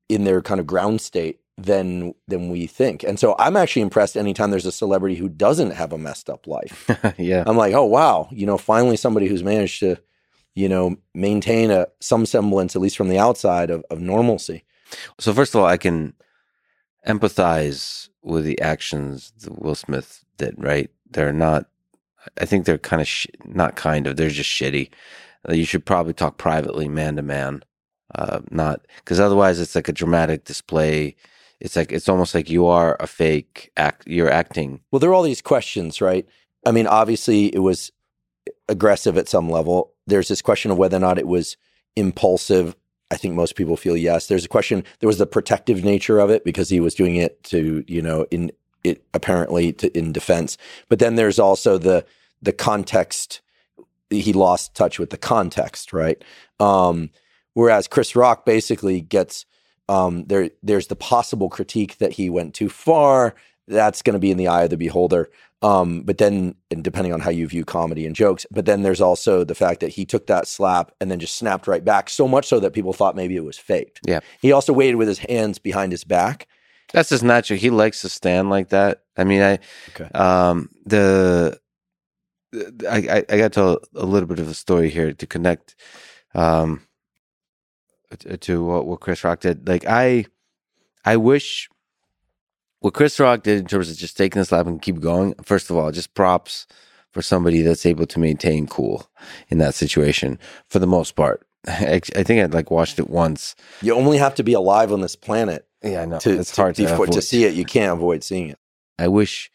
in 0.09 0.25
their 0.25 0.43
kind 0.43 0.61
of 0.61 0.67
ground 0.67 1.01
state 1.01 1.41
than 1.59 2.15
than 2.29 2.51
we 2.51 2.67
think. 2.67 3.03
And 3.03 3.19
so 3.19 3.35
I'm 3.39 3.57
actually 3.57 3.83
impressed 3.83 4.17
anytime 4.17 4.51
there's 4.51 4.67
a 4.67 4.73
celebrity 4.73 5.17
who 5.17 5.29
doesn't 5.29 5.73
have 5.73 5.93
a 5.93 5.99
messed 5.99 6.29
up 6.29 6.47
life. 6.47 6.89
yeah. 7.19 7.45
I'm 7.47 7.57
like, 7.57 7.75
oh 7.75 7.87
wow, 7.87 8.29
you 8.31 8.47
know, 8.47 8.59
finally 8.59 8.97
somebody 8.97 9.27
who's 9.27 9.43
managed 9.43 9.81
to, 9.81 9.97
you 10.57 10.69
know, 10.69 10.97
maintain 11.15 11.70
a 11.70 11.87
some 12.01 12.27
semblance, 12.27 12.74
at 12.74 12.83
least 12.83 12.97
from 12.97 13.11
the 13.11 13.19
outside, 13.19 13.70
of, 13.70 13.85
of 13.91 14.01
normalcy. 14.01 14.65
So 15.20 15.33
first 15.33 15.55
of 15.55 15.61
all, 15.61 15.66
I 15.66 15.77
can 15.77 16.15
empathize 17.07 18.09
with 18.23 18.45
the 18.45 18.61
actions 18.61 19.33
that 19.41 19.62
Will 19.62 19.77
Smith 19.77 20.24
did. 20.39 20.55
Right? 20.57 20.91
They're 21.09 21.33
not. 21.33 21.66
I 22.41 22.47
think 22.47 22.65
they're 22.65 22.78
kind 22.78 23.03
of 23.03 23.07
sh- 23.07 23.27
not 23.45 23.77
kind 23.77 24.07
of. 24.07 24.16
They're 24.16 24.31
just 24.31 24.51
shitty. 24.51 24.91
Uh, 25.49 25.53
you 25.53 25.65
should 25.65 25.85
probably 25.85 26.15
talk 26.15 26.39
privately, 26.39 26.89
man 26.89 27.16
to 27.16 27.23
man, 27.23 27.62
uh, 28.15 28.41
not 28.51 28.81
because 28.97 29.20
otherwise 29.20 29.61
it's 29.61 29.74
like 29.74 29.89
a 29.89 29.93
dramatic 29.93 30.45
display. 30.45 31.15
It's 31.61 31.77
like 31.77 31.93
it's 31.93 32.09
almost 32.09 32.35
like 32.35 32.49
you 32.49 32.66
are 32.66 32.97
a 32.99 33.07
fake 33.07 33.70
act. 33.77 34.09
You're 34.09 34.31
acting. 34.31 34.81
Well, 34.91 35.01
there 35.01 35.11
are 35.11 35.15
all 35.15 35.23
these 35.23 35.43
questions, 35.43 36.01
right? 36.01 36.27
I 36.65 36.73
mean, 36.73 36.87
obviously 36.87 37.55
it 37.55 37.61
was 37.61 37.93
aggressive 38.69 39.19
at 39.19 39.28
some 39.28 39.51
level. 39.51 39.93
There's 40.07 40.28
this 40.28 40.43
question 40.43 40.70
of 40.70 40.78
whether 40.78 40.97
or 40.97 41.01
not 41.01 41.19
it 41.19 41.27
was 41.27 41.57
impulsive 41.97 42.77
I 43.11 43.16
think 43.16 43.35
most 43.35 43.55
people 43.55 43.77
feel 43.77 43.97
yes. 43.97 44.27
There's 44.27 44.45
a 44.45 44.49
question. 44.49 44.83
There 44.99 45.07
was 45.07 45.19
the 45.19 45.27
protective 45.27 45.85
nature 45.85 46.19
of 46.19 46.31
it 46.31 46.45
because 46.45 46.69
he 46.69 46.81
was 46.81 46.95
doing 46.95 47.16
it 47.16 47.43
to, 47.45 47.85
you 47.87 48.03
know, 48.03 48.27
in 48.31 48.51
it 48.83 49.05
apparently 49.15 49.73
to, 49.74 49.97
in 49.97 50.12
defense. 50.12 50.57
But 50.89 50.99
then 50.99 51.15
there's 51.15 51.39
also 51.39 51.78
the 51.78 52.05
the 52.43 52.53
context. 52.53 53.43
He 54.11 54.33
lost 54.33 54.74
touch 54.74 54.99
with 54.99 55.11
the 55.11 55.19
context, 55.19 55.93
right? 55.93 56.23
Um, 56.59 57.11
whereas 57.55 57.89
Chris 57.89 58.16
Rock 58.16 58.45
basically 58.45 59.01
gets 59.01 59.47
um, 59.89 60.24
there. 60.24 60.51
There's 60.62 60.89
the 60.89 60.97
possible 60.97 61.49
critique 61.49 61.99
that 61.99 62.15
he 62.15 62.28
went 62.28 62.55
too 62.55 62.69
far. 62.69 63.35
That's 63.69 64.03
going 64.03 64.15
to 64.15 64.21
be 64.21 64.31
in 64.31 64.37
the 64.37 64.49
eye 64.49 64.65
of 64.65 64.71
the 64.71 64.77
beholder. 64.77 65.29
Um, 65.63 66.03
but 66.03 66.19
then, 66.19 66.55
and 66.71 66.85
depending 66.85 67.13
on 67.13 67.21
how 67.21 67.31
you 67.31 67.47
view 67.49 67.65
comedy 67.65 68.07
and 68.07 68.15
jokes, 68.15 68.47
but 68.51 68.67
then 68.67 68.83
there's 68.83 69.01
also 69.01 69.43
the 69.43 69.55
fact 69.55 69.81
that 69.81 69.89
he 69.89 70.05
took 70.05 70.27
that 70.27 70.47
slap 70.47 70.93
and 71.01 71.11
then 71.11 71.19
just 71.19 71.37
snapped 71.37 71.67
right 71.67 71.85
back, 71.85 72.11
so 72.11 72.29
much 72.29 72.47
so 72.47 72.61
that 72.61 72.73
people 72.73 72.93
thought 72.93 73.17
maybe 73.17 73.37
it 73.37 73.45
was 73.45 73.59
faked. 73.59 74.01
Yeah. 74.07 74.21
He 74.41 74.53
also 74.53 74.73
waited 74.73 74.97
with 74.97 75.09
his 75.09 75.19
hands 75.19 75.59
behind 75.59 75.93
his 75.93 76.05
back. 76.05 76.47
That's 76.93 77.09
just 77.09 77.25
natural. 77.25 77.59
He 77.59 77.71
likes 77.71 78.03
to 78.03 78.09
stand 78.09 78.51
like 78.51 78.69
that. 78.69 79.03
I 79.17 79.25
mean, 79.25 79.43
I, 79.43 79.59
Okay. 79.89 80.09
um, 80.15 80.69
the, 80.85 81.59
I, 82.89 82.97
I, 82.97 83.25
I 83.29 83.39
got 83.39 83.45
to 83.45 83.49
tell 83.51 83.79
a 83.97 84.07
little 84.07 84.29
bit 84.29 84.39
of 84.39 84.49
a 84.49 84.55
story 84.55 84.91
here 84.91 85.13
to 85.13 85.27
connect, 85.27 85.75
um, 86.35 86.83
to, 88.21 88.37
to 88.37 88.65
what, 88.65 88.87
what 88.87 89.01
Chris 89.01 89.25
Rock 89.25 89.41
did. 89.41 89.67
Like, 89.67 89.87
I, 89.87 90.27
I 91.05 91.17
wish 91.17 91.69
what 92.87 92.95
Chris 92.95 93.19
Rock 93.19 93.43
did 93.43 93.59
in 93.59 93.67
terms 93.67 93.91
of 93.91 93.97
just 93.97 94.17
taking 94.17 94.39
this 94.39 94.53
lap 94.53 94.69
and 94.69 94.81
keep 94.81 95.01
going. 95.01 95.35
First 95.43 95.71
of 95.71 95.77
all, 95.77 95.91
just 95.91 96.15
props 96.15 96.69
for 97.11 97.21
somebody 97.21 97.61
that's 97.63 97.85
able 97.85 98.07
to 98.07 98.21
maintain 98.21 98.69
cool 98.69 99.11
in 99.49 99.59
that 99.59 99.75
situation 99.75 100.39
for 100.69 100.79
the 100.79 100.87
most 100.87 101.17
part. 101.17 101.45
I, 101.67 102.01
I 102.15 102.23
think 102.23 102.41
I'd 102.41 102.55
like 102.55 102.71
watched 102.71 103.01
it 103.01 103.11
once. 103.11 103.57
You 103.83 103.93
only 103.97 104.19
have 104.19 104.37
to 104.37 104.45
be 104.45 104.53
alive 104.53 104.93
on 104.93 105.01
this 105.01 105.17
planet 105.17 105.67
Yeah, 105.83 106.03
I 106.03 106.05
know 106.05 106.21
to, 106.21 106.39
it's 106.39 106.53
to, 106.53 106.61
hard 106.61 106.77
to, 106.77 106.87
to 106.87 106.93
avoid. 106.93 107.25
see 107.25 107.43
it. 107.43 107.55
You 107.55 107.65
can't 107.65 107.93
avoid 107.93 108.23
seeing 108.23 108.51
it. 108.51 108.59
I 109.01 109.09
wish 109.09 109.51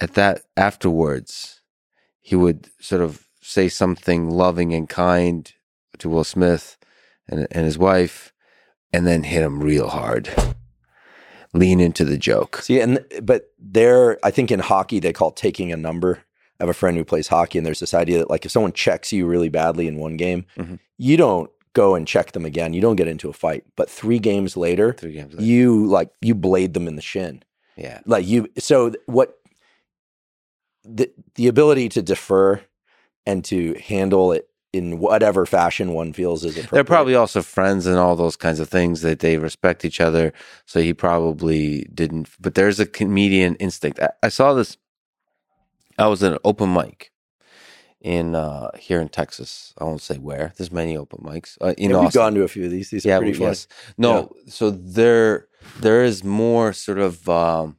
at 0.00 0.14
that 0.14 0.40
afterwards 0.56 1.60
he 2.22 2.36
would 2.36 2.70
sort 2.80 3.02
of 3.02 3.26
say 3.42 3.68
something 3.68 4.30
loving 4.30 4.72
and 4.72 4.88
kind 4.88 5.52
to 5.98 6.08
Will 6.08 6.24
Smith 6.24 6.78
and, 7.28 7.46
and 7.50 7.66
his 7.66 7.76
wife, 7.76 8.32
and 8.94 9.06
then 9.06 9.24
hit 9.24 9.42
him 9.42 9.60
real 9.60 9.90
hard. 9.90 10.30
Lean 11.52 11.80
into 11.80 12.04
the 12.04 12.16
joke. 12.18 12.58
See, 12.62 12.80
and 12.80 13.04
but 13.22 13.50
there, 13.58 14.18
I 14.24 14.30
think 14.30 14.50
in 14.50 14.60
hockey 14.60 15.00
they 15.00 15.12
call 15.12 15.32
taking 15.32 15.72
a 15.72 15.76
number. 15.76 16.22
I 16.60 16.64
have 16.64 16.68
a 16.68 16.74
friend 16.74 16.96
who 16.96 17.04
plays 17.04 17.28
hockey, 17.28 17.58
and 17.58 17.66
there's 17.66 17.80
this 17.80 17.94
idea 17.94 18.18
that 18.18 18.30
like 18.30 18.44
if 18.44 18.52
someone 18.52 18.72
checks 18.72 19.12
you 19.12 19.26
really 19.26 19.48
badly 19.48 19.88
in 19.88 19.96
one 19.96 20.16
game, 20.16 20.44
Mhm. 20.58 20.78
you 20.98 21.16
don't 21.16 21.50
go 21.72 21.94
and 21.94 22.06
check 22.06 22.32
them 22.32 22.44
again. 22.44 22.72
You 22.74 22.80
don't 22.80 22.96
get 22.96 23.08
into 23.08 23.28
a 23.28 23.32
fight. 23.32 23.64
But 23.76 23.88
three 23.90 24.18
games 24.18 24.56
later, 24.56 24.92
Three 24.92 25.12
games. 25.14 25.32
Later. 25.34 25.44
you 25.46 25.86
like 25.86 26.10
you 26.20 26.34
blade 26.34 26.74
them 26.74 26.86
in 26.86 26.96
the 26.96 27.02
shin. 27.02 27.42
yeah, 27.76 28.00
Like 28.06 28.26
you. 28.26 28.48
So 28.58 28.92
what? 29.06 29.36
The 30.84 31.10
the 31.34 31.46
ability 31.48 31.88
to 31.90 32.02
defer 32.02 32.60
and 33.26 33.44
to 33.46 33.74
handle 33.82 34.32
it 34.32 34.48
in 34.72 34.98
whatever 35.00 35.46
fashion 35.46 35.92
one 35.94 36.12
feels 36.12 36.44
is 36.44 36.56
appropriate. 36.56 36.70
they're 36.72 36.84
probably 36.84 37.14
also 37.14 37.42
friends 37.42 37.86
and 37.86 37.96
all 37.98 38.16
those 38.16 38.36
kinds 38.36 38.60
of 38.60 38.68
things 38.68 39.02
that 39.02 39.20
they 39.20 39.38
respect 39.38 39.84
each 39.84 40.00
other. 40.00 40.32
So 40.66 40.80
he 40.80 40.94
probably 40.94 41.88
didn't. 41.94 42.28
But 42.40 42.54
there's 42.54 42.80
a 42.80 42.86
comedian 42.86 43.56
instinct. 43.56 44.00
I, 44.00 44.10
I 44.22 44.28
saw 44.28 44.54
this. 44.54 44.76
I 45.98 46.06
was 46.08 46.22
at 46.22 46.32
an 46.32 46.38
open 46.44 46.72
mic 46.72 47.10
in 48.00 48.34
uh 48.34 48.70
here 48.78 49.00
in 49.00 49.08
Texas. 49.08 49.74
I 49.78 49.84
won't 49.84 50.00
say 50.00 50.16
where. 50.18 50.52
There's 50.56 50.72
many 50.72 50.96
open 50.96 51.20
mics 51.24 51.58
uh, 51.60 51.74
in 51.76 51.90
Yeah, 51.90 51.96
we've 51.98 52.06
Austin. 52.06 52.20
gone 52.20 52.34
to 52.34 52.42
a 52.44 52.48
few 52.48 52.64
of 52.64 52.70
these. 52.70 52.90
These 52.90 53.04
are 53.06 53.10
yeah, 53.10 53.18
pretty 53.18 53.32
fun. 53.34 53.48
yes. 53.48 53.66
No, 53.98 54.32
so 54.48 54.70
there 54.70 55.48
there 55.80 56.04
is 56.04 56.24
more 56.24 56.72
sort 56.72 56.98
of 56.98 57.28
um 57.28 57.76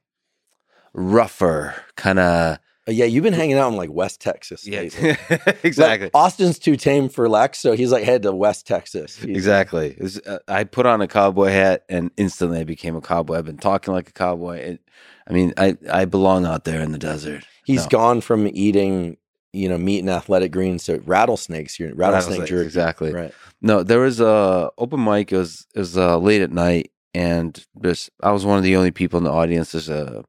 rougher 0.93 1.75
kind 1.95 2.19
of 2.19 2.59
Yeah, 2.87 3.05
you've 3.05 3.23
been 3.23 3.33
hanging 3.33 3.57
out 3.57 3.69
in 3.69 3.75
like 3.77 3.91
West 3.91 4.19
Texas. 4.21 4.65
yeah 4.67 4.79
lately. 4.81 5.09
exactly. 5.63 6.05
Like, 6.07 6.11
Austin's 6.15 6.57
too 6.57 6.75
tame 6.75 7.09
for 7.09 7.29
Lex, 7.29 7.59
so 7.59 7.73
he's 7.73 7.91
like 7.91 8.03
head 8.03 8.23
to 8.23 8.31
West 8.31 8.65
Texas. 8.65 9.17
He's- 9.17 9.35
Exactly. 9.37 9.95
Was, 9.99 10.19
uh, 10.19 10.39
I 10.47 10.63
put 10.63 10.85
on 10.87 10.99
a 11.01 11.07
cowboy 11.07 11.49
hat 11.49 11.83
and 11.89 12.09
instantly 12.17 12.59
I 12.59 12.63
became 12.63 12.95
a 12.95 13.01
cowboy. 13.01 13.37
I've 13.37 13.45
been 13.45 13.57
talking 13.57 13.93
like 13.93 14.09
a 14.09 14.13
cowboy. 14.13 14.57
It, 14.57 14.81
I 15.29 15.33
mean, 15.33 15.53
I, 15.57 15.77
I 15.91 16.05
belong 16.05 16.45
out 16.45 16.63
there 16.63 16.81
in 16.81 16.91
the 16.91 16.97
desert. 16.97 17.45
He's 17.63 17.83
No. 17.83 17.89
gone 17.89 18.21
from 18.21 18.47
eating, 18.51 19.17
you 19.53 19.69
know, 19.69 19.77
meat 19.77 19.99
and 19.99 20.09
athletic 20.09 20.51
greens 20.51 20.85
to 20.85 20.99
rattlesnakes. 21.01 21.79
You're 21.79 21.93
rattlesnake 21.93 22.39
Rattlesnake, 22.39 22.49
jerky. 22.49 22.65
exactly. 22.65 23.13
Right. 23.13 23.33
No, 23.61 23.83
there 23.83 23.99
was 23.99 24.19
a 24.19 24.71
open 24.79 25.03
mic. 25.03 25.31
It 25.31 25.37
was 25.37 25.67
it 25.75 25.79
was 25.79 25.95
uh, 25.95 26.17
late 26.17 26.41
at 26.41 26.51
night, 26.51 26.91
and 27.13 27.63
I 28.23 28.31
was 28.31 28.43
one 28.43 28.57
of 28.57 28.63
the 28.63 28.75
only 28.75 28.89
people 28.91 29.19
in 29.19 29.23
the 29.23 29.31
audience. 29.31 29.73
There's 29.73 29.87
a 29.89 30.23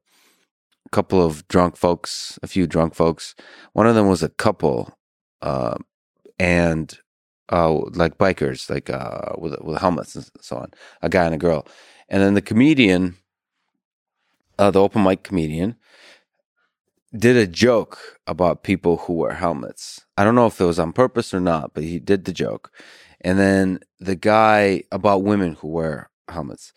couple 0.93 1.25
of 1.25 1.45
drunk 1.47 1.75
folks, 1.75 2.39
a 2.43 2.47
few 2.47 2.67
drunk 2.67 2.93
folks. 2.93 3.35
One 3.73 3.87
of 3.87 3.95
them 3.95 4.07
was 4.07 4.23
a 4.23 4.29
couple, 4.29 4.95
uh, 5.41 5.77
and 6.39 6.97
uh, 7.51 7.73
like 7.73 8.17
bikers, 8.17 8.69
like 8.69 8.89
uh, 8.89 9.33
with 9.37 9.59
with 9.61 9.79
helmets 9.79 10.15
and 10.15 10.29
so 10.39 10.57
on. 10.57 10.71
A 11.01 11.09
guy 11.09 11.25
and 11.25 11.35
a 11.35 11.37
girl, 11.37 11.67
and 12.07 12.21
then 12.21 12.35
the 12.35 12.41
comedian, 12.41 13.17
uh, 14.59 14.71
the 14.71 14.79
open 14.79 15.03
mic 15.03 15.23
comedian, 15.23 15.75
did 17.17 17.37
a 17.37 17.47
joke 17.47 18.19
about 18.27 18.63
people 18.63 18.97
who 18.97 19.13
wear 19.13 19.33
helmets. 19.33 20.05
I 20.17 20.23
don't 20.23 20.35
know 20.35 20.47
if 20.47 20.61
it 20.61 20.65
was 20.65 20.79
on 20.79 20.93
purpose 20.93 21.33
or 21.33 21.39
not, 21.39 21.73
but 21.73 21.83
he 21.83 21.99
did 21.99 22.25
the 22.25 22.33
joke. 22.33 22.71
And 23.21 23.39
then 23.39 23.79
the 23.99 24.15
guy 24.15 24.83
about 24.91 25.23
women 25.23 25.55
who 25.55 25.69
wear 25.69 26.09
helmets. 26.27 26.73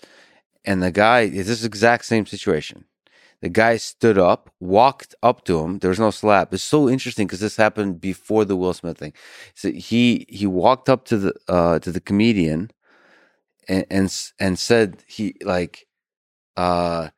And 0.64 0.82
the 0.82 0.92
guy, 0.92 1.20
is 1.22 1.46
this 1.48 1.64
exact 1.64 2.04
same 2.04 2.26
situation. 2.26 2.84
The 3.42 3.48
guy 3.48 3.76
stood 3.76 4.18
up, 4.18 4.50
walked 4.60 5.14
up 5.22 5.44
to 5.44 5.60
him. 5.60 5.78
There 5.78 5.90
was 5.90 6.00
no 6.00 6.10
slap. 6.10 6.54
It's 6.54 6.62
so 6.62 6.88
interesting 6.88 7.26
because 7.26 7.40
this 7.40 7.56
happened 7.56 8.00
before 8.00 8.44
the 8.44 8.56
Will 8.56 8.72
Smith 8.74 8.98
thing. 8.98 9.12
So 9.54 9.70
he 9.72 10.26
he 10.28 10.46
walked 10.46 10.88
up 10.88 11.04
to 11.06 11.18
the 11.18 11.34
uh 11.48 11.78
to 11.80 11.92
the 11.92 12.00
comedian 12.00 12.70
and 13.68 13.84
and, 13.90 14.32
and 14.40 14.58
said 14.58 15.02
he 15.06 15.34
like 15.42 15.86
uh 16.56 17.08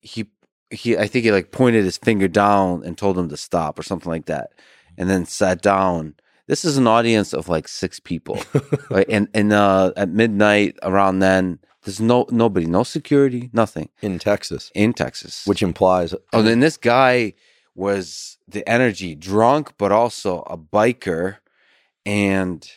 he 0.00 0.26
he 0.70 0.98
I 0.98 1.06
think 1.06 1.24
he 1.24 1.32
like 1.32 1.52
pointed 1.52 1.84
his 1.84 1.98
finger 1.98 2.28
down 2.28 2.84
and 2.84 2.96
told 2.98 3.18
him 3.18 3.28
to 3.30 3.36
stop 3.36 3.78
or 3.78 3.82
something 3.82 4.10
like 4.10 4.26
that. 4.26 4.50
And 4.98 5.10
then 5.10 5.26
sat 5.26 5.62
down 5.62 6.14
this 6.46 6.64
is 6.64 6.76
an 6.76 6.86
audience 6.86 7.32
of 7.32 7.48
like 7.48 7.68
six 7.68 7.98
people 8.00 8.38
right? 8.90 9.06
and 9.08 9.28
and 9.34 9.52
uh 9.52 9.92
at 9.96 10.10
midnight 10.10 10.76
around 10.82 11.20
then 11.20 11.58
there's 11.84 12.00
no 12.00 12.26
nobody 12.30 12.66
no 12.66 12.82
security 12.82 13.50
nothing. 13.52 13.88
In 14.02 14.18
Texas, 14.18 14.70
in 14.74 14.92
texas. 14.92 15.46
Which 15.46 15.62
implies 15.62 16.14
oh 16.32 16.42
then 16.42 16.60
this 16.60 16.76
guy 16.76 17.34
was 17.74 18.38
the 18.48 18.68
energy 18.68 19.14
drunk 19.14 19.74
but 19.78 19.92
also 19.92 20.40
a 20.42 20.56
biker 20.56 21.38
and 22.06 22.68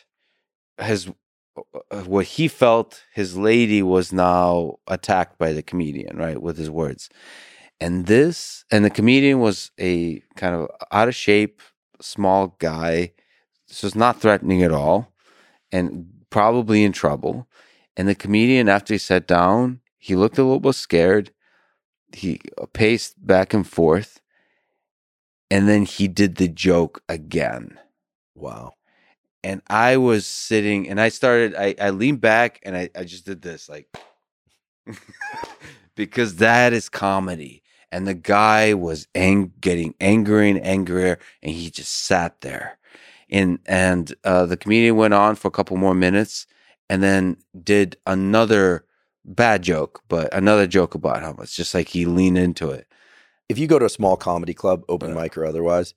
his 0.80 1.10
uh, 1.90 2.02
what 2.02 2.26
he 2.26 2.48
felt 2.48 3.02
his 3.12 3.36
lady 3.36 3.82
was 3.82 4.12
now 4.12 4.76
attacked 4.86 5.38
by 5.38 5.52
the 5.52 5.62
comedian 5.62 6.16
right 6.16 6.40
with 6.40 6.56
his 6.56 6.70
words. 6.70 7.08
And 7.80 8.06
this 8.06 8.64
and 8.70 8.84
the 8.84 8.90
comedian 8.90 9.40
was 9.40 9.70
a 9.78 10.22
kind 10.36 10.54
of 10.54 10.68
out 10.92 11.08
of 11.08 11.14
shape 11.14 11.60
small 12.00 12.56
guy. 12.58 13.12
So 13.66 13.86
it's 13.86 13.96
not 13.96 14.20
threatening 14.20 14.62
at 14.62 14.72
all 14.72 15.12
and 15.72 16.06
probably 16.30 16.84
in 16.84 16.92
trouble 16.92 17.47
and 17.98 18.08
the 18.08 18.14
comedian 18.14 18.68
after 18.68 18.94
he 18.94 18.98
sat 18.98 19.26
down 19.26 19.80
he 19.98 20.16
looked 20.16 20.38
a 20.38 20.42
little 20.42 20.60
bit 20.60 20.74
scared 20.74 21.32
he 22.12 22.40
paced 22.72 23.14
back 23.26 23.52
and 23.52 23.66
forth 23.66 24.20
and 25.50 25.68
then 25.68 25.84
he 25.84 26.08
did 26.08 26.36
the 26.36 26.48
joke 26.48 27.02
again 27.08 27.78
wow. 28.34 28.72
and 29.44 29.60
I 29.66 29.98
was 29.98 30.26
sitting 30.26 30.88
and 30.88 30.98
I 30.98 31.10
started 31.10 31.54
I, 31.54 31.74
I 31.78 31.90
leaned 31.90 32.22
back 32.22 32.60
and 32.62 32.74
I, 32.76 32.88
I 32.96 33.04
just 33.04 33.26
did 33.26 33.42
this 33.42 33.68
like 33.68 33.88
because 35.94 36.36
that 36.36 36.72
is 36.72 36.88
comedy. 36.88 37.62
And 37.90 38.06
the 38.06 38.14
guy 38.14 38.74
was 38.74 39.06
ang- 39.14 39.52
getting 39.60 39.94
angrier 40.00 40.54
and 40.54 40.64
angrier 40.64 41.18
and 41.42 41.54
he 41.54 41.70
just 41.70 41.92
sat 41.92 42.40
there. 42.40 42.78
And 43.30 43.58
and 43.66 44.14
uh, 44.24 44.46
the 44.46 44.56
comedian 44.56 44.96
went 44.96 45.14
on 45.14 45.34
for 45.34 45.48
a 45.48 45.52
couple 45.52 45.76
more 45.76 45.94
minutes 45.94 46.46
and 46.88 47.02
then 47.02 47.36
did 47.62 47.96
another 48.06 48.84
bad 49.24 49.62
joke, 49.62 50.02
but 50.08 50.32
another 50.34 50.66
joke 50.66 50.94
about 50.94 51.22
how 51.22 51.32
much 51.32 51.56
just 51.56 51.74
like 51.74 51.88
he 51.88 52.06
leaned 52.06 52.38
into 52.38 52.70
it. 52.70 52.86
If 53.48 53.58
you 53.58 53.66
go 53.66 53.78
to 53.78 53.86
a 53.86 53.90
small 53.90 54.16
comedy 54.16 54.54
club, 54.54 54.84
open 54.88 55.14
Yeah. 55.14 55.22
mic 55.22 55.36
or 55.36 55.44
otherwise, 55.44 55.94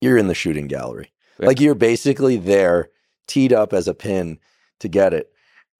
you're 0.00 0.16
in 0.18 0.28
the 0.28 0.34
shooting 0.34 0.66
gallery. 0.68 1.12
Yeah. 1.38 1.46
Like 1.46 1.60
you're 1.60 1.74
basically 1.74 2.36
there, 2.36 2.90
teed 3.26 3.52
up 3.52 3.72
as 3.72 3.88
a 3.88 3.94
pin 3.94 4.38
to 4.80 4.88
get 4.88 5.12
it. 5.12 5.32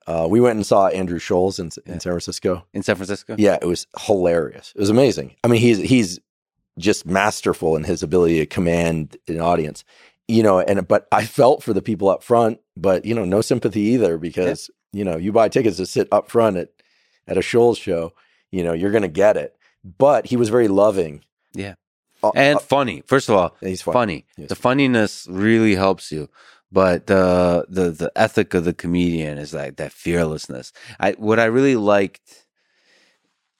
Uh, 0.06 0.26
we 0.28 0.40
went 0.40 0.56
and 0.56 0.66
saw 0.66 0.88
Andrew 0.88 1.18
Schulz 1.18 1.58
in, 1.58 1.70
Yeah. 1.86 1.94
in 1.94 2.00
San 2.00 2.12
Francisco. 2.12 2.64
In 2.72 2.82
San 2.82 2.96
Francisco? 2.96 3.36
Yeah, 3.38 3.58
it 3.60 3.66
was 3.66 3.86
hilarious. 4.06 4.72
It 4.74 4.80
was 4.80 4.90
amazing. 4.90 5.36
I 5.44 5.48
mean, 5.48 5.60
he's 5.60 5.78
he's 5.78 6.18
just 6.78 7.04
masterful 7.06 7.76
in 7.76 7.84
his 7.84 8.02
ability 8.02 8.38
to 8.38 8.46
command 8.46 9.16
an 9.28 9.40
audience. 9.40 9.84
You 10.30 10.42
know, 10.42 10.60
and 10.60 10.86
but 10.86 11.08
I 11.10 11.24
felt 11.24 11.62
for 11.62 11.72
the 11.72 11.82
people 11.82 12.08
up 12.08 12.22
front, 12.22 12.60
but 12.76 13.04
you 13.04 13.14
know, 13.14 13.24
no 13.24 13.40
sympathy 13.40 13.80
either 13.80 14.16
because 14.18 14.70
you 14.92 15.04
know, 15.04 15.16
you 15.16 15.32
buy 15.32 15.48
tickets 15.48 15.76
to 15.78 15.86
sit 15.86 16.08
up 16.12 16.30
front 16.30 16.56
at 16.56 16.68
at 17.26 17.38
a 17.38 17.42
Schulz 17.42 17.78
show, 17.78 18.12
you 18.50 18.64
know, 18.64 18.72
you're 18.72 18.90
going 18.90 19.02
to 19.02 19.08
get 19.08 19.36
it. 19.36 19.56
But 19.84 20.26
he 20.26 20.36
was 20.36 20.48
very 20.48 20.68
loving. 20.68 21.24
Yeah. 21.54 21.74
Uh, 22.22 22.32
and 22.34 22.56
uh, 22.56 22.60
funny. 22.60 23.02
First 23.06 23.28
of 23.28 23.36
all, 23.36 23.56
he's 23.60 23.82
funny. 23.82 23.94
funny. 23.94 24.26
Yes. 24.36 24.48
The 24.48 24.56
funniness 24.56 25.26
really 25.30 25.74
helps 25.74 26.12
you. 26.12 26.28
But 26.72 27.06
the 27.06 27.66
the 27.68 27.90
the 27.90 28.12
ethic 28.14 28.54
of 28.54 28.64
the 28.64 28.74
comedian 28.74 29.38
is 29.38 29.52
like 29.52 29.76
that 29.76 29.92
fearlessness. 29.92 30.72
I 31.00 31.12
what 31.12 31.40
I 31.40 31.46
really 31.46 31.76
liked 31.76 32.46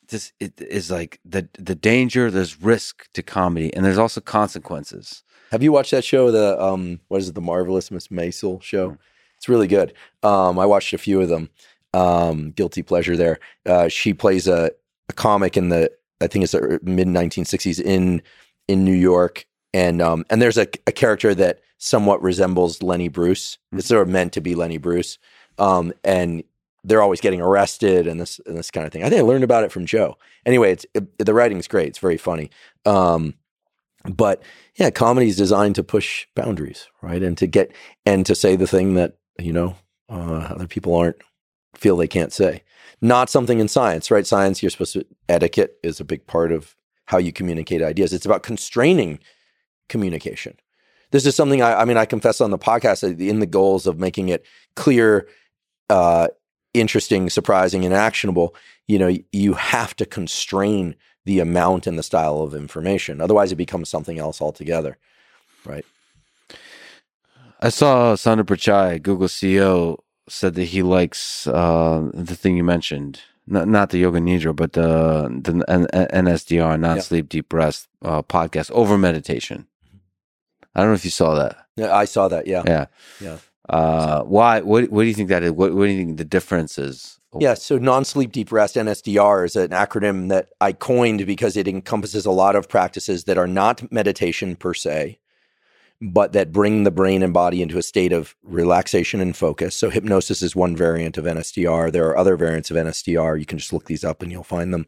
this 0.09 0.33
it 0.39 0.61
is 0.61 0.91
like 0.91 1.19
the 1.25 1.49
the 1.59 1.75
danger, 1.75 2.31
there's 2.31 2.63
risk 2.63 3.11
to 3.15 3.23
comedy 3.23 3.75
and 3.75 3.85
there's 3.85 3.99
also 3.99 4.21
consequences. 4.21 5.25
Have 5.51 5.63
you 5.63 5.73
watched 5.73 5.91
that 5.91 6.05
show? 6.05 6.31
The 6.31 6.61
um, 6.63 7.01
what 7.09 7.21
is 7.21 7.29
it? 7.29 7.35
The 7.35 7.41
marvelous 7.41 7.91
Miss 7.91 8.09
Maisel 8.09 8.63
show. 8.63 8.97
It's 9.37 9.49
really 9.49 9.67
good. 9.67 9.95
Um, 10.23 10.59
I 10.59 10.67
watched 10.67 10.93
a 10.93 10.99
few 10.99 11.21
of 11.21 11.29
them. 11.29 11.51
Um, 11.93 12.53
guilty 12.53 12.83
pleasure 12.83 13.17
there. 13.17 13.41
Uh, 13.67 13.89
she 13.89 14.15
plays 14.15 14.47
a, 14.47 14.71
a 15.09 15.13
comic 15.13 15.57
in 15.57 15.71
the 15.71 15.91
I 16.21 16.27
think 16.27 16.45
it's 16.45 16.53
the 16.53 16.79
mid 16.83 17.09
1960s 17.09 17.81
in 17.81 18.23
in 18.69 18.85
New 18.85 18.95
York, 18.95 19.47
and 19.75 20.01
um, 20.01 20.25
and 20.31 20.41
there's 20.41 20.59
a, 20.59 20.69
a 20.87 20.93
character 20.93 21.35
that 21.35 21.61
somewhat 21.79 22.23
resembles 22.23 22.83
Lenny 22.83 23.09
Bruce. 23.09 23.59
It's 23.73 23.89
sort 23.89 24.03
of 24.03 24.09
meant 24.09 24.33
to 24.35 24.41
be 24.41 24.55
Lenny 24.55 24.79
Bruce, 24.79 25.19
um, 25.59 25.93
and 26.05 26.45
they're 26.85 27.03
always 27.03 27.21
getting 27.21 27.41
arrested 27.41 28.07
and 28.07 28.21
this 28.21 28.41
and 28.47 28.57
this 28.57 28.71
kind 28.71 28.87
of 28.87 28.93
thing. 28.93 29.03
I 29.03 29.09
think 29.09 29.21
I 29.21 29.25
learned 29.25 29.45
about 29.45 29.65
it 29.65 29.73
from 29.73 29.87
Joe. 29.87 30.17
Anyway, 30.47 30.73
it's 30.73 30.87
it, 30.95 31.19
the 31.19 31.35
writing's 31.35 31.67
great. 31.67 31.89
It's 31.89 31.99
very 31.99 32.19
funny. 32.19 32.51
Um, 32.85 33.35
but 34.05 34.43
yeah, 34.77 34.91
comedy 34.91 35.29
is 35.29 35.37
designed 35.37 35.75
to 35.75 35.83
push 35.83 36.27
boundaries, 36.35 36.89
right, 37.03 37.23
and 37.23 37.37
to 37.39 37.47
get 37.47 37.73
and 38.07 38.25
to 38.27 38.35
say 38.35 38.57
the 38.57 38.67
thing 38.67 38.95
that 38.95 39.17
you 39.39 39.53
know 39.53 39.77
uh, 40.09 40.49
other 40.51 40.67
people 40.67 40.95
aren't 40.95 41.17
feel 41.75 41.97
they 41.97 42.09
can't 42.09 42.33
say. 42.33 42.63
Not 43.01 43.31
something 43.31 43.61
in 43.61 43.69
science, 43.69 44.11
right? 44.11 44.27
Science, 44.27 44.63
you're 44.63 44.71
supposed 44.71 44.93
to 44.95 45.07
etiquette 45.29 45.79
is 45.83 46.01
a 46.01 46.05
big 46.05 46.27
part 46.27 46.53
of 46.53 46.75
how 47.07 47.19
you 47.19 47.33
communicate 47.33 47.83
ideas. 47.83 48.13
It's 48.13 48.27
about 48.27 48.43
constraining 48.43 49.21
communication. 49.89 50.57
This 51.11 51.27
is 51.27 51.35
something 51.35 51.63
I, 51.63 51.81
I 51.81 51.85
mean, 51.85 51.97
I 51.97 52.05
confess 52.05 52.41
on 52.41 52.51
the 52.51 52.59
podcast 52.59 53.03
in 53.21 53.41
the 53.41 53.47
goals 53.47 53.87
of 53.87 53.99
making 53.99 54.29
it 54.29 54.45
clear, 54.77 55.27
uh, 55.89 56.29
interesting, 56.73 57.29
surprising, 57.31 57.85
and 57.85 57.95
actionable. 57.95 58.55
You 58.87 58.99
know, 58.99 59.17
you 59.33 59.55
have 59.55 59.97
to 59.97 60.07
constrain 60.07 60.95
the 61.31 61.39
amount 61.39 61.87
and 61.87 61.97
the 61.99 62.03
style 62.03 62.39
of 62.41 62.55
information. 62.55 63.21
Otherwise, 63.21 63.53
it 63.53 63.57
becomes 63.65 63.89
something 63.89 64.19
else 64.19 64.41
altogether, 64.43 64.93
right? 65.65 65.87
I 67.61 67.69
saw 67.69 68.15
Sundar 68.17 68.45
Pichai, 68.45 69.01
Google 69.01 69.29
CEO, 69.29 69.99
said 70.29 70.55
that 70.55 70.65
he 70.75 70.83
likes 70.83 71.47
uh, 71.47 72.09
the 72.13 72.35
thing 72.35 72.57
you 72.57 72.65
mentioned, 72.65 73.21
not, 73.47 73.69
not 73.69 73.91
the 73.91 73.99
Yoga 73.99 74.19
Nidra, 74.19 74.55
but 74.57 74.73
the 74.73 75.29
the 75.47 75.53
N- 75.69 75.87
N- 75.93 76.25
NSDR, 76.27 76.79
non 76.81 77.01
sleep 77.01 77.29
deep 77.29 77.53
rest 77.53 77.87
uh, 78.03 78.23
podcast 78.23 78.71
over 78.73 78.99
meditation. 78.99 79.67
I 80.75 80.81
don't 80.81 80.91
know 80.91 80.95
if 80.95 81.05
you 81.05 81.11
saw 81.11 81.35
that. 81.35 81.57
Yeah, 81.77 81.95
I 81.95 82.07
saw 82.07 82.27
that. 82.29 82.47
Yeah, 82.47 82.63
Yeah. 82.67 82.87
yeah. 83.21 83.39
Uh, 83.69 84.23
why? 84.25 84.61
What? 84.63 84.91
What 84.91 85.03
do 85.03 85.09
you 85.09 85.15
think 85.15 85.29
that 85.29 85.43
is? 85.45 85.53
What? 85.53 85.73
What 85.75 85.85
do 85.87 85.91
you 85.93 85.99
think 86.05 86.17
the 86.19 86.25
difference 86.25 86.77
is? 86.79 87.20
Yeah, 87.39 87.55
so 87.55 87.79
non 87.79 88.05
sleep 88.05 88.33
deep 88.33 88.51
rest, 88.51 88.75
NSDR, 88.75 89.45
is 89.45 89.55
an 89.55 89.71
acronym 89.71 90.29
that 90.31 90.51
I 90.61 90.73
coined 90.73 91.25
because 91.27 91.57
it 91.57 91.69
encompasses 91.69 92.27
a 92.27 92.31
lot 92.33 92.57
of 92.57 92.69
practices 92.69 93.25
that 93.25 93.39
are 93.39 93.47
not 93.47 93.91
meditation 93.93 94.57
per 94.57 94.75
se, 94.75 95.19
but 96.03 96.33
that 96.33 96.51
bring 96.51 96.83
the 96.83 96.91
brain 96.91 97.23
and 97.23 97.33
body 97.33 97.63
into 97.63 97.79
a 97.79 97.83
state 97.83 98.13
of 98.13 98.35
relaxation 98.43 99.21
and 99.21 99.37
focus. 99.37 99.77
So, 99.77 99.91
hypnosis 99.91 100.43
is 100.43 100.57
one 100.57 100.75
variant 100.75 101.19
of 101.19 101.25
NSDR. 101.25 101.93
There 101.93 102.07
are 102.07 102.17
other 102.17 102.37
variants 102.37 102.71
of 102.71 102.77
NSDR. 102.77 103.39
You 103.39 103.47
can 103.47 103.59
just 103.59 103.73
look 103.73 103.85
these 103.85 104.03
up 104.03 104.23
and 104.23 104.33
you'll 104.33 104.43
find 104.43 104.75
them. 104.75 104.87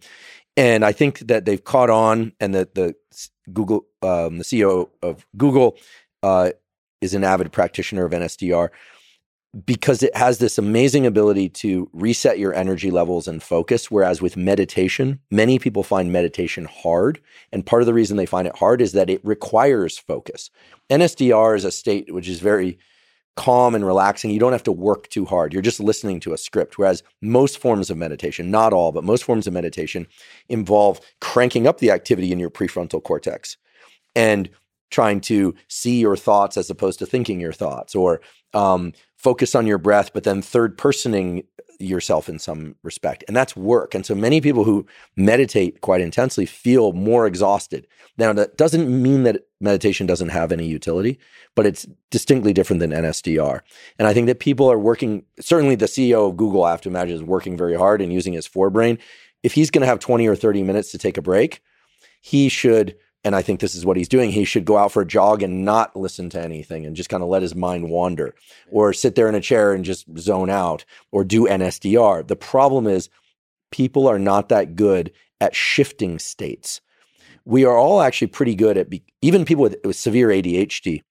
And 0.56 0.84
I 0.84 0.90
think 0.90 1.20
that 1.20 1.44
they've 1.44 1.62
caught 1.62 1.90
on, 1.90 2.32
and 2.40 2.54
that 2.56 2.74
the 2.74 2.96
Google, 3.52 3.86
um, 4.02 4.38
the 4.38 4.44
CEO 4.44 4.90
of 5.00 5.24
Google, 5.36 5.76
uh, 6.24 6.50
is 7.00 7.14
an 7.14 7.24
avid 7.24 7.52
practitioner 7.52 8.04
of 8.04 8.12
NSDR 8.12 8.70
because 9.66 10.02
it 10.02 10.16
has 10.16 10.38
this 10.38 10.56
amazing 10.56 11.04
ability 11.04 11.48
to 11.48 11.88
reset 11.92 12.38
your 12.38 12.54
energy 12.54 12.90
levels 12.90 13.28
and 13.28 13.42
focus. 13.42 13.90
Whereas 13.90 14.22
with 14.22 14.36
meditation, 14.36 15.20
many 15.30 15.58
people 15.58 15.82
find 15.82 16.10
meditation 16.10 16.64
hard. 16.64 17.20
And 17.52 17.66
part 17.66 17.82
of 17.82 17.86
the 17.86 17.92
reason 17.92 18.16
they 18.16 18.26
find 18.26 18.48
it 18.48 18.56
hard 18.56 18.80
is 18.80 18.92
that 18.92 19.10
it 19.10 19.20
requires 19.24 19.98
focus. 19.98 20.50
NSDR 20.90 21.54
is 21.54 21.66
a 21.66 21.70
state 21.70 22.12
which 22.14 22.28
is 22.28 22.40
very 22.40 22.78
calm 23.36 23.74
and 23.74 23.86
relaxing. 23.86 24.30
You 24.30 24.40
don't 24.40 24.52
have 24.52 24.62
to 24.64 24.72
work 24.72 25.08
too 25.08 25.26
hard. 25.26 25.52
You're 25.52 25.62
just 25.62 25.80
listening 25.80 26.20
to 26.20 26.32
a 26.32 26.38
script. 26.38 26.78
Whereas 26.78 27.02
most 27.20 27.58
forms 27.58 27.90
of 27.90 27.98
meditation, 27.98 28.50
not 28.50 28.72
all, 28.72 28.90
but 28.92 29.04
most 29.04 29.24
forms 29.24 29.46
of 29.46 29.52
meditation 29.52 30.06
involve 30.48 31.00
cranking 31.20 31.66
up 31.66 31.78
the 31.78 31.90
activity 31.90 32.32
in 32.32 32.38
your 32.38 32.50
prefrontal 32.50 33.02
cortex 33.02 33.56
and 34.14 34.48
trying 34.90 35.20
to 35.22 35.54
see 35.68 35.98
your 35.98 36.16
thoughts 36.16 36.56
as 36.56 36.70
opposed 36.70 36.98
to 36.98 37.06
thinking 37.06 37.40
your 37.40 37.52
thoughts 37.52 37.94
or 37.94 38.20
um, 38.54 38.92
focus 39.22 39.54
on 39.54 39.66
your 39.66 39.78
breath, 39.78 40.12
but 40.12 40.24
then 40.24 40.42
third 40.42 40.76
personing 40.76 41.44
yourself 41.78 42.28
in 42.28 42.38
some 42.38 42.74
respect. 42.82 43.24
And 43.26 43.36
that's 43.36 43.56
work. 43.56 43.94
And 43.94 44.04
so 44.04 44.14
many 44.14 44.40
people 44.40 44.64
who 44.64 44.86
meditate 45.16 45.80
quite 45.80 46.00
intensely 46.00 46.44
feel 46.44 46.92
more 46.92 47.26
exhausted. 47.26 47.86
Now, 48.18 48.32
that 48.32 48.56
doesn't 48.56 49.02
mean 49.02 49.22
that 49.22 49.46
meditation 49.60 50.06
doesn't 50.06 50.30
have 50.30 50.52
any 50.52 50.66
utility, 50.66 51.18
but 51.54 51.66
it's 51.66 51.86
distinctly 52.10 52.52
different 52.52 52.80
than 52.80 52.90
NSDR. 52.90 53.60
And 53.98 54.08
I 54.08 54.12
think 54.12 54.26
that 54.26 54.40
people 54.40 54.70
are 54.70 54.78
working, 54.78 55.24
certainly 55.40 55.76
the 55.76 55.86
CEO 55.86 56.28
of 56.28 56.36
Google, 56.36 56.64
I 56.64 56.70
have 56.70 56.82
to 56.82 56.88
imagine, 56.88 57.16
is 57.16 57.22
working 57.22 57.56
very 57.56 57.76
hard 57.76 58.00
and 58.02 58.12
using 58.12 58.32
his 58.32 58.48
forebrain. 58.48 58.98
If 59.42 59.54
he's 59.54 59.70
going 59.70 59.82
to 59.82 59.88
have 59.88 59.98
20 59.98 60.26
or 60.26 60.36
30 60.36 60.62
minutes 60.62 60.90
to 60.92 60.98
take 60.98 61.16
a 61.16 61.22
break, 61.22 61.62
he 62.20 62.48
should 62.48 62.96
and 63.24 63.36
I 63.36 63.42
think 63.42 63.60
this 63.60 63.74
is 63.74 63.86
what 63.86 63.96
he's 63.96 64.08
doing. 64.08 64.32
He 64.32 64.44
should 64.44 64.64
go 64.64 64.76
out 64.76 64.90
for 64.90 65.02
a 65.02 65.06
jog 65.06 65.42
and 65.42 65.64
not 65.64 65.94
listen 65.94 66.28
to 66.30 66.42
anything 66.42 66.84
and 66.84 66.96
just 66.96 67.08
kind 67.08 67.22
of 67.22 67.28
let 67.28 67.42
his 67.42 67.54
mind 67.54 67.88
wander 67.88 68.34
or 68.70 68.92
sit 68.92 69.14
there 69.14 69.28
in 69.28 69.34
a 69.34 69.40
chair 69.40 69.72
and 69.72 69.84
just 69.84 70.06
zone 70.18 70.50
out 70.50 70.84
or 71.12 71.22
do 71.22 71.46
NSDR. 71.46 72.26
The 72.26 72.36
problem 72.36 72.86
is 72.86 73.08
people 73.70 74.08
are 74.08 74.18
not 74.18 74.48
that 74.48 74.74
good 74.74 75.12
at 75.40 75.54
shifting 75.54 76.18
states. 76.18 76.80
We 77.44 77.64
are 77.64 77.76
all 77.76 78.00
actually 78.00 78.28
pretty 78.28 78.54
good 78.54 78.76
at, 78.76 78.90
be, 78.90 79.04
even 79.20 79.44
people 79.44 79.62
with, 79.62 79.76
with 79.84 79.96
severe 79.96 80.28
ADHD, 80.28 81.02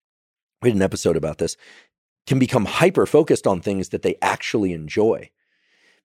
we 0.61 0.69
had 0.69 0.75
an 0.75 0.81
episode 0.81 1.17
about 1.17 1.37
this, 1.37 1.55
can 2.27 2.39
become 2.39 2.65
hyper 2.65 3.05
focused 3.05 3.47
on 3.47 3.61
things 3.61 3.89
that 3.89 4.01
they 4.01 4.15
actually 4.21 4.73
enjoy 4.73 5.29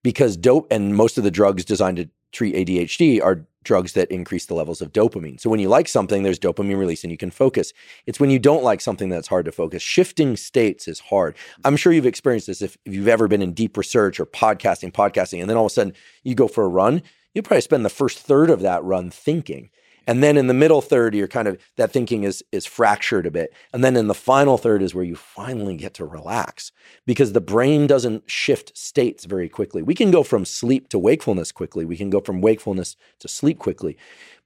because 0.03 0.37
dope 0.37 0.67
and 0.71 0.95
most 0.95 1.19
of 1.19 1.25
the 1.25 1.31
drugs 1.31 1.65
designed 1.65 1.97
to 1.97 2.09
treat 2.33 2.55
ADHD 2.55 3.23
are 3.23 3.47
drugs 3.67 3.93
that 3.95 4.11
increase 4.11 4.47
the 4.47 4.55
levels 4.55 4.81
of 4.81 4.93
dopamine. 4.93 5.41
So 5.41 5.51
when 5.51 5.61
you 5.61 5.69
like 5.69 5.89
something, 5.89 6.23
there's 6.23 6.39
dopamine 6.39 6.79
release 6.79 7.03
and 7.03 7.11
you 7.11 7.19
can 7.19 7.33
focus. 7.33 7.73
It's 8.07 8.21
when 8.21 8.31
you 8.31 8.39
don't 8.39 8.63
like 8.63 8.81
something 8.81 9.09
that's 9.09 9.29
hard 9.29 9.45
to 9.47 9.53
focus. 9.53 9.83
Shifting 9.83 10.37
states 10.37 10.87
is 10.87 11.01
hard. 11.01 11.37
I'm 11.65 11.77
sure 11.77 11.93
you've 11.93 12.07
experienced 12.07 12.47
this 12.47 12.63
if, 12.63 12.79
if 12.85 12.95
you've 12.95 13.09
ever 13.09 13.27
been 13.27 13.43
in 13.43 13.53
deep 13.53 13.77
research 13.77 14.21
or 14.21 14.27
podcasting, 14.27 14.93
podcasting, 14.93 15.41
and 15.41 15.51
then 15.51 15.57
all 15.57 15.67
of 15.67 15.73
a 15.73 15.75
sudden 15.75 15.95
you 16.23 16.35
go 16.35 16.49
for 16.49 16.65
a 16.65 16.69
run, 16.69 17.03
you 17.35 17.43
probably 17.43 17.61
spend 17.61 17.85
the 17.85 17.91
first 17.91 18.21
third 18.21 18.51
of 18.51 18.61
that 18.61 18.83
run 18.85 19.11
thinking. 19.11 19.69
And 20.07 20.23
then 20.23 20.37
in 20.37 20.47
the 20.47 20.55
middle 20.55 20.81
third, 20.81 21.15
you're 21.15 21.27
kind 21.27 21.49
of 21.49 21.59
that 21.77 21.93
thinking 21.93 22.23
is 22.23 22.45
is 22.53 22.65
fractured 22.65 23.27
a 23.27 23.31
bit. 23.31 23.53
And 23.73 23.83
then 23.83 23.97
in 23.97 24.07
the 24.07 24.15
final 24.15 24.57
third 24.57 24.83
is 24.83 24.95
where 24.95 25.05
you 25.05 25.17
finally 25.17 25.77
get 25.77 25.95
to 25.95 26.05
relax 26.05 26.73
because 27.07 27.33
the 27.33 27.41
brain 27.41 27.87
doesn't 27.87 28.31
shift 28.31 28.77
states 28.77 29.25
very 29.25 29.49
quickly. 29.49 29.83
We 29.83 29.95
can 29.95 30.11
go 30.11 30.23
from 30.23 30.45
sleep 30.45 30.89
to 30.91 30.99
wakefulness 30.99 31.51
quickly. 31.53 31.85
We 31.85 31.97
can 31.97 32.11
go 32.11 32.21
from 32.21 32.41
wakefulness 32.41 32.97
to 33.21 33.29
sleep 33.29 33.59
quickly. 33.59 33.97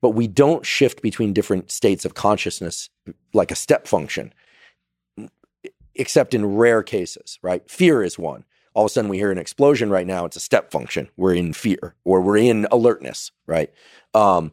But 0.01 0.11
we 0.11 0.27
don't 0.27 0.65
shift 0.65 1.03
between 1.03 1.35
different 1.35 1.71
states 1.71 2.05
of 2.05 2.15
consciousness 2.15 2.89
like 3.35 3.51
a 3.51 3.57
step 3.57 3.87
function, 3.87 4.33
except 5.95 6.33
in 6.33 6.57
rare 6.57 6.83
cases, 6.83 7.39
right? 7.43 7.69
Fear 7.71 8.03
is 8.03 8.19
one 8.19 8.45
all 8.73 8.85
of 8.85 8.91
a 8.91 8.93
sudden 8.93 9.11
we 9.11 9.19
hear 9.19 9.33
an 9.33 9.39
explosion 9.39 9.91
right 9.91 10.07
now 10.07 10.25
it's 10.25 10.37
a 10.37 10.41
step 10.41 10.71
function 10.71 11.09
we're 11.17 11.35
in 11.35 11.53
fear 11.53 11.95
or 12.05 12.21
we're 12.21 12.37
in 12.37 12.67
alertness 12.71 13.33
right 13.47 13.73
um, 14.15 14.53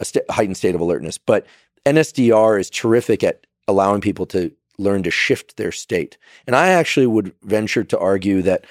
a 0.00 0.04
st- 0.04 0.30
heightened 0.30 0.56
state 0.56 0.74
of 0.74 0.80
alertness. 0.80 1.18
But 1.18 1.46
NSDR 1.86 2.60
is 2.60 2.70
terrific 2.70 3.22
at 3.22 3.46
allowing 3.66 4.00
people 4.00 4.26
to 4.26 4.50
learn 4.78 5.02
to 5.02 5.10
shift 5.10 5.56
their 5.56 5.72
state. 5.72 6.16
And 6.46 6.54
I 6.54 6.68
actually 6.68 7.06
would 7.06 7.34
venture 7.42 7.84
to 7.84 7.98
argue 7.98 8.42
that 8.42 8.64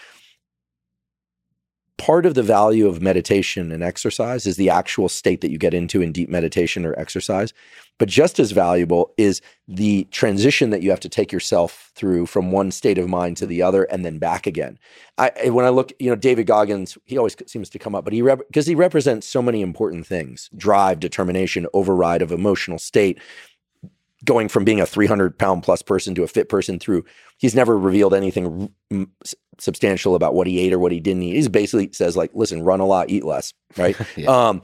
part 1.98 2.26
of 2.26 2.36
the 2.36 2.44
value 2.44 2.88
of 2.88 3.02
meditation 3.02 3.72
and 3.72 3.84
exercise 3.84 4.46
is 4.46 4.56
the 4.56 4.70
actual 4.70 5.10
state 5.10 5.42
that 5.42 5.52
you 5.52 5.58
get 5.58 5.74
into 5.74 6.02
in 6.02 6.12
deep 6.12 6.30
meditation 6.30 6.86
or 6.86 6.98
exercise. 7.00 7.54
But 7.98 8.08
just 8.08 8.40
as 8.40 8.52
valuable 8.52 9.14
is 9.18 9.42
the 9.68 10.04
transition 10.12 10.70
that 10.70 10.84
you 10.84 10.92
have 10.92 11.00
to 11.00 11.10
take 11.10 11.32
yourself 11.32 11.92
through 11.96 12.28
from 12.28 12.52
one 12.52 12.70
state 12.72 13.00
of 13.00 13.10
mind 13.10 13.38
to 13.38 13.48
the 13.48 13.64
other 13.64 13.86
and 13.86 14.06
then 14.06 14.20
back 14.20 14.46
again. 14.46 14.78
I, 15.18 15.50
when 15.50 15.66
I 15.66 15.70
look, 15.70 15.92
you 16.00 16.10
know, 16.10 16.16
David 16.16 16.46
Goggins, 16.46 16.98
he 17.06 17.18
always 17.18 17.36
seems 17.48 17.70
to 17.72 17.80
come 17.80 17.96
up, 17.96 18.04
but 18.04 18.14
he 18.14 18.22
because 18.22 18.68
rep- 18.68 18.72
he 18.72 18.76
represents 18.76 19.28
so 19.28 19.42
many 19.42 19.62
important 19.62 20.06
things: 20.06 20.52
drive, 20.56 21.00
determination, 21.00 21.66
override 21.74 22.22
of 22.22 22.32
emotional 22.32 22.78
state. 22.78 23.20
going 24.26 24.50
from 24.50 24.64
being 24.64 24.82
a 24.82 24.86
300 24.86 25.38
pound 25.38 25.64
plus 25.64 25.82
person 25.82 26.14
to 26.16 26.24
a 26.24 26.28
fit 26.28 26.50
person 26.50 26.80
through 26.80 27.06
he's 27.38 27.54
never 27.54 27.78
revealed 27.78 28.16
anything 28.16 28.68
substantial 29.60 30.16
about 30.16 30.34
what 30.34 30.48
he 30.48 30.60
ate 30.60 30.74
or 30.74 30.80
what 30.80 30.92
he 30.92 31.00
didn't 31.00 31.24
eat 31.24 31.42
he 31.42 31.48
basically 31.48 31.90
says 31.92 32.16
like 32.16 32.32
listen 32.34 32.64
run 32.64 32.80
a 32.80 32.86
lot 32.86 33.10
eat 33.10 33.24
less 33.24 33.54
right 33.78 33.98
yeah. 34.16 34.30
um, 34.30 34.62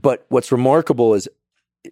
but 0.00 0.26
what's 0.28 0.52
remarkable 0.52 1.14
is 1.14 1.28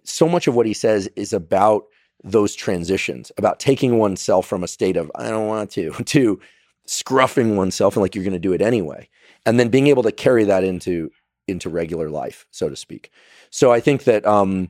so 0.03 0.27
much 0.27 0.47
of 0.47 0.55
what 0.55 0.65
he 0.65 0.73
says 0.73 1.09
is 1.15 1.33
about 1.33 1.85
those 2.23 2.55
transitions 2.55 3.31
about 3.37 3.59
taking 3.59 3.97
oneself 3.97 4.45
from 4.45 4.63
a 4.63 4.67
state 4.67 4.97
of 4.97 5.11
i 5.15 5.29
don't 5.29 5.47
want 5.47 5.69
to 5.69 5.91
to 6.05 6.39
scruffing 6.87 7.55
oneself 7.55 7.95
and 7.95 8.01
like 8.01 8.15
you're 8.15 8.23
going 8.23 8.31
to 8.31 8.39
do 8.39 8.53
it 8.53 8.61
anyway 8.61 9.07
and 9.45 9.59
then 9.59 9.69
being 9.69 9.87
able 9.87 10.03
to 10.03 10.11
carry 10.11 10.43
that 10.45 10.63
into 10.63 11.11
into 11.47 11.69
regular 11.69 12.09
life 12.09 12.45
so 12.51 12.69
to 12.69 12.75
speak 12.75 13.11
so 13.49 13.71
i 13.71 13.79
think 13.79 14.05
that 14.05 14.25
um 14.25 14.69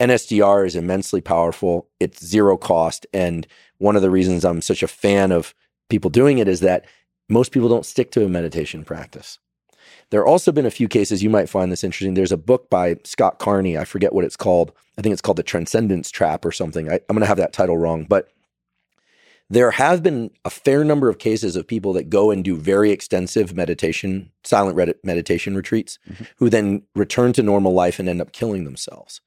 NSDR 0.00 0.66
is 0.66 0.76
immensely 0.76 1.20
powerful. 1.20 1.88
It's 2.00 2.24
zero 2.24 2.56
cost. 2.56 3.06
And 3.12 3.46
one 3.78 3.96
of 3.96 4.02
the 4.02 4.10
reasons 4.10 4.44
I'm 4.44 4.60
such 4.60 4.82
a 4.82 4.88
fan 4.88 5.32
of 5.32 5.54
people 5.88 6.10
doing 6.10 6.38
it 6.38 6.48
is 6.48 6.60
that 6.60 6.86
most 7.28 7.52
people 7.52 7.68
don't 7.68 7.86
stick 7.86 8.10
to 8.12 8.24
a 8.24 8.28
meditation 8.28 8.84
practice. 8.84 9.38
There 10.10 10.20
have 10.20 10.28
also 10.28 10.52
been 10.52 10.66
a 10.66 10.70
few 10.70 10.88
cases, 10.88 11.22
you 11.22 11.30
might 11.30 11.48
find 11.48 11.72
this 11.72 11.84
interesting. 11.84 12.14
There's 12.14 12.32
a 12.32 12.36
book 12.36 12.70
by 12.70 12.96
Scott 13.04 13.38
Carney. 13.38 13.76
I 13.76 13.84
forget 13.84 14.12
what 14.12 14.24
it's 14.24 14.36
called. 14.36 14.72
I 14.98 15.02
think 15.02 15.12
it's 15.12 15.22
called 15.22 15.38
The 15.38 15.42
Transcendence 15.42 16.10
Trap 16.10 16.44
or 16.44 16.52
something. 16.52 16.90
I, 16.90 16.94
am 16.94 17.00
going 17.08 17.20
to 17.20 17.26
have 17.26 17.38
that 17.38 17.52
title 17.52 17.78
wrong. 17.78 18.04
But 18.04 18.28
there 19.50 19.72
have 19.72 20.02
been 20.02 20.30
a 20.44 20.50
fair 20.50 20.84
number 20.84 21.08
of 21.08 21.18
cases 21.18 21.56
of 21.56 21.66
people 21.66 21.92
that 21.94 22.10
go 22.10 22.30
and 22.30 22.44
do 22.44 22.56
very 22.56 22.90
extensive 22.90 23.54
meditation, 23.54 24.30
silent 24.42 24.76
meditation 25.02 25.56
retreats, 25.56 25.98
mm-hmm. 26.08 26.24
who 26.36 26.48
then 26.48 26.82
return 26.94 27.32
to 27.34 27.42
normal 27.42 27.72
life 27.72 27.98
and 27.98 28.08
end 28.08 28.20
up 28.20 28.32
killing 28.32 28.64
themselves 28.64 29.20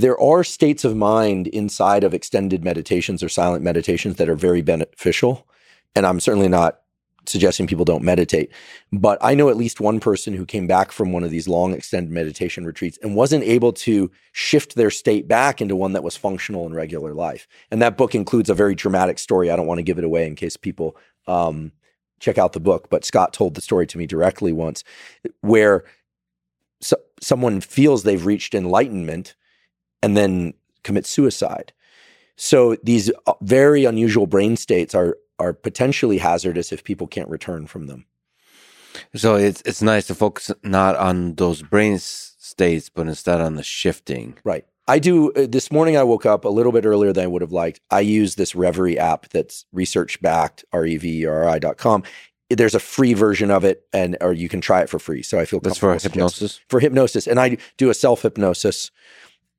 there 0.00 0.18
are 0.18 0.42
states 0.42 0.84
of 0.84 0.96
mind 0.96 1.46
inside 1.48 2.04
of 2.04 2.14
extended 2.14 2.64
meditations 2.64 3.22
or 3.22 3.28
silent 3.28 3.62
meditations 3.62 4.16
that 4.16 4.28
are 4.28 4.34
very 4.34 4.62
beneficial. 4.62 5.46
And 5.94 6.06
I'm 6.06 6.20
certainly 6.20 6.48
not 6.48 6.80
suggesting 7.26 7.66
people 7.66 7.84
don't 7.84 8.02
meditate, 8.02 8.50
but 8.92 9.18
I 9.20 9.34
know 9.34 9.50
at 9.50 9.56
least 9.56 9.80
one 9.80 10.00
person 10.00 10.34
who 10.34 10.46
came 10.46 10.66
back 10.66 10.90
from 10.90 11.12
one 11.12 11.22
of 11.22 11.30
these 11.30 11.48
long 11.48 11.72
extended 11.72 12.12
meditation 12.12 12.64
retreats 12.64 12.98
and 13.02 13.14
wasn't 13.14 13.44
able 13.44 13.72
to 13.74 14.10
shift 14.32 14.74
their 14.74 14.90
state 14.90 15.28
back 15.28 15.60
into 15.60 15.76
one 15.76 15.92
that 15.92 16.02
was 16.02 16.16
functional 16.16 16.66
in 16.66 16.74
regular 16.74 17.14
life. 17.14 17.46
And 17.70 17.82
that 17.82 17.96
book 17.96 18.14
includes 18.14 18.50
a 18.50 18.54
very 18.54 18.74
dramatic 18.74 19.18
story. 19.18 19.50
I 19.50 19.56
don't 19.56 19.66
want 19.66 19.78
to 19.78 19.84
give 19.84 19.98
it 19.98 20.04
away 20.04 20.26
in 20.26 20.34
case 20.34 20.56
people 20.56 20.96
um, 21.26 21.72
check 22.20 22.38
out 22.38 22.52
the 22.52 22.60
book, 22.60 22.88
but 22.90 23.04
Scott 23.04 23.32
told 23.32 23.54
the 23.54 23.60
story 23.60 23.86
to 23.88 23.98
me 23.98 24.06
directly 24.06 24.52
once 24.52 24.82
where 25.40 25.84
so, 26.80 26.96
someone 27.20 27.60
feels 27.60 28.02
they've 28.02 28.24
reached 28.24 28.54
enlightenment 28.54 29.34
and 30.02 30.16
then 30.16 30.54
commits 30.82 31.10
suicide. 31.10 31.72
So 32.36 32.76
these 32.82 33.10
uh, 33.26 33.34
very 33.42 33.84
unusual 33.84 34.26
brain 34.26 34.56
states 34.56 34.94
are 34.94 35.18
are 35.40 35.52
potentially 35.52 36.18
hazardous 36.18 36.72
if 36.72 36.84
people 36.84 37.06
can't 37.06 37.28
return 37.28 37.66
from 37.66 37.86
them. 37.86 38.06
So 39.14 39.36
it's 39.36 39.62
it's 39.64 39.82
nice 39.82 40.06
to 40.08 40.14
focus 40.14 40.50
not 40.62 40.96
on 40.96 41.34
those 41.34 41.62
brain 41.62 41.98
states, 41.98 42.88
but 42.88 43.06
instead 43.06 43.40
on 43.40 43.54
the 43.54 43.62
shifting. 43.62 44.36
Right. 44.44 44.64
I 44.86 44.98
do. 44.98 45.30
Uh, 45.32 45.46
this 45.48 45.70
morning, 45.70 45.96
I 45.96 46.02
woke 46.02 46.26
up 46.26 46.44
a 46.44 46.48
little 46.48 46.72
bit 46.72 46.84
earlier 46.84 47.12
than 47.12 47.24
I 47.24 47.28
would 47.28 47.42
have 47.42 47.52
liked. 47.52 47.80
I 47.90 48.00
use 48.00 48.34
this 48.34 48.52
Reveri 48.52 48.96
app 48.96 49.28
that's 49.28 49.64
research 49.72 50.20
backed, 50.20 50.64
R 50.72 50.84
E 50.84 50.96
V 50.96 51.22
E 51.22 51.26
R 51.26 51.48
I.com. 51.48 52.02
There's 52.50 52.74
a 52.74 52.80
free 52.80 53.14
version 53.14 53.52
of 53.52 53.64
it, 53.64 53.86
and 53.92 54.16
or 54.20 54.32
you 54.32 54.48
can 54.48 54.60
try 54.60 54.80
it 54.80 54.88
for 54.88 54.98
free. 54.98 55.22
So 55.22 55.38
I 55.38 55.44
feel 55.44 55.60
that's 55.60 55.78
for 55.78 55.96
hypnosis. 55.96 56.60
For 56.68 56.80
hypnosis, 56.80 57.28
and 57.28 57.38
I 57.38 57.58
do 57.76 57.90
a 57.90 57.94
self 57.94 58.22
hypnosis 58.22 58.90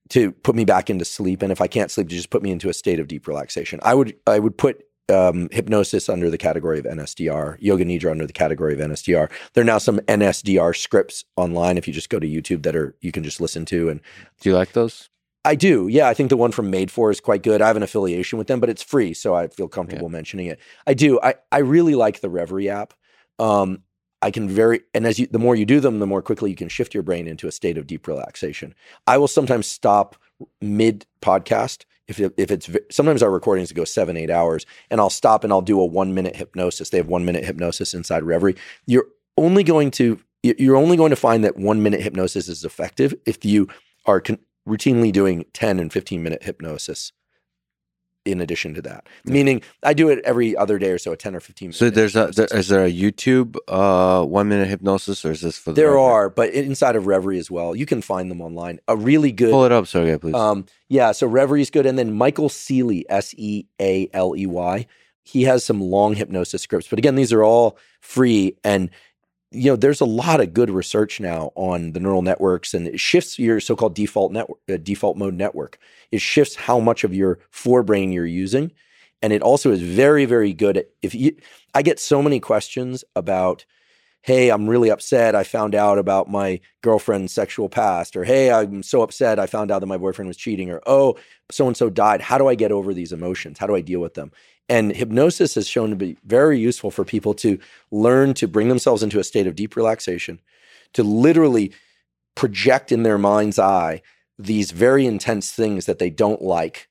to 0.10 0.34
put 0.34 0.56
me 0.56 0.66
back 0.66 0.90
into 0.90 1.06
sleep. 1.06 1.42
And 1.42 1.54
if 1.54 1.62
I 1.62 1.68
can't 1.68 1.90
sleep, 1.90 2.10
to 2.10 2.16
just 2.16 2.30
put 2.30 2.44
me 2.44 2.52
into 2.52 2.68
a 2.68 2.74
state 2.74 3.00
of 3.00 3.08
deep 3.08 3.28
relaxation. 3.28 3.80
I 3.84 3.94
would 3.94 4.18
I 4.28 4.40
would 4.40 4.58
put 4.58 4.84
um, 5.10 5.50
hypnosis 5.52 6.10
under 6.10 6.30
the 6.30 6.38
category 6.38 6.80
of 6.80 6.86
NSDR, 6.86 7.58
yoga 7.60 7.86
nidra 7.86 8.12
under 8.12 8.28
the 8.28 8.34
category 8.34 8.74
of 8.74 8.80
NSDR. 8.80 9.30
There 9.54 9.62
are 9.62 9.66
now 9.66 9.78
some 9.78 10.00
NSDR 10.02 10.76
scripts 10.76 11.26
online. 11.36 11.78
If 11.78 11.88
you 11.88 11.94
just 11.94 12.10
go 12.10 12.20
to 12.20 12.28
YouTube, 12.28 12.64
that 12.64 12.76
are 12.76 12.96
you 13.02 13.12
can 13.12 13.24
just 13.24 13.42
listen 13.42 13.66
to. 13.66 13.90
And 13.90 14.02
do 14.40 14.50
you 14.50 14.56
like 14.56 14.74
those? 14.74 15.10
I 15.44 15.56
do. 15.56 15.88
Yeah, 15.88 16.08
I 16.08 16.14
think 16.14 16.30
the 16.30 16.38
one 16.38 16.52
from 16.52 16.72
Madefor 16.72 17.12
is 17.12 17.20
quite 17.20 17.42
good. 17.42 17.62
I 17.62 17.68
have 17.68 17.78
an 17.78 17.84
affiliation 17.84 18.38
with 18.38 18.48
them, 18.48 18.60
but 18.60 18.70
it's 18.70 18.84
free, 18.84 19.14
so 19.14 19.34
I 19.34 19.48
feel 19.48 19.68
comfortable 19.68 20.08
yeah. 20.08 20.14
mentioning 20.14 20.46
it. 20.48 20.60
I 20.86 20.94
do. 20.94 21.20
I 21.22 21.36
I 21.52 21.60
really 21.60 21.96
like 21.96 22.22
the 22.22 22.30
Reveri 22.30 22.68
app. 22.68 22.94
Um, 23.40 23.84
I 24.22 24.30
can 24.30 24.48
very 24.48 24.82
and 24.94 25.08
as 25.08 25.20
you 25.20 25.28
the 25.28 25.40
more 25.40 25.56
you 25.56 25.66
do 25.66 25.80
them, 25.80 26.00
the 26.00 26.06
more 26.06 26.22
quickly 26.22 26.52
you 26.52 26.56
can 26.56 26.70
shift 26.70 26.94
your 26.94 27.04
brain 27.04 27.28
into 27.28 27.48
a 27.48 27.52
state 27.52 27.78
of 27.78 27.88
deep 27.88 28.08
relaxation. 28.08 28.76
I 29.08 29.18
will 29.18 29.28
sometimes 29.28 29.68
stop 29.68 30.16
mid 30.62 31.08
podcast 31.22 31.86
if 32.20 32.32
if 32.38 32.52
it's 32.52 32.70
sometimes 32.90 33.24
our 33.24 33.32
recordings 33.32 33.72
go 33.72 33.86
seven 33.86 34.18
eight 34.18 34.30
hours, 34.30 34.66
and 34.90 35.00
I'll 35.00 35.10
stop 35.10 35.44
and 35.44 35.54
I'll 35.54 35.62
do 35.62 35.80
a 35.80 35.86
one 35.86 36.14
minute 36.14 36.36
hypnosis. 36.36 36.90
They 36.90 36.98
have 36.98 37.08
one 37.08 37.26
minute 37.26 37.46
hypnosis 37.46 37.94
inside 37.94 38.24
Reveri. 38.24 38.58
You're 38.86 39.08
only 39.38 39.64
going 39.64 39.92
to 39.92 40.20
you're 40.44 40.76
only 40.76 40.98
going 40.98 41.12
to 41.12 41.16
find 41.16 41.44
that 41.44 41.58
one 41.58 41.84
minute 41.84 42.02
hypnosis 42.02 42.48
is 42.48 42.64
effective 42.64 43.14
if 43.26 43.46
you 43.46 43.68
are 44.06 44.20
con- 44.20 44.40
routinely 44.68 45.12
doing 45.12 45.46
10 45.54 45.80
and 45.80 45.94
15 45.94 46.24
minute 46.24 46.44
hypnosis 46.44 47.12
in 48.26 48.42
addition 48.42 48.74
to 48.76 48.82
that. 48.84 49.08
Yeah. 49.26 49.34
Meaning, 49.34 49.62
I 49.84 49.94
do 49.94 50.10
it 50.10 50.20
every 50.24 50.56
other 50.56 50.78
day 50.78 50.92
or 50.92 50.98
so, 50.98 51.12
a 51.12 51.18
ten 51.18 51.36
or 51.36 51.40
fifteen. 51.40 51.72
So 51.72 51.90
there's 51.90 52.16
a 52.16 52.28
there, 52.28 52.48
is 52.52 52.68
there 52.68 52.86
a 52.86 52.92
YouTube 52.92 53.56
uh, 53.68 54.26
one 54.26 54.50
minute 54.50 54.68
hypnosis, 54.68 55.26
or 55.26 55.32
is 55.32 55.42
this 55.42 55.58
for? 55.58 55.72
The 55.72 55.82
there 55.82 55.98
are, 55.98 56.30
but 56.30 56.50
inside 56.52 56.96
of 56.96 57.06
Reveri 57.06 57.38
as 57.38 57.50
well, 57.50 57.76
you 57.76 57.86
can 57.86 58.02
find 58.02 58.30
them 58.30 58.42
online. 58.42 58.80
A 58.88 58.96
really 58.96 59.32
good. 59.32 59.52
Pull 59.52 59.66
it 59.66 59.72
up, 59.72 59.88
Sergey, 59.88 60.18
please. 60.18 60.36
Um, 60.36 60.66
yeah, 60.90 61.12
so 61.12 61.30
Reveri 61.30 61.62
is 61.62 61.70
good, 61.70 61.86
and 61.86 61.98
then 61.98 62.14
Michael 62.14 62.50
Sealey, 62.50 63.04
S 63.10 63.34
E 63.38 63.66
A 63.82 64.10
L 64.14 64.36
E 64.36 64.46
Y. 64.46 64.86
He 65.24 65.44
has 65.44 65.64
some 65.64 65.80
long 65.80 66.16
hypnosis 66.16 66.64
scripts, 66.64 66.88
but 66.88 66.98
again, 66.98 67.16
these 67.16 67.32
are 67.32 67.44
all 67.44 67.78
free 68.00 68.58
and 68.64 68.90
you 69.52 69.70
know, 69.70 69.76
there's 69.76 70.02
a 70.02 70.06
lot 70.06 70.40
of 70.40 70.54
good 70.54 70.70
research 70.70 71.20
now 71.20 71.52
on 71.56 71.92
the 71.92 72.00
neural 72.00 72.22
networks, 72.22 72.74
and 72.74 72.88
it 72.88 73.00
shifts 73.00 73.38
your 73.38 73.60
so-called 73.60 73.94
default 73.94 74.32
network, 74.32 74.60
uh, 74.70 74.78
default 74.78 75.18
mode 75.18 75.34
network. 75.34 75.78
It 76.12 76.22
shifts 76.22 76.56
how 76.56 76.80
much 76.80 77.04
of 77.04 77.14
your 77.14 77.40
forebrain 77.54 78.14
you're 78.14 78.26
using, 78.26 78.72
and 79.22 79.34
it 79.34 79.42
also 79.42 79.72
is 79.72 79.82
very, 79.82 80.26
very 80.26 80.54
good 80.54 80.78
at 80.78 80.90
if 81.02 81.14
you. 81.14 81.36
I 81.74 81.82
get 81.82 82.00
so 82.00 82.22
many 82.22 82.40
questions 82.40 83.04
about, 83.16 83.66
hey, 84.22 84.50
I'm 84.52 84.70
really 84.70 84.90
upset. 84.90 85.36
I 85.36 85.44
found 85.44 85.76
out 85.76 85.98
about 85.98 86.30
my 86.30 86.62
girlfriend's 86.82 87.34
sexual 87.34 87.68
past, 87.68 88.16
or 88.16 88.24
hey, 88.24 88.52
I'm 88.52 88.84
so 88.84 89.02
upset. 89.02 89.38
I 89.40 89.48
found 89.48 89.70
out 89.70 89.80
that 89.80 89.88
my 89.88 89.98
boyfriend 89.98 90.30
was 90.30 90.38
cheating, 90.38 90.70
or 90.72 90.82
oh, 90.86 91.18
so 91.52 91.68
and 91.68 91.76
so 91.76 91.90
died. 91.90 92.22
How 92.22 92.38
do 92.38 92.48
I 92.48 92.56
get 92.56 92.72
over 92.72 92.94
these 92.94 93.12
emotions? 93.12 93.60
How 93.60 93.68
do 93.68 93.76
I 93.76 93.82
deal 93.82 94.00
with 94.00 94.14
them? 94.14 94.32
And 94.70 94.96
hypnosis 94.96 95.56
has 95.56 95.68
shown 95.68 95.90
to 95.90 95.96
be 95.96 96.18
very 96.24 96.58
useful 96.58 96.92
for 96.92 97.04
people 97.04 97.34
to 97.36 97.60
learn 97.92 98.34
to 98.36 98.48
bring 98.48 98.70
themselves 98.70 99.04
into 99.04 99.20
a 99.20 99.24
state 99.24 99.48
of 99.48 99.56
deep 99.56 99.76
relaxation, 99.76 100.40
to 100.94 101.04
literally 101.04 101.74
project 102.36 102.92
in 102.92 103.04
their 103.04 103.18
mind's 103.18 103.60
eye 103.60 104.02
these 104.40 104.72
very 104.72 105.06
intense 105.06 105.52
things 105.52 105.86
that 105.86 106.00
they 106.00 106.10
don't 106.10 106.42
like. 106.42 106.88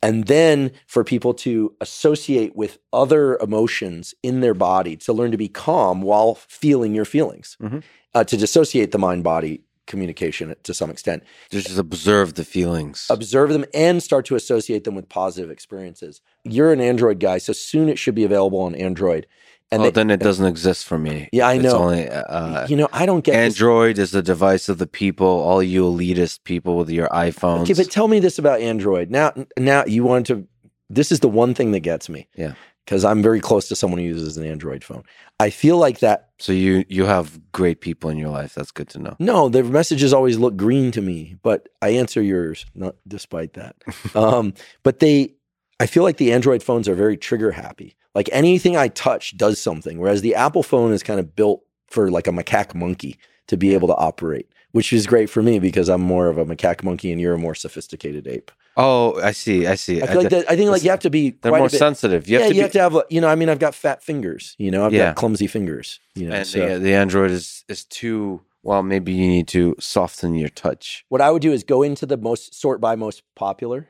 And 0.00 0.26
then 0.26 0.72
for 0.86 1.04
people 1.04 1.34
to 1.34 1.74
associate 1.80 2.56
with 2.56 2.78
other 2.92 3.36
emotions 3.38 4.14
in 4.22 4.40
their 4.40 4.54
body, 4.54 4.96
to 4.98 5.12
learn 5.12 5.30
to 5.30 5.36
be 5.36 5.48
calm 5.48 6.02
while 6.02 6.34
feeling 6.34 6.94
your 6.94 7.04
feelings, 7.04 7.56
mm-hmm. 7.60 7.80
uh, 8.14 8.24
to 8.24 8.36
dissociate 8.36 8.90
the 8.90 8.98
mind 8.98 9.22
body 9.22 9.62
communication 9.92 10.54
to 10.62 10.72
some 10.72 10.90
extent. 10.90 11.22
Just 11.50 11.78
observe 11.78 12.34
the 12.34 12.44
feelings. 12.44 13.06
Observe 13.10 13.50
them 13.50 13.66
and 13.74 14.02
start 14.02 14.24
to 14.24 14.34
associate 14.34 14.84
them 14.84 14.94
with 14.94 15.10
positive 15.10 15.50
experiences. 15.50 16.22
You're 16.44 16.72
an 16.72 16.80
Android 16.80 17.20
guy, 17.20 17.36
so 17.36 17.52
soon 17.52 17.90
it 17.90 17.98
should 17.98 18.14
be 18.14 18.24
available 18.24 18.60
on 18.60 18.74
Android. 18.74 19.26
And 19.70 19.82
oh, 19.82 19.84
they, 19.84 19.90
then 19.90 20.10
it 20.10 20.20
doesn't 20.20 20.46
exist 20.46 20.86
for 20.86 20.98
me. 20.98 21.28
Yeah, 21.30 21.46
I 21.46 21.58
know. 21.58 21.76
Only, 21.76 22.08
uh, 22.08 22.66
you 22.68 22.76
know, 22.76 22.88
I 22.92 23.04
don't 23.04 23.22
get 23.22 23.34
Android 23.34 23.96
this. 23.96 24.08
is 24.08 24.10
the 24.12 24.22
device 24.22 24.70
of 24.70 24.78
the 24.78 24.86
people. 24.86 25.26
All 25.26 25.62
you 25.62 25.84
elitist 25.84 26.44
people 26.44 26.76
with 26.78 26.88
your 26.88 27.08
iPhones. 27.08 27.62
Okay, 27.62 27.74
but 27.74 27.90
tell 27.90 28.08
me 28.08 28.18
this 28.18 28.38
about 28.38 28.60
Android. 28.60 29.10
Now, 29.10 29.32
now 29.58 29.84
you 29.86 30.04
want 30.04 30.26
to. 30.28 30.46
This 30.88 31.12
is 31.12 31.20
the 31.20 31.28
one 31.28 31.54
thing 31.54 31.72
that 31.72 31.80
gets 31.80 32.08
me. 32.08 32.28
Yeah 32.34 32.54
because 32.84 33.04
I'm 33.04 33.22
very 33.22 33.40
close 33.40 33.68
to 33.68 33.76
someone 33.76 34.00
who 34.00 34.06
uses 34.06 34.36
an 34.36 34.46
Android 34.46 34.84
phone. 34.84 35.04
I 35.38 35.50
feel 35.50 35.78
like 35.78 36.00
that. 36.00 36.30
So 36.38 36.52
you 36.52 36.84
you 36.88 37.06
have 37.06 37.40
great 37.52 37.80
people 37.80 38.10
in 38.10 38.18
your 38.18 38.30
life. 38.30 38.54
That's 38.54 38.70
good 38.70 38.88
to 38.90 38.98
know. 38.98 39.16
No, 39.18 39.48
the 39.48 39.62
messages 39.62 40.12
always 40.12 40.38
look 40.38 40.56
green 40.56 40.90
to 40.92 41.00
me, 41.00 41.36
but 41.42 41.68
I 41.80 41.90
answer 41.90 42.22
yours, 42.22 42.66
not 42.74 42.96
despite 43.06 43.54
that. 43.54 43.76
um, 44.14 44.54
but 44.82 44.98
they, 44.98 45.34
I 45.80 45.86
feel 45.86 46.02
like 46.02 46.16
the 46.16 46.32
Android 46.32 46.62
phones 46.62 46.88
are 46.88 46.94
very 46.94 47.16
trigger 47.16 47.52
happy. 47.52 47.96
Like 48.14 48.28
anything 48.32 48.76
I 48.76 48.88
touch 48.88 49.36
does 49.36 49.60
something, 49.60 49.98
whereas 49.98 50.20
the 50.20 50.34
Apple 50.34 50.62
phone 50.62 50.92
is 50.92 51.02
kind 51.02 51.18
of 51.18 51.34
built 51.34 51.62
for 51.88 52.10
like 52.10 52.26
a 52.26 52.30
macaque 52.32 52.74
monkey 52.74 53.18
to 53.48 53.56
be 53.56 53.74
able 53.74 53.88
to 53.88 53.96
operate, 53.96 54.48
which 54.72 54.92
is 54.92 55.06
great 55.06 55.30
for 55.30 55.42
me 55.42 55.58
because 55.58 55.88
I'm 55.88 56.02
more 56.02 56.28
of 56.28 56.38
a 56.38 56.44
macaque 56.44 56.82
monkey 56.82 57.10
and 57.12 57.20
you're 57.20 57.34
a 57.34 57.38
more 57.38 57.54
sophisticated 57.54 58.26
ape. 58.26 58.50
Oh, 58.76 59.20
I 59.20 59.32
see. 59.32 59.66
I 59.66 59.74
see. 59.74 60.02
I 60.02 60.06
feel 60.06 60.22
like 60.22 60.30
that, 60.30 60.50
I 60.50 60.56
think 60.56 60.70
like 60.70 60.82
you 60.82 60.90
have 60.90 61.00
to 61.00 61.10
be. 61.10 61.30
They're 61.30 61.52
more 61.52 61.68
sensitive. 61.68 62.26
You 62.28 62.38
have 62.38 62.44
yeah, 62.44 62.48
you 62.48 62.54
be, 62.54 62.60
have 62.60 62.72
to 62.72 62.80
have. 62.80 62.96
You 63.10 63.20
know, 63.20 63.28
I 63.28 63.34
mean, 63.34 63.48
I've 63.48 63.58
got 63.58 63.74
fat 63.74 64.02
fingers. 64.02 64.54
You 64.58 64.70
know, 64.70 64.86
I've 64.86 64.92
yeah. 64.94 65.08
got 65.08 65.16
clumsy 65.16 65.46
fingers. 65.46 66.00
You 66.14 66.28
know, 66.28 66.36
and 66.36 66.46
so. 66.46 66.66
the, 66.66 66.78
the 66.78 66.94
Android 66.94 67.30
is 67.30 67.64
is 67.68 67.84
too. 67.84 68.42
Well, 68.62 68.82
maybe 68.82 69.12
you 69.12 69.26
need 69.26 69.48
to 69.48 69.74
soften 69.80 70.36
your 70.36 70.48
touch. 70.48 71.04
What 71.08 71.20
I 71.20 71.30
would 71.32 71.42
do 71.42 71.52
is 71.52 71.64
go 71.64 71.82
into 71.82 72.06
the 72.06 72.16
most 72.16 72.54
sort 72.54 72.80
by 72.80 72.94
most 72.94 73.24
popular, 73.34 73.88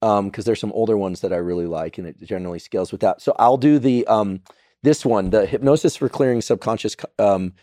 because 0.00 0.44
there's 0.44 0.60
some 0.60 0.72
older 0.72 0.96
ones 0.96 1.20
that 1.20 1.32
I 1.32 1.36
really 1.36 1.66
like, 1.66 1.98
and 1.98 2.06
it 2.06 2.22
generally 2.22 2.60
scales 2.60 2.92
with 2.92 3.00
that. 3.00 3.20
So 3.20 3.34
I'll 3.38 3.56
do 3.56 3.78
the 3.78 4.06
um, 4.06 4.40
this 4.82 5.04
one, 5.04 5.30
the 5.30 5.46
hypnosis 5.46 5.96
for 5.96 6.08
clearing 6.08 6.40
subconscious 6.40 6.96
um, 7.18 7.54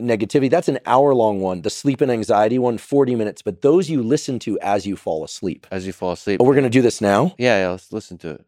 negativity. 0.00 0.50
That's 0.50 0.68
an 0.68 0.78
hour 0.86 1.14
long 1.14 1.40
one. 1.40 1.62
The 1.62 1.70
sleep 1.70 2.00
and 2.00 2.10
anxiety 2.10 2.58
one, 2.58 2.78
40 2.78 3.14
minutes. 3.14 3.42
But 3.42 3.62
those 3.62 3.90
you 3.90 4.02
listen 4.02 4.38
to 4.40 4.58
as 4.60 4.86
you 4.86 4.96
fall 4.96 5.24
asleep. 5.24 5.66
As 5.70 5.86
you 5.86 5.92
fall 5.92 6.12
asleep. 6.12 6.38
But 6.38 6.44
we're 6.44 6.54
going 6.54 6.64
to 6.64 6.70
do 6.70 6.82
this 6.82 7.00
now. 7.00 7.34
yeah, 7.38 7.62
yeah, 7.64 7.70
let's 7.70 7.92
listen 7.92 8.18
to 8.18 8.30
it. 8.30 8.46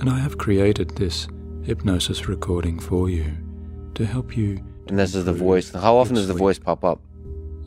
And 0.00 0.08
I 0.10 0.18
have 0.18 0.38
created 0.38 0.90
this 0.96 1.28
hypnosis 1.64 2.26
recording 2.28 2.78
for 2.78 3.08
you 3.08 3.32
to 3.94 4.04
help 4.04 4.36
you. 4.36 4.62
And 4.88 4.98
this 4.98 5.14
is 5.14 5.24
the 5.24 5.32
voice. 5.32 5.70
How 5.72 5.96
often 5.96 6.16
does 6.16 6.28
the 6.28 6.34
voice 6.34 6.58
pop 6.58 6.84
up? 6.84 7.00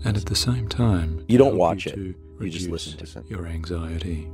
And 0.05 0.15
at 0.15 0.25
the 0.25 0.35
same 0.35 0.67
time, 0.67 1.25
You 1.27 1.37
don't 1.37 1.47
help 1.49 1.59
watch 1.59 1.87
it. 1.87 1.97
You 1.97 2.49
just 2.49 2.69
listen 2.69 2.97
to 2.97 3.19
it. 3.19 3.25
your 3.29 3.47
anxiety. 3.47 4.27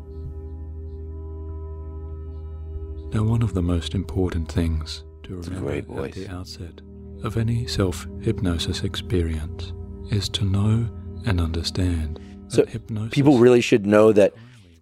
Now, 3.13 3.23
one 3.23 3.41
of 3.43 3.53
the 3.53 3.61
most 3.61 3.93
important 3.93 4.51
things 4.51 5.03
to 5.23 5.35
remember 5.37 6.03
at 6.05 6.11
the 6.13 6.27
outset 6.29 6.81
of 7.23 7.37
any 7.37 7.65
self 7.67 8.07
hypnosis 8.21 8.83
experience 8.83 9.73
is 10.11 10.29
to 10.29 10.45
know 10.45 10.89
and 11.25 11.39
understand 11.39 12.19
that 12.49 12.51
So, 12.51 12.65
hypnosis. 12.65 13.13
People 13.13 13.39
really 13.39 13.61
should 13.61 13.85
know 13.85 14.11
that 14.11 14.33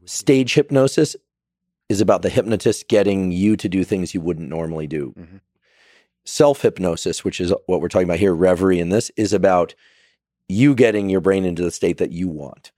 stage 0.05 0.53
hypnosis 0.55 1.15
is 1.89 2.01
about 2.01 2.21
the 2.21 2.29
hypnotist 2.29 2.87
getting 2.87 3.31
you 3.31 3.55
to 3.57 3.69
do 3.69 3.83
things 3.83 4.13
you 4.13 4.21
wouldn't 4.21 4.49
normally 4.49 4.87
do. 4.87 5.13
Mhm. 5.17 5.41
Self 6.23 6.61
hypnosis, 6.61 7.23
which 7.23 7.39
is 7.39 7.53
what 7.67 7.81
we're 7.81 7.87
talking 7.87 8.07
about 8.07 8.19
here, 8.19 8.35
Reveri 8.35 8.79
in 8.79 8.89
this, 8.89 9.11
is 9.17 9.33
about 9.33 9.75
you 10.47 10.75
getting 10.75 11.09
your 11.09 11.21
brain 11.21 11.45
into 11.45 11.63
the 11.63 11.71
state 11.71 11.97
that 11.97 12.11
you 12.11 12.27
want. 12.27 12.71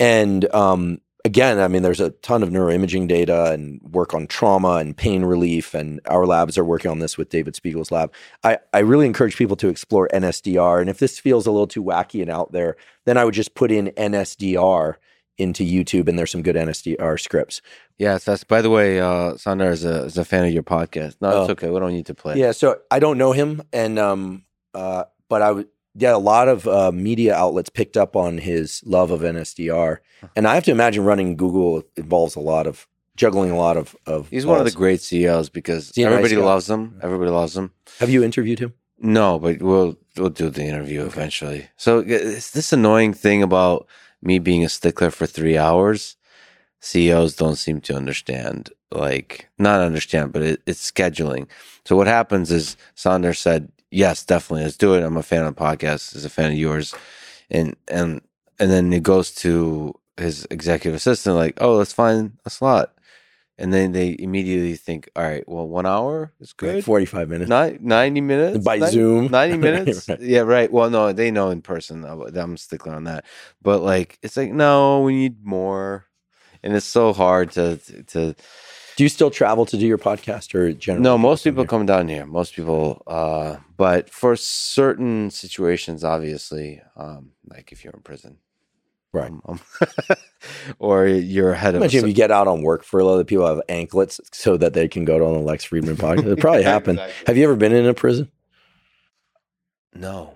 And 0.00 0.52
um, 0.54 1.00
again, 1.24 1.58
I 1.58 1.68
mean, 1.68 1.82
there's 1.82 2.00
a 2.00 2.10
ton 2.10 2.42
of 2.42 2.48
neuroimaging 2.50 3.08
data 3.08 3.50
and 3.52 3.80
work 3.82 4.14
on 4.14 4.26
trauma 4.26 4.76
and 4.76 4.96
pain 4.96 5.24
relief, 5.24 5.74
and 5.74 6.00
our 6.06 6.26
labs 6.26 6.56
are 6.58 6.64
working 6.64 6.90
on 6.90 6.98
this 7.00 7.18
with 7.18 7.28
David 7.28 7.54
Spiegel's 7.56 7.90
lab. 7.90 8.12
I, 8.44 8.58
I 8.72 8.80
really 8.80 9.06
encourage 9.06 9.36
people 9.36 9.56
to 9.56 9.68
explore 9.68 10.08
NSDR. 10.12 10.80
And 10.80 10.88
if 10.90 10.98
this 10.98 11.18
feels 11.18 11.46
a 11.46 11.50
little 11.50 11.66
too 11.66 11.82
wacky 11.82 12.22
and 12.22 12.30
out 12.30 12.52
there, 12.52 12.76
then 13.04 13.16
I 13.16 13.24
would 13.24 13.34
just 13.34 13.54
put 13.54 13.70
in 13.70 13.88
NSDR 13.96 14.94
into 15.36 15.62
YouTube, 15.62 16.08
and 16.08 16.18
there's 16.18 16.32
some 16.32 16.42
good 16.42 16.56
NSDR 16.56 17.18
scripts. 17.20 17.62
Yes, 17.96 18.24
that's 18.24 18.42
by 18.42 18.60
the 18.60 18.70
way, 18.70 18.98
uh 19.00 19.34
Sundar 19.34 19.70
is 19.70 19.84
a 19.84 20.04
is 20.04 20.18
a 20.18 20.24
fan 20.24 20.44
of 20.44 20.52
your 20.52 20.64
podcast. 20.64 21.14
No, 21.20 21.28
it's 21.42 21.48
Oh. 21.48 21.52
okay. 21.52 21.70
We 21.70 21.78
don't 21.78 21.92
need 21.92 22.06
to 22.06 22.14
play. 22.14 22.36
Yeah, 22.36 22.50
so 22.52 22.80
I 22.90 22.98
don't 22.98 23.18
know 23.18 23.30
him, 23.32 23.62
and 23.72 23.98
um, 24.00 24.44
uh, 24.74 25.04
but 25.28 25.42
I 25.42 25.52
would. 25.52 25.68
Yeah, 25.98 26.14
a 26.14 26.18
lot 26.18 26.48
of 26.48 26.66
uh, 26.68 26.92
media 26.92 27.34
outlets 27.34 27.70
picked 27.70 27.96
up 27.96 28.14
on 28.14 28.38
his 28.38 28.82
love 28.86 29.10
of 29.10 29.20
NSDR, 29.20 29.98
and 30.36 30.46
I 30.46 30.54
have 30.54 30.64
to 30.64 30.70
imagine 30.70 31.04
running 31.04 31.36
Google 31.36 31.82
involves 31.96 32.36
a 32.36 32.40
lot 32.40 32.66
of 32.66 32.86
juggling 33.16 33.50
a 33.50 33.56
lot 33.56 33.76
of 33.76 33.96
of. 34.06 34.28
He's 34.30 34.46
one 34.46 34.58
of 34.58 34.64
the 34.64 34.70
great 34.70 35.00
CEOs 35.00 35.48
because 35.48 35.96
nice 35.96 36.06
everybody 36.06 36.36
guy? 36.36 36.42
loves 36.42 36.70
him. 36.70 36.98
Everybody 37.02 37.30
loves 37.30 37.56
him. 37.56 37.72
Have 37.98 38.10
you 38.10 38.22
interviewed 38.22 38.60
him? 38.60 38.74
No, 39.00 39.38
but 39.38 39.60
we'll 39.60 39.98
we'll 40.16 40.30
do 40.30 40.50
the 40.50 40.64
interview 40.64 41.04
eventually. 41.04 41.68
So 41.76 41.98
it's 42.06 42.52
this 42.52 42.72
annoying 42.72 43.12
thing 43.12 43.42
about 43.42 43.86
me 44.22 44.38
being 44.38 44.64
a 44.64 44.68
stickler 44.68 45.10
for 45.10 45.26
three 45.26 45.58
hours. 45.58 46.16
CEOs 46.80 47.34
don't 47.34 47.56
seem 47.56 47.80
to 47.82 47.94
understand, 47.96 48.70
like 48.92 49.48
not 49.58 49.80
understand, 49.80 50.32
but 50.32 50.42
it, 50.42 50.62
it's 50.66 50.90
scheduling. 50.90 51.48
So 51.84 51.96
what 51.96 52.06
happens 52.06 52.52
is 52.52 52.76
Saunders 52.94 53.40
said, 53.40 53.70
"Yes, 53.90 54.24
definitely, 54.24 54.64
let's 54.64 54.76
do 54.76 54.94
it." 54.94 55.02
I'm 55.02 55.16
a 55.16 55.22
fan 55.22 55.44
of 55.44 55.54
the 55.54 55.60
podcast. 55.60 56.14
Is 56.16 56.24
a 56.24 56.30
fan 56.30 56.50
of 56.52 56.58
yours, 56.58 56.94
and 57.50 57.76
and 57.88 58.20
and 58.58 58.70
then 58.70 58.92
it 58.92 59.02
goes 59.02 59.32
to 59.36 59.94
his 60.16 60.46
executive 60.50 60.94
assistant, 60.96 61.36
like, 61.36 61.54
"Oh, 61.60 61.76
let's 61.76 61.92
find 61.92 62.32
a 62.44 62.50
slot," 62.50 62.92
and 63.56 63.72
then 63.72 63.92
they 63.92 64.16
immediately 64.18 64.74
think, 64.76 65.08
"All 65.16 65.22
right, 65.22 65.48
well, 65.48 65.68
one 65.68 65.86
hour 65.86 66.32
is 66.40 66.52
good." 66.52 66.84
Forty 66.84 67.04
five 67.06 67.28
minutes. 67.28 67.48
Ni- 67.50 67.78
90 67.80 68.20
minutes 68.20 68.64
By 68.64 68.76
90 68.78 68.92
Zoom. 68.92 69.30
90 69.30 69.56
minutes 69.58 70.08
Right. 70.08 70.20
yeah 70.20 70.40
right 70.40 70.72
well 70.72 70.90
no 70.90 71.12
they 71.12 71.30
know 71.30 71.50
in 71.50 71.62
person 71.62 72.04
I'm- 72.04 72.22
i'm 72.36 72.56
stickler 72.56 72.94
on 72.94 73.04
that 73.04 73.24
but 73.62 73.80
like 73.82 74.18
it's 74.22 74.36
like 74.36 74.52
no 74.52 75.02
we 75.02 75.14
need 75.14 75.44
more 75.44 76.06
and 76.62 76.74
it's 76.74 76.86
so 76.86 77.12
hard 77.12 77.52
to 77.52 77.78
to 78.08 78.34
Do 78.98 79.04
you 79.04 79.08
still 79.08 79.30
travel 79.30 79.64
to 79.66 79.76
do 79.76 79.86
your 79.86 79.96
podcast, 79.96 80.52
or 80.56 80.72
generally? 80.72 81.04
no 81.04 81.16
most 81.16 81.44
people 81.44 81.62
here? 81.62 81.68
come 81.68 81.86
down 81.86 82.08
here 82.08 82.26
most 82.26 82.54
people 82.54 83.00
uh 83.06 83.56
but 83.76 84.10
for 84.10 84.34
certain 84.34 85.30
situations 85.30 86.02
obviously 86.02 86.82
um 86.96 87.30
like 87.48 87.70
if 87.70 87.84
you're 87.84 87.92
in 87.94 88.00
prison 88.02 88.38
Right. 89.12 89.30
um, 89.30 89.40
um, 89.46 89.60
or 90.80 91.06
you're 91.06 91.52
ahead 91.52 91.74
of 91.76 91.80
Imagine 91.80 92.00
if 92.04 92.08
you 92.08 92.12
get 92.12 92.30
out 92.30 92.46
on 92.46 92.60
work 92.62 92.84
furlough, 92.84 93.16
that 93.18 93.26
people 93.26 93.46
have 93.46 93.62
anklets 93.68 94.20
so 94.32 94.56
that 94.58 94.74
they 94.74 94.86
can 94.88 95.04
go 95.06 95.18
to 95.18 95.24
on 95.24 95.32
the 95.32 95.38
Lex 95.40 95.66
Fridman 95.66 95.94
podcast. 95.96 96.26
It 96.32 96.40
probably 96.40 96.62
happened. 96.74 96.98
Exactly. 96.98 97.24
Have 97.26 97.36
you 97.38 97.44
ever 97.44 97.56
been 97.56 97.72
in 97.72 97.86
a 97.86 97.94
prison? 97.94 98.30
no 99.94 100.34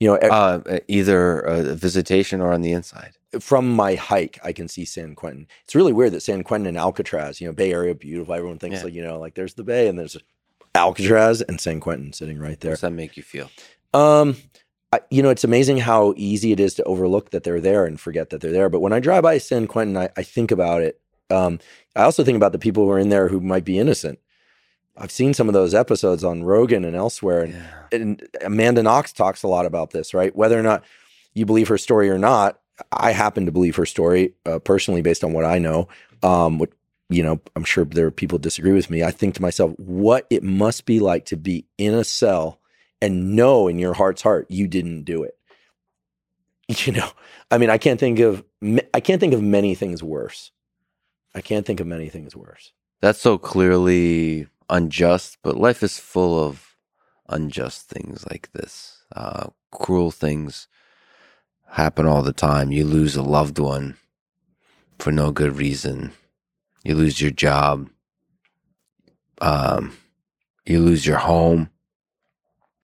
You 0.00 0.08
know, 0.08 0.16
e- 0.16 0.28
uh 0.30 0.78
either 0.88 1.40
a 1.40 1.74
visitation 1.74 2.40
or 2.40 2.52
on 2.52 2.62
the 2.62 2.72
inside 2.72 3.12
from 3.40 3.68
my 3.68 3.94
hike, 3.96 4.38
I 4.44 4.52
can 4.52 4.68
see 4.68 4.84
San 4.84 5.14
Quentin. 5.14 5.46
It's 5.64 5.74
really 5.74 5.92
weird 5.92 6.12
that 6.12 6.20
San 6.22 6.44
Quentin 6.44 6.66
and 6.68 6.76
Alcatraz, 6.76 7.40
you 7.40 7.46
know, 7.48 7.52
Bay 7.52 7.72
Area, 7.72 7.94
beautiful. 7.94 8.32
Everyone 8.34 8.58
thinks 8.58 8.78
Yeah. 8.78 8.84
like, 8.84 8.94
you 8.94 9.02
know, 9.02 9.18
like 9.18 9.34
there's 9.34 9.54
the 9.54 9.64
Bay 9.64 9.88
and 9.88 9.98
there's 9.98 10.16
Alcatraz 10.74 11.40
and 11.42 11.60
San 11.60 11.80
Quentin 11.80 12.12
sitting 12.12 12.38
right 12.38 12.50
how 12.50 12.56
there. 12.60 12.72
does 12.72 12.80
that 12.82 12.92
make 12.92 13.16
you 13.16 13.22
feel 13.22 13.50
Um, 13.92 14.36
I, 14.92 15.00
you 15.10 15.22
know, 15.22 15.30
it's 15.30 15.44
amazing 15.44 15.78
how 15.78 16.14
easy 16.16 16.52
it 16.52 16.60
is 16.60 16.74
to 16.74 16.84
overlook 16.84 17.30
that 17.30 17.42
they're 17.44 17.60
there 17.60 17.84
and 17.84 17.98
forget 18.00 18.30
that 18.30 18.40
they're 18.40 18.52
there. 18.52 18.68
But 18.68 18.80
when 18.80 18.92
I 18.92 19.00
drive 19.00 19.22
by 19.24 19.38
San 19.38 19.66
Quentin, 19.66 19.96
I, 19.96 20.08
I 20.16 20.22
think 20.22 20.50
about 20.52 20.82
it. 20.82 21.00
Um, 21.30 21.58
I 21.96 22.02
also 22.02 22.22
think 22.22 22.36
about 22.36 22.52
the 22.52 22.58
people 22.58 22.84
who 22.84 22.90
are 22.90 22.98
in 22.98 23.08
there 23.08 23.28
who 23.28 23.40
might 23.40 23.64
be 23.64 23.78
innocent. 23.78 24.18
I've 24.96 25.10
seen 25.10 25.34
some 25.34 25.48
of 25.48 25.54
those 25.54 25.74
episodes 25.74 26.22
on 26.22 26.44
Rogan 26.44 26.84
and 26.84 26.94
elsewhere, 26.94 27.42
and 27.42 27.54
yeah 27.54 27.84
and 27.94 28.26
Amanda 28.42 28.82
Knox 28.82 29.12
talks 29.12 29.42
a 29.42 29.48
lot 29.48 29.66
about 29.66 29.90
this, 29.90 30.14
right? 30.14 30.34
Whether 30.34 30.58
or 30.58 30.62
not 30.62 30.84
you 31.32 31.46
believe 31.46 31.68
her 31.68 31.78
story 31.78 32.10
or 32.10 32.18
not, 32.18 32.58
I 32.92 33.12
happen 33.12 33.46
to 33.46 33.52
believe 33.52 33.76
her 33.76 33.86
story 33.86 34.34
uh, 34.44 34.58
personally 34.58 35.02
based 35.02 35.24
on 35.24 35.32
what 35.32 35.44
I 35.44 35.58
know. 35.58 35.88
Um, 36.22 36.58
what 36.58 36.70
you 37.10 37.22
know, 37.22 37.40
I'm 37.54 37.64
sure 37.64 37.84
there 37.84 38.06
are 38.06 38.10
people 38.10 38.38
who 38.38 38.42
disagree 38.42 38.72
with 38.72 38.90
me. 38.90 39.02
I 39.02 39.10
think 39.10 39.34
to 39.34 39.42
myself, 39.42 39.72
what 39.76 40.26
it 40.30 40.42
must 40.42 40.86
be 40.86 41.00
like 41.00 41.26
to 41.26 41.36
be 41.36 41.66
in 41.76 41.94
a 41.94 42.02
cell 42.02 42.58
and 43.00 43.36
know 43.36 43.68
in 43.68 43.78
your 43.78 43.92
heart's 43.92 44.22
heart 44.22 44.46
you 44.50 44.66
didn't 44.66 45.04
do 45.04 45.22
it. 45.22 45.36
You 46.86 46.92
know, 46.92 47.10
I 47.50 47.58
mean, 47.58 47.68
I 47.68 47.76
can't 47.76 48.00
think 48.00 48.20
of 48.20 48.42
I 48.94 49.00
can't 49.00 49.20
think 49.20 49.34
of 49.34 49.42
many 49.42 49.74
things 49.74 50.02
worse. 50.02 50.50
I 51.34 51.42
can't 51.42 51.66
think 51.66 51.78
of 51.78 51.86
many 51.86 52.08
things 52.08 52.34
worse. 52.34 52.72
that's 53.02 53.20
so 53.20 53.36
clearly 53.36 54.46
unjust, 54.68 55.38
but 55.42 55.56
life 55.56 55.82
is 55.82 55.98
full 55.98 56.42
of 56.42 56.76
unjust 57.28 57.88
things 57.88 58.24
like 58.30 58.50
this. 58.52 59.04
Uh, 59.14 59.48
cruel 59.70 60.10
things 60.10 60.68
happen 61.68 62.06
all 62.06 62.22
the 62.22 62.32
time. 62.32 62.72
You 62.72 62.84
lose 62.84 63.16
a 63.16 63.22
loved 63.22 63.58
one 63.58 63.96
for 64.98 65.10
no 65.10 65.30
good 65.30 65.56
reason. 65.56 66.12
You 66.84 66.94
lose 66.94 67.20
your 67.20 67.30
job. 67.30 67.88
Um, 69.40 69.96
you 70.66 70.80
lose 70.80 71.06
your 71.06 71.18
home. 71.18 71.70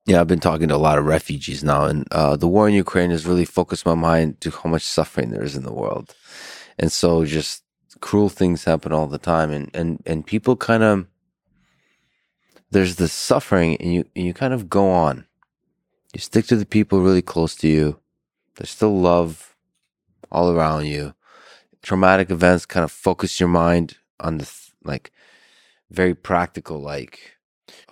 Yeah, 0.06 0.20
I've 0.20 0.26
been 0.26 0.40
talking 0.40 0.68
to 0.68 0.74
a 0.74 0.76
lot 0.76 0.98
of 0.98 1.04
refugees 1.04 1.62
now, 1.62 1.84
and 1.84 2.06
uh, 2.10 2.34
the 2.34 2.48
war 2.48 2.66
in 2.68 2.74
Ukraine 2.74 3.10
has 3.10 3.26
really 3.26 3.44
focused 3.44 3.86
my 3.86 3.94
mind 3.94 4.40
to 4.40 4.50
how 4.50 4.68
much 4.68 4.82
suffering 4.82 5.30
there 5.30 5.44
is 5.44 5.54
in 5.54 5.62
the 5.62 5.72
world, 5.72 6.16
and 6.78 6.90
so 6.90 7.24
just 7.24 7.62
cruel 8.00 8.28
things 8.28 8.64
happen 8.64 8.92
all 8.92 9.06
the 9.06 9.18
time, 9.18 9.52
and 9.52 9.70
and 9.72 10.02
and 10.06 10.26
people 10.26 10.56
kind 10.56 10.82
of 10.82 11.06
there's 12.70 12.96
this 12.96 13.12
suffering, 13.12 13.76
and 13.76 13.92
you 13.92 14.04
and 14.14 14.26
you 14.26 14.34
kind 14.34 14.54
of 14.54 14.68
go 14.68 14.90
on. 14.90 15.26
You 16.14 16.20
stick 16.20 16.46
to 16.46 16.56
the 16.56 16.66
people 16.66 17.00
really 17.00 17.22
close 17.22 17.54
to 17.56 17.68
you. 17.68 18.00
There's 18.56 18.70
still 18.70 18.98
love 18.98 19.56
all 20.30 20.50
around 20.50 20.86
you. 20.86 21.14
Traumatic 21.82 22.30
events 22.30 22.66
kind 22.66 22.84
of 22.84 22.92
focus 22.92 23.40
your 23.40 23.48
mind 23.48 23.98
on 24.18 24.38
the 24.38 24.44
th- 24.44 24.72
like 24.84 25.12
very 25.90 26.14
practical, 26.14 26.80
like 26.80 27.36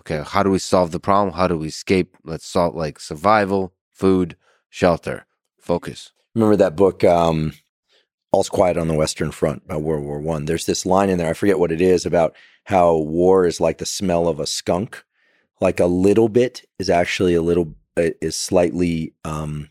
okay, 0.00 0.22
how 0.26 0.42
do 0.42 0.50
we 0.50 0.58
solve 0.58 0.90
the 0.90 1.00
problem? 1.00 1.34
How 1.34 1.48
do 1.48 1.58
we 1.58 1.68
escape? 1.68 2.16
Let's 2.24 2.46
solve 2.46 2.74
like 2.74 3.00
survival, 3.00 3.72
food, 3.92 4.36
shelter. 4.68 5.26
Focus. 5.58 6.12
Remember 6.34 6.56
that 6.56 6.76
book, 6.76 7.04
um, 7.04 7.52
All's 8.32 8.48
Quiet 8.48 8.78
on 8.78 8.88
the 8.88 8.94
Western 8.94 9.30
Front 9.30 9.64
about 9.64 9.82
World 9.82 10.04
War 10.04 10.20
One. 10.20 10.44
There's 10.44 10.66
this 10.66 10.86
line 10.86 11.10
in 11.10 11.18
there, 11.18 11.28
I 11.28 11.34
forget 11.34 11.58
what 11.58 11.72
it 11.72 11.80
is, 11.80 12.06
about 12.06 12.34
how 12.68 12.94
war 12.94 13.46
is 13.46 13.62
like 13.62 13.78
the 13.78 13.86
smell 13.86 14.28
of 14.28 14.38
a 14.38 14.46
skunk. 14.46 15.02
Like 15.58 15.80
a 15.80 15.86
little 15.86 16.28
bit 16.28 16.68
is 16.78 16.90
actually 16.90 17.34
a 17.34 17.40
little 17.40 17.74
uh, 17.96 18.10
is 18.20 18.36
slightly 18.36 19.14
um, 19.24 19.70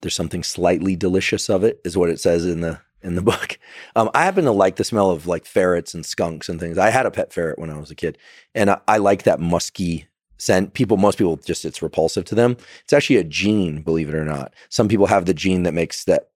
there's 0.00 0.14
something 0.14 0.42
slightly 0.42 0.96
delicious 0.96 1.50
of 1.50 1.62
it, 1.62 1.78
is 1.84 1.94
what 1.94 2.08
it 2.08 2.18
says 2.18 2.46
in 2.46 2.62
the 2.62 2.80
in 3.02 3.16
the 3.16 3.22
book. 3.32 3.58
Um, 3.94 4.10
I 4.14 4.24
happen 4.24 4.46
to 4.46 4.50
like 4.50 4.76
the 4.76 4.84
smell 4.84 5.10
of 5.10 5.26
like 5.26 5.44
ferrets 5.44 5.92
and 5.92 6.06
skunks 6.06 6.48
and 6.48 6.58
things. 6.58 6.78
I 6.78 6.88
had 6.88 7.04
a 7.04 7.10
pet 7.10 7.34
ferret 7.34 7.58
when 7.58 7.68
I 7.68 7.78
was 7.78 7.90
a 7.90 7.94
kid, 7.94 8.16
and 8.54 8.70
I, 8.70 8.80
I 8.88 8.96
like 8.96 9.24
that 9.24 9.38
musky 9.38 10.06
scent. 10.38 10.72
People, 10.72 10.96
most 10.96 11.18
people 11.18 11.36
just 11.36 11.66
it's 11.66 11.82
repulsive 11.82 12.24
to 12.24 12.34
them. 12.34 12.56
It's 12.82 12.94
actually 12.94 13.16
a 13.16 13.24
gene, 13.24 13.82
believe 13.82 14.08
it 14.08 14.14
or 14.14 14.24
not. 14.24 14.54
Some 14.70 14.88
people 14.88 15.06
have 15.06 15.26
the 15.26 15.34
gene 15.34 15.64
that 15.64 15.74
makes 15.74 16.04
that 16.04 16.30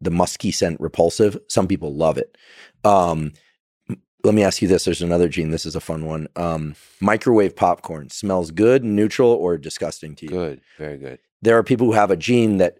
the 0.00 0.10
musky 0.12 0.52
scent 0.52 0.80
repulsive. 0.80 1.36
Some 1.48 1.66
people 1.66 1.92
love 1.92 2.18
it. 2.18 2.38
Um, 2.84 3.32
let 4.24 4.34
me 4.34 4.42
ask 4.42 4.62
you 4.62 4.68
this. 4.68 4.84
There's 4.84 5.02
another 5.02 5.28
gene. 5.28 5.50
This 5.50 5.66
is 5.66 5.76
a 5.76 5.80
fun 5.80 6.06
one. 6.06 6.28
Um, 6.34 6.74
microwave 7.00 7.54
popcorn 7.54 8.08
smells 8.10 8.50
good, 8.50 8.82
neutral, 8.82 9.30
or 9.30 9.58
disgusting 9.58 10.16
to 10.16 10.24
you. 10.24 10.30
Good. 10.30 10.60
Very 10.78 10.96
good. 10.96 11.18
There 11.42 11.58
are 11.58 11.62
people 11.62 11.86
who 11.86 11.92
have 11.92 12.10
a 12.10 12.16
gene 12.16 12.56
that 12.56 12.78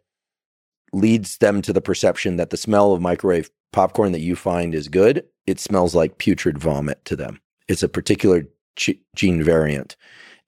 leads 0.95 1.39
them 1.39 1.61
to 1.63 1.73
the 1.73 1.83
perception 1.83 2.37
that 2.37 2.51
the 2.51 2.57
smell 2.57 2.93
of 2.93 3.03
microwave 3.03 3.51
popcorn 3.73 4.13
that 4.13 4.21
you 4.21 4.37
find 4.37 4.75
is 4.75 4.89
good. 4.89 5.25
It 5.47 5.61
smells 5.61 5.95
like 5.95 6.19
putrid 6.19 6.59
vomit 6.59 7.05
to 7.05 7.17
them. 7.17 7.41
It's 7.69 7.83
a 7.83 7.89
particular 7.89 8.47
g- 8.77 9.03
gene 9.15 9.43
variant, 9.43 9.97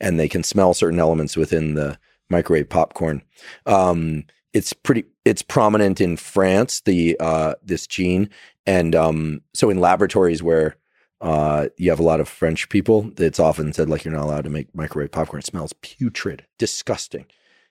and 0.01 0.19
they 0.19 0.29
can 0.29 0.43
smell 0.43 0.73
certain 0.73 0.99
elements 0.99 1.37
within 1.37 1.75
the 1.75 1.99
microwave 2.31 2.71
popcorn. 2.71 3.23
Um, 3.67 4.25
it's 4.55 4.73
pretty. 4.73 5.05
It's 5.27 5.43
prominent 5.43 6.01
in 6.01 6.17
France. 6.17 6.81
The 6.81 7.17
uh, 7.21 7.57
this 7.63 7.87
gene, 7.87 8.31
and 8.65 8.95
um, 8.95 9.43
so 9.53 9.69
in 9.69 9.79
laboratories 9.79 10.43
where 10.43 10.77
uh, 11.21 11.69
you 11.77 11.91
have 11.91 12.01
a 12.01 12.05
lot 12.05 12.21
of 12.21 12.29
French 12.29 12.69
people, 12.69 13.11
it's 13.19 13.41
often 13.41 13.73
said 13.73 13.89
like 13.89 14.05
you're 14.05 14.15
not 14.15 14.25
allowed 14.25 14.45
to 14.45 14.51
make 14.51 14.75
microwave 14.75 15.13
popcorn. 15.13 15.41
It 15.41 15.47
smells 15.47 15.73
putrid, 15.83 16.47
disgusting. 16.59 17.27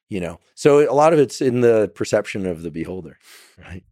You 0.09 0.19
know, 0.19 0.39
so 0.53 0.89
a 0.89 0.93
lot 0.93 1.13
of 1.13 1.19
it's 1.19 1.41
in 1.41 1.61
the 1.61 1.91
perception 1.95 2.45
of 2.45 2.61
the 2.61 2.69
beholder, 2.69 3.17
right? 3.57 3.83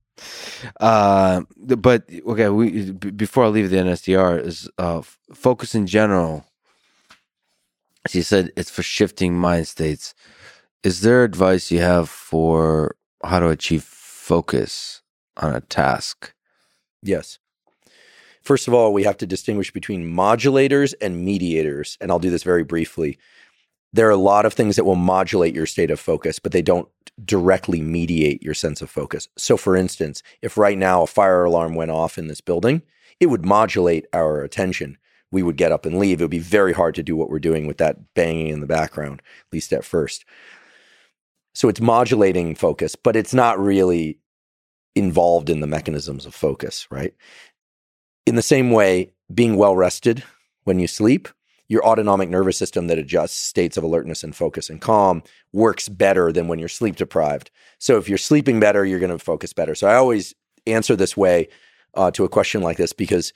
Uh, 0.79 1.41
but 1.57 2.07
okay, 2.27 2.49
we 2.49 2.91
b- 2.91 3.09
before 3.09 3.45
I 3.45 3.47
leave 3.47 3.71
the 3.71 3.77
NSDR 3.77 4.45
is 4.45 4.69
uh, 4.77 4.99
f- 4.99 5.17
focus 5.33 5.73
in 5.73 5.87
general. 5.87 6.45
As 8.05 8.13
you 8.13 8.21
said, 8.21 8.51
it's 8.55 8.69
for 8.69 8.83
shifting 8.83 9.35
mind 9.35 9.67
states. 9.67 10.13
Is 10.83 11.01
there 11.01 11.23
advice 11.23 11.71
you 11.71 11.79
have 11.79 12.09
for 12.09 12.95
how 13.23 13.39
to 13.39 13.49
achieve 13.49 13.83
focus 13.83 15.01
on 15.37 15.55
a 15.55 15.61
task? 15.61 16.33
Yes. 17.01 17.39
First 18.43 18.67
of 18.67 18.73
all, 18.73 18.91
we 18.91 19.03
have 19.03 19.17
to 19.17 19.25
distinguish 19.25 19.71
between 19.71 20.05
modulators 20.05 20.93
and 21.01 21.23
mediators. 21.23 21.97
And 22.01 22.11
I'll 22.11 22.19
do 22.19 22.29
this 22.29 22.43
very 22.43 22.63
briefly. 22.63 23.17
There 23.93 24.07
are 24.07 24.11
a 24.11 24.17
lot 24.17 24.45
of 24.45 24.53
things 24.53 24.75
that 24.75 24.85
will 24.85 24.95
modulate 24.95 25.55
your 25.55 25.65
state 25.65 25.91
of 25.91 25.99
focus, 25.99 26.39
but 26.39 26.51
they 26.51 26.61
don't 26.61 26.89
directly 27.23 27.79
mediate 27.79 28.41
your 28.41 28.55
sense 28.55 28.81
of 28.81 28.89
focus. 28.89 29.27
So, 29.37 29.55
for 29.55 29.75
instance, 29.75 30.23
if 30.41 30.57
right 30.57 30.77
now 30.77 31.03
a 31.03 31.07
fire 31.07 31.43
alarm 31.43 31.75
went 31.75 31.91
off 31.91 32.17
in 32.17 32.27
this 32.27 32.41
building, 32.41 32.81
it 33.19 33.27
would 33.27 33.45
modulate 33.45 34.07
our 34.13 34.41
attention. 34.41 34.97
We 35.31 35.43
would 35.43 35.57
get 35.57 35.71
up 35.71 35.85
and 35.85 35.99
leave. 35.99 36.19
It 36.19 36.23
would 36.23 36.31
be 36.31 36.39
very 36.39 36.73
hard 36.73 36.95
to 36.95 37.03
do 37.03 37.15
what 37.15 37.29
we're 37.29 37.39
doing 37.39 37.67
with 37.67 37.77
that 37.77 38.13
banging 38.13 38.47
in 38.47 38.59
the 38.59 38.67
background, 38.67 39.21
at 39.47 39.53
least 39.53 39.71
at 39.71 39.85
first. 39.85 40.25
So, 41.53 41.69
it's 41.69 41.79
modulating 41.79 42.55
focus, 42.55 42.95
but 42.95 43.15
it's 43.15 43.33
not 43.33 43.59
really 43.59 44.17
involved 44.95 45.49
in 45.49 45.59
the 45.59 45.67
mechanisms 45.67 46.25
of 46.25 46.35
focus, 46.35 46.87
right? 46.91 47.13
In 48.25 48.35
the 48.35 48.41
same 48.41 48.71
way, 48.71 49.11
being 49.33 49.57
well 49.57 49.75
rested 49.75 50.23
when 50.63 50.79
you 50.79 50.87
sleep, 50.87 51.27
your 51.67 51.85
autonomic 51.85 52.29
nervous 52.29 52.57
system 52.57 52.87
that 52.87 52.97
adjusts 52.97 53.37
states 53.37 53.77
of 53.77 53.83
alertness 53.83 54.23
and 54.23 54.35
focus 54.35 54.69
and 54.69 54.79
calm 54.79 55.23
works 55.51 55.89
better 55.89 56.31
than 56.31 56.47
when 56.47 56.59
you're 56.59 56.69
sleep 56.69 56.95
deprived. 56.95 57.51
So 57.79 57.97
if 57.97 58.07
you're 58.07 58.17
sleeping 58.17 58.59
better, 58.59 58.85
you're 58.85 58.99
going 58.99 59.11
to 59.11 59.19
focus 59.19 59.53
better. 59.53 59.75
So 59.75 59.87
I 59.87 59.95
always 59.95 60.35
answer 60.67 60.95
this 60.95 61.17
way 61.17 61.49
uh, 61.95 62.11
to 62.11 62.23
a 62.23 62.29
question 62.29 62.61
like 62.61 62.77
this 62.77 62.93
because 62.93 63.33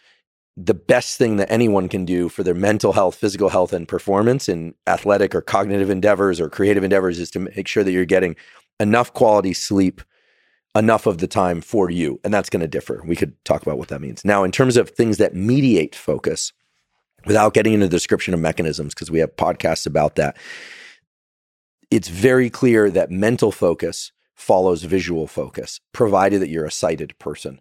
the 0.56 0.74
best 0.74 1.18
thing 1.18 1.38
that 1.38 1.52
anyone 1.52 1.88
can 1.88 2.06
do 2.06 2.30
for 2.30 2.44
their 2.44 2.56
mental 2.56 2.94
health, 2.94 3.16
physical 3.16 3.50
health, 3.50 3.74
and 3.74 3.88
performance 3.88 4.50
in 4.50 4.74
athletic 4.88 5.36
or 5.36 5.42
cognitive 5.42 5.90
endeavors 5.90 6.40
or 6.40 6.50
creative 6.50 6.84
endeavors 6.84 7.20
is 7.20 7.30
to 7.32 7.40
make 7.40 7.68
sure 7.68 7.84
that 7.84 7.92
you're 7.92 8.06
getting 8.06 8.36
enough 8.80 9.14
quality 9.14 9.54
sleep 9.54 10.02
enough 10.78 11.06
of 11.06 11.18
the 11.18 11.28
time 11.28 11.62
for 11.62 11.90
you. 11.90 12.20
And 12.24 12.34
that's 12.34 12.50
going 12.50 12.62
to 12.62 12.68
differ. 12.68 13.02
We 13.06 13.16
could 13.16 13.34
talk 13.46 13.62
about 13.62 13.78
what 13.78 13.90
that 13.90 14.02
means. 14.02 14.24
Now, 14.24 14.44
in 14.44 14.52
terms 14.52 14.78
of 14.78 14.90
things 14.90 15.18
that 15.18 15.36
mediate 15.36 15.96
focus, 15.96 16.54
without 17.26 17.54
getting 17.54 17.74
into 17.74 17.88
the 17.88 17.92
description 17.92 18.34
of 18.34 18.40
mechanisms, 18.40 18.94
because 18.94 19.12
we 19.12 19.20
have 19.20 19.36
podcasts 19.36 19.86
about 19.86 20.16
that, 20.16 20.38
it's 21.90 22.08
very 22.08 22.50
clear 22.50 22.90
that 22.90 23.12
mental 23.12 23.52
focus 23.52 24.12
follows 24.36 24.84
visual 24.84 25.26
focus, 25.26 25.80
provided 25.94 26.42
that 26.42 26.50
you're 26.50 26.66
a 26.66 26.72
sighted 26.72 27.18
person. 27.18 27.60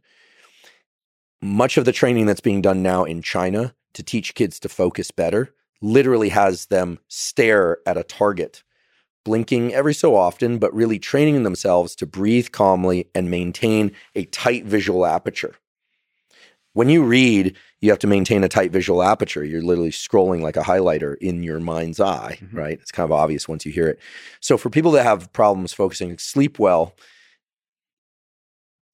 Much 1.40 1.76
of 1.76 1.84
the 1.84 1.92
training 1.92 2.26
that's 2.26 2.40
being 2.40 2.60
done 2.60 2.82
now 2.82 3.04
in 3.04 3.22
China 3.22 3.74
to 3.94 4.02
teach 4.02 4.34
kids 4.34 4.60
to 4.60 4.68
focus 4.68 5.10
better 5.10 5.54
literally 5.80 6.30
has 6.30 6.66
them 6.66 6.98
stare 7.08 7.78
at 7.86 7.96
a 7.96 8.02
target 8.02 8.62
blinking 9.26 9.74
every 9.74 9.92
so 9.92 10.14
often, 10.14 10.58
but 10.58 10.72
really 10.72 11.00
training 11.00 11.42
themselves 11.42 11.96
to 11.96 12.06
breathe 12.06 12.52
calmly 12.52 13.08
and 13.12 13.28
maintain 13.28 13.90
a 14.14 14.24
tight 14.26 14.64
visual 14.64 15.04
aperture. 15.04 15.56
When 16.74 16.88
you 16.88 17.02
read, 17.02 17.56
you 17.80 17.90
have 17.90 17.98
to 17.98 18.06
maintain 18.06 18.44
a 18.44 18.48
tight 18.48 18.70
visual 18.70 19.02
aperture. 19.02 19.42
You're 19.44 19.62
literally 19.62 19.90
scrolling 19.90 20.42
like 20.42 20.56
a 20.56 20.62
highlighter 20.62 21.16
in 21.20 21.42
your 21.42 21.58
mind's 21.58 21.98
eye, 21.98 22.38
Mhm. 22.40 22.54
right? 22.54 22.78
It's 22.80 22.92
kind 22.92 23.04
of 23.04 23.10
obvious 23.10 23.48
once 23.48 23.66
you 23.66 23.72
hear 23.72 23.88
it. 23.88 23.98
So, 24.40 24.56
for 24.56 24.70
people 24.70 24.92
that 24.92 25.02
have 25.02 25.32
problems 25.32 25.72
focusing, 25.72 26.16
sleep 26.18 26.60
well, 26.60 26.94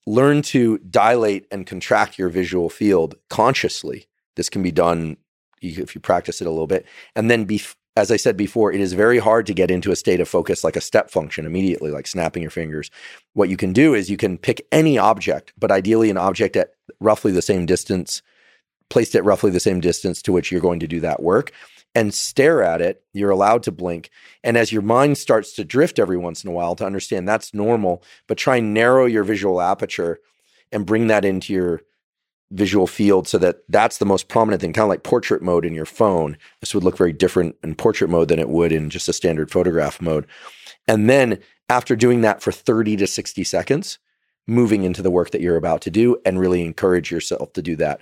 learn 0.06 0.40
to 0.42 0.78
dilate 0.78 1.46
and 1.50 1.66
contract 1.66 2.18
your 2.18 2.30
visual 2.30 2.70
field 2.70 3.16
consciously. 3.28 4.06
This 4.36 4.48
can 4.48 4.62
be 4.62 4.72
done 4.72 5.18
if 5.60 5.94
you 5.94 6.00
practice 6.00 6.40
it 6.40 6.46
a 6.46 6.50
little 6.50 6.66
bit. 6.66 6.86
And 7.14 7.30
then, 7.30 7.44
be, 7.44 7.60
as 7.96 8.10
I 8.10 8.16
said 8.16 8.36
before, 8.36 8.72
it 8.72 8.80
is 8.80 8.94
very 8.94 9.18
hard 9.18 9.46
to 9.46 9.54
get 9.54 9.70
into 9.70 9.92
a 9.92 9.96
state 9.96 10.20
of 10.20 10.28
focus 10.28 10.64
like 10.64 10.76
a 10.76 10.80
step 10.80 11.10
function 11.10 11.44
immediately, 11.44 11.90
like 11.90 12.06
snapping 12.06 12.42
your 12.42 12.50
fingers. 12.50 12.90
What 13.34 13.50
you 13.50 13.56
can 13.56 13.72
do 13.72 13.94
is 13.94 14.10
you 14.10 14.16
can 14.16 14.38
pick 14.38 14.66
any 14.72 14.96
object, 14.96 15.52
but 15.58 15.70
ideally 15.70 16.08
an 16.08 16.16
object 16.16 16.56
at 16.56 16.74
roughly 17.00 17.32
the 17.32 17.42
same 17.42 17.66
distance, 17.66 18.22
placed 18.88 19.14
at 19.14 19.24
roughly 19.24 19.50
the 19.50 19.60
same 19.60 19.80
distance 19.80 20.22
to 20.22 20.32
which 20.32 20.50
you're 20.50 20.60
going 20.60 20.80
to 20.80 20.88
do 20.88 21.00
that 21.00 21.22
work, 21.22 21.52
and 21.94 22.14
stare 22.14 22.62
at 22.62 22.80
it. 22.80 23.02
You're 23.12 23.30
allowed 23.30 23.62
to 23.64 23.72
blink. 23.72 24.08
And 24.42 24.56
as 24.56 24.72
your 24.72 24.82
mind 24.82 25.18
starts 25.18 25.52
to 25.54 25.64
drift 25.64 25.98
every 25.98 26.16
once 26.16 26.42
in 26.42 26.48
a 26.48 26.54
while, 26.54 26.74
to 26.76 26.86
understand 26.86 27.28
that's 27.28 27.52
normal, 27.52 28.02
but 28.26 28.38
try 28.38 28.56
and 28.56 28.72
narrow 28.72 29.04
your 29.04 29.24
visual 29.24 29.60
aperture 29.60 30.18
and 30.70 30.86
bring 30.86 31.08
that 31.08 31.26
into 31.26 31.52
your 31.52 31.82
visual 32.52 32.86
field 32.86 33.26
so 33.26 33.38
that 33.38 33.58
that's 33.68 33.98
the 33.98 34.04
most 34.06 34.28
prominent 34.28 34.60
thing, 34.60 34.72
kind 34.72 34.84
of 34.84 34.88
like 34.88 35.02
portrait 35.02 35.42
mode 35.42 35.64
in 35.64 35.74
your 35.74 35.86
phone. 35.86 36.36
This 36.60 36.74
would 36.74 36.84
look 36.84 36.96
very 36.96 37.12
different 37.12 37.56
in 37.62 37.74
portrait 37.74 38.10
mode 38.10 38.28
than 38.28 38.38
it 38.38 38.48
would 38.48 38.72
in 38.72 38.90
just 38.90 39.08
a 39.08 39.12
standard 39.12 39.50
photograph 39.50 40.00
mode. 40.00 40.26
And 40.86 41.08
then 41.08 41.38
after 41.68 41.96
doing 41.96 42.20
that 42.22 42.42
for 42.42 42.52
30 42.52 42.96
to 42.98 43.06
60 43.06 43.44
seconds, 43.44 43.98
moving 44.46 44.82
into 44.82 45.02
the 45.02 45.10
work 45.10 45.30
that 45.30 45.40
you're 45.40 45.56
about 45.56 45.80
to 45.82 45.90
do 45.90 46.16
and 46.24 46.38
really 46.38 46.62
encourage 46.62 47.10
yourself 47.10 47.52
to 47.54 47.62
do 47.62 47.76
that. 47.76 48.00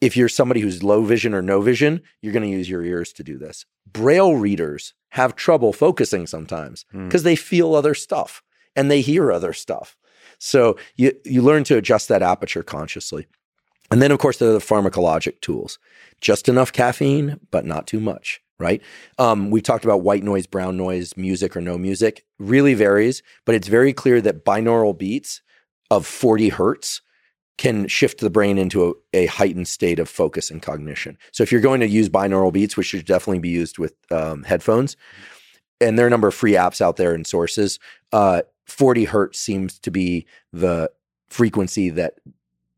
If 0.00 0.16
you're 0.16 0.28
somebody 0.28 0.60
who's 0.60 0.82
low 0.82 1.02
vision 1.04 1.34
or 1.34 1.42
no 1.42 1.60
vision, 1.60 2.02
you're 2.22 2.32
going 2.32 2.44
to 2.44 2.48
use 2.56 2.68
your 2.70 2.84
ears 2.84 3.12
to 3.14 3.22
do 3.24 3.38
this. 3.38 3.66
Braille 3.92 4.34
readers 4.36 4.94
have 5.10 5.36
trouble 5.36 5.72
focusing 5.72 6.26
sometimes 6.26 6.84
Hmm. 6.92 7.06
because 7.06 7.22
they 7.24 7.36
feel 7.36 7.74
other 7.74 7.94
stuff 7.94 8.42
and 8.74 8.90
they 8.90 9.00
hear 9.00 9.30
other 9.30 9.52
stuff. 9.52 9.96
So 10.38 10.76
you 10.96 11.12
you 11.24 11.42
learn 11.42 11.62
to 11.64 11.76
adjust 11.76 12.08
that 12.08 12.22
aperture 12.22 12.62
consciously. 12.64 13.26
And 13.92 14.00
then, 14.00 14.10
of 14.10 14.18
course, 14.18 14.38
there 14.38 14.48
are 14.48 14.54
the 14.54 14.58
pharmacologic 14.58 15.42
tools. 15.42 15.78
Just 16.22 16.48
enough 16.48 16.72
caffeine, 16.72 17.38
but 17.50 17.66
not 17.66 17.86
too 17.86 18.00
much, 18.00 18.40
right? 18.58 18.80
Um, 19.18 19.50
we 19.50 19.60
talked 19.60 19.84
about 19.84 20.00
white 20.00 20.24
noise, 20.24 20.46
brown 20.46 20.78
noise, 20.78 21.14
music 21.14 21.54
or 21.54 21.60
no 21.60 21.76
music. 21.76 22.24
Really 22.38 22.72
varies, 22.72 23.22
but 23.44 23.54
it's 23.54 23.68
very 23.68 23.92
clear 23.92 24.22
that 24.22 24.46
binaural 24.46 24.96
beats 24.96 25.42
of 25.90 26.06
40 26.06 26.48
hertz 26.48 27.02
can 27.58 27.86
shift 27.86 28.20
the 28.20 28.30
brain 28.30 28.56
into 28.56 28.96
a, 29.12 29.24
a 29.24 29.26
heightened 29.26 29.68
state 29.68 29.98
of 29.98 30.08
focus 30.08 30.50
and 30.50 30.62
cognition. 30.62 31.18
So 31.30 31.42
if 31.42 31.52
you're 31.52 31.60
going 31.60 31.80
to 31.80 31.86
use 31.86 32.08
binaural 32.08 32.52
beats, 32.52 32.78
which 32.78 32.86
should 32.86 33.04
definitely 33.04 33.40
be 33.40 33.50
used 33.50 33.78
with 33.78 33.94
um, 34.10 34.44
headphones, 34.44 34.96
and 35.82 35.98
there 35.98 36.06
are 36.06 36.08
a 36.08 36.10
number 36.10 36.28
of 36.28 36.34
free 36.34 36.52
apps 36.52 36.80
out 36.80 36.96
there 36.96 37.12
and 37.12 37.26
sources, 37.26 37.78
uh, 38.12 38.40
40 38.66 39.04
hertz 39.04 39.38
seems 39.38 39.78
to 39.80 39.90
be 39.90 40.26
the 40.50 40.90
frequency 41.28 41.90
that 41.90 42.14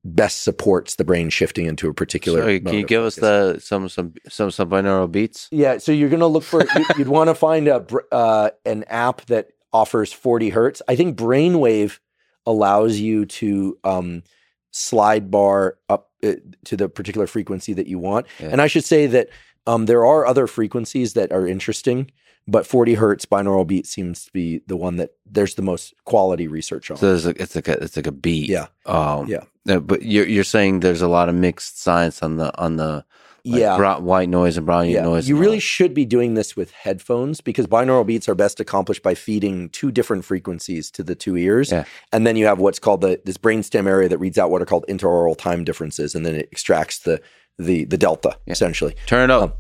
best 0.05 0.43
supports 0.43 0.97
the 0.97 1.05
brain 1.05 1.31
shifting 1.31 1.67
into 1.67 1.89
a 1.89 1.95
particular. 1.95 2.43
So, 2.43 2.61
can 2.61 2.75
you 2.75 2.85
give 2.85 3.03
us 3.03 3.17
the 3.17 3.59
some 3.59 3.89
some 3.89 4.15
some 4.29 4.51
some 4.51 4.69
binaural 4.69 5.11
beats? 5.11 5.49
Yeah, 5.51 5.79
so 5.79 5.93
you're 5.93 6.11
gonna 6.11 6.27
look 6.27 6.45
for 6.45 6.63
you- 6.63 6.85
you'd 6.99 7.09
want 7.09 7.29
to 7.29 7.35
find 7.35 7.69
a 7.69 7.85
uh, 8.13 8.51
an 8.67 8.85
app 8.85 9.27
that 9.27 9.49
offers 9.73 10.13
40 10.13 10.51
hertz. 10.51 10.83
I 10.87 10.95
think 10.97 11.17
Brainwave 11.17 11.99
allows 12.47 12.99
you 12.99 13.27
to 13.27 13.79
um, 13.83 14.23
slide 14.71 15.31
bar 15.31 15.79
up 15.89 16.11
uh, 16.23 16.35
to 16.67 16.77
the 16.77 16.89
particular 16.89 17.27
frequency 17.27 17.73
that 17.73 17.87
you 17.87 17.99
want. 17.99 18.27
Yeah. 18.39 18.49
And 18.53 18.63
I 18.63 18.67
should 18.67 18.85
say 18.85 19.07
that 19.07 19.31
um, 19.67 19.87
there 19.87 20.05
are 20.05 20.27
other 20.27 20.47
frequencies 20.47 21.15
that 21.15 21.33
are 21.33 21.47
interesting, 21.47 22.11
but 22.47 22.67
40 22.67 22.95
hertz 22.95 23.25
binaural 23.27 23.67
beat 23.67 23.87
seems 23.87 24.25
to 24.27 24.33
be 24.33 24.61
the 24.67 24.77
one 24.77 24.97
that 24.97 25.11
there's 25.25 25.55
the 25.55 25.63
most 25.63 25.95
quality 26.05 26.47
research 26.49 26.91
on. 26.91 26.97
So 26.99 27.09
there's 27.09 27.27
like 27.27 27.41
it's 27.41 27.55
like 27.55 27.69
a 27.69 27.83
it's 27.83 27.97
like 27.97 28.07
a 28.07 28.13
beat. 28.13 28.49
Yeah. 28.49 28.67
Um, 28.87 29.29
Yeah. 29.29 29.79
But 29.79 30.03
you're 30.03 30.27
you're 30.27 30.45
saying 30.45 30.81
there's 30.81 31.01
a 31.03 31.09
lot 31.09 31.29
of 31.29 31.35
mixed 31.35 31.81
science 31.83 32.23
on 32.23 32.37
the 32.37 32.57
on 32.59 32.77
the 32.77 33.05
like 33.47 33.61
Yeah. 33.61 33.99
white 33.99 34.29
noise 34.31 34.57
and 34.57 34.65
brown 34.67 34.89
Yeah, 34.89 35.03
noise. 35.03 35.29
you 35.29 35.37
really 35.37 35.61
should 35.61 35.93
be 35.95 36.05
doing 36.07 36.33
this 36.35 36.55
with 36.57 36.71
headphones 36.71 37.41
because 37.43 37.67
binaural 37.67 38.07
beats 38.07 38.27
are 38.29 38.35
best 38.35 38.59
accomplished 38.61 39.03
by 39.03 39.15
feeding 39.15 39.69
two 39.71 39.91
different 39.91 40.25
frequencies 40.25 40.91
to 40.93 41.03
the 41.03 41.15
two 41.15 41.37
ears, 41.37 41.71
Yeah. 41.71 41.85
and 42.13 42.27
then 42.27 42.37
you 42.37 42.47
have 42.47 42.59
what's 42.59 42.79
called 42.79 43.01
the 43.03 43.21
this 43.25 43.37
brainstem 43.39 43.87
area 43.87 44.09
that 44.09 44.17
reads 44.19 44.39
out 44.39 44.51
what 44.51 44.63
are 44.63 44.67
called 44.67 44.85
interaural 44.89 45.37
time 45.37 45.63
differences, 45.65 46.15
and 46.15 46.25
then 46.25 46.35
it 46.35 46.49
extracts 46.53 46.99
the 47.01 47.21
the 47.59 47.85
the 47.85 47.97
delta 47.99 48.37
essentially. 48.47 48.95
turn 49.07 49.25
it 49.25 49.31
up. 49.31 49.43
Um, 49.43 49.53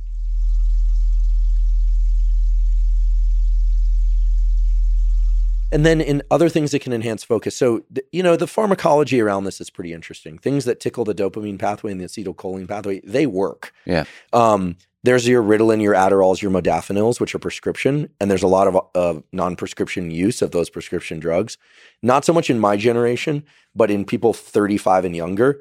And 5.74 5.84
then 5.84 6.00
in 6.00 6.22
other 6.30 6.48
things 6.48 6.70
that 6.70 6.82
can 6.82 6.92
enhance 6.92 7.24
focus. 7.24 7.56
So, 7.56 7.80
th- 7.92 8.06
you 8.12 8.22
know, 8.22 8.36
the 8.36 8.46
pharmacology 8.46 9.20
around 9.20 9.42
this 9.42 9.60
is 9.60 9.70
pretty 9.70 9.92
interesting. 9.92 10.38
Things 10.38 10.66
that 10.66 10.78
tickle 10.78 11.04
the 11.04 11.16
dopamine 11.16 11.58
pathway 11.58 11.90
and 11.90 12.00
the 12.00 12.04
acetylcholine 12.04 12.68
pathway, 12.68 13.00
they 13.00 13.26
work. 13.26 13.72
Yeah. 13.84 14.04
Um, 14.32 14.76
there's 15.02 15.26
your 15.26 15.42
Ritalin, 15.42 15.82
your 15.82 15.94
Adderalls, 15.94 16.40
your 16.40 16.52
modafinils, 16.52 17.18
which 17.18 17.34
are 17.34 17.40
prescription, 17.40 18.08
and 18.20 18.30
there's 18.30 18.44
a 18.44 18.48
lot 18.48 18.68
of 18.68 18.88
uh, 18.94 19.20
non-prescription 19.32 20.12
use 20.12 20.42
of 20.42 20.52
those 20.52 20.70
prescription 20.70 21.18
drugs. 21.18 21.58
Not 22.02 22.24
so 22.24 22.32
much 22.32 22.50
in 22.50 22.60
my 22.60 22.76
generation, 22.76 23.44
but 23.74 23.90
in 23.90 24.04
people 24.04 24.32
35 24.32 25.04
and 25.04 25.16
younger. 25.16 25.60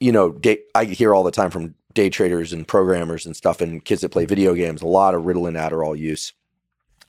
You 0.00 0.10
know, 0.10 0.32
day, 0.32 0.58
I 0.74 0.84
hear 0.84 1.14
all 1.14 1.22
the 1.22 1.30
time 1.30 1.50
from 1.50 1.76
day 1.94 2.10
traders 2.10 2.52
and 2.52 2.66
programmers 2.66 3.24
and 3.24 3.36
stuff, 3.36 3.60
and 3.60 3.84
kids 3.84 4.00
that 4.00 4.10
play 4.10 4.26
video 4.26 4.52
games. 4.52 4.82
A 4.82 4.86
lot 4.86 5.14
of 5.14 5.22
Ritalin, 5.22 5.56
Adderall 5.56 5.96
use. 5.96 6.32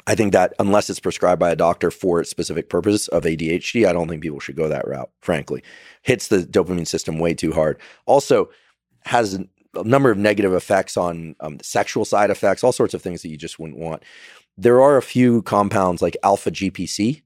I 0.07 0.15
think 0.15 0.33
that 0.33 0.53
unless 0.59 0.89
it's 0.89 0.99
prescribed 0.99 1.39
by 1.39 1.51
a 1.51 1.55
doctor 1.55 1.89
for 1.89 2.21
its 2.21 2.29
specific 2.29 2.69
purpose 2.69 3.07
of 3.07 3.23
ADHD, 3.23 3.87
I 3.87 3.93
don't 3.93 4.07
think 4.07 4.21
people 4.21 4.39
should 4.39 4.55
go 4.55 4.67
that 4.67 4.87
route. 4.87 5.09
Frankly, 5.21 5.63
hits 6.03 6.27
the 6.27 6.39
dopamine 6.39 6.87
system 6.87 7.17
way 7.17 7.33
too 7.33 7.53
hard. 7.53 7.79
Also, 8.05 8.49
has 9.05 9.39
a 9.75 9.83
number 9.83 10.11
of 10.11 10.17
negative 10.17 10.53
effects 10.53 10.95
on 10.95 11.35
um, 11.39 11.59
sexual 11.61 12.05
side 12.05 12.29
effects, 12.29 12.63
all 12.63 12.71
sorts 12.71 12.93
of 12.93 13.01
things 13.01 13.21
that 13.21 13.29
you 13.29 13.37
just 13.37 13.59
wouldn't 13.59 13.79
want. 13.79 14.03
There 14.57 14.81
are 14.81 14.97
a 14.97 15.01
few 15.01 15.41
compounds 15.41 16.01
like 16.01 16.15
alpha 16.23 16.51
GPC, 16.51 17.23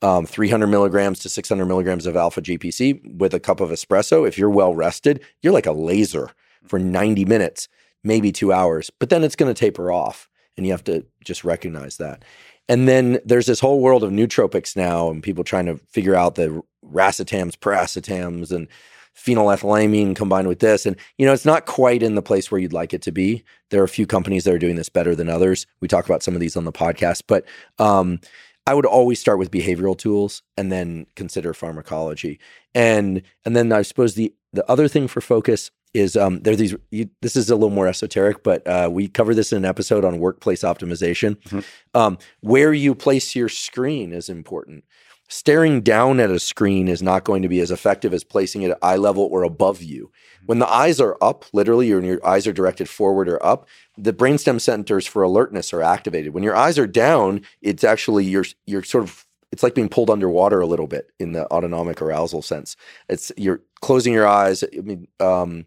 um, 0.00 0.26
300 0.26 0.66
milligrams 0.66 1.20
to 1.20 1.28
600 1.28 1.64
milligrams 1.66 2.06
of 2.06 2.16
alpha 2.16 2.42
GPC 2.42 3.18
with 3.18 3.34
a 3.34 3.40
cup 3.40 3.60
of 3.60 3.70
espresso. 3.70 4.26
If 4.26 4.36
you're 4.36 4.50
well 4.50 4.74
rested, 4.74 5.20
you're 5.42 5.52
like 5.52 5.66
a 5.66 5.72
laser 5.72 6.30
for 6.66 6.78
90 6.78 7.24
minutes, 7.24 7.68
maybe 8.02 8.32
two 8.32 8.52
hours, 8.52 8.90
but 8.98 9.10
then 9.10 9.22
it's 9.22 9.36
going 9.36 9.52
to 9.52 9.58
taper 9.58 9.92
off. 9.92 10.28
And 10.56 10.66
you 10.66 10.72
have 10.72 10.84
to 10.84 11.04
just 11.24 11.44
recognize 11.44 11.96
that. 11.96 12.24
And 12.68 12.88
then 12.88 13.18
there's 13.24 13.46
this 13.46 13.60
whole 13.60 13.80
world 13.80 14.04
of 14.04 14.10
nootropics 14.10 14.76
now, 14.76 15.10
and 15.10 15.22
people 15.22 15.44
trying 15.44 15.66
to 15.66 15.78
figure 15.88 16.14
out 16.14 16.36
the 16.36 16.62
racetams, 16.84 17.56
piracetams, 17.56 18.52
and 18.52 18.68
phenylethylamine 19.16 20.16
combined 20.16 20.48
with 20.48 20.60
this. 20.60 20.86
And, 20.86 20.96
you 21.18 21.26
know, 21.26 21.32
it's 21.32 21.44
not 21.44 21.66
quite 21.66 22.02
in 22.02 22.14
the 22.14 22.22
place 22.22 22.50
where 22.50 22.60
you'd 22.60 22.72
like 22.72 22.94
it 22.94 23.02
to 23.02 23.12
be. 23.12 23.44
There 23.70 23.80
are 23.80 23.84
a 23.84 23.88
few 23.88 24.06
companies 24.06 24.44
that 24.44 24.54
are 24.54 24.58
doing 24.58 24.76
this 24.76 24.88
better 24.88 25.14
than 25.14 25.28
others. 25.28 25.66
We 25.80 25.88
talk 25.88 26.06
about 26.06 26.22
some 26.22 26.34
of 26.34 26.40
these 26.40 26.56
on 26.56 26.64
the 26.64 26.72
podcast, 26.72 27.24
but 27.26 27.44
um, 27.78 28.20
I 28.66 28.74
would 28.74 28.86
always 28.86 29.20
start 29.20 29.38
with 29.38 29.50
behavioral 29.50 29.98
tools 29.98 30.42
and 30.56 30.70
then 30.70 31.06
consider 31.16 31.52
pharmacology. 31.52 32.38
And 32.74 33.22
and 33.44 33.56
then 33.56 33.72
I 33.72 33.82
suppose 33.82 34.14
the 34.14 34.32
the 34.52 34.68
other 34.70 34.88
thing 34.88 35.08
for 35.08 35.20
focus 35.20 35.70
is 35.94 36.16
um, 36.16 36.40
there 36.40 36.52
are 36.52 36.56
these. 36.56 36.74
You, 36.90 37.08
this 37.20 37.36
is 37.36 37.50
a 37.50 37.54
little 37.54 37.70
more 37.70 37.86
esoteric, 37.88 38.42
but 38.42 38.66
uh, 38.66 38.88
we 38.90 39.08
cover 39.08 39.34
this 39.34 39.52
in 39.52 39.58
an 39.58 39.64
episode 39.64 40.04
on 40.04 40.18
workplace 40.18 40.62
optimization. 40.62 41.36
Mhm. 41.48 41.64
Um, 41.94 42.18
where 42.40 42.72
you 42.72 42.94
place 42.94 43.36
your 43.36 43.48
screen 43.48 44.12
is 44.12 44.28
important. 44.28 44.84
Staring 45.28 45.80
down 45.80 46.20
at 46.20 46.30
a 46.30 46.38
screen 46.38 46.88
is 46.88 47.02
not 47.02 47.24
going 47.24 47.40
to 47.40 47.48
be 47.48 47.60
as 47.60 47.70
effective 47.70 48.12
as 48.12 48.22
placing 48.22 48.62
it 48.62 48.70
at 48.72 48.78
eye 48.82 48.96
level 48.96 49.24
or 49.30 49.44
above 49.44 49.82
you. 49.82 50.10
When 50.44 50.58
the 50.58 50.68
eyes 50.70 51.00
are 51.00 51.16
up, 51.22 51.46
literally, 51.54 51.90
or 51.90 51.96
when 51.96 52.04
your 52.04 52.26
eyes 52.26 52.46
are 52.46 52.52
directed 52.52 52.88
forward 52.88 53.28
or 53.28 53.44
up, 53.44 53.66
the 53.96 54.12
brainstem 54.12 54.60
centers 54.60 55.06
for 55.06 55.22
alertness 55.22 55.72
are 55.72 55.82
activated. 55.82 56.34
When 56.34 56.42
your 56.42 56.56
eyes 56.56 56.78
are 56.78 56.86
down, 56.86 57.42
it's 57.62 57.84
actually 57.84 58.24
you're 58.24 58.44
you're 58.66 58.82
sort 58.82 59.04
of 59.04 59.26
it's 59.52 59.62
like 59.62 59.74
being 59.74 59.88
pulled 59.88 60.10
underwater 60.10 60.60
a 60.60 60.66
little 60.66 60.86
bit 60.86 61.10
in 61.18 61.32
the 61.32 61.46
autonomic 61.50 62.00
arousal 62.02 62.42
sense. 62.42 62.76
It's 63.08 63.30
you're 63.36 63.60
closing 63.82 64.14
your 64.14 64.26
eyes. 64.26 64.64
I 64.64 64.80
mean, 64.80 65.06
um, 65.20 65.66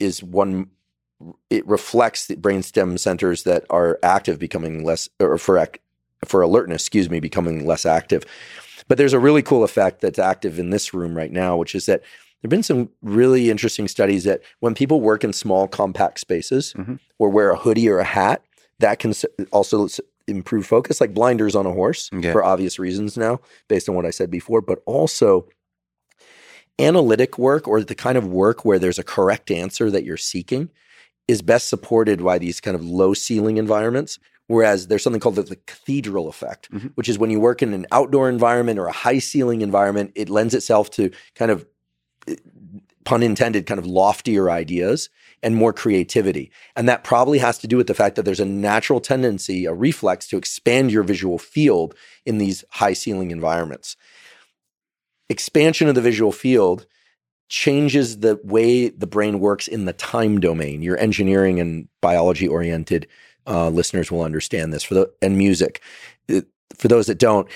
is 0.00 0.22
one. 0.22 0.70
It 1.50 1.64
reflects 1.68 2.26
the 2.26 2.34
brainstem 2.34 2.98
centers 2.98 3.44
that 3.44 3.64
are 3.70 4.00
active 4.02 4.40
becoming 4.40 4.82
less, 4.84 5.08
or 5.20 5.38
for 5.38 5.64
for 6.24 6.42
alertness, 6.42 6.82
excuse 6.82 7.08
me, 7.08 7.20
becoming 7.20 7.64
less 7.64 7.86
active. 7.86 8.24
But 8.88 8.98
there's 8.98 9.12
a 9.12 9.20
really 9.20 9.42
cool 9.42 9.62
effect 9.62 10.00
that's 10.00 10.18
active 10.18 10.58
in 10.58 10.70
this 10.70 10.92
room 10.92 11.16
right 11.16 11.30
now, 11.30 11.56
which 11.56 11.74
is 11.76 11.86
that 11.86 12.00
there 12.00 12.48
have 12.48 12.50
been 12.50 12.64
some 12.64 12.90
really 13.02 13.50
interesting 13.50 13.86
studies 13.86 14.24
that 14.24 14.40
when 14.58 14.74
people 14.74 15.00
work 15.00 15.22
in 15.22 15.32
small, 15.32 15.68
compact 15.68 16.18
spaces 16.18 16.74
Mhm. 16.76 16.98
or 17.20 17.28
wear 17.28 17.50
a 17.52 17.56
hoodie 17.56 17.88
or 17.88 18.00
a 18.00 18.04
hat, 18.04 18.42
that 18.80 18.98
can 18.98 19.14
also 19.52 19.86
improve 20.26 20.66
focus, 20.66 21.00
like 21.00 21.14
blinders 21.14 21.54
on 21.54 21.66
a 21.66 21.72
horse 21.72 22.10
Okay. 22.12 22.32
for 22.32 22.42
obvious 22.42 22.80
reasons 22.80 23.16
now, 23.16 23.38
based 23.68 23.88
on 23.88 23.94
what 23.94 24.06
I 24.06 24.10
said 24.10 24.28
before, 24.30 24.60
but 24.60 24.82
also 24.86 25.46
analytic 26.78 27.38
work 27.38 27.68
or 27.68 27.82
the 27.82 27.94
kind 27.94 28.16
of 28.18 28.26
work 28.26 28.64
where 28.64 28.78
there's 28.78 28.98
a 28.98 29.04
correct 29.04 29.50
answer 29.50 29.90
that 29.90 30.04
you're 30.04 30.16
seeking 30.16 30.70
is 31.28 31.42
best 31.42 31.68
supported 31.68 32.22
by 32.24 32.38
these 32.38 32.60
kind 32.60 32.74
of 32.74 32.84
low 32.84 33.14
ceiling 33.14 33.56
environments. 33.56 34.18
Whereas 34.48 34.88
there's 34.88 35.02
something 35.02 35.20
called 35.20 35.36
the, 35.36 35.42
the 35.44 35.56
cathedral 35.66 36.28
effect, 36.28 36.70
Mhm. 36.72 36.92
which 36.96 37.08
is 37.08 37.18
when 37.18 37.30
you 37.30 37.40
work 37.40 37.62
in 37.62 37.72
an 37.72 37.86
outdoor 37.92 38.28
environment 38.28 38.78
or 38.78 38.86
a 38.86 38.92
high 38.92 39.20
ceiling 39.20 39.60
environment, 39.62 40.12
it 40.14 40.28
lends 40.28 40.52
itself 40.54 40.90
to 40.92 41.10
kind 41.34 41.50
of, 41.50 41.64
eh, 42.26 42.34
pun 43.04 43.22
intended, 43.22 43.66
kind 43.66 43.78
of 43.78 43.86
loftier 43.86 44.50
ideas 44.50 45.08
and 45.42 45.56
more 45.56 45.72
creativity. 45.72 46.50
And 46.76 46.88
that 46.88 47.02
probably 47.04 47.38
has 47.38 47.58
to 47.58 47.66
do 47.66 47.76
with 47.76 47.86
the 47.86 47.94
fact 47.94 48.16
that 48.16 48.24
there's 48.24 48.40
a 48.40 48.44
natural 48.44 49.00
tendency, 49.00 49.64
a 49.64 49.72
reflex 49.72 50.28
to 50.28 50.36
expand 50.36 50.90
your 50.92 51.02
visual 51.02 51.38
field 51.38 51.94
in 52.26 52.38
these 52.38 52.64
high 52.70 52.92
ceiling 52.92 53.30
environments. 53.30 53.96
Expansion 55.28 55.88
of 55.88 55.94
the 55.94 56.00
visual 56.00 56.32
field 56.32 56.86
changes 57.48 58.20
the 58.20 58.40
way 58.44 58.88
the 58.88 59.06
brain 59.06 59.38
works 59.38 59.68
in 59.68 59.84
the 59.84 59.92
time 59.92 60.40
domain. 60.40 60.82
Your 60.82 60.98
engineering 60.98 61.60
and 61.60 61.88
biology 62.00 62.48
oriented 62.48 63.06
uh, 63.46 63.68
listeners 63.68 64.10
will 64.10 64.22
understand 64.22 64.72
this 64.72 64.82
for 64.82 64.94
the 64.94 65.12
and 65.20 65.36
music. 65.36 65.82
It- 66.28 66.46
for 66.78 66.88
those 66.88 67.06
that 67.06 67.18
don't, 67.18 67.46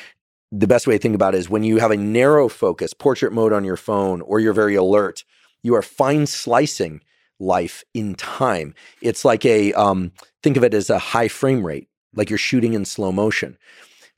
the 0.52 0.66
best 0.66 0.86
way 0.86 0.96
to 0.96 1.02
think 1.02 1.14
about 1.14 1.34
it 1.34 1.38
is 1.38 1.48
when 1.48 1.64
you 1.64 1.78
have 1.78 1.90
a 1.90 1.96
narrow 1.96 2.48
focus, 2.48 2.92
portrait 2.92 3.32
mode 3.32 3.52
on 3.52 3.64
your 3.64 3.76
phone, 3.78 4.20
or 4.20 4.38
you're 4.38 4.52
very 4.52 4.74
alert, 4.74 5.24
you 5.62 5.74
are 5.74 5.82
fine 5.82 6.26
slicing 6.26 7.00
life 7.40 7.82
in 7.94 8.14
time. 8.14 8.74
It's 9.00 9.24
like 9.24 9.44
a 9.44 9.72
um, 9.72 10.12
think 10.42 10.56
of 10.56 10.64
it 10.64 10.74
as 10.74 10.90
a 10.90 10.98
high 10.98 11.28
frame 11.28 11.66
rate, 11.66 11.88
like 12.14 12.30
you're 12.30 12.38
shooting 12.38 12.74
in 12.74 12.84
slow 12.84 13.10
motion. 13.10 13.56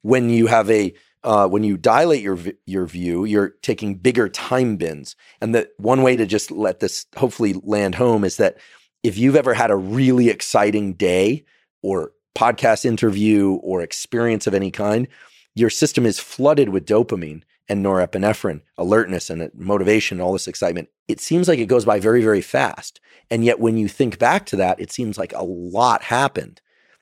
When 0.03 0.31
you 0.31 0.49
have 0.49 0.71
a 0.71 0.93
uh, 1.25 1.49
when 1.49 1.65
you 1.65 1.77
dilate 1.77 2.23
your 2.23 2.39
your 2.67 2.87
view, 2.87 3.25
you're 3.25 3.51
taking 3.63 3.95
bigger 3.95 4.29
time 4.29 4.77
bins. 4.77 5.17
And 5.41 5.55
the 5.55 5.69
one 5.77 6.03
way 6.03 6.17
to 6.17 6.27
just 6.27 6.51
let 6.51 6.81
this 6.81 7.07
hopefully 7.17 7.55
land 7.63 7.97
home 7.97 8.25
is 8.25 8.37
that 8.37 8.59
if 9.03 9.19
you've 9.19 9.37
ever 9.37 9.55
had 9.55 9.71
a 9.71 9.77
really 9.77 10.29
exciting 10.29 10.95
day 10.95 11.45
or 11.83 12.13
podcast 12.37 12.85
interview 12.85 13.55
or 13.63 13.81
experience 13.81 14.47
of 14.47 14.55
any 14.55 14.71
kind, 14.71 15.09
your 15.55 15.71
system 15.71 16.07
is 16.07 16.21
flooded 16.21 16.69
with 16.69 16.87
dopamine 16.87 17.43
and 17.69 17.85
norepinephrine, 17.85 18.63
alertness 18.77 19.29
and 19.29 19.43
uh, 19.43 19.49
motivation, 19.55 20.21
all 20.21 20.33
this 20.33 20.49
excitement. 20.49 20.89
It 21.07 21.21
seems 21.21 21.49
like 21.49 21.59
it 21.59 21.67
goes 21.67 21.85
by 21.85 22.01
very, 22.01 22.23
very 22.23 22.41
fast. 22.41 23.01
And 23.31 23.45
yet, 23.45 23.61
when 23.61 23.77
you 23.77 23.89
think 23.89 24.19
back 24.19 24.47
to 24.47 24.57
that, 24.57 24.81
it 24.81 24.91
seems 24.91 25.19
like 25.19 25.33
a 25.35 25.45
lot 25.45 26.03
happened. 26.03 26.61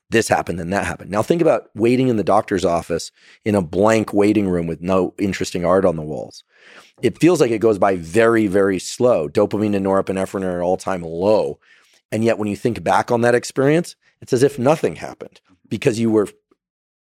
This 0.09 0.29
happened 0.29 0.59
and 0.59 0.71
that 0.71 0.85
happened. 0.85 1.11
Now, 1.11 1.21
think 1.21 1.41
about 1.41 1.69
waiting 1.75 2.07
in 2.07 2.15
the 2.15 2.23
doctor's 2.23 2.63
office 2.63 3.11
in 3.43 3.55
a 3.55 3.61
blank 3.61 4.13
waiting 4.13 4.47
room 4.47 4.65
with 4.65 4.81
no 4.81 5.13
interesting 5.19 5.65
art 5.65 5.83
on 5.83 5.97
the 5.97 6.01
walls. 6.01 6.43
It 7.01 7.19
feels 7.19 7.41
like 7.41 7.51
it 7.51 7.59
goes 7.59 7.77
by 7.77 7.97
very, 7.97 8.47
very 8.47 8.79
slow. 8.79 9.27
Dopamine 9.27 9.75
and 9.75 9.85
norepinephrine 9.85 10.43
are 10.43 10.59
at 10.59 10.63
all 10.63 10.77
time 10.77 11.03
low. 11.03 11.59
And 12.11 12.23
yet, 12.23 12.37
when 12.37 12.47
you 12.47 12.55
think 12.55 12.83
back 12.83 13.11
on 13.11 13.21
that 13.21 13.35
experience, 13.35 13.95
it's 14.21 14.33
as 14.33 14.43
if 14.43 14.57
nothing 14.57 14.95
happened 14.95 15.41
mm-hmm. 15.43 15.55
because 15.69 15.99
you 15.99 16.09
were 16.09 16.29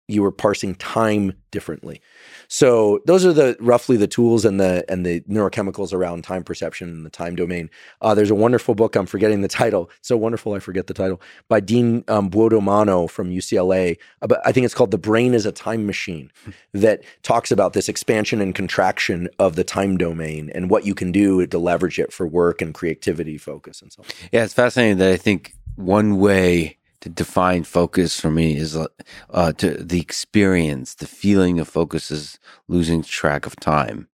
you 0.08 0.22
were 0.22 0.32
parsing 0.32 0.74
time 0.74 1.32
differently. 1.50 2.00
So 2.48 3.00
those 3.06 3.24
are 3.24 3.32
the 3.32 3.56
roughly 3.60 3.96
the 3.96 4.06
tools 4.06 4.44
and 4.44 4.60
the 4.60 4.84
and 4.88 5.04
the 5.04 5.20
neurochemicals 5.22 5.92
around 5.92 6.24
time 6.24 6.44
perception 6.44 6.88
and 6.88 7.06
the 7.06 7.10
time 7.10 7.36
domain. 7.36 7.70
Uh, 8.00 8.14
there's 8.14 8.30
a 8.30 8.34
wonderful 8.34 8.74
book. 8.74 8.96
I'm 8.96 9.06
forgetting 9.06 9.40
the 9.42 9.48
title. 9.62 9.90
It's 9.98 10.08
So 10.08 10.16
wonderful, 10.16 10.54
I 10.54 10.58
forget 10.58 10.86
the 10.86 10.94
title 10.94 11.20
by 11.48 11.60
Dean 11.60 12.04
um, 12.08 12.30
Buonomano 12.30 13.08
from 13.08 13.30
UCLA. 13.30 13.98
About, 14.22 14.38
I 14.44 14.52
think 14.52 14.64
it's 14.64 14.74
called 14.74 14.90
"The 14.90 14.98
Brain 14.98 15.34
is 15.34 15.46
a 15.46 15.52
Time 15.52 15.86
Machine," 15.86 16.30
that 16.72 17.02
talks 17.22 17.50
about 17.50 17.72
this 17.72 17.88
expansion 17.88 18.40
and 18.40 18.54
contraction 18.54 19.28
of 19.38 19.56
the 19.56 19.64
time 19.64 19.96
domain 19.96 20.50
and 20.54 20.70
what 20.70 20.86
you 20.86 20.94
can 20.94 21.12
do 21.12 21.46
to 21.46 21.58
leverage 21.58 21.98
it 21.98 22.12
for 22.12 22.26
work 22.26 22.62
and 22.62 22.74
creativity, 22.74 23.38
focus, 23.38 23.82
and 23.82 23.92
so 23.92 24.02
on. 24.02 24.08
Yeah, 24.32 24.44
it's 24.44 24.54
fascinating 24.54 24.98
that 24.98 25.12
I 25.12 25.16
think 25.16 25.54
one 25.76 26.18
way 26.18 26.78
to 27.06 27.10
define 27.12 27.62
focus 27.62 28.18
for 28.18 28.32
me 28.32 28.56
is 28.56 28.76
uh, 28.76 28.86
uh, 29.30 29.52
to 29.52 29.74
the 29.74 30.00
experience, 30.00 30.96
the 30.96 31.06
feeling 31.06 31.60
of 31.60 31.68
focus 31.68 32.10
is 32.10 32.40
losing 32.66 33.00
track 33.04 33.46
of 33.46 33.54
time, 33.56 34.08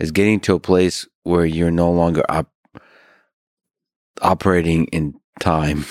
is 0.00 0.10
getting 0.10 0.40
to 0.40 0.54
a 0.54 0.58
place 0.58 1.06
where 1.22 1.46
you're 1.46 1.70
no 1.70 1.88
longer 1.88 2.24
op- 2.28 2.50
operating 4.20 4.86
in 4.86 5.14
time. 5.38 5.84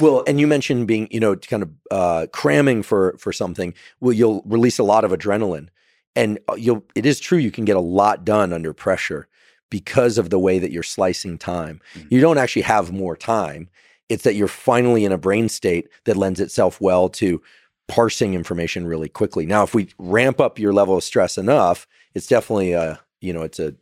Well, 0.00 0.22
and 0.28 0.38
you 0.38 0.46
mentioned 0.46 0.86
being, 0.86 1.08
you 1.10 1.18
know, 1.18 1.34
kind 1.34 1.64
of 1.64 1.70
uh, 1.90 2.26
cramming 2.32 2.84
for 2.84 3.16
for 3.18 3.32
something. 3.32 3.74
Well, 4.00 4.12
you'll 4.12 4.42
release 4.46 4.78
a 4.78 4.84
lot 4.84 5.04
of 5.04 5.10
adrenaline, 5.10 5.68
and 6.14 6.38
uh, 6.48 6.54
you'll. 6.54 6.84
It 6.94 7.06
is 7.06 7.18
true 7.18 7.38
you 7.38 7.50
can 7.50 7.64
get 7.64 7.76
a 7.76 7.80
lot 7.80 8.24
done 8.24 8.52
under 8.52 8.72
pressure 8.72 9.26
because 9.68 10.16
of 10.16 10.30
the 10.30 10.38
way 10.38 10.60
that 10.60 10.70
you're 10.70 10.82
slicing 10.84 11.38
time. 11.38 11.80
Mhm. 11.94 12.06
You 12.10 12.20
don't 12.20 12.38
actually 12.38 12.62
have 12.62 12.92
more 12.92 13.16
time. 13.16 13.68
It's 14.08 14.24
that 14.24 14.34
you're 14.34 14.48
finally 14.48 15.04
in 15.04 15.12
a 15.12 15.18
brain 15.18 15.48
state 15.48 15.88
that 16.04 16.16
lends 16.16 16.40
itself 16.40 16.80
well 16.80 17.08
to 17.10 17.42
parsing 17.88 18.34
information 18.34 18.86
really 18.86 19.08
quickly. 19.08 19.46
Now, 19.46 19.62
if 19.62 19.74
we 19.74 19.88
ramp 19.98 20.40
up 20.40 20.58
your 20.58 20.72
level 20.72 20.96
of 20.96 21.04
stress 21.04 21.38
enough, 21.38 21.86
it's 22.14 22.26
definitely 22.26 22.72
a, 22.72 23.00
you 23.20 23.32
know, 23.32 23.42
it's 23.42 23.58
a 23.58 23.74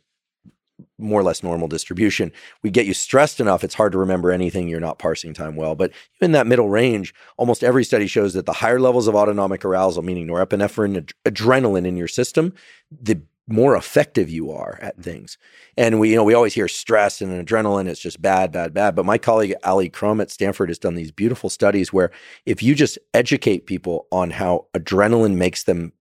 more 0.97 1.19
or 1.19 1.23
less 1.23 1.43
normal 1.43 1.67
distribution. 1.67 2.31
We 2.63 2.69
get 2.69 2.85
you 2.85 2.93
stressed 2.93 3.39
enough, 3.39 3.63
it's 3.63 3.75
hard 3.75 3.91
to 3.91 3.97
remember 3.97 4.31
anything. 4.31 4.67
You're 4.67 4.79
not 4.79 4.99
parsing 4.99 5.33
time 5.33 5.55
well. 5.55 5.75
But 5.75 5.91
in 6.19 6.31
that 6.31 6.47
middle 6.47 6.69
range, 6.69 7.13
almost 7.37 7.63
every 7.63 7.83
study 7.83 8.07
shows 8.07 8.33
that 8.33 8.45
the 8.45 8.53
higher 8.53 8.79
levels 8.79 9.07
of 9.07 9.15
autonomic 9.15 9.65
arousal, 9.65 10.03
meaning 10.03 10.27
norepinephrine, 10.27 10.97
ad- 10.97 11.13
adrenaline 11.25 11.85
in 11.85 11.97
your 11.97 12.07
system, 12.07 12.53
the 12.91 13.21
more 13.47 13.75
effective 13.75 14.29
you 14.29 14.51
are 14.51 14.77
at 14.81 14.93
mm-hmm. 14.93 15.03
things. 15.03 15.37
And 15.77 15.99
we, 15.99 16.11
you 16.11 16.15
know, 16.15 16.23
we 16.23 16.33
always 16.33 16.53
hear 16.53 16.67
stress 16.67 17.21
and 17.21 17.45
adrenaline. 17.45 17.87
It's 17.87 17.99
just 17.99 18.21
bad, 18.21 18.51
bad, 18.51 18.73
bad. 18.73 18.95
But 18.95 19.05
my 19.05 19.17
colleague 19.17 19.55
Ali 19.63 19.89
Crum 19.89 20.21
at 20.21 20.31
Stanford 20.31 20.69
has 20.69 20.79
done 20.79 20.95
these 20.95 21.11
beautiful 21.11 21.49
studies 21.49 21.91
where 21.91 22.11
if 22.45 22.61
you 22.63 22.75
just 22.75 22.97
educate 23.13 23.65
people 23.65 24.07
on 24.11 24.31
how 24.31 24.67
adrenaline 24.73 25.35
makes 25.35 25.63
them 25.63 25.93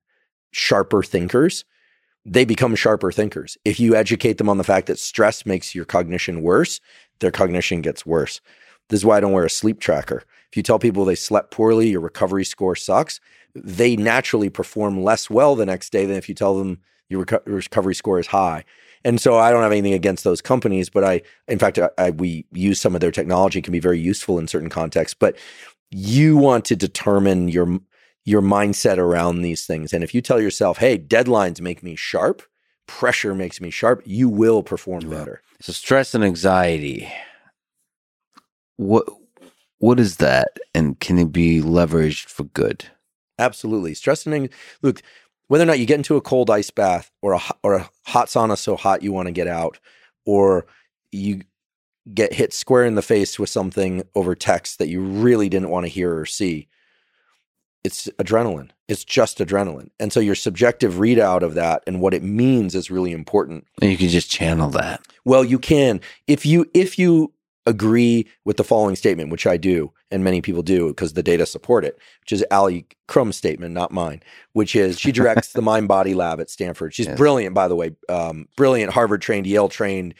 sharper 0.52 1.02
thinkers, 1.02 1.64
they 2.24 2.44
become 2.44 2.74
sharper 2.74 3.10
thinkers. 3.10 3.56
If 3.64 3.80
you 3.80 3.94
educate 3.94 4.38
them 4.38 4.48
on 4.48 4.58
the 4.58 4.64
fact 4.64 4.86
that 4.88 4.98
stress 4.98 5.46
makes 5.46 5.74
your 5.74 5.84
cognition 5.84 6.42
worse, 6.42 6.80
their 7.20 7.30
cognition 7.30 7.80
gets 7.80 8.04
worse. 8.04 8.40
This 8.88 9.00
is 9.00 9.04
why 9.04 9.16
I 9.16 9.20
don't 9.20 9.32
wear 9.32 9.44
a 9.44 9.50
sleep 9.50 9.80
tracker. 9.80 10.24
If 10.50 10.56
you 10.56 10.62
tell 10.62 10.78
people 10.78 11.04
they 11.04 11.14
slept 11.14 11.52
poorly, 11.52 11.90
your 11.90 12.00
recovery 12.00 12.44
score 12.44 12.74
sucks, 12.74 13.20
they 13.54 13.96
naturally 13.96 14.50
perform 14.50 15.02
less 15.02 15.30
well 15.30 15.54
the 15.54 15.66
next 15.66 15.90
day 15.90 16.06
than 16.06 16.16
if 16.16 16.28
you 16.28 16.34
tell 16.34 16.58
them 16.58 16.80
your 17.10 17.26
recovery 17.46 17.94
score 17.94 18.18
is 18.18 18.28
high. 18.28 18.64
And 19.04 19.20
so 19.20 19.36
I 19.36 19.50
don't 19.50 19.62
have 19.62 19.72
anything 19.72 19.94
against 19.94 20.24
those 20.24 20.40
companies, 20.40 20.88
but 20.88 21.04
I, 21.04 21.22
in 21.48 21.58
fact, 21.58 21.78
I, 21.78 21.90
I, 21.98 22.10
we 22.10 22.46
use 22.52 22.80
some 22.80 22.94
of 22.94 23.00
their 23.00 23.10
technology 23.10 23.60
can 23.62 23.72
be 23.72 23.80
very 23.80 23.98
useful 23.98 24.38
in 24.38 24.46
certain 24.46 24.68
contexts. 24.70 25.16
But 25.18 25.36
you 25.90 26.36
want 26.36 26.64
to 26.66 26.76
determine 26.76 27.48
your 27.48 27.78
your 28.24 28.42
mindset 28.42 28.98
around 28.98 29.40
these 29.42 29.66
things. 29.66 29.92
And 29.92 30.04
if 30.04 30.14
you 30.14 30.20
tell 30.20 30.40
yourself, 30.40 30.78
"Hey, 30.78 30.98
deadlines 30.98 31.60
make 31.60 31.82
me 31.82 31.96
sharp, 31.96 32.42
pressure 32.86 33.34
makes 33.34 33.60
me 33.60 33.70
sharp," 33.70 34.02
you 34.04 34.28
will 34.28 34.62
perform 34.62 35.04
Yeah. 35.10 35.18
better. 35.18 35.42
So 35.60 35.72
stress 35.72 36.14
and 36.14 36.22
anxiety. 36.22 37.10
What 38.76 39.04
what 39.78 39.98
is 39.98 40.18
that, 40.18 40.58
and 40.74 41.00
can 41.00 41.18
it 41.18 41.32
be 41.32 41.62
leveraged 41.62 42.28
for 42.28 42.44
good? 42.44 42.84
Absolutely. 43.38 43.94
Stress 43.94 44.26
and 44.26 44.50
look, 44.82 45.02
whether 45.50 45.64
or 45.64 45.66
not 45.66 45.80
you 45.80 45.86
get 45.86 45.98
into 45.98 46.14
a 46.14 46.20
cold 46.20 46.48
ice 46.48 46.70
bath 46.70 47.10
or 47.22 47.32
a 47.32 47.40
or 47.64 47.74
a 47.74 47.90
hot 48.06 48.28
sauna 48.28 48.56
so 48.56 48.76
hot 48.76 49.02
you 49.02 49.10
want 49.12 49.26
to 49.26 49.32
get 49.32 49.48
out, 49.48 49.80
or 50.24 50.64
you 51.10 51.40
get 52.14 52.32
hit 52.32 52.52
square 52.52 52.84
in 52.84 52.94
the 52.94 53.02
face 53.02 53.36
with 53.36 53.48
something 53.48 54.04
over 54.14 54.36
text 54.36 54.78
that 54.78 54.86
you 54.86 55.00
really 55.00 55.48
didn't 55.48 55.70
want 55.70 55.86
to 55.86 55.90
hear 55.90 56.16
or 56.16 56.24
see. 56.24 56.68
It's 57.82 58.06
adrenaline. 58.20 58.70
It's 58.86 59.02
just 59.04 59.38
adrenaline. 59.38 59.90
And 59.98 60.12
so 60.12 60.20
your 60.20 60.36
subjective 60.36 60.94
readout 60.94 61.42
of 61.42 61.54
that 61.54 61.82
and 61.84 62.00
what 62.00 62.14
it 62.14 62.22
means 62.22 62.76
is 62.76 62.88
really 62.88 63.10
important. 63.10 63.66
And 63.82 63.90
you 63.90 63.96
can 63.96 64.08
just 64.08 64.30
channel 64.30 64.70
that. 64.70 65.04
Well, 65.24 65.42
you 65.42 65.58
can 65.58 66.00
if 66.28 66.46
you 66.46 66.70
if 66.74 66.96
you 66.96 67.32
agree 67.66 68.28
with 68.44 68.56
the 68.56 68.64
following 68.64 68.94
statement, 68.94 69.32
which 69.32 69.48
I 69.48 69.56
do, 69.56 69.92
and 70.10 70.24
many 70.24 70.40
people 70.40 70.62
do 70.62 70.88
because 70.88 71.12
the 71.12 71.22
data 71.22 71.46
support 71.46 71.84
it, 71.84 71.98
which 72.22 72.32
is 72.32 72.44
Ali 72.50 72.86
Crum's 73.06 73.36
statement, 73.36 73.72
not 73.74 73.92
mine, 73.92 74.22
which 74.52 74.74
is 74.74 74.98
she 74.98 75.12
directs 75.12 75.52
the 75.52 75.62
Mind 75.62 75.88
Body 75.88 76.14
Lab 76.14 76.40
at 76.40 76.50
Stanford. 76.50 76.94
She's 76.94 77.06
Yes. 77.06 77.16
brilliant, 77.16 77.54
by 77.54 77.68
the 77.68 77.76
way, 77.76 77.92
um, 78.08 78.48
brilliant, 78.56 78.92
Harvard 78.92 79.22
trained, 79.22 79.46
Yale 79.46 79.68
trained, 79.68 80.14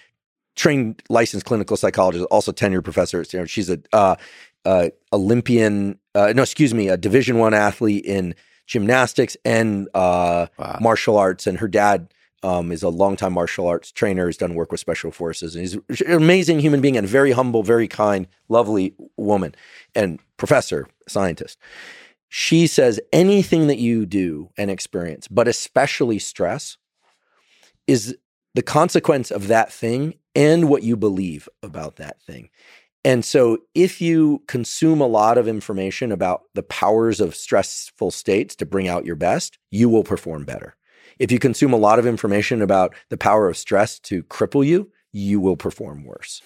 trained 0.56 1.02
licensed 1.08 1.46
clinical 1.46 1.76
psychologist, 1.76 2.24
also 2.30 2.52
tenured 2.52 2.84
professor 2.84 3.20
at 3.20 3.26
Stanford. 3.26 3.50
She's 3.50 3.70
a 3.70 3.80
uh, 3.92 4.16
uh, 4.64 4.88
Olympian, 5.12 5.98
uh, 6.14 6.32
no, 6.36 6.42
excuse 6.42 6.74
me, 6.74 6.88
a 6.88 6.96
Division 6.96 7.38
One 7.38 7.54
athlete 7.54 8.04
in 8.04 8.34
gymnastics 8.66 9.36
and 9.44 9.88
uh, 9.94 10.46
Wow. 10.58 10.78
martial 10.80 11.16
arts, 11.16 11.46
and 11.46 11.58
her 11.58 11.68
dad 11.68 12.12
um, 12.42 12.72
is 12.72 12.82
a 12.82 12.88
longtime 12.88 13.32
martial 13.32 13.66
arts 13.66 13.92
trainer. 13.92 14.26
Has 14.26 14.36
done 14.36 14.54
work 14.54 14.70
with 14.70 14.80
special 14.80 15.10
forces, 15.10 15.54
and 15.54 15.62
he's 15.62 16.00
an 16.00 16.12
amazing 16.12 16.60
human 16.60 16.80
being 16.80 16.96
and 16.96 17.08
very 17.08 17.32
humble, 17.32 17.62
very 17.62 17.88
kind, 17.88 18.26
lovely 18.48 18.94
woman, 19.16 19.54
and 19.94 20.20
professor, 20.36 20.86
scientist. 21.08 21.58
She 22.28 22.66
says 22.66 23.00
anything 23.12 23.66
that 23.66 23.78
you 23.78 24.06
do 24.06 24.50
and 24.56 24.70
experience, 24.70 25.26
but 25.28 25.48
especially 25.48 26.18
stress, 26.18 26.76
is 27.86 28.16
the 28.54 28.62
consequence 28.62 29.30
of 29.30 29.48
that 29.48 29.72
thing 29.72 30.14
and 30.34 30.68
what 30.68 30.82
you 30.82 30.96
believe 30.96 31.48
about 31.62 31.96
that 31.96 32.22
thing. 32.22 32.50
And 33.04 33.24
so, 33.24 33.58
if 33.74 34.00
you 34.00 34.42
consume 34.46 35.00
a 35.00 35.06
lot 35.06 35.38
of 35.38 35.48
information 35.48 36.12
about 36.12 36.42
the 36.54 36.62
powers 36.62 37.20
of 37.20 37.34
stressful 37.34 38.10
states 38.10 38.54
to 38.56 38.66
bring 38.66 38.88
out 38.88 39.06
your 39.06 39.16
best, 39.16 39.58
you 39.70 39.88
will 39.88 40.04
perform 40.04 40.44
better. 40.44 40.76
If 41.20 41.30
you 41.30 41.38
consume 41.38 41.72
a 41.74 41.76
lot 41.76 41.98
of 41.98 42.06
information 42.06 42.62
about 42.62 42.94
the 43.10 43.18
power 43.18 43.48
of 43.48 43.56
stress 43.56 44.00
to 44.00 44.24
cripple 44.24 44.66
you, 44.66 44.90
you 45.12 45.38
will 45.38 45.56
perform 45.56 46.04
worse. 46.04 46.42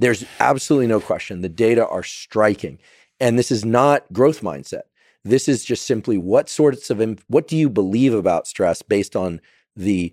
There's 0.00 0.24
absolutely 0.40 0.88
no 0.88 1.00
question. 1.00 1.40
The 1.40 1.48
data 1.48 1.86
are 1.86 2.02
striking. 2.02 2.80
And 3.20 3.38
this 3.38 3.52
is 3.52 3.64
not 3.64 4.12
growth 4.12 4.40
mindset. 4.40 4.82
This 5.22 5.48
is 5.48 5.64
just 5.64 5.86
simply 5.86 6.18
what 6.18 6.48
sorts 6.48 6.90
of, 6.90 7.24
what 7.28 7.46
do 7.46 7.56
you 7.56 7.70
believe 7.70 8.12
about 8.12 8.48
stress 8.48 8.82
based 8.82 9.14
on 9.14 9.40
the 9.76 10.12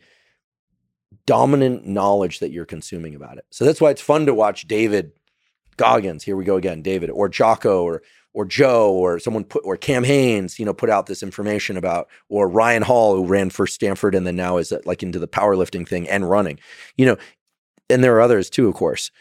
dominant 1.25 1.85
knowledge 1.85 2.39
that 2.39 2.51
you're 2.51 2.65
consuming 2.65 3.15
about 3.15 3.37
it. 3.37 3.45
So 3.49 3.65
that's 3.65 3.81
why 3.81 3.89
it's 3.89 4.01
fun 4.01 4.27
to 4.27 4.33
watch 4.33 4.67
David 4.67 5.11
Goggins. 5.77 6.23
Here 6.23 6.35
we 6.35 6.45
go 6.45 6.55
again, 6.55 6.83
David 6.83 7.09
or 7.09 7.29
Jocko 7.29 7.83
or 7.83 8.03
or 8.33 8.45
Joe 8.45 8.91
or 8.91 9.19
someone 9.19 9.43
put 9.43 9.63
or 9.65 9.77
Cam 9.77 10.03
Hanes, 10.03 10.57
you 10.57 10.65
know, 10.65 10.73
put 10.73 10.89
out 10.89 11.05
this 11.05 11.23
information 11.23 11.77
about 11.77 12.07
or 12.29 12.47
Ryan 12.47 12.83
Hall 12.83 13.15
who 13.15 13.25
ran 13.25 13.49
for 13.49 13.67
Stanford 13.67 14.15
and 14.15 14.25
then 14.25 14.35
now 14.35 14.57
is 14.57 14.71
uh, 14.71 14.79
like 14.85 15.03
into 15.03 15.19
the 15.19 15.27
powerlifting 15.27 15.87
thing 15.87 16.07
and 16.09 16.29
running. 16.29 16.59
You 16.97 17.07
know, 17.07 17.17
and 17.89 18.03
there 18.03 18.15
are 18.15 18.21
others 18.21 18.49
too, 18.49 18.67
of 18.67 18.75
course. 18.75 19.11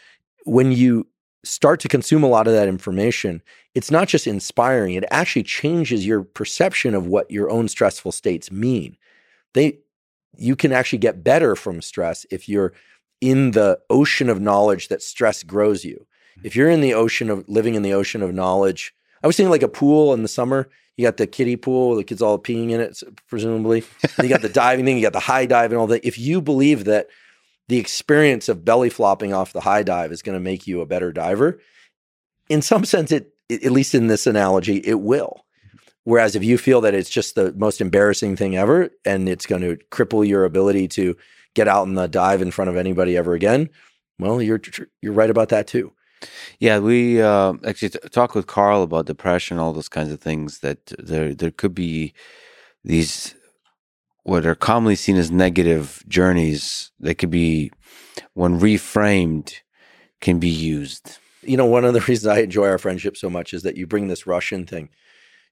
When 0.45 0.71
you 0.71 1.07
start 1.43 1.79
to 1.81 1.87
consume 1.87 2.23
a 2.23 2.27
lot 2.27 2.47
of 2.47 2.53
that 2.53 2.67
information, 2.67 3.41
it's 3.75 3.91
not 3.91 4.07
just 4.07 4.27
inspiring, 4.27 4.93
it 4.93 5.05
actually 5.11 5.43
changes 5.43 6.05
your 6.05 6.23
perception 6.23 6.93
of 6.95 7.07
what 7.07 7.29
your 7.31 7.49
own 7.49 7.67
stressful 7.67 8.11
states 8.11 8.51
mean. 8.51 8.97
They 9.53 9.79
you 10.37 10.55
can 10.55 10.71
actually 10.71 10.99
get 10.99 11.23
better 11.23 11.57
from 11.57 11.81
stress 11.81 12.25
if 12.31 12.47
you're 12.47 12.73
in 13.19 13.51
the 13.51 13.79
ocean 13.89 14.29
of 14.29 14.39
knowledge 14.39 14.87
that 14.87 15.01
stress 15.01 15.43
grows 15.43 15.83
you. 15.83 16.07
If 16.43 16.55
you're 16.55 16.69
in 16.69 16.81
the 16.81 16.93
ocean 16.93 17.29
of 17.29 17.47
living 17.47 17.75
in 17.75 17.83
the 17.83 17.93
ocean 17.93 18.23
of 18.23 18.33
knowledge, 18.33 18.93
I 19.23 19.27
was 19.27 19.37
thinking 19.37 19.51
like 19.51 19.63
a 19.63 19.67
pool 19.67 20.13
in 20.13 20.21
the 20.21 20.27
summer. 20.27 20.69
You 20.97 21.05
got 21.05 21.17
the 21.17 21.27
kiddie 21.27 21.55
pool, 21.55 21.95
the 21.95 22.03
kids 22.03 22.21
all 22.21 22.37
peeing 22.37 22.71
in 22.71 22.79
it, 22.79 23.01
presumably. 23.27 23.83
You 24.21 24.29
got 24.29 24.41
the 24.41 24.49
diving 24.53 24.85
thing, 24.85 24.97
you 24.97 25.03
got 25.03 25.13
the 25.13 25.19
high 25.19 25.45
dive 25.45 25.71
and 25.71 25.79
all 25.79 25.87
that. 25.87 26.05
If 26.05 26.19
you 26.19 26.41
believe 26.41 26.85
that 26.85 27.07
the 27.67 27.77
experience 27.77 28.49
of 28.49 28.65
belly 28.65 28.89
flopping 28.89 29.33
off 29.33 29.53
the 29.53 29.61
high 29.61 29.83
dive 29.83 30.11
is 30.11 30.21
going 30.21 30.35
to 30.35 30.43
make 30.43 30.67
you 30.67 30.81
a 30.81 30.85
better 30.85 31.11
diver, 31.11 31.59
in 32.49 32.61
some 32.61 32.85
sense, 32.85 33.11
it 33.11 33.33
at 33.51 33.71
least 33.71 33.93
in 33.93 34.07
this 34.07 34.27
analogy, 34.27 34.77
it 34.77 35.01
will. 35.01 35.45
Whereas 36.03 36.35
if 36.35 36.43
you 36.43 36.57
feel 36.57 36.81
that 36.81 36.93
it's 36.93 37.09
just 37.09 37.35
the 37.35 37.53
most 37.53 37.81
embarrassing 37.81 38.35
thing 38.35 38.55
ever 38.55 38.89
and 39.05 39.29
it's 39.29 39.45
going 39.45 39.61
to 39.61 39.77
cripple 39.91 40.27
your 40.27 40.45
ability 40.45 40.87
to 40.89 41.15
get 41.53 41.67
out 41.67 41.85
in 41.85 41.95
the 41.95 42.07
dive 42.07 42.41
in 42.41 42.51
front 42.51 42.69
of 42.69 42.77
anybody 42.77 43.17
ever 43.17 43.33
again, 43.33 43.69
well, 44.19 44.41
you're 44.41 44.61
you're 45.01 45.13
right 45.13 45.29
about 45.29 45.49
that 45.49 45.67
too. 45.67 45.91
Yeah, 46.59 46.79
we 46.79 47.21
uh, 47.21 47.53
actually 47.65 47.89
t- 47.89 47.99
talked 48.11 48.35
with 48.35 48.47
Karl 48.47 48.83
about 48.83 49.05
depression, 49.05 49.57
all 49.57 49.73
those 49.73 49.89
kinds 49.89 50.11
of 50.11 50.19
things. 50.19 50.59
That 50.59 50.93
there 50.99 51.33
there 51.33 51.51
could 51.51 51.73
be 51.73 52.13
these 52.83 53.35
what 54.23 54.45
are 54.45 54.55
commonly 54.55 54.95
seen 54.95 55.17
as 55.17 55.31
negative 55.31 56.03
journeys 56.07 56.91
that 56.99 57.15
could 57.15 57.31
be, 57.31 57.71
when 58.33 58.59
reframed, 58.59 59.55
can 60.19 60.39
be 60.39 60.49
used. 60.49 61.17
You 61.41 61.57
know, 61.57 61.65
one 61.65 61.85
of 61.85 61.93
the 61.93 62.01
reasons 62.07 62.27
I 62.27 62.39
enjoy 62.39 62.67
our 62.67 62.77
friendship 62.77 63.17
so 63.17 63.29
much 63.29 63.53
is 63.53 63.63
that 63.63 63.77
you 63.77 63.87
bring 63.87 64.07
this 64.07 64.27
Russian 64.27 64.65
thing, 64.65 64.89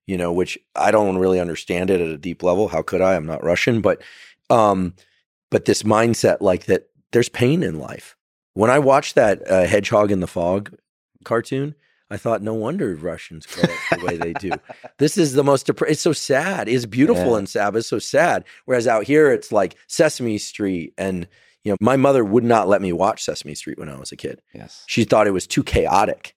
you 0.06 0.18
know, 0.18 0.32
which 0.32 0.58
I 0.76 0.92
don't 0.92 1.18
really 1.18 1.40
understand 1.40 1.90
it 1.90 2.02
at 2.02 2.08
a 2.08 2.18
deep 2.18 2.44
level. 2.44 2.68
How 2.68 2.82
could 2.82 3.02
I? 3.02 3.16
I'm 3.16 3.26
not 3.26 3.44
Russian, 3.44 3.82
but 3.82 4.02
um, 4.50 4.94
but 5.50 5.66
this 5.66 5.84
mindset 5.84 6.38
like 6.42 6.66
that. 6.66 6.86
There's 7.12 7.30
pain 7.30 7.64
in 7.64 7.80
life. 7.80 8.16
When 8.60 8.70
I 8.70 8.80
watched 8.80 9.16
that 9.16 9.50
uh, 9.50 9.66
Hedgehog 9.66 10.12
in 10.12 10.20
the 10.20 10.28
Fog 10.28 10.76
cartoon, 11.24 11.76
I 12.12 12.18
thought, 12.18 12.42
no 12.42 12.54
wonder 12.54 12.96
Russians 12.96 13.46
up 13.64 13.70
the 14.00 14.06
way 14.06 14.18
they 14.18 14.34
do. 14.34 14.52
This 14.98 15.18
is 15.18 15.34
the 15.34 15.44
most. 15.44 15.68
Dep- 15.68 15.82
it's 15.84 16.02
so 16.02 16.12
sad. 16.14 16.68
It's 16.68 16.86
beautiful 16.86 17.32
Yeah. 17.34 17.40
in 17.40 17.48
sad, 17.48 17.76
it's 17.76 17.88
so 17.88 18.00
sad. 18.00 18.44
Whereas 18.66 18.88
out 18.88 19.04
here, 19.06 19.32
it's 19.32 19.52
like 19.52 19.76
Sesame 19.88 20.38
Street, 20.40 20.94
and 20.98 21.28
you 21.64 21.72
know, 21.72 21.78
my 21.80 21.98
mother 21.98 22.24
would 22.26 22.44
not 22.44 22.68
let 22.68 22.82
me 22.82 22.92
watch 22.92 23.24
Sesame 23.24 23.54
Street 23.56 23.78
when 23.78 23.90
I 23.90 23.98
was 24.00 24.12
a 24.12 24.16
kid. 24.16 24.42
Yes. 24.54 24.84
She 24.88 25.04
thought 25.04 25.28
it 25.28 25.32
was 25.32 25.46
too 25.48 25.64
chaotic. 25.64 26.36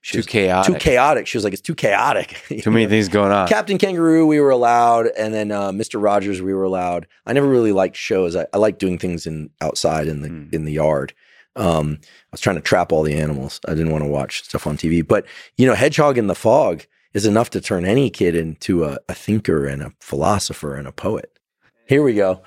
She 0.00 0.12
Too 0.12 0.18
was 0.20 0.26
chaotic. 0.26 0.72
too 0.74 0.78
chaotic. 0.78 1.26
She 1.26 1.36
was 1.36 1.42
like, 1.44 1.52
it's 1.52 1.60
too 1.60 1.74
chaotic. 1.74 2.40
Too 2.62 2.70
many 2.70 2.86
things 2.86 3.08
going 3.08 3.32
on. 3.32 3.48
Captain 3.48 3.78
Kangaroo, 3.78 4.26
we 4.28 4.38
were 4.40 4.50
allowed, 4.50 5.08
and 5.18 5.34
then 5.34 5.50
uh, 5.50 5.72
Mr. 5.72 6.00
Rogers, 6.00 6.40
we 6.40 6.54
were 6.54 6.62
allowed. 6.62 7.08
I 7.26 7.32
never 7.32 7.48
really 7.48 7.72
liked 7.72 7.96
shows. 7.96 8.36
I, 8.36 8.46
I 8.52 8.58
like 8.58 8.78
doing 8.78 8.96
things 8.98 9.26
in 9.26 9.50
outside 9.60 10.06
in 10.06 10.22
the 10.22 10.28
Mm. 10.28 10.54
in 10.54 10.64
the 10.64 10.72
yard. 10.72 11.12
Um, 11.58 11.98
I 12.02 12.06
was 12.32 12.40
trying 12.40 12.56
to 12.56 12.62
trap 12.62 12.92
all 12.92 13.02
the 13.02 13.14
animals. 13.18 13.60
I 13.66 13.74
didn't 13.74 13.90
want 13.92 14.04
to 14.04 14.10
watch 14.10 14.44
stuff 14.44 14.66
on 14.66 14.76
TV. 14.76 15.06
But 15.06 15.26
you 15.56 15.66
know, 15.66 15.74
Hedgehog 15.74 16.16
in 16.16 16.26
the 16.28 16.34
Fog 16.34 16.86
is 17.14 17.26
enough 17.26 17.50
to 17.50 17.60
turn 17.60 17.84
any 17.84 18.10
kid 18.10 18.34
into 18.34 18.84
a, 18.84 18.98
a 19.08 19.14
thinker 19.14 19.66
and 19.66 19.82
a 19.82 19.92
philosopher 20.00 20.74
and 20.76 20.86
a 20.86 20.92
poet. 20.92 21.38
Here 21.86 22.02
we 22.02 22.14
go. 22.14 22.42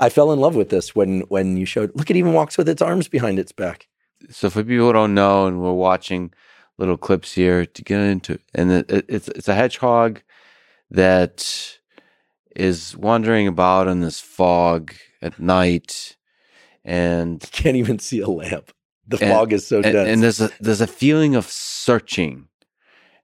I 0.00 0.08
fell 0.08 0.32
in 0.32 0.40
love 0.40 0.56
with 0.56 0.70
this 0.70 0.94
when 0.96 1.20
when 1.28 1.56
you 1.56 1.66
showed. 1.66 1.92
Look, 1.94 2.10
it 2.10 2.16
even 2.16 2.32
walks 2.32 2.56
with 2.58 2.68
its 2.68 2.82
arms 2.82 3.06
behind 3.08 3.38
its 3.38 3.52
back. 3.52 3.86
so 4.30 4.48
for 4.50 4.62
people 4.64 4.86
who 4.86 4.92
don't 4.92 5.14
know, 5.14 5.46
and 5.46 5.60
we're 5.60 5.72
watching 5.72 6.32
little 6.78 6.96
clips 6.96 7.32
here 7.34 7.66
to 7.66 7.82
get 7.82 8.00
into, 8.00 8.38
and 8.54 8.72
it, 8.72 8.90
it- 8.90 9.04
it's 9.08 9.28
it's 9.28 9.48
a 9.48 9.54
hedgehog 9.54 10.20
that 10.90 11.78
is 12.56 12.96
wandering 12.96 13.46
about 13.48 13.88
in 13.88 14.00
this 14.00 14.20
fog 14.20 14.92
at 15.20 15.38
night, 15.38 16.16
and 16.84 17.40
Can't 17.52 17.76
even 17.76 17.98
see 17.98 18.20
a 18.20 18.28
lamp. 18.28 18.72
The 19.06 19.18
And- 19.22 19.32
fog 19.32 19.52
is 19.52 19.66
so 19.66 19.76
and, 19.76 19.84
dense. 19.92 20.08
and 20.08 20.22
there's 20.22 20.40
a 20.40 20.50
there's 20.60 20.80
a 20.80 20.86
feeling 20.86 21.34
of 21.34 21.46
searching, 21.46 22.48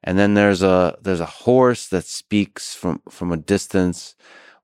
and 0.02 0.18
then 0.18 0.34
there's 0.34 0.62
a 0.62 0.96
there's 1.00 1.20
a 1.20 1.26
horse 1.26 1.86
that 1.88 2.04
speaks 2.04 2.74
from 2.74 3.00
from 3.08 3.32
a 3.32 3.36
distance, 3.36 4.14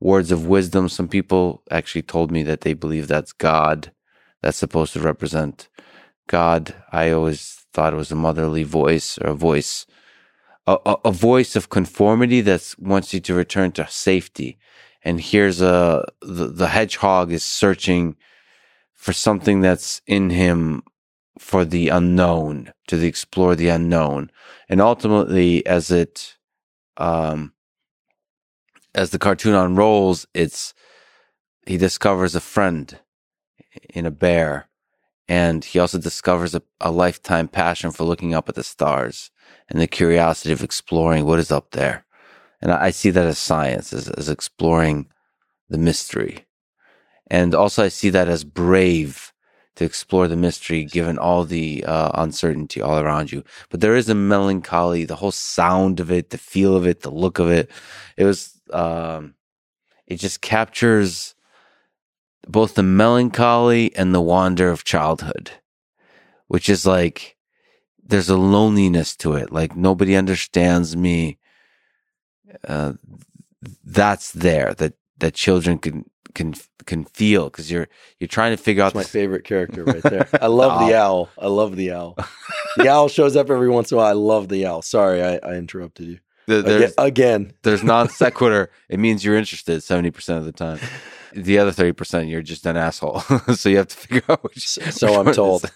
words 0.00 0.32
of 0.32 0.46
wisdom. 0.46 0.88
Some 0.88 1.08
people 1.08 1.62
actually 1.70 2.02
told 2.02 2.30
me 2.32 2.42
that 2.44 2.62
they 2.62 2.74
believe 2.74 3.06
that's 3.08 3.32
God, 3.32 3.92
that's 4.42 4.58
supposed 4.58 4.92
to 4.94 5.00
represent 5.00 5.68
God. 6.26 6.74
I 6.92 7.10
always 7.12 7.64
thought 7.72 7.92
it 7.92 7.96
was 7.96 8.12
a 8.12 8.16
motherly 8.16 8.64
voice 8.64 9.18
or 9.18 9.30
a 9.30 9.34
voice, 9.34 9.86
a, 10.66 10.78
a, 10.84 10.96
a 11.06 11.12
voice 11.12 11.54
of 11.56 11.70
conformity 11.70 12.40
that 12.42 12.74
wants 12.78 13.14
you 13.14 13.20
to 13.20 13.34
return 13.34 13.72
to 13.72 13.86
safety. 13.88 14.58
And 15.04 15.20
here's 15.20 15.60
a 15.62 16.04
the, 16.22 16.48
the 16.48 16.68
hedgehog 16.68 17.30
is 17.32 17.44
searching 17.44 18.16
for 19.04 19.12
something 19.12 19.60
that's 19.60 20.00
in 20.06 20.30
him 20.30 20.82
for 21.38 21.66
the 21.66 21.90
unknown, 21.90 22.72
to 22.86 22.96
the 22.96 23.06
explore 23.06 23.54
the 23.54 23.68
unknown, 23.68 24.30
and 24.66 24.80
ultimately, 24.80 25.64
as 25.66 25.90
it, 25.90 26.38
um, 26.96 27.52
as 28.94 29.10
the 29.10 29.18
cartoon 29.18 29.52
unrolls, 29.52 30.26
it's 30.32 30.72
he 31.66 31.76
discovers 31.76 32.34
a 32.34 32.40
friend 32.40 32.98
in 33.92 34.06
a 34.06 34.10
bear, 34.10 34.70
and 35.28 35.66
he 35.66 35.78
also 35.78 35.98
discovers 35.98 36.54
a, 36.54 36.62
a 36.80 36.90
lifetime 36.90 37.46
passion 37.46 37.90
for 37.90 38.04
looking 38.04 38.32
up 38.32 38.48
at 38.48 38.54
the 38.54 38.64
stars 38.64 39.30
and 39.68 39.78
the 39.78 39.86
curiosity 39.86 40.50
of 40.50 40.62
exploring 40.62 41.26
what 41.26 41.38
is 41.38 41.52
up 41.52 41.72
there. 41.72 42.06
And 42.62 42.72
I, 42.72 42.86
I 42.86 42.90
see 42.90 43.10
that 43.10 43.26
as 43.26 43.36
science, 43.36 43.92
as, 43.92 44.08
as 44.08 44.30
exploring 44.30 45.10
the 45.68 45.76
mystery. 45.76 46.46
And 47.28 47.54
also, 47.54 47.84
I 47.84 47.88
see 47.88 48.10
that 48.10 48.28
as 48.28 48.44
brave 48.44 49.32
to 49.76 49.84
explore 49.84 50.28
the 50.28 50.36
mystery 50.36 50.84
given 50.84 51.18
all 51.18 51.44
the 51.44 51.84
uh, 51.84 52.10
uncertainty 52.14 52.80
all 52.80 52.98
around 52.98 53.32
you. 53.32 53.42
But 53.70 53.80
there 53.80 53.96
is 53.96 54.08
a 54.08 54.14
melancholy, 54.14 55.04
the 55.04 55.16
whole 55.16 55.32
sound 55.32 56.00
of 56.00 56.10
it, 56.10 56.30
the 56.30 56.38
feel 56.38 56.76
of 56.76 56.86
it, 56.86 57.00
the 57.00 57.10
look 57.10 57.38
of 57.38 57.50
it. 57.50 57.70
It 58.16 58.24
was, 58.24 58.60
um, 58.72 59.34
it 60.06 60.16
just 60.16 60.40
captures 60.40 61.34
both 62.46 62.74
the 62.74 62.82
melancholy 62.82 63.94
and 63.96 64.14
the 64.14 64.20
wonder 64.20 64.70
of 64.70 64.84
childhood, 64.84 65.50
which 66.46 66.68
is 66.68 66.86
like, 66.86 67.36
there's 68.06 68.28
a 68.28 68.36
loneliness 68.36 69.16
to 69.16 69.32
it. 69.32 69.50
Like 69.50 69.74
nobody 69.74 70.14
understands 70.14 70.96
me. 70.96 71.38
Uh, 72.68 72.92
that's 73.82 74.30
there 74.32 74.74
that, 74.74 74.92
that 75.18 75.34
children 75.34 75.78
can, 75.78 76.04
can, 76.34 76.54
can 76.86 77.04
feel 77.04 77.44
because 77.44 77.70
you're, 77.70 77.88
you're 78.18 78.28
trying 78.28 78.56
to 78.56 78.62
figure 78.62 78.82
out 78.82 78.86
That's 78.86 78.94
my 78.94 79.02
this- 79.02 79.10
favorite 79.10 79.44
character 79.44 79.84
right 79.84 80.02
there. 80.02 80.28
I 80.40 80.46
love 80.46 80.86
the 80.88 80.94
owl. 80.96 81.28
I 81.38 81.46
love 81.48 81.76
the 81.76 81.92
owl. 81.92 82.16
The 82.76 82.88
owl 82.88 83.08
shows 83.08 83.36
up 83.36 83.50
every 83.50 83.68
once 83.68 83.90
in 83.92 83.96
a 83.96 83.98
while. 83.98 84.08
I 84.08 84.12
love 84.12 84.48
the 84.48 84.66
owl. 84.66 84.82
Sorry, 84.82 85.22
I, 85.22 85.36
I 85.36 85.54
interrupted 85.54 86.06
you. 86.06 86.18
the- 86.46 86.62
there's, 86.62 86.94
Again, 86.98 87.52
there's 87.62 87.82
non 87.92 88.08
sequitur. 88.08 88.70
it 88.88 88.98
means 88.98 89.24
you're 89.24 89.36
interested 89.36 89.80
70% 89.80 90.36
of 90.38 90.44
the 90.44 90.52
time. 90.52 90.78
The 91.34 91.58
other 91.58 91.72
30%, 91.72 92.28
you're 92.30 92.42
just 92.42 92.64
an 92.66 92.76
asshole. 92.76 93.20
so 93.54 93.68
you 93.68 93.78
have 93.78 93.88
to 93.88 93.96
figure 93.96 94.22
out 94.28 94.44
which. 94.44 94.68
So- 94.68 94.82
so 94.90 95.18
which 95.18 95.28
I'm 95.28 95.34
told. 95.34 95.70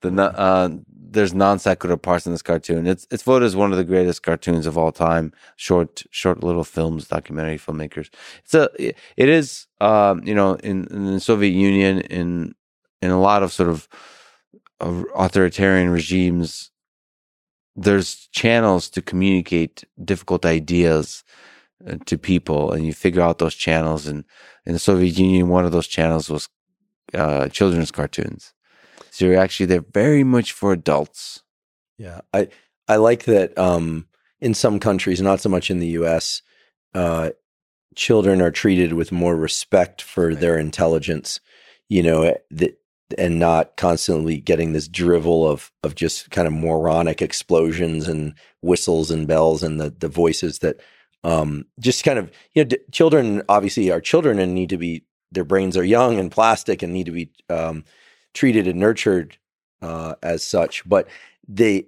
the 0.00 0.10
uh, 0.22 0.70
there's 1.14 1.32
non 1.32 1.58
sequitur 1.58 1.96
parts 1.96 2.26
in 2.26 2.32
this 2.32 2.42
cartoon. 2.42 2.86
It's 2.86 3.06
it's 3.10 3.22
voted 3.22 3.46
as 3.46 3.56
one 3.56 3.72
of 3.72 3.78
the 3.78 3.84
greatest 3.84 4.22
cartoons 4.22 4.66
of 4.66 4.76
all 4.76 4.92
time. 4.92 5.32
Short 5.56 6.02
short 6.10 6.42
little 6.42 6.64
films, 6.64 7.08
documentary 7.08 7.58
filmmakers. 7.58 8.10
It's 8.44 8.54
a 8.54 8.68
it 9.16 9.28
is 9.28 9.66
um, 9.80 10.22
you 10.24 10.34
know 10.34 10.54
in, 10.56 10.86
in 10.88 11.06
the 11.06 11.20
Soviet 11.20 11.52
Union 11.52 12.00
in 12.02 12.54
in 13.00 13.10
a 13.10 13.20
lot 13.20 13.42
of 13.42 13.52
sort 13.52 13.70
of 13.70 13.88
authoritarian 14.80 15.90
regimes. 15.90 16.70
There's 17.76 18.28
channels 18.32 18.88
to 18.90 19.02
communicate 19.02 19.84
difficult 20.04 20.44
ideas 20.46 21.24
uh, 21.86 21.96
to 22.06 22.16
people, 22.18 22.72
and 22.72 22.86
you 22.86 22.92
figure 22.92 23.22
out 23.22 23.38
those 23.38 23.54
channels. 23.54 24.06
And 24.06 24.24
in 24.64 24.74
the 24.74 24.78
Soviet 24.78 25.18
Union, 25.18 25.48
one 25.48 25.64
of 25.64 25.72
those 25.72 25.88
channels 25.88 26.30
was 26.30 26.48
uh, 27.14 27.48
children's 27.48 27.90
cartoons. 27.90 28.53
So 29.14 29.26
you're 29.26 29.38
actually 29.38 29.66
they're 29.66 29.80
very 29.92 30.24
much 30.24 30.50
for 30.50 30.72
adults. 30.72 31.44
yeah, 31.98 32.22
I 32.32 32.48
I 32.88 32.96
like 32.96 33.24
that. 33.26 33.56
Um, 33.56 34.08
in 34.40 34.54
some 34.54 34.80
countries, 34.80 35.22
not 35.22 35.38
so 35.40 35.48
much 35.48 35.70
in 35.70 35.78
the 35.78 35.86
U.S., 36.00 36.42
uh, 36.94 37.30
children 37.94 38.42
are 38.42 38.50
treated 38.50 38.92
with 38.92 39.12
more 39.12 39.36
respect 39.36 40.02
for 40.02 40.28
Right. 40.30 40.40
their 40.40 40.58
intelligence. 40.58 41.38
You 41.88 42.02
know 42.02 42.36
that. 42.50 42.78
And 43.18 43.38
not 43.38 43.76
constantly 43.76 44.38
getting 44.40 44.72
this 44.72 44.88
drivel 44.88 45.46
of 45.48 45.70
of 45.84 45.94
just 45.94 46.30
kind 46.30 46.48
of 46.48 46.54
moronic 46.54 47.22
explosions 47.22 48.08
and 48.08 48.34
whistles 48.62 49.10
and 49.12 49.28
bells 49.28 49.62
and 49.62 49.78
the 49.80 49.90
the 49.90 50.08
voices 50.08 50.58
that 50.60 50.80
um, 51.22 51.66
just 51.78 52.02
kind 52.02 52.18
of 52.18 52.32
you 52.54 52.64
know 52.64 52.68
d- 52.70 52.78
children 52.90 53.42
obviously 53.48 53.90
are 53.92 54.00
children 54.00 54.38
and 54.40 54.54
need 54.54 54.70
to 54.70 54.78
be 54.78 55.04
their 55.30 55.44
brains 55.44 55.76
are 55.76 55.84
young 55.84 56.18
and 56.18 56.32
plastic 56.32 56.82
and 56.82 56.92
need 56.92 57.06
to 57.06 57.12
be 57.12 57.30
um, 57.50 57.84
treated 58.34 58.66
and 58.66 58.78
nurtured 58.78 59.38
uh, 59.82 60.14
as 60.22 60.44
such 60.44 60.86
but 60.88 61.08
they 61.46 61.86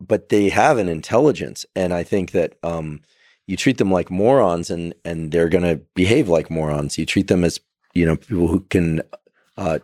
but 0.00 0.28
they 0.28 0.48
have 0.48 0.78
an 0.78 0.88
intelligence 0.88 1.64
and 1.76 1.92
i 1.92 2.02
think 2.02 2.32
that 2.32 2.56
um, 2.62 3.00
you 3.46 3.56
treat 3.56 3.78
them 3.78 3.90
like 3.90 4.10
morons 4.10 4.70
and 4.70 4.94
and 5.04 5.30
they're 5.32 5.48
going 5.48 5.64
to 5.64 5.80
behave 5.94 6.28
like 6.28 6.50
morons 6.50 6.98
you 6.98 7.06
treat 7.06 7.28
them 7.28 7.44
as 7.44 7.60
you 7.94 8.04
know 8.04 8.16
people 8.16 8.48
who 8.48 8.60
can 8.70 9.02
uh, 9.56 9.78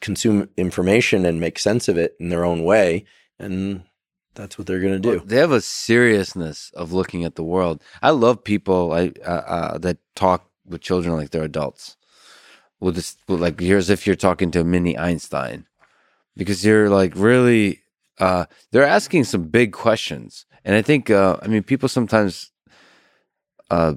consume 0.00 0.48
information 0.56 1.24
and 1.24 1.40
make 1.40 1.58
sense 1.58 1.88
of 1.88 1.96
it 1.96 2.16
in 2.18 2.28
their 2.28 2.44
own 2.44 2.64
way 2.64 3.04
and 3.38 3.82
that's 4.34 4.56
what 4.56 4.66
they're 4.66 4.80
going 4.80 4.94
to 4.94 4.98
do 4.98 5.22
They 5.24 5.36
have 5.36 5.52
a 5.52 5.60
seriousness 5.60 6.70
of 6.74 6.92
looking 6.92 7.24
at 7.24 7.34
the 7.34 7.44
world. 7.44 7.82
I 8.00 8.10
love 8.10 8.42
people 8.42 8.92
I, 8.92 9.12
uh, 9.24 9.30
uh, 9.46 9.78
that 9.78 9.98
talk 10.14 10.48
with 10.64 10.80
children 10.80 11.14
like 11.16 11.30
they're 11.30 11.42
adults. 11.42 11.96
With 12.82 12.96
this, 12.96 13.16
like 13.28 13.60
you're 13.60 13.78
as 13.78 13.90
if 13.90 14.08
you're 14.08 14.16
talking 14.16 14.50
to 14.50 14.60
a 14.60 14.64
mini 14.64 14.98
Einstein, 14.98 15.66
because 16.36 16.64
you're 16.64 16.90
like 16.90 17.12
really. 17.14 17.78
Uh, 18.18 18.46
they're 18.72 18.82
asking 18.82 19.22
some 19.22 19.44
big 19.44 19.72
questions, 19.72 20.46
and 20.64 20.74
I 20.74 20.82
think 20.82 21.08
uh, 21.08 21.36
I 21.40 21.46
mean 21.46 21.62
people 21.62 21.88
sometimes 21.88 22.50
uh, 23.70 23.94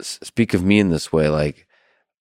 speak 0.00 0.52
of 0.52 0.64
me 0.64 0.80
in 0.80 0.90
this 0.90 1.12
way, 1.12 1.28
like 1.28 1.67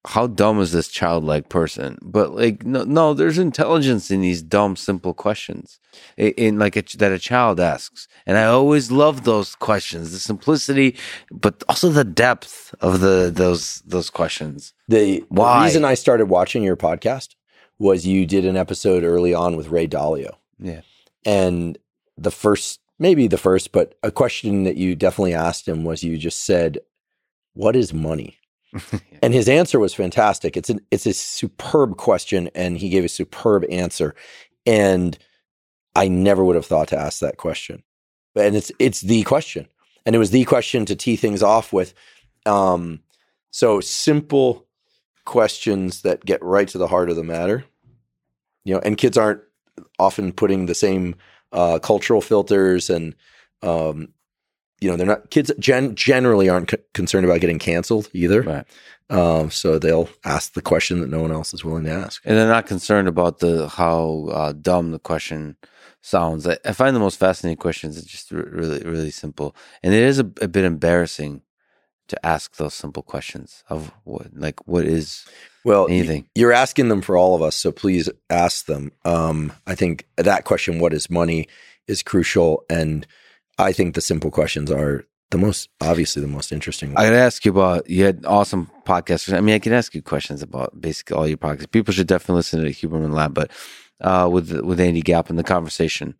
how 0.08 0.26
dumb 0.26 0.62
is 0.62 0.72
this 0.72 0.88
childlike 0.88 1.50
person? 1.50 1.98
But 2.02 2.34
like, 2.34 2.66
no, 2.66 2.84
no, 2.84 3.14
there's 3.14 3.38
intelligence 3.38 4.10
in 4.10 4.22
these 4.22 4.42
dumb, 4.42 4.76
simple 4.76 5.14
questions, 5.14 5.80
in, 6.16 6.32
in 6.32 6.60
like 6.60 6.78
a, 6.78 6.84
that 6.98 7.12
a 7.12 7.20
child 7.20 7.60
asks, 7.60 8.08
and 8.26 8.38
I 8.38 8.46
always 8.46 8.90
love 8.90 9.26
those 9.26 9.54
questions, 9.56 10.12
the 10.12 10.20
simplicity, 10.20 10.96
but 11.30 11.62
also 11.68 11.90
the 11.90 12.06
depth 12.06 12.74
of 12.80 13.02
the 13.02 13.30
those 13.34 13.82
those 13.86 14.10
questions. 14.10 14.74
The, 14.88 15.26
the 15.30 15.60
reason 15.62 15.84
I 15.84 15.96
started 15.96 16.28
watching 16.28 16.64
your 16.64 16.78
podcast 16.78 17.36
was 17.78 18.08
you 18.08 18.26
did 18.26 18.46
an 18.46 18.58
episode 18.58 19.04
early 19.04 19.34
on 19.34 19.56
with 19.56 19.68
Ray 19.68 19.88
Dalio. 19.88 20.36
Yeah, 20.60 20.82
And 21.26 21.78
the 22.18 22.32
first, 22.32 22.80
maybe 22.98 23.28
the 23.28 23.38
first, 23.38 23.72
but 23.72 23.96
a 24.02 24.10
question 24.10 24.64
that 24.64 24.78
you 24.78 24.96
definitely 24.96 25.36
asked 25.36 25.68
him 25.68 25.84
was 25.84 26.04
you 26.04 26.18
just 26.18 26.44
said, 26.44 26.80
What 27.54 27.76
is 27.76 27.94
money? 27.94 28.40
And 29.24 29.34
his 29.34 29.50
answer 29.50 29.80
was 29.80 29.96
fantastic. 29.96 30.56
It's 30.56 30.70
an 30.70 30.80
it's 30.92 31.08
a 31.08 31.14
superb 31.14 31.98
question, 31.98 32.50
and 32.54 32.78
he 32.78 32.90
gave 32.90 33.04
a 33.04 33.10
superb 33.10 33.66
answer. 33.70 34.14
And 34.66 35.18
I 35.96 36.08
never 36.08 36.46
would 36.46 36.56
have 36.56 36.68
thought 36.68 36.90
to 36.90 37.00
ask 37.00 37.20
that 37.20 37.38
question. 37.38 37.84
And 38.36 38.56
it's 38.56 38.72
it's 38.78 39.02
the 39.02 39.24
question. 39.24 39.68
And 40.06 40.16
it 40.16 40.20
was 40.20 40.32
the 40.32 40.46
question 40.46 40.86
to 40.86 40.96
tee 40.96 41.16
things 41.16 41.42
off 41.42 41.74
with. 41.74 41.94
Um, 42.46 43.02
so 43.50 43.82
simple 43.82 44.68
questions 45.26 46.04
that 46.04 46.24
get 46.24 46.44
right 46.44 46.68
to 46.68 46.78
the 46.78 46.88
heart 46.88 47.10
of 47.10 47.16
the 47.16 47.24
matter. 47.24 47.66
You 48.64 48.76
know, 48.76 48.82
and 48.82 48.98
kids 48.98 49.18
aren't 49.18 49.42
often 49.98 50.32
putting 50.32 50.66
the 50.66 50.76
same 50.76 51.16
uh, 51.52 51.80
cultural 51.80 52.22
filters 52.22 52.90
and 52.90 53.16
um, 53.64 54.10
you 54.82 54.90
know 54.90 54.96
they're 54.96 55.08
not 55.08 55.30
kids 55.30 55.52
gen- 55.60 55.96
generally 55.96 56.50
aren't 56.50 56.72
c- 56.72 56.78
concerned 56.94 57.26
about 57.26 57.42
getting 57.42 57.60
canceled 57.60 58.10
either 58.14 58.42
Right. 58.44 58.66
um, 59.10 59.50
so 59.52 59.80
they'll 59.80 60.10
ask 60.26 60.54
the 60.54 60.62
question 60.62 61.00
that 61.02 61.10
no 61.10 61.22
one 61.22 61.32
else 61.32 61.54
is 61.54 61.64
willing 61.66 61.86
to 61.86 61.92
ask 61.92 62.22
And 62.26 62.38
they're 62.38 62.48
not 62.48 62.68
concerned 62.68 63.08
about 63.08 63.40
the 63.40 63.70
how 63.70 64.28
uh, 64.32 64.54
dumb 64.54 64.92
the 64.92 65.00
question 65.00 65.56
sounds. 66.02 66.48
I, 66.48 66.58
I 66.64 66.72
find 66.74 66.96
the 66.96 67.00
most 67.02 67.18
fascinating 67.20 67.58
questions. 67.58 67.98
It's 67.98 68.08
just 68.08 68.32
re- 68.32 68.44
really, 68.44 68.82
really 68.84 69.12
simple, 69.12 69.56
and 69.84 69.94
it 69.94 70.04
is 70.04 70.20
a, 70.20 70.30
a 70.42 70.48
bit 70.48 70.64
embarrassing 70.66 71.42
to 72.10 72.26
ask 72.26 72.56
those 72.56 72.74
simple 72.74 73.04
questions 73.04 73.64
of 73.70 73.92
what, 74.06 74.28
like, 74.34 74.66
what 74.68 74.86
is 74.86 75.26
well 75.66 75.88
anything. 75.90 76.30
you're 76.36 76.54
asking 76.54 76.88
them 76.88 77.02
for 77.02 77.18
all 77.18 77.36
of 77.36 77.42
us 77.42 77.54
so 77.58 77.70
please 77.72 78.10
ask 78.30 78.66
them 78.68 78.92
um, 79.04 79.52
i 79.66 79.76
think 79.76 80.06
that 80.16 80.46
question 80.46 80.80
what 80.80 80.94
is 80.94 81.10
money 81.10 81.48
is 81.88 82.02
crucial 82.04 82.64
and 82.70 83.06
i 83.58 83.72
think 83.72 83.96
the 83.96 84.02
simple 84.02 84.32
questions 84.32 84.72
are 84.72 85.06
the 85.30 85.38
most 85.38 85.70
obviously 85.82 86.22
the 86.22 86.28
most 86.28 86.52
interesting 86.52 86.96
I 86.96 87.06
gotta 87.06 87.18
ask 87.18 87.44
you 87.44 87.52
about 87.52 87.90
you 87.90 88.06
had 88.06 88.26
awesome 88.26 88.72
podcasts. 88.86 89.36
I 89.36 89.42
mean, 89.42 89.56
I 89.56 89.60
can 89.60 89.74
ask 89.74 89.94
you 89.94 90.02
questions 90.02 90.42
about 90.42 90.80
basically 90.80 91.18
all 91.18 91.28
your 91.28 91.38
podcasts. 91.38 91.72
People 91.72 91.94
should 91.94 92.08
definitely 92.08 92.38
listen 92.38 92.60
to 92.60 92.66
the 92.66 92.74
Huberman 92.74 93.14
Lab, 93.14 93.34
but 93.34 93.52
uh, 94.00 94.30
with 94.32 94.52
with 94.62 94.80
Andy 94.80 95.02
Galpin 95.02 95.34
in 95.34 95.38
the 95.38 95.44
conversation, 95.44 96.16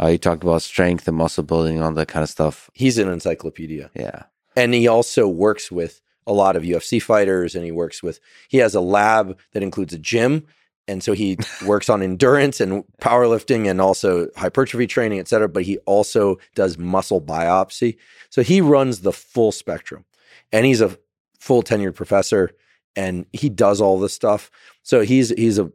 uh, 0.00 0.06
you 0.06 0.18
talked 0.18 0.42
about 0.42 0.62
strength 0.62 1.06
and 1.06 1.16
muscle 1.16 1.44
building, 1.44 1.82
all 1.82 1.92
that 1.92 2.08
kind 2.08 2.22
of 2.22 2.30
stuff. 2.30 2.70
he's 2.72 2.98
an 2.98 3.08
encyclopedia 3.08 3.90
Yeah, 3.94 4.24
and 4.56 4.72
he 4.72 4.88
also 4.88 5.28
works 5.28 5.70
with 5.70 6.00
a 6.26 6.32
lot 6.32 6.56
of 6.56 6.62
UFC 6.62 7.00
fighters 7.00 7.54
and 7.54 7.64
he 7.64 7.70
works 7.70 8.02
with 8.02 8.20
he 8.48 8.58
has 8.58 8.74
a 8.74 8.80
lab 8.80 9.38
that 9.52 9.62
includes 9.62 9.92
a 9.92 9.98
gym 9.98 10.46
and 10.88 11.02
so 11.02 11.12
he 11.12 11.36
works 11.64 11.88
on 11.88 12.02
endurance 12.02 12.60
and 12.60 12.84
powerlifting 13.00 13.68
and 13.68 13.80
also 13.80 14.28
hypertrophy 14.36 14.86
training 14.86 15.18
et 15.18 15.28
cetera 15.28 15.48
but 15.48 15.62
he 15.62 15.78
also 15.78 16.36
does 16.54 16.78
muscle 16.78 17.20
biopsy 17.20 17.96
so 18.30 18.42
he 18.42 18.60
runs 18.60 19.00
the 19.00 19.12
full 19.12 19.52
spectrum 19.52 20.04
and 20.52 20.66
he's 20.66 20.80
a 20.80 20.96
full 21.38 21.62
tenured 21.62 21.94
professor 21.94 22.50
and 22.94 23.26
he 23.32 23.48
does 23.48 23.80
all 23.80 23.98
this 23.98 24.14
stuff 24.14 24.50
so 24.82 25.00
he's 25.00 25.30
he's 25.30 25.58
a 25.58 25.70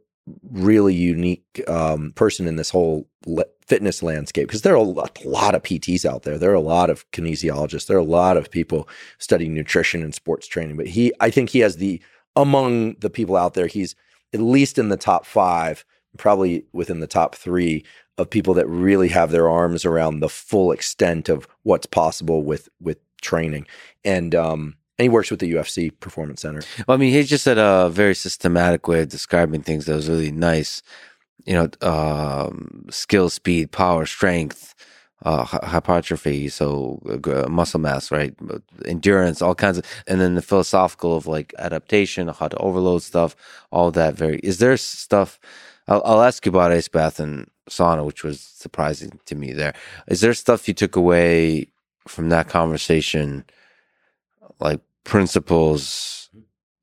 really 0.50 0.94
unique 0.94 1.62
um, 1.68 2.12
person 2.12 2.46
in 2.46 2.56
this 2.56 2.70
whole 2.70 3.08
le- 3.26 3.44
fitness 3.66 4.02
landscape 4.02 4.46
because 4.48 4.62
there 4.62 4.74
are 4.74 4.76
a 4.76 4.82
lot, 4.82 5.18
a 5.24 5.28
lot 5.28 5.54
of 5.54 5.62
PTs 5.62 6.04
out 6.04 6.22
there. 6.22 6.38
There 6.38 6.50
are 6.50 6.54
a 6.54 6.60
lot 6.60 6.90
of 6.90 7.10
kinesiologists. 7.10 7.86
There 7.86 7.96
are 7.96 8.00
a 8.00 8.04
lot 8.04 8.36
of 8.36 8.50
people 8.50 8.88
studying 9.18 9.54
nutrition 9.54 10.02
and 10.02 10.14
sports 10.14 10.46
training. 10.46 10.76
But 10.76 10.86
he, 10.86 11.12
I 11.20 11.30
think 11.30 11.50
he 11.50 11.60
has 11.60 11.76
the 11.76 12.00
among 12.36 12.94
the 13.00 13.10
people 13.10 13.36
out 13.36 13.54
there, 13.54 13.66
he's 13.66 13.94
at 14.32 14.40
least 14.40 14.78
in 14.78 14.88
the 14.88 14.96
top 14.96 15.26
five, 15.26 15.84
probably 16.18 16.64
within 16.72 17.00
the 17.00 17.06
top 17.06 17.34
three 17.34 17.84
of 18.18 18.30
people 18.30 18.54
that 18.54 18.68
really 18.68 19.08
have 19.08 19.30
their 19.30 19.48
arms 19.48 19.84
around 19.84 20.20
the 20.20 20.28
full 20.28 20.72
extent 20.72 21.28
of 21.28 21.46
what's 21.62 21.86
possible 21.86 22.42
with 22.42 22.68
with 22.80 22.98
training. 23.20 23.66
And 24.04 24.34
um, 24.34 24.76
and 24.98 25.04
he 25.04 25.08
works 25.08 25.30
with 25.30 25.40
the 25.40 25.52
UFC 25.52 25.90
Performance 26.00 26.42
Center. 26.42 26.62
well, 26.86 26.94
I 26.94 26.98
mean, 26.98 27.12
he 27.12 27.22
just 27.22 27.44
had 27.44 27.58
a 27.58 27.88
very 27.90 28.14
systematic 28.14 28.86
way 28.86 29.02
of 29.02 29.08
describing 29.08 29.62
things 29.62 29.86
that 29.86 29.94
was 29.94 30.08
really 30.08 30.32
nice. 30.32 30.82
You 31.44 31.54
know, 31.54 31.88
um, 31.88 32.86
skill, 32.90 33.28
speed, 33.28 33.72
power, 33.72 34.06
strength, 34.06 34.74
uh, 35.24 35.44
hypertrophy, 35.44 36.48
so 36.48 37.00
uh, 37.26 37.48
muscle 37.48 37.80
mass, 37.80 38.10
right? 38.10 38.34
Endurance, 38.86 39.42
all 39.42 39.54
kinds 39.54 39.78
of, 39.78 39.84
and 40.06 40.20
then 40.20 40.34
the 40.34 40.42
philosophical 40.42 41.16
of 41.16 41.26
like 41.26 41.54
adaptation, 41.58 42.28
how 42.28 42.48
to 42.48 42.56
overload 42.58 43.02
stuff, 43.02 43.36
all 43.70 43.90
that. 43.92 44.14
Very. 44.14 44.38
Is 44.40 44.58
there 44.58 44.76
stuff? 44.76 45.38
I'll, 45.88 46.02
I'll 46.04 46.22
ask 46.22 46.44
you 46.46 46.50
about 46.50 46.72
ice 46.72 46.88
bath 46.88 47.20
and 47.20 47.50
sauna, 47.70 48.04
which 48.04 48.24
was 48.24 48.40
surprising 48.40 49.20
to 49.26 49.34
me. 49.34 49.52
There 49.52 49.74
is 50.08 50.20
there 50.20 50.34
stuff 50.34 50.68
you 50.68 50.74
took 50.74 50.96
away 50.96 51.68
from 52.08 52.30
that 52.30 52.48
conversation, 52.48 53.44
like 54.60 54.80
principles 55.04 56.30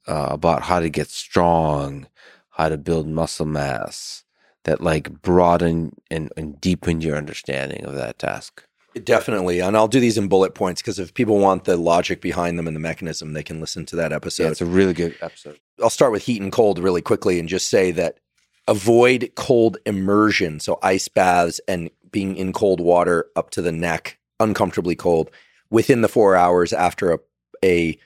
uh, 0.08 0.28
about 0.32 0.64
how 0.64 0.80
to 0.80 0.90
get 0.90 1.10
strong, 1.10 2.08
how 2.52 2.70
to 2.70 2.78
build 2.78 3.08
muscle 3.08 3.46
mass 3.46 4.24
that 4.66 4.82
like 4.82 5.22
broaden 5.22 5.96
and, 6.12 6.32
and 6.36 6.60
deepen 6.60 7.02
your 7.02 7.16
understanding 7.16 7.86
of 7.86 7.96
that 7.96 8.20
task. 8.20 8.66
Definitely. 9.04 9.60
And 9.60 9.78
I'll 9.78 9.88
do 9.88 10.00
these 10.00 10.18
in 10.18 10.28
bullet 10.28 10.56
points 10.56 10.82
because 10.82 11.00
if 11.00 11.14
people 11.14 11.38
want 11.38 11.66
the 11.66 11.78
logic 11.78 12.22
behind 12.22 12.58
them 12.58 12.68
and 12.68 12.76
the 12.76 12.82
mechanism, 12.82 13.34
they 13.34 13.44
can 13.44 13.60
listen 13.60 13.86
to 13.88 13.96
that 13.98 14.12
episode. 14.12 14.44
Yeah, 14.44 14.52
it's 14.52 14.62
a 14.62 14.66
really 14.66 14.94
good 14.94 15.16
episode. 15.22 15.60
I'll 15.82 15.90
start 15.90 16.12
with 16.12 16.24
heat 16.24 16.42
and 16.42 16.52
cold 16.52 16.80
really 16.80 17.02
quickly 17.02 17.40
and 17.40 17.48
just 17.48 17.70
say 17.70 17.92
that 17.92 18.20
avoid 18.68 19.32
cold 19.36 19.78
immersion. 19.86 20.60
So, 20.60 20.80
ice 20.82 21.08
baths 21.08 21.62
and 21.68 21.90
being 22.12 22.36
in 22.36 22.52
cold 22.52 22.82
water 22.82 23.28
up 23.36 23.52
to 23.52 23.62
the 23.62 23.72
neck, 23.72 24.18
uncomfortably 24.40 24.96
cold, 24.96 25.30
within 25.70 26.02
the 26.02 26.08
four 26.08 26.36
hours 26.36 26.74
after 26.74 27.14
a, 27.14 27.20
a 27.64 27.98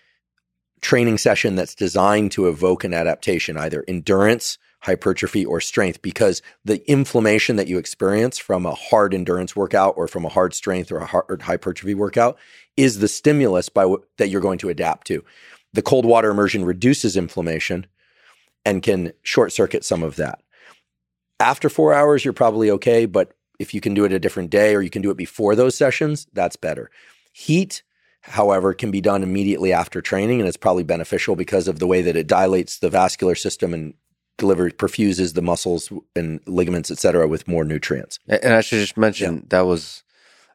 training 0.81 1.17
session 1.17 1.55
that's 1.55 1.75
designed 1.75 2.31
to 2.33 2.47
evoke 2.47 2.83
an 2.83 2.93
adaptation, 2.93 3.57
either 3.57 3.85
endurance, 3.87 4.57
hypertrophy, 4.83 5.45
or 5.45 5.61
strength, 5.61 6.01
because 6.01 6.41
the 6.65 6.89
inflammation 6.91 7.55
that 7.55 7.67
you 7.67 7.77
experience 7.77 8.37
from 8.37 8.65
a 8.65 8.75
hard 8.75 9.13
endurance 9.13 9.55
workout 9.55 9.93
or 9.95 10.09
from 10.09 10.25
a 10.25 10.29
hard 10.29 10.53
strength 10.53 10.91
or 10.91 10.97
a 10.97 11.05
hard 11.05 11.41
hypertrophy 11.41 11.93
workout 11.93 12.37
is 12.75 12.99
the 12.99 13.07
stimulus 13.07 13.69
by 13.69 13.83
w- 13.83 14.03
that 14.17 14.27
you're 14.27 14.41
going 14.41 14.57
to 14.57 14.67
adapt 14.67 15.07
to. 15.07 15.23
The 15.71 15.81
cold 15.81 16.05
water 16.05 16.29
immersion 16.29 16.65
reduces 16.65 17.15
inflammation 17.15 17.87
and 18.65 18.83
can 18.83 19.13
short 19.21 19.53
circuit 19.53 19.85
some 19.85 20.03
of 20.03 20.17
that. 20.17 20.41
After 21.39 21.69
four 21.69 21.93
hours, 21.93 22.25
you're 22.25 22.33
probably 22.33 22.69
okay, 22.71 23.05
but 23.05 23.31
if 23.59 23.73
you 23.73 23.79
can 23.79 23.93
do 23.93 24.03
it 24.03 24.11
a 24.11 24.19
different 24.19 24.49
day 24.49 24.75
or 24.75 24.81
you 24.81 24.89
can 24.89 25.01
do 25.01 25.11
it 25.11 25.17
before 25.17 25.55
those 25.55 25.77
sessions, 25.77 26.27
that's 26.33 26.57
better. 26.57 26.91
Heat, 27.31 27.83
however, 28.21 28.73
can 28.73 28.91
be 28.91 28.99
done 28.99 29.23
immediately 29.23 29.71
after 29.71 30.01
training, 30.01 30.41
and 30.41 30.47
it's 30.47 30.57
probably 30.57 30.83
beneficial 30.83 31.37
because 31.37 31.69
of 31.69 31.79
the 31.79 31.87
way 31.87 32.01
that 32.01 32.17
it 32.17 32.27
dilates 32.27 32.79
the 32.79 32.89
vascular 32.89 33.35
system 33.35 33.73
and 33.73 33.93
delivers, 34.37 34.73
perfuses 34.73 35.33
the 35.33 35.41
muscles 35.41 35.91
and 36.15 36.39
ligaments, 36.47 36.89
et 36.89 36.99
cetera, 36.99 37.27
with 37.27 37.47
more 37.47 37.63
nutrients. 37.63 38.19
And 38.27 38.53
I 38.53 38.61
should 38.61 38.79
just 38.79 38.97
mention 38.97 39.45
that 39.49 39.61
was 39.61 40.03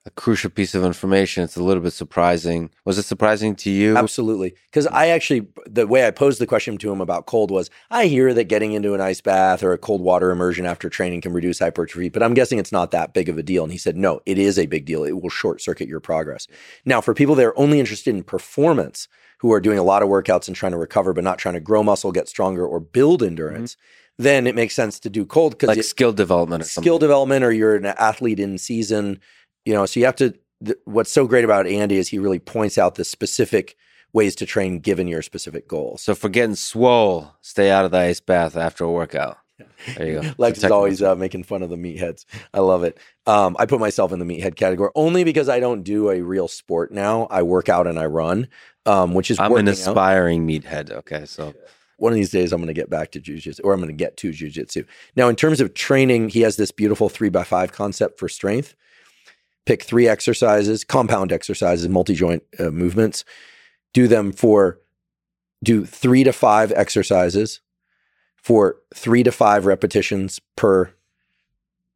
a 0.07 0.11
crucial 0.11 0.49
piece 0.49 0.75
of 0.75 0.85
information. 0.85 1.45
It's 1.45 1.57
a 1.57 1.63
little 1.63 1.83
bit 1.83 1.93
surprising. 1.93 2.71
Was 2.87 2.97
it 2.97 3.03
surprising 3.03 3.55
to 3.57 3.71
you? 3.71 3.95
Absolutely. 3.95 4.55
Because 4.71 4.87
I 4.87 5.09
actually, 5.09 5.49
the 5.67 5.87
way 5.87 6.07
I 6.07 6.11
posed 6.13 6.41
the 6.41 6.47
question 6.47 6.79
to 6.79 6.91
him 6.91 7.03
about 7.03 7.27
cold 7.27 7.51
was 7.51 7.69
I 7.91 8.07
hear 8.07 8.33
that 8.33 8.45
getting 8.45 8.73
into 8.73 8.95
an 8.95 9.03
ice 9.03 9.21
bath 9.21 9.63
or 9.63 9.73
a 9.73 9.79
cold 9.79 10.01
water 10.01 10.31
immersion 10.31 10.65
after 10.65 10.89
training 10.89 11.21
can 11.21 11.35
reduce 11.35 11.59
hypertrophy, 11.59 12.09
but 12.09 12.23
I'm 12.23 12.33
guessing 12.33 12.59
it's 12.59 12.73
not 12.73 12.91
that 12.93 13.13
big 13.13 13.29
of 13.29 13.37
a 13.37 13.43
deal. 13.43 13.65
And 13.65 13.73
he 13.73 13.79
said, 13.79 13.99
no, 13.99 14.21
it 14.25 14.39
is 14.39 14.59
a 14.59 14.67
big 14.67 14.87
deal. 14.87 15.05
It 15.05 15.21
will 15.21 15.29
short 15.29 15.61
circuit 15.61 15.89
your 15.89 16.01
progress. 16.01 16.47
Now, 16.87 17.03
for 17.03 17.13
people 17.13 17.35
that 17.35 17.45
are 17.45 17.59
only 17.59 17.79
interested 17.79 18.15
in 18.15 18.23
performance, 18.23 19.09
who 19.39 19.52
are 19.52 19.60
doing 19.60 19.78
a 19.78 19.83
lot 19.83 20.02
of 20.02 20.08
workouts 20.08 20.49
and 20.49 20.57
trying 20.57 20.73
to 20.73 20.78
recover, 20.78 21.12
but 21.12 21.25
not 21.25 21.39
trying 21.39 21.55
to 21.55 21.60
grow 21.60 21.83
muscle, 21.83 22.12
get 22.12 22.28
stronger, 22.28 22.67
or 22.67 22.81
build 22.81 23.23
endurance, 23.23 23.75
mm-hmm. 23.75 24.25
then 24.25 24.47
it 24.47 24.55
makes 24.55 24.75
sense 24.75 24.99
to 25.00 25.10
do 25.10 25.25
cold 25.25 25.52
because 25.52 25.68
like 25.68 25.83
skill 25.84 26.12
development 26.12 26.62
or 26.62 26.67
skill 26.67 26.83
something. 26.83 27.00
development 27.00 27.44
or 27.44 27.52
you're 27.52 27.76
an 27.76 27.86
athlete 27.86 28.41
in 28.41 28.58
season 28.58 29.20
you 29.65 29.75
know 29.75 29.86
so 29.86 30.00
you 30.00 30.07
have 30.07 30.17
to 30.17 30.34
th- 30.65 30.78
what's 30.84 31.10
so 31.10 31.26
great 31.26 31.44
about 31.44 31.67
andy 31.67 31.97
is 31.97 32.08
he 32.08 32.18
really 32.18 32.39
points 32.39 32.78
out 32.78 32.94
the 32.94 33.05
specific 33.05 33.76
ways 34.12 34.34
to 34.36 34.47
train 34.47 34.81
given 34.81 35.07
your 35.07 35.23
specific 35.23 35.68
goal. 35.68 35.97
So 35.99 36.15
for 36.15 36.28
getting 36.28 36.55
swole, 36.55 37.33
stay 37.41 37.70
out 37.70 37.84
of 37.84 37.91
the 37.91 37.99
ice 37.99 38.20
bath 38.20 38.57
after 38.57 38.84
a 38.84 38.91
workout. 38.91 39.39
There 39.97 40.07
you 40.07 40.20
go. 40.20 40.33
lex 40.39 40.59
is 40.59 40.70
always 40.70 41.03
uh, 41.03 41.15
making 41.15 41.45
fun 41.45 41.62
of 41.62 41.70
the 41.70 41.77
meatheads 41.77 42.25
i 42.55 42.61
love 42.61 42.85
it 42.85 42.99
um, 43.27 43.57
i 43.59 43.67
put 43.67 43.81
myself 43.81 44.12
in 44.12 44.19
the 44.19 44.25
meathead 44.25 44.57
category 44.57 44.91
only 44.95 45.25
because 45.25 45.49
i 45.49 45.59
don't 45.59 45.83
do 45.83 46.11
a 46.11 46.20
real 46.20 46.49
sport 46.49 46.93
now 46.93 47.27
i 47.31 47.43
work 47.43 47.69
out 47.69 47.87
and 47.87 47.99
i 47.99 48.07
run 48.07 48.49
um, 48.89 49.12
which 49.12 49.31
is 49.31 49.39
I'm 49.39 49.53
an 49.53 49.69
out. 49.69 49.75
aspiring 49.75 50.47
meathead. 50.47 50.91
Okay, 50.91 51.27
so 51.27 51.55
one 51.99 52.12
of 52.12 52.17
these 52.17 52.31
days 52.31 52.53
I'm 52.53 52.61
going 52.61 52.69
to 52.69 52.73
get 52.75 52.89
back 52.89 53.11
to 53.12 53.20
jujitsu 53.20 53.61
or 53.62 53.75
I'm 53.75 53.81
going 53.81 53.89
to 53.89 53.95
get 53.95 54.17
to 54.19 54.31
jujitsu. 54.31 54.87
Now, 55.15 55.28
in 55.28 55.37
terms 55.37 55.61
of 55.61 55.75
training, 55.75 56.31
he 56.31 56.41
has 56.41 56.57
this 56.57 56.70
beautiful 56.70 57.09
three 57.09 57.28
by 57.28 57.45
five 57.45 57.73
concept 57.73 58.19
for 58.19 58.28
strength. 58.28 58.75
Pick 59.67 59.83
three 59.83 60.09
exercises, 60.09 60.85
compound 60.85 61.33
exercises, 61.33 61.89
multi 61.89 62.15
joint 62.15 62.43
uh, 62.59 62.70
movements. 62.70 63.25
Do 63.93 64.09
them 64.09 64.33
for, 64.33 64.81
do 65.62 65.85
three 65.85 66.25
to 66.25 66.33
five 66.33 66.73
exercises 66.73 67.61
for 68.49 68.77
three 68.94 69.23
to 69.23 69.31
five 69.31 69.67
repetitions 69.67 70.41
per 70.57 70.91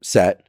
set. 0.03 0.47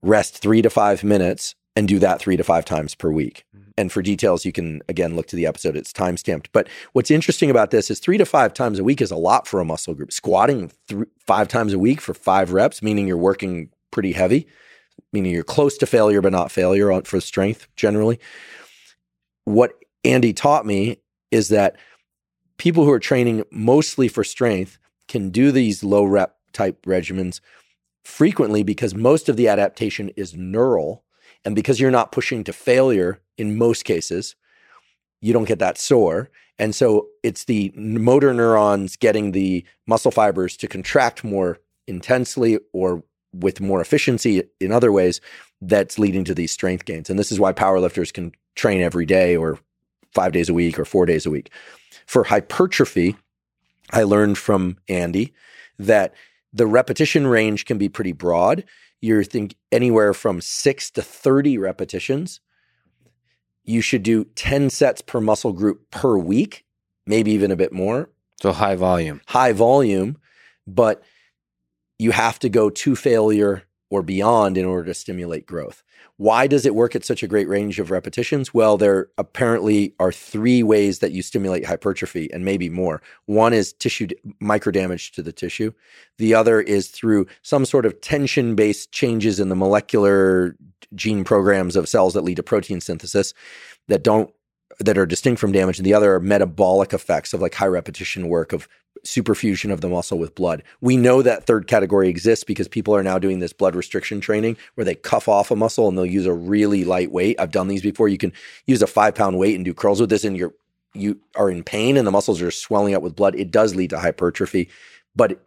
Rest 0.00 0.38
three 0.38 0.62
to 0.62 0.70
five 0.70 1.04
minutes 1.04 1.54
and 1.76 1.86
do 1.86 1.98
that 1.98 2.18
three 2.18 2.38
to 2.38 2.42
five 2.42 2.64
times 2.64 2.94
per 2.94 3.10
week. 3.10 3.44
Mm-hmm. 3.54 3.70
And 3.76 3.92
for 3.92 4.00
details, 4.00 4.46
you 4.46 4.52
can 4.52 4.80
again 4.88 5.16
look 5.16 5.26
to 5.26 5.36
the 5.36 5.44
episode. 5.44 5.76
It's 5.76 5.92
time 5.92 6.16
stamped. 6.16 6.50
But 6.52 6.66
what's 6.94 7.10
interesting 7.10 7.50
about 7.50 7.72
this 7.72 7.90
is 7.90 8.00
three 8.00 8.16
to 8.16 8.24
five 8.24 8.54
times 8.54 8.78
a 8.78 8.84
week 8.84 9.02
is 9.02 9.10
a 9.10 9.16
lot 9.16 9.46
for 9.46 9.60
a 9.60 9.66
muscle 9.66 9.92
group. 9.92 10.12
Squatting 10.12 10.72
th- 10.88 11.04
five 11.26 11.46
times 11.46 11.74
a 11.74 11.78
week 11.78 12.00
for 12.00 12.14
five 12.14 12.54
reps, 12.54 12.82
meaning 12.82 13.06
you're 13.06 13.18
working 13.18 13.68
pretty 13.90 14.12
heavy, 14.12 14.46
meaning 15.12 15.30
you're 15.30 15.44
close 15.44 15.76
to 15.76 15.84
failure 15.84 16.22
but 16.22 16.32
not 16.32 16.50
failure 16.50 16.90
on, 16.90 17.02
for 17.02 17.20
strength 17.20 17.68
generally. 17.76 18.18
What 19.44 19.72
Andy 20.04 20.32
taught 20.32 20.64
me 20.64 21.02
is 21.30 21.50
that 21.50 21.76
people 22.56 22.86
who 22.86 22.92
are 22.92 22.98
training 22.98 23.44
mostly 23.52 24.08
for 24.08 24.24
strength 24.24 24.78
can 25.08 25.30
do 25.30 25.50
these 25.50 25.82
low 25.82 26.04
rep 26.04 26.36
type 26.52 26.80
regimens 26.82 27.40
frequently 28.04 28.62
because 28.62 28.94
most 28.94 29.28
of 29.28 29.36
the 29.36 29.48
adaptation 29.48 30.10
is 30.16 30.34
neural. 30.34 31.04
And 31.44 31.54
because 31.54 31.80
you're 31.80 31.90
not 31.90 32.12
pushing 32.12 32.44
to 32.44 32.52
failure 32.52 33.20
in 33.36 33.58
most 33.58 33.84
cases, 33.84 34.34
you 35.20 35.32
don't 35.32 35.48
get 35.48 35.58
that 35.58 35.78
sore. 35.78 36.30
And 36.58 36.74
so 36.74 37.08
it's 37.22 37.44
the 37.44 37.72
motor 37.76 38.34
neurons 38.34 38.96
getting 38.96 39.32
the 39.32 39.64
muscle 39.86 40.10
fibers 40.10 40.56
to 40.58 40.66
contract 40.66 41.22
more 41.22 41.58
intensely 41.86 42.58
or 42.72 43.02
with 43.32 43.60
more 43.60 43.80
efficiency 43.80 44.42
in 44.60 44.72
other 44.72 44.90
ways 44.90 45.20
that's 45.60 45.98
leading 45.98 46.24
to 46.24 46.34
these 46.34 46.52
strength 46.52 46.84
gains. 46.84 47.10
And 47.10 47.18
this 47.18 47.30
is 47.30 47.38
why 47.38 47.52
powerlifters 47.52 48.12
can 48.12 48.32
train 48.56 48.80
every 48.80 49.06
day 49.06 49.36
or 49.36 49.58
five 50.12 50.32
days 50.32 50.48
a 50.48 50.54
week 50.54 50.78
or 50.78 50.84
four 50.84 51.06
days 51.06 51.26
a 51.26 51.30
week. 51.30 51.50
For 52.06 52.24
hypertrophy, 52.24 53.16
I 53.92 54.02
learned 54.02 54.38
from 54.38 54.78
Andy 54.88 55.32
that 55.78 56.14
the 56.52 56.66
repetition 56.66 57.26
range 57.26 57.64
can 57.64 57.78
be 57.78 57.88
pretty 57.88 58.12
broad. 58.12 58.64
You're 59.00 59.24
think 59.24 59.54
anywhere 59.70 60.12
from 60.14 60.40
six 60.40 60.90
to 60.92 61.02
30 61.02 61.58
repetitions. 61.58 62.40
You 63.64 63.80
should 63.80 64.02
do 64.02 64.24
10 64.24 64.70
sets 64.70 65.02
per 65.02 65.20
muscle 65.20 65.52
group 65.52 65.90
per 65.90 66.16
week, 66.16 66.64
maybe 67.06 67.32
even 67.32 67.50
a 67.50 67.56
bit 67.56 67.72
more. 67.72 68.10
So 68.40 68.52
high 68.52 68.76
volume. 68.76 69.20
High 69.26 69.52
volume, 69.52 70.18
but 70.66 71.02
you 71.98 72.12
have 72.12 72.38
to 72.40 72.48
go 72.48 72.70
to 72.70 72.96
failure 72.96 73.64
or 73.90 74.02
beyond 74.02 74.56
in 74.56 74.64
order 74.64 74.86
to 74.86 74.94
stimulate 74.94 75.46
growth. 75.46 75.82
Why 76.16 76.46
does 76.46 76.66
it 76.66 76.74
work 76.74 76.96
at 76.96 77.04
such 77.04 77.22
a 77.22 77.28
great 77.28 77.48
range 77.48 77.78
of 77.78 77.90
repetitions? 77.90 78.52
Well, 78.52 78.76
there 78.76 79.08
apparently 79.18 79.94
are 80.00 80.12
three 80.12 80.62
ways 80.62 80.98
that 80.98 81.12
you 81.12 81.22
stimulate 81.22 81.64
hypertrophy 81.64 82.32
and 82.32 82.44
maybe 82.44 82.68
more. 82.68 83.00
One 83.26 83.52
is 83.52 83.72
tissue 83.72 84.08
micro 84.40 84.72
damage 84.72 85.12
to 85.12 85.22
the 85.22 85.32
tissue. 85.32 85.72
The 86.16 86.34
other 86.34 86.60
is 86.60 86.88
through 86.88 87.26
some 87.42 87.64
sort 87.64 87.86
of 87.86 88.00
tension 88.00 88.54
based 88.54 88.90
changes 88.90 89.38
in 89.38 89.48
the 89.48 89.56
molecular 89.56 90.56
gene 90.94 91.22
programs 91.24 91.76
of 91.76 91.88
cells 91.88 92.14
that 92.14 92.22
lead 92.22 92.36
to 92.36 92.42
protein 92.42 92.80
synthesis 92.80 93.34
that 93.88 94.02
don't 94.02 94.32
that 94.78 94.98
are 94.98 95.06
distinct 95.06 95.40
from 95.40 95.52
damage, 95.52 95.78
and 95.78 95.86
the 95.86 95.94
other 95.94 96.14
are 96.14 96.20
metabolic 96.20 96.92
effects 96.92 97.32
of 97.32 97.40
like 97.40 97.54
high 97.54 97.66
repetition 97.66 98.28
work 98.28 98.52
of 98.52 98.68
superfusion 99.04 99.72
of 99.72 99.80
the 99.80 99.88
muscle 99.88 100.18
with 100.18 100.34
blood. 100.34 100.62
We 100.80 100.96
know 100.96 101.22
that 101.22 101.46
third 101.46 101.66
category 101.66 102.08
exists 102.08 102.44
because 102.44 102.68
people 102.68 102.94
are 102.94 103.02
now 103.02 103.18
doing 103.18 103.38
this 103.38 103.52
blood 103.52 103.74
restriction 103.74 104.20
training 104.20 104.56
where 104.74 104.84
they 104.84 104.94
cuff 104.94 105.28
off 105.28 105.50
a 105.50 105.56
muscle 105.56 105.88
and 105.88 105.96
they'll 105.96 106.06
use 106.06 106.26
a 106.26 106.32
really 106.32 106.84
light 106.84 107.12
weight. 107.12 107.38
I've 107.38 107.52
done 107.52 107.68
these 107.68 107.82
before. 107.82 108.08
You 108.08 108.18
can 108.18 108.32
use 108.66 108.82
a 108.82 108.86
five 108.86 109.14
pound 109.14 109.38
weight 109.38 109.54
and 109.56 109.64
do 109.64 109.74
curls 109.74 110.00
with 110.00 110.10
this, 110.10 110.24
and 110.24 110.36
you're 110.36 110.54
you 110.94 111.20
are 111.36 111.50
in 111.50 111.62
pain 111.62 111.96
and 111.96 112.06
the 112.06 112.10
muscles 112.10 112.40
are 112.40 112.50
swelling 112.50 112.94
up 112.94 113.02
with 113.02 113.16
blood. 113.16 113.34
It 113.34 113.50
does 113.50 113.74
lead 113.74 113.90
to 113.90 113.98
hypertrophy, 113.98 114.68
but 115.14 115.40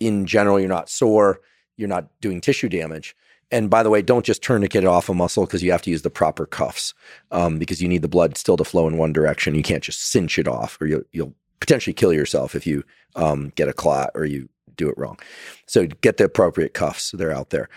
in 0.00 0.26
general, 0.26 0.60
you're 0.60 0.68
not 0.68 0.90
sore. 0.90 1.40
You're 1.76 1.88
not 1.88 2.08
doing 2.20 2.40
tissue 2.40 2.68
damage. 2.68 3.16
And 3.52 3.68
by 3.68 3.82
the 3.82 3.90
way, 3.90 4.02
don't 4.02 4.24
just 4.24 4.42
tourniquet 4.42 4.84
off 4.84 5.08
a 5.08 5.14
muscle 5.14 5.44
because 5.44 5.62
you 5.62 5.70
have 5.70 5.82
to 5.82 5.90
use 5.90 6.02
the 6.02 6.10
proper 6.10 6.46
cuffs 6.46 6.94
um, 7.30 7.58
because 7.58 7.82
you 7.82 7.88
need 7.88 8.02
the 8.02 8.08
blood 8.08 8.36
still 8.36 8.56
to 8.56 8.64
flow 8.64 8.88
in 8.88 8.96
one 8.96 9.12
direction. 9.12 9.54
You 9.54 9.62
can't 9.62 9.84
just 9.84 10.10
cinch 10.10 10.38
it 10.38 10.48
off 10.48 10.80
or 10.80 10.86
you'll, 10.86 11.02
you'll 11.12 11.34
potentially 11.60 11.94
kill 11.94 12.12
yourself 12.12 12.54
if 12.54 12.66
you 12.66 12.82
um, 13.14 13.52
get 13.54 13.68
a 13.68 13.72
clot 13.72 14.10
or 14.14 14.24
you 14.24 14.48
do 14.76 14.88
it 14.88 14.96
wrong. 14.96 15.18
So 15.66 15.86
get 15.86 16.16
the 16.16 16.24
appropriate 16.24 16.72
cuffs. 16.72 17.10
They're 17.12 17.30
out 17.30 17.50
there. 17.50 17.68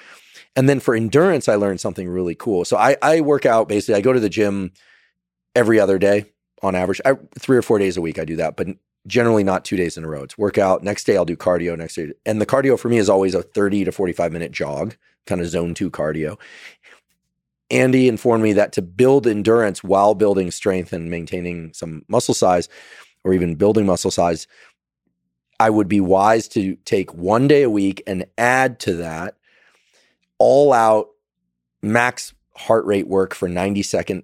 And 0.56 0.70
then 0.70 0.80
for 0.80 0.96
endurance, 0.96 1.50
I 1.50 1.56
learned 1.56 1.82
something 1.82 2.08
really 2.08 2.36
cool. 2.36 2.64
So 2.64 2.78
I, 2.78 2.96
I 3.02 3.20
work 3.22 3.46
out 3.46 3.68
basically, 3.68 3.96
I 3.96 4.02
go 4.02 4.14
to 4.14 4.20
the 4.20 4.30
gym 4.30 4.72
every 5.54 5.80
other 5.80 6.00
day 6.00 6.26
on 6.62 6.74
average, 6.74 7.02
I, 7.04 7.16
three 7.38 7.58
or 7.58 7.62
four 7.62 7.80
days 7.80 7.98
a 7.98 8.02
week. 8.02 8.18
I 8.18 8.26
do 8.26 8.38
that, 8.38 8.56
but 8.56 8.68
generally 9.08 9.44
not 9.44 9.66
two 9.66 9.76
days 9.76 9.98
in 9.98 10.04
a 10.04 10.08
row. 10.08 10.24
It's 10.24 10.38
workout. 10.38 10.84
Next 10.84 11.04
day, 11.04 11.18
I'll 11.18 11.26
do 11.26 11.36
cardio. 11.36 11.78
Next 11.78 11.96
day, 11.96 12.14
and 12.26 12.42
the 12.42 12.46
cardio 12.46 12.80
for 12.80 12.90
me 12.90 12.98
is 12.98 13.10
always 13.10 13.36
a 13.36 13.44
30 13.44 13.86
to 13.86 13.92
45 13.92 14.32
minute 14.32 14.52
jog, 14.52 14.96
kind 15.26 15.42
of 15.42 15.48
zone 15.48 15.74
two 15.74 15.90
cardio. 15.90 16.38
Andy 17.72 18.08
informed 18.08 18.44
me 18.44 18.54
that 18.54 18.74
to 18.74 18.82
build 18.82 19.26
endurance 19.26 19.84
while 19.84 20.14
building 20.14 20.52
strength 20.52 20.94
and 20.94 21.10
maintaining 21.10 21.74
some 21.74 22.04
muscle 22.08 22.36
size, 22.36 22.70
or 23.24 23.34
even 23.34 23.56
building 23.56 23.86
muscle 23.86 24.12
size, 24.12 24.48
I 25.60 25.70
would 25.70 25.88
be 25.88 26.00
wise 26.00 26.48
to 26.50 26.76
take 26.86 27.14
one 27.14 27.48
day 27.48 27.64
a 27.64 27.70
week 27.70 28.04
and 28.06 28.26
add 28.38 28.80
to 28.82 28.94
that 28.98 29.36
all 30.38 30.74
out 30.74 31.10
max 31.82 32.34
heart 32.56 32.86
rate 32.86 33.08
work 33.08 33.34
for 33.34 33.48
90 33.48 33.82
seconds 33.84 34.24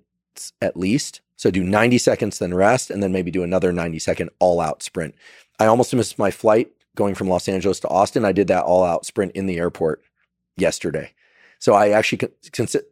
at 0.62 0.78
least. 0.78 1.22
So 1.36 1.50
do 1.50 1.64
90 1.64 1.98
seconds, 1.98 2.38
then 2.38 2.54
rest, 2.54 2.92
and 2.92 3.02
then 3.02 3.12
maybe 3.12 3.32
do 3.32 3.44
another 3.44 3.72
90 3.72 3.98
second 4.00 4.30
all 4.40 4.62
out 4.62 4.84
sprint. 4.84 5.16
I 5.60 5.66
almost 5.66 5.94
missed 5.96 6.20
my 6.20 6.30
flight 6.30 6.72
going 6.96 7.16
from 7.16 7.30
Los 7.30 7.48
Angeles 7.48 7.80
to 7.80 7.88
Austin. 7.88 8.26
I 8.26 8.32
did 8.32 8.48
that 8.48 8.64
all 8.64 8.84
out 8.84 9.06
sprint 9.06 9.32
in 9.34 9.48
the 9.48 9.58
airport 9.58 10.04
yesterday. 10.62 11.14
So 11.60 11.74
I 11.74 11.90
actually 11.90 12.30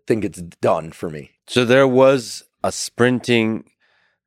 think 0.05 0.25
it's 0.25 0.41
done 0.41 0.91
for 0.91 1.09
me. 1.09 1.31
So 1.47 1.65
there 1.65 1.87
was 1.87 2.43
a 2.63 2.71
sprinting 2.71 3.63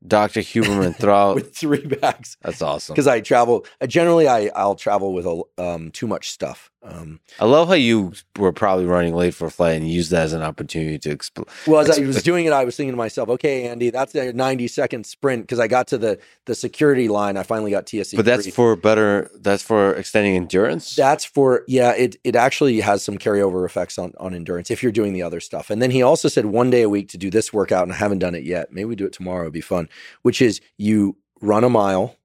Dr. 0.07 0.41
Huberman 0.41 0.97
throughout 0.97 1.35
with 1.37 1.55
three 1.55 1.87
bags. 1.87 2.37
That's 2.43 2.61
awesome. 2.61 2.95
Because 2.95 3.07
I 3.07 3.21
travel. 3.21 3.65
Generally, 3.87 4.29
I 4.29 4.51
I'll 4.57 4.75
travel 4.75 5.13
with 5.13 5.27
a 5.27 5.43
um, 5.59 5.91
too 5.93 6.07
much 6.07 6.31
stuff. 6.31 6.72
Um, 6.85 7.21
I 7.39 7.45
love 7.45 7.69
how 7.69 7.75
you 7.75 8.13
were 8.37 8.53
probably 8.53 8.87
running 8.87 9.15
late 9.15 9.35
for 9.35 9.47
a 9.47 9.51
flight 9.51 9.77
and 9.77 9.89
used 9.89 10.11
that 10.11 10.25
as 10.25 10.33
an 10.33 10.43
opportunity 10.43 10.99
to 10.99 11.11
explain. 11.11 11.47
Well, 11.65 11.81
as 11.81 11.97
I 11.97 12.03
was 12.03 12.25
doing 12.25 12.45
it, 12.45 12.53
I 12.53 12.65
was 12.65 12.77
thinking 12.77 12.93
to 12.93 12.97
myself, 12.97 13.29
"Okay, 13.29 13.69
Andy, 13.69 13.91
that's 13.91 14.15
a 14.17 14.33
ninety 14.33 14.67
second 14.67 15.07
sprint." 15.07 15.45
Because 15.45 15.61
I 15.61 15.69
got 15.69 15.87
to 15.89 15.99
the 15.99 16.19
the 16.47 16.57
security 16.57 17.07
line, 17.07 17.37
I 17.37 17.45
finally 17.45 17.71
got 17.71 17.87
TSC. 17.87 18.17
But 18.17 18.25
that's 18.25 18.53
for 18.53 18.75
better. 18.75 19.31
That's 19.39 19.63
for 19.63 19.95
extending 19.95 20.35
endurance. 20.35 20.97
That's 20.97 21.25
for 21.25 21.63
yeah. 21.69 21.93
It 21.93 22.17
it 22.25 22.35
actually 22.35 22.81
has 22.81 23.05
some 23.05 23.17
carryover 23.17 23.65
effects 23.65 23.97
on 23.97 24.13
on 24.19 24.35
endurance 24.35 24.69
if 24.69 24.83
you're 24.83 24.91
doing 24.91 25.13
the 25.13 25.23
other 25.23 25.39
stuff. 25.39 25.71
And 25.71 25.81
then 25.81 25.93
he 25.93 26.03
also 26.03 26.29
said 26.29 26.47
one 26.47 26.71
day 26.71 26.83
a 26.83 26.89
week 26.89 27.09
to 27.11 27.19
do 27.19 27.31
this 27.31 27.53
workout, 27.53 27.85
and 27.85 27.93
I 27.93 27.97
haven't 27.97 28.19
done 28.19 28.35
it 28.35 28.43
yet. 28.43 28.73
Maybe 28.73 28.87
we 28.87 28.97
do 28.97 29.07
it 29.07 29.13
tomorrow. 29.13 29.43
It'd 29.43 29.53
be 29.53 29.61
fun. 29.61 29.89
Which 30.23 30.43
is 30.43 30.61
you 30.79 31.17
run 31.41 31.63
a 31.63 31.71
mile. 31.71 32.17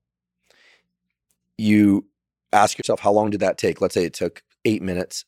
You 1.60 2.06
ask 2.54 2.78
yourself, 2.78 3.00
how 3.00 3.12
long 3.12 3.30
did 3.30 3.40
that 3.42 3.58
take? 3.58 3.82
Let's 3.82 3.94
say 3.94 4.06
it 4.06 4.14
took 4.14 4.44
eight 4.68 4.82
minutes. 4.82 5.26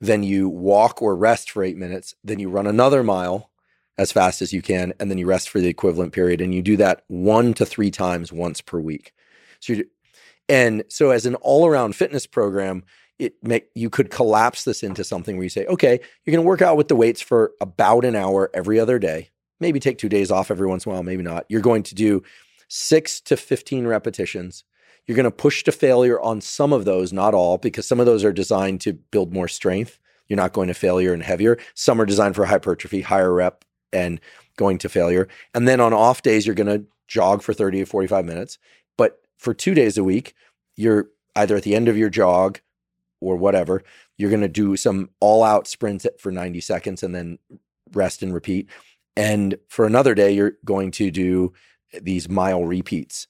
Then 0.00 0.22
you 0.22 0.48
walk 0.48 1.02
or 1.02 1.14
rest 1.14 1.50
for 1.50 1.62
eight 1.62 1.76
minutes. 1.76 2.14
Then 2.24 2.38
you 2.38 2.48
run 2.48 2.66
another 2.66 3.02
mile 3.02 3.50
as 3.96 4.12
fast 4.12 4.40
as 4.42 4.52
you 4.52 4.62
can. 4.62 4.94
And 4.98 5.10
then 5.10 5.18
you 5.18 5.26
rest 5.26 5.48
for 5.48 5.60
the 5.60 5.68
equivalent 5.68 6.12
period. 6.12 6.40
And 6.40 6.54
you 6.54 6.62
do 6.62 6.76
that 6.78 7.02
one 7.08 7.52
to 7.54 7.66
three 7.66 7.90
times 7.90 8.32
once 8.32 8.60
per 8.60 8.80
week. 8.80 9.12
So 9.60 9.74
you 9.74 9.84
and 10.48 10.84
so 10.88 11.10
as 11.10 11.26
an 11.26 11.34
all 11.36 11.66
around 11.66 11.94
fitness 11.94 12.26
program, 12.26 12.84
it 13.18 13.34
make 13.42 13.68
you 13.74 13.90
could 13.90 14.10
collapse 14.10 14.64
this 14.64 14.82
into 14.82 15.04
something 15.04 15.36
where 15.36 15.44
you 15.44 15.50
say, 15.50 15.66
okay, 15.66 16.00
you're 16.24 16.32
going 16.32 16.42
to 16.42 16.48
work 16.48 16.62
out 16.62 16.76
with 16.76 16.88
the 16.88 16.96
weights 16.96 17.20
for 17.20 17.52
about 17.60 18.04
an 18.04 18.16
hour 18.16 18.50
every 18.54 18.80
other 18.80 18.98
day. 18.98 19.30
Maybe 19.60 19.80
take 19.80 19.98
two 19.98 20.08
days 20.08 20.30
off 20.30 20.50
every 20.50 20.68
once 20.68 20.86
in 20.86 20.92
a 20.92 20.94
while, 20.94 21.02
maybe 21.02 21.22
not. 21.22 21.44
You're 21.48 21.60
going 21.60 21.82
to 21.82 21.94
do 21.94 22.22
six 22.68 23.20
to 23.22 23.36
15 23.36 23.86
repetitions 23.86 24.64
you're 25.08 25.16
going 25.16 25.24
to 25.24 25.30
push 25.30 25.64
to 25.64 25.72
failure 25.72 26.20
on 26.20 26.42
some 26.42 26.72
of 26.72 26.84
those, 26.84 27.14
not 27.14 27.32
all, 27.32 27.56
because 27.56 27.88
some 27.88 27.98
of 27.98 28.04
those 28.04 28.22
are 28.24 28.32
designed 28.32 28.82
to 28.82 28.92
build 28.92 29.32
more 29.32 29.48
strength. 29.48 29.98
You're 30.28 30.36
not 30.36 30.52
going 30.52 30.68
to 30.68 30.74
failure 30.74 31.14
and 31.14 31.22
heavier. 31.22 31.58
Some 31.74 31.98
are 31.98 32.04
designed 32.04 32.36
for 32.36 32.44
hypertrophy, 32.44 33.00
higher 33.00 33.32
rep, 33.32 33.64
and 33.90 34.20
going 34.58 34.76
to 34.78 34.88
failure. 34.90 35.26
And 35.54 35.66
then 35.66 35.80
on 35.80 35.94
off 35.94 36.20
days, 36.20 36.46
you're 36.46 36.54
going 36.54 36.66
to 36.66 36.86
jog 37.06 37.40
for 37.42 37.54
30 37.54 37.80
to 37.80 37.84
45 37.86 38.26
minutes. 38.26 38.58
But 38.98 39.22
for 39.38 39.54
two 39.54 39.72
days 39.72 39.96
a 39.96 40.04
week, 40.04 40.34
you're 40.76 41.08
either 41.34 41.56
at 41.56 41.62
the 41.62 41.74
end 41.74 41.88
of 41.88 41.96
your 41.96 42.10
jog 42.10 42.60
or 43.20 43.34
whatever, 43.36 43.82
you're 44.18 44.30
going 44.30 44.42
to 44.42 44.48
do 44.48 44.76
some 44.76 45.08
all 45.20 45.42
out 45.42 45.66
sprints 45.66 46.06
for 46.18 46.30
90 46.30 46.60
seconds 46.60 47.02
and 47.02 47.14
then 47.14 47.38
rest 47.94 48.22
and 48.22 48.34
repeat. 48.34 48.68
And 49.16 49.56
for 49.68 49.86
another 49.86 50.14
day, 50.14 50.32
you're 50.32 50.58
going 50.66 50.90
to 50.92 51.10
do 51.10 51.54
these 52.02 52.28
mile 52.28 52.64
repeats 52.64 53.26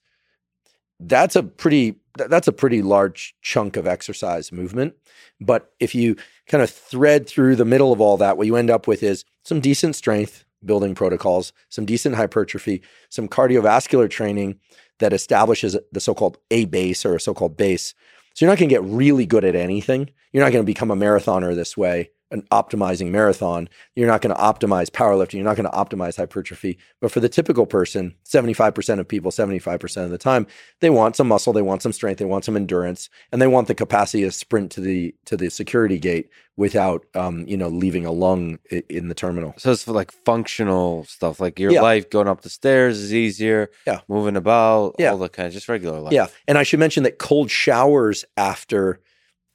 that's 1.00 1.36
a 1.36 1.42
pretty 1.42 1.96
that's 2.16 2.48
a 2.48 2.52
pretty 2.52 2.82
large 2.82 3.34
chunk 3.42 3.76
of 3.76 3.86
exercise 3.86 4.50
movement. 4.50 4.94
But 5.40 5.72
if 5.78 5.94
you 5.94 6.16
kind 6.48 6.62
of 6.62 6.70
thread 6.70 7.28
through 7.28 7.54
the 7.56 7.64
middle 7.64 7.92
of 7.92 8.00
all 8.00 8.16
that, 8.16 8.36
what 8.36 8.48
you 8.48 8.56
end 8.56 8.70
up 8.70 8.88
with 8.88 9.04
is 9.04 9.24
some 9.44 9.60
decent 9.60 9.94
strength 9.94 10.44
building 10.64 10.96
protocols, 10.96 11.52
some 11.68 11.86
decent 11.86 12.16
hypertrophy, 12.16 12.82
some 13.08 13.28
cardiovascular 13.28 14.10
training 14.10 14.58
that 14.98 15.12
establishes 15.12 15.76
the 15.92 16.00
so-called 16.00 16.38
A 16.50 16.64
base 16.64 17.06
or 17.06 17.14
a 17.14 17.20
so-called 17.20 17.56
base. 17.56 17.94
So 18.34 18.44
you're 18.44 18.50
not 18.50 18.58
going 18.58 18.68
to 18.68 18.74
get 18.74 18.82
really 18.82 19.26
good 19.26 19.44
at 19.44 19.54
anything. 19.54 20.10
You're 20.32 20.42
not 20.42 20.52
going 20.52 20.64
to 20.64 20.66
become 20.66 20.90
a 20.90 20.96
marathoner 20.96 21.54
this 21.54 21.76
way 21.76 22.10
an 22.30 22.42
optimizing 22.50 23.10
marathon. 23.10 23.68
You're 23.94 24.06
not 24.08 24.20
going 24.20 24.34
to 24.34 24.40
optimize 24.40 24.90
powerlifting. 24.90 25.34
You're 25.34 25.44
not 25.44 25.56
going 25.56 25.70
to 25.70 25.76
optimize 25.76 26.16
hypertrophy. 26.16 26.78
But 27.00 27.10
for 27.10 27.20
the 27.20 27.28
typical 27.28 27.66
person, 27.66 28.14
75% 28.24 29.00
of 29.00 29.08
people, 29.08 29.30
75% 29.30 30.04
of 30.04 30.10
the 30.10 30.18
time, 30.18 30.46
they 30.80 30.90
want 30.90 31.16
some 31.16 31.28
muscle, 31.28 31.52
they 31.52 31.62
want 31.62 31.82
some 31.82 31.92
strength, 31.92 32.18
they 32.18 32.24
want 32.24 32.44
some 32.44 32.56
endurance, 32.56 33.08
and 33.32 33.40
they 33.40 33.46
want 33.46 33.68
the 33.68 33.74
capacity 33.74 34.24
to 34.24 34.32
sprint 34.32 34.72
to 34.72 34.80
the 34.80 35.14
to 35.26 35.36
the 35.36 35.50
security 35.50 35.98
gate 35.98 36.30
without 36.58 37.06
um, 37.14 37.46
you 37.46 37.56
know, 37.56 37.68
leaving 37.68 38.04
a 38.04 38.10
lung 38.10 38.58
in 38.90 39.08
the 39.08 39.14
terminal. 39.14 39.54
So 39.58 39.70
it's 39.70 39.84
for 39.84 39.92
like 39.92 40.10
functional 40.10 41.04
stuff, 41.04 41.38
like 41.38 41.60
your 41.60 41.70
yeah. 41.70 41.80
life 41.80 42.10
going 42.10 42.26
up 42.26 42.40
the 42.40 42.50
stairs 42.50 42.98
is 42.98 43.14
easier. 43.14 43.70
Yeah. 43.86 44.00
Moving 44.08 44.36
about, 44.36 44.96
yeah. 44.98 45.12
all 45.12 45.18
the 45.18 45.28
kind 45.28 45.46
of 45.46 45.52
just 45.52 45.68
regular 45.68 46.00
life. 46.00 46.12
Yeah. 46.12 46.26
And 46.48 46.58
I 46.58 46.64
should 46.64 46.80
mention 46.80 47.04
that 47.04 47.18
cold 47.18 47.48
showers 47.48 48.24
after 48.36 49.00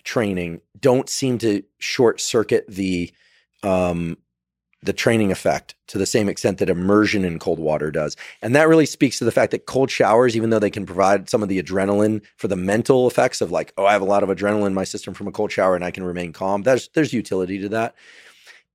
training 0.03 0.61
don't 0.79 1.09
seem 1.09 1.37
to 1.39 1.63
short 1.79 2.19
circuit 2.19 2.65
the 2.67 3.11
um, 3.63 4.17
the 4.83 4.93
training 4.93 5.31
effect 5.31 5.75
to 5.87 5.97
the 5.97 6.05
same 6.05 6.27
extent 6.27 6.57
that 6.57 6.69
immersion 6.69 7.23
in 7.23 7.39
cold 7.39 7.59
water 7.59 7.89
does. 7.89 8.17
And 8.41 8.53
that 8.55 8.67
really 8.67 8.85
speaks 8.85 9.17
to 9.19 9.25
the 9.25 9.31
fact 9.31 9.51
that 9.51 9.65
cold 9.65 9.89
showers, 9.89 10.35
even 10.35 10.49
though 10.49 10.59
they 10.59 10.69
can 10.69 10.85
provide 10.85 11.29
some 11.29 11.41
of 11.41 11.49
the 11.49 11.61
adrenaline 11.61 12.21
for 12.35 12.49
the 12.49 12.57
mental 12.57 13.07
effects 13.07 13.39
of 13.39 13.49
like, 13.49 13.73
oh, 13.77 13.85
I 13.85 13.93
have 13.93 14.01
a 14.01 14.05
lot 14.05 14.23
of 14.23 14.29
adrenaline 14.29 14.67
in 14.67 14.73
my 14.73 14.83
system 14.83 15.13
from 15.13 15.27
a 15.27 15.31
cold 15.31 15.51
shower 15.51 15.75
and 15.75 15.85
I 15.85 15.91
can 15.91 16.03
remain 16.03 16.33
calm. 16.33 16.63
There's 16.63 16.89
there's 16.89 17.13
utility 17.13 17.59
to 17.59 17.69
that. 17.69 17.95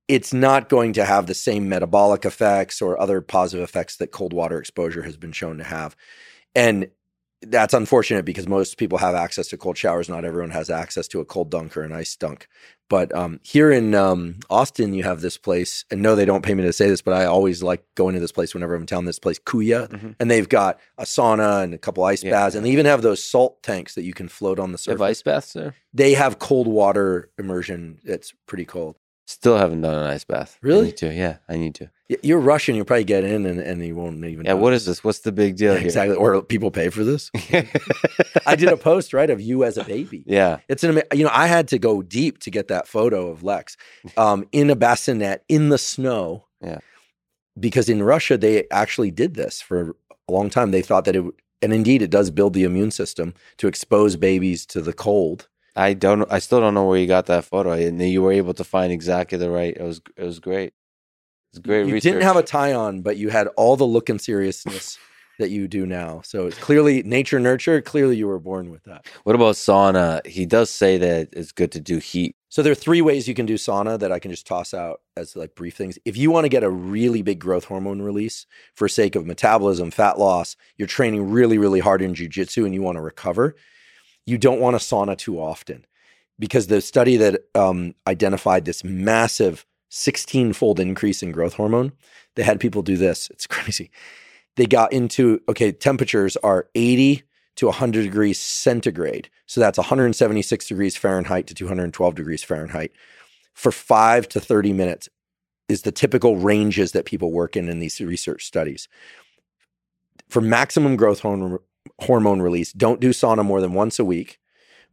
It's 0.07 0.33
not 0.33 0.69
going 0.69 0.93
to 0.93 1.05
have 1.05 1.27
the 1.27 1.35
same 1.35 1.69
metabolic 1.69 2.25
effects 2.25 2.81
or 2.81 2.99
other 2.99 3.21
positive 3.21 3.63
effects 3.63 3.97
that 3.97 4.11
cold 4.11 4.33
water 4.33 4.59
exposure 4.59 5.03
has 5.03 5.17
been 5.17 5.31
shown 5.31 5.59
to 5.59 5.63
have. 5.63 5.95
And 6.55 6.89
that's 7.41 7.73
unfortunate 7.73 8.25
because 8.25 8.47
most 8.47 8.77
people 8.77 8.97
have 8.97 9.15
access 9.15 9.47
to 9.49 9.57
cold 9.57 9.77
showers. 9.77 10.09
Not 10.09 10.25
everyone 10.25 10.49
has 10.51 10.69
access 10.69 11.07
to 11.09 11.19
a 11.21 11.25
cold 11.25 11.49
dunk 11.49 11.75
or 11.77 11.83
an 11.83 11.91
ice 11.93 12.15
dunk. 12.15 12.47
But 12.89 13.15
um, 13.15 13.39
here 13.43 13.71
in 13.71 13.93
um, 13.95 14.37
Austin, 14.49 14.93
you 14.93 15.03
have 15.03 15.21
this 15.21 15.37
place, 15.37 15.85
and 15.91 16.01
no, 16.01 16.15
they 16.15 16.25
don't 16.25 16.43
pay 16.43 16.53
me 16.55 16.63
to 16.63 16.73
say 16.73 16.89
this, 16.89 17.01
but 17.03 17.13
I 17.13 17.25
always 17.25 17.61
like 17.61 17.83
going 17.95 18.15
to 18.15 18.19
this 18.19 18.31
place 18.31 18.53
whenever 18.53 18.73
I'm 18.75 18.81
in 18.81 18.87
town. 18.87 19.05
This 19.05 19.19
place, 19.19 19.37
Kuya, 19.39 19.87
Mhm. 19.89 20.15
and 20.19 20.29
they've 20.31 20.49
got 20.49 20.79
a 20.97 21.03
sauna 21.03 21.63
and 21.63 21.73
a 21.73 21.77
couple 21.77 22.03
ice 22.03 22.23
Yeah. 22.23 22.31
baths, 22.31 22.55
and 22.55 22.65
they 22.65 22.71
even 22.71 22.87
have 22.87 23.03
those 23.03 23.23
salt 23.23 23.61
tanks 23.61 23.93
that 23.95 24.03
you 24.03 24.13
can 24.13 24.27
float 24.27 24.57
on 24.59 24.71
the 24.71 24.81
You 24.85 24.91
have 24.93 24.99
surface. 24.99 25.19
ice 25.19 25.21
baths 25.23 25.53
there? 25.53 25.75
They 25.93 26.13
have 26.15 26.39
cold 26.39 26.67
water 26.67 27.29
immersion. 27.37 27.99
It's 28.03 28.33
pretty 28.47 28.65
cold. 28.65 28.95
Still 29.27 29.57
haven't 29.57 29.81
done 29.81 29.93
an 29.93 30.09
ice 30.09 30.23
bath. 30.25 30.57
I 30.63 30.67
Really? 30.67 30.85
need 30.87 30.97
to. 30.97 31.13
Yeah, 31.13 31.37
I 31.47 31.57
need 31.57 31.75
to. 31.75 31.91
You're 32.23 32.39
Russian. 32.39 32.75
You'll 32.75 32.85
probably 32.85 33.03
get 33.03 33.23
in, 33.23 33.45
and, 33.45 33.59
and 33.59 33.85
you 33.85 33.95
won't 33.95 34.23
even. 34.25 34.45
Yeah, 34.45 34.53
know. 34.53 34.57
what 34.57 34.73
is 34.73 34.85
this? 34.85 35.03
What's 35.03 35.19
the 35.19 35.31
big 35.31 35.57
deal 35.57 35.73
here? 35.77 35.85
exactly? 35.85 36.15
Or 36.15 36.41
people 36.41 36.71
pay 36.71 36.89
for 36.89 37.03
this. 37.03 37.29
I 38.47 38.55
did 38.55 38.69
a 38.69 38.77
post 38.77 39.13
right 39.13 39.29
of 39.29 39.39
you 39.39 39.63
as 39.63 39.77
a 39.77 39.83
baby. 39.83 40.23
yeah. 40.25 40.59
It's 40.67 40.83
an 40.83 41.01
you 41.13 41.23
know 41.23 41.29
I 41.31 41.45
had 41.47 41.67
to 41.69 41.77
go 41.79 42.01
deep 42.01 42.39
to 42.39 42.49
get 42.51 42.67
that 42.69 42.87
photo 42.87 43.27
of 43.29 43.43
Lex 43.43 43.77
um, 44.17 44.47
in 44.51 44.69
a 44.69 44.75
bassinet 44.75 45.43
in 45.47 45.69
the 45.69 45.77
snow. 45.77 46.45
Yeah. 46.61 46.79
because 47.59 47.87
in 47.87 48.03
Russia 48.03 48.37
they 48.37 48.65
actually 48.71 49.11
did 49.11 49.35
this 49.35 49.61
for 49.61 49.95
a 50.27 50.31
long 50.31 50.49
time. 50.49 50.71
They 50.71 50.81
thought 50.81 51.05
that 51.05 51.15
it 51.15 51.21
would, 51.21 51.35
and 51.61 51.71
indeed 51.73 52.01
it 52.01 52.09
does 52.09 52.31
build 52.31 52.53
the 52.53 52.63
immune 52.63 52.91
system 52.91 53.33
to 53.57 53.67
expose 53.67 54.15
babies 54.15 54.65
to 54.67 54.81
the 54.81 54.93
cold. 54.93 55.47
I 55.75 55.93
don't. 55.93 56.29
I 56.31 56.39
still 56.39 56.59
don't 56.59 56.73
know 56.73 56.85
where 56.85 56.97
you 56.97 57.07
got 57.07 57.27
that 57.27 57.45
photo. 57.45 57.71
And 57.73 58.01
you 58.01 58.21
were 58.23 58.31
able 58.33 58.53
to 58.55 58.63
find 58.63 58.91
exactly 58.91 59.37
the 59.37 59.49
right. 59.51 59.77
It 59.77 59.83
was. 59.83 60.01
It 60.17 60.23
was 60.23 60.39
great. 60.39 60.73
It's 61.51 61.59
great. 61.59 61.87
you 61.87 61.93
research. 61.93 62.11
didn't 62.11 62.23
have 62.23 62.35
a 62.35 62.43
tie 62.43 62.73
on, 62.73 63.01
but 63.01 63.17
you 63.17 63.29
had 63.29 63.47
all 63.57 63.75
the 63.75 63.85
look 63.85 64.09
and 64.09 64.21
seriousness 64.21 64.97
that 65.39 65.49
you 65.49 65.67
do 65.67 65.85
now. 65.85 66.21
So 66.23 66.45
it's 66.45 66.57
clearly 66.57 67.01
nature 67.01 67.39
nurture. 67.39 67.81
Clearly 67.81 68.17
you 68.17 68.27
were 68.27 68.39
born 68.39 68.69
with 68.69 68.83
that. 68.83 69.07
What 69.23 69.35
about 69.35 69.55
sauna? 69.55 70.25
He 70.27 70.45
does 70.45 70.69
say 70.69 70.97
that 70.97 71.29
it's 71.31 71.51
good 71.51 71.71
to 71.71 71.79
do 71.79 71.97
heat. 71.97 72.35
So 72.49 72.61
there 72.61 72.71
are 72.71 72.75
three 72.75 73.01
ways 73.01 73.27
you 73.27 73.33
can 73.33 73.45
do 73.45 73.55
sauna 73.55 73.97
that 73.99 74.11
I 74.11 74.19
can 74.19 74.31
just 74.31 74.45
toss 74.45 74.73
out 74.73 75.01
as 75.15 75.35
like 75.35 75.55
brief 75.55 75.75
things. 75.75 75.97
If 76.03 76.17
you 76.17 76.29
want 76.29 76.45
to 76.45 76.49
get 76.49 76.63
a 76.63 76.69
really 76.69 77.21
big 77.21 77.39
growth 77.39 77.65
hormone 77.65 78.01
release 78.01 78.45
for 78.75 78.87
sake 78.87 79.15
of 79.15 79.25
metabolism, 79.25 79.91
fat 79.91 80.19
loss, 80.19 80.55
you're 80.77 80.87
training 80.87 81.31
really, 81.31 81.57
really 81.57 81.79
hard 81.79 82.01
in 82.01 82.13
jujitsu 82.13 82.65
and 82.65 82.73
you 82.73 82.81
want 82.81 82.97
to 82.97 83.01
recover, 83.01 83.55
you 84.25 84.37
don't 84.37 84.59
want 84.59 84.79
to 84.79 84.85
sauna 84.85 85.17
too 85.17 85.39
often 85.39 85.85
because 86.37 86.67
the 86.67 86.81
study 86.81 87.17
that 87.17 87.41
um, 87.55 87.95
identified 88.07 88.65
this 88.65 88.83
massive 88.83 89.65
16 89.89 90.53
fold 90.53 90.79
increase 90.79 91.21
in 91.21 91.31
growth 91.31 91.53
hormone, 91.53 91.91
they 92.35 92.43
had 92.43 92.59
people 92.59 92.81
do 92.81 92.97
this. 92.97 93.29
It's 93.31 93.47
crazy. 93.47 93.91
They 94.55 94.65
got 94.65 94.91
into, 94.93 95.41
okay, 95.47 95.71
temperatures 95.71 96.37
are 96.37 96.67
80 96.75 97.23
to 97.57 97.65
100 97.67 98.03
degrees 98.03 98.39
centigrade. 98.39 99.29
So 99.45 99.59
that's 99.59 99.77
176 99.77 100.67
degrees 100.67 100.95
Fahrenheit 100.95 101.47
to 101.47 101.53
212 101.53 102.15
degrees 102.15 102.43
Fahrenheit 102.43 102.91
for 103.53 103.71
five 103.71 104.29
to 104.29 104.39
30 104.39 104.71
minutes 104.71 105.09
is 105.67 105.81
the 105.81 105.91
typical 105.91 106.37
ranges 106.37 106.93
that 106.93 107.05
people 107.05 107.31
work 107.31 107.57
in 107.57 107.67
in 107.67 107.79
these 107.79 107.99
research 107.99 108.45
studies. 108.45 108.87
For 110.29 110.41
maximum 110.41 110.95
growth 110.95 111.19
hormone, 111.19 111.59
hormone 111.99 112.41
release, 112.41 112.71
don't 112.71 113.01
do 113.01 113.09
sauna 113.09 113.43
more 113.43 113.59
than 113.59 113.73
once 113.73 113.99
a 113.99 114.05
week, 114.05 114.39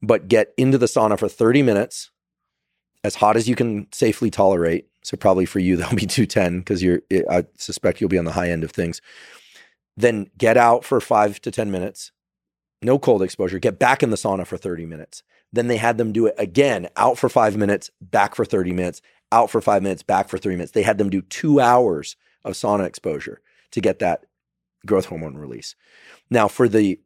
but 0.02 0.28
get 0.28 0.52
into 0.57 0.78
the 0.78 0.86
sauna 0.86 1.18
for 1.18 1.28
30 1.28 1.62
minutes, 1.62 2.10
as 3.07 3.15
hot 3.15 3.36
as 3.36 3.49
you 3.49 3.55
can 3.55 3.86
safely 3.93 4.31
tolerate. 4.31 4.89
So 5.02 5.17
probably 5.17 5.47
for 5.47 5.60
you, 5.60 5.76
that'll 5.76 5.97
be 5.97 6.07
210 6.07 6.59
because 6.59 6.83
you're, 6.83 7.01
I 7.31 7.47
suspect 7.57 8.01
you'll 8.01 8.10
be 8.10 8.18
on 8.18 8.25
the 8.25 8.33
high 8.33 8.51
end 8.51 8.65
of 8.65 8.73
things. 8.73 9.01
Then 9.97 10.31
get 10.36 10.57
out 10.57 10.85
for 10.85 11.01
five 11.01 11.41
to 11.43 11.51
10 11.51 11.70
minutes, 11.70 12.12
no 12.83 12.99
cold 12.99 13.23
exposure, 13.23 13.59
get 13.59 13.78
back 13.78 14.02
in 14.02 14.10
the 14.10 14.17
sauna 14.17 14.47
for 14.47 14.59
30 14.59 14.85
minutes. 14.85 15.23
Then 15.52 15.68
they 15.68 15.76
had 15.76 15.97
them 15.97 16.12
do 16.12 16.26
it 16.26 16.35
again, 16.36 16.89
out 16.97 17.17
for 17.17 17.28
five 17.28 17.57
minutes, 17.57 17.91
back 18.01 18.35
for 18.35 18.44
30 18.44 18.73
minutes, 18.73 19.01
out 19.33 19.51
for 19.51 19.60
five 19.60 19.83
minutes, 19.83 20.02
back 20.02 20.28
for 20.28 20.36
three 20.36 20.55
minutes. 20.55 20.73
They 20.73 20.83
had 20.83 20.99
them 20.99 21.09
do 21.09 21.23
two 21.23 21.60
hours 21.60 22.17
of 22.44 22.55
sauna 22.55 22.85
exposure 22.85 23.41
to 23.70 23.81
get 23.81 24.01
that 24.01 24.26
growth 24.85 25.07
hormone 25.07 25.36
release. 25.36 25.76
Now, 26.28 26.49
for 26.49 26.68
the 26.68 27.01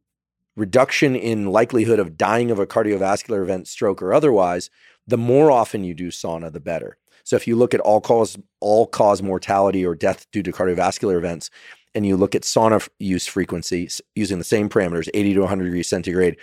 reduction 0.57 1.17
in 1.17 1.47
likelihood 1.47 1.99
of 1.99 2.17
dying 2.17 2.51
of 2.51 2.59
a 2.59 2.67
cardiovascular 2.67 3.43
event, 3.43 3.69
stroke, 3.69 4.03
or 4.03 4.13
otherwise, 4.13 4.71
the 5.11 5.19
more 5.19 5.51
often 5.51 5.83
you 5.85 5.93
do 5.93 6.09
sauna, 6.09 6.53
the 6.53 6.61
better. 6.61 6.97
So 7.25 7.37
if 7.37 7.47
you 7.47 7.57
look 7.57 7.75
at 7.75 7.81
all 7.81 8.01
cause 8.01 8.39
all 8.61 8.87
cause 8.87 9.23
mortality 9.23 9.85
or 9.85 9.95
death 9.95 10.27
due 10.31 10.43
to 10.43 10.53
cardiovascular 10.53 11.19
events, 11.19 11.51
and 11.95 12.07
you 12.07 12.17
look 12.17 12.35
at 12.35 12.43
sauna 12.43 12.89
use 12.99 13.27
frequency 13.27 13.89
using 14.15 14.39
the 14.39 14.45
same 14.45 14.69
parameters, 14.69 15.09
80 15.13 15.35
to 15.35 15.41
100 15.41 15.65
degrees 15.65 15.89
centigrade, 15.89 16.37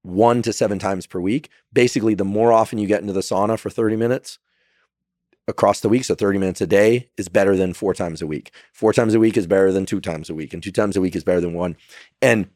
one 0.00 0.40
to 0.42 0.52
seven 0.52 0.78
times 0.78 1.06
per 1.06 1.20
week. 1.20 1.50
Basically, 1.72 2.14
the 2.14 2.24
more 2.24 2.52
often 2.52 2.78
you 2.78 2.86
get 2.86 3.02
into 3.02 3.12
the 3.12 3.20
sauna 3.20 3.58
for 3.58 3.68
30 3.68 3.96
minutes 3.96 4.38
across 5.46 5.80
the 5.80 5.88
week, 5.90 6.04
so 6.04 6.14
30 6.14 6.38
minutes 6.38 6.60
a 6.62 6.66
day 6.66 7.10
is 7.18 7.28
better 7.28 7.56
than 7.56 7.74
four 7.74 7.92
times 7.92 8.22
a 8.22 8.26
week. 8.26 8.52
Four 8.72 8.94
times 8.94 9.12
a 9.12 9.20
week 9.20 9.36
is 9.36 9.46
better 9.46 9.70
than 9.70 9.84
two 9.84 10.00
times 10.00 10.30
a 10.30 10.34
week, 10.34 10.54
and 10.54 10.62
two 10.62 10.72
times 10.72 10.96
a 10.96 11.00
week 11.00 11.14
is 11.14 11.24
better 11.24 11.40
than 11.40 11.52
one. 11.52 11.76
And 12.22 12.48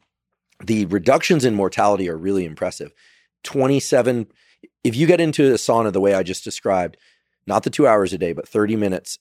the 0.63 0.85
reductions 0.85 1.45
in 1.45 1.53
mortality 1.53 2.09
are 2.09 2.17
really 2.17 2.43
impressive. 2.43 2.91
27, 3.43 4.27
if 4.83 4.95
you 4.95 5.07
get 5.07 5.21
into 5.21 5.51
a 5.51 5.57
sauna 5.57 5.91
the 5.91 6.01
way 6.01 6.13
I 6.13 6.23
just 6.23 6.43
described, 6.43 6.97
not 7.45 7.63
the 7.63 7.69
two 7.69 7.87
hours 7.87 8.13
a 8.13 8.17
day, 8.17 8.33
but 8.33 8.47
30 8.47 8.75
minutes 8.75 9.19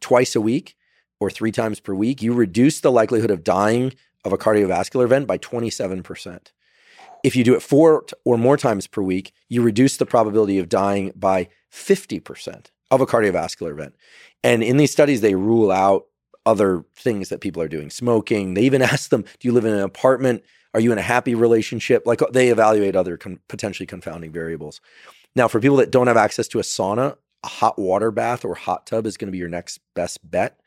twice 0.00 0.34
a 0.34 0.40
week 0.40 0.76
or 1.20 1.30
three 1.30 1.52
times 1.52 1.80
per 1.80 1.94
week, 1.94 2.22
you 2.22 2.32
reduce 2.32 2.80
the 2.80 2.92
likelihood 2.92 3.30
of 3.30 3.44
dying 3.44 3.92
of 4.24 4.32
a 4.32 4.38
cardiovascular 4.38 5.04
event 5.04 5.26
by 5.26 5.38
27%. 5.38 6.52
If 7.22 7.36
you 7.36 7.44
do 7.44 7.54
it 7.54 7.62
four 7.62 8.04
or 8.24 8.36
more 8.36 8.56
times 8.56 8.86
per 8.86 9.02
week, 9.02 9.32
you 9.48 9.62
reduce 9.62 9.96
the 9.96 10.06
probability 10.06 10.58
of 10.58 10.68
dying 10.68 11.12
by 11.14 11.48
50% 11.72 12.66
of 12.90 13.00
a 13.00 13.06
cardiovascular 13.06 13.70
event. 13.70 13.94
And 14.42 14.62
in 14.62 14.76
these 14.76 14.92
studies, 14.92 15.20
they 15.20 15.34
rule 15.34 15.72
out 15.72 16.04
other 16.46 16.84
things 16.94 17.30
that 17.30 17.40
people 17.40 17.62
are 17.62 17.68
doing 17.68 17.90
smoking. 17.90 18.54
They 18.54 18.62
even 18.62 18.82
ask 18.94 19.10
them, 19.10 19.22
Do 19.38 19.48
you 19.48 19.52
live 19.52 19.64
in 19.64 19.72
an 19.72 19.80
apartment? 19.80 20.44
Are 20.74 20.80
you 20.80 20.92
in 20.92 20.98
a 20.98 21.02
happy 21.02 21.34
relationship? 21.34 22.02
Like 22.04 22.20
they 22.32 22.48
evaluate 22.48 22.96
other 22.96 23.16
con- 23.16 23.40
potentially 23.48 23.86
confounding 23.86 24.32
variables. 24.32 24.80
Now, 25.36 25.48
for 25.48 25.60
people 25.60 25.76
that 25.78 25.90
don't 25.90 26.08
have 26.08 26.16
access 26.16 26.48
to 26.48 26.58
a 26.58 26.62
sauna, 26.62 27.16
a 27.44 27.48
hot 27.48 27.78
water 27.78 28.10
bath 28.10 28.44
or 28.44 28.54
hot 28.54 28.86
tub 28.86 29.06
is 29.06 29.16
going 29.16 29.28
to 29.28 29.32
be 29.32 29.38
your 29.38 29.48
next 29.48 29.80
best 29.94 30.18
bet. 30.28 30.60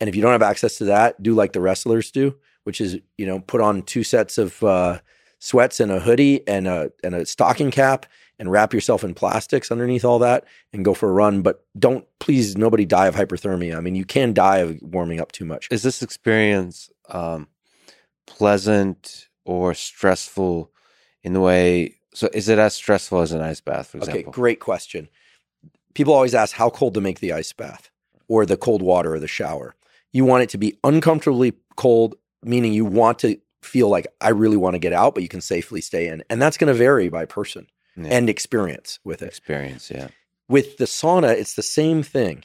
And 0.00 0.08
if 0.08 0.16
you 0.16 0.22
don't 0.22 0.32
have 0.32 0.42
access 0.42 0.78
to 0.78 0.84
that, 0.86 1.22
do 1.22 1.34
like 1.34 1.52
the 1.52 1.60
wrestlers 1.60 2.10
do, 2.10 2.36
which 2.64 2.80
is 2.80 2.98
you 3.16 3.26
know 3.26 3.40
put 3.40 3.60
on 3.60 3.82
two 3.82 4.02
sets 4.02 4.36
of 4.36 4.62
uh, 4.62 4.98
sweats 5.38 5.80
and 5.80 5.90
a 5.92 6.00
hoodie 6.00 6.46
and 6.46 6.66
a 6.66 6.92
and 7.02 7.14
a 7.14 7.24
stocking 7.24 7.70
cap 7.70 8.06
and 8.38 8.50
wrap 8.50 8.74
yourself 8.74 9.02
in 9.02 9.14
plastics 9.14 9.70
underneath 9.70 10.04
all 10.04 10.18
that 10.18 10.44
and 10.72 10.84
go 10.84 10.92
for 10.92 11.08
a 11.08 11.12
run. 11.12 11.42
But 11.42 11.64
don't 11.78 12.06
please 12.18 12.56
nobody 12.56 12.84
die 12.84 13.06
of 13.06 13.14
hyperthermia. 13.14 13.76
I 13.76 13.80
mean, 13.80 13.94
you 13.94 14.04
can 14.04 14.34
die 14.34 14.58
of 14.58 14.78
warming 14.82 15.20
up 15.20 15.32
too 15.32 15.44
much. 15.44 15.68
Is 15.70 15.82
this 15.82 16.02
experience 16.02 16.90
um, 17.08 17.48
pleasant 18.26 19.25
or 19.46 19.72
stressful 19.74 20.70
in 21.22 21.32
the 21.32 21.40
way? 21.40 21.94
So, 22.14 22.28
is 22.32 22.48
it 22.48 22.58
as 22.58 22.74
stressful 22.74 23.20
as 23.20 23.32
an 23.32 23.40
ice 23.40 23.60
bath, 23.60 23.88
for 23.88 23.98
example? 23.98 24.20
Okay, 24.20 24.30
great 24.30 24.60
question. 24.60 25.08
People 25.94 26.12
always 26.12 26.34
ask 26.34 26.54
how 26.54 26.68
cold 26.70 26.94
to 26.94 27.00
make 27.00 27.20
the 27.20 27.32
ice 27.32 27.52
bath 27.52 27.90
or 28.28 28.44
the 28.44 28.56
cold 28.56 28.82
water 28.82 29.14
or 29.14 29.18
the 29.20 29.28
shower. 29.28 29.74
You 30.12 30.24
want 30.24 30.42
it 30.42 30.50
to 30.50 30.58
be 30.58 30.78
uncomfortably 30.84 31.54
cold, 31.76 32.14
meaning 32.42 32.72
you 32.72 32.84
want 32.84 33.18
to 33.20 33.38
feel 33.62 33.88
like 33.88 34.06
I 34.20 34.30
really 34.30 34.56
want 34.56 34.74
to 34.74 34.78
get 34.78 34.92
out, 34.92 35.14
but 35.14 35.22
you 35.22 35.28
can 35.28 35.40
safely 35.40 35.80
stay 35.80 36.06
in. 36.08 36.22
And 36.30 36.40
that's 36.40 36.56
going 36.56 36.68
to 36.68 36.74
vary 36.78 37.08
by 37.08 37.24
person 37.24 37.66
Yeah. 37.96 38.08
and 38.10 38.28
experience 38.30 38.98
with 39.04 39.22
it. 39.22 39.26
experience, 39.26 39.90
yeah. 39.90 40.08
With 40.48 40.76
the 40.78 40.84
sauna, 40.84 41.32
it's 41.34 41.54
the 41.54 41.62
same 41.62 42.02
thing. 42.02 42.44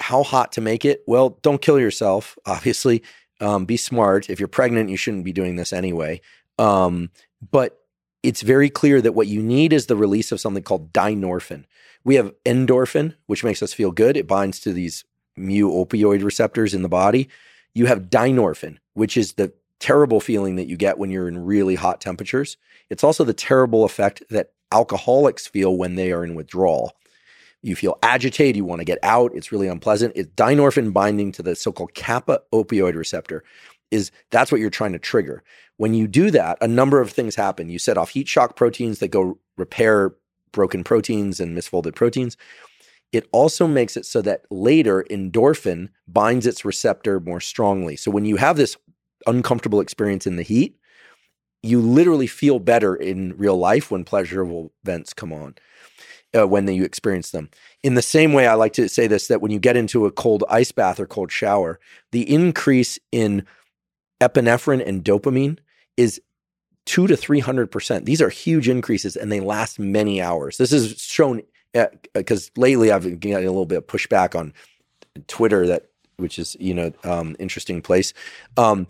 How 0.00 0.22
hot 0.22 0.52
to 0.52 0.60
make 0.60 0.84
it? 0.84 1.02
Well, 1.06 1.38
don't 1.42 1.60
kill 1.60 1.78
yourself, 1.78 2.38
obviously. 2.46 3.02
Um, 3.40 3.64
be 3.64 3.76
smart. 3.76 4.30
If 4.30 4.40
you're 4.40 4.48
pregnant, 4.48 4.90
you 4.90 4.96
shouldn't 4.96 5.24
be 5.24 5.32
doing 5.32 5.56
this 5.56 5.72
anyway. 5.72 6.20
Um, 6.58 7.10
but 7.50 7.80
it's 8.22 8.42
very 8.42 8.70
clear 8.70 9.00
that 9.02 9.12
what 9.12 9.26
you 9.26 9.42
need 9.42 9.72
is 9.72 9.86
the 9.86 9.96
release 9.96 10.32
of 10.32 10.40
something 10.40 10.62
called 10.62 10.92
dynorphin. 10.92 11.64
We 12.04 12.14
have 12.14 12.34
endorphin, 12.44 13.14
which 13.26 13.44
makes 13.44 13.62
us 13.62 13.72
feel 13.72 13.90
good. 13.90 14.16
It 14.16 14.26
binds 14.26 14.60
to 14.60 14.72
these 14.72 15.04
mu 15.36 15.70
opioid 15.70 16.24
receptors 16.24 16.74
in 16.74 16.82
the 16.82 16.88
body. 16.88 17.28
You 17.74 17.86
have 17.86 18.10
dynorphin, 18.10 18.78
which 18.94 19.16
is 19.16 19.34
the 19.34 19.52
terrible 19.78 20.20
feeling 20.20 20.56
that 20.56 20.66
you 20.66 20.76
get 20.76 20.98
when 20.98 21.10
you're 21.10 21.28
in 21.28 21.44
really 21.44 21.74
hot 21.74 22.00
temperatures. 22.00 22.56
It's 22.88 23.04
also 23.04 23.24
the 23.24 23.34
terrible 23.34 23.84
effect 23.84 24.22
that 24.30 24.52
alcoholics 24.72 25.46
feel 25.46 25.76
when 25.76 25.96
they 25.96 26.12
are 26.12 26.24
in 26.24 26.34
withdrawal. 26.34 26.96
You 27.66 27.74
feel 27.74 27.98
agitated, 28.02 28.56
you 28.56 28.64
want 28.64 28.80
to 28.80 28.84
get 28.84 28.98
out, 29.02 29.32
it's 29.34 29.50
really 29.50 29.66
unpleasant. 29.66 30.12
It's 30.14 30.30
dynorphin 30.30 30.92
binding 30.92 31.32
to 31.32 31.42
the 31.42 31.56
so-called 31.56 31.94
kappa 31.94 32.40
opioid 32.52 32.94
receptor 32.94 33.42
is 33.90 34.10
that's 34.30 34.52
what 34.52 34.60
you're 34.60 34.70
trying 34.70 34.92
to 34.92 34.98
trigger. 34.98 35.42
When 35.76 35.92
you 35.92 36.06
do 36.06 36.30
that, 36.30 36.58
a 36.60 36.68
number 36.68 37.00
of 37.00 37.10
things 37.10 37.34
happen. 37.34 37.68
You 37.68 37.78
set 37.78 37.98
off 37.98 38.10
heat 38.10 38.28
shock 38.28 38.56
proteins 38.56 39.00
that 39.00 39.08
go 39.08 39.38
repair 39.56 40.14
broken 40.52 40.84
proteins 40.84 41.40
and 41.40 41.56
misfolded 41.56 41.94
proteins. 41.94 42.36
It 43.12 43.28
also 43.32 43.66
makes 43.66 43.96
it 43.96 44.06
so 44.06 44.22
that 44.22 44.42
later 44.50 45.04
endorphin 45.10 45.88
binds 46.08 46.46
its 46.46 46.64
receptor 46.64 47.20
more 47.20 47.40
strongly. 47.40 47.96
So 47.96 48.10
when 48.10 48.24
you 48.24 48.36
have 48.36 48.56
this 48.56 48.76
uncomfortable 49.26 49.80
experience 49.80 50.26
in 50.26 50.36
the 50.36 50.42
heat, 50.42 50.78
you 51.62 51.80
literally 51.80 52.26
feel 52.26 52.58
better 52.58 52.94
in 52.94 53.36
real 53.36 53.56
life 53.56 53.90
when 53.90 54.04
pleasurable 54.04 54.72
events 54.84 55.12
come 55.12 55.32
on, 55.32 55.56
uh, 56.36 56.46
when 56.46 56.68
you 56.68 56.84
experience 56.84 57.30
them. 57.30 57.48
In 57.82 57.94
the 57.94 58.02
same 58.02 58.32
way, 58.32 58.46
I 58.46 58.54
like 58.54 58.72
to 58.74 58.88
say 58.88 59.06
this 59.06 59.28
that 59.28 59.40
when 59.40 59.50
you 59.50 59.58
get 59.58 59.76
into 59.76 60.06
a 60.06 60.10
cold 60.10 60.44
ice 60.48 60.72
bath 60.72 61.00
or 61.00 61.06
cold 61.06 61.32
shower, 61.32 61.78
the 62.12 62.30
increase 62.30 62.98
in 63.12 63.46
epinephrine 64.20 64.86
and 64.86 65.04
dopamine 65.04 65.58
is 65.96 66.20
two 66.84 67.06
to 67.06 67.14
300%. 67.14 68.04
These 68.04 68.22
are 68.22 68.28
huge 68.28 68.68
increases 68.68 69.16
and 69.16 69.30
they 69.30 69.40
last 69.40 69.78
many 69.78 70.22
hours. 70.22 70.56
This 70.56 70.72
is 70.72 71.00
shown 71.00 71.42
because 72.14 72.48
uh, 72.48 72.60
lately 72.60 72.90
I've 72.90 73.02
been 73.02 73.18
getting 73.18 73.36
a 73.36 73.50
little 73.50 73.66
bit 73.66 73.78
of 73.78 73.86
pushback 73.86 74.38
on 74.38 74.54
Twitter 75.26 75.66
that, 75.66 75.86
which 76.16 76.38
is, 76.38 76.56
you 76.58 76.72
know, 76.72 76.92
um, 77.04 77.36
interesting 77.38 77.82
place. 77.82 78.14
Um, 78.56 78.86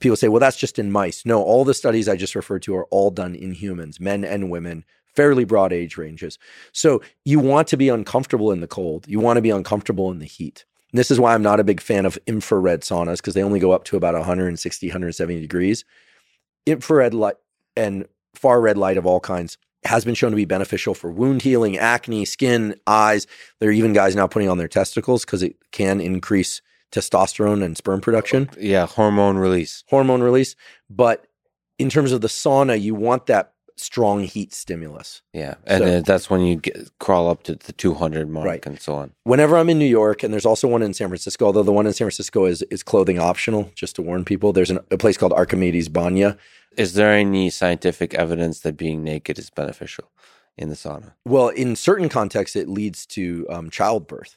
people 0.00 0.16
say, 0.16 0.28
well, 0.28 0.40
that's 0.40 0.56
just 0.56 0.78
in 0.78 0.90
mice. 0.90 1.24
No, 1.24 1.42
all 1.42 1.64
the 1.64 1.74
studies 1.74 2.08
I 2.08 2.16
just 2.16 2.34
referred 2.34 2.62
to 2.62 2.74
are 2.74 2.86
all 2.86 3.10
done 3.10 3.34
in 3.34 3.52
humans, 3.52 4.00
men 4.00 4.24
and 4.24 4.50
women, 4.50 4.84
fairly 5.14 5.44
broad 5.44 5.72
age 5.72 5.96
ranges. 5.96 6.38
So 6.72 7.02
you 7.24 7.38
want 7.38 7.68
to 7.68 7.76
be 7.76 7.88
uncomfortable 7.88 8.52
in 8.52 8.60
the 8.60 8.66
cold. 8.66 9.06
You 9.08 9.20
want 9.20 9.36
to 9.36 9.42
be 9.42 9.50
uncomfortable 9.50 10.10
in 10.10 10.18
the 10.18 10.26
heat. 10.26 10.64
And 10.92 10.98
this 10.98 11.10
is 11.10 11.20
why 11.20 11.34
I'm 11.34 11.42
not 11.42 11.60
a 11.60 11.64
big 11.64 11.80
fan 11.80 12.06
of 12.06 12.18
infrared 12.26 12.82
saunas 12.82 13.16
because 13.16 13.34
they 13.34 13.42
only 13.42 13.60
go 13.60 13.72
up 13.72 13.84
to 13.84 13.96
about 13.96 14.14
160, 14.14 14.86
170 14.88 15.40
degrees. 15.40 15.84
Infrared 16.66 17.14
light 17.14 17.36
and 17.76 18.06
far 18.34 18.60
red 18.60 18.76
light 18.76 18.96
of 18.96 19.06
all 19.06 19.20
kinds 19.20 19.56
has 19.84 20.04
been 20.04 20.14
shown 20.14 20.30
to 20.30 20.36
be 20.36 20.44
beneficial 20.44 20.94
for 20.94 21.10
wound 21.10 21.42
healing, 21.42 21.78
acne, 21.78 22.24
skin, 22.24 22.74
eyes. 22.86 23.26
There 23.58 23.70
are 23.70 23.72
even 23.72 23.92
guys 23.92 24.14
now 24.14 24.26
putting 24.26 24.48
on 24.48 24.58
their 24.58 24.68
testicles 24.68 25.24
because 25.24 25.42
it 25.42 25.56
can 25.72 26.00
increase 26.00 26.60
testosterone 26.92 27.62
and 27.62 27.76
sperm 27.76 28.00
production. 28.00 28.50
Yeah, 28.58 28.86
hormone 28.86 29.38
release. 29.38 29.84
Hormone 29.88 30.22
release. 30.22 30.54
But 30.90 31.26
in 31.78 31.88
terms 31.88 32.12
of 32.12 32.20
the 32.20 32.28
sauna, 32.28 32.80
you 32.80 32.94
want 32.94 33.26
that 33.26 33.54
strong 33.80 34.24
heat 34.24 34.52
stimulus. 34.52 35.22
Yeah, 35.32 35.54
and 35.66 35.84
so, 35.84 36.00
that's 36.00 36.30
when 36.30 36.42
you 36.42 36.56
get, 36.56 36.90
crawl 36.98 37.28
up 37.28 37.42
to 37.44 37.54
the 37.54 37.72
200 37.72 38.28
mark 38.28 38.46
right. 38.46 38.66
and 38.66 38.80
so 38.80 38.94
on. 38.94 39.12
Whenever 39.24 39.56
I'm 39.56 39.68
in 39.68 39.78
New 39.78 39.86
York, 39.86 40.22
and 40.22 40.32
there's 40.32 40.46
also 40.46 40.68
one 40.68 40.82
in 40.82 40.94
San 40.94 41.08
Francisco, 41.08 41.46
although 41.46 41.62
the 41.62 41.72
one 41.72 41.86
in 41.86 41.92
San 41.92 42.06
Francisco 42.06 42.44
is 42.44 42.62
is 42.62 42.82
clothing 42.82 43.18
optional, 43.18 43.70
just 43.74 43.96
to 43.96 44.02
warn 44.02 44.24
people. 44.24 44.52
There's 44.52 44.70
an, 44.70 44.80
a 44.90 44.98
place 44.98 45.16
called 45.16 45.32
Archimedes 45.32 45.88
Banya. 45.88 46.36
Is 46.76 46.94
there 46.94 47.12
any 47.12 47.50
scientific 47.50 48.14
evidence 48.14 48.60
that 48.60 48.76
being 48.76 49.02
naked 49.02 49.38
is 49.38 49.50
beneficial 49.50 50.10
in 50.56 50.68
the 50.68 50.76
sauna? 50.76 51.12
Well, 51.24 51.48
in 51.48 51.74
certain 51.74 52.08
contexts, 52.08 52.56
it 52.56 52.68
leads 52.68 53.06
to 53.06 53.46
um, 53.50 53.70
childbirth. 53.70 54.36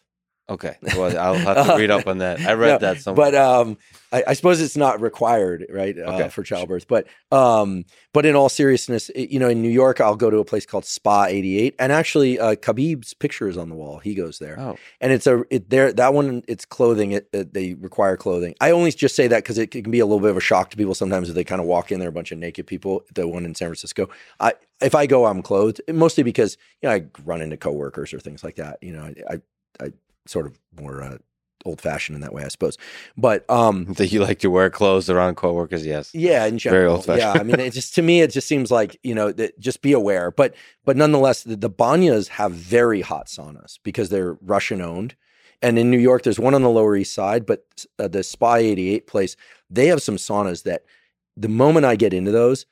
Okay, 0.49 0.75
well, 0.97 1.17
I'll 1.17 1.35
have 1.35 1.67
to 1.67 1.75
read 1.77 1.89
up 1.89 2.05
on 2.05 2.17
that. 2.17 2.41
I 2.41 2.51
read 2.53 2.67
no, 2.73 2.77
that 2.79 3.01
somewhere, 3.01 3.31
but 3.31 3.35
um, 3.35 3.77
I, 4.11 4.23
I, 4.27 4.33
suppose 4.33 4.59
it's 4.59 4.75
not 4.75 4.99
required, 4.99 5.65
right, 5.69 5.97
uh, 5.97 6.01
okay. 6.01 6.27
for 6.27 6.43
childbirth. 6.43 6.85
But 6.85 7.07
um, 7.31 7.85
but 8.11 8.25
in 8.25 8.35
all 8.35 8.49
seriousness, 8.49 9.09
you 9.15 9.39
know, 9.39 9.47
in 9.47 9.61
New 9.61 9.69
York, 9.69 10.01
I'll 10.01 10.17
go 10.17 10.29
to 10.29 10.39
a 10.39 10.45
place 10.45 10.65
called 10.65 10.83
Spa 10.83 11.27
eighty 11.29 11.59
eight, 11.59 11.75
and 11.79 11.93
actually, 11.93 12.39
uh, 12.39 12.55
Khabib's 12.55 13.13
picture 13.13 13.47
is 13.47 13.57
on 13.57 13.69
the 13.69 13.75
wall. 13.75 13.99
He 13.99 14.15
goes 14.15 14.39
there, 14.39 14.59
oh. 14.59 14.77
and 14.99 15.13
it's 15.13 15.27
a 15.27 15.45
it 15.49 15.69
there 15.69 15.93
that 15.93 16.13
one. 16.13 16.43
It's 16.49 16.65
clothing. 16.65 17.13
It, 17.13 17.29
it 17.31 17.53
they 17.53 17.75
require 17.75 18.17
clothing. 18.17 18.53
I 18.59 18.71
only 18.71 18.91
just 18.91 19.15
say 19.15 19.27
that 19.27 19.43
because 19.43 19.57
it, 19.57 19.73
it, 19.73 19.83
can 19.83 19.91
be 19.91 19.99
a 19.99 20.05
little 20.05 20.19
bit 20.19 20.31
of 20.31 20.37
a 20.37 20.41
shock 20.41 20.71
to 20.71 20.77
people 20.77 20.93
sometimes 20.93 21.29
if 21.29 21.35
they 21.35 21.45
kind 21.45 21.61
of 21.61 21.67
walk 21.67 21.89
in 21.89 22.01
there 22.01 22.09
a 22.09 22.11
bunch 22.13 22.33
of 22.33 22.37
naked 22.37 22.67
people. 22.67 23.05
The 23.13 23.29
one 23.29 23.45
in 23.45 23.55
San 23.55 23.69
Francisco, 23.69 24.09
I 24.41 24.55
if 24.81 24.93
I 24.93 25.05
go, 25.05 25.25
I'm 25.25 25.41
clothed 25.41 25.79
mostly 25.87 26.23
because 26.23 26.57
you 26.81 26.89
know 26.89 26.95
I 26.95 27.05
run 27.23 27.41
into 27.41 27.55
coworkers 27.55 28.13
or 28.13 28.19
things 28.19 28.43
like 28.43 28.55
that. 28.55 28.79
You 28.81 28.91
know, 28.91 29.03
I, 29.03 29.35
I 29.35 29.41
sort 30.25 30.45
of 30.45 30.59
more 30.79 31.01
uh, 31.01 31.17
old 31.65 31.81
fashioned 31.81 32.15
in 32.15 32.21
that 32.21 32.33
way, 32.33 32.43
I 32.43 32.47
suppose. 32.47 32.77
But 33.17 33.49
um, 33.49 33.85
that 33.93 34.11
you 34.11 34.21
like 34.21 34.39
to 34.39 34.49
wear 34.49 34.69
clothes 34.69 35.09
around 35.09 35.35
coworkers, 35.35 35.85
yes, 35.85 36.13
yeah, 36.13 36.45
in 36.45 36.57
general, 36.57 36.79
very 36.79 36.91
old 36.91 37.05
fashioned. 37.05 37.35
Yeah, 37.35 37.41
I 37.41 37.43
mean, 37.43 37.59
it 37.59 37.73
just 37.73 37.95
to 37.95 38.01
me, 38.01 38.21
it 38.21 38.31
just 38.31 38.47
seems 38.47 38.71
like 38.71 38.99
you 39.03 39.15
know, 39.15 39.31
that 39.31 39.59
just 39.59 39.81
be 39.81 39.93
aware. 39.93 40.31
But 40.31 40.55
but 40.85 40.97
nonetheless, 40.97 41.43
the, 41.43 41.55
the 41.55 41.69
banyas 41.69 42.27
have 42.29 42.51
very 42.51 43.01
hot 43.01 43.27
saunas 43.27 43.79
because 43.83 44.09
they're 44.09 44.37
Russian 44.41 44.81
owned. 44.81 45.15
And 45.61 45.79
in 45.79 45.89
New 45.89 45.97
York, 45.97 46.23
there's 46.23 46.39
one 46.39 46.53
on 46.53 46.61
the 46.61 46.69
Lower 46.69 46.93
East 46.93 47.13
Side, 47.13 47.45
but 47.45 47.85
uh, 47.97 48.09
the 48.09 48.21
Spa 48.21 48.55
88 48.55 49.07
place, 49.07 49.37
they 49.69 49.87
have 49.87 50.01
some 50.01 50.17
saunas 50.17 50.63
that 50.63 50.83
the 51.37 51.47
moment 51.47 51.85
I 51.85 51.95
get 51.95 52.13
into 52.13 52.31
those, 52.31 52.65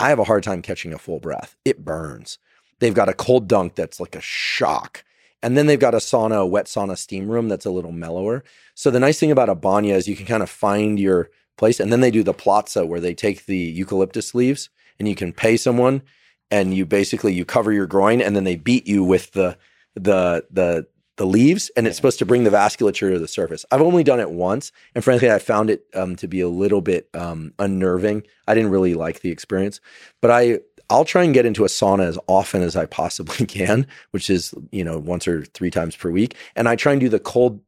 I 0.00 0.08
have 0.08 0.18
a 0.18 0.24
hard 0.24 0.42
time 0.42 0.60
catching 0.60 0.92
a 0.92 0.98
full 0.98 1.20
breath. 1.20 1.56
It 1.64 1.84
burns. 1.84 2.38
They've 2.80 2.92
got 2.92 3.08
a 3.08 3.14
cold 3.14 3.46
dunk 3.46 3.76
that's 3.76 4.00
like 4.00 4.16
a 4.16 4.20
shock. 4.20 5.04
And 5.42 5.56
then 5.56 5.66
they've 5.66 5.78
got 5.78 5.94
a 5.94 5.98
sauna, 5.98 6.40
a 6.40 6.46
wet 6.46 6.66
sauna 6.66 6.96
steam 6.96 7.28
room 7.28 7.48
that's 7.48 7.66
a 7.66 7.70
little 7.70 7.92
mellower. 7.92 8.42
So 8.74 8.90
the 8.90 9.00
nice 9.00 9.20
thing 9.20 9.30
about 9.30 9.48
a 9.48 9.54
banya 9.54 9.94
is 9.94 10.08
you 10.08 10.16
can 10.16 10.26
kind 10.26 10.42
of 10.42 10.50
find 10.50 10.98
your 10.98 11.30
place. 11.56 11.80
And 11.80 11.92
then 11.92 12.00
they 12.00 12.10
do 12.10 12.22
the 12.22 12.34
platza 12.34 12.86
where 12.86 13.00
they 13.00 13.14
take 13.14 13.46
the 13.46 13.56
eucalyptus 13.58 14.34
leaves 14.34 14.70
and 14.98 15.08
you 15.08 15.14
can 15.14 15.32
pay 15.32 15.56
someone 15.56 16.02
and 16.50 16.74
you 16.74 16.86
basically 16.86 17.34
you 17.34 17.44
cover 17.44 17.72
your 17.72 17.86
groin 17.86 18.20
and 18.20 18.36
then 18.36 18.44
they 18.44 18.56
beat 18.56 18.86
you 18.86 19.02
with 19.04 19.32
the 19.32 19.56
the 19.94 20.44
the 20.50 20.86
the 21.16 21.26
leaves 21.26 21.70
and 21.76 21.86
it's 21.86 21.96
supposed 21.96 22.18
to 22.18 22.26
bring 22.26 22.44
the 22.44 22.50
vasculature 22.50 23.12
to 23.12 23.18
the 23.18 23.28
surface. 23.28 23.64
I've 23.70 23.80
only 23.80 24.04
done 24.04 24.20
it 24.20 24.30
once, 24.30 24.70
and 24.94 25.02
frankly, 25.02 25.30
I 25.30 25.38
found 25.38 25.70
it 25.70 25.84
um, 25.94 26.14
to 26.16 26.28
be 26.28 26.40
a 26.40 26.48
little 26.48 26.82
bit 26.82 27.08
um, 27.14 27.54
unnerving. 27.58 28.22
I 28.46 28.54
didn't 28.54 28.70
really 28.70 28.94
like 28.94 29.20
the 29.20 29.30
experience, 29.30 29.80
but 30.20 30.30
I 30.30 30.60
I'll 30.88 31.04
try 31.04 31.24
and 31.24 31.34
get 31.34 31.46
into 31.46 31.64
a 31.64 31.68
sauna 31.68 32.06
as 32.06 32.18
often 32.28 32.62
as 32.62 32.76
I 32.76 32.86
possibly 32.86 33.46
can, 33.46 33.86
which 34.10 34.30
is, 34.30 34.54
you 34.70 34.84
know, 34.84 34.98
once 34.98 35.26
or 35.26 35.44
three 35.46 35.70
times 35.70 35.96
per 35.96 36.10
week. 36.10 36.36
And 36.54 36.68
I 36.68 36.76
try 36.76 36.92
and 36.92 37.00
do 37.00 37.08
the 37.08 37.18
cold 37.18 37.60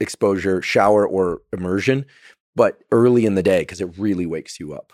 exposure 0.00 0.62
shower 0.62 1.06
or 1.06 1.42
immersion, 1.52 2.06
but 2.54 2.78
early 2.90 3.26
in 3.26 3.34
the 3.34 3.42
day 3.42 3.60
because 3.60 3.80
it 3.80 3.98
really 3.98 4.26
wakes 4.26 4.58
you 4.60 4.72
up. 4.72 4.92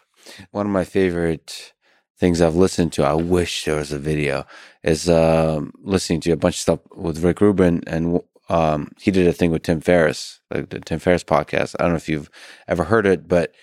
One 0.50 0.66
of 0.66 0.72
my 0.72 0.84
favorite 0.84 1.72
things 2.18 2.40
I've 2.40 2.54
listened 2.54 2.92
to, 2.94 3.04
I 3.04 3.14
wish 3.14 3.64
there 3.64 3.76
was 3.76 3.92
a 3.92 3.98
video, 3.98 4.46
is 4.82 5.08
um, 5.08 5.72
listening 5.82 6.20
to 6.20 6.32
a 6.32 6.36
bunch 6.36 6.56
of 6.56 6.60
stuff 6.60 6.80
with 6.94 7.22
Rick 7.22 7.40
Rubin. 7.40 7.82
And 7.86 8.20
um, 8.48 8.92
he 9.00 9.10
did 9.10 9.26
a 9.26 9.32
thing 9.32 9.50
with 9.50 9.62
Tim 9.62 9.80
Ferriss, 9.80 10.40
like 10.50 10.70
the 10.70 10.80
Tim 10.80 10.98
Ferriss 10.98 11.24
podcast. 11.24 11.74
I 11.78 11.84
don't 11.84 11.92
know 11.92 11.96
if 11.96 12.08
you've 12.08 12.30
ever 12.68 12.84
heard 12.84 13.06
it, 13.06 13.28
but 13.28 13.54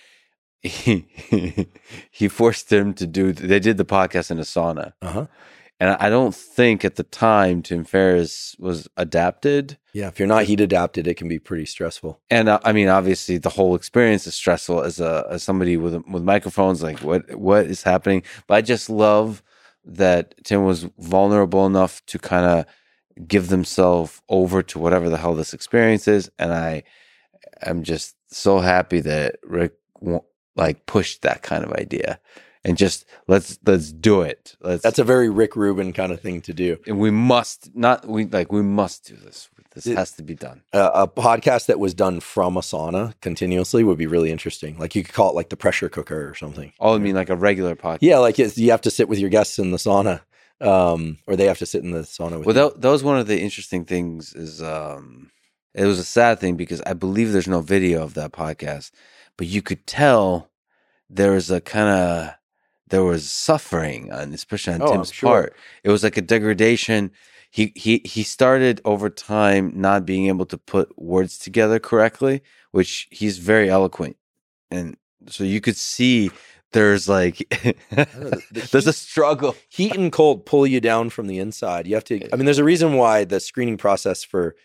he 0.62 1.06
he 2.10 2.28
forced 2.28 2.72
him 2.72 2.94
to 2.94 3.06
do. 3.06 3.32
They 3.32 3.60
did 3.60 3.76
the 3.76 3.84
podcast 3.84 4.30
in 4.30 4.38
a 4.38 4.42
sauna, 4.42 4.92
uh-huh. 5.02 5.26
and 5.80 5.90
I 5.98 6.08
don't 6.08 6.34
think 6.34 6.84
at 6.84 6.96
the 6.96 7.02
time 7.02 7.62
Tim 7.62 7.84
Ferriss 7.84 8.54
was 8.58 8.88
adapted. 8.96 9.78
Yeah, 9.92 10.08
if 10.08 10.18
you're 10.18 10.28
not 10.28 10.44
heat 10.44 10.60
adapted, 10.60 11.06
it 11.06 11.16
can 11.16 11.28
be 11.28 11.40
pretty 11.40 11.66
stressful. 11.66 12.20
And 12.30 12.48
uh, 12.48 12.60
I 12.64 12.72
mean, 12.72 12.88
obviously, 12.88 13.38
the 13.38 13.50
whole 13.50 13.74
experience 13.74 14.26
is 14.26 14.34
stressful 14.34 14.82
as 14.82 15.00
a 15.00 15.26
as 15.30 15.42
somebody 15.42 15.76
with 15.76 15.94
with 16.06 16.22
microphones. 16.22 16.82
Like, 16.82 17.00
what 17.00 17.34
what 17.34 17.66
is 17.66 17.82
happening? 17.82 18.22
But 18.46 18.54
I 18.54 18.62
just 18.62 18.88
love 18.88 19.42
that 19.84 20.34
Tim 20.44 20.64
was 20.64 20.86
vulnerable 20.98 21.66
enough 21.66 22.06
to 22.06 22.18
kind 22.20 22.46
of 22.46 22.66
give 23.26 23.48
themselves 23.48 24.22
over 24.28 24.62
to 24.62 24.78
whatever 24.78 25.10
the 25.10 25.16
hell 25.16 25.34
this 25.34 25.52
experience 25.52 26.06
is, 26.06 26.30
and 26.38 26.52
I 26.54 26.84
am 27.62 27.82
just 27.82 28.14
so 28.28 28.60
happy 28.60 29.00
that 29.00 29.36
Rick 29.42 29.72
like 30.56 30.86
push 30.86 31.18
that 31.18 31.42
kind 31.42 31.64
of 31.64 31.72
idea 31.72 32.18
and 32.64 32.76
just 32.76 33.04
let's 33.26 33.58
let's 33.66 33.92
do 33.92 34.22
it. 34.22 34.56
Let's 34.60 34.82
That's 34.82 34.98
a 34.98 35.04
very 35.04 35.28
Rick 35.28 35.56
Rubin 35.56 35.92
kind 35.92 36.12
of 36.12 36.20
thing 36.20 36.40
to 36.42 36.52
do. 36.52 36.78
And 36.86 36.98
we 36.98 37.10
must 37.10 37.74
not 37.74 38.06
we 38.06 38.26
like 38.26 38.52
we 38.52 38.62
must 38.62 39.06
do 39.06 39.16
this. 39.16 39.48
This 39.74 39.86
it, 39.86 39.96
has 39.96 40.12
to 40.12 40.22
be 40.22 40.34
done. 40.34 40.62
Uh, 40.72 40.90
a 40.94 41.08
podcast 41.08 41.66
that 41.66 41.78
was 41.78 41.94
done 41.94 42.20
from 42.20 42.58
a 42.58 42.60
sauna 42.60 43.14
continuously 43.22 43.82
would 43.82 43.96
be 43.96 44.06
really 44.06 44.30
interesting. 44.30 44.78
Like 44.78 44.94
you 44.94 45.02
could 45.02 45.14
call 45.14 45.30
it 45.30 45.34
like 45.34 45.48
the 45.48 45.56
pressure 45.56 45.88
cooker 45.88 46.28
or 46.28 46.34
something. 46.34 46.72
Oh, 46.78 46.94
I 46.94 46.98
mean 46.98 47.14
like 47.14 47.30
a 47.30 47.36
regular 47.36 47.74
podcast. 47.74 47.98
Yeah, 48.02 48.18
like 48.18 48.36
you 48.38 48.70
have 48.70 48.82
to 48.82 48.90
sit 48.90 49.08
with 49.08 49.18
your 49.18 49.30
guests 49.30 49.58
in 49.58 49.70
the 49.70 49.78
sauna, 49.78 50.20
um, 50.60 51.18
or 51.26 51.36
they 51.36 51.46
have 51.46 51.58
to 51.58 51.66
sit 51.66 51.82
in 51.82 51.90
the 51.90 52.00
sauna 52.00 52.38
with. 52.38 52.46
Well, 52.46 52.70
that, 52.70 52.82
that 52.82 52.90
was 52.90 53.02
one 53.02 53.18
of 53.18 53.26
the 53.26 53.40
interesting 53.40 53.86
things. 53.86 54.34
Is 54.34 54.62
um, 54.62 55.30
it 55.74 55.86
was 55.86 55.98
a 55.98 56.04
sad 56.04 56.38
thing 56.38 56.56
because 56.56 56.82
I 56.82 56.92
believe 56.92 57.32
there's 57.32 57.48
no 57.48 57.62
video 57.62 58.02
of 58.02 58.12
that 58.14 58.32
podcast 58.32 58.90
but 59.36 59.46
you 59.46 59.62
could 59.62 59.86
tell 59.86 60.50
there 61.08 61.32
was 61.32 61.50
a 61.50 61.60
kind 61.60 61.88
of 61.88 62.34
there 62.88 63.04
was 63.04 63.30
suffering 63.30 64.12
on 64.12 64.32
especially 64.32 64.74
on 64.74 64.82
oh, 64.82 64.92
Tim's 64.92 65.12
sure. 65.12 65.28
part. 65.28 65.56
It 65.84 65.90
was 65.90 66.02
like 66.04 66.16
a 66.16 66.22
degradation. 66.22 67.10
He 67.50 67.72
he 67.74 68.02
he 68.04 68.22
started 68.22 68.80
over 68.84 69.10
time 69.10 69.72
not 69.74 70.06
being 70.06 70.26
able 70.26 70.46
to 70.46 70.58
put 70.58 70.98
words 70.98 71.38
together 71.38 71.78
correctly, 71.78 72.42
which 72.70 73.08
he's 73.10 73.38
very 73.38 73.68
eloquent. 73.68 74.16
And 74.70 74.96
so 75.28 75.44
you 75.44 75.60
could 75.60 75.76
see 75.76 76.30
there's 76.72 77.08
like 77.08 77.38
the 77.50 78.42
there's 78.72 78.86
a 78.86 78.92
struggle. 78.92 79.56
heat 79.68 79.94
and 79.94 80.10
cold 80.10 80.46
pull 80.46 80.66
you 80.66 80.80
down 80.80 81.10
from 81.10 81.26
the 81.26 81.38
inside. 81.38 81.86
You 81.86 81.94
have 81.94 82.04
to. 82.04 82.32
I 82.32 82.36
mean, 82.36 82.46
there's 82.46 82.58
a 82.58 82.64
reason 82.64 82.94
why 82.94 83.24
the 83.24 83.40
screening 83.40 83.76
process 83.76 84.24
for 84.24 84.56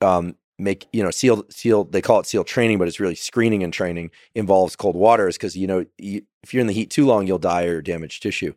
um, 0.00 0.36
make 0.58 0.86
you 0.92 1.02
know 1.02 1.10
seal 1.10 1.44
seal 1.50 1.84
they 1.84 2.02
call 2.02 2.20
it 2.20 2.26
seal 2.26 2.44
training, 2.44 2.78
but 2.78 2.88
it's 2.88 3.00
really 3.00 3.14
screening 3.14 3.62
and 3.62 3.72
training 3.72 4.10
involves 4.34 4.76
cold 4.76 4.96
water. 4.96 5.28
Is 5.28 5.36
because 5.36 5.56
you 5.56 5.66
know 5.66 5.84
you, 5.98 6.22
if 6.42 6.52
you're 6.52 6.60
in 6.60 6.66
the 6.66 6.72
heat 6.72 6.90
too 6.90 7.06
long, 7.06 7.26
you'll 7.26 7.38
die 7.38 7.64
or 7.64 7.80
damage 7.80 8.20
tissue. 8.20 8.54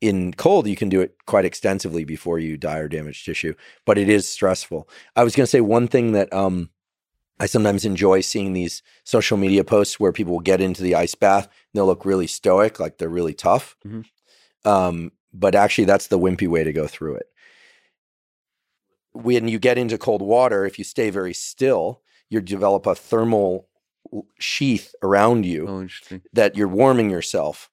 In 0.00 0.34
cold, 0.34 0.66
you 0.66 0.74
can 0.74 0.88
do 0.88 1.00
it 1.00 1.16
quite 1.26 1.44
extensively 1.44 2.04
before 2.04 2.40
you 2.40 2.56
die 2.56 2.78
or 2.78 2.88
damage 2.88 3.24
tissue, 3.24 3.54
but 3.86 3.98
it 3.98 4.08
is 4.08 4.28
stressful. 4.28 4.88
I 5.14 5.22
was 5.22 5.36
going 5.36 5.44
to 5.44 5.50
say 5.50 5.60
one 5.60 5.86
thing 5.86 6.10
that 6.12 6.32
um, 6.32 6.70
I 7.38 7.46
sometimes 7.46 7.84
enjoy 7.84 8.20
seeing 8.20 8.52
these 8.52 8.82
social 9.04 9.36
media 9.36 9.62
posts 9.62 10.00
where 10.00 10.12
people 10.12 10.32
will 10.32 10.40
get 10.40 10.60
into 10.60 10.82
the 10.82 10.96
ice 10.96 11.14
bath 11.14 11.44
and 11.44 11.52
they'll 11.74 11.86
look 11.86 12.04
really 12.04 12.26
stoic, 12.26 12.80
like 12.80 12.98
they're 12.98 13.08
really 13.08 13.34
tough. 13.34 13.76
Mhm. 13.86 14.04
Um, 14.64 15.12
but 15.32 15.54
actually, 15.54 15.84
that's 15.84 16.08
the 16.08 16.18
wimpy 16.18 16.48
way 16.48 16.64
to 16.64 16.72
go 16.72 16.86
through 16.86 17.16
it. 17.16 17.26
When 19.12 19.48
you 19.48 19.58
get 19.58 19.78
into 19.78 19.98
cold 19.98 20.22
water, 20.22 20.64
if 20.64 20.78
you 20.78 20.84
stay 20.84 21.10
very 21.10 21.34
still, 21.34 22.00
you 22.30 22.40
develop 22.40 22.86
a 22.86 22.94
thermal 22.94 23.68
sheath 24.38 24.94
around 25.02 25.46
you 25.46 25.66
Oh, 25.68 25.86
that 26.32 26.56
you're 26.56 26.68
warming 26.68 27.10
yourself. 27.10 27.70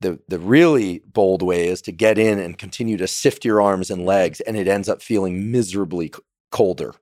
The 0.00 0.18
the 0.28 0.38
really 0.38 1.02
bold 1.06 1.42
way 1.42 1.68
is 1.68 1.82
to 1.82 1.92
get 1.92 2.18
in 2.18 2.38
and 2.38 2.56
continue 2.58 2.96
to 2.96 3.06
sift 3.06 3.44
your 3.44 3.60
arms 3.60 3.90
and 3.90 4.06
legs, 4.06 4.40
and 4.40 4.56
it 4.56 4.66
ends 4.66 4.88
up 4.88 5.02
feeling 5.02 5.50
miserably 5.52 6.10
c- 6.14 6.22
colder. 6.50 6.94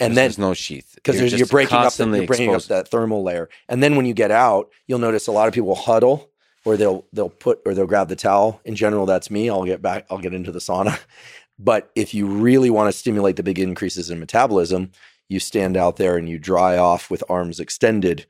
And 0.00 0.16
then 0.16 0.24
there's 0.24 0.38
no 0.38 0.54
sheath 0.54 0.92
because 0.96 1.14
you're, 1.20 1.28
just 1.28 1.50
breaking 1.52 1.76
up, 1.76 1.92
the, 1.92 2.04
you're 2.18 2.26
breaking 2.26 2.46
up 2.54 2.68
that 2.68 2.88
thermal 2.88 3.22
layer. 3.22 3.48
And 3.68 3.82
then 3.82 3.94
when 3.96 4.06
you 4.06 4.14
get 4.14 4.30
out, 4.32 4.70
you'll 4.86 4.98
notice 4.98 5.26
a 5.28 5.32
lot 5.32 5.46
of 5.46 5.54
people 5.54 5.74
huddle, 5.76 6.30
or 6.64 6.76
they'll 6.76 7.04
they'll 7.12 7.28
put 7.28 7.60
or 7.66 7.74
they'll 7.74 7.86
grab 7.86 8.08
the 8.08 8.16
towel. 8.16 8.60
In 8.64 8.74
general, 8.74 9.04
that's 9.06 9.30
me. 9.30 9.50
I'll 9.50 9.64
get 9.64 9.82
back. 9.82 10.06
I'll 10.10 10.18
get 10.18 10.34
into 10.34 10.50
the 10.52 10.58
sauna. 10.58 10.98
But 11.62 11.90
if 11.94 12.12
you 12.12 12.26
really 12.26 12.70
want 12.70 12.92
to 12.92 12.98
stimulate 12.98 13.36
the 13.36 13.42
big 13.42 13.58
increases 13.58 14.10
in 14.10 14.18
metabolism, 14.18 14.90
you 15.28 15.38
stand 15.38 15.76
out 15.76 15.96
there 15.96 16.16
and 16.16 16.28
you 16.28 16.38
dry 16.38 16.76
off 16.76 17.10
with 17.10 17.22
arms 17.28 17.60
extended 17.60 18.26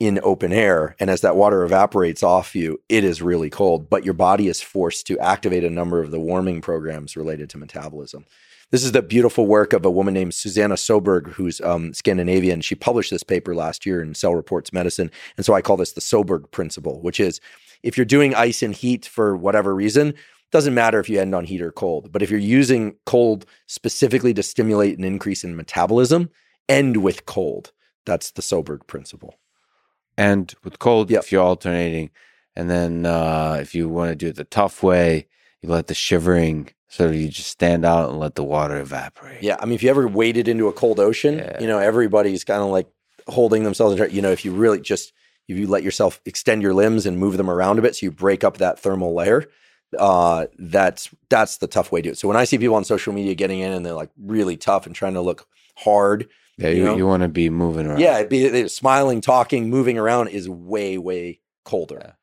in 0.00 0.18
open 0.24 0.52
air. 0.52 0.96
And 0.98 1.08
as 1.08 1.20
that 1.20 1.36
water 1.36 1.62
evaporates 1.62 2.24
off 2.24 2.56
you, 2.56 2.80
it 2.88 3.04
is 3.04 3.22
really 3.22 3.50
cold, 3.50 3.88
but 3.88 4.04
your 4.04 4.14
body 4.14 4.48
is 4.48 4.60
forced 4.60 5.06
to 5.06 5.18
activate 5.20 5.62
a 5.62 5.70
number 5.70 6.00
of 6.00 6.10
the 6.10 6.18
warming 6.18 6.60
programs 6.60 7.16
related 7.16 7.48
to 7.50 7.58
metabolism. 7.58 8.24
This 8.72 8.82
is 8.84 8.92
the 8.92 9.02
beautiful 9.02 9.46
work 9.46 9.72
of 9.72 9.84
a 9.84 9.90
woman 9.90 10.14
named 10.14 10.34
Susanna 10.34 10.74
Soberg, 10.74 11.28
who's 11.28 11.60
um, 11.60 11.92
Scandinavian. 11.92 12.62
She 12.62 12.74
published 12.74 13.10
this 13.10 13.22
paper 13.22 13.54
last 13.54 13.86
year 13.86 14.02
in 14.02 14.14
Cell 14.14 14.34
Reports 14.34 14.72
Medicine. 14.72 15.10
And 15.36 15.46
so 15.46 15.54
I 15.54 15.60
call 15.60 15.76
this 15.76 15.92
the 15.92 16.00
Soberg 16.00 16.50
principle, 16.50 17.00
which 17.02 17.20
is 17.20 17.40
if 17.82 17.96
you're 17.96 18.06
doing 18.06 18.34
ice 18.34 18.62
and 18.62 18.74
heat 18.74 19.06
for 19.06 19.36
whatever 19.36 19.74
reason, 19.74 20.14
doesn't 20.52 20.74
matter 20.74 21.00
if 21.00 21.08
you 21.08 21.18
end 21.20 21.34
on 21.34 21.44
heat 21.44 21.60
or 21.62 21.72
cold. 21.72 22.12
But 22.12 22.22
if 22.22 22.30
you're 22.30 22.38
using 22.38 22.94
cold 23.06 23.46
specifically 23.66 24.32
to 24.34 24.42
stimulate 24.42 24.96
an 24.98 25.04
increase 25.04 25.42
in 25.44 25.56
metabolism, 25.56 26.30
end 26.68 26.98
with 27.02 27.26
cold. 27.26 27.72
That's 28.06 28.30
the 28.32 28.42
Soberg 28.42 28.86
principle. 28.86 29.34
and 30.16 30.54
with 30.62 30.78
cold 30.78 31.10
Yep. 31.10 31.22
if 31.24 31.32
you're 31.32 31.42
alternating 31.42 32.10
and 32.54 32.68
then 32.68 33.06
uh 33.06 33.56
if 33.60 33.74
you 33.74 33.88
want 33.88 34.10
to 34.10 34.14
do 34.14 34.28
it 34.28 34.36
the 34.36 34.44
tough 34.44 34.82
way 34.82 35.26
you 35.62 35.70
let 35.70 35.86
the 35.86 35.94
shivering 35.94 36.68
so 36.88 37.10
you 37.10 37.28
just 37.28 37.48
stand 37.48 37.82
out 37.86 38.10
and 38.10 38.18
let 38.20 38.34
the 38.34 38.44
water 38.44 38.76
evaporate 38.78 39.42
Yeah, 39.42 39.56
I 39.58 39.64
mean, 39.64 39.74
if 39.74 39.82
you 39.82 39.88
ever 39.88 40.06
waded 40.06 40.48
into 40.48 40.68
a 40.68 40.72
cold 40.72 41.00
ocean, 41.00 41.38
Yeah. 41.38 41.58
you 41.62 41.66
know, 41.66 41.78
everybody's 41.78 42.44
kind 42.44 42.60
of 42.62 42.68
like 42.68 42.88
holding 43.26 43.62
themselves. 43.64 43.98
In, 43.98 44.10
you 44.14 44.20
know, 44.20 44.30
if 44.32 44.44
you 44.44 44.52
really 44.52 44.80
just 44.80 45.14
if 45.48 45.56
you 45.56 45.66
let 45.66 45.82
yourself 45.82 46.20
extend 46.26 46.60
your 46.62 46.74
limbs 46.74 47.06
and 47.06 47.16
move 47.18 47.38
them 47.38 47.48
around 47.48 47.78
a 47.78 47.82
bit, 47.82 47.96
so 47.96 48.04
you 48.06 48.10
break 48.12 48.44
up 48.44 48.58
that 48.58 48.78
thermal 48.78 49.14
layer. 49.14 49.44
Uh, 49.98 50.46
that's 50.58 51.10
that's 51.28 51.58
the 51.58 51.66
tough 51.66 51.92
way 51.92 52.00
to 52.00 52.08
do 52.08 52.12
it. 52.12 52.18
So 52.18 52.28
when 52.28 52.36
I 52.36 52.44
see 52.44 52.58
people 52.58 52.76
on 52.76 52.84
social 52.84 53.12
media 53.12 53.34
getting 53.34 53.60
in 53.60 53.72
and 53.72 53.84
they're 53.84 53.92
like 53.92 54.10
really 54.18 54.56
tough 54.56 54.86
and 54.86 54.94
trying 54.94 55.14
to 55.14 55.20
look 55.20 55.46
hard, 55.76 56.28
yeah 56.58 56.68
you 56.68 56.90
you, 56.90 56.96
you 56.98 57.06
want 57.06 57.22
to 57.22 57.28
be 57.28 57.50
moving 57.50 57.86
around 57.86 58.00
yeah, 58.00 58.22
be, 58.24 58.68
smiling, 58.68 59.20
talking, 59.20 59.70
moving 59.70 59.98
around 59.98 60.28
is 60.28 60.48
way 60.48 60.98
way 60.98 61.40
colder. 61.64 62.16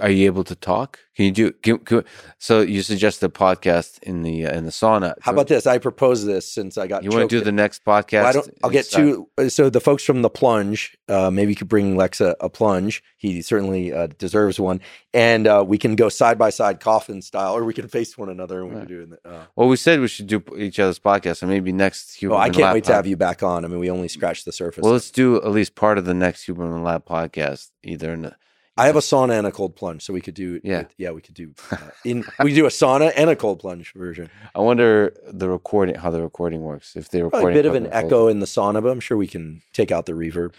Are 0.00 0.10
you 0.10 0.26
able 0.26 0.44
to 0.44 0.54
talk 0.54 0.98
can 1.20 1.26
you 1.26 1.32
do 1.32 1.52
can, 1.52 1.78
can, 1.80 2.04
so 2.38 2.62
you 2.62 2.82
suggest 2.82 3.20
the 3.20 3.28
podcast 3.28 4.02
in 4.02 4.22
the 4.22 4.46
uh, 4.46 4.56
in 4.56 4.64
the 4.64 4.70
sauna 4.70 5.14
How 5.20 5.32
about 5.32 5.48
this? 5.48 5.66
I 5.66 5.76
propose 5.78 6.24
this 6.24 6.50
since 6.50 6.78
I 6.78 6.86
got 6.86 7.04
you 7.04 7.10
want 7.10 7.28
to 7.28 7.38
do 7.38 7.44
the 7.44 7.52
next 7.52 7.84
podcast 7.84 8.12
Well, 8.22 8.26
I 8.26 8.32
don't, 8.32 8.58
I'll 8.64 8.70
get 8.70 8.86
to 8.92 9.28
so 9.48 9.68
the 9.68 9.80
folks 9.80 10.02
from 10.02 10.22
the 10.22 10.30
plunge. 10.30 10.96
Uh, 11.08 11.30
maybe 11.30 11.52
you 11.52 11.56
could 11.56 11.68
bring 11.68 11.96
Lex 11.96 12.20
a, 12.20 12.36
a 12.40 12.48
plunge. 12.48 13.02
He 13.18 13.42
certainly 13.42 13.92
uh, 13.92 14.06
deserves 14.18 14.58
one, 14.58 14.80
and 15.12 15.46
uh, 15.46 15.62
we 15.66 15.76
can 15.76 15.94
go 15.94 16.08
side 16.08 16.38
by 16.38 16.48
side, 16.48 16.80
coffin 16.80 17.20
style, 17.20 17.54
or 17.54 17.64
we 17.64 17.74
can 17.74 17.88
face 17.88 18.16
one 18.16 18.30
another, 18.30 18.62
and 18.62 18.70
we 18.70 18.76
Right. 18.76 18.88
can 18.88 19.08
do. 19.08 19.12
it. 19.12 19.20
Uh, 19.24 19.44
well 19.56 19.68
we 19.68 19.76
said 19.76 20.00
we 20.00 20.08
should 20.08 20.26
do 20.26 20.42
each 20.56 20.78
other's 20.78 20.98
podcast 20.98 21.42
and 21.42 21.50
maybe 21.50 21.70
next 21.72 22.14
human 22.14 22.38
oh, 22.38 22.40
I 22.40 22.48
can't 22.48 22.62
Lab 22.62 22.74
wait 22.74 22.84
to 22.84 22.94
have 22.94 23.06
you 23.06 23.16
back 23.16 23.42
on. 23.42 23.64
I 23.64 23.68
mean, 23.68 23.78
we 23.78 23.90
only 23.90 24.08
scratched 24.08 24.44
the 24.46 24.52
surface. 24.52 24.82
well 24.82 24.92
let's 24.92 25.10
do 25.10 25.36
at 25.36 25.50
least 25.50 25.74
part 25.74 25.98
of 25.98 26.06
the 26.06 26.14
next 26.14 26.46
Huberman 26.46 26.82
Lab 26.82 27.04
podcast 27.04 27.70
either 27.82 28.12
in 28.12 28.22
the 28.22 28.36
I 28.80 28.86
have 28.86 28.96
a 28.96 29.00
sauna 29.00 29.36
and 29.36 29.46
a 29.46 29.52
cold 29.52 29.76
plunge, 29.76 30.02
so 30.02 30.14
we 30.14 30.22
could 30.22 30.34
do. 30.34 30.58
Yeah. 30.64 30.84
yeah, 30.96 31.10
we 31.10 31.20
could 31.20 31.34
do. 31.34 31.52
Uh, 31.70 31.76
in 32.04 32.24
we 32.42 32.54
do 32.54 32.64
a 32.64 32.70
sauna 32.70 33.12
and 33.14 33.28
a 33.28 33.36
cold 33.36 33.60
plunge 33.60 33.92
version. 33.92 34.30
I 34.54 34.60
wonder 34.60 35.14
the 35.26 35.50
recording, 35.50 35.96
how 35.96 36.10
the 36.10 36.22
recording 36.22 36.62
works. 36.62 36.96
If 36.96 37.10
they 37.10 37.20
Probably 37.20 37.38
recording 37.38 37.58
a 37.58 37.62
bit 37.62 37.66
of 37.66 37.74
an 37.74 37.88
echo 37.92 38.28
in 38.28 38.40
the 38.40 38.46
sauna, 38.46 38.82
but 38.82 38.88
I'm 38.88 39.00
sure 39.00 39.18
we 39.18 39.26
can 39.26 39.60
take 39.74 39.92
out 39.92 40.06
the 40.06 40.12
reverb. 40.12 40.54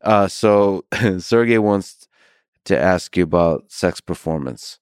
Uh, 0.00 0.28
so 0.28 0.86
Sergey 1.18 1.58
wants 1.58 2.08
to 2.64 2.78
ask 2.78 3.16
you 3.18 3.24
about 3.24 3.70
sex 3.70 4.00
performance. 4.00 4.78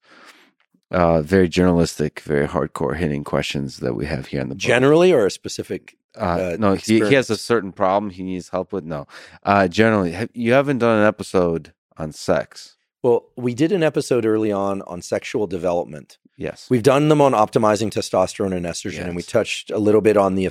Uh, 0.92 1.22
very 1.22 1.48
journalistic, 1.48 2.20
very 2.20 2.46
hardcore 2.46 2.94
hitting 2.94 3.24
questions 3.24 3.78
that 3.78 3.94
we 3.94 4.06
have 4.06 4.26
here 4.26 4.40
in 4.40 4.48
the 4.48 4.54
book. 4.54 4.60
Generally, 4.60 5.12
or 5.12 5.26
a 5.26 5.30
specific. 5.32 5.96
uh, 6.16 6.20
uh, 6.20 6.56
no, 6.60 6.74
he, 6.74 7.00
he 7.00 7.14
has 7.14 7.30
a 7.30 7.36
certain 7.36 7.72
problem 7.72 8.10
he 8.12 8.22
needs 8.22 8.50
help 8.50 8.72
with. 8.72 8.84
No, 8.84 9.08
uh, 9.42 9.66
generally, 9.66 10.12
have, 10.12 10.30
you 10.32 10.52
haven't 10.52 10.78
done 10.78 11.00
an 11.00 11.06
episode 11.06 11.72
on 11.96 12.12
sex. 12.12 12.75
Well, 13.02 13.26
we 13.36 13.54
did 13.54 13.72
an 13.72 13.82
episode 13.82 14.26
early 14.26 14.52
on 14.52 14.82
on 14.82 15.02
sexual 15.02 15.46
development. 15.46 16.18
Yes, 16.36 16.68
We've 16.68 16.82
done 16.82 17.08
them 17.08 17.20
on 17.20 17.32
optimizing 17.32 17.90
testosterone 17.90 18.54
and 18.54 18.66
estrogen, 18.66 19.06
and 19.06 19.16
we 19.16 19.22
touched 19.22 19.70
a 19.70 19.78
little 19.78 20.02
bit 20.02 20.16
on 20.18 20.34
the 20.34 20.50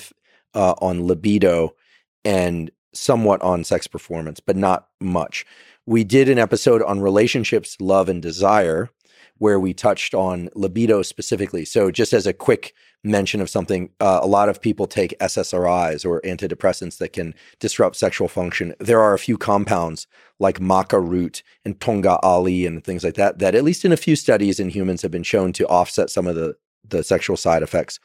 uh, 0.55 0.73
on 0.79 1.05
libido 1.05 1.75
and 2.23 2.71
somewhat 2.93 3.41
on 3.41 3.63
sex 3.63 3.85
performance, 3.87 4.39
but 4.39 4.55
not 4.55 4.87
much. 4.99 5.45
We 5.85 6.03
did 6.03 6.29
an 6.29 6.39
episode 6.39 6.81
on 6.81 7.01
relationships, 7.01 7.77
love, 7.79 8.09
and 8.09 8.21
desire, 8.21 8.89
where 9.37 9.59
we 9.59 9.73
touched 9.73 10.15
on 10.15 10.49
libido 10.55 11.03
specifically. 11.03 11.65
So, 11.65 11.91
just 11.91 12.13
as 12.13 12.25
a 12.25 12.33
quick 12.33 12.73
mention 13.05 13.39
of 13.39 13.49
something, 13.49 13.89
uh, 13.99 14.19
a 14.21 14.27
lot 14.27 14.49
of 14.49 14.61
people 14.61 14.87
take 14.87 15.17
SSRIs 15.19 16.05
or 16.05 16.21
antidepressants 16.21 16.97
that 16.97 17.13
can 17.13 17.33
disrupt 17.59 17.95
sexual 17.95 18.27
function. 18.27 18.73
There 18.79 18.99
are 18.99 19.13
a 19.13 19.19
few 19.19 19.37
compounds 19.37 20.07
like 20.39 20.59
maca 20.59 20.99
root 21.01 21.43
and 21.63 21.79
tongkat 21.79 22.19
ali 22.23 22.65
and 22.65 22.83
things 22.83 23.03
like 23.03 23.13
that 23.13 23.39
that 23.39 23.55
at 23.55 23.63
least 23.63 23.85
in 23.85 23.93
a 23.93 23.97
few 23.97 24.15
studies 24.15 24.59
in 24.59 24.69
humans 24.69 25.01
have 25.01 25.11
been 25.11 25.23
shown 25.23 25.53
to 25.53 25.67
offset 25.67 26.09
some 26.09 26.27
of 26.27 26.35
the 26.35 26.55
the 26.87 27.03
sexual 27.03 27.37
side 27.37 27.63
effects. 27.63 27.99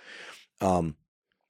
Um, 0.60 0.96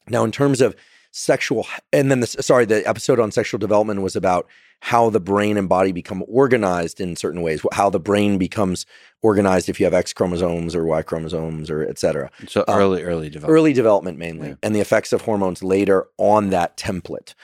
now, 0.09 0.25
in 0.25 0.33
terms 0.33 0.61
of 0.61 0.75
sexual, 1.13 1.67
and 1.93 2.11
then 2.11 2.21
the 2.21 2.27
sorry, 2.27 2.65
the 2.65 2.87
episode 2.89 3.21
on 3.21 3.31
sexual 3.31 3.59
development 3.59 4.03
was 4.03 4.17
about 4.17 4.49
how 4.81 5.11
the 5.11 5.21
brain 5.21 5.57
and 5.57 5.69
body 5.69 5.93
become 5.93 6.25
organized 6.27 7.01
in 7.01 7.15
certain 7.15 7.43
ways. 7.43 7.61
How 7.73 7.91
the 7.91 8.01
brain 8.01 8.39
becomes 8.39 8.87
organized 9.23 9.69
if 9.69 9.79
you 9.79 9.85
have 9.85 9.93
X 9.95 10.13
chromosomes 10.13 10.75
or 10.75 10.87
Y 10.87 11.03
chromosomes 11.03 11.71
or 11.71 11.83
et 11.87 11.99
cetera 11.99 12.31
so 12.49 12.63
uh, 12.63 12.75
early, 12.77 13.03
early 13.03 13.29
development. 13.29 13.59
early 13.59 13.73
development 13.75 14.19
mainly 14.19 14.49
Yeah. 14.49 14.55
and 14.63 14.75
the 14.75 14.81
effects 14.81 15.13
of 15.13 15.21
hormones 15.23 15.63
later 15.63 16.07
on 16.17 16.49
that 16.51 16.77
template 16.79 17.35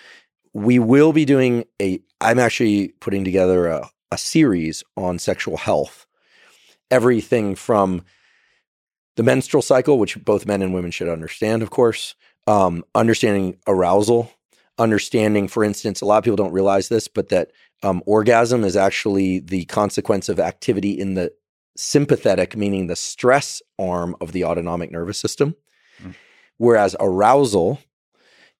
we 0.54 0.78
will 0.78 1.12
be 1.12 1.26
doing 1.26 1.64
a 1.82 2.00
i'm 2.22 2.38
actually 2.38 2.88
putting 3.00 3.24
together 3.24 3.66
a, 3.66 3.90
a 4.10 4.16
series 4.16 4.82
on 4.96 5.18
sexual 5.18 5.58
health 5.58 6.06
everything 6.90 7.54
from 7.54 8.02
the 9.16 9.22
menstrual 9.22 9.60
cycle 9.62 9.98
which 9.98 10.22
both 10.24 10.46
men 10.46 10.62
and 10.62 10.72
women 10.72 10.90
should 10.90 11.08
understand 11.10 11.62
of 11.62 11.68
course 11.68 12.14
um, 12.46 12.84
understanding 12.94 13.58
arousal 13.66 14.30
understanding 14.78 15.48
for 15.48 15.64
instance 15.64 16.00
a 16.00 16.04
lot 16.04 16.18
of 16.18 16.24
people 16.24 16.36
don't 16.36 16.52
realize 16.52 16.88
this 16.88 17.08
but 17.08 17.28
that 17.28 17.50
um, 17.82 18.02
orgasm 18.06 18.64
is 18.64 18.76
actually 18.76 19.38
the 19.40 19.64
consequence 19.66 20.28
of 20.28 20.38
activity 20.38 20.90
in 20.90 21.14
the 21.14 21.32
sympathetic 21.76 22.56
meaning 22.56 22.86
the 22.86 22.96
stress 22.96 23.62
arm 23.78 24.14
of 24.20 24.32
the 24.32 24.44
autonomic 24.44 24.90
nervous 24.90 25.18
system 25.18 25.54
Mm. 26.02 26.14
whereas 26.58 26.94
arousal 27.00 27.78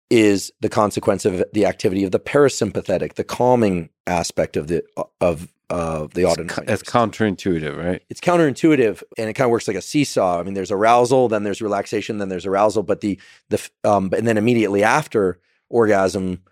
is 0.09 0.53
the 0.61 0.71
consequence 0.71 1.27
of 1.27 1.45
the 1.53 1.67
activity 1.67 2.05
of 2.05 2.13
the 2.13 2.21
parasympathetic 2.21 3.15
the 3.15 3.25
calming 3.25 3.91
aspect 4.07 4.57
of 4.57 4.69
the 4.69 4.83
of 5.21 5.53
of 5.69 6.15
the 6.15 6.25
autonomic 6.25 6.57
nervous 6.57 6.81
it's 6.81 6.91
counterintuitive, 6.91 7.77
right? 7.77 8.03
it's 8.09 8.21
counterintuitive 8.21 9.03
and 9.19 9.29
it 9.29 9.33
kind 9.35 9.47
of 9.47 9.51
works 9.51 9.67
like 9.67 9.77
a 9.77 9.83
seesaw. 9.83 10.39
I 10.39 10.45
mean, 10.45 10.55
there's 10.55 10.71
arousal, 10.71 11.29
then 11.29 11.43
there's 11.43 11.61
relaxation, 11.61 12.19
then 12.19 12.29
there's 12.29 12.47
arousal, 12.47 12.85
but 12.85 13.01
the 13.01 13.19
the 13.51 13.69
um 13.85 14.11
and 14.17 14.27
then 14.29 14.39
immediately 14.39 14.85
after 14.85 15.41
orgasm 15.69 16.43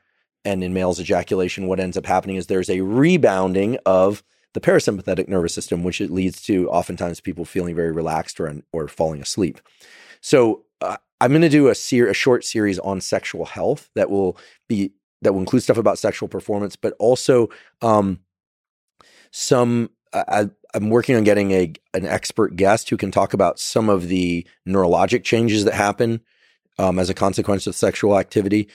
and 0.45 0.63
in 0.63 0.75
males 0.75 1.01
ejaculation, 1.01 1.67
what 1.67 1.81
ends 1.81 1.97
up 1.97 2.07
happening 2.07 2.37
is 2.37 2.47
there's 2.47 2.71
a 2.71 2.81
rebounding 2.83 3.79
of 3.87 4.23
the 4.53 4.61
parasympathetic 4.61 5.29
nervous 5.29 5.55
system, 5.55 5.83
which 5.83 6.01
it 6.01 6.11
leads 6.11 6.41
to 6.43 6.69
oftentimes 6.69 7.21
people 7.21 7.45
feeling 7.45 7.75
very 7.75 7.93
relaxed 7.93 8.39
or 8.41 8.63
or 8.73 8.89
falling 8.89 9.21
asleep. 9.21 9.61
So 10.21 10.65
uh, 10.81 10.97
I'm 11.21 11.31
going 11.31 11.43
to 11.43 11.49
do 11.49 11.69
a, 11.69 11.75
ser- 11.75 12.09
a 12.09 12.15
short 12.15 12.45
series 12.45 12.79
on 12.79 13.01
sexual 13.01 13.47
health 13.47 13.91
that 13.95 14.11
will 14.11 14.37
be 14.69 14.93
that 15.23 15.33
will 15.33 15.41
include 15.41 15.63
stuff 15.63 15.79
about 15.79 15.99
sexual 15.99 16.29
performance, 16.29 16.77
but 16.77 16.95
also 16.99 17.49
um, 17.83 18.21
some. 19.31 19.91
I, 20.13 20.49
I'm 20.75 20.91
working 20.91 21.17
on 21.17 21.25
getting 21.25 21.51
a 21.51 21.73
an 21.93 22.07
expert 22.07 22.55
guest 22.57 22.91
who 22.91 22.97
can 22.97 23.11
talk 23.11 23.35
about 23.35 23.59
some 23.59 23.89
of 23.89 24.09
the 24.09 24.47
neurologic 24.69 25.25
changes 25.25 25.65
that 25.65 25.75
happen 25.75 26.21
um, 26.79 26.99
as 26.99 27.11
a 27.11 27.15
consequence 27.15 27.67
of 27.67 27.75
sexual 27.75 28.19
activity. 28.19 28.69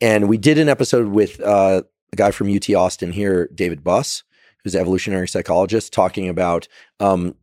And 0.00 0.28
we 0.28 0.36
did 0.36 0.58
an 0.58 0.68
episode 0.68 1.08
with 1.08 1.40
uh, 1.40 1.82
a 2.12 2.16
guy 2.16 2.30
from 2.30 2.54
UT 2.54 2.68
Austin 2.70 3.12
here, 3.12 3.48
David 3.54 3.84
Buss, 3.84 4.22
who's 4.62 4.74
an 4.74 4.80
evolutionary 4.80 5.28
psychologist, 5.28 5.92
talking 5.92 6.28
about. 6.28 6.68
Um, 7.00 7.34